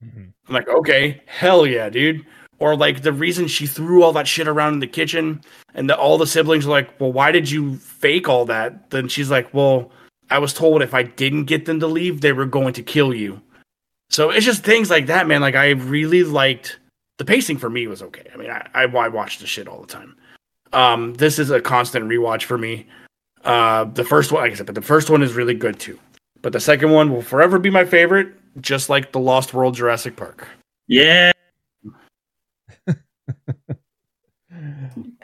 Mhm. 0.05 0.33
I'm 0.49 0.55
like, 0.55 0.69
okay, 0.69 1.23
hell 1.27 1.67
yeah, 1.67 1.89
dude. 1.89 2.27
Or 2.59 2.77
like 2.77 3.03
the 3.03 3.13
reason 3.13 3.47
she 3.49 3.67
threw 3.67 4.03
all 4.03 4.13
that 4.13 4.29
shit 4.29 4.49
around 4.49 4.75
in 4.75 4.81
the 4.81 4.87
kitchen, 4.87 5.41
and 5.75 5.89
the, 5.89 5.97
all 5.97 6.19
the 6.19 6.27
siblings 6.27 6.67
are 6.67 6.71
like, 6.71 7.01
well, 7.01 7.13
why 7.13 7.33
did 7.33 7.51
you 7.51 7.77
fake 7.77 8.29
all 8.29 8.45
that? 8.47 8.91
Then 8.91 9.09
she's 9.09 9.31
like, 9.31 9.53
well, 9.55 9.91
I 10.31 10.39
was 10.39 10.53
told 10.53 10.83
if 10.83 10.95
I 10.95 11.03
didn't 11.05 11.45
get 11.45 11.65
them 11.65 11.81
to 11.81 11.87
leave, 11.87 12.21
they 12.21 12.33
were 12.33 12.47
going 12.47 12.73
to 12.75 12.83
kill 12.83 13.15
you. 13.15 13.41
So 14.11 14.31
it's 14.31 14.45
just 14.45 14.63
things 14.65 14.91
like 14.91 15.07
that, 15.07 15.27
man. 15.27 15.41
Like 15.41 15.55
I 15.55 15.71
really 15.71 16.23
liked 16.23 16.79
the 17.19 17.25
pacing 17.25 17.59
for 17.59 17.71
me 17.71 17.87
was 17.87 18.03
okay. 18.03 18.29
I 18.33 18.37
mean, 18.37 18.51
I, 18.51 18.69
I, 18.75 18.83
I 18.85 19.09
watch 19.09 19.39
the 19.39 19.47
shit 19.47 19.69
all 19.69 19.81
the 19.81 19.87
time. 19.87 20.17
Um, 20.73 21.15
this 21.15 21.39
is 21.39 21.51
a 21.51 21.61
constant 21.61 22.07
rewatch 22.07 22.45
for 22.45 22.59
me. 22.59 22.87
Uh, 23.45 23.85
the 23.85 24.05
first 24.05 24.33
one, 24.33 24.43
like 24.43 24.53
I 24.53 24.55
said, 24.55 24.67
but 24.67 24.75
the 24.75 24.83
first 24.83 25.11
one 25.11 25.23
is 25.23 25.35
really 25.35 25.55
good 25.55 25.79
too. 25.79 25.99
But 26.43 26.53
the 26.53 26.61
second 26.61 26.91
one 26.91 27.13
will 27.13 27.23
forever 27.23 27.59
be 27.59 27.71
my 27.71 27.85
favorite, 27.85 28.35
just 28.61 28.89
like 28.89 29.13
the 29.13 29.21
Lost 29.21 29.55
World 29.55 29.75
Jurassic 29.75 30.17
Park. 30.17 30.47
Yeah. 30.87 31.33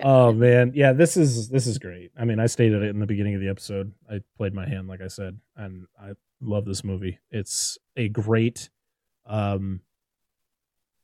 oh 0.02 0.32
man 0.32 0.72
yeah 0.74 0.92
this 0.92 1.16
is 1.16 1.48
this 1.48 1.66
is 1.66 1.78
great 1.78 2.10
i 2.16 2.24
mean 2.24 2.40
i 2.40 2.46
stated 2.46 2.82
it 2.82 2.88
in 2.90 2.98
the 2.98 3.06
beginning 3.06 3.34
of 3.34 3.40
the 3.40 3.48
episode 3.48 3.92
i 4.10 4.20
played 4.36 4.54
my 4.54 4.66
hand 4.66 4.88
like 4.88 5.00
i 5.00 5.06
said 5.06 5.38
and 5.56 5.86
i 6.00 6.10
love 6.40 6.64
this 6.64 6.82
movie 6.82 7.18
it's 7.30 7.78
a 7.96 8.08
great 8.08 8.70
um 9.26 9.80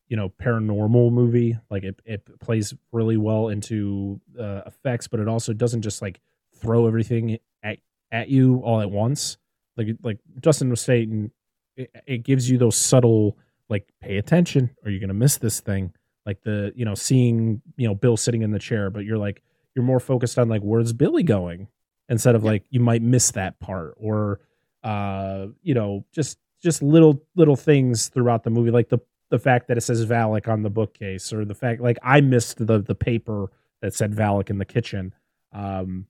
you 0.08 0.16
know 0.16 0.28
paranormal 0.28 1.12
movie 1.12 1.58
like 1.70 1.82
it, 1.82 2.00
it 2.04 2.40
plays 2.40 2.72
really 2.92 3.16
well 3.16 3.48
into 3.48 4.20
uh, 4.38 4.62
effects 4.66 5.06
but 5.06 5.20
it 5.20 5.28
also 5.28 5.52
doesn't 5.52 5.82
just 5.82 6.00
like 6.00 6.20
throw 6.56 6.86
everything 6.86 7.38
at, 7.62 7.78
at 8.10 8.28
you 8.28 8.58
all 8.64 8.80
at 8.80 8.90
once. 8.90 9.36
Like 9.76 9.88
like 10.02 10.18
justin 10.40 10.70
was 10.70 10.80
stating 10.80 11.30
it, 11.76 11.90
it 12.06 12.18
gives 12.22 12.48
you 12.48 12.58
those 12.58 12.76
subtle 12.76 13.36
like 13.68 13.88
pay 14.00 14.18
attention 14.18 14.70
or 14.84 14.90
you're 14.90 15.00
gonna 15.00 15.14
miss 15.14 15.38
this 15.38 15.60
thing? 15.60 15.92
Like 16.26 16.42
the 16.42 16.72
you 16.74 16.84
know 16.84 16.94
seeing 16.94 17.60
you 17.76 17.88
know 17.88 17.94
bill 17.94 18.16
sitting 18.16 18.42
in 18.42 18.52
the 18.52 18.58
chair 18.58 18.90
but 18.90 19.04
you're 19.04 19.18
like 19.18 19.42
you're 19.74 19.84
more 19.84 20.00
focused 20.00 20.38
on 20.38 20.48
like 20.48 20.62
where's 20.62 20.92
billy 20.92 21.22
going? 21.22 21.68
Instead 22.08 22.34
of 22.34 22.44
like 22.44 22.64
you 22.70 22.80
might 22.80 23.02
miss 23.02 23.30
that 23.32 23.58
part 23.60 23.94
or 23.96 24.40
uh 24.82 25.46
you 25.62 25.74
know 25.74 26.04
just 26.12 26.38
just 26.62 26.82
little 26.82 27.22
little 27.34 27.56
things 27.56 28.08
throughout 28.08 28.44
the 28.44 28.50
movie 28.50 28.70
like 28.70 28.88
the 28.88 28.98
the 29.30 29.38
fact 29.38 29.68
that 29.68 29.76
it 29.76 29.80
says 29.80 30.04
Valak 30.06 30.48
on 30.48 30.62
the 30.62 30.70
bookcase 30.70 31.32
or 31.32 31.44
the 31.44 31.54
fact 31.54 31.80
like 31.80 31.98
I 32.02 32.20
missed 32.20 32.64
the 32.64 32.80
the 32.80 32.94
paper 32.94 33.50
that 33.82 33.94
said 33.94 34.12
Valak 34.12 34.50
in 34.50 34.58
the 34.58 34.64
kitchen. 34.64 35.12
Um 35.52 36.06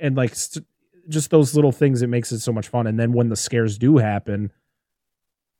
and 0.00 0.16
like 0.16 0.34
st- 0.34 0.66
just 1.08 1.30
those 1.30 1.54
little 1.54 1.72
things 1.72 2.02
it 2.02 2.06
makes 2.08 2.30
it 2.32 2.40
so 2.40 2.52
much 2.52 2.68
fun. 2.68 2.86
And 2.86 2.98
then 2.98 3.12
when 3.12 3.28
the 3.28 3.36
scares 3.36 3.78
do 3.78 3.98
happen 3.98 4.52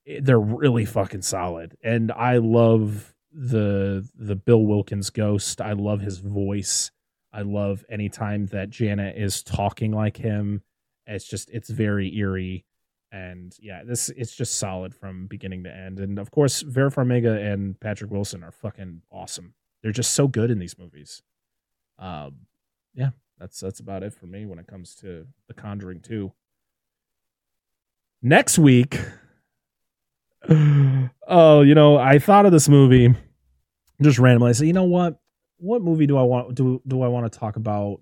it- 0.04 0.24
they're 0.24 0.38
really 0.40 0.84
fucking 0.84 1.22
solid. 1.22 1.76
And 1.82 2.10
I 2.12 2.38
love 2.38 3.14
the 3.32 4.08
the 4.14 4.36
Bill 4.36 4.64
Wilkins 4.64 5.10
ghost. 5.10 5.60
I 5.60 5.72
love 5.72 6.00
his 6.00 6.18
voice. 6.18 6.90
I 7.32 7.42
love 7.42 7.84
anytime 7.88 8.46
that 8.46 8.68
Janet 8.70 9.16
is 9.16 9.42
talking 9.42 9.92
like 9.92 10.16
him. 10.18 10.62
It's 11.06 11.24
just 11.26 11.48
it's 11.50 11.70
very 11.70 12.14
eerie. 12.16 12.64
And 13.10 13.54
yeah 13.60 13.84
this 13.84 14.08
it's 14.10 14.34
just 14.34 14.56
solid 14.56 14.94
from 14.94 15.26
beginning 15.26 15.64
to 15.64 15.74
end. 15.74 15.98
And 16.00 16.18
of 16.18 16.30
course 16.30 16.62
vera 16.62 16.90
farmiga 16.90 17.52
and 17.52 17.78
patrick 17.80 18.10
wilson 18.10 18.42
are 18.42 18.52
fucking 18.52 19.02
awesome. 19.10 19.54
They're 19.82 19.92
just 19.92 20.12
so 20.14 20.28
good 20.28 20.50
in 20.50 20.58
these 20.58 20.78
movies. 20.78 21.22
Um 21.98 22.46
yeah 22.94 23.10
that's 23.42 23.60
that's 23.60 23.80
about 23.80 24.02
it 24.02 24.14
for 24.14 24.26
me 24.26 24.46
when 24.46 24.58
it 24.58 24.66
comes 24.66 24.94
to 24.94 25.26
the 25.48 25.54
conjuring 25.54 26.00
2 26.00 26.32
next 28.22 28.58
week 28.58 28.98
oh 31.28 31.60
you 31.60 31.74
know 31.74 31.98
i 31.98 32.18
thought 32.18 32.46
of 32.46 32.52
this 32.52 32.68
movie 32.68 33.14
just 34.02 34.18
randomly. 34.18 34.50
I 34.50 34.52
said 34.52 34.66
you 34.66 34.72
know 34.72 34.84
what? 34.84 35.20
What 35.58 35.82
movie 35.82 36.06
do 36.06 36.16
i 36.16 36.22
want 36.22 36.54
do, 36.54 36.82
do 36.86 37.02
i 37.02 37.08
want 37.08 37.30
to 37.30 37.38
talk 37.38 37.56
about? 37.56 38.00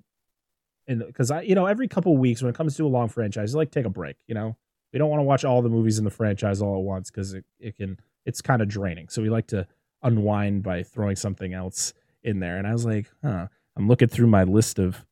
And 0.89 1.05
because 1.07 1.31
i 1.31 1.43
you 1.43 1.55
know 1.55 1.67
every 1.67 1.89
couple 1.89 2.17
weeks 2.17 2.43
when 2.43 2.51
it 2.51 2.57
comes 2.57 2.77
to 2.77 2.87
a 2.87 2.89
long 2.89 3.09
franchise 3.09 3.55
like 3.55 3.71
take 3.71 3.85
a 3.85 3.91
break 3.91 4.17
you 4.27 4.35
know? 4.35 4.57
We 4.93 4.99
don't 4.99 5.11
want 5.11 5.21
to 5.21 5.25
watch 5.25 5.45
all 5.45 5.63
the 5.63 5.69
movies 5.69 5.99
in 5.99 6.05
the 6.05 6.11
franchise 6.11 6.61
all 6.61 6.77
at 6.77 6.83
once 6.83 7.11
because 7.11 7.33
it, 7.33 7.45
it 7.61 7.77
can 7.77 7.99
it's 8.27 8.41
kind 8.41 8.61
of 8.61 8.69
draining. 8.69 9.09
So 9.09 9.23
we 9.23 9.31
like 9.31 9.47
to 9.49 9.67
unwind 10.03 10.63
by 10.63 10.83
throwing 10.83 11.17
something 11.17 11.55
else 11.55 11.93
in 12.25 12.41
there. 12.41 12.57
And 12.57 12.67
i 12.67 12.73
was 12.73 12.85
like 12.85 13.11
huh 13.23 13.47
i'm 13.77 13.89
looking 13.89 14.09
through 14.09 14.27
my 14.27 14.45
list 14.45 14.79
of 14.79 15.05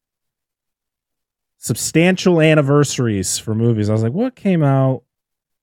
substantial 1.58 2.40
anniversaries 2.40 3.38
for 3.38 3.54
movies 3.54 3.90
i 3.90 3.92
was 3.92 4.02
like 4.02 4.12
what 4.12 4.34
came 4.34 4.62
out 4.62 5.02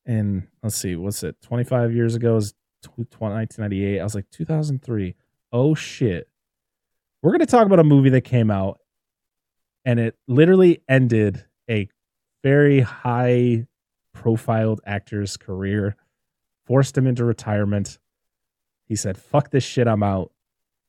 in 0.06 0.48
let's 0.62 0.76
see 0.76 0.96
what's 0.96 1.24
it 1.24 1.42
25 1.42 1.94
years 1.94 2.16
ago 2.16 2.36
is 2.36 2.54
1998 2.86 4.00
i 4.00 4.04
was 4.04 4.14
like 4.14 4.30
2003 4.30 5.16
oh 5.52 5.74
shit 5.74 6.30
we're 7.22 7.32
going 7.32 7.40
to 7.40 7.46
talk 7.48 7.66
about 7.66 7.80
a 7.80 7.84
movie 7.84 8.10
that 8.10 8.22
came 8.22 8.52
out 8.52 8.80
and 9.86 10.00
it 10.00 10.16
literally 10.28 10.82
ended 10.90 11.46
a 11.70 11.88
very 12.44 12.82
high 12.82 13.66
profiled 14.14 14.82
actor's 14.86 15.38
career, 15.38 15.96
forced 16.66 16.98
him 16.98 17.06
into 17.06 17.24
retirement. 17.24 18.00
He 18.86 18.96
said, 18.96 19.18
fuck 19.18 19.52
this 19.52 19.64
shit, 19.64 19.88
I'm 19.88 20.04
out. 20.04 20.32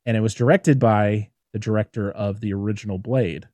And 0.05 0.17
it 0.17 0.21
was 0.21 0.35
directed 0.35 0.79
by 0.79 1.31
the 1.53 1.59
director 1.59 2.11
of 2.11 2.41
the 2.41 2.53
original 2.55 2.99
Blade. 2.99 3.49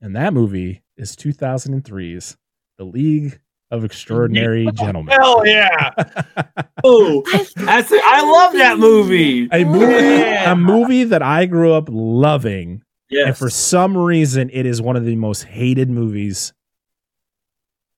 And 0.00 0.16
that 0.16 0.32
movie 0.32 0.82
is 0.96 1.14
2003's 1.16 2.36
The 2.78 2.84
League 2.84 3.40
of 3.70 3.84
Extraordinary 3.84 4.68
Gentlemen. 4.74 5.14
Hell 5.18 5.46
yeah! 5.46 5.90
oh, 6.84 7.22
that's 7.56 7.92
it. 7.92 8.02
I 8.04 8.22
love 8.30 8.52
that 8.54 8.78
movie. 8.78 9.48
A 9.52 9.64
movie, 9.64 9.92
Yeah. 9.92 10.52
a 10.52 10.56
movie 10.56 11.04
that 11.04 11.22
I 11.22 11.46
grew 11.46 11.72
up 11.74 11.88
loving. 11.90 12.82
Yes. 13.10 13.26
And 13.26 13.36
for 13.36 13.50
some 13.50 13.96
reason, 13.96 14.50
it 14.52 14.66
is 14.66 14.80
one 14.80 14.96
of 14.96 15.04
the 15.04 15.16
most 15.16 15.42
hated 15.44 15.90
movies. 15.90 16.52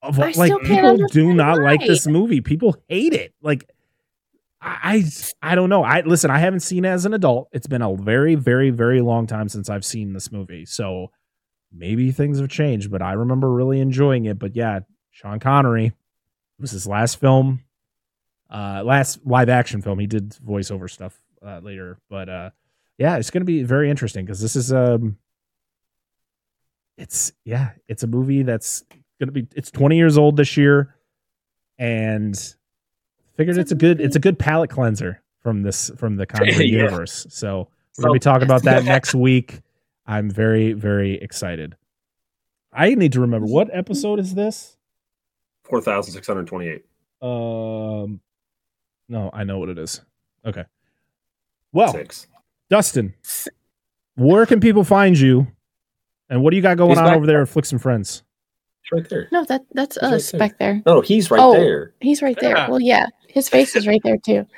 Of 0.01 0.19
I 0.19 0.23
like 0.23 0.33
still 0.33 0.59
can't 0.59 0.61
people 0.69 0.97
do 0.97 1.29
understand 1.29 1.37
not 1.37 1.59
like 1.59 1.79
this 1.85 2.05
movie. 2.07 2.41
People 2.41 2.75
hate 2.89 3.13
it. 3.13 3.33
Like 3.41 3.69
I 4.61 5.05
I 5.41 5.55
don't 5.55 5.69
know. 5.69 5.83
I 5.83 6.01
listen. 6.01 6.29
I 6.29 6.39
haven't 6.39 6.59
seen 6.59 6.83
it 6.83 6.89
as 6.89 7.05
an 7.05 7.13
adult. 7.13 7.47
It's 7.53 7.67
been 7.67 7.81
a 7.81 7.95
very 7.95 8.35
very 8.35 8.69
very 8.69 8.99
long 9.01 9.27
time 9.27 9.47
since 9.47 9.69
I've 9.69 9.85
seen 9.85 10.11
this 10.13 10.29
movie. 10.31 10.65
So 10.65 11.11
maybe 11.73 12.11
things 12.11 12.39
have 12.39 12.49
changed, 12.49 12.91
but 12.91 13.01
I 13.01 13.13
remember 13.13 13.51
really 13.51 13.79
enjoying 13.79 14.25
it. 14.25 14.37
But 14.39 14.55
yeah, 14.55 14.81
Sean 15.11 15.39
Connery 15.39 15.87
it 15.87 15.93
was 16.61 16.71
his 16.71 16.85
last 16.87 17.19
film, 17.19 17.63
uh, 18.49 18.83
last 18.85 19.19
live 19.25 19.49
action 19.49 19.81
film. 19.81 19.97
He 19.99 20.07
did 20.07 20.29
voiceover 20.45 20.89
stuff 20.89 21.19
uh, 21.45 21.59
later, 21.63 21.97
but 22.09 22.29
uh, 22.29 22.49
yeah, 22.97 23.17
it's 23.17 23.31
going 23.31 23.41
to 23.41 23.45
be 23.45 23.63
very 23.63 23.89
interesting 23.89 24.23
because 24.25 24.39
this 24.39 24.55
is 24.55 24.71
um, 24.71 25.17
it's 26.97 27.31
yeah, 27.43 27.71
it's 27.87 28.03
a 28.03 28.07
movie 28.07 28.43
that's 28.43 28.83
going 29.19 29.27
to 29.27 29.31
be 29.31 29.47
it's 29.55 29.71
20 29.71 29.95
years 29.97 30.17
old 30.17 30.37
this 30.37 30.55
year, 30.57 30.95
and 31.79 32.35
figured 33.35 33.57
it's, 33.57 33.71
It's 33.71 33.71
a 33.71 33.75
good 33.75 33.97
movie. 33.97 34.03
it's 34.05 34.15
a 34.15 34.19
good 34.19 34.37
palate 34.37 34.69
cleanser 34.69 35.21
from 35.41 35.63
this 35.63 35.89
from 35.97 36.15
the 36.17 36.25
Connery 36.27 36.51
Yeah. 36.67 36.83
universe. 36.83 37.25
So 37.29 37.67
we're 37.97 38.03
gonna 38.03 38.13
be 38.13 38.19
talking 38.19 38.43
about 38.43 38.63
that 38.63 38.83
next 38.85 39.15
week. 39.15 39.61
I'm 40.05 40.29
very 40.29 40.73
very 40.73 41.15
excited. 41.15 41.75
I 42.71 42.95
need 42.95 43.13
to 43.13 43.21
remember 43.21 43.47
what 43.47 43.69
episode 43.71 44.19
is 44.19 44.33
this. 44.35 44.77
Four 45.63 45.81
thousand 45.81 46.13
six 46.13 46.27
hundred 46.27 46.47
twenty-eight. 46.47 46.83
Um, 47.21 48.19
no, 49.07 49.29
I 49.33 49.43
know 49.43 49.59
what 49.59 49.69
it 49.69 49.77
is. 49.77 50.01
Okay. 50.45 50.65
Well, 51.71 51.91
Six. 51.93 52.27
Dustin, 52.69 53.13
where 54.15 54.45
can 54.45 54.59
people 54.59 54.83
find 54.83 55.17
you, 55.17 55.47
and 56.29 56.43
what 56.43 56.51
do 56.51 56.57
you 56.57 56.61
got 56.61 56.77
going 56.77 56.89
He's 56.91 56.99
on 56.99 57.13
over 57.15 57.25
there 57.25 57.41
at 57.41 57.49
Flicks 57.49 57.71
and 57.71 57.81
Friends? 57.81 58.23
It's 58.83 58.91
right 58.91 59.07
there. 59.09 59.29
No, 59.31 59.45
that 59.45 59.61
that's 59.73 59.97
right 60.01 60.13
us 60.13 60.31
there. 60.31 60.39
back 60.39 60.59
there. 60.59 60.81
No, 60.85 60.99
he's 61.01 61.31
right 61.31 61.39
Oh. 61.41 61.53
there. 61.53 61.93
He's 62.01 62.21
right 62.21 62.37
there. 62.39 62.57
Yeah. 62.57 62.69
Well, 62.69 62.81
yeah, 62.81 63.07
his 63.29 63.47
face 63.47 63.75
is 63.75 63.87
right 63.87 64.01
there 64.03 64.17
too. 64.17 64.45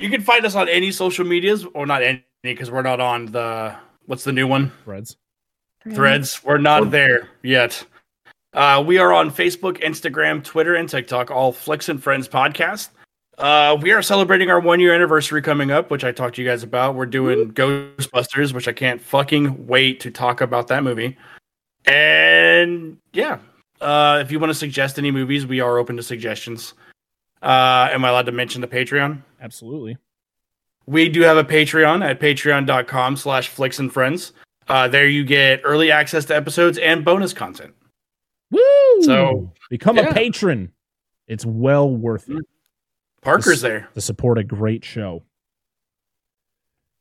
You 0.00 0.08
can 0.10 0.20
find 0.22 0.46
us 0.46 0.54
on 0.54 0.68
any 0.68 0.92
social 0.92 1.24
medias, 1.26 1.66
or 1.74 1.84
not 1.84 2.04
any, 2.04 2.22
because 2.44 2.70
we're 2.70 2.82
not 2.82 3.00
on 3.00 3.26
the 3.26 3.74
what's 4.08 4.24
the 4.24 4.32
new 4.32 4.46
one? 4.48 4.72
Threads. 4.84 5.16
Threads. 5.94 6.42
We're 6.42 6.58
not 6.58 6.82
Or- 6.82 6.86
there 6.86 7.28
yet. 7.42 7.84
Uh, 8.52 8.82
we 8.84 8.98
are 8.98 9.12
on 9.12 9.30
Facebook, 9.30 9.80
Instagram, 9.82 10.42
Twitter, 10.42 10.74
and 10.74 10.88
TikTok, 10.88 11.30
all 11.30 11.52
Flicks 11.52 11.88
and 11.88 12.02
Friends 12.02 12.26
podcast. 12.28 12.88
Uh, 13.36 13.76
we 13.80 13.92
are 13.92 14.02
celebrating 14.02 14.50
our 14.50 14.58
one 14.58 14.80
year 14.80 14.92
anniversary 14.92 15.40
coming 15.42 15.70
up, 15.70 15.90
which 15.90 16.02
I 16.02 16.10
talked 16.10 16.36
to 16.36 16.42
you 16.42 16.48
guys 16.48 16.64
about. 16.64 16.96
We're 16.96 17.06
doing 17.06 17.52
Ghostbusters, 17.52 18.52
which 18.52 18.66
I 18.66 18.72
can't 18.72 19.00
fucking 19.00 19.66
wait 19.66 20.00
to 20.00 20.10
talk 20.10 20.40
about 20.40 20.66
that 20.68 20.82
movie. 20.82 21.16
And 21.86 22.98
yeah, 23.12 23.38
uh, 23.80 24.18
if 24.20 24.32
you 24.32 24.40
want 24.40 24.50
to 24.50 24.54
suggest 24.58 24.98
any 24.98 25.10
movies, 25.10 25.46
we 25.46 25.60
are 25.60 25.78
open 25.78 25.96
to 25.96 26.02
suggestions. 26.02 26.74
Uh, 27.40 27.88
am 27.92 28.04
I 28.04 28.08
allowed 28.08 28.26
to 28.26 28.32
mention 28.32 28.60
the 28.60 28.66
Patreon? 28.66 29.22
Absolutely. 29.40 29.98
We 30.88 31.10
do 31.10 31.20
have 31.20 31.36
a 31.36 31.44
Patreon 31.44 32.02
at 32.02 32.18
patreon.com 32.18 33.18
slash 33.18 33.48
flicks 33.48 33.78
and 33.78 33.92
friends. 33.92 34.32
Uh, 34.68 34.88
there 34.88 35.06
you 35.06 35.22
get 35.22 35.60
early 35.62 35.90
access 35.90 36.24
to 36.26 36.34
episodes 36.34 36.78
and 36.78 37.04
bonus 37.04 37.34
content. 37.34 37.74
Woo! 38.50 39.02
So, 39.02 39.52
become 39.68 39.96
yeah. 39.98 40.08
a 40.08 40.14
patron. 40.14 40.72
It's 41.26 41.44
well 41.44 41.90
worth 41.90 42.30
it 42.30 42.42
Parker's 43.20 43.44
This- 43.44 43.60
there. 43.60 43.88
to 43.92 44.00
support 44.00 44.38
a 44.38 44.44
great 44.44 44.82
show. 44.82 45.24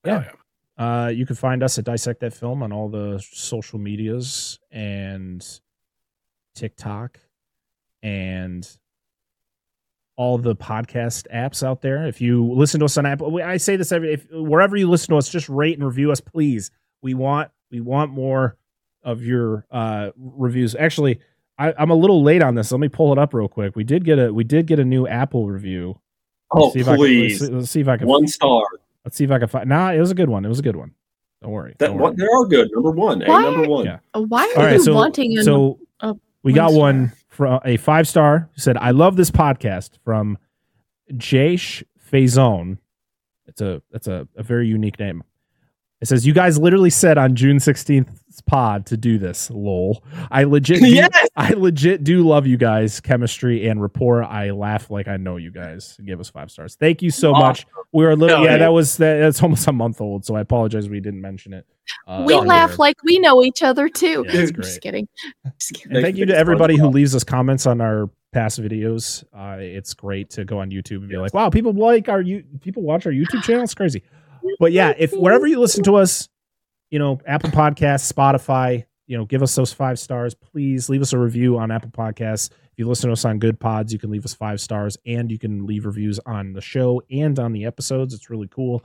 Yeah. 0.04 0.32
Uh, 0.78 1.10
you 1.14 1.26
can 1.26 1.38
find 1.38 1.64
us 1.64 1.78
at 1.78 1.86
Dissect 1.86 2.20
That 2.20 2.34
Film 2.34 2.62
on 2.64 2.74
all 2.74 2.90
the 2.90 3.24
social 3.32 3.80
medias 3.80 4.60
and 4.70 5.46
TikTok 6.56 7.20
and 8.04 8.70
all 10.18 10.38
the 10.38 10.56
podcast 10.56 11.28
apps 11.34 11.64
out 11.64 11.82
there. 11.82 12.06
If 12.08 12.20
you 12.20 12.52
listen 12.52 12.80
to 12.80 12.86
us 12.86 12.98
on 12.98 13.06
Apple, 13.06 13.42
I 13.42 13.58
say 13.58 13.76
this 13.76 13.92
every 13.92 14.14
if 14.14 14.28
wherever 14.32 14.76
you 14.76 14.90
listen 14.90 15.10
to 15.10 15.18
us, 15.18 15.30
just 15.30 15.48
rate 15.48 15.78
and 15.78 15.88
review 15.88 16.12
us, 16.12 16.20
please. 16.20 16.72
We 17.02 17.14
want 17.14 17.50
we 17.72 17.80
want 17.80 18.12
more 18.12 18.58
of 19.04 19.24
your 19.24 19.66
uh, 19.72 20.10
reviews. 20.18 20.76
Actually, 20.76 21.22
I, 21.58 21.74
I'm 21.78 21.92
a 21.92 21.96
little 21.96 22.24
late 22.24 22.44
on 22.44 22.56
this. 22.56 22.72
Let 22.72 22.80
me 22.82 22.90
pull 22.90 23.14
it 23.14 23.20
up 23.20 23.34
real 23.34 23.48
quick. 23.48 23.76
We 23.76 23.84
did 23.84 24.04
get 24.04 24.20
a 24.20 24.34
we 24.34 24.44
did 24.44 24.66
get 24.68 24.80
a 24.80 24.86
new 24.86 25.08
Apple 25.08 25.48
review. 25.48 26.00
Oh, 26.52 26.72
see 26.72 26.80
if 26.80 26.88
I 26.88 26.92
can- 26.92 26.98
please. 26.98 27.42
let's, 27.42 27.54
let's 27.54 27.72
see 27.72 27.82
if 27.82 27.88
I 27.88 27.98
can 27.98 28.08
One 28.08 28.28
star. 28.28 28.64
Let's 29.06 29.16
see 29.16 29.24
if 29.24 29.32
I 29.32 29.40
can 29.40 29.48
find. 29.48 29.70
Nah, 29.70 29.92
it 29.92 30.00
was 30.00 30.12
a 30.12 30.16
good 30.16 30.30
one. 30.30 30.44
It 30.44 30.50
was 30.50 30.60
a 30.60 30.64
good 30.64 30.76
one. 30.76 30.92
Don't 31.42 31.52
worry. 31.52 31.76
That 31.78 31.88
don't 31.88 32.00
one, 32.00 32.04
worry. 32.12 32.16
they 32.18 32.24
are 32.26 32.36
all 32.36 32.46
good. 32.46 32.70
Number 32.74 32.92
one. 32.92 33.22
A 33.22 33.28
Why? 33.28 33.42
number 33.44 33.68
one. 33.68 33.86
Yeah. 33.86 34.00
Why 34.14 34.52
are 34.56 34.60
All 34.60 34.66
right, 34.66 34.74
you 34.74 34.84
so 34.84 34.96
wanting? 34.96 35.38
A, 35.38 35.44
so 35.44 35.80
a 36.00 36.16
we 36.44 36.52
got 36.54 36.72
one 36.74 36.78
one 36.78 37.12
from 37.28 37.60
a 37.66 37.78
five 37.78 38.08
star 38.08 38.50
who 38.54 38.62
said, 38.62 38.78
"I 38.78 38.92
love 38.92 39.16
this 39.16 39.32
podcast." 39.32 39.92
From 40.04 40.38
Jash 41.16 41.84
Faison. 42.12 42.78
It's 43.46 43.62
a 43.62 43.82
that's 43.92 44.08
a, 44.08 44.28
a 44.36 44.44
very 44.44 44.68
unique 44.68 45.00
name. 45.00 45.24
It 46.00 46.08
says, 46.08 46.28
"You 46.28 46.34
guys 46.34 46.60
literally 46.60 46.92
said 46.92 47.18
on 47.18 47.36
June 47.36 47.60
sixteenth 47.60 48.22
pod 48.46 48.86
to 48.88 48.98
do 48.98 49.18
this." 49.18 49.50
Lol. 49.50 50.04
I 50.30 50.44
legit, 50.44 50.80
do, 50.82 50.88
Yes! 50.94 51.10
I 51.36 51.54
legit 51.54 52.04
do 52.04 52.22
love 52.28 52.46
you 52.46 52.56
guys, 52.58 53.00
chemistry 53.00 53.68
and 53.68 53.82
rapport. 53.82 54.24
I 54.24 54.52
laugh 54.52 54.92
like 54.92 55.08
I 55.08 55.18
know 55.18 55.38
you 55.38 55.50
guys. 55.52 56.00
Give 56.06 56.20
us 56.20 56.30
five 56.30 56.52
stars. 56.52 56.76
Thank 56.76 57.02
you 57.02 57.10
so 57.10 57.32
much. 57.32 57.66
We 57.94 58.06
are 58.06 58.16
little. 58.16 58.38
Hell 58.38 58.46
Yeah, 58.46 58.52
yeah. 58.52 58.58
that 58.58 58.74
was 58.74 58.98
that, 58.98 59.18
that's 59.20 59.42
almost 59.42 59.68
a 59.68 59.72
month 59.74 60.00
old. 60.00 60.24
So 60.24 60.36
I 60.36 60.42
apologize 60.42 60.88
we 60.88 61.00
didn't 61.00 61.22
mention 61.22 61.54
it. 61.54 61.66
Uh, 62.06 62.24
we 62.28 62.36
on 62.36 62.46
laugh 62.46 62.78
like 62.78 63.02
we 63.04 63.18
know 63.18 63.44
each 63.44 63.64
other 63.64 63.90
too. 63.90 64.24
Yeah, 64.28 64.34
that's 64.34 64.50
I'm 64.50 64.56
great. 64.56 64.66
just 64.66 64.82
kidding. 64.82 65.08
Just 65.58 65.74
kidding. 65.74 65.96
And 65.98 66.04
thank 66.06 66.18
you 66.18 66.26
to 66.28 66.36
everybody 66.38 66.78
who 66.78 66.90
leaves 66.90 67.16
us 67.16 67.24
comments 67.24 67.66
on 67.66 67.82
our 67.82 68.10
past 68.34 68.62
videos. 68.62 69.24
Uh, 69.34 69.58
it's 69.60 69.94
great 69.96 70.30
to 70.32 70.46
go 70.46 70.60
on 70.60 70.70
YouTube 70.70 70.98
and 70.98 71.10
be 71.10 71.18
like, 71.18 71.34
"Wow, 71.34 71.50
people 71.50 71.74
like 71.74 72.08
our 72.08 72.22
you 72.22 72.44
people 72.62 72.84
watch 72.84 73.06
our 73.08 73.12
YouTube 73.12 73.42
channel. 73.46 73.64
It's 73.64 73.74
crazy." 73.74 74.04
But 74.60 74.72
yeah, 74.72 74.94
if 74.98 75.12
wherever 75.14 75.48
you 75.48 75.60
listen 75.60 75.84
to 75.84 75.96
us, 75.96 76.30
you 76.90 77.00
know, 77.00 77.20
Apple 77.26 77.50
Podcasts, 77.50 78.12
Spotify, 78.12 78.86
you 79.08 79.18
know, 79.18 79.26
give 79.26 79.42
us 79.42 79.56
those 79.56 79.74
five 79.74 80.00
stars. 80.00 80.36
Please 80.36 80.90
leave 80.90 81.02
us 81.02 81.14
a 81.14 81.18
review 81.18 81.58
on 81.58 81.72
Apple 81.72 81.90
Podcasts. 81.90 82.50
If 82.50 82.78
you 82.78 82.88
listen 82.88 83.08
to 83.08 83.14
us 83.14 83.26
on 83.26 83.40
Good 83.40 83.60
Pods, 83.60 83.94
you 83.94 84.00
can 84.00 84.12
leave 84.12 84.26
us 84.26 84.34
five 84.34 84.60
stars, 84.60 84.98
and 85.06 85.32
you 85.32 85.40
can 85.40 85.66
leave 85.66 85.86
reviews 85.86 86.20
on 86.26 86.54
the 86.54 86.62
show 86.62 87.02
and 87.10 87.40
on 87.40 87.54
the 87.54 87.66
episodes. 87.66 88.14
It's 88.14 88.30
really 88.30 88.48
cool. 88.48 88.84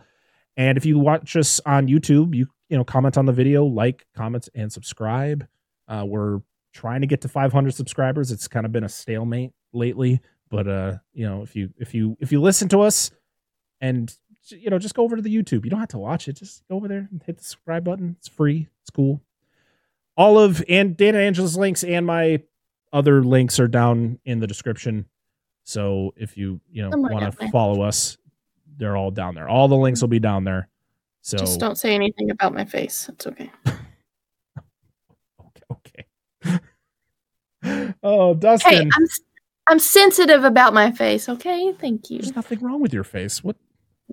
And 0.57 0.79
if 0.79 0.87
you 0.87 0.99
watch 0.99 1.37
us 1.37 1.61
on 1.67 1.89
YouTube, 1.89 2.35
you 2.35 2.47
you 2.69 2.77
know 2.77 2.85
comment 2.85 3.19
on 3.19 3.27
the 3.27 3.33
video, 3.33 3.65
like, 3.65 4.07
comment, 4.15 4.49
and 4.55 4.73
subscribe. 4.73 5.47
Uh, 5.89 6.05
we're 6.07 6.41
trying 6.73 7.03
to 7.03 7.07
get 7.07 7.21
to 7.23 7.29
500 7.29 7.75
subscribers. 7.75 8.31
It's 8.31 8.49
kind 8.49 8.65
of 8.65 8.73
been 8.73 8.85
a 8.85 8.89
stalemate 8.89 9.51
lately, 9.73 10.21
but 10.51 10.69
uh, 10.69 10.97
you 11.13 11.29
know, 11.29 11.43
if 11.43 11.57
you 11.57 11.71
if 11.79 11.95
you 11.95 12.17
if 12.21 12.33
you 12.33 12.41
listen 12.41 12.69
to 12.71 12.81
us 12.81 13.11
and 13.81 14.17
you 14.49 14.71
know, 14.71 14.79
just 14.79 14.95
go 14.95 15.03
over 15.03 15.17
to 15.17 15.23
the 15.23 15.35
YouTube. 15.35 15.65
You 15.65 15.71
don't 15.71 15.81
have 15.81 15.89
to 15.91 15.99
watch 15.99 16.29
it. 16.29 16.35
Just 16.35 16.67
go 16.69 16.77
over 16.77 16.89
there 16.89 17.09
and 17.11 17.23
hit 17.23 17.39
the 17.39 17.45
subscribe 17.45 17.85
button. 17.85 18.17
It's 18.19 18.29
free. 18.29 18.69
It's 18.83 18.91
cool. 18.91 19.21
All 20.17 20.39
of 20.39 20.63
and 20.69 20.97
Dana 20.97 21.19
Angela's 21.19 21.57
links 21.57 21.85
and 21.85 22.05
my 22.07 22.43
other 22.93 23.23
links 23.23 23.59
are 23.59 23.69
down 23.69 24.19
in 24.25 24.41
the 24.41 24.47
description. 24.47 25.07
So 25.65 26.13
if 26.17 26.37
you 26.37 26.61
you 26.71 26.83
know 26.83 26.97
want 26.97 27.39
to 27.39 27.49
follow 27.51 27.83
us, 27.83 28.19
they're 28.77 28.97
all 28.97 29.11
down 29.11 29.35
there. 29.35 29.49
All 29.49 29.69
the 29.69 29.77
links 29.77 30.01
will 30.01 30.09
be 30.09 30.19
down 30.19 30.45
there. 30.45 30.69
So 31.23 31.39
Just 31.39 31.61
don't 31.61 31.79
say 31.79 31.95
anything 31.95 32.31
about 32.31 32.53
my 32.53 32.65
face. 32.65 33.09
It's 33.09 33.27
okay. 33.27 33.51
okay. 35.71 36.05
okay. 36.45 36.59
oh, 38.03 38.35
Hey, 38.35 38.41
Dustin. 38.41 38.91
I'm 38.95 39.05
s- 39.05 39.21
I'm 39.69 39.79
sensitive 39.79 40.43
about 40.45 40.75
my 40.75 40.91
face. 40.91 41.29
Okay, 41.29 41.73
thank 41.75 42.11
you. 42.11 42.19
There's 42.19 42.35
nothing 42.35 42.59
wrong 42.61 42.81
with 42.81 42.93
your 42.93 43.05
face. 43.05 43.45
What? 43.45 43.57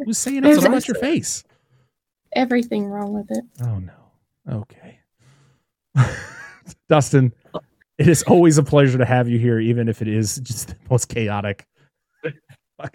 Who's 0.05 0.17
saying 0.17 0.41
There's 0.41 0.57
anything 0.57 0.71
about 0.71 0.87
your 0.87 0.95
face? 0.95 1.43
Everything 2.33 2.85
wrong 2.85 3.13
with 3.13 3.27
it. 3.29 3.43
Oh 3.61 3.79
no. 3.79 3.93
Okay. 4.61 4.99
Dustin, 6.89 7.33
it 7.97 8.07
is 8.07 8.23
always 8.23 8.57
a 8.57 8.63
pleasure 8.63 8.97
to 8.97 9.05
have 9.05 9.27
you 9.27 9.37
here, 9.37 9.59
even 9.59 9.89
if 9.89 10.01
it 10.01 10.07
is 10.07 10.37
just 10.37 10.69
the 10.69 10.75
most 10.89 11.09
chaotic. 11.09 11.65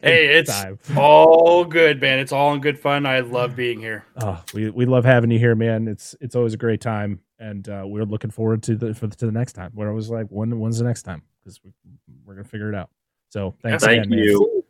Hey, 0.03 0.39
it's 0.39 0.51
time. 0.51 0.79
all 0.97 1.63
good, 1.63 2.01
man. 2.01 2.19
It's 2.19 2.33
all 2.33 2.55
in 2.55 2.63
good 2.63 2.79
fun. 2.79 3.05
I 3.05 3.21
love 3.21 3.55
being 3.55 3.81
here. 3.81 4.07
Oh, 4.23 4.43
we 4.55 4.71
we 4.71 4.87
love 4.87 5.05
having 5.05 5.31
you 5.31 5.39
here, 5.39 5.55
man. 5.55 5.89
It's 5.89 6.17
it's 6.23 6.35
always 6.35 6.55
a 6.55 6.57
great 6.57 6.81
time, 6.81 7.21
and 7.39 7.69
uh, 7.69 7.83
we're 7.85 8.07
looking 8.07 8.31
forward 8.31 8.63
to 8.63 8.77
the 8.77 8.95
for 8.95 9.09
the, 9.09 9.17
to 9.17 9.27
the 9.27 9.33
next 9.33 9.53
time. 9.53 9.73
We're 9.75 9.93
was 9.93 10.09
like, 10.09 10.29
when 10.29 10.59
when's 10.59 10.79
the 10.79 10.87
next 10.87 11.03
time? 11.03 11.23
Because 11.43 11.61
we, 11.63 11.71
we're 12.25 12.33
gonna 12.33 12.49
figure 12.49 12.71
it 12.71 12.75
out. 12.75 12.89
So 13.29 13.55
thanks 13.63 13.85
Thank 13.85 14.07
again, 14.07 14.09
man. 14.09 14.63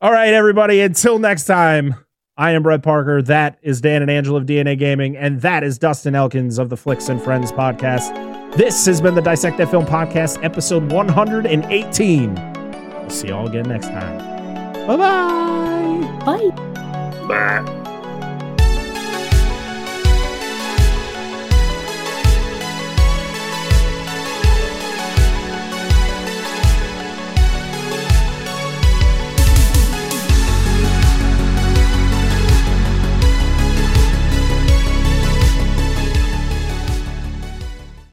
You. 0.00 0.06
All 0.06 0.12
right, 0.12 0.32
everybody. 0.32 0.80
Until 0.80 1.18
next 1.18 1.44
time, 1.44 1.94
I 2.36 2.52
am 2.52 2.62
Brett 2.62 2.82
Parker. 2.82 3.20
That 3.22 3.58
is 3.62 3.80
Dan 3.80 4.02
and 4.02 4.10
Angela 4.10 4.38
of 4.40 4.46
DNA 4.46 4.78
Gaming, 4.78 5.16
and 5.16 5.40
that 5.42 5.64
is 5.64 5.78
Dustin 5.78 6.14
Elkins 6.14 6.58
of 6.58 6.68
the 6.68 6.76
Flicks 6.76 7.08
and 7.08 7.20
Friends 7.20 7.50
podcast. 7.52 8.56
This 8.56 8.86
has 8.86 9.00
been 9.00 9.14
the 9.14 9.22
Dissect 9.22 9.58
That 9.58 9.70
Film 9.70 9.84
podcast, 9.84 10.42
episode 10.44 10.90
118. 10.90 12.34
We'll 12.34 13.10
see 13.10 13.28
you 13.28 13.34
all 13.34 13.48
again 13.48 13.68
next 13.68 13.88
time. 13.88 14.18
Bye 14.86 14.96
bye. 14.96 16.24
Bye. 16.24 17.26
Bye. 17.26 17.74